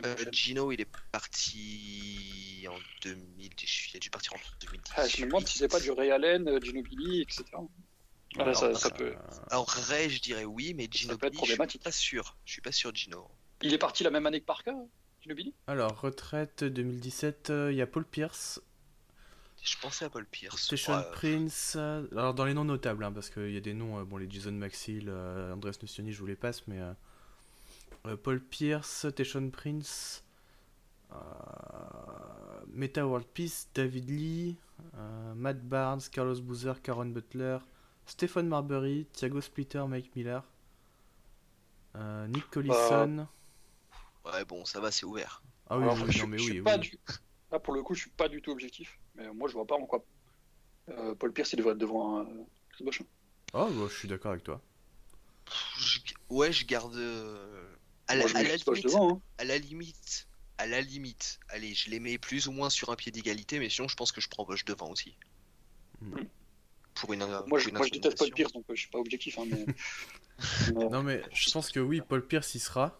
euh, 0.06 0.16
Gino, 0.34 0.74
il 0.74 0.82
est 0.82 0.90
parti 1.14 2.66
en 2.70 2.76
2000. 3.04 3.52
Il 3.94 3.96
a 3.96 4.00
dû 4.00 4.10
partir 4.10 4.34
en 4.34 4.38
2010. 4.60 4.94
Ah, 4.98 5.08
je 5.08 5.22
me 5.22 5.28
demande 5.28 5.48
si 5.48 5.58
c'est 5.58 5.70
pas 5.70 5.80
du 5.80 5.92
Ray 5.92 6.12
Allen, 6.12 6.62
Gino 6.62 6.82
Billy, 6.82 7.22
etc. 7.22 7.46
Ah, 7.54 8.42
alors, 8.42 8.56
ça, 8.58 8.76
ça, 8.76 8.90
peut. 8.90 9.16
Alors 9.50 9.70
Ray, 9.70 10.10
je 10.10 10.20
dirais 10.20 10.44
oui, 10.44 10.74
mais 10.74 10.90
Gino 10.92 11.18
peut 11.18 11.28
être 11.28 11.34
Billy, 11.34 11.46
je 11.46 11.70
suis 11.70 11.80
pas 11.80 11.92
sûr. 11.94 12.36
Je 12.44 12.52
suis 12.52 12.62
pas 12.62 12.74
sûr, 12.74 12.94
Gino. 12.94 13.30
Il 13.62 13.74
est 13.74 13.78
parti 13.78 14.04
la 14.04 14.12
même 14.12 14.26
année 14.26 14.42
que 14.42 14.46
Parker, 14.46 14.76
Gino 15.22 15.36
Billy 15.36 15.54
Alors 15.68 16.02
retraite 16.02 16.66
2017, 16.66 17.46
il 17.48 17.54
euh, 17.54 17.72
y 17.72 17.82
a 17.82 17.88
Paul 17.88 18.04
Pierce. 18.04 18.60
Je 19.66 19.78
pensais 19.82 20.06
à 20.06 20.10
Paul 20.10 20.26
Pierce. 20.26 20.62
Station 20.62 20.94
ouais. 20.94 21.12
Prince. 21.12 21.74
Euh, 21.76 22.06
alors 22.12 22.36
dans 22.36 22.46
les 22.46 22.54
noms 22.54 22.66
notables, 22.66 23.04
hein, 23.04 23.12
parce 23.12 23.32
qu'il 23.32 23.52
y 23.52 23.58
a 23.58 23.62
des 23.62 23.74
noms, 23.74 24.00
euh, 24.00 24.04
bon 24.04 24.18
les 24.18 24.30
Jason 24.30 24.52
Maxil, 24.52 25.06
euh, 25.08 25.54
Andres 25.54 25.72
Nocioni, 25.82 26.12
je 26.12 26.20
vous 26.20 26.28
les 26.28 26.36
passe, 26.36 26.68
mais 26.68 26.80
euh, 26.80 26.94
Paul 28.24 28.40
Pierce, 28.40 29.06
Teshon 29.16 29.50
Prince, 29.50 30.24
Meta 32.68 33.08
World 33.08 33.28
Peace, 33.34 33.68
David 33.74 34.10
Lee, 34.10 34.58
Matt 35.36 35.62
Barnes, 35.68 36.10
Carlos 36.12 36.42
Boozer, 36.42 36.82
Karen 36.82 37.14
Butler, 37.14 37.60
Stephen 38.06 38.48
Marbury, 38.48 39.08
Thiago 39.14 39.42
Splitter, 39.42 39.86
Mike 39.88 40.16
Miller, 40.16 40.44
Nick 42.28 42.50
Collison. 42.52 43.28
Ouais 44.26 44.44
bon, 44.46 44.66
ça 44.66 44.80
va, 44.80 44.92
c'est 44.92 45.06
ouvert. 45.06 45.42
Ah 45.70 45.78
oui, 45.78 45.84
Alors, 45.84 45.98
oui, 46.02 46.12
je, 46.12 46.22
non 46.22 46.28
mais 46.28 46.38
je 46.38 46.44
oui. 46.44 46.50
suis 46.50 46.60
oui. 46.60 46.64
pas 46.64 46.78
du... 46.78 46.98
Là, 47.52 47.60
pour 47.60 47.74
le 47.74 47.84
coup, 47.84 47.94
je 47.94 48.02
suis 48.02 48.10
pas 48.10 48.28
du 48.28 48.42
tout 48.42 48.52
objectif. 48.52 49.00
Mais 49.16 49.32
moi, 49.32 49.48
je 49.48 49.54
vois 49.54 49.66
pas 49.66 49.76
en 49.76 49.86
quoi. 49.86 50.04
Euh, 50.90 51.16
Paul 51.16 51.32
Pierce, 51.32 51.54
il 51.54 51.58
devrait 51.58 51.74
être 51.74 51.78
devant 51.78 52.20
euh, 52.20 52.24
Chris 52.72 52.84
Bosh. 52.84 53.02
Oh, 53.54 53.68
bah, 53.70 53.86
je 53.90 53.96
suis 53.96 54.08
d'accord 54.08 54.32
avec 54.32 54.44
toi. 54.44 54.62
Je... 55.78 56.00
Ouais, 56.30 56.52
je 56.52 56.66
garde. 56.66 56.96
Euh... 56.96 57.75
À, 58.08 58.16
moi, 58.16 58.26
la, 58.34 58.40
à, 58.40 58.44
la 58.44 58.50
limite, 58.56 58.84
devant, 58.84 59.14
hein. 59.16 59.22
à 59.40 59.44
la 59.46 59.58
limite, 59.58 60.28
à 60.58 60.68
la 60.68 60.82
limite, 60.82 61.40
allez, 61.50 61.74
je 61.74 61.90
les 61.90 62.00
mets 62.00 62.18
plus 62.18 62.48
ou 62.48 62.52
moins 62.52 62.70
sur 62.70 62.90
un 62.92 62.96
pied 62.96 63.12
d'égalité, 63.12 63.60
mais 63.60 63.70
sinon, 63.70 63.88
je 63.88 63.96
pense 63.96 64.12
que 64.12 64.22
je 64.22 64.30
prends 64.30 64.46
Bosch 64.46 64.64
devant 64.66 64.90
aussi. 64.92 65.16
Mm. 66.02 66.22
Pour 66.94 67.14
une. 67.14 67.26
Moi, 67.26 67.44
pour 67.50 67.60
je, 67.60 67.70
une 67.70 67.78
moi, 67.78 67.86
je 67.88 67.92
déteste 67.92 68.18
Paul. 68.20 68.32
Pierce, 68.32 68.54
donc 68.54 68.64
euh, 68.70 68.76
je 68.76 68.82
suis 68.82 68.90
pas 68.90 69.00
objectif. 69.00 69.38
Hein, 69.40 69.44
mais... 69.50 69.66
mais- 70.76 70.90
Non 70.90 71.04
mais 71.04 71.24
je 71.34 71.52
pense 71.52 71.72
que 71.72 71.80
oui, 71.80 72.02
Paul 72.08 72.26
Pierce 72.26 72.54
y 72.56 72.60
sera, 72.60 73.00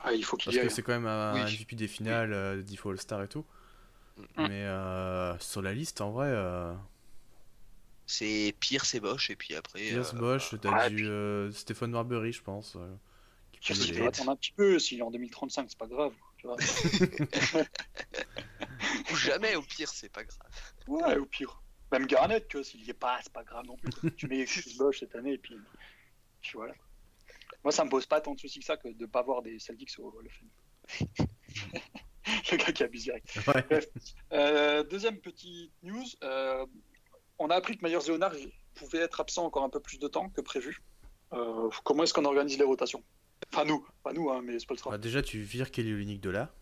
Ah, 0.00 0.12
il 0.12 0.24
faut 0.24 0.36
qu'il 0.36 0.46
parce 0.46 0.56
y 0.56 0.60
que 0.60 0.64
aille. 0.66 0.70
c'est 0.70 0.82
quand 0.82 0.92
même 0.92 1.06
un 1.06 1.34
Oui. 1.34 1.40
MVP 1.54 1.74
des 1.76 1.88
finales, 1.88 2.32
euh, 2.32 2.62
10 2.62 2.76
fois 2.76 2.92
All-Star 2.92 3.22
et 3.22 3.28
tout. 3.28 3.44
Mm. 4.18 4.22
Mais 4.48 4.64
euh, 4.64 5.38
sur 5.38 5.62
la 5.62 5.72
liste, 5.74 6.00
en 6.00 6.10
vrai, 6.10 6.28
euh, 6.28 6.72
C'est 8.06 8.54
Pierce 8.60 8.94
et 8.94 9.00
Bosch, 9.00 9.30
et 9.30 9.36
puis 9.36 9.54
après. 9.54 9.80
Pierce, 9.80 10.14
euh, 10.14 10.18
Bosch, 10.18 10.54
t'as 10.60 10.70
ah, 10.74 10.88
du 10.88 10.96
puis- 10.96 11.06
euh, 11.08 11.50
Stéphane 11.52 11.90
Marbury, 11.90 12.32
je 12.32 12.42
pense. 12.42 12.76
Je 13.74 13.92
faut 13.94 14.06
attendre 14.06 14.30
un 14.30 14.36
petit 14.36 14.52
peu. 14.52 14.78
S'il 14.78 14.98
est 14.98 15.02
en 15.02 15.10
2035, 15.10 15.66
c'est 15.68 15.78
pas 15.78 15.86
grave. 15.86 16.12
Tu 16.38 16.46
vois. 16.46 16.56
Ou 19.12 19.16
jamais, 19.16 19.56
au 19.56 19.62
pire, 19.62 19.88
c'est 19.88 20.08
pas 20.08 20.24
grave. 20.24 20.48
ouais, 20.86 21.16
au 21.16 21.26
pire. 21.26 21.60
Même 21.92 22.06
Garnett, 22.06 22.46
tu 22.48 22.56
vois, 22.56 22.64
s'il 22.64 22.82
y 22.82 22.90
est 22.90 22.94
pas, 22.94 23.18
c'est 23.22 23.32
pas 23.32 23.44
grave 23.44 23.64
non 23.66 23.76
plus. 23.76 24.14
tu 24.14 24.26
mets 24.28 24.44
Chris 24.44 24.74
Bosh 24.78 25.00
cette 25.00 25.14
année, 25.14 25.34
et 25.34 25.38
puis, 25.38 25.56
puis 26.40 26.52
voilà. 26.54 26.74
Moi, 27.62 27.72
ça 27.72 27.84
me 27.84 27.90
pose 27.90 28.06
pas 28.06 28.20
tant 28.20 28.34
de 28.34 28.40
soucis 28.40 28.60
que 28.60 28.64
ça 28.64 28.76
que 28.76 28.88
de 28.88 29.06
pas 29.06 29.22
voir 29.22 29.42
des 29.42 29.58
Celtics 29.58 29.98
au 29.98 30.10
Hall 30.10 30.26
of 30.26 30.32
Fame. 30.32 31.26
Le 32.50 32.56
gars 32.56 32.72
qui 32.72 32.82
abuse 32.82 33.04
direct. 33.04 33.38
Ouais. 33.46 33.88
Euh, 34.32 34.82
deuxième 34.84 35.18
petite 35.18 35.72
news. 35.82 36.04
euh, 36.24 36.66
on 37.38 37.50
a 37.50 37.54
appris 37.54 37.76
que 37.76 37.86
Myers 37.86 38.08
Leonard 38.08 38.34
pouvait 38.74 38.98
être 38.98 39.20
absent 39.20 39.44
encore 39.44 39.62
un 39.62 39.68
peu 39.68 39.80
plus 39.80 39.98
de 39.98 40.08
temps 40.08 40.28
que 40.30 40.40
prévu. 40.40 40.82
Euh, 41.32 41.68
comment 41.84 42.02
est-ce 42.02 42.14
qu'on 42.14 42.24
organise 42.24 42.58
les 42.58 42.64
rotations? 42.64 43.02
Enfin, 43.52 43.64
nous, 43.64 43.86
pas 44.02 44.12
nous, 44.12 44.30
hein, 44.30 44.42
mais 44.44 44.58
Spolstra. 44.58 44.90
Ah, 44.92 44.98
déjà, 44.98 45.22
tu 45.22 45.40
vires 45.40 45.70
Kelly 45.70 45.92
Olynyk 45.94 46.20
de 46.20 46.30
là. 46.30 46.52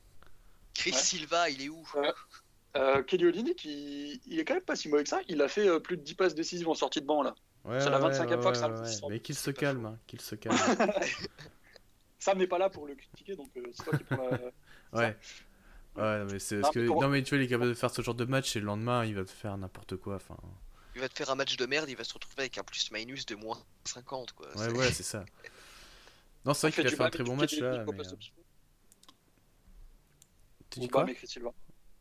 Chris 0.74 0.90
Ouais. 0.92 0.96
Silva, 0.98 1.50
il 1.50 1.62
est 1.62 1.68
où 1.68 1.82
Ouais. 1.94 2.12
Euh, 2.76 3.02
Kelly 3.04 3.26
Olynyk, 3.26 3.64
il, 3.64 4.20
il 4.26 4.38
est 4.40 4.44
quand 4.44 4.54
même 4.54 4.62
pas 4.64 4.74
si 4.76 4.88
mauvais 4.88 5.04
que 5.04 5.08
ça. 5.08 5.20
Il 5.28 5.40
a 5.42 5.48
fait 5.48 5.68
euh, 5.68 5.78
plus 5.78 5.96
de 5.96 6.02
10 6.02 6.14
passes 6.14 6.34
décisives 6.34 6.68
en 6.68 6.74
sortie 6.74 7.00
de 7.00 7.06
banc 7.06 7.22
là. 7.22 7.34
Ouais, 7.64 7.80
C'est 7.80 7.88
la 7.90 8.00
ouais, 8.00 8.10
25e 8.12 8.28
ouais, 8.36 8.42
fois 8.42 8.52
que 8.52 8.58
ça 8.58 8.68
fait. 8.84 9.06
Mais 9.08 9.20
qu'il 9.20 9.36
se 9.36 9.50
calme, 9.50 9.86
hein, 9.86 9.98
qu'il 10.06 10.20
se 10.20 10.34
calme. 10.34 10.56
Sam 12.18 12.38
n'est 12.38 12.46
pas 12.46 12.58
là 12.58 12.70
pour 12.70 12.86
le 12.86 12.94
critiquer, 12.94 13.36
donc 13.36 13.50
euh, 13.56 13.62
c'est 13.72 13.84
toi 13.84 13.98
qui 13.98 14.04
prends 14.04 14.28
la. 14.28 14.38
Ouais. 14.92 15.16
Ouais, 15.96 16.18
non, 16.20 16.26
mais 16.30 16.38
c'est 16.40 16.60
parce 16.60 16.74
que 16.74 16.80
non 16.80 17.08
mais 17.08 17.22
tu 17.22 17.30
vois, 17.34 17.38
il 17.42 17.44
est 17.44 17.48
capable 17.48 17.70
de 17.70 17.74
faire 17.74 17.90
ce 17.90 18.02
genre 18.02 18.14
de 18.16 18.24
match 18.24 18.56
et 18.56 18.60
le 18.60 18.66
lendemain, 18.66 19.04
il 19.04 19.14
va 19.14 19.24
te 19.24 19.30
faire 19.30 19.56
n'importe 19.56 19.96
quoi. 19.96 20.16
Enfin, 20.16 20.36
Il 20.96 21.00
va 21.00 21.08
te 21.08 21.14
faire 21.16 21.30
un 21.30 21.36
match 21.36 21.56
de 21.56 21.66
merde, 21.66 21.88
il 21.88 21.96
va 21.96 22.02
se 22.04 22.14
retrouver 22.14 22.42
avec 22.42 22.58
un 22.58 22.64
plus-minus 22.64 23.26
de 23.26 23.34
moins 23.36 23.58
50 23.84 24.32
quoi. 24.32 24.48
ouais, 24.56 24.70
ouais, 24.72 24.90
c'est 24.90 25.02
ça. 25.04 25.24
Non, 26.44 26.54
c'est 26.54 26.68
vrai 26.68 26.72
qu'il 26.72 26.86
a 26.86 26.90
fait 26.90 27.02
un 27.02 27.10
très 27.10 27.24
bon 27.24 27.36
match 27.36 27.58
là. 27.58 27.66
Euh, 27.66 27.84
Tu 30.70 30.80
dis 30.80 30.88
quoi 30.88 31.02
Bam 31.02 31.10
et 31.10 31.14
Chris 31.14 31.26
Silva. 31.28 31.50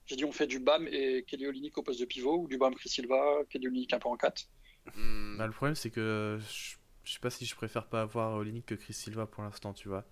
J'ai 0.06 0.16
dit 0.16 0.26
on 0.26 0.32
fait 0.32 0.48
du 0.48 0.60
Bam 0.60 0.88
et 0.88 1.24
Kelly 1.28 1.48
Olynyk 1.48 1.78
au 1.78 1.84
poste 1.84 2.00
de 2.00 2.06
pivot, 2.06 2.40
ou 2.44 2.48
du 2.48 2.58
Bam 2.58 2.74
Chris 2.76 2.90
Silva, 2.90 3.16
Kelly 3.50 3.68
Olynyk 3.68 3.94
un 3.94 4.00
peu 4.00 4.10
en 4.10 4.18
4. 4.18 4.48
Hmm, 4.96 5.38
Bah, 5.38 5.46
le 5.48 5.54
problème, 5.54 5.76
c'est 5.76 5.90
que 5.92 6.38
je, 6.42 6.76
je 7.06 7.14
sais 7.14 7.20
pas 7.20 7.30
si 7.30 7.46
je 7.46 7.56
préfère 7.56 7.86
pas 7.88 8.02
avoir 8.02 8.34
Olinik 8.36 8.66
que 8.66 8.76
Chris 8.76 8.94
Silva 8.94 9.26
pour 9.26 9.44
l'instant, 9.44 9.74
tu 9.74 9.88
vois. 9.88 10.04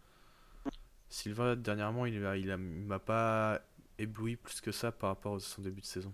Silva, 1.10 1.58
dernièrement, 1.58 2.06
il 2.06 2.26
a- 2.26 2.38
il 2.38 2.50
a- 2.52 2.56
il 2.56 2.86
m'a 2.86 3.00
pas 3.00 3.62
ébloui 3.98 4.38
plus 4.38 4.62
que 4.62 4.72
ça 4.72 4.94
par 4.94 5.10
rapport 5.10 5.36
à 5.36 5.40
son 5.40 5.62
début 5.62 5.82
de 5.82 5.86
saison. 5.86 6.14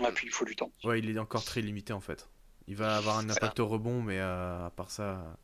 Ouais, 0.00 0.12
puis 0.12 0.28
il 0.28 0.32
faut 0.32 0.44
du 0.44 0.54
temps. 0.54 0.70
Ouais, 0.84 1.00
il 1.00 1.10
est 1.10 1.18
encore 1.18 1.44
très 1.44 1.60
limité 1.62 1.92
en 1.92 2.00
fait. 2.00 2.28
Il 2.68 2.76
va 2.76 2.96
avoir 2.96 3.18
un 3.18 3.28
impact 3.28 3.58
au 3.60 3.66
rebond, 3.66 4.02
mais 4.02 4.20
euh, 4.20 4.66
à 4.66 4.70
part 4.70 4.90
ça. 4.90 5.36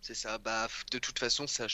C'est 0.00 0.14
ça. 0.14 0.38
Bah, 0.38 0.68
de 0.90 0.98
toute 0.98 1.18
façon, 1.18 1.46
ça, 1.46 1.66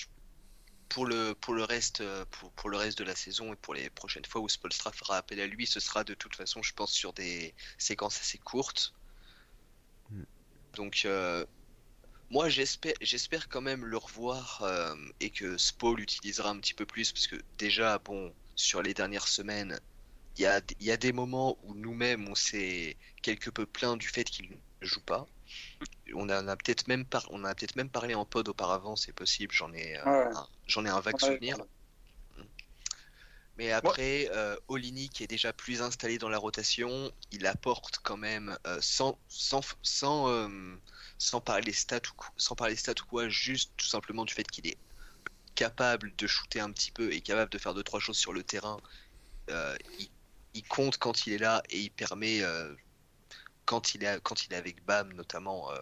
pour 0.89 1.07
le 1.07 1.35
pour 1.35 1.55
le 1.55 1.65
reste 1.65 2.01
euh, 2.01 2.25
pour, 2.31 2.53
pour 2.53 2.71
le 2.71 2.77
reste 2.77 2.99
de 2.99 3.05
la 3.05 3.17
saison 3.17 3.53
et 3.53 3.57
pour 3.57 3.75
les 3.75 3.91
prochaines 3.91 4.25
fois 4.25 4.41
où 4.41 4.49
Spolstra 4.49 4.93
fera 4.93 5.17
appel 5.19 5.41
à 5.41 5.47
lui, 5.47 5.67
ce 5.67 5.81
sera 5.81 6.05
de 6.05 6.15
toute 6.15 6.37
façon, 6.37 6.63
je 6.63 6.73
pense, 6.73 6.93
sur 6.93 7.13
des 7.13 7.55
séquences 7.79 8.21
assez 8.21 8.39
courtes. 8.39 8.93
Mm. 10.11 10.23
Donc, 10.75 11.03
euh, 11.05 11.45
moi, 12.31 12.49
j'espère 12.49 12.95
j'espère 13.01 13.49
quand 13.49 13.61
même 13.61 13.85
le 13.85 13.97
revoir 13.97 14.63
euh, 14.63 14.95
et 15.21 15.31
que 15.31 15.57
Spo 15.59 15.95
l'utilisera 15.95 16.51
un 16.51 16.59
petit 16.59 16.75
peu 16.75 16.87
plus 16.87 17.13
parce 17.13 17.27
que 17.27 17.37
déjà, 17.59 17.99
bon, 17.99 18.35
sur 18.57 18.83
les 18.83 18.95
dernières 18.95 19.29
semaines, 19.29 19.81
il 20.37 20.43
y 20.43 20.47
a 20.47 20.61
il 20.81 20.87
y 20.87 20.91
a 20.91 20.97
des 20.97 21.13
moments 21.13 21.59
où 21.65 21.75
nous-mêmes 21.75 22.29
on 22.29 22.35
s'est 22.35 22.97
quelque 23.23 23.51
peu 23.51 23.67
plaint 23.67 23.99
du 23.99 24.09
fait 24.09 24.25
qu'il 24.25 24.51
ne 24.51 24.87
joue 24.87 25.03
pas. 25.03 25.27
On 26.15 26.29
en 26.29 26.49
a 26.49 26.57
peut-être 26.57 26.87
même, 26.89 27.05
par- 27.05 27.27
on 27.31 27.45
a 27.45 27.55
peut-être 27.55 27.77
même 27.77 27.89
parlé 27.89 28.15
en 28.15 28.25
pod 28.27 28.49
auparavant, 28.49 28.97
c'est 28.97 29.13
possible, 29.13 29.55
j'en 29.55 29.73
ai, 29.73 29.97
euh, 29.97 30.05
Ouais. 30.05 30.35
j'en 30.67 30.85
ai 30.85 30.91
un 30.91 31.01
vague 31.01 31.19
souvenir. 31.19 31.57
voilà. 31.57 31.71
Mais 33.57 33.71
après, 33.71 34.29
euh, 34.33 34.57
Olini 34.67 35.09
qui 35.09 35.23
est 35.23 35.29
déjà 35.29 35.53
plus 35.53 35.81
installé 35.81 36.19
dans 36.19 36.29
la 36.29 36.39
rotation, 36.39 37.13
il 37.31 37.47
apporte 37.47 38.01
quand 38.03 38.17
même, 38.17 38.59
euh, 38.67 38.79
sans, 38.81 39.17
sans, 39.29 39.61
sans, 39.83 40.29
euh, 40.29 40.49
sans, 41.19 41.41
parler 41.41 41.73
stats 41.73 42.01
ou, 42.19 42.25
sans 42.37 42.57
parler 42.57 42.75
stats 42.75 43.01
ou 43.01 43.07
quoi, 43.07 43.29
juste 43.29 43.73
tout 43.77 43.87
simplement 43.87 44.25
du 44.25 44.35
fait 44.35 44.51
qu'il 44.51 44.67
est 44.67 44.77
capable 45.55 46.15
de 46.17 46.27
shooter 46.27 46.59
un 46.59 46.73
petit 46.73 46.91
peu 46.91 47.13
et 47.13 47.21
capable 47.21 47.53
de 47.53 47.59
faire 47.59 47.75
deux 47.75 47.85
trois 47.85 48.01
choses 48.01 48.19
sur 48.19 48.33
le 48.33 48.43
terrain. 48.43 48.81
Il, 49.49 50.09
il 50.55 50.65
compte 50.65 50.99
quand 50.99 51.29
il 51.29 51.33
est 51.35 51.39
là 51.39 51.63
et 51.71 51.79
il 51.79 51.91
permet, 51.91 52.43
quand, 53.65 53.95
il 53.95 54.05
est, 54.05 54.21
quand 54.23 54.45
il 54.47 54.53
est 54.53 54.57
avec 54.57 54.85
Bam 54.85 55.13
notamment, 55.13 55.71
euh, 55.73 55.79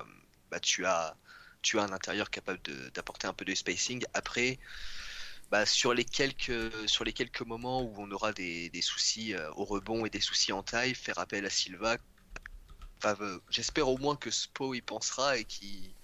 bah, 0.50 0.60
tu, 0.60 0.86
as, 0.86 1.16
tu 1.62 1.78
as 1.78 1.82
un 1.82 1.92
intérieur 1.92 2.30
capable 2.30 2.60
d'apporter 2.94 3.26
un 3.26 3.32
peu 3.32 3.44
de 3.44 3.54
spacing. 3.54 4.04
Après, 4.14 4.58
bah, 5.50 5.66
sur, 5.66 5.94
les 5.94 6.04
quelques, 6.04 6.88
sur 6.88 7.04
les 7.04 7.12
quelques 7.12 7.42
moments 7.42 7.82
où 7.82 7.94
on 7.98 8.10
aura 8.10 8.32
des, 8.32 8.70
des 8.70 8.82
soucis 8.82 9.34
euh, 9.34 9.50
au 9.56 9.64
rebond 9.64 10.06
et 10.06 10.10
des 10.10 10.20
soucis 10.20 10.52
en 10.52 10.62
taille, 10.62 10.94
faire 10.94 11.18
appel 11.18 11.44
à 11.44 11.50
Silva. 11.50 11.96
Euh, 13.04 13.38
J'espère 13.50 13.88
au 13.88 13.98
moins 13.98 14.16
que 14.16 14.30
Spo 14.30 14.74
y 14.74 14.80
pensera 14.80 15.36
et 15.36 15.44
qui 15.44 15.94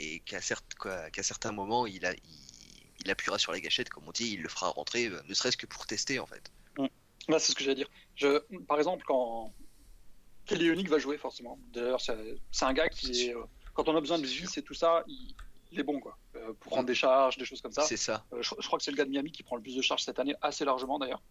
et 0.00 0.18
qu'à 0.20 0.40
quoi, 0.76 1.08
qu'à 1.10 1.22
certains 1.22 1.52
moments 1.52 1.86
il, 1.86 2.04
a, 2.04 2.12
il, 3.04 3.10
appuiera 3.10 3.38
sur 3.38 3.52
la 3.52 3.60
gâchette, 3.60 3.88
comme 3.88 4.08
on 4.08 4.10
dit, 4.10 4.32
il 4.32 4.42
le 4.42 4.48
fera 4.48 4.70
rentrer, 4.70 5.08
ne 5.08 5.34
serait-ce 5.34 5.56
que 5.56 5.66
pour 5.66 5.86
tester 5.86 6.18
en 6.18 6.26
fait. 6.26 6.50
Là, 7.28 7.38
c'est 7.38 7.52
ce 7.52 7.56
que 7.56 7.62
j'allais 7.64 7.76
dire. 7.76 7.90
Je, 8.16 8.38
par 8.66 8.78
exemple, 8.78 9.04
quand 9.06 9.52
Kelly 10.46 10.70
Olynyk 10.70 10.88
va 10.88 10.98
jouer, 10.98 11.16
forcément. 11.18 11.58
D'ailleurs, 11.72 12.00
c'est 12.00 12.64
un 12.64 12.72
gars 12.72 12.88
qui 12.88 13.28
est. 13.28 13.34
euh, 13.34 13.42
quand 13.72 13.88
on 13.88 13.96
a 13.96 14.00
besoin 14.00 14.18
de 14.18 14.26
vis 14.26 14.56
et 14.58 14.62
tout 14.62 14.74
ça, 14.74 15.02
il, 15.08 15.34
il 15.72 15.80
est 15.80 15.82
bon, 15.84 15.98
quoi. 16.00 16.16
Euh, 16.36 16.52
pour 16.60 16.72
prendre 16.72 16.86
des 16.86 16.94
charges, 16.94 17.36
des 17.38 17.44
choses 17.44 17.60
comme 17.60 17.72
ça. 17.72 17.82
C'est 17.82 17.96
ça. 17.96 18.24
Euh, 18.32 18.42
je, 18.42 18.54
je 18.58 18.66
crois 18.66 18.78
que 18.78 18.84
c'est 18.84 18.90
le 18.90 18.96
gars 18.96 19.04
de 19.04 19.10
Miami 19.10 19.32
qui 19.32 19.42
prend 19.42 19.56
le 19.56 19.62
plus 19.62 19.74
de 19.76 19.82
charges 19.82 20.02
cette 20.02 20.18
année, 20.18 20.34
assez 20.42 20.64
largement 20.64 20.98
d'ailleurs. 20.98 21.22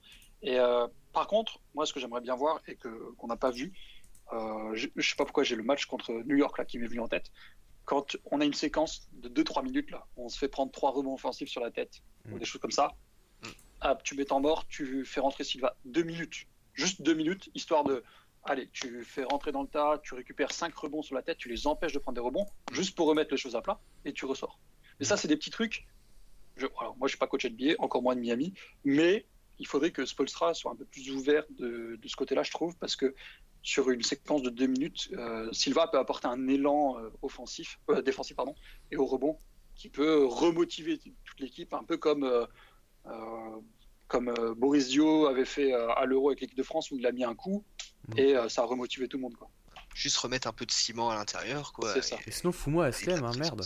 Et 0.41 0.59
euh, 0.59 0.87
par 1.13 1.27
contre, 1.27 1.59
moi, 1.73 1.85
ce 1.85 1.93
que 1.93 1.99
j'aimerais 1.99 2.21
bien 2.21 2.35
voir 2.35 2.61
et 2.67 2.75
que 2.75 2.89
qu'on 3.17 3.27
n'a 3.27 3.37
pas 3.37 3.51
vu, 3.51 3.73
je, 4.73 4.87
je 4.95 5.09
sais 5.09 5.15
pas 5.15 5.25
pourquoi 5.25 5.43
j'ai 5.43 5.55
le 5.55 5.61
match 5.63 5.85
contre 5.85 6.11
New 6.25 6.35
York 6.35 6.57
là 6.57 6.65
qui 6.65 6.79
m'est 6.79 6.87
venu 6.87 7.01
en 7.01 7.07
tête. 7.07 7.31
Quand 7.85 8.17
on 8.31 8.41
a 8.41 8.45
une 8.45 8.53
séquence 8.53 9.07
de 9.11 9.29
2-3 9.29 9.63
minutes 9.63 9.91
là, 9.91 10.07
on 10.17 10.27
se 10.27 10.37
fait 10.39 10.47
prendre 10.47 10.71
trois 10.71 10.91
rebonds 10.91 11.13
offensifs 11.13 11.49
sur 11.49 11.61
la 11.61 11.69
tête 11.69 12.01
ou 12.31 12.35
Mm. 12.35 12.39
des 12.39 12.45
choses 12.45 12.61
comme 12.61 12.71
ça. 12.71 12.93
Ah, 13.81 13.97
tu 14.03 14.15
mets 14.15 14.31
en 14.31 14.39
mort, 14.39 14.65
tu 14.67 15.05
fais 15.05 15.19
rentrer 15.19 15.43
Silva 15.43 15.75
deux 15.85 16.03
minutes, 16.03 16.47
juste 16.73 17.01
deux 17.01 17.13
minutes, 17.13 17.49
histoire 17.53 17.83
de 17.83 18.01
Allez, 18.45 18.69
tu 18.73 19.03
fais 19.05 19.23
rentrer 19.23 19.53
dans 19.53 19.61
le 19.61 19.69
tas, 19.69 19.99
tu 20.03 20.15
récupères 20.15 20.51
5 20.51 20.75
rebonds 20.75 21.01
sur 21.01 21.15
la 21.15 21.21
tête, 21.21 21.37
tu 21.37 21.47
les 21.47 21.65
empêches 21.65 21.93
de 21.93 21.99
prendre 21.99 22.15
des 22.15 22.21
rebonds, 22.21 22.45
juste 22.73 22.95
pour 22.95 23.07
remettre 23.07 23.31
les 23.31 23.37
choses 23.37 23.55
à 23.55 23.61
plat, 23.61 23.79
et 24.03 24.11
tu 24.11 24.25
ressors. 24.25 24.59
Et 24.99 25.05
ça, 25.05 25.15
c'est 25.15 25.29
des 25.29 25.37
petits 25.37 25.49
trucs. 25.49 25.87
Je, 26.57 26.67
moi, 26.81 26.95
je 27.03 27.09
suis 27.09 27.17
pas 27.17 27.27
coach 27.27 27.45
NBA, 27.45 27.75
encore 27.79 28.03
moins 28.03 28.15
de 28.15 28.19
Miami, 28.19 28.53
mais 28.83 29.25
il 29.59 29.67
faudrait 29.67 29.91
que 29.91 30.05
Spolstra 30.05 30.53
soit 30.53 30.71
un 30.71 30.75
peu 30.75 30.83
plus 30.83 31.09
ouvert 31.11 31.45
de, 31.57 31.97
ce 32.05 32.15
côté-là, 32.17 32.43
je 32.43 32.51
trouve, 32.51 32.75
parce 32.77 32.97
que 32.97 33.15
sur 33.61 33.89
une 33.89 34.03
séquence 34.03 34.41
de 34.41 34.49
deux 34.49 34.67
minutes, 34.67 35.09
euh, 35.13 35.51
Silva 35.53 35.87
peut 35.87 35.97
apporter 35.97 36.27
un 36.27 36.47
élan 36.49 36.99
euh, 36.99 37.09
offensif, 37.21 37.79
euh, 37.89 38.01
défensif 38.01 38.35
pardon, 38.35 38.55
et 38.91 38.97
au 38.97 39.05
rebond 39.05 39.37
qui 39.75 39.87
peut 39.87 40.25
remotiver 40.25 40.99
toute 40.99 41.39
l'équipe, 41.39 41.73
un 41.73 41.83
peu 41.83 41.97
comme 41.97 42.29
comme 44.07 44.31
Boris 44.55 44.89
Dio 44.89 45.25
avait 45.25 45.45
fait 45.45 45.73
à 45.73 46.05
l'Euro 46.05 46.29
avec 46.29 46.41
l'équipe 46.41 46.57
de 46.57 46.63
France 46.63 46.91
où 46.91 46.97
il 46.97 47.07
a 47.07 47.11
mis 47.11 47.23
un 47.23 47.33
coup 47.33 47.63
Mm. 48.09 48.17
et 48.19 48.35
euh, 48.35 48.49
ça 48.49 48.61
a 48.61 48.65
remotivé 48.65 49.07
tout 49.07 49.17
le 49.17 49.21
monde. 49.23 49.35
Quoi. 49.35 49.49
Juste 49.95 50.17
remettre 50.17 50.47
un 50.47 50.53
peu 50.53 50.65
de 50.65 50.71
ciment 50.71 51.09
à 51.09 51.15
l'intérieur, 51.15 51.71
quoi. 51.73 51.93
C'est 51.93 52.01
ça. 52.01 52.17
Et 52.27 52.31
sinon, 52.31 52.51
fous-moi 52.51 52.85
Aslem, 52.87 53.23
hein, 53.23 53.31
merde. 53.37 53.61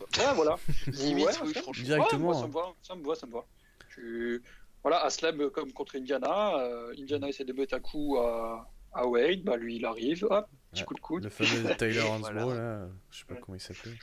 Ouais, 0.00 0.34
voilà. 0.34 0.56
Limite, 0.88 1.26
Ouais, 1.26 1.32
oui, 1.44 1.54
franchement. 1.54 1.84
Directement. 1.84 2.42
Ouais, 2.42 2.48
moi, 2.48 2.76
ça 2.82 2.94
me 2.94 3.04
va, 3.06 3.14
ça 3.14 3.26
me 3.26 3.32
va. 3.32 3.44
Tu- 3.88 4.42
Voilà, 4.82 5.02
Aslem 5.04 5.40
euh, 5.40 5.50
comme 5.50 5.72
contre 5.72 5.96
Indiana, 5.96 6.58
euh, 6.58 6.94
Indiana 6.98 7.28
essaie 7.28 7.44
de 7.44 7.52
mettre 7.54 7.74
un 7.74 7.80
coup 7.80 8.18
à, 8.18 8.70
à 8.92 9.06
Wade, 9.06 9.42
bah 9.42 9.56
lui 9.56 9.76
il 9.76 9.84
arrive, 9.86 10.24
hop, 10.30 10.46
petit 10.70 10.82
Ouais. 10.82 10.86
coup 10.86 10.94
de 10.94 11.00
coude. 11.00 11.24
Le 11.24 11.30
fameux 11.30 11.74
Tyler 11.78 12.02
Hansbrough, 12.02 12.42
Voilà. 12.44 12.78
là, 12.80 12.88
je 13.10 13.18
sais 13.18 13.24
pas 13.24 13.34
Ouais. 13.34 13.40
comment 13.40 13.56
il 13.56 13.60
s'appelait. 13.60 13.96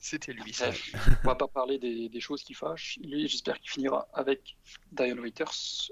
C'était 0.00 0.32
lui, 0.32 0.52
ça. 0.52 0.70
On 1.24 1.28
va 1.28 1.34
pas 1.34 1.48
parler 1.48 1.78
des, 1.78 2.08
des 2.08 2.20
choses 2.20 2.42
qui 2.42 2.54
fâchent. 2.54 2.98
Lui, 3.02 3.28
j'espère 3.28 3.58
qu'il 3.58 3.70
finira 3.70 4.06
avec 4.12 4.56
Diane 4.92 5.18
Waiters. 5.20 5.90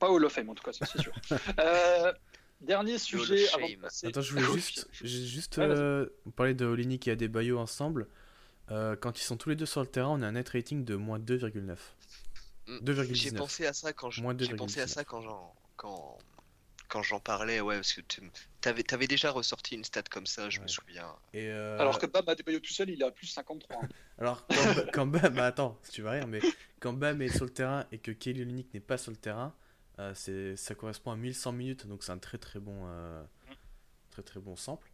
Pas 0.00 0.10
Hall 0.10 0.24
of 0.24 0.32
Fame 0.32 0.48
en 0.50 0.54
tout 0.54 0.64
cas, 0.64 0.72
ça, 0.72 0.86
c'est 0.86 1.00
sûr. 1.00 1.12
Euh, 1.60 2.12
dernier 2.60 2.98
sujet 2.98 3.44
of 3.48 3.54
avant 3.54 3.66
de 3.66 3.70
Shame. 3.72 3.80
passer. 3.80 4.06
Attends, 4.08 4.20
je 4.22 4.32
voulais 4.34 4.52
juste, 4.54 4.88
juste 4.92 5.56
Ouais, 5.58 5.64
euh, 5.68 6.06
parler 6.36 6.54
de 6.54 6.66
Olinik 6.66 7.06
et 7.06 7.12
Adebayo 7.12 7.58
ensemble. 7.58 8.08
Euh, 8.70 8.96
quand 8.96 9.18
ils 9.18 9.22
sont 9.24 9.36
tous 9.36 9.48
les 9.50 9.56
deux 9.56 9.66
sur 9.66 9.80
le 9.80 9.86
terrain, 9.86 10.08
on 10.08 10.22
a 10.22 10.26
un 10.26 10.32
net 10.32 10.48
rating 10.48 10.84
de 10.84 10.96
moins 10.96 11.18
2,9. 11.18 11.76
Mm. 12.66 12.78
2,19. 12.82 13.14
J'ai 13.14 13.32
pensé 13.32 13.66
à 13.66 13.72
ça 13.72 13.92
quand 13.92 14.10
je- 14.10 14.22
j'ai 14.22 14.54
pensé 14.56 14.80
à 14.80 14.84
2,19. 14.84 14.88
ça 14.88 15.04
quand 15.04 15.20
j'en 15.22 15.54
quand 15.76 16.18
quand 16.88 17.02
j'en 17.04 17.20
parlais, 17.20 17.60
ouais, 17.60 17.76
parce 17.76 17.92
que 17.92 18.00
tu 18.00 18.20
avais, 18.64 18.82
avais 18.92 19.06
déjà 19.06 19.30
ressorti 19.30 19.76
une 19.76 19.84
stat 19.84 20.02
comme 20.10 20.26
ça, 20.26 20.50
je 20.50 20.58
me 20.60 20.66
souviens. 20.66 21.14
Et 21.32 21.46
euh, 21.48 21.78
Alors 21.78 22.00
que 22.00 22.06
Bam 22.06 22.24
Adebayo 22.28 22.58
tout 22.58 22.72
seul, 22.72 22.90
il 22.90 23.00
est 23.00 23.04
à 23.04 23.12
plus 23.12 23.28
53. 23.28 23.76
hein. 23.84 23.88
Alors, 24.18 24.44
quand, 24.48 24.74
quand 24.92 25.06
Bam, 25.06 25.32
bah 25.34 25.46
attends, 25.46 25.78
tu 25.92 26.02
vas 26.02 26.10
rire, 26.10 26.26
mais 26.26 26.40
quand 26.80 26.92
Bam 26.92 27.22
est 27.22 27.28
sur 27.28 27.44
le 27.44 27.52
terrain 27.52 27.86
et 27.92 27.98
que 27.98 28.10
Kelly 28.10 28.42
Olynyk 28.42 28.74
n'est 28.74 28.80
pas 28.80 28.98
sur 28.98 29.12
le 29.12 29.16
terrain, 29.16 29.54
euh, 29.54 29.69
c'est, 30.14 30.56
ça 30.56 30.74
correspond 30.74 31.10
à 31.12 31.16
1100 31.16 31.52
minutes, 31.52 31.86
donc 31.86 32.02
c'est 32.04 32.12
un 32.12 32.18
très 32.18 32.38
très 32.38 32.60
bon, 32.60 32.86
euh, 32.86 33.22
très 34.10 34.22
très 34.22 34.40
bon 34.40 34.56
sample. 34.56 34.90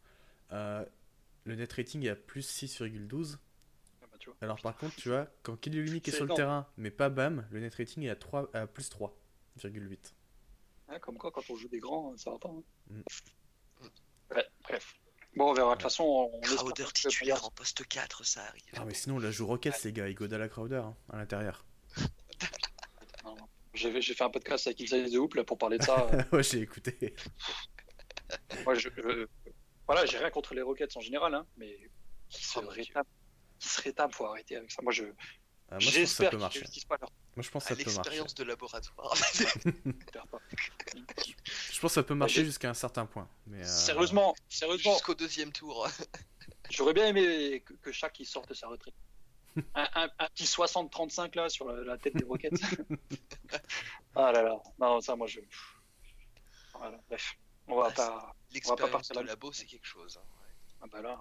Euh, 0.52 0.84
le 1.44 1.54
net 1.54 1.72
rating 1.72 2.04
est 2.04 2.10
à 2.10 2.16
plus 2.16 2.48
6,12. 2.48 3.36
Ah 4.02 4.06
bah. 4.10 4.32
Alors 4.40 4.60
par 4.60 4.76
contre, 4.76 4.96
tu 4.96 5.08
vois, 5.08 5.28
quand 5.42 5.56
Kelly 5.56 5.80
Olynyk 5.80 6.08
est 6.08 6.10
C'est 6.10 6.16
sur 6.18 6.26
le 6.26 6.34
terrain, 6.34 6.66
mais 6.76 6.90
pas 6.90 7.08
Bam, 7.08 7.46
le 7.50 7.60
net 7.60 7.74
rating 7.74 8.04
est 8.04 8.10
à, 8.10 8.16
3, 8.16 8.50
à 8.54 8.66
plus 8.66 8.90
3,8. 8.90 10.12
Hein, 10.88 10.98
comme 11.00 11.18
quoi, 11.18 11.30
quand 11.30 11.42
on 11.50 11.56
joue 11.56 11.68
des 11.68 11.80
grands, 11.80 12.16
ça 12.16 12.30
va 12.30 12.38
pas. 12.38 12.48
hein. 12.48 12.62
Mm. 12.90 13.02
Ouais, 14.34 14.46
bref. 14.62 14.96
Bon, 15.36 15.50
on 15.50 15.52
verra. 15.52 15.70
De 15.70 15.74
toute 15.74 15.82
façon, 15.82 16.30
on 16.32 16.40
Crowder 16.40 16.86
titulaire 16.94 17.44
en 17.44 17.50
poste 17.50 17.86
4, 17.86 18.24
ça 18.24 18.42
arrive. 18.44 18.62
Ah 18.74 18.84
mais 18.86 18.94
sinon, 18.94 19.16
on 19.16 19.18
la 19.18 19.30
joue 19.30 19.46
Rockets, 19.46 19.84
les 19.84 19.92
gars, 19.92 20.08
Iguodala 20.08 20.48
Crowder, 20.48 20.76
hein, 20.76 20.96
à 21.12 21.16
l'intérieur. 21.18 21.64
J'ai 23.76 24.00
fait 24.14 24.24
un 24.24 24.30
podcast 24.30 24.66
avec 24.66 24.80
Inside 24.80 25.10
the 25.12 25.16
Hoop 25.16 25.34
là, 25.34 25.44
pour 25.44 25.58
parler 25.58 25.78
de 25.78 25.84
ça. 25.84 26.06
ouais, 26.32 26.42
j'ai 26.42 26.60
écouté. 26.62 27.14
Moi, 28.64 28.74
je, 28.74 28.88
je- 28.96 29.26
voilà, 29.86 30.04
j'ai 30.06 30.18
rien 30.18 30.30
contre 30.30 30.54
les 30.54 30.62
Rockets 30.62 30.96
en 30.96 31.00
général, 31.00 31.34
hein, 31.34 31.46
mais 31.56 31.78
qui 32.28 32.44
se 32.44 32.58
Dieu. 32.58 32.68
rétament, 32.68 33.04
qui 33.58 33.68
se 33.68 33.80
rétament, 33.82 34.10
faut 34.12 34.26
arrêter 34.26 34.56
avec 34.56 34.72
ça. 34.72 34.82
Moi, 34.82 34.92
je, 34.92 35.04
Ah, 35.70 35.74
moi, 35.74 35.78
je 35.80 35.86
pense 35.86 35.86
que 35.86 35.90
ça 35.92 35.98
J'espère 36.00 36.30
peut 36.30 36.36
qu'ils 36.70 36.86
pas 36.86 36.96
leur 37.00 37.10
Moi, 37.36 37.42
je 37.42 37.50
pense 37.50 37.64
que 37.64 37.72
À 37.72 37.76
ça 37.76 37.84
peut 37.84 37.84
marcher. 37.84 37.98
l'expérience 37.98 38.34
de 38.34 38.44
laboratoire. 38.44 39.14
Je 41.72 41.80
pense 41.80 41.90
que 41.90 41.94
ça 41.94 42.02
peut 42.02 42.14
marcher 42.14 42.44
jusqu'à 42.44 42.70
un 42.70 42.74
certain 42.74 43.04
point. 43.06 43.28
Mais, 43.46 43.60
euh, 43.60 43.64
Sérieusement, 43.64 44.34
sérieusement, 44.48 44.94
Jusqu'au 44.94 45.14
deuxième 45.14 45.52
tour. 45.52 45.86
j'aurais 46.70 46.94
bien 46.94 47.06
aimé 47.08 47.60
que, 47.64 47.74
que 47.74 47.92
Shaq 47.92 48.18
il 48.20 48.24
sorte 48.26 48.48
de 48.48 48.54
sa 48.54 48.68
retraite. 48.68 48.94
Un, 49.74 49.88
un- 49.94 50.10
un 50.18 50.26
petit 50.28 50.44
60-35 50.44 51.34
là 51.36 51.48
sur 51.48 51.66
la, 51.70 51.82
la 51.82 51.98
tête 51.98 52.14
des 52.16 52.24
Rockets. 52.24 52.52
ah 54.14 54.32
là 54.32 54.42
là, 54.42 54.56
non 54.78 55.00
ça 55.00 55.16
moi 55.16 55.26
je. 55.26 55.40
Voilà, 56.74 56.98
bref, 57.08 57.36
on 57.68 57.76
va 57.76 57.88
Ah, 57.88 57.92
pas. 57.92 58.36
L'expérience 58.52 58.90
partir 58.90 59.14
de 59.16 59.20
là- 59.20 59.26
labo, 59.32 59.52
c'est 59.52 59.64
quelque 59.66 59.86
chose. 59.86 60.18
hein. 60.18 60.26
Ah 60.82 60.86
bah 60.92 61.00
là. 61.00 61.18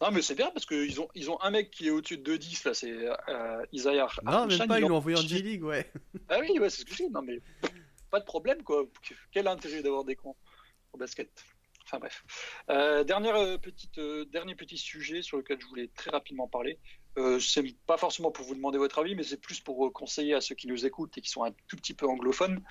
Non 0.00 0.10
mais 0.10 0.22
c'est 0.22 0.34
bien 0.34 0.50
parce 0.50 0.64
qu'ils 0.64 0.98
ont 1.00 1.08
ils 1.14 1.30
ont 1.30 1.40
un 1.42 1.50
mec 1.50 1.70
qui 1.70 1.86
est 1.88 1.90
au-dessus 1.90 2.16
de 2.18 2.36
2-10 2.36 2.66
là, 2.66 2.74
c'est 2.74 2.90
euh, 2.90 3.66
Isaiah. 3.72 4.08
Non, 4.24 4.46
même 4.46 4.66
pas, 4.66 4.78
ils 4.80 4.84
ont- 4.84 4.88
l'ont 4.88 4.96
envoyé 4.96 5.18
en 5.18 5.20
G-League, 5.22 5.62
ouais. 5.62 5.90
Ah 6.30 6.38
oui, 6.40 6.58
ouais, 6.58 6.70
c'est 6.70 6.80
ce 6.80 6.84
que 6.86 6.92
je 6.92 7.04
dis. 7.04 7.10
Non 7.10 7.20
mais 7.22 7.38
pas 8.10 8.20
de 8.20 8.24
problème 8.24 8.62
quoi. 8.62 8.84
Quel 9.30 9.46
intérêt 9.46 9.82
d'avoir 9.82 10.04
des 10.04 10.16
cons 10.16 10.34
au 10.92 10.96
basket. 10.96 11.30
Enfin 11.84 11.98
bref. 11.98 12.24
Euh, 12.70 13.04
dernière 13.04 13.36
euh, 13.36 13.58
petite 13.58 13.98
euh, 13.98 14.24
dernier 14.24 14.54
petit 14.54 14.78
sujet 14.78 15.20
sur 15.20 15.36
lequel 15.36 15.60
je 15.60 15.66
voulais 15.66 15.88
très 15.94 16.10
rapidement 16.10 16.48
parler. 16.48 16.78
Euh, 17.16 17.38
c'est 17.38 17.62
pas 17.86 17.96
forcément 17.96 18.30
pour 18.32 18.44
vous 18.44 18.54
demander 18.54 18.78
votre 18.78 18.98
avis, 18.98 19.14
mais 19.14 19.22
c'est 19.22 19.40
plus 19.40 19.60
pour 19.60 19.86
euh, 19.86 19.90
conseiller 19.90 20.34
à 20.34 20.40
ceux 20.40 20.54
qui 20.54 20.66
nous 20.66 20.84
écoutent 20.84 21.16
et 21.16 21.20
qui 21.20 21.30
sont 21.30 21.44
un 21.44 21.52
tout 21.68 21.76
petit 21.76 21.94
peu 21.94 22.08
anglophones 22.08 22.62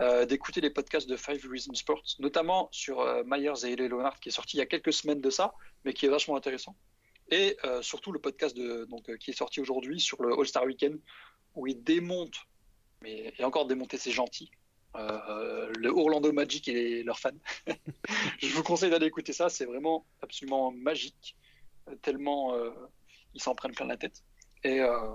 euh, 0.00 0.24
d'écouter 0.24 0.62
les 0.62 0.70
podcasts 0.70 1.08
de 1.08 1.16
Five 1.16 1.46
Reasons 1.50 1.74
Sports, 1.74 2.02
notamment 2.18 2.68
sur 2.72 3.00
euh, 3.00 3.22
Myers 3.26 3.64
et 3.64 3.72
Ellie 3.72 3.88
Leonard 3.88 4.18
qui 4.20 4.30
est 4.30 4.32
sorti 4.32 4.56
il 4.56 4.60
y 4.60 4.62
a 4.62 4.66
quelques 4.66 4.92
semaines 4.92 5.20
de 5.20 5.28
ça, 5.28 5.54
mais 5.84 5.92
qui 5.92 6.06
est 6.06 6.08
vachement 6.08 6.36
intéressant. 6.36 6.76
Et 7.32 7.56
surtout 7.80 8.10
le 8.10 8.18
podcast 8.18 8.58
qui 9.20 9.30
est 9.30 9.34
sorti 9.34 9.60
aujourd'hui 9.60 10.00
sur 10.00 10.20
le 10.20 10.36
All-Star 10.36 10.64
Weekend, 10.64 10.98
où 11.54 11.68
il 11.68 11.80
démonte, 11.80 12.34
mais 13.02 13.32
et 13.38 13.44
encore 13.44 13.66
démonter, 13.66 13.98
c'est 13.98 14.10
gentil, 14.10 14.50
le 14.96 15.90
Orlando 15.90 16.32
Magic 16.32 16.66
et 16.66 17.04
leurs 17.04 17.20
fans. 17.20 17.30
Je 18.40 18.48
vous 18.48 18.64
conseille 18.64 18.90
d'aller 18.90 19.06
écouter 19.06 19.32
ça, 19.32 19.48
c'est 19.48 19.64
vraiment 19.64 20.04
absolument 20.20 20.72
magique, 20.72 21.36
tellement 22.02 22.52
ils 23.34 23.42
s'en 23.42 23.54
prennent 23.54 23.74
plein 23.74 23.86
la 23.86 23.96
tête. 23.96 24.22
Et 24.64 24.80
euh, 24.80 25.14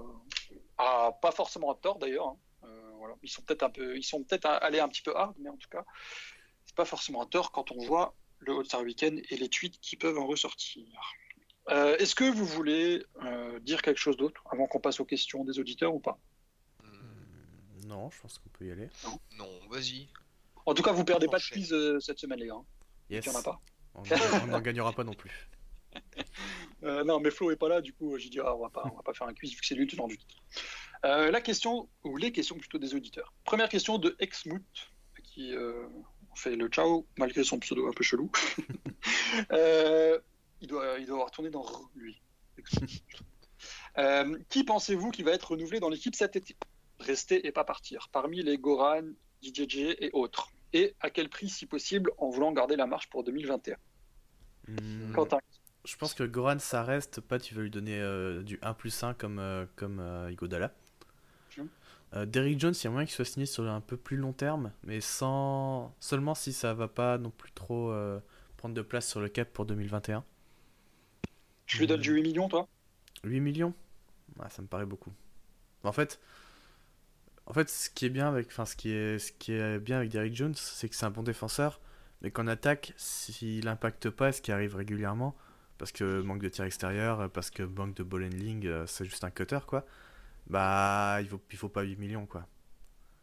ah, 0.78 1.12
pas 1.22 1.32
forcément 1.32 1.72
à 1.72 1.76
tort 1.76 2.00
d'ailleurs. 2.00 2.28
hein. 2.28 2.38
Euh, 2.64 2.92
voilà. 2.98 3.16
Ils 3.24 3.30
sont 3.30 3.42
peut-être 3.44 3.64
un 3.64 3.70
peu, 3.70 3.96
ils 3.98 4.04
sont 4.04 4.24
peut-être 4.24 4.46
allés 4.46 4.80
un 4.80 4.88
petit 4.90 5.02
peu 5.04 5.16
hard, 5.16 5.36
mais 5.40 5.50
en 5.50 5.58
tout 5.58 5.70
cas, 5.70 5.86
c'est 6.66 6.76
pas 6.76 6.86
forcément 6.86 7.22
à 7.22 7.26
tort 7.28 7.52
quand 7.52 7.72
on 7.72 7.78
voit 7.86 8.16
le 8.40 8.54
All-Star 8.58 8.82
Weekend 8.82 9.22
et 9.30 9.38
les 9.38 9.50
tweets 9.50 9.80
qui 9.80 9.96
peuvent 9.96 10.18
en 10.18 10.26
ressortir. 10.28 10.86
Euh, 11.70 11.96
Est-ce 11.98 12.14
que 12.16 12.24
vous 12.30 12.46
voulez 12.46 13.04
euh, 13.24 13.60
dire 13.60 13.82
quelque 13.82 13.98
chose 14.00 14.18
d'autre 14.18 14.42
avant 14.52 14.68
qu'on 14.68 14.80
passe 14.80 15.00
aux 15.00 15.06
questions 15.06 15.44
des 15.46 15.58
auditeurs 15.60 15.94
ou 15.96 16.00
pas? 16.00 16.20
Hmm, 16.84 17.88
Non, 17.88 18.10
je 18.12 18.22
pense 18.22 18.38
qu'on 18.38 18.50
peut 18.50 18.66
y 18.66 18.72
aller. 18.72 18.90
Non, 19.38 19.50
vas-y. 19.70 20.08
En 20.66 20.74
tout 20.74 20.84
cas, 20.84 20.92
vous 20.92 21.06
perdez 21.06 21.28
pas 21.28 21.38
de 21.38 21.44
quiz 21.44 21.72
euh, 21.74 22.00
cette 22.00 22.20
semaine, 22.20 22.40
les 22.40 22.48
gars. 22.48 22.54
hein. 22.56 22.66
Yes. 23.10 23.26
Il 23.26 23.32
y 23.32 23.36
en 23.36 23.40
a 23.40 23.44
pas. 23.44 23.60
On 23.96 24.48
n'en 24.48 24.60
gagnera 24.62 24.92
pas 24.92 25.04
non 25.04 25.14
plus. 25.14 25.48
Euh, 26.84 27.04
non, 27.04 27.20
mais 27.20 27.32
Flo 27.32 27.50
est 27.50 27.56
pas 27.56 27.70
là, 27.70 27.82
du 27.82 27.94
coup, 27.94 28.16
j'ai 28.20 28.30
dit, 28.30 28.40
ah, 28.40 28.56
on 28.56 28.60
va 28.60 28.70
pas, 28.70 28.84
on 28.92 28.96
va 28.96 29.02
pas 29.02 29.14
faire 29.14 29.26
un 29.26 29.34
quiz 29.34 29.52
vu 29.52 29.60
que 29.60 29.66
c'est 29.66 29.74
lui 29.74 29.86
le 29.86 29.90
tenant 29.90 30.08
du 30.08 30.18
titre. 30.18 30.36
Euh, 31.04 31.32
la 31.32 31.42
question, 31.42 31.90
ou 32.04 32.16
les 32.18 32.32
questions 32.32 32.60
plutôt 32.60 32.78
des 32.78 32.94
auditeurs. 32.94 33.34
Première 33.44 33.70
question 33.70 33.98
de 33.98 34.16
Exmoot, 34.20 34.62
qui 35.24 35.56
euh, 35.56 35.88
fait 36.36 36.56
le 36.56 36.68
ciao, 36.68 37.08
malgré 37.18 37.44
son 37.44 37.58
pseudo 37.58 37.88
un 37.88 37.92
peu 37.92 38.04
chelou. 38.04 38.30
Il, 40.62 40.68
doit, 40.68 41.00
il 41.00 41.06
doit 41.06 41.16
avoir 41.16 41.32
tourné 41.32 41.50
dans 41.50 41.64
R, 41.64 41.90
lui. 41.96 42.22
Qui 44.50 44.64
pensez-vous 44.64 45.12
qui 45.12 45.22
va 45.22 45.32
être 45.32 45.52
renouvelé 45.52 45.80
dans 45.80 45.90
l'équipe 45.90 46.16
cet 46.16 46.36
été? 46.36 46.56
Rester 47.00 47.46
et 47.48 47.52
pas 47.52 47.64
partir, 47.64 48.10
parmi 48.12 48.42
les 48.42 48.58
Goran, 48.58 49.04
DJJ 49.42 49.96
et 50.00 50.10
autres. 50.14 50.50
Et 50.74 50.96
à 51.02 51.10
quel 51.10 51.30
prix, 51.30 51.50
si 51.50 51.66
possible, 51.66 52.12
en 52.18 52.30
voulant 52.30 52.52
garder 52.52 52.76
la 52.76 52.86
marche 52.86 53.10
pour 53.10 53.24
2021 53.24 53.76
Hmm, 54.68 55.14
Quentin 55.14 55.40
Je 55.86 55.96
pense 55.98 56.16
que 56.16 56.24
Goran, 56.24 56.60
ça 56.60 56.84
reste. 56.84 57.22
Pas, 57.22 57.40
tu 57.40 57.54
veux 57.54 57.64
lui 57.64 57.70
donner 57.70 58.00
euh, 58.00 58.42
du 58.42 58.58
1 58.62 58.74
plus 58.74 59.04
1 59.04 59.14
comme, 59.14 59.38
euh, 59.40 59.66
comme 59.76 60.00
euh, 60.00 60.32
Iguodala. 60.32 60.74
Mhm. 61.58 61.68
Euh, 62.16 62.26
Derrick 62.26 62.60
Jones, 62.60 62.74
il 62.76 62.84
y 62.84 62.88
a 62.88 62.90
moyen 62.90 63.06
qu'il 63.06 63.16
soit 63.16 63.26
signé 63.26 63.46
sur 63.46 63.64
un 63.70 63.82
peu 63.82 63.96
plus 63.96 64.18
long 64.18 64.34
terme, 64.34 64.72
mais 64.84 65.00
sans 65.00 65.96
seulement 66.00 66.34
si 66.34 66.54
ça 66.54 66.74
va 66.74 66.88
pas 66.88 67.18
non 67.18 67.30
plus 67.30 67.52
trop 67.52 67.94
prendre 68.58 68.74
de 68.74 68.82
place 68.82 69.08
sur 69.08 69.20
le 69.20 69.30
cap 69.30 69.52
pour 69.52 69.66
2021. 69.66 70.24
Je 71.68 71.80
lui 71.80 71.88
donne 71.88 72.02
du 72.02 72.14
8 72.14 72.24
millions, 72.24 72.48
toi? 72.48 72.68
8 73.24 73.40
millions? 73.40 73.74
Ça 74.50 74.62
me 74.62 74.68
paraît 74.68 74.86
beaucoup. 74.86 75.14
En 75.84 75.92
fait, 75.92 76.20
en 77.46 77.54
fait 77.54 77.70
ce 77.70 77.90
qui 77.90 78.06
est 78.06 78.10
bien 78.10 78.28
avec, 78.28 78.48
enfin, 78.48 78.66
ce 78.66 78.76
qui 78.76 78.92
est, 78.92 79.20
ce 79.20 79.32
qui 79.32 79.54
est 79.54 79.80
bien 79.80 79.98
avec 79.98 80.10
Derrick 80.10 80.36
Jones, 80.36 80.56
c'est 80.56 80.90
que 80.90 80.96
c'est 80.96 81.06
un 81.06 81.12
bon 81.12 81.24
défenseur, 81.24 81.80
mais 82.22 82.32
qu'en 82.32 82.48
attaque, 82.48 82.94
s'il 82.98 83.68
impacte 83.68 84.10
pas, 84.10 84.32
ce 84.32 84.42
qui 84.42 84.52
arrive 84.52 84.76
régulièrement, 84.76 85.36
parce 85.78 85.92
que 85.92 86.22
manque 86.22 86.42
de 86.42 86.50
tir 86.50 86.66
extérieur, 86.66 87.30
parce 87.32 87.50
que 87.50 87.64
manque 87.64 87.96
de 87.96 88.04
ball 88.04 88.24
handling, 88.26 88.66
euh, 88.68 88.86
c'est 88.88 89.06
juste 89.06 89.24
un 89.24 89.32
cutter, 89.32 89.60
quoi. 89.68 89.86
Bah, 90.48 91.18
il 91.22 91.28
faut, 91.28 91.42
il 91.52 91.58
faut 91.58 91.70
pas 91.70 91.82
8 91.84 91.96
millions, 91.98 92.26
quoi. 92.26 92.48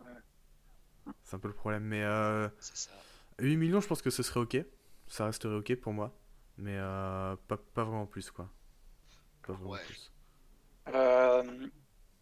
Ouais. 0.01 0.11
C'est 1.23 1.37
un 1.37 1.39
peu 1.39 1.49
le 1.49 1.55
problème, 1.55 1.85
mais 1.85 2.03
euh, 2.03 2.49
C'est 2.59 2.77
ça. 2.77 2.91
8 3.39 3.57
millions, 3.57 3.81
je 3.81 3.89
pense 3.89 4.03
que 4.03 4.11
ce 4.11 4.23
serait 4.23 4.41
ok. 4.41 4.57
Ça 5.09 5.27
resterait 5.27 5.57
ok 5.57 5.75
pour 5.77 5.93
moi, 5.93 6.15
mais 6.59 6.77
euh, 6.79 7.37
pas, 7.49 7.57
pas 7.57 7.85
vraiment 7.85 8.07
plus, 8.07 8.31
quoi. 8.31 8.49
Pas 9.47 9.53
vraiment 9.53 9.71
Ouais. 9.71 9.81
plus. 9.87 10.13
Euh, 10.89 11.69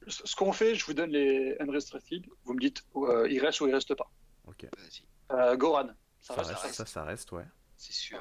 ce 0.06 0.34
qu'on 0.36 0.52
fait, 0.52 0.74
je 0.74 0.84
vous 0.86 0.94
donne 0.94 1.10
les 1.10 1.56
unrestricted. 1.60 2.26
Vous 2.44 2.54
me 2.54 2.60
dites 2.60 2.84
euh, 2.96 3.28
il 3.30 3.40
reste 3.44 3.60
ou 3.60 3.68
il 3.68 3.74
reste 3.74 3.94
pas. 3.94 4.10
Ok. 4.46 4.64
Vas-y. 4.76 5.02
Euh, 5.32 5.56
Goran, 5.56 5.88
ça, 6.20 6.34
Ça, 6.34 6.42
reste. 6.42 6.60
reste, 6.60 6.74
ça, 6.74 6.86
ça 6.86 7.04
reste, 7.04 7.32
ouais. 7.32 7.44
C'est 7.76 7.92
sûr. 7.92 8.20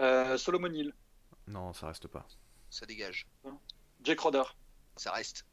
Euh, 0.00 0.36
Solomon 0.38 0.70
Hill, 0.72 0.94
Non, 1.46 1.72
ça 1.72 1.86
reste 1.88 2.08
pas. 2.08 2.26
Ça 2.70 2.86
dégage. 2.86 3.26
Jake 4.02 4.20
Roder, 4.20 4.42
Ça 4.96 5.12
reste. 5.12 5.44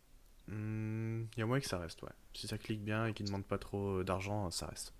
Il 0.47 0.53
Hmm, 0.55 1.27
y 1.37 1.41
a 1.41 1.45
moyen 1.45 1.61
que 1.61 1.67
ça 1.67 1.77
reste, 1.77 2.01
ouais. 2.03 2.09
Si 2.33 2.47
ça 2.47 2.57
clique 2.57 2.83
bien 2.83 3.05
et 3.07 3.13
qu'il 3.13 3.25
ne 3.25 3.27
demande 3.29 3.45
pas 3.45 3.57
trop 3.59 3.99
euh, 3.99 4.03
d'argent, 4.03 4.49
ça 4.51 4.65
reste. 4.67 4.93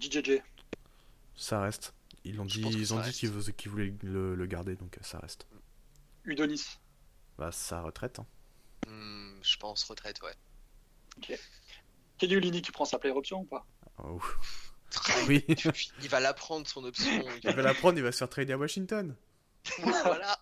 DJJ, 0.00 0.42
Ça 1.36 1.60
reste. 1.60 1.94
Ils 2.24 2.36
l'ont 2.36 2.44
dit, 2.44 2.64
ont 2.64 2.68
dit 3.00 3.12
qu'ils 3.12 3.30
vou- 3.30 3.52
qu'ils 3.52 3.70
voulaient 3.70 3.94
le, 4.02 4.34
le 4.34 4.46
garder, 4.46 4.76
donc 4.76 4.98
euh, 4.98 5.02
ça 5.02 5.18
reste. 5.20 5.46
Udonis, 6.24 6.78
Bah, 7.38 7.52
ça 7.52 7.80
retraite. 7.82 8.18
Hein. 8.18 8.26
Hmm, 8.88 9.40
je 9.42 9.56
pense 9.56 9.84
retraite, 9.84 10.20
ouais. 10.22 11.38
Kelly 12.18 12.36
Olynyk 12.36 12.64
qui 12.64 12.72
prend 12.72 12.84
sa 12.84 12.98
player 12.98 13.14
option 13.16 13.40
ou 13.40 13.44
pas? 13.44 13.66
Oh. 13.98 14.20
Oui. 15.26 15.42
Il 16.02 16.08
va 16.10 16.20
la 16.20 16.34
prendre 16.34 16.66
son 16.66 16.84
option. 16.84 17.10
il 17.44 17.50
va 17.54 17.62
la 17.62 17.72
prendre, 17.72 17.96
il 17.96 18.04
va 18.04 18.12
se 18.12 18.18
faire 18.18 18.28
trader 18.28 18.52
à 18.52 18.58
Washington. 18.58 19.16
voilà. 20.04 20.38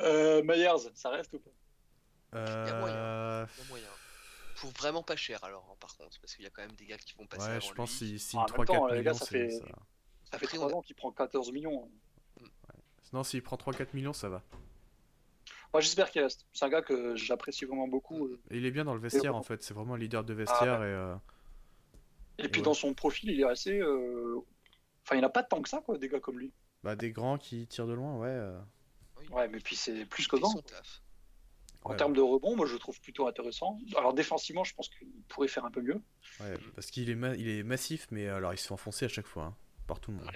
euh, 0.00 0.42
Myers, 0.42 0.90
ça 0.94 1.10
reste 1.10 1.32
ou 1.34 1.38
pas? 1.40 1.50
Euh... 2.34 2.80
moyen. 2.80 3.46
Il 3.56 3.62
y 3.62 3.64
a 3.66 3.68
moyen. 3.68 3.88
Pour 4.56 4.70
vraiment 4.72 5.02
pas 5.02 5.16
cher 5.16 5.42
alors, 5.44 5.68
hein, 5.70 5.76
par 5.80 5.96
contre, 5.96 6.18
parce 6.20 6.34
qu'il 6.34 6.44
y 6.44 6.48
a 6.48 6.50
quand 6.50 6.62
même 6.62 6.72
des 6.76 6.86
gars 6.86 6.96
qui 6.96 7.14
vont 7.14 7.26
passer 7.26 7.44
Ouais, 7.48 7.56
avant 7.56 7.60
je 7.68 7.74
pense 7.74 7.90
si, 7.90 8.18
si 8.18 8.36
Ah, 8.36 8.40
en 8.40 8.56
même 8.58 8.66
temps, 8.66 8.86
3-4 8.88 8.94
les 8.94 9.02
gars, 9.02 9.12
millions, 9.12 9.14
ça 9.18 9.26
fait- 9.26 9.50
ça- 9.50 9.58
Ça 9.58 10.38
fait 10.38 10.44
Après, 10.46 10.56
3 10.56 10.66
on 10.68 10.70
a- 10.70 10.74
ans 10.76 10.82
qu'il 10.82 10.96
prend 10.96 11.12
14 11.12 11.52
millions. 11.52 11.88
Non, 13.12 13.22
s'il 13.22 13.42
prend 13.42 13.56
3-4 13.56 13.94
millions, 13.94 14.12
ça 14.12 14.28
va. 14.28 14.42
Moi 15.72 15.80
j'espère 15.80 16.10
qu'il 16.10 16.22
reste. 16.22 16.46
C'est 16.52 16.64
un 16.64 16.68
gars 16.68 16.82
que 16.82 17.14
j'apprécie 17.16 17.64
vraiment 17.64 17.86
beaucoup. 17.86 18.26
euh. 18.26 18.40
Et 18.50 18.56
il 18.56 18.66
est 18.66 18.70
bien 18.70 18.84
dans 18.84 18.94
le 18.94 19.00
vestiaire, 19.00 19.36
en 19.36 19.42
fait. 19.42 19.62
C'est 19.62 19.74
vraiment 19.74 19.94
un 19.94 19.98
leader 19.98 20.24
de 20.24 20.32
vestiaire 20.34 20.82
et. 20.82 20.86
euh, 20.86 21.14
Et 22.38 22.48
puis 22.48 22.60
Ouais. 22.60 22.64
dans 22.64 22.74
son 22.74 22.92
profil, 22.94 23.30
il 23.30 23.40
est 23.40 23.44
assez. 23.44 23.78
euh, 23.80 24.36
Enfin, 25.04 25.14
il 25.16 25.18
n'y 25.18 25.24
en 25.24 25.28
a 25.28 25.30
pas 25.30 25.44
tant 25.44 25.62
que 25.62 25.68
ça, 25.68 25.80
quoi, 25.80 25.96
des 25.98 26.08
gars 26.08 26.18
comme 26.18 26.38
lui. 26.40 26.52
Bah, 26.82 26.94
des 26.96 27.10
grands 27.10 27.38
qui 27.38 27.66
tirent 27.66 27.86
de 27.86 27.92
loin, 27.94 28.16
ouais. 28.18 28.28
euh, 28.28 28.58
Ouais, 29.30 29.48
mais 29.48 29.58
puis 29.58 29.74
c'est 29.76 30.04
plus 30.06 30.28
que 30.28 30.36
grand. 30.36 30.54
En 31.82 31.90
ouais, 31.90 31.96
termes 31.96 32.12
de 32.14 32.20
rebond, 32.20 32.56
moi 32.56 32.66
je 32.66 32.72
le 32.74 32.78
trouve 32.78 33.00
plutôt 33.00 33.26
intéressant. 33.28 33.78
Alors 33.96 34.12
défensivement, 34.14 34.64
je 34.64 34.74
pense 34.74 34.88
qu'il 34.88 35.08
pourrait 35.28 35.48
faire 35.48 35.64
un 35.64 35.70
peu 35.70 35.80
mieux. 35.82 36.00
ouais, 36.40 36.54
parce 36.74 36.90
qu'il 36.90 37.08
est, 37.10 37.14
ma- 37.14 37.34
il 37.36 37.48
est 37.48 37.62
massif, 37.62 38.06
mais 38.10 38.28
alors 38.28 38.52
il 38.54 38.58
se 38.58 38.66
fait 38.68 38.74
enfoncer 38.74 39.04
à 39.04 39.08
chaque 39.08 39.26
fois. 39.26 39.44
hein, 39.44 39.54
par 39.86 40.00
tout 40.00 40.10
le 40.10 40.16
monde. 40.18 40.30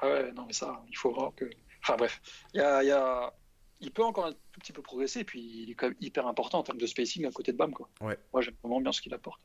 Ah 0.00 0.06
ouais, 0.08 0.32
non, 0.32 0.44
mais 0.46 0.52
ça, 0.52 0.84
il 0.88 0.96
faut 0.96 1.12
voir 1.12 1.34
que. 1.34 1.48
Enfin 1.82 1.96
bref, 1.96 2.20
il 2.54 2.58
y 2.58 2.60
a, 2.60 2.82
il 2.82 2.86
y 2.88 2.92
a- 2.92 3.32
il 3.80 3.90
peut 3.92 4.04
encore 4.04 4.26
un 4.26 4.32
tout 4.32 4.60
petit 4.60 4.72
peu 4.72 4.80
progresser, 4.82 5.20
et 5.20 5.24
puis 5.24 5.40
il 5.40 5.70
est 5.70 5.74
quand 5.74 5.88
même 5.88 5.96
hyper 6.00 6.26
important 6.26 6.58
en 6.60 6.62
termes 6.62 6.78
de 6.78 6.86
spacing 6.86 7.26
à 7.26 7.30
côté 7.32 7.52
de 7.52 7.56
Bam, 7.56 7.72
quoi. 7.72 7.88
Ouais. 8.00 8.18
Moi 8.32 8.42
j'aime 8.42 8.54
vraiment 8.62 8.80
bien 8.80 8.92
ce 8.92 9.00
qu'il 9.00 9.12
apporte. 9.14 9.40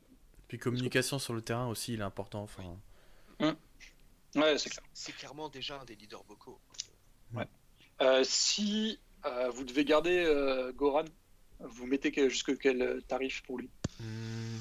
Puis 0.47 0.57
communication 0.59 1.17
sur 1.19 1.33
le 1.33 1.41
terrain 1.41 1.67
aussi, 1.67 1.93
il 1.93 1.99
est 2.01 2.03
important. 2.03 2.41
Enfin, 2.43 2.77
Ouais, 4.35 4.57
c'est 4.57 4.69
clair. 4.69 4.83
C'est 4.93 5.11
clairement 5.13 5.49
déjà 5.49 5.79
un 5.79 5.85
des 5.85 5.95
leaders 5.95 6.23
vocaux. 6.23 6.59
Euh, 8.01 8.23
si 8.23 8.99
euh, 9.25 9.49
vous 9.51 9.63
devez 9.63 9.85
garder 9.85 10.23
euh, 10.25 10.71
Goran, 10.73 11.05
vous 11.59 11.85
mettez 11.85 12.11
que- 12.11 12.29
jusque 12.29 12.57
quel 12.57 13.01
tarif 13.07 13.43
pour 13.43 13.59
lui? 13.59 13.69
Hmm, 13.99 14.57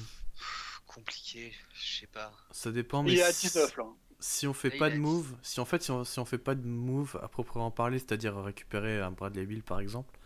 Compliqué, 0.85 1.51
je 1.73 1.99
sais 2.01 2.07
pas. 2.07 2.31
ça 2.51 2.71
dépend, 2.71 3.01
mais 3.01 3.13
Il 3.13 3.17
est 3.17 3.23
à 3.23 3.31
si- 3.31 3.47
19 3.47 3.77
là. 3.77 3.85
si 4.19 4.45
on 4.45 4.53
fait 4.53 4.69
Là, 4.69 4.77
pas 4.77 4.89
de 4.91 4.97
move, 4.97 5.35
si 5.41 5.59
en 5.59 5.65
fait 5.65 5.81
si 5.81 5.89
on, 5.89 6.03
si 6.03 6.19
on 6.19 6.25
fait 6.25 6.37
pas 6.37 6.53
de 6.53 6.65
move 6.67 7.17
à 7.23 7.29
proprement 7.29 7.71
parler, 7.71 7.97
c'est-à-dire 7.97 8.35
récupérer 8.43 8.99
un 9.01 9.09
Bradley 9.11 9.45
Bill 9.47 9.63
par 9.63 9.79
exemple, 9.79 10.19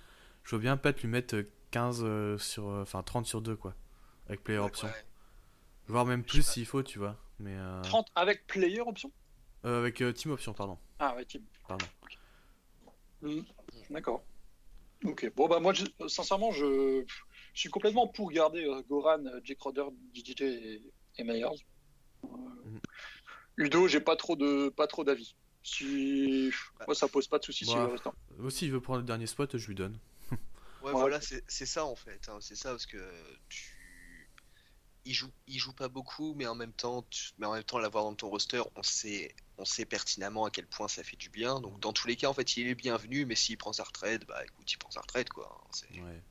je 0.43 0.55
veux 0.55 0.61
bien 0.61 0.75
peut-être 0.75 1.01
lui 1.01 1.07
mettre 1.07 1.35
euh, 1.35 1.49
15 1.71 2.01
euh, 2.03 2.37
sur. 2.37 2.65
Enfin, 2.65 3.01
30 3.03 3.25
sur 3.25 3.41
2, 3.41 3.55
quoi. 3.55 3.75
Avec 4.27 4.43
player 4.43 4.59
option. 4.59 4.87
Ouais. 4.87 5.05
Voire 5.87 6.05
même 6.05 6.23
plus 6.23 6.45
s'il 6.45 6.65
faut, 6.65 6.83
tu 6.83 6.99
vois. 6.99 7.15
Mais. 7.39 7.55
euh, 7.55 7.81
30 7.83 8.07
avec 8.15 8.45
player 8.47 8.81
option? 8.81 9.11
Euh, 9.65 9.79
avec 9.79 10.01
euh, 10.01 10.13
team 10.13 10.31
option, 10.31 10.53
pardon. 10.53 10.77
Ah 10.99 11.15
ouais, 11.15 11.25
team. 11.25 11.43
Pardon. 11.67 11.85
Hmm, 13.21 13.41
D'accord. 13.89 14.23
Ok. 15.03 15.31
Bon, 15.35 15.47
bah, 15.47 15.59
moi, 15.59 15.73
je- 15.73 16.07
sincèrement, 16.07 16.51
je, 16.51 17.03
je 17.53 17.59
suis 17.59 17.69
complètement 17.69 18.07
pour 18.07 18.31
garder 18.31 18.65
euh, 18.65 18.81
Goran, 18.89 19.23
Jake 19.43 19.61
Roder, 19.61 19.85
DJJ 20.13 20.41
et, 20.41 20.81
et 21.17 21.23
Meyers. 21.23 21.45
Euh, 22.23 22.27
Mhm. 22.65 22.79
Udo, 23.57 23.87
j'ai 23.87 24.01
pas 24.01 24.15
trop 24.15 24.35
de 24.35 24.69
pas 24.69 24.87
trop 24.87 25.03
d'avis. 25.03 25.35
Si... 25.63 26.51
Moi, 26.85 26.93
ça 26.95 27.07
pose 27.07 27.27
pas 27.27 27.39
de 27.39 27.45
soucis 27.45 27.65
si 27.65 27.73
Bah, 27.73 27.85
veut 27.85 27.91
rester. 27.93 28.09
Aussi, 28.39 28.65
il 28.65 28.71
veut 28.71 28.81
prendre 28.81 28.99
le 28.99 29.05
dernier 29.05 29.27
spot, 29.27 29.57
je 29.57 29.67
lui 29.67 29.75
donne. 29.75 29.97
Ouais, 30.31 30.37
Ouais. 30.81 30.91
voilà, 30.91 31.19
c'est 31.21 31.43
c'est 31.47 31.65
ça 31.65 31.85
en 31.85 31.95
fait. 31.95 32.27
hein, 32.29 32.37
C'est 32.41 32.55
ça 32.55 32.69
parce 32.71 32.85
que 32.85 32.97
tu. 33.49 33.74
Il 35.07 35.13
joue, 35.13 35.29
il 35.47 35.59
joue 35.59 35.73
pas 35.73 35.87
beaucoup, 35.87 36.33
mais 36.35 36.47
en 36.47 36.55
même 36.55 36.73
temps, 36.73 37.03
tu- 37.11 37.31
mais 37.37 37.45
en 37.45 37.53
même 37.53 37.63
temps, 37.63 37.77
l'avoir 37.77 38.05
dans 38.05 38.15
ton 38.15 38.27
roster, 38.29 38.61
on 38.75 38.81
sait, 38.81 39.35
on 39.59 39.65
sait 39.65 39.85
pertinemment 39.85 40.45
à 40.45 40.49
quel 40.49 40.65
point 40.65 40.87
ça 40.87 41.03
fait 41.03 41.15
du 41.17 41.29
bien. 41.29 41.59
Donc, 41.61 41.79
dans 41.79 41.93
tous 41.93 42.07
les 42.07 42.15
cas, 42.15 42.27
en 42.27 42.33
fait, 42.33 42.57
il 42.57 42.67
est 42.67 42.73
bienvenu, 42.75 43.25
mais 43.25 43.35
s'il 43.35 43.57
prend 43.57 43.71
sa 43.71 43.83
retraite, 43.83 44.25
bah 44.25 44.43
écoute, 44.43 44.71
il 44.71 44.77
prend 44.77 44.89
sa 44.89 45.01
retraite 45.01 45.29
quoi. 45.29 45.63
C'est- 45.71 45.87
Ouais. 46.01 46.21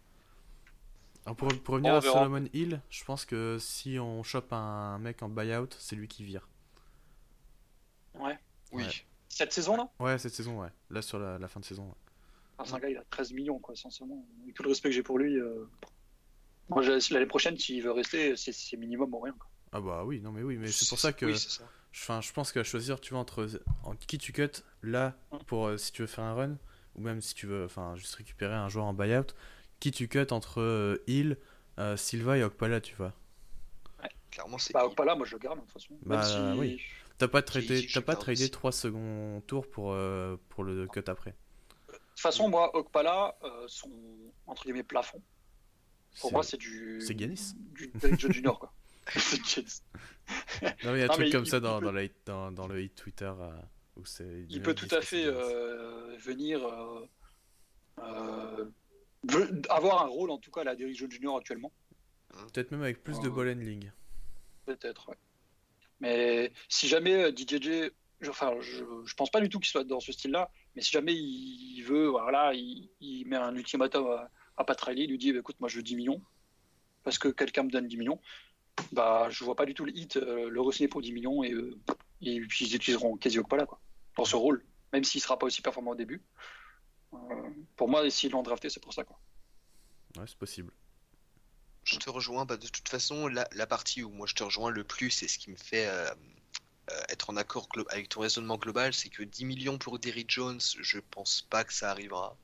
Alors 1.25 1.37
pour, 1.37 1.49
pour 1.63 1.75
revenir 1.75 1.95
à. 1.95 2.01
Solomon 2.01 2.47
Hill, 2.53 2.83
je 2.91 3.05
pense 3.05 3.25
que 3.25 3.59
si 3.61 3.99
on 3.99 4.23
chope 4.25 4.53
un 4.53 4.99
mec 4.99 5.23
en 5.23 5.29
buyout, 5.29 5.69
c'est 5.79 5.95
lui 5.97 6.09
qui 6.09 6.25
vire. 6.25 6.49
Ouais. 8.15 8.39
Oui. 8.73 8.83
Ouais. 8.85 8.91
Cette 9.29 9.53
saison-là 9.53 9.89
Ouais, 9.99 10.19
cette 10.19 10.35
saison, 10.35 10.61
ouais. 10.61 10.69
Là, 10.91 11.01
sur 11.03 11.19
la, 11.19 11.39
la 11.39 11.49
fin 11.49 11.61
de 11.61 11.65
saison. 11.65 11.87
ouais. 11.87 11.95
Ah, 12.59 12.65
C'est 12.67 12.75
un 12.75 12.79
gars, 12.79 12.89
il 12.91 12.97
a 12.97 13.05
13 13.11 13.33
millions, 13.33 13.59
quoi, 13.59 13.75
sincèrement. 13.75 14.25
Avec 14.43 14.55
tout 14.55 14.63
le 14.63 14.69
respect 14.69 14.89
que 14.91 14.95
j'ai 14.95 15.03
pour 15.03 15.19
lui. 15.19 15.37
euh, 15.39 15.65
Moi, 16.69 16.83
l'année 16.83 17.27
prochaine, 17.27 17.59
s'il 17.59 17.83
veut 17.83 17.93
rester, 17.93 18.37
c'est- 18.37 18.53
c'est 18.53 18.77
minimum 18.77 19.13
ou 19.15 19.21
rien. 19.21 19.33
quoi. 19.39 19.49
Ah 19.73 19.81
bah 19.81 20.05
oui, 20.05 20.21
non 20.21 20.31
mais 20.33 20.43
oui, 20.43 20.57
mais 20.57 20.69
c'est 20.69 20.89
pour 20.89 20.99
ça 20.99 21.13
que 21.13 21.27
Oui, 21.27 21.37
c'est 21.39 21.51
ça. 21.51 21.69
Enfin, 21.93 22.21
je 22.21 22.33
pense 22.33 22.53
qu'à 22.53 22.65
choisir, 22.65 23.01
tu 23.01 23.11
vois, 23.11 23.21
entre 23.21 23.49
en 23.83 23.95
qui 23.97 24.19
tu 24.19 24.33
cut 24.33 24.51
là 24.83 25.17
pour 25.47 25.67
euh, 25.67 25.77
si 25.77 25.93
tu 25.93 26.03
veux 26.03 26.09
faire 26.09 26.25
un 26.25 26.35
run 26.35 26.59
ou 26.97 27.01
même 27.01 27.21
si 27.21 27.35
tu 27.35 27.47
veux, 27.47 27.65
enfin, 27.65 27.95
juste 27.97 28.15
récupérer 28.17 28.55
un 28.55 28.69
joueur 28.69 28.87
en 28.87 28.95
buyout, 28.95 29.27
qui 29.81 29.91
tu 29.91 30.09
cut 30.09 30.27
entre 30.31 30.61
euh, 30.61 31.03
Hill, 31.07 31.37
euh, 31.79 31.97
Silva 31.97 32.39
et 32.39 32.45
Okpala, 32.45 32.81
tu 32.81 32.95
vois. 32.95 33.13
Clairement, 34.31 34.59
c'est. 34.59 34.73
Bah, 34.73 34.89
pas 34.97 35.05
là, 35.05 35.15
moi 35.15 35.27
je 35.27 35.35
le 35.35 35.39
garde, 35.39 35.59
de 35.61 35.65
toute 35.65 35.73
façon. 35.73 35.95
Même 36.05 36.19
Bah, 36.19 36.23
si- 36.25 36.59
oui. 36.59 36.81
T'as 37.19 37.29
pas 37.29 37.43
tradé, 37.43 37.83
t'as 37.83 37.87
je 37.87 38.01
pas 38.01 38.17
tradé 38.17 38.43
aussi. 38.43 38.51
3 38.51 38.73
secondes 38.73 39.47
tours 39.47 39.69
pour 39.71 39.93
euh, 39.93 40.37
pour 40.49 40.65
le 40.65 40.89
cut 40.89 41.05
après. 41.07 41.31
De 41.89 41.93
toute 41.95 42.21
façon, 42.21 42.49
moi, 42.49 42.75
Okpala, 42.77 43.37
euh, 43.45 43.65
son 43.69 43.91
entre 44.49 44.65
guillemets 44.65 44.83
plafond, 44.83 45.23
pour 46.21 46.33
moi, 46.33 46.43
c'est 46.43 46.57
du. 46.57 47.01
c'est 47.01 47.19
Giannis. 47.19 47.55
Du 47.73 47.91
Jones 48.19 48.33
Junior, 48.33 48.59
quoi. 48.59 48.73
c'est 49.17 49.45
Giannis. 49.45 49.83
Non, 50.63 50.93
mais 50.93 50.93
il 50.95 50.99
y 50.99 51.03
a 51.03 51.05
un 51.05 51.07
Non, 51.09 51.13
truc 51.15 51.33
comme 51.33 51.45
il- 51.45 51.51
ça 51.51 51.57
il 51.59 51.61
dans, 51.61 51.79
peut- 51.81 51.85
dans, 51.87 51.93
la 51.93 52.03
hit- 52.05 52.15
dans, 52.27 52.51
dans 52.53 52.67
le 52.67 52.83
hit 52.83 52.95
Twitter 52.95 53.31
euh, 53.39 53.51
où 53.97 54.05
c'est. 54.05 54.47
Il 54.49 54.63
peut 54.63 54.75
tout 54.75 54.89
à 54.95 55.01
fait 55.03 55.25
euh, 55.27 56.17
venir 56.19 56.65
euh, 56.67 57.07
euh, 58.01 58.71
avoir 59.69 60.03
un 60.05 60.09
rôle, 60.09 60.31
en 60.31 60.39
tout 60.39 60.51
cas, 60.51 60.63
à 60.63 60.65
la 60.65 60.77
Derrick 60.77 60.97
Jones 60.99 61.11
Junior 61.11 61.37
actuellement. 61.37 61.73
Peut-être 62.53 62.71
même 62.73 62.83
avec 62.83 63.03
plus 63.05 63.21
de 63.21 63.29
ball 63.29 63.49
handling. 63.49 63.91
Peut-être, 64.67 65.09
ouais. 65.11 65.17
Mais 66.01 66.53
si 66.69 66.89
jamais 66.89 67.25
euh, 67.25 67.31
DJJ, 67.35 67.93
je, 68.21 68.31
enfin, 68.31 68.55
je, 68.61 68.85
je 69.05 69.15
pense 69.15 69.31
pas 69.31 69.41
du 69.41 69.49
tout 69.49 69.61
qu'il 69.61 69.69
soit 69.71 69.85
dans 69.85 70.01
ce 70.01 70.11
style-là, 70.13 70.51
mais 70.75 70.83
si 70.83 70.91
jamais 70.91 71.15
il 71.15 71.83
veut, 71.83 72.09
voilà, 72.09 72.53
il, 72.55 72.91
il 73.01 73.27
met 73.29 73.37
un 73.37 73.55
ultimatum 73.55 74.07
à, 74.09 74.31
à 74.57 74.65
Pat 74.65 74.81
Riley, 74.81 75.05
il 75.05 75.11
lui 75.11 75.19
dit 75.19 75.33
bah, 75.33 75.41
écoute, 75.41 75.57
moi 75.61 75.69
je 75.69 75.77
veux 75.77 75.83
10 75.83 75.97
millions, 75.97 76.23
parce 77.03 77.19
que 77.19 77.29
quelqu'un 77.29 77.65
me 77.65 77.71
donne 77.71 77.87
10 77.87 77.97
millions, 77.97 78.21
bah 78.93 79.29
je 79.31 79.45
vois 79.45 79.57
pas 79.57 79.67
du 79.67 79.75
tout 79.75 79.85
le 79.85 79.97
hit 79.97 80.17
euh, 80.17 80.49
le 80.49 80.61
re-signer 80.61 80.89
pour 80.89 81.01
10 81.01 81.13
millions 81.13 81.43
et, 81.43 81.53
euh, 81.53 81.79
et 82.23 82.41
puis 82.41 82.67
ils 82.67 82.75
utiliseront 82.75 83.17
quasi 83.17 83.39
pas 83.43 83.57
là, 83.57 83.67
quoi, 83.67 83.81
dans 84.17 84.25
ce 84.25 84.37
rôle, 84.37 84.65
même 84.93 85.05
s'il 85.05 85.21
sera 85.21 85.39
pas 85.39 85.47
aussi 85.47 85.63
performant 85.63 85.93
au 85.93 85.97
début. 85.97 86.23
Euh, 87.13 87.19
pour 87.77 87.89
moi, 87.89 88.09
s'ils 88.11 88.33
l'ont 88.33 88.43
drafté, 88.43 88.69
c'est 88.69 88.81
pour 88.81 88.93
ça, 88.93 89.05
quoi. 89.05 89.19
Ouais, 90.17 90.25
c'est 90.27 90.39
possible. 90.39 90.73
Je 91.85 91.99
te 91.99 92.09
rejoins. 92.09 92.45
Bah, 92.45 92.57
de 92.57 92.67
toute 92.67 92.89
façon, 92.89 93.29
la, 93.29 93.47
la 93.53 93.67
partie 93.67 94.03
où 94.03 94.11
moi 94.11 94.27
je 94.27 94.35
te 94.35 94.43
rejoins 94.43 94.71
le 94.71 94.85
plus 94.85 95.23
et 95.23 95.29
ce 95.29 95.39
qui 95.39 95.51
me 95.51 95.57
fait 95.57 95.87
euh, 95.87 96.09
euh, 96.91 97.03
être 97.09 97.31
en 97.31 97.37
accord 97.37 97.69
avec 97.91 98.09
ton 98.09 98.21
raisonnement 98.21 98.57
global, 98.57 98.95
c'est 98.95 99.09
que 99.09 99.23
10 99.23 99.45
millions 99.45 99.79
pour 99.79 99.99
Derrick 99.99 100.31
Jones, 100.31 100.61
je 100.61 100.99
pense 100.99 101.43
pas 101.43 101.65
que 101.65 101.73
ça 101.73 101.91
arrivera. 101.91 102.37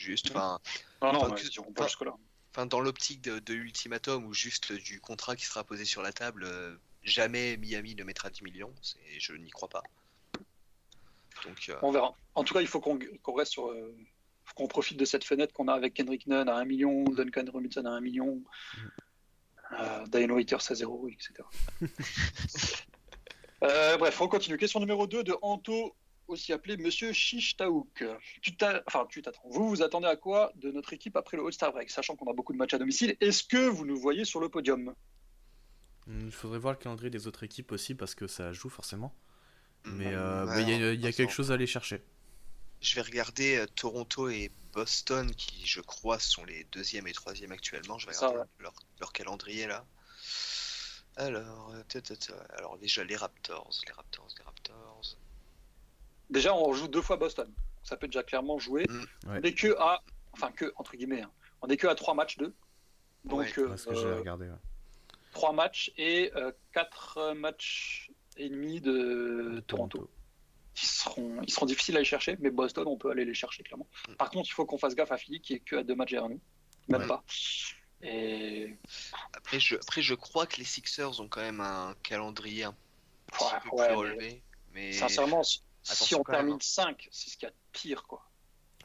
Juste, 0.00 0.30
Mhm. 0.30 0.36
enfin, 0.36 0.60
non, 1.02 2.66
dans 2.66 2.80
l'optique 2.80 3.20
de, 3.20 3.38
de 3.38 3.52
l'ultimatum 3.52 4.24
ou 4.24 4.32
juste 4.32 4.72
du 4.72 4.98
contrat 4.98 5.36
qui 5.36 5.44
sera 5.44 5.62
posé 5.62 5.84
sur 5.84 6.00
la 6.00 6.10
table, 6.10 6.44
euh, 6.44 6.74
jamais 7.02 7.58
Miami 7.58 7.94
ne 7.94 8.02
mettra 8.04 8.30
10 8.30 8.42
millions. 8.42 8.74
c'est- 8.80 8.98
Je 9.18 9.34
n'y 9.34 9.50
crois 9.50 9.68
pas. 9.68 9.82
Donc, 11.44 11.66
euh, 11.68 11.76
On 11.82 11.90
verra. 11.92 12.14
En 12.34 12.42
tout 12.44 12.54
cas, 12.54 12.62
il 12.62 12.66
faut 12.66 12.80
qu'on 12.80 12.98
qu'on 13.22 13.34
reste 13.34 13.52
sur. 13.52 13.68
euh, 13.68 13.94
qu'on 14.56 14.66
profite 14.66 14.98
de 14.98 15.04
cette 15.04 15.22
fenêtre 15.24 15.52
qu'on 15.52 15.68
a 15.68 15.74
avec 15.74 15.94
Kendrick 15.94 16.26
Nunn 16.26 16.48
à 16.48 16.56
1 16.56 16.64
million, 16.64 17.04
Duncan 17.04 17.44
Robinson 17.52 17.84
à 17.84 17.90
1 17.90 18.00
million, 18.00 18.42
euh, 19.78 20.04
Diane 20.08 20.32
Waiters 20.32 20.70
à 20.70 20.74
0, 20.74 21.08
etc. 21.08 21.44
Euh, 23.62 23.98
bref, 23.98 24.18
on 24.22 24.26
continue. 24.28 24.56
Question 24.56 24.80
numéro 24.80 25.06
2 25.06 25.22
de 25.22 25.34
Anto, 25.42 25.94
aussi 26.30 26.52
appelé 26.52 26.76
Monsieur 26.76 27.12
Chichtaouk. 27.12 28.04
Tu 28.42 28.52
enfin, 28.86 29.06
tu 29.08 29.22
t'attends. 29.22 29.42
Vous 29.44 29.68
vous 29.68 29.82
attendez 29.82 30.06
à 30.06 30.16
quoi 30.16 30.52
de 30.56 30.70
notre 30.70 30.92
équipe 30.92 31.16
après 31.16 31.36
le 31.36 31.44
All-Star 31.44 31.72
Break, 31.72 31.90
sachant 31.90 32.16
qu'on 32.16 32.30
a 32.30 32.34
beaucoup 32.34 32.52
de 32.52 32.58
matchs 32.58 32.74
à 32.74 32.78
domicile? 32.78 33.16
Est-ce 33.20 33.44
que 33.44 33.68
vous 33.68 33.84
nous 33.84 33.96
voyez 33.98 34.24
sur 34.24 34.40
le 34.40 34.48
podium? 34.48 34.94
Hmm, 36.06 36.26
Il 36.26 36.32
faudrait 36.32 36.58
voir 36.58 36.74
le 36.74 36.78
calendrier 36.78 37.10
des 37.10 37.26
autres 37.26 37.42
équipes 37.42 37.72
aussi 37.72 37.94
parce 37.94 38.14
que 38.14 38.26
ça 38.26 38.52
joue 38.52 38.68
forcément. 38.70 39.14
Mais 39.84 40.12
mm, 40.12 40.14
euh, 40.14 40.46
ouais, 40.46 40.56
mais 40.56 40.62
il 40.62 41.00
y 41.00 41.06
a, 41.06 41.10
y 41.10 41.14
quelque 41.14 41.32
chose 41.32 41.50
à 41.50 41.54
aller 41.54 41.66
chercher. 41.66 42.02
Je 42.80 42.94
vais 42.94 43.02
regarder 43.02 43.56
euh, 43.56 43.66
Toronto 43.66 44.28
et 44.28 44.50
Boston, 44.72 45.34
qui 45.34 45.66
je 45.66 45.80
crois 45.80 46.18
sont 46.18 46.44
les 46.44 46.64
deuxième 46.72 47.06
et 47.06 47.12
troisième 47.12 47.52
actuellement. 47.52 47.98
Je 47.98 48.06
vais 48.06 48.12
Ça, 48.12 48.28
regarder 48.28 48.50
leur, 48.58 48.74
leur 49.00 49.12
calendrier 49.12 49.66
là. 49.66 49.84
Alors, 51.16 51.72
euh, 51.74 51.82
alors 52.56 52.78
déjà 52.78 53.04
les 53.04 53.16
Raptors, 53.16 53.70
les 53.86 53.92
Raptors, 53.92 54.28
les 54.38 54.44
Raptors. 54.44 55.16
Déjà, 56.30 56.54
on 56.54 56.72
joue 56.72 56.88
deux 56.88 57.02
fois 57.02 57.16
Boston. 57.16 57.52
Ça 57.82 57.96
peut 57.96 58.06
déjà 58.08 58.22
clairement 58.22 58.58
jouer. 58.58 58.86
Mm. 58.88 59.04
On 59.26 59.40
n'est 59.40 59.54
que 59.54 59.74
à. 59.78 60.02
Enfin, 60.32 60.50
que, 60.52 60.72
entre 60.76 60.96
guillemets. 60.96 61.22
hein. 61.22 61.30
On 61.62 61.66
n'est 61.66 61.76
que 61.76 61.86
à 61.86 61.94
3 61.94 62.14
matchs 62.14 62.38
d'eux. 62.38 62.54
Donc, 63.24 63.40
Ouais, 63.40 63.52
euh, 63.58 63.74
que 63.76 63.94
j'ai 63.94 64.06
euh, 64.06 64.16
regardé. 64.16 64.46
ouais. 64.46 64.56
3 65.32 65.52
matchs 65.52 65.92
et 65.98 66.32
4 66.72 67.32
matchs 67.34 68.10
et 68.36 68.48
demi 68.48 68.80
de, 68.80 69.50
De 69.56 69.60
Toronto. 69.60 70.08
Ils 70.76 70.86
seront, 70.86 71.42
ils 71.42 71.52
seront 71.52 71.66
difficiles 71.66 71.96
à 71.96 71.98
aller 71.98 72.04
chercher, 72.06 72.36
mais 72.40 72.50
Boston, 72.50 72.84
on 72.86 72.96
peut 72.96 73.10
aller 73.10 73.24
les 73.24 73.34
chercher 73.34 73.62
clairement. 73.62 73.86
Mm. 74.08 74.14
Par 74.14 74.30
contre, 74.30 74.48
il 74.48 74.52
faut 74.52 74.64
qu'on 74.64 74.78
fasse 74.78 74.94
gaffe 74.94 75.12
à 75.12 75.18
Philly 75.18 75.40
qui 75.40 75.54
est 75.54 75.58
que 75.60 75.76
à 75.76 75.82
2 75.82 75.94
matchs 75.94 76.10
derrière 76.12 76.28
nous. 76.30 76.40
Même 76.88 77.02
Ouais. 77.02 77.06
pas. 77.08 77.22
Et 78.02 78.76
Après 79.34 79.60
je, 79.60 79.76
après, 79.76 80.00
je 80.00 80.14
crois 80.14 80.46
que 80.46 80.56
les 80.56 80.64
Sixers 80.64 81.20
ont 81.20 81.28
quand 81.28 81.42
même 81.42 81.60
un 81.60 81.94
calendrier 82.02 82.64
un 82.64 82.74
petit 83.26 83.44
Ouais, 83.44 83.50
peu 83.62 83.76
ouais, 83.76 83.86
plus 83.86 83.90
mais 83.90 83.94
relevé. 83.94 84.42
Mais 84.72 84.92
sincèrement, 84.92 85.42
si- 85.42 85.62
si 85.82 86.14
on 86.14 86.18
même, 86.18 86.24
termine 86.26 86.54
hein. 86.54 86.58
5, 86.60 87.08
c'est 87.10 87.30
ce 87.30 87.36
qu'il 87.36 87.46
y 87.46 87.50
a 87.50 87.50
de 87.50 87.56
pire. 87.72 88.02
Quoi. 88.06 88.22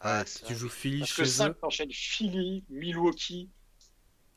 Ah, 0.02 0.20
Ouais, 0.20 0.26
ça, 0.26 0.46
tu 0.46 0.56
joues 0.56 0.70
Philly 0.70 1.00
Parce 1.00 1.12
chez 1.14 1.22
que 1.24 1.28
5, 1.28 1.50
eux, 1.52 1.54
t'enchaînes 1.62 1.92
Philly, 1.92 2.64
Milwaukee. 2.70 3.50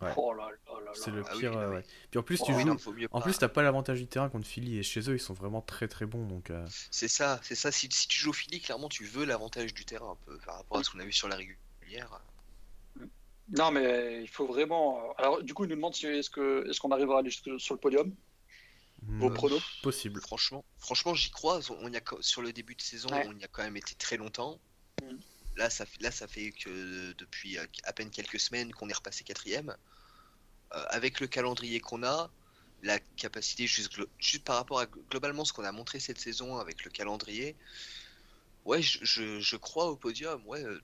Ouais. 0.01 0.13
Oh 0.17 0.33
là 0.33 0.49
là 0.49 0.81
là 0.85 0.93
c'est 0.95 1.11
là. 1.11 1.17
le 1.17 1.25
Ah 1.27 1.31
oui, 1.35 1.41
pire. 1.41 1.51
non, 1.53 1.59
euh, 1.59 1.71
ouais. 1.75 1.85
Puis 2.11 2.19
en 2.21 2.23
plus, 2.23 2.39
Oh, 2.41 2.45
tu 2.47 2.53
oui, 2.53 2.61
joues. 2.63 2.69
non, 2.69 2.77
En 3.11 3.19
pas. 3.19 3.25
plus, 3.25 3.37
t'as 3.39 3.49
pas 3.49 3.63
l'avantage 3.63 3.99
du 3.99 4.07
terrain 4.07 4.29
contre 4.29 4.47
Philly 4.47 4.79
et 4.79 4.85
chez 4.85 5.01
eux, 5.11 5.15
ils 5.15 5.21
sont 5.21 5.35
vraiment 5.35 5.61
très 5.61 5.89
très 5.89 6.07
bons. 6.07 6.25
Donc, 6.25 6.51
euh, 6.51 6.65
C'est 6.93 7.09
ça, 7.09 7.41
c'est 7.43 7.57
ça. 7.57 7.73
Si, 7.73 7.89
si 7.91 8.07
tu 8.07 8.17
joues 8.21 8.33
Philly, 8.33 8.61
clairement, 8.61 8.89
tu 8.89 9.05
veux 9.05 9.25
l'avantage 9.25 9.75
du 9.75 9.85
terrain 9.85 10.13
un 10.13 10.17
peu 10.25 10.39
par 10.47 10.57
rapport 10.59 10.79
à 10.79 10.85
ce 10.85 10.91
qu'on 10.91 11.01
a 11.01 11.05
vu 11.05 11.13
sur 11.13 11.27
la 11.29 11.35
régulière. 11.35 12.21
Non, 13.51 13.71
mais 13.73 14.21
il 14.23 14.29
faut 14.29 14.47
vraiment. 14.47 14.99
euh, 15.01 15.13
Alors, 15.17 15.43
du 15.43 15.55
coup, 15.55 15.65
il 15.65 15.69
nous 15.71 15.77
demande 15.77 15.95
si 15.95 16.07
est-ce 16.07 16.29
que 16.31 16.69
est-ce 16.69 16.81
qu'on 16.81 16.91
arrivera 16.91 17.17
à 17.17 17.19
aller 17.21 17.31
sur 17.31 17.59
sur 17.61 17.75
le 17.75 17.81
podium? 17.81 18.15
Vos 19.03 19.31
pronos 19.31 19.63
possible. 19.83 20.21
Franchement, 20.21 20.65
franchement, 20.79 21.15
j'y 21.15 21.31
crois. 21.31 21.61
On 21.71 21.93
y 21.93 21.97
a 21.97 22.03
sur 22.21 22.43
le 22.43 22.53
début 22.53 22.75
de 22.75 22.83
saison, 22.83 23.09
Ouais. 23.11 23.27
on 23.27 23.37
y 23.39 23.45
a 23.45 23.49
quand 23.49 23.63
même 23.63 23.77
été 23.77 23.95
très 23.95 24.17
longtemps. 24.17 24.61
Mhm. 25.03 25.19
Là, 25.57 25.71
ça 25.71 25.87
fait, 25.87 26.01
là, 26.03 26.11
ça 26.11 26.29
fait 26.29 26.53
que 26.53 27.13
depuis 27.15 27.59
euh, 27.59 27.67
à 27.85 27.93
peine 27.93 28.11
quelques 28.11 28.39
semaines 28.41 28.73
qu'on 28.73 28.89
est 28.89 28.93
repassé 28.95 29.25
quatrième. 29.25 29.77
Euh, 30.75 30.85
avec 30.91 31.21
le 31.21 31.27
calendrier 31.27 31.81
qu'on 31.81 32.03
a, 32.03 32.31
la 32.83 32.99
capacité 33.17 33.67
juste, 33.67 33.99
juste 34.19 34.45
par 34.45 34.57
rapport 34.57 34.81
à 34.81 34.87
globalement 34.87 35.45
ce 35.45 35.53
qu'on 35.53 35.65
a 35.65 35.73
montré 35.73 35.99
cette 35.99 36.19
saison 36.19 36.59
avec 36.59 36.85
le 36.85 36.91
calendrier, 36.91 37.57
ouais, 38.67 38.83
je, 38.83 38.99
je, 39.03 39.41
je 39.41 39.57
crois 39.57 39.87
au 39.87 39.97
podium. 39.97 40.43
Ouais, 40.47 40.63
euh, 40.65 40.81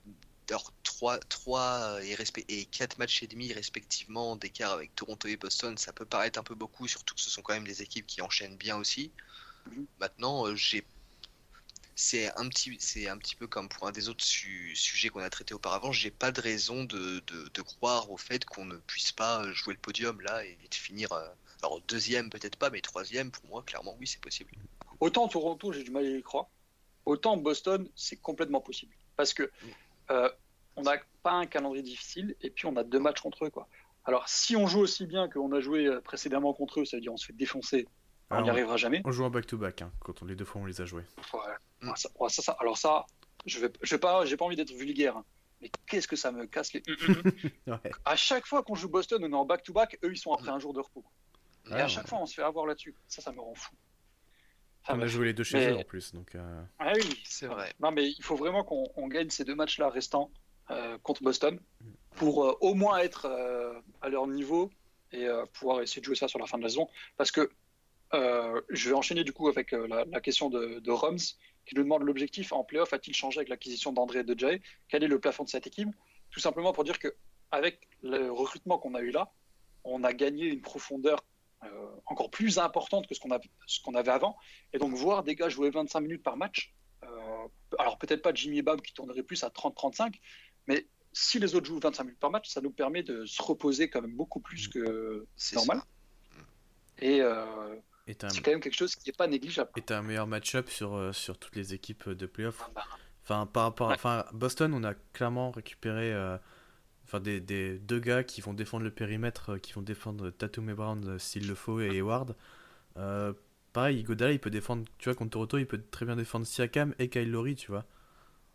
alors 0.49 0.71
3, 0.83 1.19
3 1.19 1.99
et, 2.03 2.15
respect, 2.15 2.45
et 2.49 2.65
4 2.65 2.97
matchs 2.97 3.23
et 3.23 3.27
demi 3.27 3.53
respectivement 3.53 4.35
d'écart 4.35 4.71
avec 4.73 4.95
Toronto 4.95 5.27
et 5.27 5.37
Boston, 5.37 5.77
ça 5.77 5.93
peut 5.93 6.05
paraître 6.05 6.39
un 6.39 6.43
peu 6.43 6.55
beaucoup, 6.55 6.87
surtout 6.87 7.15
que 7.15 7.21
ce 7.21 7.29
sont 7.29 7.41
quand 7.41 7.53
même 7.53 7.67
des 7.67 7.81
équipes 7.81 8.05
qui 8.07 8.21
enchaînent 8.21 8.57
bien 8.57 8.77
aussi. 8.77 9.11
Mhm. 9.65 9.87
Maintenant, 9.99 10.47
euh, 10.47 10.55
j'ai 10.55 10.85
c'est 11.95 12.29
un 12.37 12.49
petit, 12.49 12.77
c'est 12.79 13.07
un 13.07 13.17
petit 13.17 13.35
peu 13.35 13.47
comme 13.47 13.69
pour 13.69 13.87
un 13.87 13.91
des 13.91 14.09
autres 14.09 14.23
su- 14.23 14.75
sujets 14.75 15.09
qu'on 15.09 15.21
a 15.21 15.29
traités 15.29 15.53
auparavant. 15.53 15.91
J'ai 15.91 16.11
pas 16.11 16.31
de 16.31 16.41
raison 16.41 16.83
de, 16.83 17.19
de, 17.27 17.49
de 17.53 17.61
croire 17.61 18.11
au 18.11 18.17
fait 18.17 18.43
qu'on 18.45 18.65
ne 18.65 18.77
puisse 18.77 19.11
pas 19.11 19.49
jouer 19.53 19.73
le 19.73 19.79
podium 19.79 20.19
là 20.21 20.43
et 20.45 20.57
de 20.69 20.75
finir. 20.75 21.11
euh, 21.13 21.27
alors 21.63 21.81
deuxième 21.81 22.29
peut-être 22.29 22.57
pas, 22.57 22.69
mais 22.69 22.81
troisième 22.81 23.31
pour 23.31 23.45
moi 23.45 23.63
clairement 23.63 23.95
oui 23.99 24.07
c'est 24.07 24.21
possible. 24.21 24.51
Autant 24.99 25.27
Toronto, 25.27 25.71
j'ai 25.71 25.83
du 25.83 25.91
mal 25.91 26.05
à 26.05 26.09
y 26.09 26.21
croire. 26.21 26.47
Autant 27.05 27.37
Boston, 27.37 27.87
c'est 27.95 28.17
complètement 28.17 28.61
possible. 28.61 28.93
Parce 29.15 29.33
que 29.33 29.49
euh, 30.11 30.29
on 30.75 30.81
n'a 30.83 30.97
pas 31.23 31.31
un 31.31 31.45
calendrier 31.45 31.83
difficile 31.83 32.35
et 32.41 32.49
puis 32.49 32.65
on 32.67 32.75
a 32.75 32.83
deux 32.83 32.99
matchs 32.99 33.21
contre 33.21 33.45
eux. 33.45 33.49
Quoi. 33.49 33.67
Alors, 34.05 34.27
si 34.29 34.55
on 34.55 34.67
joue 34.67 34.79
aussi 34.81 35.05
bien 35.05 35.29
qu'on 35.29 35.51
a 35.53 35.59
joué 35.59 35.87
euh, 35.87 36.01
précédemment 36.01 36.53
contre 36.53 36.81
eux, 36.81 36.85
ça 36.85 36.97
veut 36.97 37.01
dire 37.01 37.13
on 37.13 37.17
se 37.17 37.25
fait 37.27 37.33
défoncer, 37.33 37.87
on 38.29 38.41
n'y 38.41 38.49
arrivera 38.49 38.77
jamais. 38.77 39.01
On 39.05 39.11
joue 39.11 39.23
en 39.23 39.29
back-to-back, 39.29 39.81
hein, 39.81 39.91
quand 39.99 40.21
on, 40.21 40.25
les 40.25 40.35
deux 40.35 40.45
fois 40.45 40.61
on 40.61 40.65
les 40.65 40.81
a 40.81 40.85
joués. 40.85 41.03
Ouais. 41.33 41.39
Mm. 41.81 41.89
Ouais, 41.89 41.95
ça- 41.95 42.09
ouais, 42.19 42.29
ça- 42.29 42.41
ça- 42.41 42.57
alors 42.59 42.77
ça, 42.77 43.05
je 43.45 43.59
vais, 43.59 43.71
je 43.81 43.95
vais 43.95 43.99
pas, 43.99 44.25
j'ai 44.25 44.37
pas 44.37 44.45
envie 44.45 44.55
d'être 44.55 44.71
vulgaire, 44.71 45.17
hein, 45.17 45.25
mais 45.61 45.71
qu'est-ce 45.87 46.07
que 46.07 46.15
ça 46.15 46.31
me 46.31 46.45
casse 46.45 46.73
les. 46.73 46.83
Ouais. 47.67 47.91
à 48.05 48.15
chaque 48.15 48.45
fois 48.45 48.61
qu'on 48.63 48.75
joue 48.75 48.89
Boston, 48.89 49.23
on 49.23 49.31
est 49.31 49.35
en 49.35 49.45
back-to-back, 49.45 49.97
eux 50.03 50.11
ils 50.13 50.17
sont 50.17 50.33
après 50.33 50.49
un 50.51 50.59
jour 50.59 50.73
de 50.73 50.79
repos. 50.81 51.03
Et 51.71 51.73
à 51.73 51.87
chaque 51.87 52.07
fois 52.07 52.19
on 52.19 52.25
se 52.27 52.35
fait 52.35 52.43
avoir 52.43 52.67
là-dessus. 52.67 52.93
Ça, 53.07 53.21
ça 53.23 53.31
me 53.31 53.39
rend 53.41 53.55
fou. 53.55 53.73
Enfin, 54.87 54.99
on 54.99 55.01
a 55.01 55.07
joué 55.07 55.25
les 55.25 55.33
deux 55.33 55.43
chez 55.43 55.57
Mais- 55.57 55.71
eux 55.71 55.77
en 55.77 55.83
plus, 55.83 56.13
donc. 56.13 56.35
euh, 56.35 56.61
Ah 56.79 56.93
oui, 56.95 57.21
C'est 57.23 57.47
vrai. 57.47 57.73
Non, 57.79 57.91
mais 57.91 58.07
il 58.09 58.21
faut 58.23 58.35
vraiment 58.35 58.63
qu'on 58.63 58.83
on 58.95 59.07
gagne 59.07 59.29
ces 59.29 59.43
deux 59.43 59.55
matchs-là 59.55 59.89
restants 59.89 60.29
euh, 60.71 60.97
contre 60.99 61.23
Boston 61.23 61.59
pour 62.15 62.45
euh, 62.45 62.57
au 62.61 62.73
moins 62.75 62.97
être 62.99 63.25
euh, 63.25 63.73
à 64.01 64.09
leur 64.09 64.27
niveau 64.27 64.69
et 65.11 65.25
euh, 65.25 65.45
pouvoir 65.53 65.81
essayer 65.81 66.01
de 66.01 66.05
jouer 66.05 66.15
ça 66.15 66.27
sur 66.27 66.39
la 66.39 66.45
fin 66.45 66.57
de 66.57 66.63
la 66.63 66.69
saison. 66.69 66.87
Parce 67.17 67.31
que 67.31 67.49
euh, 68.13 68.61
je 68.69 68.89
vais 68.89 68.95
enchaîner 68.95 69.23
du 69.23 69.33
coup 69.33 69.47
avec 69.47 69.73
euh, 69.73 69.87
la, 69.87 70.05
la 70.05 70.21
question 70.21 70.49
de, 70.49 70.79
de 70.79 70.91
Roms 70.91 71.17
qui 71.65 71.73
nous 71.75 71.81
demande 71.83 72.03
l'objectif 72.03 72.53
en 72.53 72.63
playoff 72.63 72.93
a-t-il 72.93 73.15
changé 73.15 73.39
avec 73.39 73.49
l'acquisition 73.49 73.91
d'André 73.91 74.19
et 74.19 74.23
de 74.23 74.37
Jay? 74.37 74.61
Quel 74.87 75.03
est 75.03 75.07
le 75.07 75.19
plafond 75.19 75.43
de 75.43 75.49
cette 75.49 75.65
équipe? 75.65 75.89
Tout 76.29 76.39
simplement 76.39 76.73
pour 76.73 76.83
dire 76.83 76.99
que 76.99 77.15
avec 77.51 77.87
le 78.03 78.31
recrutement 78.31 78.77
qu'on 78.77 78.93
a 78.93 79.01
eu 79.01 79.09
là, 79.11 79.31
on 79.83 80.03
a 80.03 80.13
gagné 80.13 80.45
une 80.45 80.61
profondeur 80.61 81.23
encore 82.05 82.29
plus 82.31 82.57
importante 82.59 83.07
que 83.07 83.15
ce 83.15 83.19
qu'on 83.19 83.31
a- 83.31 83.39
ce 83.67 83.79
qu'on 83.81 83.95
avait 83.95 84.11
avant. 84.11 84.35
Et 84.73 84.77
donc 84.77 84.93
voir 84.93 85.23
des 85.23 85.35
gars 85.35 85.49
jouer 85.49 85.69
25 85.69 85.99
minutes 86.01 86.23
par 86.23 86.37
match, 86.37 86.73
euh, 87.03 87.07
alors 87.79 87.97
peut-être 87.97 88.21
pas 88.21 88.33
Jimmy 88.33 88.61
Bab 88.61 88.81
qui 88.81 88.93
tournerait 88.93 89.23
plus 89.23 89.43
à 89.43 89.49
30-35, 89.49 90.19
mais 90.67 90.87
si 91.13 91.39
les 91.39 91.55
autres 91.55 91.65
jouent 91.67 91.79
25 91.79 92.03
minutes 92.03 92.19
par 92.19 92.31
match, 92.31 92.49
ça 92.49 92.61
nous 92.61 92.71
permet 92.71 93.03
de 93.03 93.25
se 93.25 93.41
reposer 93.41 93.89
quand 93.89 94.01
même 94.01 94.15
beaucoup 94.15 94.39
plus 94.41 94.67
que 94.67 95.25
C'est 95.35 95.55
normal. 95.55 95.77
ça. 95.79 95.85
Et 96.99 97.21
euh, 97.21 97.75
un, 97.75 98.29
c'est 98.29 98.41
quand 98.41 98.51
même 98.51 98.59
quelque 98.61 98.75
chose 98.75 98.95
qui 98.95 99.09
n'est 99.09 99.13
pas 99.15 99.27
négligeable. 99.27 99.69
et 99.77 99.81
t'as 99.81 99.97
un 99.99 100.01
meilleur 100.01 100.27
match-up 100.27 100.69
sur, 100.69 100.93
euh, 100.95 101.11
sur 101.13 101.37
toutes 101.37 101.55
les 101.55 101.73
équipes 101.73 102.09
de 102.09 102.25
playoff? 102.25 102.61
Ah 102.65 102.69
bah, 102.75 102.83
Enfin, 103.23 103.45
par 103.47 103.63
rapport 103.63 103.87
à- 103.87 103.91
Ouais. 103.91 103.95
enfin, 103.95 104.25
Boston, 104.33 104.71
on 104.75 104.83
a 104.83 104.93
clairement 104.93 105.49
récupéré 105.51 106.13
euh, 106.13 106.37
enfin, 107.05 107.19
des, 107.21 107.39
des 107.39 107.79
deux 107.79 107.99
gars 107.99 108.23
qui 108.23 108.41
vont 108.41 108.53
défendre 108.53 108.83
le 108.85 108.91
périmètre, 108.91 109.51
euh, 109.53 109.57
qui 109.59 109.73
vont 109.73 109.81
défendre 109.81 110.29
Tatum 110.31 110.69
et 110.69 110.73
Brown 110.73 111.07
euh, 111.07 111.19
s'il 111.19 111.47
le 111.47 111.55
faut, 111.55 111.79
et 111.81 111.89
Hayward. 111.97 112.35
Euh, 112.97 113.33
pareil, 113.73 114.03
Godala, 114.03 114.33
il 114.33 114.39
peut 114.39 114.51
défendre, 114.51 114.85
tu 114.99 115.09
vois, 115.09 115.15
contre 115.15 115.31
Toronto, 115.31 115.57
il 115.59 115.67
peut 115.67 115.83
très 115.91 116.05
bien 116.05 116.15
défendre 116.17 116.45
Siakam 116.47 116.95
et 116.99 117.09
Kyle 117.09 117.31
Lowry, 117.31 117.55
tu 117.55 117.71
vois. 117.71 117.85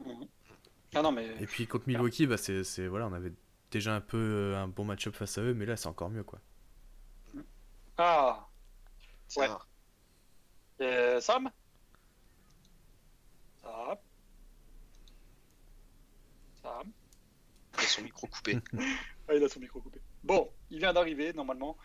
mhm. 0.01 0.29
Ah 0.95 1.03
non, 1.03 1.13
mais 1.13 1.29
Et 1.41 1.47
puis 1.47 1.67
contre 1.67 1.89
Milwaukee, 1.89 2.27
bah, 2.29 2.37
c'est, 2.37 2.63
c'est- 2.65 2.87
voilà, 2.87 3.07
on 3.09 3.13
avait 3.13 3.33
déjà 3.73 3.95
un 3.97 4.01
peu 4.01 4.17
euh, 4.19 4.57
un 4.59 4.69
bon 4.69 4.85
match-up 4.85 5.15
face 5.17 5.39
à 5.39 5.43
eux, 5.43 5.55
mais 5.55 5.67
là, 5.67 5.77
c'est 5.77 5.89
encore 5.89 6.11
mieux, 6.11 6.23
quoi. 6.25 6.41
ah, 7.99 8.49
C'est 9.29 9.41
Ouais. 9.41 9.49
et 10.81 11.21
Sam? 11.21 11.51
Sam 13.63 13.99
Sam 16.63 16.93
Il 17.79 17.80
a 17.80 17.80
son 17.91 18.03
micro 18.03 18.27
coupé. 18.27 18.59
Ah, 19.29 19.35
il 19.37 19.45
a 19.45 19.49
son 19.49 19.61
micro 19.61 19.81
coupé. 19.81 20.01
Bon, 20.25 20.51
il 20.73 20.79
vient 20.81 20.93
d'arriver, 20.93 21.33
normalement. 21.33 21.77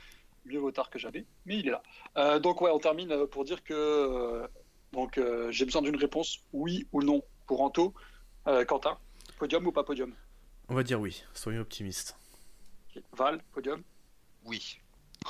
Mieux 0.45 0.57
vaut 0.57 0.71
tard 0.71 0.89
que 0.89 0.97
jamais, 0.97 1.25
mais 1.45 1.59
il 1.59 1.67
est 1.67 1.71
là. 1.71 1.83
Euh, 2.17 2.39
donc, 2.39 2.59
ouais, 2.61 2.71
on 2.71 2.79
termine 2.79 3.11
euh, 3.11 3.27
pour 3.27 3.45
dire 3.45 3.63
que 3.63 3.73
euh, 3.75 4.47
donc 4.93 5.19
euh, 5.19 5.51
j'ai 5.51 5.63
besoin 5.65 5.83
d'une 5.83 5.95
réponse, 5.95 6.39
oui 6.53 6.87
ou 6.91 7.03
non, 7.03 7.21
pour 7.45 7.61
Anto. 7.61 7.93
Euh, 8.47 8.65
Quentin, 8.65 8.97
podium 9.37 9.65
ou 9.67 9.71
pas 9.71 9.83
podium? 9.83 10.15
On 10.69 10.73
va 10.75 10.81
dire 10.81 10.99
oui, 10.99 11.23
soyons 11.35 11.61
optimistes. 11.61 12.17
Val, 13.11 13.43
podium? 13.53 13.83
Oui. 14.43 14.79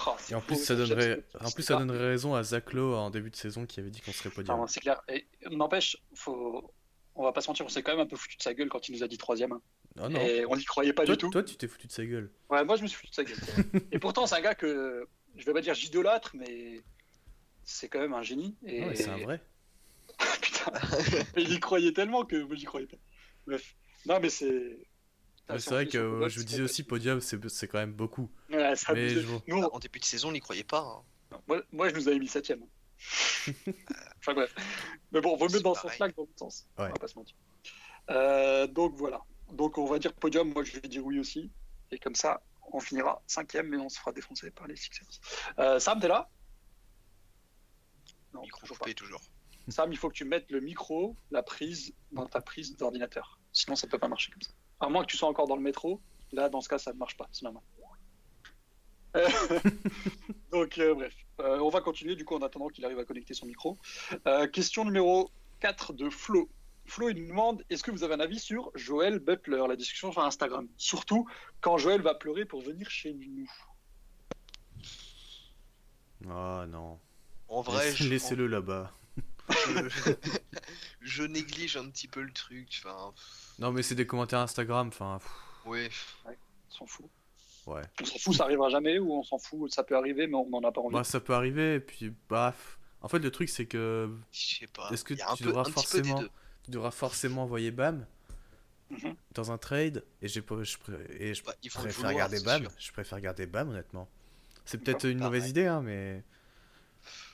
Oh, 0.08 0.12
c'est 0.18 0.32
Et 0.34 0.36
en 0.36 0.42
plus, 0.42 0.56
ça 0.64 0.76
donnerait, 0.76 1.24
ce- 1.34 1.38
en 1.46 1.52
plus, 1.52 1.64
ce- 1.64 1.68
ça 1.68 1.76
donnerait 1.78 1.98
raison 2.10 2.34
à 2.36 2.44
Zach 2.44 2.72
Lowe 2.74 2.96
en 2.96 3.10
début 3.10 3.30
de 3.30 3.36
saison 3.36 3.66
qui 3.66 3.80
avait 3.82 3.90
dit 3.90 4.00
qu'on 4.02 4.12
serait 4.14 4.30
podium. 4.30 4.58
Non, 4.58 4.68
c'est 4.68 4.80
clair. 4.82 5.02
Et 5.10 5.28
n'empêche, 5.52 5.98
faut... 6.14 6.74
on 7.16 7.24
va 7.24 7.32
pas 7.34 7.42
se 7.42 7.50
mentir, 7.50 7.66
on 7.66 7.70
s'est 7.70 7.84
quand 7.84 7.92
même 7.94 8.06
un 8.06 8.08
peu 8.10 8.16
foutu 8.18 8.38
de 8.38 8.42
sa 8.42 8.54
gueule 8.54 8.70
quand 8.70 8.88
il 8.88 8.96
nous 8.96 9.04
a 9.04 9.08
dit 9.08 9.18
troisième. 9.18 9.58
Oh 10.02 10.10
non, 10.10 10.20
Et 10.20 10.46
on 10.46 10.56
n'y 10.56 10.66
croyait 10.66 10.94
pas 10.94 11.06
toi, 11.06 11.16
du 11.16 11.20
tout. 11.20 11.30
toi, 11.30 11.44
tu 11.44 11.56
t'es 11.56 11.68
foutu 11.68 11.88
de 11.88 11.92
sa 11.92 12.06
gueule. 12.06 12.30
Ouais, 12.50 12.66
moi 12.66 12.76
je 12.76 12.84
me 12.84 12.88
suis 12.88 12.98
foutu 12.98 13.12
de 13.12 13.16
sa 13.16 13.24
gueule. 13.24 13.38
et 13.92 14.00
pourtant, 14.00 14.28
c'est 14.28 14.36
un 14.36 14.42
gars 14.42 14.56
que 14.56 15.08
je 15.38 15.46
vais 15.46 15.54
pas 15.54 15.62
dire 15.62 15.74
j'idolâtre, 15.74 16.32
mais 16.36 16.84
c'est 17.64 17.88
quand 17.88 18.00
même 18.00 18.14
un 18.14 18.24
génie. 18.24 18.56
Et... 18.66 18.84
Ouais, 18.84 18.96
c'est 18.96 19.10
un 19.10 19.18
vrai. 19.18 19.42
Putain, 20.42 20.72
il 21.38 21.52
y 21.52 21.60
croyait 21.60 21.94
tellement 21.94 22.26
que 22.26 22.36
moi 22.44 22.56
j'y 22.56 22.66
croyais 22.66 22.88
pas. 22.88 22.98
Bref, 23.48 23.76
non 24.06 24.20
mais 24.20 24.30
c'est. 24.30 24.78
C'est 25.60 25.70
vrai 25.70 25.88
que 25.88 25.98
euh, 25.98 26.28
je 26.28 26.40
vous 26.40 26.46
disais 26.46 26.64
aussi 26.64 26.84
podium, 26.84 27.22
c'est 27.22 27.48
c'est 27.50 27.68
quand 27.68 27.78
même 27.78 27.94
beaucoup. 27.94 28.32
Ouais, 28.50 28.74
Mais 28.94 29.10
je 29.10 29.28
Nous, 29.48 29.62
En 29.62 29.80
début 29.80 30.00
de 30.00 30.06
saison, 30.06 30.30
on 30.30 30.32
n'y 30.32 30.40
croyait 30.40 30.64
pas. 30.64 31.04
hein. 31.32 31.38
moi, 31.48 31.62
moi, 31.72 31.90
je 31.90 31.96
nous 31.96 32.08
avais 32.08 32.18
mis 32.18 32.28
septième. 32.28 32.62
enfin 34.20 34.34
bref. 34.34 34.56
Mais 35.12 35.22
bon, 35.22 35.36
vaut 35.36 35.48
mieux 35.50 35.62
dans 35.62 35.76
ce 35.76 35.82
sens-là 35.82 36.10
que 36.10 36.16
dans 36.16 36.24
l'autre 36.24 36.40
sens. 36.40 36.68
Ouais. 36.78 36.86
On 36.86 36.88
va 36.88 36.94
pas 36.94 37.08
se 37.08 37.16
mentir. 37.16 37.36
Euh, 38.10 38.66
donc 38.68 38.96
voilà. 38.96 39.22
Donc 39.54 39.78
on 39.78 39.86
va 39.86 40.00
dire 40.00 40.14
podium. 40.14 40.52
Moi 40.54 40.64
je 40.64 40.80
vais 40.80 40.88
dire 40.88 41.06
oui 41.06 41.20
aussi. 41.20 41.52
Et 41.92 42.00
comme 42.00 42.16
ça, 42.16 42.42
on 42.72 42.80
finira 42.80 43.22
cinquième, 43.28 43.68
mais 43.68 43.78
on 43.78 43.90
se 43.90 44.00
fera 44.00 44.12
défoncer 44.12 44.52
par 44.52 44.68
les 44.68 44.76
Sixers. 44.76 45.08
Euh, 45.60 45.80
Sam, 45.80 46.00
t'es 46.00 46.08
là? 46.08 46.30
Non, 48.34 48.42
Micro 48.42 48.62
toujours 48.62 48.80
pas. 48.80 48.94
toujours. 48.94 49.22
Sam, 49.70 49.92
il 49.92 49.98
faut 49.98 50.10
que 50.10 50.14
tu 50.16 50.26
mettes 50.26 50.52
le 50.52 50.60
micro, 50.60 51.16
la 51.32 51.42
prise 51.42 51.94
dans 52.12 52.28
ta 52.28 52.42
prise 52.42 52.76
d'ordinateur. 52.78 53.40
Sinon, 53.52 53.76
ça 53.76 53.88
peut 53.88 53.98
pas 53.98 54.08
marcher 54.08 54.32
comme 54.32 54.42
ça. 54.42 54.52
À 54.80 54.90
moins 54.90 55.04
que 55.04 55.10
tu 55.10 55.18
sois 55.18 55.30
encore 55.30 55.48
dans 55.48 55.56
le 55.56 55.62
métro. 55.62 56.02
Là, 56.32 56.50
dans 56.50 56.62
ce 56.62 56.70
cas, 56.70 56.78
ça 56.78 56.94
ne 56.94 56.98
marche 56.98 57.18
pas. 57.18 57.28
C'est 57.32 57.44
normal. 57.44 57.64
Donc, 60.52 60.78
euh, 60.78 60.94
bref. 60.94 61.16
Euh, 61.40 61.60
on 61.60 61.70
va 61.70 61.82
continuer, 61.82 62.16
du 62.16 62.26
coup, 62.26 62.36
en 62.36 62.42
attendant 62.42 62.68
qu'il 62.68 62.86
arrive 62.86 63.00
à 63.00 63.06
connecter 63.06 63.34
son 63.34 63.46
micro. 63.46 63.78
Euh, 64.28 64.48
question 64.48 64.86
numéro 64.86 65.32
4 65.62 65.94
de 65.94 66.10
Flo. 66.10 66.50
Flo, 66.88 67.10
il 67.10 67.22
nous 67.22 67.28
demande 67.28 67.64
est-ce 67.70 67.84
que 67.84 67.92
vous 67.92 68.04
avez 68.04 68.14
un 68.14 68.20
avis 68.20 68.40
sur 68.40 68.72
Joël 68.76 69.20
Butler? 69.20 69.64
La 69.68 69.76
discussion 69.76 70.12
sur 70.12 70.22
Instagram. 70.24 70.68
Surtout 70.78 71.28
quand 71.62 71.78
Joël 71.78 72.02
va 72.02 72.14
pleurer 72.16 72.46
pour 72.46 72.62
venir 72.62 72.90
chez 72.90 73.14
nous. 73.14 73.50
Oh 76.28 76.64
non. 76.68 77.00
En 77.48 77.62
vrai, 77.62 77.94
Laissez-le 78.02 78.48
là-bas. 78.48 78.92
je, 79.50 80.12
je 81.02 81.24
néglige 81.24 81.78
un 81.78 81.90
petit 81.90 82.08
peu 82.08 82.22
le 82.22 82.32
truc. 82.34 82.82
Non, 83.60 83.72
mais 83.72 83.84
c'est 83.84 83.96
des 83.96 84.08
commentaires 84.08 84.40
Instagram, 84.40 84.88
enfin. 84.88 85.20
ouais. 85.66 85.90
On 86.26 86.72
s'en 86.74 86.86
fout. 86.88 87.06
Ouais. 87.68 87.82
On 88.02 88.06
s'en 88.06 88.18
fout, 88.20 88.36
ça 88.36 88.44
arrivera 88.44 88.70
jamais, 88.70 89.00
ou 89.00 89.14
on 89.14 89.24
s'en 89.24 89.38
fout, 89.38 89.72
ça 89.74 89.84
peut 89.84 89.96
arriver, 89.96 90.28
mais 90.28 90.36
on 90.36 90.50
n'en 90.50 90.62
a 90.68 90.72
pas 90.72 90.82
envie. 90.82 90.94
Bah, 90.94 91.04
ça 91.04 91.20
peut 91.20 91.34
arriver, 91.34 91.76
et 91.76 91.80
puis, 91.80 92.12
pff. 92.12 92.80
En 93.02 93.08
fait, 93.08 93.20
le 93.20 93.30
truc, 93.32 93.50
c'est 93.50 93.66
que 93.68 94.10
Je 94.32 94.56
sais 94.60 94.68
pas. 94.68 94.90
Est-ce 94.92 95.04
que 95.04 95.14
Il 95.14 95.20
y 95.20 95.22
a 95.22 95.32
un 95.32 95.36
tu 95.36 95.44
peu, 95.44 95.50
devras 95.50 95.62
un 95.62 95.66
petit 95.66 95.74
peu 95.74 96.02
des 96.02 96.10
forcément- 96.10 96.20
deux. 96.22 96.30
Tu 96.66 96.72
devras 96.72 96.92
forcément 96.92 97.44
envoyer 97.44 97.72
Bam 97.72 98.06
Mhm. 98.90 99.16
dans 99.34 99.52
un 99.52 99.58
trade, 99.58 100.04
et, 100.22 100.28
j'ai 100.28 100.42
pas, 100.44 100.62
je, 100.64 100.78
pré- 100.78 100.94
et 101.20 101.34
je 101.34 101.44
Bah, 101.44 101.56
il 101.64 101.70
faut 101.72 101.80
le 101.80 101.86
préfère 101.86 102.10
vouloir, 102.12 102.30
garder 102.30 102.40
Bam. 102.46 102.62
sûr. 102.64 102.72
Je 102.78 102.92
préfère 102.92 103.20
garder 103.20 103.46
Bam, 103.48 103.70
honnêtement. 103.70 104.08
C'est 104.66 104.78
peut-être 104.80 105.06
une 105.08 105.20
mauvaise 105.20 105.48
idée, 105.50 105.66
hein, 105.68 105.82
mais. 105.82 106.24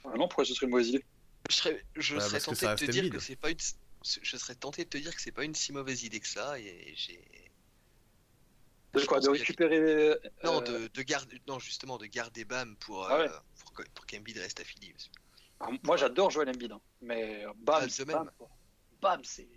Ah 0.06 0.10
non, 0.18 0.28
pourquoi 0.28 0.46
ce 0.46 0.54
serait 0.54 0.66
une 0.66 0.72
mauvaise 0.72 0.90
idée? 0.90 1.04
Je 1.50 1.56
serais, 1.56 1.86
je 1.96 2.16
Bah, 2.16 2.22
serais 2.30 2.40
tenté 2.40 2.66
de 2.68 2.76
te 2.76 2.92
dire 2.92 3.10
que 3.10 3.20
c'est 3.20 3.36
pas 3.36 3.50
une. 3.50 3.58
Je 4.22 4.38
serais 4.38 4.56
tenté 4.56 4.84
de 4.86 4.90
te 4.90 4.98
dire 4.98 5.14
que 5.16 5.22
c'est 5.22 5.32
pas 5.32 5.44
une 5.44 5.56
si 5.56 5.72
mauvaise 5.74 6.04
idée 6.04 6.20
que 6.20 6.28
ça 6.28 6.60
et 6.60 6.94
j'ai. 6.96 7.52
De 8.94 9.06
quoi 9.06 9.20
De 9.22 9.30
récupérer. 9.30 9.78
euh, 9.80 10.16
Non, 10.44 10.60
de, 10.62 10.88
de 10.94 11.02
garder, 11.04 11.42
non 11.48 11.60
justement 11.60 11.98
de 11.98 12.06
garder 12.06 12.44
Bam 12.46 12.76
pour 12.78 13.06
Ah 13.08 13.20
ouais. 13.20 13.30
euh, 13.30 13.40
pour, 13.60 13.74
pour 13.94 14.06
qu'Embiid 14.06 14.38
reste 14.38 14.60
affilié. 14.60 14.94
Moi, 15.84 15.96
j'adore 15.98 16.32
Joel 16.32 16.50
Embiid, 16.50 16.72
hein, 16.72 16.82
mais 17.02 17.46
bam, 17.58 17.88
Ah. 18.14 18.26
Bam, 19.02 19.22
c'est. 19.24 19.48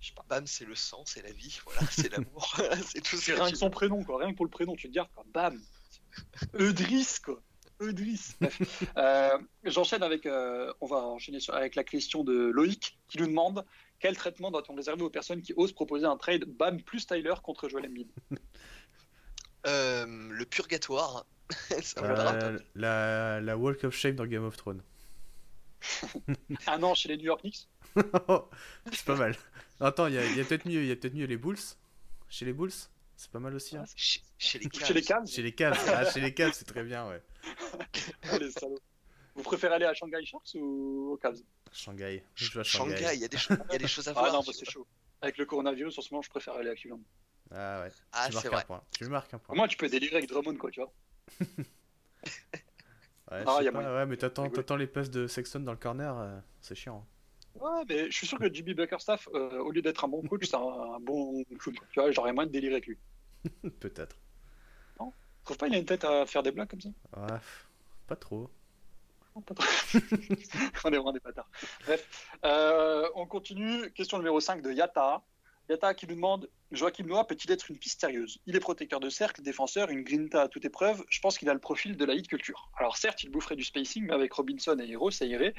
Je 0.00 0.08
sais 0.08 0.14
pas. 0.14 0.24
Bam, 0.28 0.46
c'est 0.46 0.64
le 0.64 0.74
sang, 0.74 1.02
c'est 1.04 1.22
la 1.22 1.32
vie, 1.32 1.58
voilà, 1.64 1.80
c'est 1.90 2.10
l'amour, 2.10 2.56
c'est 2.86 3.00
tout 3.02 3.16
C'est 3.16 3.32
ce 3.32 3.40
rien 3.40 3.50
que 3.50 3.56
son 3.56 3.70
prénom, 3.70 4.02
quoi. 4.04 4.18
Rien 4.18 4.30
que 4.32 4.36
pour 4.36 4.46
le 4.46 4.50
prénom, 4.50 4.74
tu 4.76 4.88
te 4.88 4.94
gardes, 4.94 5.10
quoi. 5.14 5.24
Bam. 5.32 5.60
Eudris, 6.58 7.16
quoi. 7.24 7.40
Eudris. 7.80 8.34
Bref. 8.40 8.82
Euh, 8.96 9.38
J'enchaîne 9.64 10.02
avec. 10.02 10.26
euh, 10.26 10.72
on 10.80 10.86
va 10.86 10.98
enchaîner 10.98 11.40
sur- 11.40 11.54
avec 11.54 11.74
la 11.76 11.84
question 11.84 12.24
de 12.24 12.32
Loïc 12.32 12.98
qui 13.08 13.18
nous 13.18 13.26
demande 13.26 13.64
quel 13.98 14.16
traitement 14.16 14.50
doit-on 14.50 14.74
réserver 14.74 15.02
aux 15.02 15.10
personnes 15.10 15.40
qui 15.42 15.52
osent 15.56 15.72
proposer 15.72 16.04
un 16.06 16.16
trade 16.16 16.44
Bam 16.44 16.82
plus 16.82 17.06
Tyler 17.06 17.34
contre 17.42 17.68
Joel 17.68 17.86
Embiid? 17.86 18.08
Euh, 19.66 20.06
le 20.30 20.44
purgatoire, 20.46 21.26
ça 21.82 22.02
Euh, 22.02 22.58
la, 22.74 23.40
la 23.40 23.56
Walk 23.56 23.84
of 23.84 23.94
Shame 23.94 24.14
dans 24.16 24.26
Game 24.26 24.44
of 24.44 24.56
Thrones. 24.56 24.82
Un 26.66 26.82
an 26.82 26.94
chez 26.94 27.08
les 27.10 27.16
New 27.18 27.24
York 27.24 27.40
Knicks? 27.42 27.68
C'est 28.92 29.04
pas 29.04 29.16
mal. 29.16 29.36
Attends, 29.80 30.06
il 30.06 30.14
y 30.14 30.18
a, 30.18 30.24
il 30.26 30.36
y 30.36 30.40
a 30.40 30.44
peut-être 30.44 30.66
mieux, 30.66 30.82
il 30.82 30.86
y 30.88 30.92
a 30.92 30.96
peut-être 30.96 31.14
mieux 31.14 31.26
les 31.26 31.36
Bulls. 31.36 31.58
Chez 32.28 32.44
les 32.44 32.52
Bulls, 32.52 32.70
c'est 33.16 33.30
pas 33.30 33.40
mal 33.40 33.54
aussi. 33.54 33.76
Hein. 33.76 33.84
Chez, 33.96 34.20
chez 34.38 34.58
les 34.58 34.68
Chez 34.72 34.94
les 34.94 35.02
Cavs. 35.02 35.26
Chez 35.26 35.42
les 35.42 35.52
Cavs, 35.52 35.78
ah, 35.88 36.10
chez 36.10 36.20
les 36.20 36.32
Cavs, 36.34 36.52
c'est 36.54 36.64
très 36.66 36.84
bien, 36.84 37.08
ouais. 37.08 37.22
Vous 39.34 39.42
préférez 39.42 39.74
aller 39.76 39.84
à 39.86 39.94
Shanghai 39.94 40.24
Sharks 40.24 40.54
ou 40.54 41.12
aux 41.12 41.16
Cavs? 41.16 41.38
Shanghai. 41.72 42.22
Je 42.34 42.44
joue 42.50 42.60
à 42.60 42.64
Shanghai. 42.64 42.96
Shanghai, 42.96 43.14
il 43.14 43.20
y, 43.20 43.24
a 43.24 43.28
des 43.28 43.38
cho- 43.38 43.54
il 43.68 43.72
y 43.72 43.76
a 43.76 43.78
des 43.78 43.86
choses 43.88 44.08
à 44.08 44.10
Ah 44.10 44.20
voir. 44.20 44.32
non, 44.32 44.40
bah, 44.46 44.52
c'est 44.54 44.68
chaud. 44.68 44.86
Avec 45.22 45.38
le 45.38 45.46
coronavirus, 45.46 45.96
en 45.98 46.02
ce 46.02 46.12
moment, 46.12 46.22
je 46.22 46.30
préfère 46.30 46.54
aller 46.54 46.70
à 46.70 46.74
Cleveland. 46.74 47.00
Ah 47.52 47.82
ouais. 47.82 47.90
Ah, 48.12 48.26
tu 48.26 48.32
c'est 48.32 48.34
marques 48.34 48.46
un 48.46 48.50
vrai. 48.50 48.64
point. 48.66 48.82
Tu 48.96 49.04
marques 49.06 49.34
un 49.34 49.38
point. 49.38 49.52
Au 49.54 49.56
moins, 49.56 49.68
tu 49.68 49.76
peux 49.76 49.88
délirer 49.88 50.16
avec 50.16 50.28
Drummond, 50.28 50.56
quoi, 50.56 50.70
tu 50.70 50.80
vois. 50.80 50.92
Ouais, 53.30 53.44
Ah, 53.46 53.60
y 53.62 53.68
a 53.68 53.72
pas, 53.72 53.94
ouais, 53.94 54.06
mais 54.06 54.16
t'attends, 54.16 54.76
les 54.76 54.86
passes 54.88 55.08
de 55.10 55.28
Sexton 55.28 55.60
dans 55.60 55.70
le 55.70 55.78
corner, 55.78 56.18
euh, 56.18 56.36
c'est 56.60 56.74
chiant. 56.74 57.06
Ouais, 57.54 57.84
mais 57.88 58.10
je 58.10 58.16
suis 58.16 58.26
sûr 58.26 58.38
que 58.38 58.52
Jimmy 58.52 58.74
Bickerstaff, 58.74 59.28
euh, 59.34 59.58
au 59.58 59.70
lieu 59.70 59.82
d'être 59.82 60.04
un 60.04 60.08
bon 60.08 60.22
coach, 60.22 60.46
c'est 60.46 60.56
un, 60.56 60.60
un 60.60 61.00
bon 61.00 61.44
clown. 61.58 61.76
Tu 61.90 62.00
vois, 62.00 62.10
j'aurais 62.10 62.32
moyen 62.32 62.46
de 62.46 62.52
délirer 62.52 62.74
avec 62.74 62.86
lui. 62.86 62.98
Peut-être. 63.80 64.16
Je 65.40 65.44
trouve 65.44 65.56
pas 65.56 65.68
il 65.68 65.74
a 65.74 65.78
une 65.78 65.86
tête 65.86 66.04
à 66.04 66.26
faire 66.26 66.42
des 66.42 66.52
blagues 66.52 66.68
comme 66.68 66.80
ça? 66.80 66.90
Ouais, 67.16 67.26
pff, 67.26 67.68
pas 68.06 68.16
trop. 68.16 68.50
Non, 69.34 69.42
pas 69.42 69.54
trop. 69.54 69.64
On 70.84 70.88
est 70.90 70.96
vraiment 70.96 71.12
des 71.12 71.20
bâtards. 71.20 71.48
Bref, 71.86 72.28
euh, 72.44 73.08
on 73.14 73.26
continue. 73.26 73.90
Question 73.92 74.18
numéro 74.18 74.38
5 74.40 74.60
de 74.62 74.70
Yata. 74.72 75.22
Yata 75.70 75.94
qui 75.94 76.08
nous 76.08 76.16
demande 76.16 76.50
Joachim 76.72 77.04
Noah 77.04 77.24
peut-il 77.24 77.48
être 77.52 77.70
une 77.70 77.78
piste 77.78 78.00
sérieuse? 78.00 78.40
Il 78.46 78.56
est 78.56 78.60
protecteur 78.60 78.98
de 78.98 79.08
cercle, 79.08 79.40
défenseur, 79.40 79.88
une 79.90 80.02
grinta 80.02 80.42
à 80.42 80.48
toute 80.48 80.64
épreuve. 80.64 81.04
Je 81.08 81.20
pense 81.20 81.38
qu'il 81.38 81.48
a 81.48 81.54
le 81.54 81.60
profil 81.60 81.96
de 81.96 82.04
la 82.04 82.14
hit 82.14 82.26
culture. 82.26 82.72
Alors 82.76 82.96
certes, 82.96 83.22
il 83.22 83.30
boufferait 83.30 83.54
du 83.54 83.62
spacing, 83.62 84.04
mais 84.06 84.12
avec 84.12 84.32
Robinson 84.32 84.76
et 84.80 84.90
Hero, 84.90 85.12
ça 85.12 85.26
irait. 85.26 85.54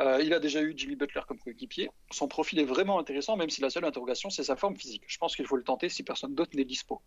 Euh, 0.00 0.22
il 0.22 0.32
a 0.32 0.40
déjà 0.40 0.62
eu 0.62 0.72
Jimmy 0.74 0.96
Butler 0.96 1.20
comme 1.28 1.38
coéquipier. 1.38 1.90
Son 2.10 2.26
profil 2.26 2.58
est 2.58 2.64
vraiment 2.64 2.98
intéressant, 2.98 3.36
même 3.36 3.50
si 3.50 3.60
la 3.60 3.68
seule 3.68 3.84
interrogation, 3.84 4.30
c'est 4.30 4.44
sa 4.44 4.56
forme 4.56 4.78
physique. 4.78 5.02
Je 5.06 5.18
pense 5.18 5.36
qu'il 5.36 5.46
faut 5.46 5.56
le 5.56 5.62
tenter 5.62 5.90
si 5.90 6.04
personne 6.04 6.34
d'autre 6.34 6.56
n'est 6.56 6.64
dispo. 6.64 7.02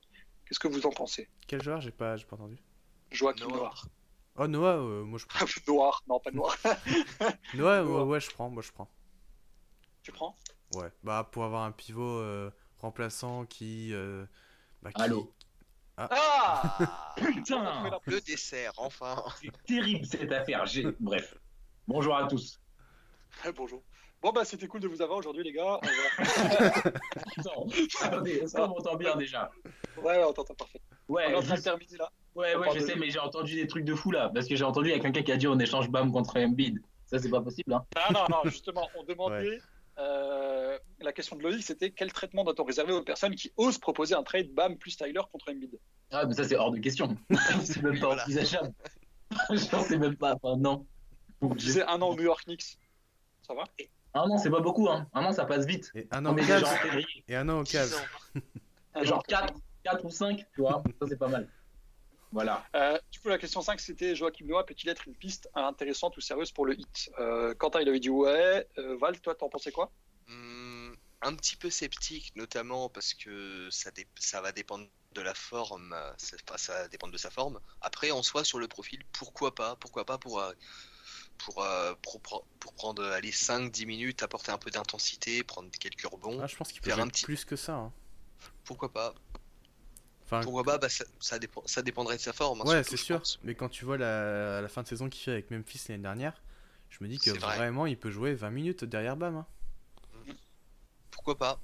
Qu'est-ce 0.45 0.59
que 0.59 0.67
vous 0.67 0.85
en 0.85 0.91
pensez? 0.91 1.27
Quel 1.47 1.63
joueur? 1.63 1.81
J'ai 1.81 1.89
pas, 1.91 2.17
j'ai 2.17 2.25
pas 2.25 2.35
entendu. 2.35 2.59
Joachim 3.09 3.47
Noah. 3.47 3.57
Noah. 3.57 3.73
Oh, 4.35 4.47
Noah, 4.47 4.75
euh, 4.77 5.03
moi 5.03 5.17
je 5.17 5.25
prends. 5.25 5.45
Noir, 5.67 6.03
non 6.07 6.19
pas 6.19 6.29
noir. 6.29 6.55
Noah, 7.55 7.81
ouais, 7.81 7.89
Noah. 7.89 8.05
ouais, 8.05 8.19
je 8.19 8.29
prends, 8.29 8.51
moi 8.51 8.61
je 8.61 8.71
prends. 8.71 8.89
tu 10.03 10.11
prends? 10.11 10.35
Ouais, 10.75 10.91
bah 11.03 11.27
pour 11.31 11.43
avoir 11.43 11.63
un 11.63 11.71
pivot 11.71 12.01
euh, 12.19 12.51
remplaçant 12.79 13.45
qui, 13.45 13.93
euh, 13.93 14.25
bah, 14.81 14.91
qui- 14.91 15.01
Allô 15.01 15.31
Ah 15.97 16.77
Putain 17.17 17.91
Le 18.05 18.19
dessert, 18.21 18.71
enfin. 18.77 19.23
C'est 19.41 19.51
terrible 19.65 20.05
cette 20.05 20.31
affaire. 20.31 20.65
J'ai... 20.65 20.85
Bref. 20.99 21.35
Bonjour 21.87 22.15
à 22.15 22.27
tous. 22.27 22.59
Bonjour. 23.55 23.83
Bon 24.21 24.31
bah 24.31 24.45
c'était 24.45 24.67
cool 24.67 24.79
de 24.79 24.87
vous 24.87 25.01
avoir 25.01 25.19
aujourd'hui 25.19 25.43
les 25.43 25.51
gars. 25.51 25.79
On 25.83 26.23
va- 26.23 26.23
Attends, 27.37 27.67
attendez, 28.01 28.31
est-ce 28.31 28.55
qu'on 28.55 28.69
m'entend 28.69 28.95
bien 28.95 29.15
déjà 29.17 29.51
Ouais, 29.97 30.17
ouais, 30.17 30.23
on 30.23 30.31
t'entend 30.33 30.53
parfait. 30.55 30.81
On 31.09 31.13
Ouais, 31.15 31.31
est 31.31 31.35
en 31.35 31.39
train 31.41 31.49
de 31.49 31.55
juste- 31.55 31.63
terminer 31.65 31.97
là. 31.97 32.09
ouais, 32.35 32.55
on 32.55 32.59
ouais, 32.61 32.69
je 32.73 32.79
de- 32.79 32.85
sais, 32.85 32.95
mais 32.95 33.09
j'ai 33.11 33.19
entendu 33.19 33.55
des 33.55 33.67
trucs 33.67 33.83
de 33.83 33.93
fou 33.93 34.11
là. 34.11 34.31
Parce 34.33 34.47
que 34.47 34.55
j'ai 34.55 34.63
entendu, 34.63 34.89
il 34.89 34.95
y 34.95 34.95
a 34.95 34.99
quelqu'un 34.99 35.23
qui 35.23 35.31
a 35.33 35.37
dit 35.37 35.47
on 35.47 35.59
échange 35.59 35.89
BAM 35.89 36.11
contre 36.13 36.37
Embiid. 36.39 36.81
Ça, 37.05 37.19
c'est 37.19 37.29
pas 37.29 37.41
possible, 37.41 37.73
hein. 37.73 37.85
Non, 38.11 38.21
non, 38.21 38.25
non, 38.29 38.49
justement, 38.49 38.89
on 38.95 39.03
demandait. 39.03 39.59
Euh, 39.99 40.77
la 40.99 41.13
question 41.13 41.35
de 41.35 41.43
Loïc, 41.43 41.63
c'était 41.63 41.91
quel 41.91 42.11
traitement 42.11 42.43
doit-on 42.43 42.63
réserver 42.63 42.93
aux 42.93 43.03
personnes 43.03 43.35
qui 43.35 43.51
osent 43.57 43.77
proposer 43.77 44.15
un 44.15 44.23
trade 44.23 44.49
BAM 44.53 44.77
plus 44.77 44.95
Tyler 44.97 45.21
contre 45.31 45.51
Embiid 45.51 45.79
Ah, 46.11 46.25
mais 46.25 46.33
ça, 46.33 46.43
c'est 46.43 46.55
hors 46.55 46.71
de 46.71 46.79
question. 46.79 47.15
c'est 47.63 47.81
même 47.81 47.99
pas 47.99 48.07
voilà. 48.07 48.23
envisageable. 48.23 48.73
Genre, 49.51 49.85
c'est 49.87 49.97
même 49.97 50.15
pas. 50.15 50.35
Enfin, 50.41 50.57
non. 50.57 50.85
On 51.41 51.53
disait 51.55 51.83
un 51.83 52.01
an 52.01 52.09
au 52.09 52.15
New 52.15 52.23
York 52.23 52.43
Knicks. 52.45 52.77
Ça 53.45 53.53
va? 53.53 53.63
Un 54.13 54.29
an, 54.29 54.37
c'est 54.37 54.49
pas 54.51 54.61
beaucoup, 54.61 54.87
hein. 54.89 55.07
Un 55.13 55.25
an, 55.25 55.33
ça 55.33 55.45
passe 55.45 55.65
vite. 55.65 55.91
Et 55.95 56.07
un 56.11 56.21
Non, 56.21 56.31
an 56.33 56.37
genre 56.37 56.63
en. 56.63 56.99
Et 57.27 57.35
un 57.35 57.49
an 57.49 57.59
au 57.59 57.63
10 57.63 57.71
Cavs. 57.71 57.93
ans. 57.93 58.39
Un 58.93 59.03
Genre 59.03 59.17
an. 59.19 59.23
4, 59.27 59.53
4 59.83 60.05
ou 60.05 60.09
5, 60.09 60.45
tu 60.53 60.61
vois. 60.61 60.83
Ça, 61.01 61.07
c'est 61.07 61.17
pas 61.17 61.27
mal. 61.27 61.49
Voilà. 62.33 62.65
Euh, 62.75 62.97
du 63.11 63.19
coup, 63.19 63.29
la 63.29 63.37
question 63.37 63.61
5, 63.61 63.79
c'était 63.79 64.15
Joachim 64.15 64.45
Noah 64.47 64.65
peut-il 64.65 64.89
être 64.89 65.07
une 65.07 65.15
piste 65.15 65.47
intéressante 65.53 66.17
ou 66.17 66.21
sérieuse 66.21 66.51
pour 66.51 66.65
le 66.65 66.77
hit? 66.79 67.11
Euh, 67.19 67.53
Quentin, 67.53 67.79
il 67.79 67.87
avait 67.87 67.99
dit 67.99 68.09
ouais. 68.09 68.67
Euh, 68.79 68.97
Val, 68.99 69.21
toi, 69.21 69.35
t'en 69.35 69.49
pensais 69.49 69.71
quoi? 69.71 69.91
Hmm, 70.27 70.93
un 71.21 71.35
petit 71.35 71.55
peu 71.55 71.69
sceptique, 71.69 72.33
notamment 72.35 72.89
parce 72.89 73.13
que 73.13 73.69
ça, 73.69 73.91
dé- 73.91 74.07
ça 74.19 74.41
va 74.41 74.51
dépendre 74.51 74.87
de 75.13 75.21
la 75.21 75.35
forme, 75.35 75.95
ça, 76.17 76.73
va 76.73 76.87
dépendre 76.87 77.13
de 77.13 77.19
sa 77.19 77.29
forme. 77.29 77.59
Après, 77.81 78.09
en 78.09 78.23
soi, 78.23 78.43
sur 78.43 78.57
le 78.57 78.67
profil, 78.67 79.03
pourquoi 79.11 79.53
pas 79.53 79.75
Pourquoi 79.75 80.03
pas 80.05 80.17
pour, 80.17 80.39
euh, 80.39 80.51
pour, 81.37 81.63
euh, 81.63 81.93
pour, 82.01 82.19
prendre 82.75 83.03
allez, 83.05 83.31
5-10 83.31 83.85
minutes, 83.85 84.23
apporter 84.23 84.51
un 84.51 84.57
peu 84.57 84.71
d'intensité, 84.71 85.43
prendre 85.43 85.69
quelques 85.69 86.05
rebonds 86.05 86.39
Ah, 86.41 86.47
je 86.47 86.55
pense 86.55 86.71
qu'il 86.71 86.81
peut 86.81 86.89
Faire 86.89 86.99
un 86.99 87.07
petit- 87.09 87.25
plus 87.25 87.45
que 87.45 87.55
ça. 87.55 87.73
hein. 87.75 87.93
Pourquoi 88.63 88.91
pas 88.91 89.13
Enfin, 90.25 90.41
Pourquoi 90.41 90.63
pas 90.63 90.77
bah, 90.77 90.89
ça, 90.89 91.05
ça, 91.19 91.37
dépend, 91.39 91.61
ça 91.65 91.81
dépendrait 91.81 92.15
de 92.17 92.21
sa 92.21 92.33
forme. 92.33 92.61
hein, 92.61 92.65
ouais, 92.65 92.83
c'est 92.83 92.97
je 92.97 93.03
sûr. 93.03 93.17
pense. 93.19 93.39
Mais 93.43 93.55
quand 93.55 93.69
tu 93.69 93.85
vois 93.85 93.97
la, 93.97 94.61
la 94.61 94.67
fin 94.69 94.81
de 94.83 94.87
saison 94.87 95.09
qu'il 95.09 95.21
fait 95.21 95.31
avec 95.31 95.51
Memphis 95.51 95.81
l'année 95.89 96.01
dernière, 96.03 96.41
je 96.89 96.97
me 97.03 97.07
dis 97.09 97.17
que 97.19 97.31
vrai. 97.31 97.55
vraiment 97.57 97.85
il 97.85 97.97
peut 97.97 98.11
jouer 98.11 98.33
20 98.33 98.49
minutes 98.51 98.83
derrière 98.85 99.17
Bam. 99.17 99.35
hein. 99.35 99.45
Pourquoi 101.11 101.37
pas? 101.37 101.59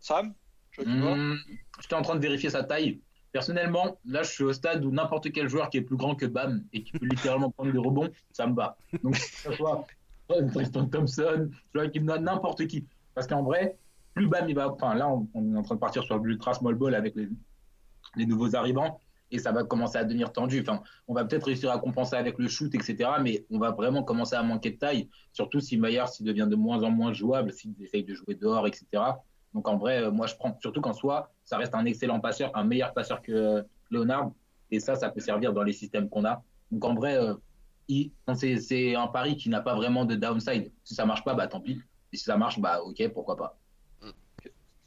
Sam 0.00 0.34
Noah 0.78 1.16
Mmh, 1.16 1.34
J'étais 1.80 1.94
en 1.94 2.02
train 2.02 2.14
de 2.16 2.20
vérifier 2.20 2.48
sa 2.48 2.64
taille. 2.64 3.00
Personnellement, 3.32 3.98
là, 4.06 4.22
je 4.22 4.30
suis 4.30 4.44
au 4.44 4.52
stade 4.52 4.84
où 4.84 4.90
n'importe 4.90 5.30
quel 5.32 5.48
joueur 5.48 5.68
qui 5.70 5.78
est 5.78 5.82
plus 5.82 5.96
grand 5.96 6.14
que 6.14 6.26
Bam 6.26 6.64
et 6.72 6.82
qui 6.82 6.92
peut 6.92 7.04
littéralement 7.06 7.50
prendre 7.56 7.72
des 7.72 7.78
rebonds, 7.78 8.10
ça 8.32 8.46
me 8.46 8.54
va. 8.54 8.78
Donc, 9.02 9.14
que 9.14 9.50
ce 9.50 9.52
soit 9.52 9.86
Tristan 10.54 10.86
Thompson, 10.86 11.50
Joachim 11.74 12.02
Noah, 12.04 12.18
n'importe 12.20 12.66
qui. 12.66 12.86
Parce 13.14 13.26
qu'en 13.26 13.42
vrai, 13.42 13.76
plus 14.14 14.28
Bam 14.28 14.48
il 14.48 14.54
va. 14.54 14.70
Enfin, 14.70 14.94
là, 14.94 15.08
on, 15.08 15.28
on 15.34 15.54
est 15.54 15.58
en 15.58 15.62
train 15.62 15.74
de 15.74 15.80
partir 15.80 16.02
sur 16.04 16.18
l'ultra 16.18 16.54
small 16.54 16.74
ball 16.74 16.94
avec 16.94 17.14
les, 17.16 17.28
les 18.16 18.26
nouveaux 18.26 18.54
arrivants 18.56 18.98
et 19.32 19.38
ça 19.38 19.50
va 19.50 19.64
commencer 19.64 19.96
à 19.96 20.04
devenir 20.04 20.30
tendu. 20.30 20.60
Enfin, 20.60 20.82
on 21.08 21.14
va 21.14 21.24
peut-être 21.24 21.44
réussir 21.44 21.70
à 21.72 21.78
compenser 21.78 22.14
avec 22.16 22.38
le 22.38 22.48
shoot, 22.48 22.72
etc. 22.74 23.10
Mais 23.22 23.44
on 23.50 23.58
va 23.58 23.70
vraiment 23.70 24.02
commencer 24.04 24.36
à 24.36 24.42
manquer 24.42 24.72
de 24.72 24.76
taille, 24.76 25.08
surtout 25.32 25.58
si 25.58 25.80
s'il 25.80 26.26
devient 26.26 26.46
de 26.48 26.56
moins 26.56 26.82
en 26.82 26.90
moins 26.90 27.12
jouable, 27.12 27.52
s'il 27.52 27.74
essaye 27.82 28.04
de 28.04 28.14
jouer 28.14 28.34
dehors, 28.34 28.66
etc. 28.66 28.86
Donc 29.54 29.68
en 29.68 29.76
vrai, 29.78 30.02
euh, 30.02 30.10
moi 30.10 30.26
je 30.26 30.36
prends. 30.36 30.56
Surtout 30.60 30.80
qu'en 30.80 30.92
soi, 30.92 31.32
ça 31.44 31.56
reste 31.56 31.74
un 31.74 31.84
excellent 31.86 32.20
passeur, 32.20 32.54
un 32.54 32.64
meilleur 32.64 32.92
passeur 32.92 33.22
que 33.22 33.32
euh, 33.32 33.62
Leonard. 33.90 34.30
Et 34.70 34.80
ça, 34.80 34.94
ça 34.94 35.10
peut 35.10 35.20
servir 35.20 35.52
dans 35.52 35.62
les 35.62 35.72
systèmes 35.72 36.08
qu'on 36.08 36.24
a. 36.24 36.42
Donc 36.70 36.84
en 36.84 36.94
vrai, 36.94 37.16
euh, 37.16 37.34
c'est 38.34 38.94
un 38.94 39.06
pari 39.08 39.36
qui 39.36 39.48
n'a 39.48 39.60
pas 39.60 39.74
vraiment 39.74 40.04
de 40.04 40.14
downside. 40.14 40.70
Si 40.84 40.94
ça 40.94 41.04
marche 41.04 41.24
pas, 41.24 41.34
bah 41.34 41.46
tant 41.46 41.60
pis. 41.60 41.80
Et 42.12 42.16
si 42.16 42.24
ça 42.24 42.36
marche, 42.36 42.60
bah 42.60 42.82
ok, 42.82 43.08
pourquoi 43.12 43.36
pas. 43.36 43.58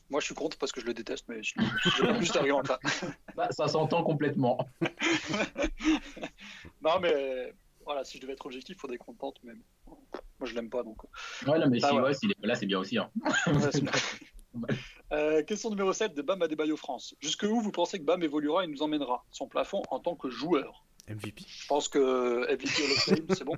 Moi, 0.09 0.19
je 0.19 0.25
suis 0.25 0.35
contre 0.35 0.57
parce 0.57 0.71
que 0.71 0.79
je 0.81 0.85
le 0.85 0.93
déteste, 0.93 1.25
mais 1.27 1.41
je 1.41 1.53
je- 1.83 2.19
juste 2.19 2.35
argument 2.35 2.63
ça. 2.63 2.79
Bah, 3.35 3.47
ça 3.51 3.67
s'entend 3.67 4.03
complètement. 4.03 4.57
Non, 6.81 6.99
mais 7.01 7.53
voilà, 7.83 8.03
si 8.03 8.17
je 8.17 8.21
devais 8.21 8.33
être 8.33 8.45
objectif, 8.45 8.75
il 8.77 8.79
faudrait 8.79 8.97
qu'on 8.97 9.13
tente, 9.13 9.37
mais 9.43 9.53
moi, 9.87 9.97
je 10.43 10.53
l'aime 10.53 10.69
pas, 10.69 10.83
donc. 10.83 10.97
Ouais, 11.47 11.59
non, 11.59 11.67
mais 11.69 11.79
Ah 11.83 11.89
si, 11.89 11.95
ouais. 11.95 12.01
ouais, 12.01 12.13
s'il 12.13 12.31
est 12.31 12.35
là, 12.45 12.55
c'est 12.55 12.65
bien 12.65 12.79
aussi. 12.79 12.97
hein. 12.97 13.11
Euh, 15.11 15.43
question 15.43 15.69
numéro 15.69 15.91
7 15.93 16.15
de 16.15 16.21
Bam 16.21 16.41
Adebayo 16.41 16.77
France. 16.77 17.13
Jusque 17.19 17.43
où 17.43 17.59
vous 17.59 17.71
pensez 17.71 17.99
que 17.99 18.03
Bam 18.05 18.23
évoluera 18.23 18.63
et 18.63 18.67
nous 18.67 18.81
emmènera? 18.81 19.23
Son 19.31 19.47
plafond 19.47 19.83
en 19.89 19.99
tant 19.99 20.15
que 20.15 20.29
joueur 20.29 20.85
MVP. 21.09 21.43
Je 21.45 21.67
pense 21.67 21.89
que 21.89 22.47
MVP 22.51 22.81
Hall 22.83 22.91
of 22.91 22.97
Fame, 23.03 23.25
c'est 23.35 23.43
bon. 23.43 23.57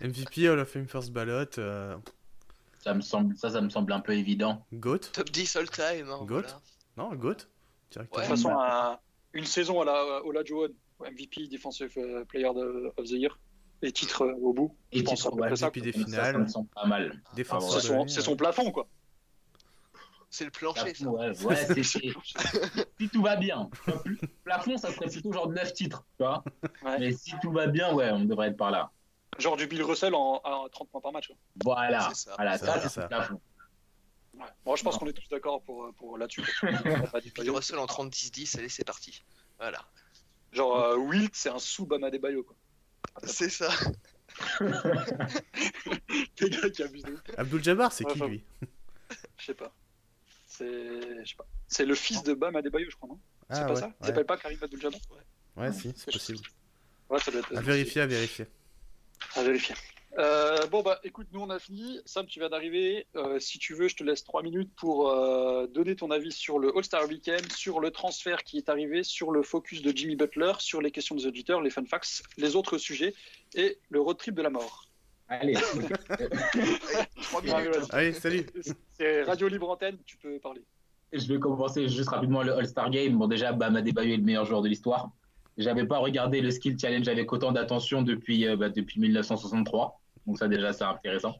MVP, 0.00 0.48
Hall 0.48 0.58
of 0.60 0.68
Fame 0.68 0.86
First 0.86 1.10
Ballot, 1.12 1.58
euh, 1.58 1.96
Ça 2.84 2.92
me 2.92 3.00
semble, 3.00 3.34
ça, 3.38 3.48
ça 3.48 3.62
me 3.62 3.70
semble 3.70 3.94
un 3.94 4.00
peu 4.00 4.12
évident. 4.12 4.62
GOAT. 4.74 4.98
Top 5.14 5.30
10 5.30 5.56
all 5.56 5.70
time. 5.70 6.10
hein, 6.10 6.18
Goat. 6.26 6.42
voilà. 6.42 6.60
Non, 6.98 7.14
GOAT. 7.14 7.36
De 7.96 8.02
toute 8.02 8.24
façon, 8.24 8.50
un- 8.50 8.98
une 9.32 9.46
saison 9.46 9.80
à 9.80 9.86
la 9.86 10.22
Ola 10.22 10.44
Johan, 10.44 10.68
MVP, 11.00 11.48
Defensive 11.48 11.90
euh, 11.96 12.26
Player 12.26 12.44
of 12.46 13.06
the 13.06 13.12
Year, 13.12 13.38
et 13.80 13.90
titres 13.90 14.22
euh, 14.26 14.34
au 14.34 14.52
bout. 14.52 14.76
Et 14.92 14.98
Je 14.98 15.04
pense 15.04 15.24
ouais, 15.24 15.56
ça. 15.56 15.70
Des 15.70 15.92
Ça, 15.92 15.98
ça 15.98 16.04
finales, 16.04 16.38
me 16.42 16.46
semble 16.46 16.68
pas 16.74 16.84
mal. 16.84 17.22
défenseur 17.34 17.70
Ah, 18.02 18.04
C'est 18.06 18.20
son, 18.20 18.36
plafond, 18.36 18.70
quoi. 18.70 18.86
C'est 20.28 20.44
le 20.44 20.50
plancher, 20.50 20.92
ça. 20.94 21.08
Ouais, 21.08 21.28
ouais, 21.42 21.56
c'est- 21.56 21.82
c'est- 21.84 22.14
si 23.00 23.08
tout 23.08 23.22
va 23.22 23.36
bien. 23.36 23.70
Plafond, 24.44 24.76
ça 24.76 24.92
serait 24.92 25.08
plutôt 25.08 25.32
genre 25.32 25.48
9 25.48 25.72
titres, 25.72 26.04
tu 26.18 26.24
vois. 26.24 26.44
Ouais. 26.82 26.98
Mais 26.98 27.12
si 27.12 27.32
tout 27.40 27.50
va 27.52 27.66
bien, 27.66 27.94
ouais, 27.94 28.10
on 28.10 28.24
devrait 28.26 28.48
être 28.48 28.58
par 28.58 28.70
là. 28.70 28.90
Genre 29.38 29.56
du 29.56 29.66
Bill 29.66 29.82
Russell 29.82 30.14
en, 30.14 30.38
à 30.44 30.68
30 30.70 30.88
points 30.90 31.00
par 31.00 31.12
match. 31.12 31.26
quoi. 31.28 31.36
Voilà, 31.64 32.08
C'est 32.14 32.28
ça. 32.28 32.34
voilà, 32.36 32.58
Ça, 32.58 32.66
ça, 32.66 32.74
c'est 32.74 32.80
c'est 32.82 32.88
ça. 32.94 33.00
le 33.02 33.08
plafond. 33.08 33.40
Ouais. 34.34 34.46
Bon, 34.64 34.74
je 34.76 34.82
pense 34.82 34.98
qu'on 34.98 35.06
est 35.06 35.12
tous 35.12 35.28
d'accord 35.28 35.62
pour, 35.62 35.92
pour 35.94 36.18
là-dessus. 36.18 36.42
Bill. 37.36 37.50
Russell 37.50 37.78
en 37.78 37.86
30-10-10, 37.86 38.58
allez, 38.58 38.68
c'est 38.68 38.84
parti. 38.84 39.22
Voilà. 39.58 39.80
Genre, 40.52 40.78
euh, 40.80 40.96
Wilt, 40.96 41.34
c'est 41.34 41.50
un 41.50 41.58
sous 41.58 41.86
Bam 41.86 42.02
Adebayo, 42.04 42.42
quoi. 42.44 42.56
C'est 43.24 43.50
ça. 43.50 43.70
Le 46.40 46.48
gars 46.48 46.70
qui 46.70 46.82
abuse. 46.82 47.04
Abdul 47.36 47.62
Jabbar, 47.62 47.92
c'est 47.92 48.04
qui 48.04 48.18
lui? 48.20 48.44
Je 49.38 49.44
sais 49.44 49.54
pas. 49.54 49.72
C'est 50.46 51.24
je 51.24 51.28
sais 51.30 51.36
pas. 51.36 51.46
C'est 51.68 51.84
le 51.86 51.94
fils 51.94 52.22
de 52.22 52.34
Bam 52.34 52.54
Adebayo, 52.56 52.88
je 52.90 52.96
crois, 52.96 53.08
non? 53.08 53.20
C'est 53.50 53.58
Ah 53.58 53.64
pas 53.66 53.74
ouais, 53.74 53.80
ça? 53.80 53.86
Il 53.86 54.02
ouais. 54.02 54.06
s'appelle 54.08 54.26
pas 54.26 54.36
Karim 54.36 54.58
Abdul-Jabbar? 54.62 55.00
Ouais, 55.56 55.72
si, 55.72 55.92
c'est 55.96 56.10
possible. 56.12 56.40
Ouais, 57.08 57.18
ça 57.20 57.30
doit 57.30 57.40
être. 57.40 57.56
À 57.56 57.60
vérifier, 57.60 58.00
à 58.02 58.06
vérifier. 58.06 58.46
À 59.36 59.42
vérifier. 59.42 59.74
Euh, 60.18 60.66
bon, 60.70 60.82
bah 60.82 61.00
écoute, 61.02 61.26
nous 61.32 61.40
on 61.40 61.50
a 61.50 61.58
fini. 61.58 62.00
Sam, 62.04 62.26
tu 62.26 62.38
viens 62.38 62.48
d'arriver. 62.48 63.06
Euh, 63.16 63.40
si 63.40 63.58
tu 63.58 63.74
veux, 63.74 63.88
je 63.88 63.96
te 63.96 64.04
laisse 64.04 64.22
trois 64.22 64.42
minutes 64.42 64.70
pour 64.76 65.08
euh, 65.08 65.66
donner 65.66 65.96
ton 65.96 66.10
avis 66.10 66.30
sur 66.30 66.58
le 66.58 66.76
All-Star 66.76 67.08
Weekend, 67.08 67.50
sur 67.52 67.80
le 67.80 67.90
transfert 67.90 68.44
qui 68.44 68.58
est 68.58 68.68
arrivé, 68.68 69.02
sur 69.02 69.32
le 69.32 69.42
focus 69.42 69.82
de 69.82 69.90
Jimmy 69.94 70.14
Butler, 70.14 70.52
sur 70.58 70.80
les 70.80 70.92
questions 70.92 71.16
des 71.16 71.26
auditeurs, 71.26 71.60
les 71.62 71.70
fun 71.70 71.84
facts, 71.84 72.22
les 72.36 72.54
autres 72.54 72.78
sujets 72.78 73.14
et 73.54 73.78
le 73.90 74.00
road 74.00 74.16
trip 74.16 74.34
de 74.34 74.42
la 74.42 74.50
mort. 74.50 74.88
Allez. 75.28 75.54
Trois 77.22 77.42
minutes. 77.42 77.88
Allez, 77.90 78.12
salut. 78.12 78.46
C'est 78.90 79.22
Radio 79.22 79.48
Libre 79.48 79.70
Antenne, 79.70 79.98
tu 80.06 80.16
peux 80.16 80.38
parler. 80.38 80.62
Je 81.12 81.32
vais 81.32 81.40
commencer 81.40 81.88
juste 81.88 82.10
rapidement 82.10 82.42
le 82.42 82.52
All-Star 82.52 82.90
Game. 82.90 83.16
Bon, 83.18 83.26
déjà, 83.26 83.52
Bam 83.52 83.74
Adebayo 83.74 84.14
est 84.14 84.16
le 84.16 84.22
meilleur 84.22 84.44
joueur 84.44 84.62
de 84.62 84.68
l'histoire. 84.68 85.10
J'avais 85.56 85.86
pas 85.86 85.98
regardé 85.98 86.40
le 86.40 86.50
Skill 86.50 86.78
Challenge 86.78 87.06
avec 87.08 87.32
autant 87.32 87.52
d'attention 87.52 88.02
depuis, 88.02 88.46
euh, 88.46 88.56
bah, 88.56 88.70
depuis 88.70 89.00
1963. 89.00 90.00
Donc, 90.26 90.38
ça, 90.38 90.48
déjà, 90.48 90.72
c'est 90.72 90.84
intéressant. 90.84 91.34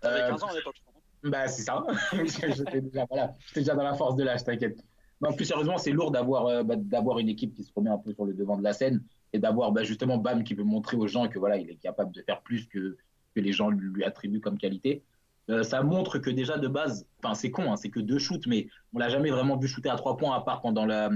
T'avais 0.00 0.20
Euh, 0.20 0.30
15 0.30 0.42
ans 0.42 0.48
à 0.48 0.54
l'époque. 0.54 0.76
Bah, 1.24 1.48
c'est 1.48 1.62
ça. 1.62 1.84
J'étais 2.24 2.80
déjà, 2.80 3.06
voilà, 3.08 3.34
déjà 3.54 3.74
dans 3.74 3.82
la 3.82 3.94
force 3.94 4.16
de 4.16 4.24
l'âge, 4.24 4.44
t'inquiète. 4.44 4.84
Non, 5.20 5.32
plus 5.32 5.46
sérieusement, 5.46 5.78
c'est 5.78 5.92
lourd 5.92 6.10
d'avoir 6.10 6.46
euh, 6.46 6.62
bah, 6.62 6.76
d'avoir 6.76 7.18
une 7.18 7.28
équipe 7.28 7.54
qui 7.54 7.64
se 7.64 7.72
remet 7.74 7.90
un 7.90 7.98
peu 7.98 8.12
sur 8.12 8.26
le 8.26 8.34
devant 8.34 8.58
de 8.58 8.62
la 8.62 8.74
scène 8.74 9.02
et 9.32 9.38
d'avoir 9.38 9.72
bah, 9.72 9.82
justement 9.82 10.18
Bam 10.18 10.44
qui 10.44 10.54
veut 10.54 10.62
montrer 10.64 10.96
aux 10.96 11.06
gens 11.06 11.26
que 11.28 11.38
voilà, 11.38 11.56
il 11.56 11.70
est 11.70 11.76
capable 11.76 12.12
de 12.12 12.22
faire 12.22 12.42
plus 12.42 12.66
que, 12.66 12.96
que 13.34 13.40
les 13.40 13.52
gens 13.52 13.70
lui, 13.70 13.88
lui 13.88 14.04
attribuent 14.04 14.40
comme 14.40 14.58
qualité. 14.58 15.02
Euh, 15.48 15.62
ça 15.62 15.82
montre 15.82 16.18
que 16.18 16.28
déjà 16.28 16.58
de 16.58 16.68
base, 16.68 17.06
enfin 17.22 17.34
c'est 17.34 17.50
con, 17.50 17.72
hein, 17.72 17.76
c'est 17.76 17.88
que 17.88 18.00
deux 18.00 18.18
shoots, 18.18 18.46
mais 18.46 18.68
on 18.92 18.98
l'a 18.98 19.08
jamais 19.08 19.30
vraiment 19.30 19.56
vu 19.56 19.68
shooter 19.68 19.88
à 19.88 19.96
trois 19.96 20.16
points 20.16 20.36
à 20.36 20.40
part 20.40 20.60
pendant 20.60 20.84
la, 20.84 21.10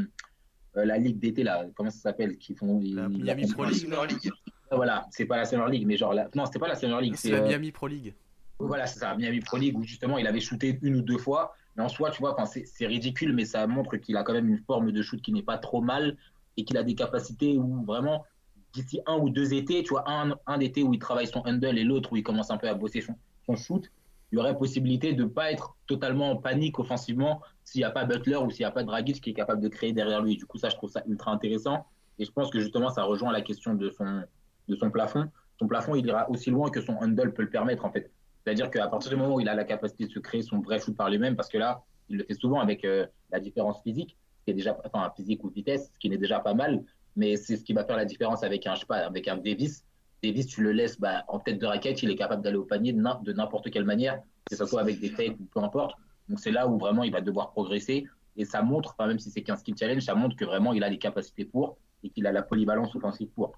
euh, 0.77 0.85
la 0.85 0.99
ligue 0.99 1.19
d'été 1.19 1.43
là, 1.43 1.67
comment 1.75 1.91
ça 1.91 1.99
s'appelle, 2.01 2.37
qui 2.39 2.55
font 2.55 2.81
La 2.83 3.07
ils- 3.11 3.23
Miami 3.23 3.47
Pro 3.47 3.65
League. 3.65 3.89
League. 4.09 4.33
Voilà, 4.73 5.07
c'est 5.11 5.25
pas 5.27 5.37
la 5.37 5.45
Summer 5.45 5.69
League, 5.69 5.85
mais 5.87 5.97
genre 5.97 6.15
la... 6.15 6.29
non, 6.35 6.47
c'était 6.47 6.61
pas 6.61 6.69
la 6.69 6.77
Summer 6.77 7.01
League, 7.01 7.15
C'est 7.17 7.31
la 7.33 7.39
euh, 7.39 7.49
Miami 7.49 7.73
Pro 7.73 7.89
League. 7.89 8.15
voilà, 8.59 8.87
c'est 8.87 9.01
ça, 9.01 9.17
Miami 9.17 9.41
Pro 9.41 9.57
League 9.57 9.77
où 9.77 9.83
justement 9.83 10.17
il 10.19 10.27
avait 10.27 10.41
shooté 10.41 10.79
une 10.83 10.97
ou 10.97 11.03
deux 11.03 11.19
fois. 11.19 11.55
Mais 11.77 11.83
en 11.85 11.89
soi, 11.89 12.11
tu 12.11 12.19
vois, 12.21 12.37
c'est 12.47 12.87
ridicule, 12.87 13.33
mais 13.33 13.45
ça 13.45 13.67
montre 13.67 13.97
qu'il 13.97 14.17
a 14.17 14.23
quand 14.25 14.33
même 14.33 14.49
une 14.49 14.59
forme 14.59 14.91
de 14.93 15.03
shoot 15.03 15.21
qui 15.23 15.33
n'est 15.33 15.43
pas 15.43 15.57
trop 15.59 15.81
mal 15.81 16.17
et 16.57 16.65
qu'il 16.65 16.77
a 16.77 16.83
des 16.83 16.95
capacités 16.97 17.57
où 17.59 17.85
vraiment, 17.85 18.25
d'ici 18.73 19.01
un 19.07 19.17
ou 19.19 19.31
deux 19.31 19.55
étés, 19.55 19.83
tu 19.85 19.91
vois, 19.91 20.05
un, 20.11 20.35
un 20.47 20.61
été 20.61 20.83
où 20.83 20.93
il 20.93 20.99
travaille 20.99 21.27
son 21.29 21.41
handle 21.47 21.79
et 21.79 21.85
l'autre 21.85 22.13
où 22.13 22.17
il 22.17 22.23
commence 22.25 22.51
un 22.51 22.57
peu 22.59 22.69
à 22.69 22.75
bosser 22.75 23.01
son, 23.01 23.15
son 23.47 23.55
shoot, 23.57 23.89
il 24.33 24.37
y 24.37 24.39
aurait 24.39 24.57
possibilité 24.59 25.13
de 25.13 25.23
ne 25.25 25.29
pas 25.29 25.51
être 25.53 25.77
totalement 25.87 26.31
en 26.33 26.37
panique 26.37 26.79
offensivement 26.81 27.41
s'il 27.71 27.81
n'y 27.83 27.85
a 27.85 27.91
pas 27.91 28.05
Butler 28.05 28.37
ou 28.37 28.51
s'il 28.51 28.63
n'y 28.63 28.67
a 28.67 28.73
pas 28.73 28.83
Dragic 28.83 29.21
qui 29.23 29.31
est 29.31 29.35
capable 29.35 29.61
de 29.63 29.69
créer 29.69 29.93
derrière 29.93 30.23
lui. 30.23 30.37
Du 30.37 30.45
coup, 30.45 30.59
ça, 30.59 30.69
je 30.71 30.75
trouve 30.75 30.91
ça 30.91 31.03
ultra 31.07 31.31
intéressant. 31.31 31.87
Et 32.19 32.25
je 32.25 32.33
pense 32.33 32.51
que 32.51 32.59
justement, 32.59 32.91
ça 32.91 33.05
rejoint 33.05 33.33
la 33.33 33.43
question 33.43 33.75
de 33.75 33.91
son, 33.91 34.23
de 34.69 34.75
son 34.75 34.91
plafond. 34.91 35.31
Son 35.59 35.69
plafond, 35.69 35.95
il 35.95 36.05
ira 36.05 36.29
aussi 36.29 36.51
loin 36.51 36.69
que 36.71 36.81
son 36.81 36.95
handle 36.95 37.33
peut 37.33 37.43
le 37.43 37.51
permettre, 37.51 37.85
en 37.85 37.93
fait. 37.93 38.11
C'est-à-dire 38.43 38.71
qu'à 38.71 38.89
partir 38.89 39.11
du 39.11 39.17
moment 39.17 39.37
où 39.37 39.41
il 39.41 39.49
a 39.49 39.55
la 39.55 39.65
capacité 39.65 40.07
de 40.07 40.11
se 40.11 40.19
créer 40.19 40.43
son 40.43 40.59
vrai 40.61 40.81
shoot 40.81 40.97
par 40.97 41.11
lui-même, 41.11 41.37
parce 41.37 41.49
que 41.49 41.59
là, 41.59 41.83
il 42.09 42.17
le 42.17 42.25
fait 42.25 42.35
souvent 42.35 42.59
avec 42.59 42.85
euh, 42.85 43.07
la 43.31 43.39
différence 43.39 43.81
physique, 43.83 44.17
qui 44.45 44.51
est 44.51 44.55
déjà, 44.55 44.77
enfin, 44.85 45.13
physique 45.17 45.45
ou 45.45 45.51
vitesse, 45.51 45.93
ce 45.95 45.99
qui 46.01 46.11
n'est 46.11 46.19
déjà 46.19 46.41
pas 46.41 46.55
mal, 46.55 46.83
mais 47.15 47.37
c'est 47.37 47.57
ce 47.57 47.63
qui 47.65 47.73
va 47.73 47.85
faire 47.85 47.97
la 47.97 48.05
différence 48.05 48.43
avec 48.43 48.67
un, 48.67 48.75
je 48.75 48.81
sais 48.81 48.87
pas, 48.87 48.97
avec 48.97 49.29
un 49.29 49.37
Davis. 49.37 49.85
Davis, 50.25 50.47
tu 50.49 50.63
le 50.63 50.73
laisses 50.73 50.99
bah, 50.99 51.25
en 51.29 51.39
tête 51.39 51.59
de 51.61 51.67
raquette, 51.67 52.03
il 52.03 52.11
est 52.11 52.17
capable 52.17 52.43
d'aller 52.43 52.57
au 52.57 52.65
panier 52.65 52.93
de 52.93 53.01
n'im- 53.01 53.21
de 53.23 53.33
n'importe 53.33 53.71
quelle 53.71 53.85
manière, 53.85 54.21
que 54.47 54.57
ce 54.57 54.65
soit 54.67 54.81
avec 54.81 54.99
des 54.99 55.11
fakes 55.11 55.39
ou 55.39 55.45
peu 55.45 55.61
importe. 55.61 55.97
Donc 56.31 56.39
c'est 56.41 56.53
là 56.53 56.67
où 56.69 56.79
vraiment 56.79 57.03
il 57.03 57.13
va 57.13 57.21
devoir 57.21 57.51
progresser. 57.51 58.07
Et 58.37 58.45
ça 58.45 58.63
montre, 58.63 58.95
enfin, 58.97 59.09
même 59.09 59.19
si 59.19 59.31
c'est 59.31 59.43
qu'un 59.43 59.57
skill 59.57 59.77
challenge, 59.77 60.03
ça 60.03 60.15
montre 60.15 60.37
que 60.37 60.45
vraiment 60.45 60.73
il 60.73 60.83
a 60.85 60.89
les 60.89 60.99
capacités 60.99 61.45
pour 61.45 61.77
et 62.05 62.09
qu'il 62.11 62.27
a 62.27 62.33
la 62.33 62.43
polyvalence 62.43 62.95
offensive 62.95 63.29
pour. 63.35 63.53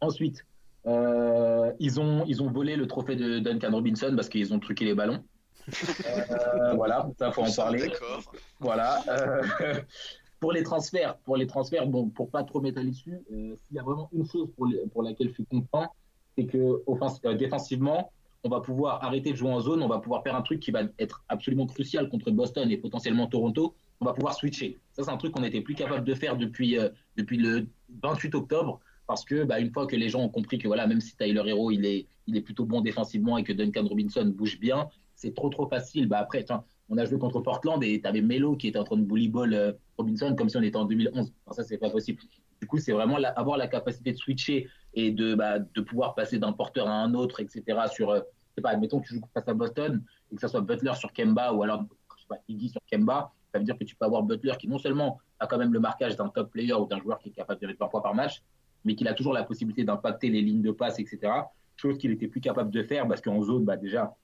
Ensuite, 0.00 0.46
euh, 0.86 1.72
ils, 1.80 2.00
ont, 2.00 2.24
ils 2.26 2.40
ont 2.42 2.50
volé 2.50 2.76
le 2.76 2.86
trophée 2.86 3.16
de 3.16 3.40
Duncan 3.40 3.70
Robinson 3.72 4.12
parce 4.14 4.28
qu'ils 4.28 4.54
ont 4.54 4.60
truqué 4.60 4.84
les 4.86 4.94
ballons. 4.94 5.22
Euh, 6.06 6.74
voilà, 6.74 7.08
ça 7.18 7.30
faut 7.32 7.42
en 7.42 7.52
parler. 7.52 7.80
D'accord. 7.88 8.22
Voilà. 8.58 9.00
euh, 9.08 9.42
pour 10.40 10.52
les 10.52 10.62
transferts, 10.64 11.16
pour 11.18 11.36
les 11.36 11.46
transferts, 11.46 11.86
bon, 11.86 12.08
pour 12.08 12.30
pas 12.30 12.42
trop 12.42 12.60
m'étaler 12.60 12.90
dessus, 12.90 13.14
euh, 13.32 13.54
s'il 13.56 13.76
y 13.76 13.78
a 13.78 13.82
vraiment 13.82 14.08
une 14.12 14.26
chose 14.26 14.48
pour, 14.56 14.66
les- 14.66 14.86
pour 14.92 15.02
laquelle 15.02 15.28
je 15.28 15.34
suis 15.34 15.46
content, 15.46 15.92
c'est 16.36 16.46
que 16.46 16.82
offens- 16.86 17.20
euh, 17.26 17.34
défensivement, 17.34 18.10
on 18.44 18.48
va 18.48 18.60
pouvoir 18.60 19.04
arrêter 19.04 19.32
de 19.32 19.36
jouer 19.36 19.50
en 19.50 19.60
zone, 19.60 19.82
on 19.82 19.88
va 19.88 19.98
pouvoir 19.98 20.22
faire 20.22 20.34
un 20.34 20.42
truc 20.42 20.60
qui 20.60 20.70
va 20.70 20.82
être 20.98 21.24
absolument 21.28 21.66
crucial 21.66 22.08
contre 22.08 22.30
Boston 22.30 22.70
et 22.70 22.76
potentiellement 22.76 23.26
Toronto. 23.26 23.74
On 24.00 24.04
va 24.04 24.14
pouvoir 24.14 24.34
switcher. 24.34 24.80
Ça, 24.92 25.04
c'est 25.04 25.10
un 25.10 25.16
truc 25.16 25.32
qu'on 25.32 25.42
n'était 25.42 25.60
plus 25.60 25.74
capable 25.74 26.04
de 26.04 26.14
faire 26.14 26.36
depuis, 26.36 26.76
euh, 26.76 26.88
depuis 27.16 27.36
le 27.36 27.68
28 28.02 28.34
octobre. 28.34 28.80
Parce 29.06 29.24
que 29.24 29.44
bah, 29.44 29.60
une 29.60 29.70
fois 29.72 29.86
que 29.86 29.94
les 29.94 30.08
gens 30.08 30.20
ont 30.20 30.28
compris 30.28 30.58
que 30.58 30.66
voilà, 30.66 30.86
même 30.86 31.00
si 31.00 31.16
Tyler 31.16 31.42
Hero 31.46 31.70
il 31.70 31.84
est, 31.84 32.06
il 32.26 32.36
est 32.36 32.40
plutôt 32.40 32.64
bon 32.64 32.80
défensivement 32.80 33.36
et 33.36 33.44
que 33.44 33.52
Duncan 33.52 33.86
Robinson 33.86 34.24
bouge 34.24 34.58
bien, 34.58 34.88
c'est 35.14 35.34
trop 35.34 35.48
trop 35.48 35.68
facile. 35.68 36.08
Bah, 36.08 36.18
après, 36.18 36.44
on 36.88 36.98
a 36.98 37.04
joué 37.04 37.18
contre 37.18 37.40
Portland 37.40 37.82
et 37.84 38.00
tu 38.00 38.08
avais 38.08 38.22
Melo 38.22 38.56
qui 38.56 38.68
était 38.68 38.78
en 38.78 38.84
train 38.84 38.96
de 38.96 39.04
bully 39.04 39.28
ball 39.28 39.54
euh, 39.54 39.72
Robinson 39.98 40.34
comme 40.36 40.48
si 40.48 40.56
on 40.56 40.62
était 40.62 40.76
en 40.76 40.84
2011. 40.84 41.32
Alors 41.46 41.54
ça, 41.54 41.62
c'est 41.62 41.78
pas 41.78 41.90
possible. 41.90 42.22
Du 42.60 42.66
coup, 42.66 42.78
c'est 42.78 42.92
vraiment 42.92 43.16
avoir 43.36 43.56
la 43.56 43.66
capacité 43.66 44.12
de 44.12 44.16
switcher 44.16 44.68
et 44.94 45.10
de, 45.10 45.34
bah, 45.34 45.58
de 45.58 45.80
pouvoir 45.80 46.14
passer 46.14 46.38
d'un 46.38 46.52
porteur 46.52 46.88
à 46.88 46.94
un 46.94 47.14
autre, 47.14 47.40
etc. 47.40 47.62
Sur, 47.90 48.10
euh, 48.10 48.20
je 48.50 48.54
sais 48.56 48.62
pas, 48.62 48.70
admettons 48.70 49.00
que 49.00 49.06
tu 49.06 49.14
joues 49.14 49.22
face 49.32 49.48
à 49.48 49.54
Boston 49.54 50.02
et 50.30 50.34
que 50.34 50.40
ça 50.40 50.48
soit 50.48 50.60
Butler 50.60 50.94
sur 50.94 51.12
Kemba 51.12 51.52
ou 51.52 51.62
alors 51.62 51.84
je 52.16 52.22
sais 52.22 52.28
pas, 52.28 52.38
Iggy 52.48 52.68
sur 52.68 52.80
Kemba, 52.90 53.32
ça 53.52 53.58
veut 53.58 53.64
dire 53.64 53.78
que 53.78 53.84
tu 53.84 53.94
peux 53.96 54.04
avoir 54.04 54.22
Butler 54.22 54.52
qui 54.58 54.68
non 54.68 54.78
seulement 54.78 55.18
a 55.38 55.46
quand 55.46 55.58
même 55.58 55.72
le 55.72 55.80
marquage 55.80 56.16
d'un 56.16 56.28
top 56.28 56.50
player 56.50 56.74
ou 56.74 56.86
d'un 56.86 57.00
joueur 57.00 57.18
qui 57.18 57.30
est 57.30 57.32
capable 57.32 57.60
de 57.60 57.66
mettre 57.66 57.78
20 57.80 57.88
points 57.88 58.00
par 58.00 58.14
match, 58.14 58.42
mais 58.84 58.94
qu'il 58.94 59.08
a 59.08 59.14
toujours 59.14 59.32
la 59.32 59.44
possibilité 59.44 59.84
d'impacter 59.84 60.28
les 60.28 60.40
lignes 60.40 60.62
de 60.62 60.70
passe, 60.70 60.98
etc. 60.98 61.32
Chose 61.76 61.98
qu'il 61.98 62.10
était 62.10 62.28
plus 62.28 62.40
capable 62.40 62.70
de 62.70 62.82
faire 62.82 63.06
parce 63.08 63.20
qu'en 63.20 63.42
zone, 63.42 63.64
bah, 63.64 63.76
déjà, 63.76 64.14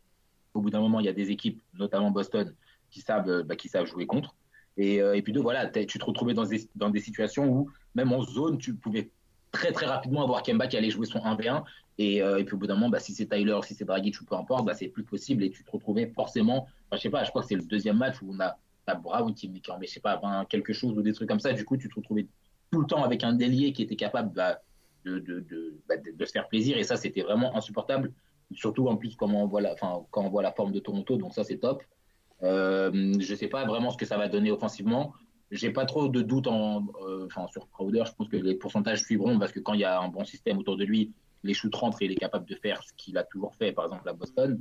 au 0.54 0.60
bout 0.60 0.70
d'un 0.70 0.80
moment, 0.80 1.00
il 1.00 1.06
y 1.06 1.08
a 1.08 1.12
des 1.12 1.30
équipes, 1.30 1.60
notamment 1.78 2.10
Boston, 2.10 2.54
qui 2.90 3.00
savent, 3.00 3.28
euh, 3.28 3.42
bah, 3.42 3.56
qui 3.56 3.68
savent 3.68 3.86
jouer 3.86 4.06
contre. 4.06 4.34
Et, 4.76 5.02
euh, 5.02 5.14
et 5.14 5.22
puis 5.22 5.32
deux, 5.32 5.40
voilà, 5.40 5.66
tu 5.66 5.98
te 5.98 6.04
retrouvais 6.04 6.34
dans 6.34 6.44
des, 6.44 6.68
dans 6.76 6.90
des 6.90 7.00
situations 7.00 7.48
où, 7.48 7.70
même 7.94 8.12
en 8.12 8.22
zone, 8.22 8.58
tu 8.58 8.74
pouvais 8.74 9.10
très 9.58 9.72
très 9.72 9.86
rapidement 9.86 10.22
avoir 10.22 10.42
Kemba 10.42 10.68
qui 10.68 10.76
allait 10.76 10.90
jouer 10.90 11.06
son 11.06 11.18
1v1. 11.18 11.64
Et, 11.98 12.22
euh, 12.22 12.38
et 12.38 12.44
puis 12.44 12.54
au 12.54 12.58
bout 12.58 12.68
d'un 12.68 12.74
moment, 12.74 12.90
bah, 12.90 13.00
si 13.00 13.12
c'est 13.12 13.26
Tyler, 13.26 13.58
si 13.64 13.74
c'est 13.74 13.84
Dragic 13.84 14.20
ou 14.20 14.24
peu 14.24 14.36
importe, 14.36 14.64
bah, 14.64 14.74
c'est 14.74 14.86
plus 14.86 15.02
possible 15.02 15.42
et 15.42 15.50
tu 15.50 15.64
te 15.64 15.70
retrouvais 15.70 16.06
forcément, 16.14 16.68
je 16.92 16.98
sais 16.98 17.10
pas, 17.10 17.24
je 17.24 17.30
crois 17.30 17.42
que 17.42 17.48
c'est 17.48 17.56
le 17.56 17.64
deuxième 17.64 17.96
match 17.96 18.22
où 18.22 18.32
on 18.32 18.38
a, 18.40 18.56
t'as 18.86 18.94
Brown 18.94 19.34
qui 19.34 19.48
met, 19.48 19.60
met, 19.80 19.86
je 19.86 19.94
sais 19.94 20.00
pas, 20.00 20.16
20, 20.16 20.44
quelque 20.44 20.72
chose 20.72 20.96
ou 20.96 21.02
des 21.02 21.12
trucs 21.12 21.28
comme 21.28 21.40
ça. 21.40 21.52
Du 21.52 21.64
coup, 21.64 21.76
tu 21.76 21.88
te 21.88 21.94
retrouvais 21.96 22.28
tout 22.70 22.80
le 22.80 22.86
temps 22.86 23.02
avec 23.02 23.24
un 23.24 23.32
délié 23.32 23.72
qui 23.72 23.82
était 23.82 23.96
capable 23.96 24.32
bah, 24.32 24.60
de, 25.04 26.24
se 26.24 26.30
faire 26.30 26.46
plaisir. 26.46 26.78
Et 26.78 26.84
ça, 26.84 26.96
c'était 26.96 27.22
vraiment 27.22 27.56
insupportable. 27.56 28.12
Surtout 28.52 28.86
en 28.86 28.96
plus, 28.96 29.16
quand 29.16 29.28
on 29.28 29.46
voit 29.46 29.60
la, 29.60 29.72
enfin, 29.72 30.04
quand 30.10 30.22
on 30.22 30.30
voit 30.30 30.42
la 30.42 30.52
forme 30.52 30.72
de 30.72 30.78
Toronto, 30.78 31.16
donc 31.16 31.34
ça, 31.34 31.42
c'est 31.42 31.58
top. 31.58 31.82
Euh, 32.44 33.14
je 33.18 33.34
sais 33.34 33.48
pas 33.48 33.66
vraiment 33.66 33.90
ce 33.90 33.96
que 33.96 34.06
ça 34.06 34.16
va 34.16 34.28
donner 34.28 34.52
offensivement. 34.52 35.14
J'ai 35.50 35.70
pas 35.70 35.86
trop 35.86 36.08
de 36.08 36.20
doutes 36.22 36.46
en, 36.46 36.86
euh, 37.06 37.26
enfin, 37.26 37.46
sur 37.48 37.70
Crowder. 37.70 38.04
Je 38.06 38.12
pense 38.12 38.28
que 38.28 38.36
les 38.36 38.54
pourcentages 38.54 39.02
suivront 39.02 39.38
parce 39.38 39.52
que 39.52 39.60
quand 39.60 39.72
il 39.74 39.80
y 39.80 39.84
a 39.84 40.00
un 40.00 40.08
bon 40.08 40.24
système 40.24 40.58
autour 40.58 40.76
de 40.76 40.84
lui, 40.84 41.12
les 41.42 41.54
shoots 41.54 41.74
rentrent 41.74 42.02
et 42.02 42.06
il 42.06 42.12
est 42.12 42.16
capable 42.16 42.46
de 42.46 42.54
faire 42.54 42.82
ce 42.82 42.92
qu'il 42.94 43.16
a 43.16 43.24
toujours 43.24 43.54
fait, 43.54 43.72
par 43.72 43.86
exemple 43.86 44.08
à 44.08 44.12
Boston. 44.12 44.58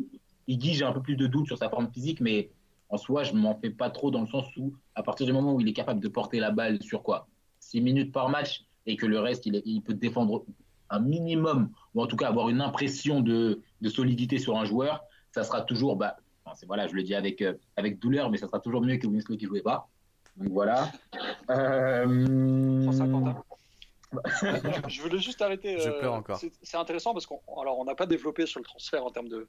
Iggy, 0.47 0.73
j'ai 0.75 0.85
un 0.85 0.93
peu 0.93 1.01
plus 1.01 1.17
de 1.17 1.27
doutes 1.27 1.47
sur 1.47 1.57
sa 1.57 1.69
forme 1.69 1.91
physique, 1.91 2.21
mais 2.21 2.51
en 2.89 2.97
soi, 2.97 3.23
je 3.23 3.33
m'en 3.33 3.55
fais 3.59 3.69
pas 3.69 3.89
trop 3.89 4.11
dans 4.11 4.21
le 4.21 4.27
sens 4.27 4.45
où, 4.55 4.73
à 4.95 5.03
partir 5.03 5.25
du 5.25 5.33
moment 5.33 5.53
où 5.53 5.59
il 5.59 5.67
est 5.67 5.73
capable 5.73 5.99
de 5.99 6.07
porter 6.07 6.39
la 6.39 6.51
balle 6.51 6.81
sur 6.81 7.03
quoi? 7.03 7.27
6 7.59 7.81
minutes 7.81 8.13
par 8.13 8.29
match 8.29 8.63
et 8.85 8.95
que 8.95 9.05
le 9.05 9.19
reste, 9.19 9.45
il, 9.45 9.55
est- 9.55 9.63
il 9.65 9.81
peut 9.81 9.93
défendre 9.93 10.45
un 10.89 10.99
minimum, 11.01 11.71
ou 11.95 12.01
en 12.01 12.07
tout 12.07 12.15
cas 12.15 12.29
avoir 12.29 12.47
une 12.47 12.61
impression 12.61 13.19
de, 13.19 13.61
de 13.81 13.89
solidité 13.89 14.37
sur 14.39 14.57
un 14.57 14.63
joueur, 14.63 15.03
ça 15.33 15.43
sera 15.43 15.61
toujours, 15.63 15.97
bah, 15.97 16.15
enfin, 16.45 16.55
voilà, 16.65 16.87
je 16.87 16.93
le 16.95 17.03
dis 17.03 17.13
avec, 17.13 17.41
euh, 17.41 17.55
avec 17.75 17.99
douleur, 17.99 18.29
mais 18.31 18.37
ça 18.37 18.47
sera 18.47 18.59
toujours 18.61 18.81
mieux 18.81 18.95
que 18.97 19.05
Winslow 19.07 19.35
qui 19.35 19.45
jouait 19.47 19.61
pas. 19.61 19.89
Donc 20.37 20.51
voilà. 20.51 20.91
Euh... 21.49 22.85
150 22.85 23.27
ans. 23.27 23.43
je 24.87 25.01
voulais 25.01 25.19
juste 25.19 25.41
arrêter. 25.41 25.79
Je 25.79 25.89
euh, 25.89 25.99
pleure 25.99 26.13
encore. 26.13 26.37
c'est- 26.37 26.53
C'est 26.61 26.77
intéressant 26.77 27.13
parce 27.13 27.25
qu'on 27.25 27.41
alors 27.61 27.77
on 27.79 27.83
n'a 27.85 27.95
pas 27.95 28.05
développé 28.05 28.45
sur 28.45 28.59
le 28.59 28.65
transfert 28.65 29.03
en 29.05 29.11
termes 29.11 29.27
de, 29.27 29.47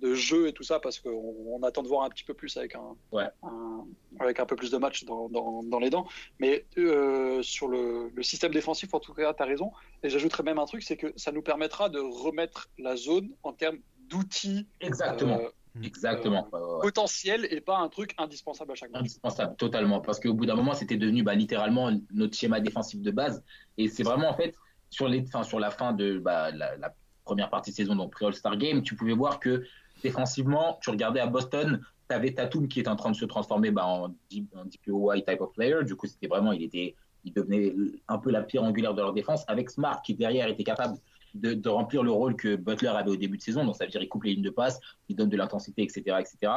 de 0.00 0.14
jeu 0.14 0.48
et 0.48 0.52
tout 0.52 0.64
ça 0.64 0.80
parce 0.80 0.98
qu'on 0.98 1.34
on 1.46 1.62
attend 1.62 1.82
de 1.82 1.88
voir 1.88 2.02
un 2.04 2.08
petit 2.10 2.24
peu 2.24 2.34
plus 2.34 2.56
avec 2.56 2.74
un, 2.74 2.96
Ouais. 3.12 3.28
un- 3.44 3.84
avec 4.18 4.40
un 4.40 4.46
peu 4.46 4.56
plus 4.56 4.70
de 4.72 4.78
matchs 4.78 5.04
dans, 5.04 5.28
dans, 5.28 5.62
dans 5.62 5.78
les 5.78 5.90
dents. 5.90 6.06
Mais 6.40 6.66
euh, 6.78 7.40
sur 7.42 7.68
le, 7.68 8.10
le 8.12 8.22
système 8.24 8.52
défensif, 8.52 8.92
en 8.94 8.98
tout 9.00 9.14
cas, 9.14 9.32
tu 9.32 9.42
as 9.42 9.46
raison. 9.46 9.70
Et 10.02 10.10
j'ajouterais 10.10 10.42
même 10.42 10.58
un 10.58 10.66
truc, 10.66 10.82
c'est 10.82 10.96
que 10.96 11.12
ça 11.16 11.30
nous 11.30 11.42
permettra 11.42 11.88
de 11.88 12.00
remettre 12.00 12.68
la 12.78 12.96
zone 12.96 13.30
en 13.44 13.52
termes 13.52 13.78
d'outils 14.08 14.66
Exactement. 14.80 15.38
euh, 15.38 15.48
Exactement. 15.82 16.48
Ouais, 16.52 16.58
ouais. 16.60 16.80
potentiels 16.82 17.46
et 17.50 17.60
pas 17.60 17.78
un 17.78 17.88
truc 17.88 18.14
indispensable 18.18 18.72
à 18.72 18.74
chaque 18.74 18.90
match. 18.90 19.00
indispensable 19.00 19.56
totalement 19.56 20.00
parce 20.00 20.18
qu'au 20.18 20.34
bout 20.34 20.46
d'un 20.46 20.56
moment 20.56 20.74
c'était 20.74 20.96
devenu 20.96 21.22
bah, 21.22 21.34
littéralement 21.34 21.90
notre 22.12 22.36
schéma 22.36 22.60
défensif 22.60 23.00
de 23.00 23.10
base 23.10 23.42
et 23.78 23.88
c'est 23.88 24.02
vraiment 24.02 24.28
en 24.30 24.34
fait 24.34 24.54
sur 24.90 25.06
les 25.08 25.22
enfin, 25.26 25.42
sur 25.44 25.60
la 25.60 25.70
fin 25.70 25.92
de 25.92 26.18
bah, 26.18 26.50
la, 26.50 26.76
la 26.76 26.94
première 27.24 27.50
partie 27.50 27.70
de 27.70 27.76
saison 27.76 27.94
donc 27.94 28.12
pré 28.12 28.26
All-Star 28.26 28.56
Game 28.56 28.82
tu 28.82 28.96
pouvais 28.96 29.12
voir 29.12 29.38
que 29.38 29.64
défensivement 30.02 30.78
tu 30.82 30.90
regardais 30.90 31.20
à 31.20 31.26
Boston 31.26 31.80
tu 32.08 32.14
avais 32.16 32.34
Tatum 32.34 32.66
qui 32.66 32.80
est 32.80 32.88
en 32.88 32.96
train 32.96 33.10
de 33.12 33.16
se 33.16 33.24
transformer 33.24 33.70
bah, 33.70 33.86
en, 33.86 34.06
en 34.06 34.64
DPOY 34.64 35.24
type 35.24 35.40
of 35.40 35.52
player 35.52 35.84
du 35.84 35.94
coup 35.94 36.06
c'était 36.06 36.26
vraiment 36.26 36.52
il 36.52 36.64
était 36.64 36.96
il 37.22 37.32
devenait 37.32 37.74
un 38.08 38.18
peu 38.18 38.30
la 38.30 38.42
pierre 38.42 38.64
angulaire 38.64 38.94
de 38.94 39.02
leur 39.02 39.12
défense 39.12 39.44
avec 39.46 39.70
Smart 39.70 40.00
qui 40.02 40.14
derrière 40.14 40.48
était 40.48 40.64
capable 40.64 40.98
de, 41.34 41.68
remplir 41.68 42.02
le 42.02 42.10
rôle 42.10 42.36
que 42.36 42.56
Butler 42.56 42.88
avait 42.88 43.10
au 43.10 43.16
début 43.16 43.36
de 43.36 43.42
saison. 43.42 43.64
Donc, 43.64 43.76
ça 43.76 43.84
veut 43.84 43.90
dire 43.90 44.00
qu'il 44.00 44.08
coupe 44.08 44.24
les 44.24 44.34
lignes 44.34 44.44
de 44.44 44.50
passe, 44.50 44.80
il 45.08 45.16
donne 45.16 45.28
de 45.28 45.36
l'intensité, 45.36 45.82
etc., 45.82 46.16
etc. 46.18 46.52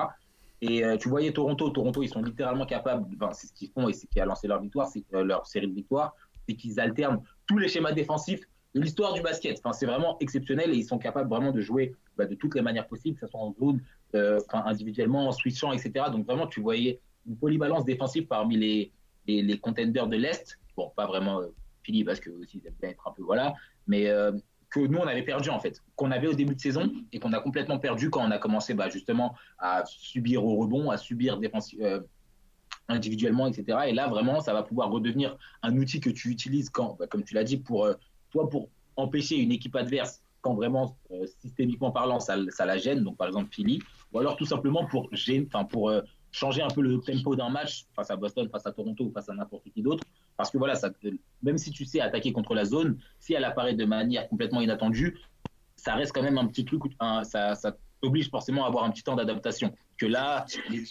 Et 0.65 0.83
euh, 0.85 0.95
tu 0.95 1.09
voyais 1.09 1.33
Toronto, 1.33 1.69
Toronto, 1.71 2.01
ils 2.03 2.07
sont 2.07 2.21
littéralement 2.21 2.65
capables, 2.65 3.05
enfin, 3.15 3.33
c'est 3.33 3.47
ce 3.47 3.53
qu'ils 3.53 3.69
font 3.69 3.89
et 3.89 3.93
c'est 3.93 4.07
ce 4.07 4.11
qui 4.11 4.21
a 4.21 4.25
lancé 4.25 4.47
leur 4.47 4.61
victoire, 4.61 4.87
c'est 4.87 5.03
euh, 5.13 5.21
leur 5.21 5.45
série 5.45 5.67
de 5.67 5.73
victoires, 5.73 6.15
c'est 6.47 6.55
qu'ils 6.55 6.79
alternent 6.79 7.21
tous 7.47 7.57
les 7.57 7.67
schémas 7.67 7.91
défensifs 7.91 8.39
de 8.73 8.79
l'histoire 8.79 9.11
du 9.11 9.21
basket. 9.21 9.59
Enfin, 9.59 9.73
c'est 9.73 9.85
vraiment 9.85 10.17
exceptionnel 10.21 10.71
et 10.71 10.77
ils 10.77 10.85
sont 10.85 10.99
capables 10.99 11.29
vraiment 11.29 11.51
de 11.51 11.59
jouer 11.59 11.93
bah, 12.15 12.25
de 12.27 12.35
toutes 12.35 12.55
les 12.55 12.61
manières 12.61 12.87
possibles, 12.87 13.19
que 13.19 13.25
ce 13.25 13.31
soit 13.31 13.41
en 13.41 13.53
zone, 13.59 13.81
euh, 14.15 14.39
individuellement, 14.53 15.27
en 15.27 15.33
switchant, 15.33 15.73
etc. 15.73 16.05
Donc 16.11 16.25
vraiment, 16.25 16.47
tu 16.47 16.61
voyais 16.61 17.01
une 17.27 17.35
polyvalence 17.35 17.83
défensive 17.83 18.27
parmi 18.27 18.55
les, 18.55 18.91
les, 19.27 19.59
contenders 19.59 20.07
de 20.07 20.15
l'Est. 20.15 20.59
Bon, 20.77 20.93
pas 20.95 21.07
vraiment 21.07 21.41
Philly 21.83 22.05
parce 22.05 22.21
que 22.21 22.29
aussi 22.29 22.61
aiment 22.65 22.73
bien 22.79 22.91
être 22.91 23.05
un 23.05 23.11
peu 23.11 23.23
voilà, 23.23 23.53
mais 23.85 24.09
que 24.73 24.79
nous 24.79 24.97
on 24.97 25.07
avait 25.07 25.23
perdu 25.23 25.49
en 25.49 25.59
fait, 25.59 25.81
qu'on 25.95 26.11
avait 26.11 26.27
au 26.27 26.33
début 26.33 26.55
de 26.55 26.59
saison 26.59 26.91
et 27.11 27.19
qu'on 27.19 27.31
a 27.31 27.39
complètement 27.39 27.77
perdu 27.77 28.09
quand 28.09 28.25
on 28.25 28.31
a 28.31 28.39
commencé 28.39 28.73
bah, 28.73 28.89
justement 28.89 29.35
à 29.59 29.83
subir 29.85 30.43
au 30.43 30.55
rebond, 30.55 30.89
à 30.89 30.97
subir 30.97 31.39
euh, 31.79 31.99
individuellement, 32.87 33.47
etc. 33.47 33.77
Et 33.87 33.93
là 33.93 34.07
vraiment, 34.07 34.41
ça 34.41 34.51
va 34.51 34.63
pouvoir 34.63 34.89
redevenir 34.89 35.37
un 35.61 35.77
outil 35.77 35.99
que 35.99 36.09
tu 36.09 36.29
utilises 36.29 36.69
quand, 36.69 36.97
bah, 36.99 37.05
comme 37.07 37.23
tu 37.23 37.35
l'as 37.35 37.43
dit, 37.43 37.57
pour 37.57 37.85
euh, 37.85 37.93
toi 38.31 38.49
pour 38.49 38.69
empêcher 38.95 39.37
une 39.37 39.51
équipe 39.51 39.75
adverse 39.75 40.23
quand 40.41 40.55
vraiment 40.55 40.97
euh, 41.11 41.25
systémiquement 41.39 41.91
parlant 41.91 42.19
ça, 42.19 42.35
ça 42.49 42.65
la 42.65 42.77
gêne, 42.77 43.03
donc 43.03 43.17
par 43.17 43.27
exemple 43.27 43.49
Philly, 43.51 43.79
ou 44.11 44.19
alors 44.19 44.35
tout 44.35 44.45
simplement 44.45 44.85
pour 44.85 45.09
enfin 45.47 45.65
pour 45.65 45.89
euh, 45.89 46.01
changer 46.31 46.63
un 46.63 46.67
peu 46.67 46.81
le 46.81 46.99
tempo 46.99 47.35
d'un 47.35 47.49
match 47.49 47.85
face 47.95 48.09
à 48.09 48.15
Boston, 48.15 48.49
face 48.49 48.65
à 48.65 48.71
Toronto 48.71 49.05
ou 49.05 49.11
face 49.11 49.29
à 49.29 49.33
n'importe 49.33 49.69
qui 49.69 49.83
d'autre. 49.83 50.03
Parce 50.37 50.49
que 50.51 50.57
voilà, 50.57 50.75
ça, 50.75 50.89
même 51.41 51.57
si 51.57 51.71
tu 51.71 51.85
sais 51.85 51.99
attaquer 51.99 52.31
contre 52.31 52.53
la 52.53 52.65
zone, 52.65 52.99
si 53.19 53.33
elle 53.33 53.43
apparaît 53.43 53.75
de 53.75 53.85
manière 53.85 54.27
complètement 54.27 54.61
inattendue, 54.61 55.19
ça 55.75 55.95
reste 55.95 56.11
quand 56.13 56.23
même 56.23 56.37
un 56.37 56.47
petit 56.47 56.65
truc, 56.65 56.81
ça, 57.23 57.55
ça 57.55 57.77
t'oblige 58.01 58.29
forcément 58.29 58.65
à 58.65 58.67
avoir 58.67 58.83
un 58.83 58.91
petit 58.91 59.03
temps 59.03 59.15
d'adaptation. 59.15 59.73
Que 59.97 60.05
là, 60.05 60.45
les, 60.69 60.83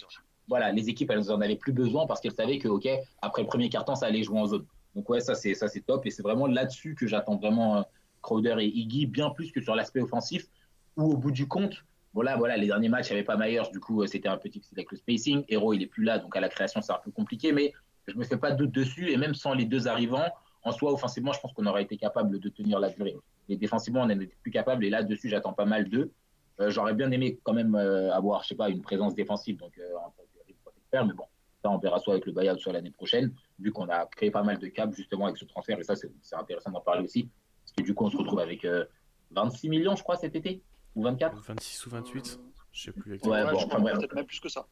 voilà, 0.47 0.71
les 0.71 0.89
équipes, 0.89 1.11
elles 1.11 1.31
en 1.31 1.41
avaient 1.41 1.55
plus 1.55 1.73
besoin 1.73 2.05
parce 2.07 2.19
qu'elles 2.19 2.33
savaient 2.33 2.57
que, 2.57 2.67
ok, 2.67 2.87
après 3.21 3.41
le 3.41 3.47
premier 3.47 3.69
quart-temps, 3.69 3.95
ça 3.95 4.07
allait 4.07 4.23
jouer 4.23 4.39
en 4.39 4.47
zone. 4.47 4.65
Donc 4.95 5.09
ouais, 5.09 5.19
ça 5.19 5.33
c'est 5.33 5.55
ça 5.55 5.67
c'est 5.67 5.81
top 5.81 6.05
et 6.05 6.11
c'est 6.11 6.21
vraiment 6.21 6.45
là-dessus 6.45 6.95
que 6.95 7.07
j'attends 7.07 7.37
vraiment 7.37 7.77
euh, 7.77 7.81
Crowder 8.21 8.55
et 8.59 8.67
Iggy 8.67 9.07
bien 9.07 9.31
plus 9.31 9.51
que 9.51 9.61
sur 9.61 9.75
l'aspect 9.75 10.01
offensif. 10.01 10.47
Où 10.95 11.13
au 11.13 11.17
bout 11.17 11.31
du 11.31 11.47
compte, 11.47 11.83
voilà, 12.13 12.37
voilà, 12.37 12.55
les 12.55 12.67
derniers 12.67 12.89
matchs, 12.89 13.09
il 13.09 13.13
n'y 13.13 13.19
avait 13.19 13.25
pas 13.25 13.35
Myers, 13.35 13.71
du 13.71 13.79
coup, 13.79 14.03
euh, 14.03 14.07
c'était 14.07 14.27
un 14.27 14.37
peu 14.37 14.49
difficile 14.49 14.77
avec 14.77 14.91
le 14.91 14.97
spacing. 14.97 15.43
Hero, 15.47 15.73
il 15.73 15.81
est 15.81 15.87
plus 15.87 16.03
là, 16.03 16.19
donc 16.19 16.35
à 16.35 16.39
la 16.39 16.49
création, 16.49 16.81
c'est 16.81 16.93
un 16.93 16.99
peu 17.03 17.09
compliqué, 17.09 17.51
mais 17.51 17.73
je 18.07 18.15
me 18.17 18.23
fais 18.23 18.37
pas 18.37 18.51
de 18.51 18.57
doute 18.57 18.71
dessus. 18.71 19.11
Et 19.11 19.17
même 19.17 19.33
sans 19.33 19.53
les 19.53 19.65
deux 19.65 19.87
arrivants, 19.87 20.27
en 20.63 20.71
soi, 20.71 20.91
offensivement, 20.91 21.33
je 21.33 21.39
pense 21.39 21.53
qu'on 21.53 21.65
aurait 21.65 21.83
été 21.83 21.97
capable 21.97 22.39
de 22.39 22.49
tenir 22.49 22.79
la 22.79 22.89
durée. 22.89 23.17
Et 23.49 23.57
défensivement, 23.57 24.01
on 24.01 24.07
n'était 24.07 24.35
plus 24.41 24.51
capable. 24.51 24.85
Et 24.85 24.89
là-dessus, 24.89 25.29
j'attends 25.29 25.53
pas 25.53 25.65
mal 25.65 25.89
d'eux. 25.89 26.11
Euh, 26.59 26.69
J'aurais 26.69 26.93
bien 26.93 27.11
aimé 27.11 27.39
quand 27.43 27.53
même 27.53 27.75
euh, 27.75 28.13
avoir, 28.13 28.43
je 28.43 28.49
sais 28.49 28.55
pas, 28.55 28.69
une 28.69 28.81
présence 28.81 29.15
défensive, 29.15 29.57
donc 29.57 29.77
euh, 29.79 29.95
en 29.97 30.11
tant 30.11 30.23
que 30.33 30.45
rim 30.47 30.55
protecteur, 30.63 31.05
mais 31.05 31.13
bon, 31.13 31.25
ça, 31.63 31.71
on 31.71 31.79
verra 31.79 31.97
soit 31.99 32.13
avec 32.13 32.25
le 32.27 32.31
buyout, 32.31 32.57
soit 32.59 32.73
l'année 32.73 32.91
prochaine, 32.91 33.33
vu 33.59 33.71
qu'on 33.71 33.89
a 33.89 34.05
créé 34.05 34.29
pas 34.29 34.43
mal 34.43 34.59
de 34.59 34.67
caps 34.67 34.95
justement 34.95 35.25
avec 35.25 35.37
ce 35.37 35.45
transfert. 35.45 35.79
Et 35.79 35.83
ça, 35.83 35.95
c'est 35.95 36.35
intéressant 36.35 36.69
d'en 36.71 36.81
parler 36.81 37.03
aussi. 37.03 37.27
Parce 37.63 37.71
que 37.77 37.81
du 37.83 37.93
coup, 37.95 38.05
on 38.05 38.09
se 38.11 38.17
retrouve 38.17 38.39
avec 38.39 38.65
euh, 38.65 38.85
26 39.31 39.69
millions, 39.69 39.95
je 39.95 40.03
crois, 40.03 40.15
cet 40.15 40.35
été, 40.35 40.61
ou 40.95 41.03
24. 41.03 41.41
26 41.41 41.87
ou 41.87 41.89
28 41.89 42.39
Je 42.71 42.81
sais 42.83 42.91
plus 42.91 43.11
Ouais, 43.13 43.17
exactement. 43.17 43.43
bon, 43.43 43.49
je 43.49 43.55
enfin, 43.55 43.67
crois 43.67 43.79
bref. 43.79 43.97
peut-être 43.97 44.15
même 44.15 44.25
plus 44.25 44.39
que 44.39 44.49
ça. 44.49 44.67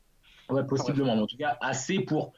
Ouais, 0.50 0.64
possiblement. 0.66 1.16
Mais 1.16 1.22
en 1.24 1.28
tout 1.28 1.38
cas, 1.38 1.58
assez 1.62 2.00
pour, 2.02 2.34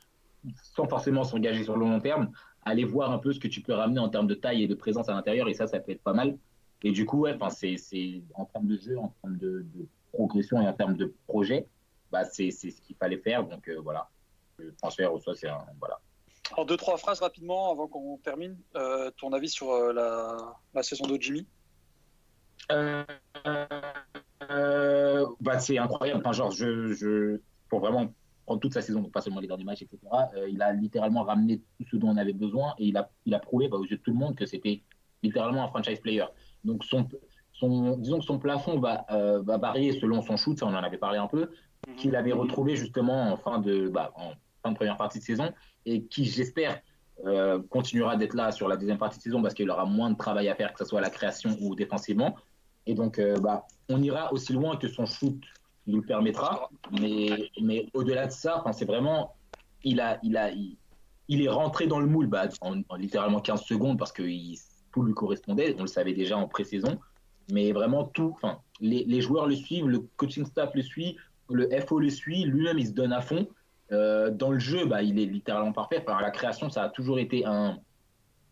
sans 0.76 0.88
forcément 0.88 1.24
s'engager 1.24 1.64
sur 1.64 1.76
le 1.78 1.86
long 1.86 2.00
terme, 2.00 2.32
aller 2.64 2.86
voir 2.86 3.12
un 3.12 3.18
peu 3.18 3.34
ce 3.34 3.40
que 3.40 3.48
tu 3.48 3.62
peux 3.62 3.74
ramener 3.74 4.00
en 4.00 4.10
termes 4.10 4.28
de 4.28 4.36
taille 4.36 4.64
et 4.64 4.68
de 4.68 4.76
présence 4.76 5.10
à 5.10 5.14
l'intérieur. 5.14 5.48
Et 5.48 5.54
ça, 5.54 5.68
ça 5.68 5.80
peut 5.80 5.92
être 5.92 6.04
pas 6.04 6.14
mal. 6.14 6.38
Et 6.82 6.92
du 6.92 7.06
coup, 7.06 7.20
ouais, 7.22 7.38
c'est, 7.50 7.78
c'est 7.78 8.22
en 8.34 8.46
termes 8.46 8.68
de 8.68 8.78
jeu, 8.78 8.98
en 8.98 9.14
termes 9.22 9.38
de, 9.38 9.66
de 9.74 9.88
progression 10.12 10.62
et 10.62 10.68
en 10.68 10.74
termes 10.74 10.96
de 10.96 11.14
projet, 11.28 11.66
bah, 12.12 12.26
c'est, 12.26 12.52
c'est 12.52 12.72
ce 12.72 12.82
qu'il 12.82 12.96
fallait 12.96 13.18
faire. 13.18 13.46
Donc 13.46 13.68
euh, 13.70 13.80
voilà, 13.82 14.10
le 14.58 14.74
transfert, 14.76 15.14
ou 15.14 15.20
soit 15.20 15.36
c'est 15.36 15.50
un, 15.50 15.66
voilà. 15.80 16.00
En 16.58 16.66
deux, 16.66 16.78
trois 16.78 16.98
phrases 16.98 17.22
rapidement 17.22 17.72
avant 17.72 17.88
qu'on 17.88 18.18
termine, 18.18 18.58
euh, 18.76 19.10
ton 19.18 19.32
avis 19.34 19.50
sur 19.50 19.72
euh, 19.72 19.94
la, 19.94 20.56
la 20.74 20.84
saison 20.84 21.06
de 21.08 21.18
Jimmy? 21.20 21.48
Bah, 22.70 23.06
c'est 25.60 25.78
incroyable. 25.78 26.20
Enfin, 26.20 26.32
genre, 26.34 26.52
je, 26.52 26.94
je, 26.94 27.40
pour 27.70 27.80
vraiment 27.80 28.14
prendre 28.46 28.60
toute 28.60 28.74
sa 28.74 28.82
saison, 28.82 29.02
donc 29.02 29.12
pas 29.12 29.22
seulement 29.22 29.40
les 29.40 29.48
derniers 29.48 29.64
matchs, 29.64 29.84
etc., 29.84 30.00
euh, 30.36 30.50
il 30.50 30.62
a 30.62 30.74
littéralement 30.74 31.24
ramené 31.24 31.62
tout 31.78 31.86
ce 31.92 31.98
dont 31.98 32.10
on 32.10 32.18
avait 32.18 32.34
besoin 32.34 32.74
et 32.78 32.88
il 32.88 32.98
a, 32.98 33.10
il 33.26 33.34
a 33.34 33.40
prouvé 33.40 33.68
bah, 33.68 33.78
aux 33.78 33.86
yeux 33.86 33.98
de 33.98 34.02
tout 34.02 34.12
le 34.12 34.18
monde 34.18 34.36
que 34.36 34.46
c'était 34.46 34.82
littéralement 35.22 35.64
un 35.64 35.68
franchise 35.68 36.00
player. 36.00 36.26
Donc, 36.64 36.84
son, 36.84 37.08
son, 37.54 37.98
disons 37.98 38.20
que 38.20 38.26
son 38.26 38.40
plafond 38.40 38.80
va, 38.80 39.06
euh, 39.12 39.42
va 39.42 39.58
varier 39.58 40.00
selon 40.00 40.22
son 40.22 40.38
shoot, 40.38 40.60
ça 40.60 40.66
on 40.66 40.70
en 40.70 40.76
avait 40.76 40.98
parlé 40.98 41.18
un 41.18 41.28
peu, 41.28 41.52
qu'il 41.98 42.16
avait 42.16 42.32
retrouvé 42.32 42.76
justement 42.76 43.34
en 43.34 43.38
fin 43.38 43.60
de, 43.60 43.90
bah, 43.90 44.14
en 44.16 44.32
fin 44.62 44.72
de 44.72 44.76
première 44.76 44.98
partie 44.98 45.20
de 45.20 45.24
saison 45.24 45.52
et 45.86 46.04
qui, 46.06 46.26
j'espère, 46.26 46.82
euh, 47.26 47.62
continuera 47.70 48.18
d'être 48.18 48.34
là 48.34 48.52
sur 48.52 48.68
la 48.68 48.76
deuxième 48.78 48.98
partie 48.98 49.18
de 49.18 49.24
saison 49.24 49.42
parce 49.42 49.54
qu'il 49.54 49.70
aura 49.70 49.86
moins 49.86 50.10
de 50.10 50.18
travail 50.18 50.50
à 50.50 50.56
faire, 50.56 50.74
que 50.74 50.80
ce 50.80 50.86
soit 50.86 51.00
à 51.00 51.02
la 51.02 51.10
création 51.10 51.56
ou 51.62 51.76
défensivement. 51.76 52.36
Et 52.86 52.96
donc, 52.96 53.22
bah, 53.42 53.66
on 53.88 54.02
ira 54.02 54.34
aussi 54.34 54.52
loin 54.52 54.76
que 54.76 54.90
son 54.90 55.06
shoot 55.06 55.40
nous 55.88 55.98
le 55.98 56.06
permettra. 56.06 56.70
Mais, 57.00 57.50
mais 57.62 57.88
au-delà 57.94 58.28
de 58.28 58.32
ça, 58.32 58.64
c'est 58.74 58.86
vraiment, 58.86 59.36
il, 59.84 60.00
a, 60.00 60.20
il, 60.24 60.38
a, 60.38 60.52
il, 60.52 60.78
il 61.28 61.42
est 61.42 61.50
rentré 61.50 61.88
dans 61.88 62.00
le 62.00 62.08
moule 62.08 62.28
bah, 62.28 62.48
en, 62.62 62.82
en 62.90 62.96
littéralement 62.96 63.40
15 63.40 63.64
secondes 63.64 63.98
parce 63.98 64.12
que 64.12 64.24
il, 64.24 64.58
tout 64.94 65.02
lui 65.02 65.14
correspondait. 65.14 65.76
On 65.78 65.82
le 65.82 65.88
savait 65.88 66.14
déjà 66.14 66.38
en 66.38 66.48
pré-saison. 66.48 67.00
Mais 67.52 67.74
vraiment, 67.74 68.06
tout, 68.06 68.38
les, 68.80 69.04
les 69.04 69.20
joueurs 69.20 69.48
le 69.48 69.56
suivent, 69.56 69.88
le 69.88 70.00
coaching 70.16 70.46
staff 70.46 70.74
le 70.76 70.82
suit, 70.82 71.18
le 71.50 71.70
FO 71.82 72.00
le 72.00 72.10
suit, 72.10 72.46
lui-même, 72.46 72.80
il 72.80 72.88
se 72.88 72.94
donne 72.94 73.12
à 73.12 73.20
fond. 73.20 73.48
Euh, 73.92 74.32
dans 74.32 74.52
le 74.52 74.60
jeu, 74.60 74.86
bah, 74.86 75.04
il 75.04 75.20
est 75.20 75.26
littéralement 75.26 75.74
parfait. 75.74 76.04
Enfin, 76.08 76.22
la 76.22 76.32
création, 76.32 76.70
ça 76.70 76.84
a 76.84 76.90
toujours 76.90 77.20
été 77.20 77.46
un. 77.46 77.78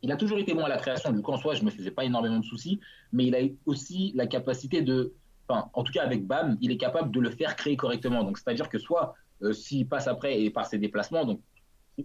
Il 0.01 0.11
a 0.11 0.17
toujours 0.17 0.39
été 0.39 0.53
bon 0.53 0.65
à 0.65 0.69
la 0.69 0.77
création. 0.77 1.11
Du 1.11 1.21
coup, 1.21 1.31
en 1.31 1.37
soi, 1.37 1.53
je 1.53 1.63
me 1.63 1.69
faisais 1.69 1.91
pas 1.91 2.03
énormément 2.03 2.39
de 2.39 2.45
soucis. 2.45 2.79
Mais 3.13 3.27
il 3.27 3.35
a 3.35 3.39
aussi 3.65 4.11
la 4.15 4.27
capacité 4.27 4.81
de. 4.81 5.13
Enfin, 5.51 5.69
en 5.73 5.83
tout 5.83 5.91
cas, 5.91 6.03
avec 6.03 6.25
Bam, 6.25 6.57
il 6.61 6.71
est 6.71 6.77
capable 6.77 7.11
de 7.11 7.19
le 7.19 7.29
faire 7.29 7.55
créer 7.55 7.75
correctement. 7.75 8.23
Donc, 8.23 8.37
c'est-à-dire 8.37 8.69
que 8.69 8.79
soit 8.79 9.15
euh, 9.41 9.53
s'il 9.53 9.87
passe 9.87 10.07
après 10.07 10.41
et 10.41 10.49
par 10.49 10.65
ses 10.65 10.77
déplacements, 10.77 11.25
donc 11.25 11.41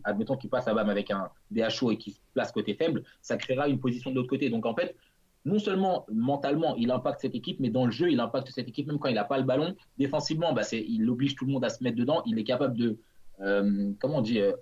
admettons 0.05 0.36
qu'il 0.36 0.51
passe 0.51 0.66
à 0.66 0.74
Bam 0.74 0.90
avec 0.90 1.10
un 1.10 1.31
DHO 1.51 1.93
et 1.93 1.97
qu'il 1.97 2.12
se 2.12 2.18
place 2.35 2.51
côté 2.51 2.74
faible, 2.74 3.05
ça 3.23 3.36
créera 3.36 3.68
une 3.68 3.78
position 3.78 4.10
de 4.10 4.16
l'autre 4.16 4.28
côté. 4.28 4.51
Donc, 4.51 4.66
en 4.66 4.74
fait, 4.74 4.97
non 5.44 5.60
seulement 5.60 6.06
mentalement, 6.12 6.74
il 6.77 6.90
impacte 6.90 7.20
cette 7.20 7.36
équipe, 7.36 7.60
mais 7.60 7.70
dans 7.70 7.86
le 7.86 7.93
jeu, 7.93 8.10
il 8.10 8.18
impacte 8.18 8.51
cette 8.51 8.68
équipe 8.68 8.89
même 8.89 8.98
quand 8.98 9.09
il 9.09 9.14
n'a 9.14 9.24
pas 9.24 9.39
le 9.39 9.44
ballon. 9.44 9.77
Défensivement, 9.97 10.52
bah, 10.52 10.62
il 10.73 11.09
oblige 11.09 11.36
tout 11.36 11.47
le 11.47 11.52
monde 11.52 11.64
à 11.64 11.68
se 11.68 11.85
mettre 11.85 11.97
dedans. 11.97 12.23
Il 12.27 12.39
est 12.39 12.44
capable 12.44 12.77
de, 12.77 12.98
euh, 13.40 13.93
comment 14.01 14.18
on 14.18 14.23
dit, 14.23 14.40
euh, 14.40 14.52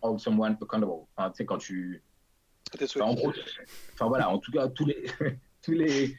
hold 0.00 0.18
someone 0.18 0.56
accountable. 0.60 0.92
Enfin, 1.14 1.30
tu 1.30 1.36
sais, 1.36 1.44
quand 1.44 1.58
tu, 1.58 2.02
enfin, 2.74 3.02
en 3.02 3.14
gros, 3.14 3.32
enfin 3.92 4.06
voilà, 4.06 4.30
en 4.30 4.38
tout 4.38 4.50
cas, 4.50 4.68
tous 4.68 4.86
les, 4.86 5.04
tous 5.62 5.72
les, 5.72 6.16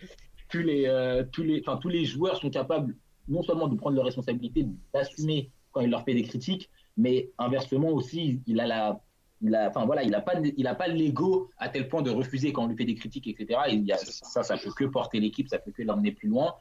tous 0.52 0.60
les, 0.60 0.86
euh, 0.86 1.24
tous 1.32 1.44
les, 1.44 1.62
tous 1.62 1.90
les 1.90 2.06
joueurs 2.06 2.38
sont 2.38 2.50
capables 2.50 2.96
non 3.28 3.42
seulement 3.42 3.68
de 3.68 3.76
prendre 3.76 3.96
leurs 3.96 4.06
responsabilités, 4.06 4.68
d'assumer 4.94 5.52
quand 5.72 5.82
il 5.82 5.90
leur 5.90 6.04
fait 6.04 6.14
des 6.14 6.24
critiques, 6.24 6.70
mais 6.98 7.32
inversement 7.38 7.90
aussi, 7.90 8.42
il 8.46 8.60
a 8.60 8.68
la, 8.68 9.02
il 9.42 9.56
a, 9.56 9.70
enfin 9.70 9.86
voilà, 9.86 10.04
il 10.04 10.14
a 10.14 10.22
pas, 10.22 10.34
il 10.58 10.68
a 10.68 10.76
pas 10.76 10.88
l'ego 10.88 11.50
à 11.58 11.70
tel 11.70 11.88
point 11.88 12.02
de 12.02 12.12
refuser 12.12 12.52
quand 12.52 12.66
on 12.66 12.68
lui 12.68 12.76
fait 12.76 12.86
des 12.86 12.96
critiques, 12.96 13.28
etc. 13.28 13.60
Et 13.70 13.76
il 13.76 13.86
y 13.86 13.92
a, 13.92 13.98
C'est 13.98 14.26
ça, 14.26 14.44
ça, 14.44 14.58
peut 14.58 14.72
que 14.72 14.86
porter 14.86 15.20
l'équipe, 15.20 15.48
ça 15.48 15.60
peut 15.60 15.72
que 15.72 15.82
l'emmener 15.84 16.12
plus 16.12 16.28
loin. 16.28 16.54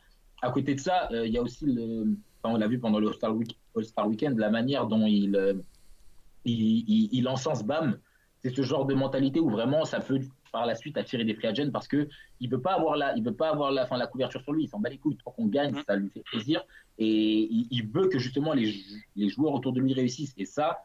À 0.42 0.50
côté 0.50 0.74
de 0.74 0.80
ça, 0.80 1.08
euh, 1.12 1.26
il 1.26 1.32
y 1.32 1.38
a 1.38 1.42
aussi 1.42 1.66
le, 1.66 2.16
enfin, 2.42 2.54
on 2.54 2.56
l'a 2.58 2.68
vu 2.68 2.78
pendant 2.78 3.00
le 3.00 3.08
All-Star 3.08 3.36
Week, 3.36 3.58
All-Star 3.76 4.08
Weekend, 4.08 4.38
la 4.38 4.50
manière 4.50 4.86
dont 4.86 5.06
il, 5.06 5.36
euh, 5.36 5.54
il, 6.44 6.88
il, 6.88 7.08
il 7.12 7.28
encense 7.28 7.64
Bam. 7.64 7.98
C'est 8.42 8.54
ce 8.54 8.62
genre 8.62 8.86
de 8.86 8.94
mentalité 8.94 9.40
où 9.40 9.50
vraiment 9.50 9.84
ça 9.84 10.00
peut 10.00 10.20
par 10.50 10.66
la 10.66 10.74
suite 10.74 10.96
attirer 10.96 11.24
des 11.24 11.34
free 11.34 11.46
agents 11.48 11.70
parce 11.72 11.88
que 11.88 12.08
il 12.40 12.50
veut 12.50 12.60
pas 12.60 12.74
avoir 12.74 12.96
la, 12.96 13.16
il 13.16 13.22
veut 13.22 13.34
pas 13.34 13.50
avoir 13.50 13.70
la, 13.72 13.86
fin, 13.86 13.96
la 13.96 14.06
couverture 14.06 14.40
sur 14.42 14.52
lui. 14.52 14.64
Il 14.64 14.68
s'en 14.68 14.80
bat 14.80 14.88
les 14.90 14.98
couilles. 14.98 15.16
Tant 15.24 15.30
qu'on 15.30 15.46
gagne, 15.46 15.74
ça 15.86 15.96
lui 15.96 16.10
fait 16.10 16.22
plaisir 16.22 16.64
et 16.98 17.06
il, 17.50 17.66
il 17.70 17.86
veut 17.86 18.08
que 18.08 18.18
justement 18.18 18.52
les, 18.52 18.74
les 19.16 19.28
joueurs 19.28 19.52
autour 19.54 19.72
de 19.72 19.80
lui 19.80 19.92
réussissent. 19.94 20.34
Et 20.36 20.44
ça, 20.44 20.78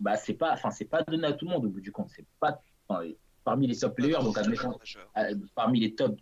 bah 0.00 0.16
c'est 0.16 0.34
pas, 0.34 0.52
enfin 0.52 0.70
c'est 0.70 0.84
pas 0.84 1.02
donné 1.02 1.26
à 1.26 1.32
tout 1.32 1.46
le 1.46 1.52
monde 1.52 1.64
au 1.64 1.68
bout 1.70 1.80
du 1.80 1.92
compte. 1.92 2.10
C'est 2.10 2.26
pas 2.40 2.60
parmi 3.44 3.66
les 3.66 3.76
top 3.78 3.94
players, 3.96 4.18
donc 4.24 4.34
euh, 5.16 5.34
parmi 5.54 5.80
les 5.80 5.94
top 5.94 6.16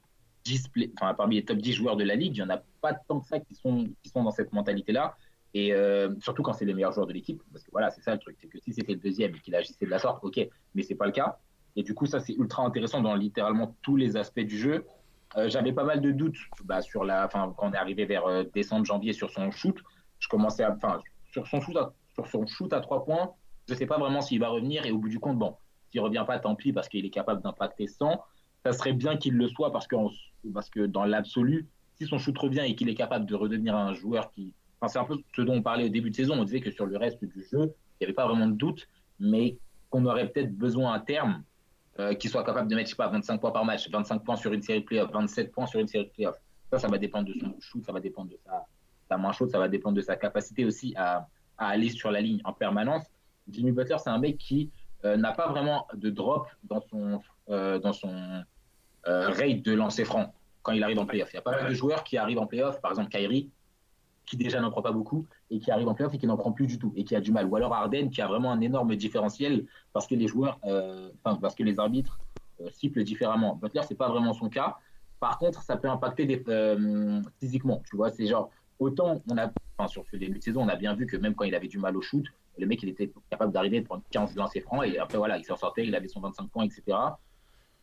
10 0.45 0.69
play- 0.69 0.93
enfin, 1.01 1.15
parmi 1.15 1.37
les 1.37 1.45
top 1.45 1.59
10 1.59 1.73
joueurs 1.73 1.97
de 1.97 2.05
la 2.05 2.15
ligue, 2.15 2.37
il 2.37 2.41
n'y 2.41 2.43
en 2.43 2.51
a 2.51 2.63
pas 2.81 2.93
tant 2.95 3.21
que 3.21 3.27
ça 3.27 3.41
qui 3.41 3.55
sont, 3.55 3.89
qui 4.03 4.11
sont 4.11 4.23
dans 4.23 4.31
cette 4.31 4.53
mentalité-là. 4.53 5.17
Et 5.55 5.73
euh, 5.73 6.13
surtout 6.21 6.43
quand 6.43 6.53
c'est 6.53 6.65
les 6.65 6.75
meilleurs 6.75 6.93
joueurs 6.93 7.07
de 7.07 7.13
l'équipe, 7.13 7.41
parce 7.53 7.65
que 7.65 7.71
voilà, 7.71 7.91
c'est 7.91 8.03
ça 8.03 8.13
le 8.13 8.19
truc, 8.19 8.37
c'est 8.41 8.49
que 8.49 8.59
si 8.59 8.73
c'était 8.75 8.93
le 8.93 8.99
deuxième 8.99 9.35
et 9.35 9.39
qu'il 9.41 9.55
agissait 9.55 9.85
de 9.87 9.91
la 9.91 9.99
sorte, 10.01 10.23
ok, 10.25 10.49
mais 10.75 10.83
c'est 10.83 10.97
pas 10.97 11.07
le 11.07 11.13
cas. 11.13 11.39
Et 11.77 11.83
du 11.83 11.95
coup, 11.95 12.07
ça 12.07 12.21
c'est 12.21 12.35
ultra 12.35 12.65
intéressant 12.65 13.01
dans 13.01 13.15
littéralement 13.15 13.77
tous 13.83 13.97
les 13.97 14.17
aspects 14.17 14.41
du 14.41 14.59
jeu. 14.59 14.87
Euh, 15.37 15.49
J'avais 15.49 15.73
pas 15.73 15.85
mal 15.85 16.01
de 16.01 16.13
doutes 16.13 16.39
bah, 16.65 16.81
sur 16.81 17.05
la, 17.05 17.27
enfin, 17.27 17.53
quand 17.57 17.69
on 17.69 17.73
est 17.73 17.77
arrivé 17.77 18.05
vers 18.05 18.27
euh, 18.27 18.45
décembre, 18.55 18.85
janvier 18.85 19.13
sur 19.13 19.31
son 19.31 19.51
shoot. 19.51 19.77
Je 20.21 20.29
commençais 20.29 20.65
enfin, 20.65 21.01
sur 21.33 21.47
son 21.47 21.61
shoot, 21.61 21.77
à, 21.77 21.93
sur 22.15 22.27
son 22.29 22.47
shoot 22.47 22.73
à 22.73 22.81
trois 22.81 23.05
points, 23.05 23.33
je 23.69 23.75
sais 23.75 23.87
pas 23.87 23.99
vraiment 23.99 24.21
s'il 24.21 24.39
va 24.41 24.49
revenir. 24.49 24.87
Et 24.87 24.93
au 24.93 24.99
bout 24.99 25.09
du 25.09 25.19
compte, 25.19 25.39
bon, 25.39 25.57
s'il 25.91 26.01
revient 26.01 26.25
pas, 26.27 26.39
tant 26.39 26.55
pis, 26.55 26.73
parce 26.73 26.89
qu'il 26.89 27.05
est 27.05 27.11
capable 27.11 27.43
d'impacter 27.43 27.89
100. 27.89 28.21
ça 28.65 28.73
serait 28.73 28.93
bien 28.93 29.17
qu'il 29.17 29.35
le 29.35 29.49
soit 29.49 29.73
parce 29.73 29.87
que, 29.89 29.97
parce 30.53 30.71
que 30.71 30.87
dans 30.87 31.05
l'absolu, 31.05 31.69
si 31.97 32.07
son 32.07 32.19
shoot 32.19 32.37
revient 32.39 32.63
et 32.65 32.77
qu'il 32.77 32.89
est 32.89 32.95
capable 32.95 33.27
de 33.27 33.35
redevenir 33.35 33.75
un 33.75 33.95
joueur 33.95 34.31
qui. 34.31 34.53
Enfin, 34.81 34.89
c'est 34.93 34.99
un 34.99 35.05
peu 35.05 35.19
ce 35.35 35.43
dont 35.43 35.55
on 35.55 35.63
parlait 35.63 35.85
au 35.85 35.89
début 35.89 36.11
de 36.11 36.15
saison. 36.15 36.35
On 36.35 36.45
disait 36.45 36.61
que 36.61 36.71
sur 36.71 36.87
le 36.87 36.97
reste 36.97 37.25
du 37.25 37.43
jeu, 37.51 37.75
il 38.01 38.01
n'y 38.01 38.07
avait 38.07 38.13
pas 38.13 38.27
vraiment 38.27 38.47
de 38.47 38.55
doute, 38.55 38.89
mais 39.19 39.59
qu'on 39.91 40.05
aurait 40.07 40.29
peut-être 40.29 40.55
besoin 40.57 40.93
à 40.93 41.01
terme 41.01 41.43
euh, 41.99 42.15
qu'il 42.15 42.31
soit 42.31 42.45
capable 42.45 42.69
de 42.69 42.75
mettre, 42.75 42.89
je 42.89 42.95
sais 42.95 42.97
pas, 42.97 43.09
25 43.09 43.41
points 43.41 43.51
par 43.51 43.65
match, 43.65 43.89
25 43.91 44.25
points 44.25 44.37
sur 44.37 44.53
une 44.53 44.63
série 44.63 44.81
de 44.81 44.85
playoffs, 44.85 45.13
27 45.13 45.53
points 45.53 45.67
sur 45.67 45.81
une 45.81 45.87
série 45.87 46.07
de 46.07 46.11
playoffs. 46.11 46.41
Ça, 46.71 46.79
ça 46.79 46.89
va 46.89 46.99
dépendre 46.99 47.29
de 47.29 47.39
son 47.39 47.55
shoot, 47.61 47.85
ça 47.85 47.93
va 47.93 48.01
dépendre 48.01 48.31
de 48.31 48.39
sa, 48.45 48.67
sa 49.09 49.17
main 49.17 49.33
chaude, 49.33 49.51
ça 49.51 49.59
va 49.59 49.69
dépendre 49.69 49.97
de 49.97 50.03
sa 50.03 50.17
capacité 50.17 50.65
aussi 50.65 50.95
à, 50.97 51.29
à 51.59 51.69
aller 51.69 51.91
sur 51.91 52.11
la 52.11 52.21
ligne 52.21 52.41
en 52.45 52.53
permanence. 52.53 53.05
Jimmy 53.49 53.73
Butler, 53.73 53.97
c'est 53.99 54.11
un 54.11 54.19
mec 54.19 54.39
qui 54.39 54.71
euh, 55.05 55.17
n'a 55.17 55.33
pas 55.33 55.49
vraiment 55.49 55.87
de 55.95 56.11
drop 56.11 56.49
dans 56.63 56.81
son, 56.81 57.21
euh, 57.51 57.79
dans 57.79 57.93
son 57.93 58.43
euh, 59.07 59.29
rate 59.29 59.63
de 59.63 59.73
lancer 59.73 60.05
franc 60.05 60.35
quand 60.63 60.73
il 60.73 60.83
arrive 60.83 60.99
en 60.99 61.07
playoff. 61.07 61.31
Il 61.33 61.37
y 61.37 61.39
a 61.39 61.43
pas 61.43 61.51
mal 61.51 61.69
de 61.69 61.75
joueurs 61.75 62.05
qui 62.05 62.17
arrivent 62.17 62.39
en 62.39 62.47
playoff, 62.47 62.81
par 62.81 62.93
exemple 62.93 63.11
Kyrie, 63.11 63.51
qui 64.27 64.37
déjà 64.37 64.61
n'en 64.61 64.71
prend 64.71 64.83
pas 64.83 64.93
beaucoup, 64.93 65.27
et 65.51 65.59
qui 65.59 65.71
arrive 65.71 65.89
en 65.89 65.95
playoff 65.95 66.15
et 66.15 66.19
qui 66.19 66.27
n'en 66.27 66.37
prend 66.37 66.53
plus 66.53 66.67
du 66.67 66.79
tout, 66.79 66.93
et 66.97 67.05
qui 67.05 67.15
a 67.15 67.21
du 67.21 67.33
mal. 67.33 67.47
Ou 67.47 67.57
alors 67.57 67.73
Arden, 67.73 68.11
qui 68.11 68.23
a 68.23 68.27
vraiment 68.27 68.51
un 68.53 68.61
énorme 68.61 68.97
différentiel 68.97 69.67
parce 69.93 70.07
que 70.07 70.15
les 70.15 70.29
joueurs, 70.29 70.59
euh, 70.65 71.11
enfin, 71.23 71.39
parce 71.41 71.55
que 71.55 71.63
les 71.63 71.79
arbitres 71.79 72.19
euh, 72.61 72.69
sifflent 72.73 73.05
différemment. 73.05 73.57
Butler, 73.57 73.83
c'est 73.87 73.97
pas 73.97 74.09
vraiment 74.09 74.33
son 74.33 74.49
cas. 74.49 74.77
Par 75.21 75.39
contre, 75.39 75.63
ça 75.63 75.77
peut 75.77 75.89
impacter 75.89 76.43
euh, 76.49 77.21
physiquement. 77.39 77.83
Tu 77.89 77.97
vois, 77.97 78.11
c'est 78.11 78.27
genre, 78.27 78.51
autant 78.79 79.23
on 79.31 79.37
a, 79.39 79.51
enfin, 79.79 79.89
sur 79.89 80.05
ce 80.11 80.17
début 80.17 80.39
de 80.39 80.45
saison, 80.45 80.63
on 80.63 80.69
a 80.69 80.77
bien 80.77 80.95
vu 80.95 81.07
que 81.07 81.17
même 81.17 81.35
quand 81.35 81.45
il 81.45 81.55
avait 81.55 81.69
du 81.69 81.79
mal 81.79 81.97
au 81.97 82.03
shoot, 82.03 82.27
le 82.57 82.67
mec, 82.67 82.83
il 82.83 82.89
était 82.89 83.13
capable 83.31 83.53
d'arriver 83.53 83.81
de 83.81 83.87
prendre 83.87 84.03
15 84.11 84.37
lancers 84.37 84.63
francs, 84.63 84.87
et 84.87 84.99
après, 84.99 85.19
voilà, 85.19 85.39
il 85.39 85.45
s'en 85.45 85.57
sortait, 85.57 85.87
il 85.87 85.95
avait 85.95 86.09
son 86.09 86.21
25 86.21 86.49
points, 86.51 86.65
etc. 86.65 86.83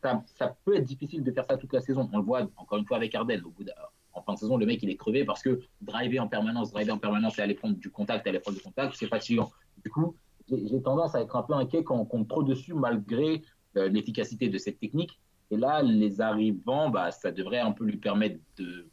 Ça, 0.01 0.23
ça, 0.25 0.55
peut 0.63 0.77
être 0.77 0.85
difficile 0.85 1.23
de 1.23 1.31
faire 1.31 1.45
ça 1.45 1.57
toute 1.57 1.73
la 1.73 1.81
saison. 1.81 2.09
On 2.11 2.17
le 2.17 2.23
voit 2.23 2.47
encore 2.55 2.79
une 2.79 2.85
fois 2.85 2.97
avec 2.97 3.13
Arden. 3.13 3.41
Au 3.45 3.49
bout 3.51 3.63
de, 3.63 3.71
en 4.13 4.21
fin 4.21 4.33
de 4.33 4.39
saison, 4.39 4.57
le 4.57 4.65
mec, 4.65 4.81
il 4.83 4.89
est 4.89 4.95
crevé 4.95 5.25
parce 5.25 5.41
que 5.41 5.61
driver 5.81 6.19
en 6.19 6.27
permanence, 6.27 6.71
driver 6.71 6.93
en 6.93 6.97
permanence 6.97 7.39
et 7.39 7.41
aller 7.41 7.53
prendre 7.53 7.75
du 7.77 7.89
contact, 7.89 8.27
aller 8.27 8.39
prendre 8.39 8.57
du 8.57 8.63
contact, 8.63 8.95
c'est 8.95 9.07
fatigant. 9.07 9.51
Du 9.83 9.89
coup, 9.89 10.15
j'ai 10.49 10.81
tendance 10.81 11.15
à 11.15 11.21
être 11.21 11.35
un 11.35 11.43
peu 11.43 11.53
inquiet 11.53 11.83
quand 11.83 11.97
on 11.97 12.05
compte 12.05 12.27
trop 12.27 12.43
dessus 12.43 12.73
malgré 12.73 13.41
euh, 13.77 13.87
l'efficacité 13.87 14.49
de 14.49 14.57
cette 14.57 14.79
technique. 14.79 15.19
Et 15.49 15.57
là, 15.57 15.81
les 15.81 16.21
arrivants, 16.21 16.89
bah, 16.89 17.11
ça 17.11 17.31
devrait 17.31 17.59
un 17.59 17.71
peu 17.71 17.85
lui 17.85 17.97
permettre 17.97 18.39
de. 18.57 18.87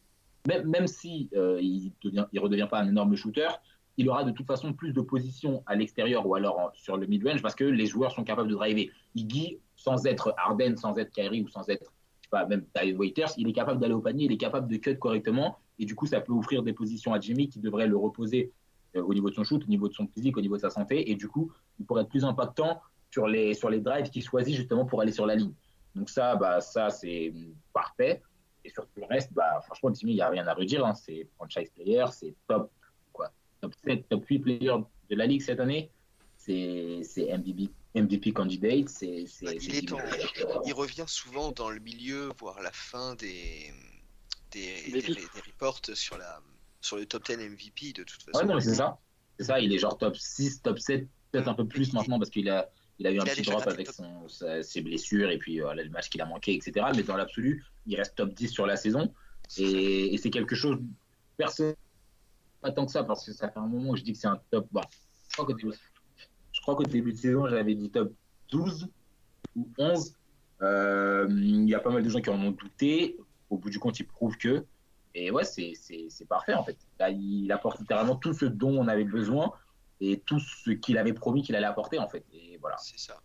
Même, 0.47 0.69
même 0.69 0.87
si 0.87 1.29
euh, 1.35 1.59
il 1.61 1.93
ne 2.05 2.41
redevient 2.41 2.69
pas 2.71 2.81
un 2.81 2.89
énorme 2.89 3.15
shooter, 3.17 3.49
il 3.97 4.09
aura 4.09 4.25
de 4.25 4.31
toute 4.31 4.47
façon 4.47 4.73
plus 4.73 4.93
de 4.93 5.01
positions 5.01 5.63
à 5.67 5.75
l'extérieur 5.75 6.27
ou 6.27 6.35
alors 6.37 6.59
en, 6.59 6.71
sur 6.75 6.97
le 6.97 7.07
mid-range 7.07 7.43
parce 7.43 7.57
que 7.57 7.65
les 7.65 7.87
joueurs 7.87 8.13
sont 8.13 8.25
capables 8.25 8.49
de 8.49 8.55
driver. 8.55 8.91
Iggy, 9.15 9.59
sans 9.77 10.07
être 10.07 10.35
Arden, 10.37 10.77
sans 10.77 10.97
être 10.97 11.11
Kyrie 11.11 11.43
ou 11.43 11.49
sans 11.49 11.69
être 11.69 11.93
pas, 12.31 12.47
même 12.47 12.65
Tyler 12.75 12.97
Waiters, 12.97 13.31
il 13.37 13.49
est 13.49 13.53
capable 13.53 13.81
d'aller 13.81 13.95
au 13.95 14.01
panier, 14.01 14.25
il 14.27 14.33
est 14.33 14.39
capable 14.39 14.69
de 14.69 14.77
cut 14.77 14.97
correctement, 14.99 15.59
et 15.79 15.85
du 15.85 15.95
coup, 15.95 16.07
ça 16.07 16.21
peut 16.21 16.33
offrir 16.33 16.63
des 16.63 16.73
positions 16.73 17.13
à 17.13 17.21
Jimmy 17.21 17.49
qui 17.49 17.61
devraient 17.61 17.87
le 17.87 17.97
reposer 17.97 18.53
euh, 18.97 19.03
au 19.03 19.15
niveau 19.15 19.31
de 19.31 19.35
son 19.35 19.45
shoot, 19.45 19.63
au 19.65 19.69
niveau 19.69 19.89
de 19.89 19.95
son 19.95 20.07
physique, 20.07 20.37
au 20.37 20.41
niveau 20.41 20.57
de 20.57 20.61
sa 20.61 20.71
santé, 20.71 21.11
et 21.11 21.15
du 21.15 21.29
coup, 21.29 21.53
il 21.79 21.87
pourrait 21.87 22.03
être 22.03 22.09
plus 22.09 22.25
impactant 22.25 22.81
sur 23.11 23.27
les, 23.27 23.55
sur 23.55 23.71
les 23.71 23.81
drives 23.81 24.11
qu'il 24.11 24.23
choisit 24.23 24.55
justement 24.55 24.85
pour 24.85 25.01
aller 25.01 25.13
sur 25.13 25.27
la 25.27 25.35
ligne. 25.35 25.53
Donc 25.95 26.11
ça, 26.11 26.37
bah, 26.37 26.61
ça 26.61 26.91
c'est 26.91 27.33
parfait. 27.73 28.23
Et 28.65 28.71
sur 28.71 28.87
le 28.97 29.05
reste, 29.07 29.33
bah, 29.33 29.61
franchement, 29.65 29.93
Jimmy, 29.95 30.13
il 30.13 30.17
n'y 30.17 30.21
a 30.21 30.29
rien 30.29 30.47
à 30.47 30.55
redire. 30.55 30.85
Hein. 30.85 30.95
C'est 30.95 31.27
franchise 31.37 31.71
player, 31.71 32.05
c'est 32.13 32.35
top, 32.47 32.71
top 33.61 33.73
7, 33.85 34.09
top 34.09 34.25
8 34.27 34.39
player 34.41 34.75
de 35.11 35.17
la 35.17 35.27
ligue 35.27 35.43
cette 35.43 35.61
année. 35.61 35.91
C'est 36.37 37.03
MVP, 37.19 37.71
MVP 37.95 38.33
candidate. 38.33 38.89
C'est, 38.89 39.25
bah, 39.43 39.53
il, 39.55 39.75
est 39.75 39.93
en... 39.93 39.99
il 40.65 40.73
revient 40.73 41.05
souvent 41.07 41.53
dans 41.53 41.71
le 41.71 41.81
milieu, 41.81 42.31
voire 42.39 42.61
la 42.63 42.73
fin 42.73 43.15
des, 43.15 43.73
des, 44.51 44.91
des, 44.91 45.03
des 45.03 45.27
reports 45.47 45.81
sur, 45.95 46.19
la, 46.19 46.41
sur 46.81 46.97
le 46.97 47.07
top 47.07 47.27
10 47.27 47.37
MVP 47.37 47.93
de 47.93 48.05
toute 48.05 48.23
façon. 48.23 48.39
Ouais, 48.39 48.53
non, 48.53 48.61
c'est 48.61 48.75
ça. 48.75 48.99
C'est 49.39 49.45
ça, 49.45 49.61
il 49.61 49.73
est 49.73 49.79
genre 49.79 49.97
top 49.97 50.17
6, 50.17 50.63
top 50.63 50.79
7, 50.79 51.07
peut-être 51.31 51.49
un 51.49 51.55
peu 51.55 51.67
plus 51.67 51.93
maintenant 51.93 52.19
parce 52.19 52.31
qu'il 52.31 52.49
a, 52.51 52.71
il 52.99 53.07
a 53.07 53.13
eu 53.13 53.21
un 53.21 53.25
petit 53.25 53.43
drop 53.43 53.67
avec 53.67 53.89
son, 53.89 54.29
sa, 54.29 54.63
ses 54.63 54.81
blessures 54.81 55.31
et 55.31 55.39
puis 55.39 55.63
euh, 55.63 55.73
le 55.75 55.89
match 55.91 56.09
qu'il 56.09 56.21
a 56.21 56.27
manqué, 56.27 56.55
etc. 56.55 56.87
Mais 56.97 57.05
dans 57.05 57.17
l'absolu, 57.17 57.65
il 57.87 57.97
reste 57.97 58.17
top 58.17 58.35
10 58.35 58.49
sur 58.49 58.67
la 58.67 58.77
saison. 58.77 59.13
Et, 59.57 60.13
et 60.13 60.19
c'est 60.19 60.31
quelque 60.31 60.57
chose, 60.57 60.79
personne, 61.37 61.75
pas 62.61 62.73
tant 62.73 62.85
que 62.85 62.93
ça, 62.93 63.05
parce 63.05 63.25
que 63.25 63.33
ça 63.33 63.49
fait 63.49 63.59
un 63.59 63.67
moment 63.67 63.91
où 63.91 63.97
je 63.97 64.03
dis 64.03 64.13
que 64.13 64.19
c'est 64.19 64.27
un 64.27 64.41
top. 64.51 64.67
Bon, 64.73 64.83
je 65.29 65.35
crois 65.35 65.47
qu'au 65.47 65.55
début, 65.55 65.73
je 66.59 66.63
crois 66.63 66.75
qu'au 66.75 66.83
début 66.83 67.13
de 67.13 67.19
saison, 67.19 67.47
j'avais 67.47 67.77
dit 67.77 67.89
top 67.89 68.13
12 68.51 68.89
ou 69.55 69.69
11. 69.79 70.13
Euh, 70.61 71.29
il 71.31 71.69
y 71.69 71.75
a 71.77 71.79
pas 71.79 71.91
mal 71.91 72.03
de 72.03 72.09
gens 72.09 72.21
qui 72.21 72.31
en 72.31 72.43
ont 72.43 72.51
douté. 72.51 73.17
Au 73.49 73.59
bout 73.59 73.71
du 73.71 73.79
compte, 73.79 74.01
il 74.01 74.07
prouve 74.09 74.37
que. 74.37 74.65
Et 75.15 75.31
ouais, 75.31 75.45
c'est 75.45 76.29
parfait 76.29 76.55
en 76.55 76.65
fait. 76.65 76.77
Là, 76.99 77.11
il 77.11 77.51
apporte 77.53 77.79
littéralement 77.79 78.17
tout 78.17 78.33
ce 78.33 78.45
dont 78.45 78.77
on 78.77 78.89
avait 78.89 79.05
besoin 79.05 79.53
et 80.01 80.19
tout 80.27 80.41
ce 80.41 80.73
qu'il 80.73 80.99
avait 80.99 81.13
promis 81.13 81.43
qu'il 81.45 81.55
allait 81.55 81.67
apporter 81.67 82.01
en 82.01 82.09
fait. 82.09 82.25
Et 82.33 82.59
voilà. 82.61 82.77
C'est 82.79 82.99
ça. 82.99 83.21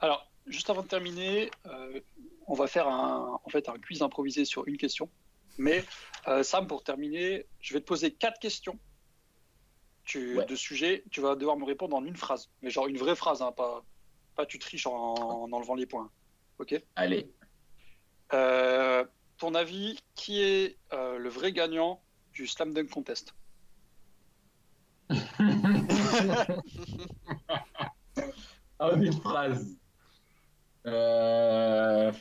Alors, 0.00 0.26
juste 0.46 0.70
avant 0.70 0.82
de 0.82 0.88
terminer, 0.88 1.50
euh, 1.66 2.00
on 2.46 2.54
va 2.54 2.66
faire 2.66 2.88
un, 2.88 3.38
en 3.44 3.48
fait, 3.50 3.68
un 3.68 3.78
quiz 3.78 4.00
improvisé 4.00 4.46
sur 4.46 4.66
une 4.66 4.78
question. 4.78 5.10
Mais 5.58 5.84
euh, 6.28 6.42
Sam, 6.42 6.66
pour 6.66 6.82
terminer, 6.82 7.44
je 7.60 7.74
vais 7.74 7.80
te 7.80 7.86
poser 7.86 8.10
quatre 8.10 8.38
questions 8.38 8.78
tu, 10.08 10.38
ouais. 10.38 10.46
de 10.46 10.56
sujets. 10.56 11.04
Tu 11.10 11.20
vas 11.20 11.36
devoir 11.36 11.56
me 11.56 11.64
répondre 11.64 11.94
en 11.94 12.04
une 12.04 12.16
phrase. 12.16 12.50
Mais 12.62 12.70
genre 12.70 12.88
une 12.88 12.96
vraie 12.96 13.14
phrase, 13.14 13.42
hein, 13.42 13.52
pas, 13.52 13.84
pas 14.34 14.46
tu 14.46 14.58
triches 14.58 14.86
en, 14.86 15.14
en, 15.14 15.52
enlevant 15.52 15.74
les 15.74 15.86
points. 15.86 16.10
Ok? 16.58 16.82
Allez. 16.96 17.30
Euh, 18.32 19.04
ton 19.36 19.54
avis, 19.54 20.00
qui 20.14 20.42
est 20.42 20.78
euh, 20.92 21.18
le 21.18 21.28
vrai 21.28 21.52
gagnant 21.52 22.02
du 22.32 22.46
Slam 22.46 22.72
Dunk 22.72 22.88
Contest? 22.88 23.34
En 28.78 28.90
une 29.00 29.12
phrase. 29.12 29.76
Euh... 30.86 32.12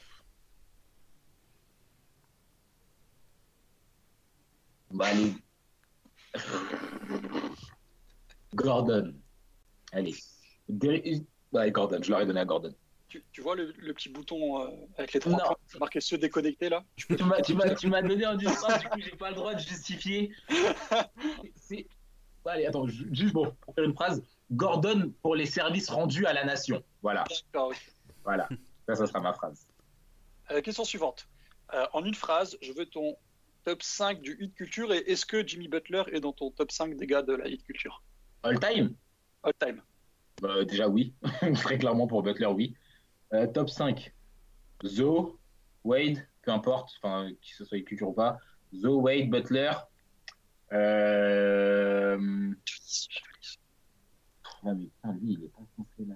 Bah, 4.91 5.05
allez. 5.05 5.33
Gordon. 8.57 9.13
Allez. 9.93 10.15
Dé... 10.67 11.21
Ouais, 11.53 11.71
Gordon, 11.71 11.99
je 12.01 12.11
l'aurais 12.11 12.25
donné 12.25 12.41
à 12.41 12.45
Gordon. 12.45 12.73
Tu, 13.07 13.23
tu 13.31 13.41
vois 13.41 13.55
le, 13.55 13.73
le, 13.77 13.93
petit 13.93 14.09
bouton 14.09 14.61
euh, 14.61 14.67
avec 14.97 15.13
les 15.13 15.21
trois 15.21 15.37
points, 15.37 15.55
c'est 15.67 15.79
marqué 15.79 16.01
se 16.01 16.17
déconnecter 16.17 16.67
là? 16.67 16.83
Tu, 16.97 17.07
tu 17.15 17.87
m'as 17.87 18.01
donné 18.01 18.27
en 18.27 18.37
phrase, 18.37 18.81
du 18.81 18.89
coup 18.89 18.99
j'ai 18.99 19.15
pas 19.15 19.29
le 19.29 19.35
droit 19.35 19.53
de 19.53 19.59
justifier. 19.59 20.33
Allez, 22.45 22.65
attends, 22.65 22.87
juste 22.87 23.33
bon, 23.33 23.53
pour 23.61 23.73
faire 23.75 23.83
une 23.83 23.93
phrase. 23.93 24.21
Gordon 24.51 25.13
pour 25.21 25.35
les 25.35 25.45
services 25.45 25.89
rendus 25.89 26.25
à 26.25 26.33
la 26.33 26.45
nation. 26.45 26.81
Voilà. 27.01 27.25
D'accord. 27.29 27.73
Voilà. 28.23 28.47
Ça, 28.87 28.95
ça 28.95 29.07
sera 29.07 29.19
ma 29.19 29.33
phrase. 29.33 29.67
Euh, 30.51 30.61
question 30.61 30.85
suivante. 30.85 31.27
Euh, 31.73 31.85
en 31.93 32.05
une 32.05 32.15
phrase, 32.15 32.57
je 32.61 32.71
veux 32.71 32.85
ton 32.85 33.17
top 33.65 33.83
5 33.83 34.21
du 34.21 34.37
hit 34.39 34.55
culture 34.55 34.93
et 34.93 34.99
est-ce 34.99 35.25
que 35.25 35.45
Jimmy 35.45 35.67
Butler 35.67 36.03
est 36.13 36.21
dans 36.21 36.31
ton 36.31 36.51
top 36.51 36.71
5 36.71 36.95
des 36.95 37.05
gars 37.05 37.21
de 37.21 37.33
la 37.33 37.47
hit 37.47 37.63
culture? 37.63 38.01
All 38.43 38.59
time 38.59 38.95
All 39.43 39.53
time. 39.59 39.81
Bah, 40.41 40.63
déjà, 40.65 40.87
oui. 40.87 41.13
Très 41.55 41.77
clairement 41.77 42.07
pour 42.07 42.23
Butler, 42.23 42.47
oui. 42.47 42.75
Euh, 43.33 43.47
top 43.47 43.69
5. 43.69 44.13
Zoe, 44.85 45.37
Wade, 45.83 46.27
peu 46.43 46.51
importe, 46.51 46.91
enfin, 47.01 47.31
qui 47.41 47.53
ce 47.53 47.65
soit 47.65 47.81
culture 47.81 48.09
ou 48.09 48.13
pas. 48.13 48.37
Zoe, 48.73 49.01
Wade, 49.01 49.29
Butler. 49.29 49.71
Euh... 50.73 52.17
Mais 54.63 54.85
putain, 54.85 55.13
lui, 55.13 55.33
il 55.33 55.43
est 55.45 55.49
pas 55.49 55.61
censé 55.75 56.09
là. 56.09 56.15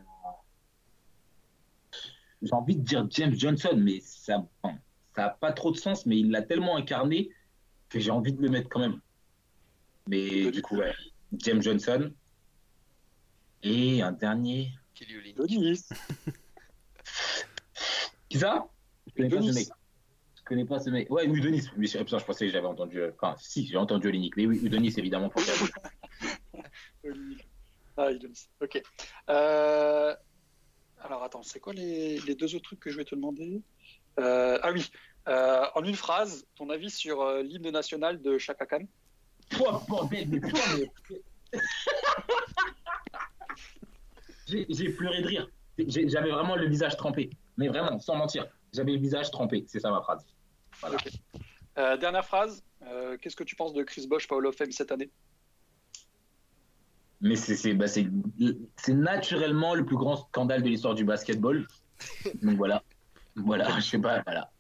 J'ai 2.41 2.53
envie 2.53 2.75
de 2.75 2.81
dire 2.81 3.05
James 3.09 3.35
Johnson, 3.35 3.75
mais 3.77 3.99
ça 4.01 4.43
n'a 4.63 4.73
ça 5.15 5.37
pas 5.39 5.51
trop 5.53 5.71
de 5.71 5.77
sens, 5.77 6.05
mais 6.05 6.19
il 6.19 6.31
l'a 6.31 6.41
tellement 6.41 6.75
incarné 6.75 7.29
que 7.89 7.99
j'ai 7.99 8.11
envie 8.11 8.33
de 8.33 8.41
le 8.41 8.49
mettre 8.49 8.69
quand 8.69 8.79
même. 8.79 8.99
Mais 10.07 10.49
du 10.51 10.61
coup, 10.61 10.77
ouais. 10.77 10.93
James 11.33 11.61
Johnson. 11.61 12.11
Et 13.63 14.01
un 14.01 14.11
dernier. 14.11 14.71
Denis. 14.99 15.87
Qui 18.29 18.39
ça? 18.39 18.67
Je 19.07 19.13
connais 19.13 19.29
pas 19.29 19.41
ce 19.41 19.53
mec. 19.53 19.67
Je 20.35 20.43
connais 20.43 20.65
pas 20.65 20.79
ce 20.79 20.89
mec. 20.89 21.09
Ouais, 21.09 21.25
Udonis. 21.25 21.69
Mais 21.77 21.87
je, 21.87 21.97
je 21.97 22.23
pensais 22.23 22.45
que 22.45 22.51
j'avais 22.51 22.67
entendu. 22.67 23.01
Enfin, 23.13 23.35
si, 23.39 23.65
j'ai 23.65 23.77
entendu 23.77 24.07
Olinik. 24.07 24.35
Mais 24.37 24.45
oui, 24.45 24.59
Udonis, 24.63 24.93
évidemment, 24.97 25.29
pour 25.29 25.41
faire. 25.41 25.69
ah, 27.97 28.11
Udonis. 28.11 28.47
Ok. 28.61 28.81
Euh... 29.29 30.15
Alors, 30.99 31.23
attends, 31.23 31.43
c'est 31.43 31.59
quoi 31.59 31.73
les, 31.73 32.19
les, 32.19 32.35
deux 32.35 32.53
autres 32.55 32.65
trucs 32.65 32.79
que 32.79 32.91
je 32.91 32.97
vais 32.97 33.05
te 33.05 33.15
demander? 33.15 33.61
Euh... 34.19 34.59
Ah 34.61 34.71
oui. 34.71 34.91
Euh, 35.27 35.65
en 35.75 35.83
une 35.83 35.95
phrase, 35.95 36.47
ton 36.55 36.69
avis 36.69 36.89
sur 36.89 37.21
euh, 37.21 37.43
l'hymne 37.43 37.69
national 37.69 38.21
de 38.21 38.37
Chaka 38.37 38.65
Khan? 38.65 38.85
Mais. 40.11 40.27
J'ai 44.47 44.89
pleuré 44.89 45.21
de 45.21 45.27
rire. 45.27 45.49
J'avais 45.87 46.31
vraiment 46.31 46.55
le 46.55 46.67
visage 46.67 46.97
trempé. 46.97 47.29
Mais 47.57 47.67
vraiment, 47.67 47.99
sans 47.99 48.15
mentir. 48.15 48.47
J'avais 48.73 48.93
le 48.93 48.99
visage 48.99 49.31
trempé, 49.31 49.65
c'est 49.67 49.79
ça 49.79 49.91
ma 49.91 50.01
phrase. 50.01 50.25
Voilà. 50.79 50.97
Euh, 51.77 51.97
dernière 51.97 52.25
phrase. 52.25 52.63
Euh, 52.83 53.17
Qu'est-ce 53.17 53.35
que 53.35 53.43
tu 53.43 53.55
penses 53.55 53.73
de 53.73 53.83
Chris 53.83 54.07
Bosch, 54.07 54.27
Hall 54.31 54.45
of 54.45 54.55
Fame 54.55 54.71
cette 54.71 54.91
année? 54.91 55.09
Mais 57.19 57.35
c'est 57.35 57.73
bah, 57.73 57.85
naturellement 58.87 59.75
le 59.75 59.85
plus 59.85 59.97
grand 59.97 60.15
scandale 60.15 60.63
de 60.63 60.69
l'histoire 60.69 60.95
du 60.95 61.05
basketball. 61.05 61.67
Donc 62.41 62.57
voilà. 62.57 62.83
Voilà, 63.35 63.79
je 63.79 63.85
sais 63.85 63.99
pas, 63.99 64.21
voilà. 64.23 64.51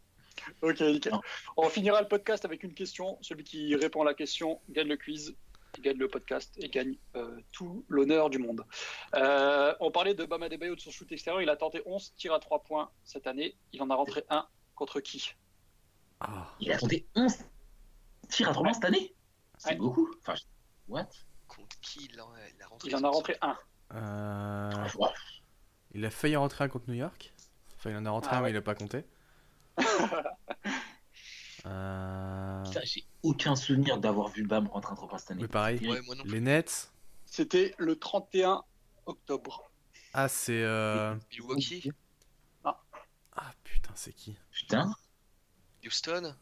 Ok, 0.61 0.79
nickel. 0.81 1.13
On 1.57 1.69
finira 1.69 2.01
le 2.01 2.07
podcast 2.07 2.45
avec 2.45 2.63
une 2.63 2.73
question. 2.73 3.17
Celui 3.21 3.43
qui 3.43 3.75
répond 3.75 4.01
à 4.01 4.05
la 4.05 4.13
question 4.13 4.59
gagne 4.69 4.87
le 4.87 4.97
quiz, 4.97 5.35
gagne 5.79 5.97
le 5.97 6.07
podcast 6.07 6.53
et 6.57 6.69
gagne 6.69 6.97
euh, 7.15 7.39
tout 7.51 7.85
l'honneur 7.87 8.29
du 8.29 8.37
monde. 8.39 8.65
Euh, 9.15 9.73
on 9.79 9.91
parlait 9.91 10.13
de 10.13 10.25
Bama 10.25 10.49
Debayo 10.49 10.75
de 10.75 10.79
son 10.81 10.91
shoot 10.91 11.11
extérieur. 11.11 11.41
Il 11.41 11.49
a 11.49 11.55
tenté 11.55 11.81
11 11.85 12.13
tirs 12.15 12.33
à 12.33 12.39
3 12.39 12.63
points 12.63 12.91
cette 13.03 13.27
année. 13.27 13.55
Il 13.73 13.81
en 13.81 13.89
a 13.89 13.95
rentré 13.95 14.23
un 14.29 14.45
contre 14.75 14.99
qui? 14.99 15.33
Ah, 16.19 16.47
Il 16.59 16.71
a 16.71 16.77
tenté 16.77 17.07
11 17.15 17.33
tirs 18.29 18.49
à 18.49 18.51
3 18.53 18.63
points 18.63 18.73
cette 18.73 18.85
année? 18.85 19.15
C'est 19.57 19.69
Ouais. 19.71 19.75
beaucoup. 19.77 20.09
Enfin, 20.19 20.35
je- 20.35 20.43
what? 20.87 21.07
Contre 21.47 21.79
qui 21.81 22.09
il, 22.11 22.19
en- 22.21 22.31
a 22.31 22.67
rentré 22.67 22.89
Il 22.89 22.95
en 22.95 23.03
a 23.03 23.09
rentré 23.09 23.35
un. 23.41 23.57
euh, 23.93 24.71
il 25.93 26.05
a 26.05 26.09
failli 26.09 26.35
en 26.37 26.41
rentrer 26.41 26.63
un 26.63 26.67
contre 26.69 26.87
New 26.89 26.95
York. 26.95 27.33
Enfin, 27.75 27.89
il 27.91 27.95
en 27.97 28.05
a 28.05 28.09
rentré 28.11 28.31
Ah 28.33 28.37
un, 28.37 28.41
ouais. 28.41 28.45
mais 28.45 28.51
il 28.51 28.57
a 28.57 28.61
pas 28.61 28.75
compté. 28.75 29.03
Euh... 31.67 32.63
J'ai 32.83 33.05
aucun 33.21 33.55
souvenir 33.55 33.99
d'avoir 33.99 34.29
vu 34.29 34.43
Bam 34.43 34.67
rentrer 34.67 34.95
3 34.95 35.07
points 35.07 35.17
cette 35.19 35.29
année. 35.31 35.43
Mais 35.43 35.47
pareil, 35.47 35.77
Ouais, 35.87 36.01
moi 36.01 36.15
non 36.15 36.23
plus. 36.23 36.31
les 36.31 36.41
Nets. 36.41 36.91
C'était 37.27 37.75
le 37.77 37.95
31 37.99 38.63
octobre. 39.05 39.69
Ah, 40.13 40.27
c'est. 40.27 40.63
Euh... 40.63 41.15
Milwaukee, 41.31 41.91
Ah 42.63 43.51
putain, 43.63 43.91
c'est 43.93 44.13
qui? 44.13 44.35
Putain. 44.49 44.91
Houston. 45.85 46.33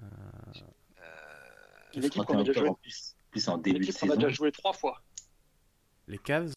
Euh, 0.00 0.06
Une 1.94 2.04
équipe 2.04 2.22
qu'on 2.24 2.34
31 2.34 2.40
a 2.40 2.44
déjà 2.44 2.60
joué. 2.60 2.68
en 2.68 2.74
plus. 2.74 3.16
Plus 3.32 3.48
en 3.48 3.58
début 3.58 3.78
de 3.80 3.84
équipe 3.84 3.98
qu'on 4.00 4.06
a 4.06 4.10
saison. 4.10 4.20
déjà 4.20 4.28
joué 4.32 4.52
trois 4.52 4.72
fois. 4.72 5.02
Les 6.06 6.18
Cavs? 6.18 6.54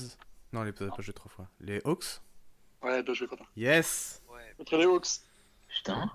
Non, 0.54 0.64
les 0.64 0.72
pas 0.74 0.90
joué 1.00 1.14
trois 1.14 1.32
fois. 1.32 1.48
Les 1.60 1.82
Hawks? 1.86 2.22
Ouais, 2.84 3.02
bien 3.04 3.14
joué, 3.14 3.28
Quentin. 3.28 3.46
Yes 3.56 4.22
ouais. 4.32 4.54
Contre 4.58 4.78
les 4.78 4.86
Hawks. 4.86 5.08
Putain. 5.68 6.12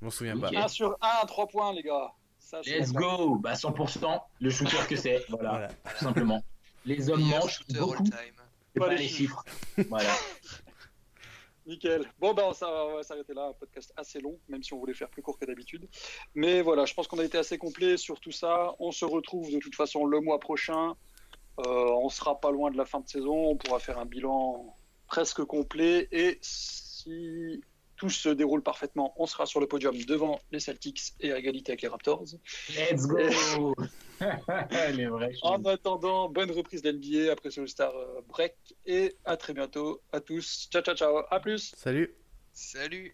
Je 0.00 0.04
m'en 0.04 0.10
souviens 0.10 0.38
pas. 0.38 0.50
1 0.54 0.68
sur 0.68 0.96
1, 1.00 1.26
3 1.26 1.46
points, 1.48 1.72
les 1.72 1.82
gars. 1.82 2.12
Ça, 2.38 2.60
c'est 2.62 2.78
Let's 2.78 2.92
go 2.92 3.36
Bah 3.36 3.54
100%, 3.54 4.20
le 4.40 4.50
shooter 4.50 4.76
que 4.88 4.94
c'est, 4.96 5.24
voilà, 5.28 5.50
Voilà. 5.50 5.68
tout 5.68 6.04
simplement. 6.04 6.42
Les 6.84 7.10
hommes 7.10 7.22
mangent 7.24 7.64
beaucoup, 7.70 8.04
Pas 8.74 8.86
pas 8.86 8.94
les 8.94 9.08
chiffres. 9.08 9.42
voilà. 9.88 10.12
Nickel. 11.66 12.08
Bon, 12.20 12.32
ben, 12.32 12.52
ça 12.52 12.68
on 12.68 12.94
va 12.96 13.02
s'arrêter 13.02 13.34
là. 13.34 13.46
Un 13.48 13.52
podcast 13.54 13.92
assez 13.96 14.20
long, 14.20 14.38
même 14.48 14.62
si 14.62 14.72
on 14.72 14.78
voulait 14.78 14.94
faire 14.94 15.08
plus 15.08 15.22
court 15.22 15.36
que 15.38 15.44
d'habitude. 15.46 15.88
Mais 16.36 16.62
voilà, 16.62 16.84
je 16.84 16.94
pense 16.94 17.08
qu'on 17.08 17.18
a 17.18 17.24
été 17.24 17.38
assez 17.38 17.58
complet 17.58 17.96
sur 17.96 18.20
tout 18.20 18.30
ça. 18.30 18.74
On 18.78 18.92
se 18.92 19.04
retrouve 19.04 19.50
de 19.50 19.58
toute 19.58 19.74
façon 19.74 20.04
le 20.06 20.20
mois 20.20 20.38
prochain. 20.38 20.94
Euh, 21.58 21.90
on 22.02 22.08
sera 22.08 22.38
pas 22.40 22.52
loin 22.52 22.70
de 22.70 22.76
la 22.76 22.84
fin 22.84 23.00
de 23.00 23.08
saison. 23.08 23.34
On 23.48 23.56
pourra 23.56 23.80
faire 23.80 23.98
un 23.98 24.06
bilan 24.06 24.75
presque 25.06 25.42
complet. 25.44 26.08
Et 26.12 26.38
si 26.42 27.62
tout 27.96 28.10
se 28.10 28.28
déroule 28.28 28.62
parfaitement, 28.62 29.14
on 29.16 29.26
sera 29.26 29.46
sur 29.46 29.60
le 29.60 29.66
podium 29.66 29.96
devant 30.04 30.38
les 30.52 30.60
Celtics 30.60 31.14
et 31.20 31.32
à 31.32 31.38
égalité 31.38 31.72
avec 31.72 31.82
les 31.82 31.88
Raptors. 31.88 32.24
Let's 32.70 33.06
go 33.06 33.74
En 35.42 35.64
attendant, 35.64 36.28
bonne 36.28 36.50
reprise 36.50 36.82
d'NBA 36.82 37.32
après 37.32 37.50
ce 37.50 37.66
Star 37.66 37.92
Break. 38.28 38.54
Et 38.86 39.16
à 39.24 39.36
très 39.36 39.54
bientôt 39.54 40.02
à 40.12 40.20
tous. 40.20 40.68
Ciao, 40.70 40.82
ciao, 40.82 40.94
ciao. 40.94 41.22
À 41.30 41.40
plus. 41.40 41.74
Salut 41.76 42.14
Salut 42.52 43.12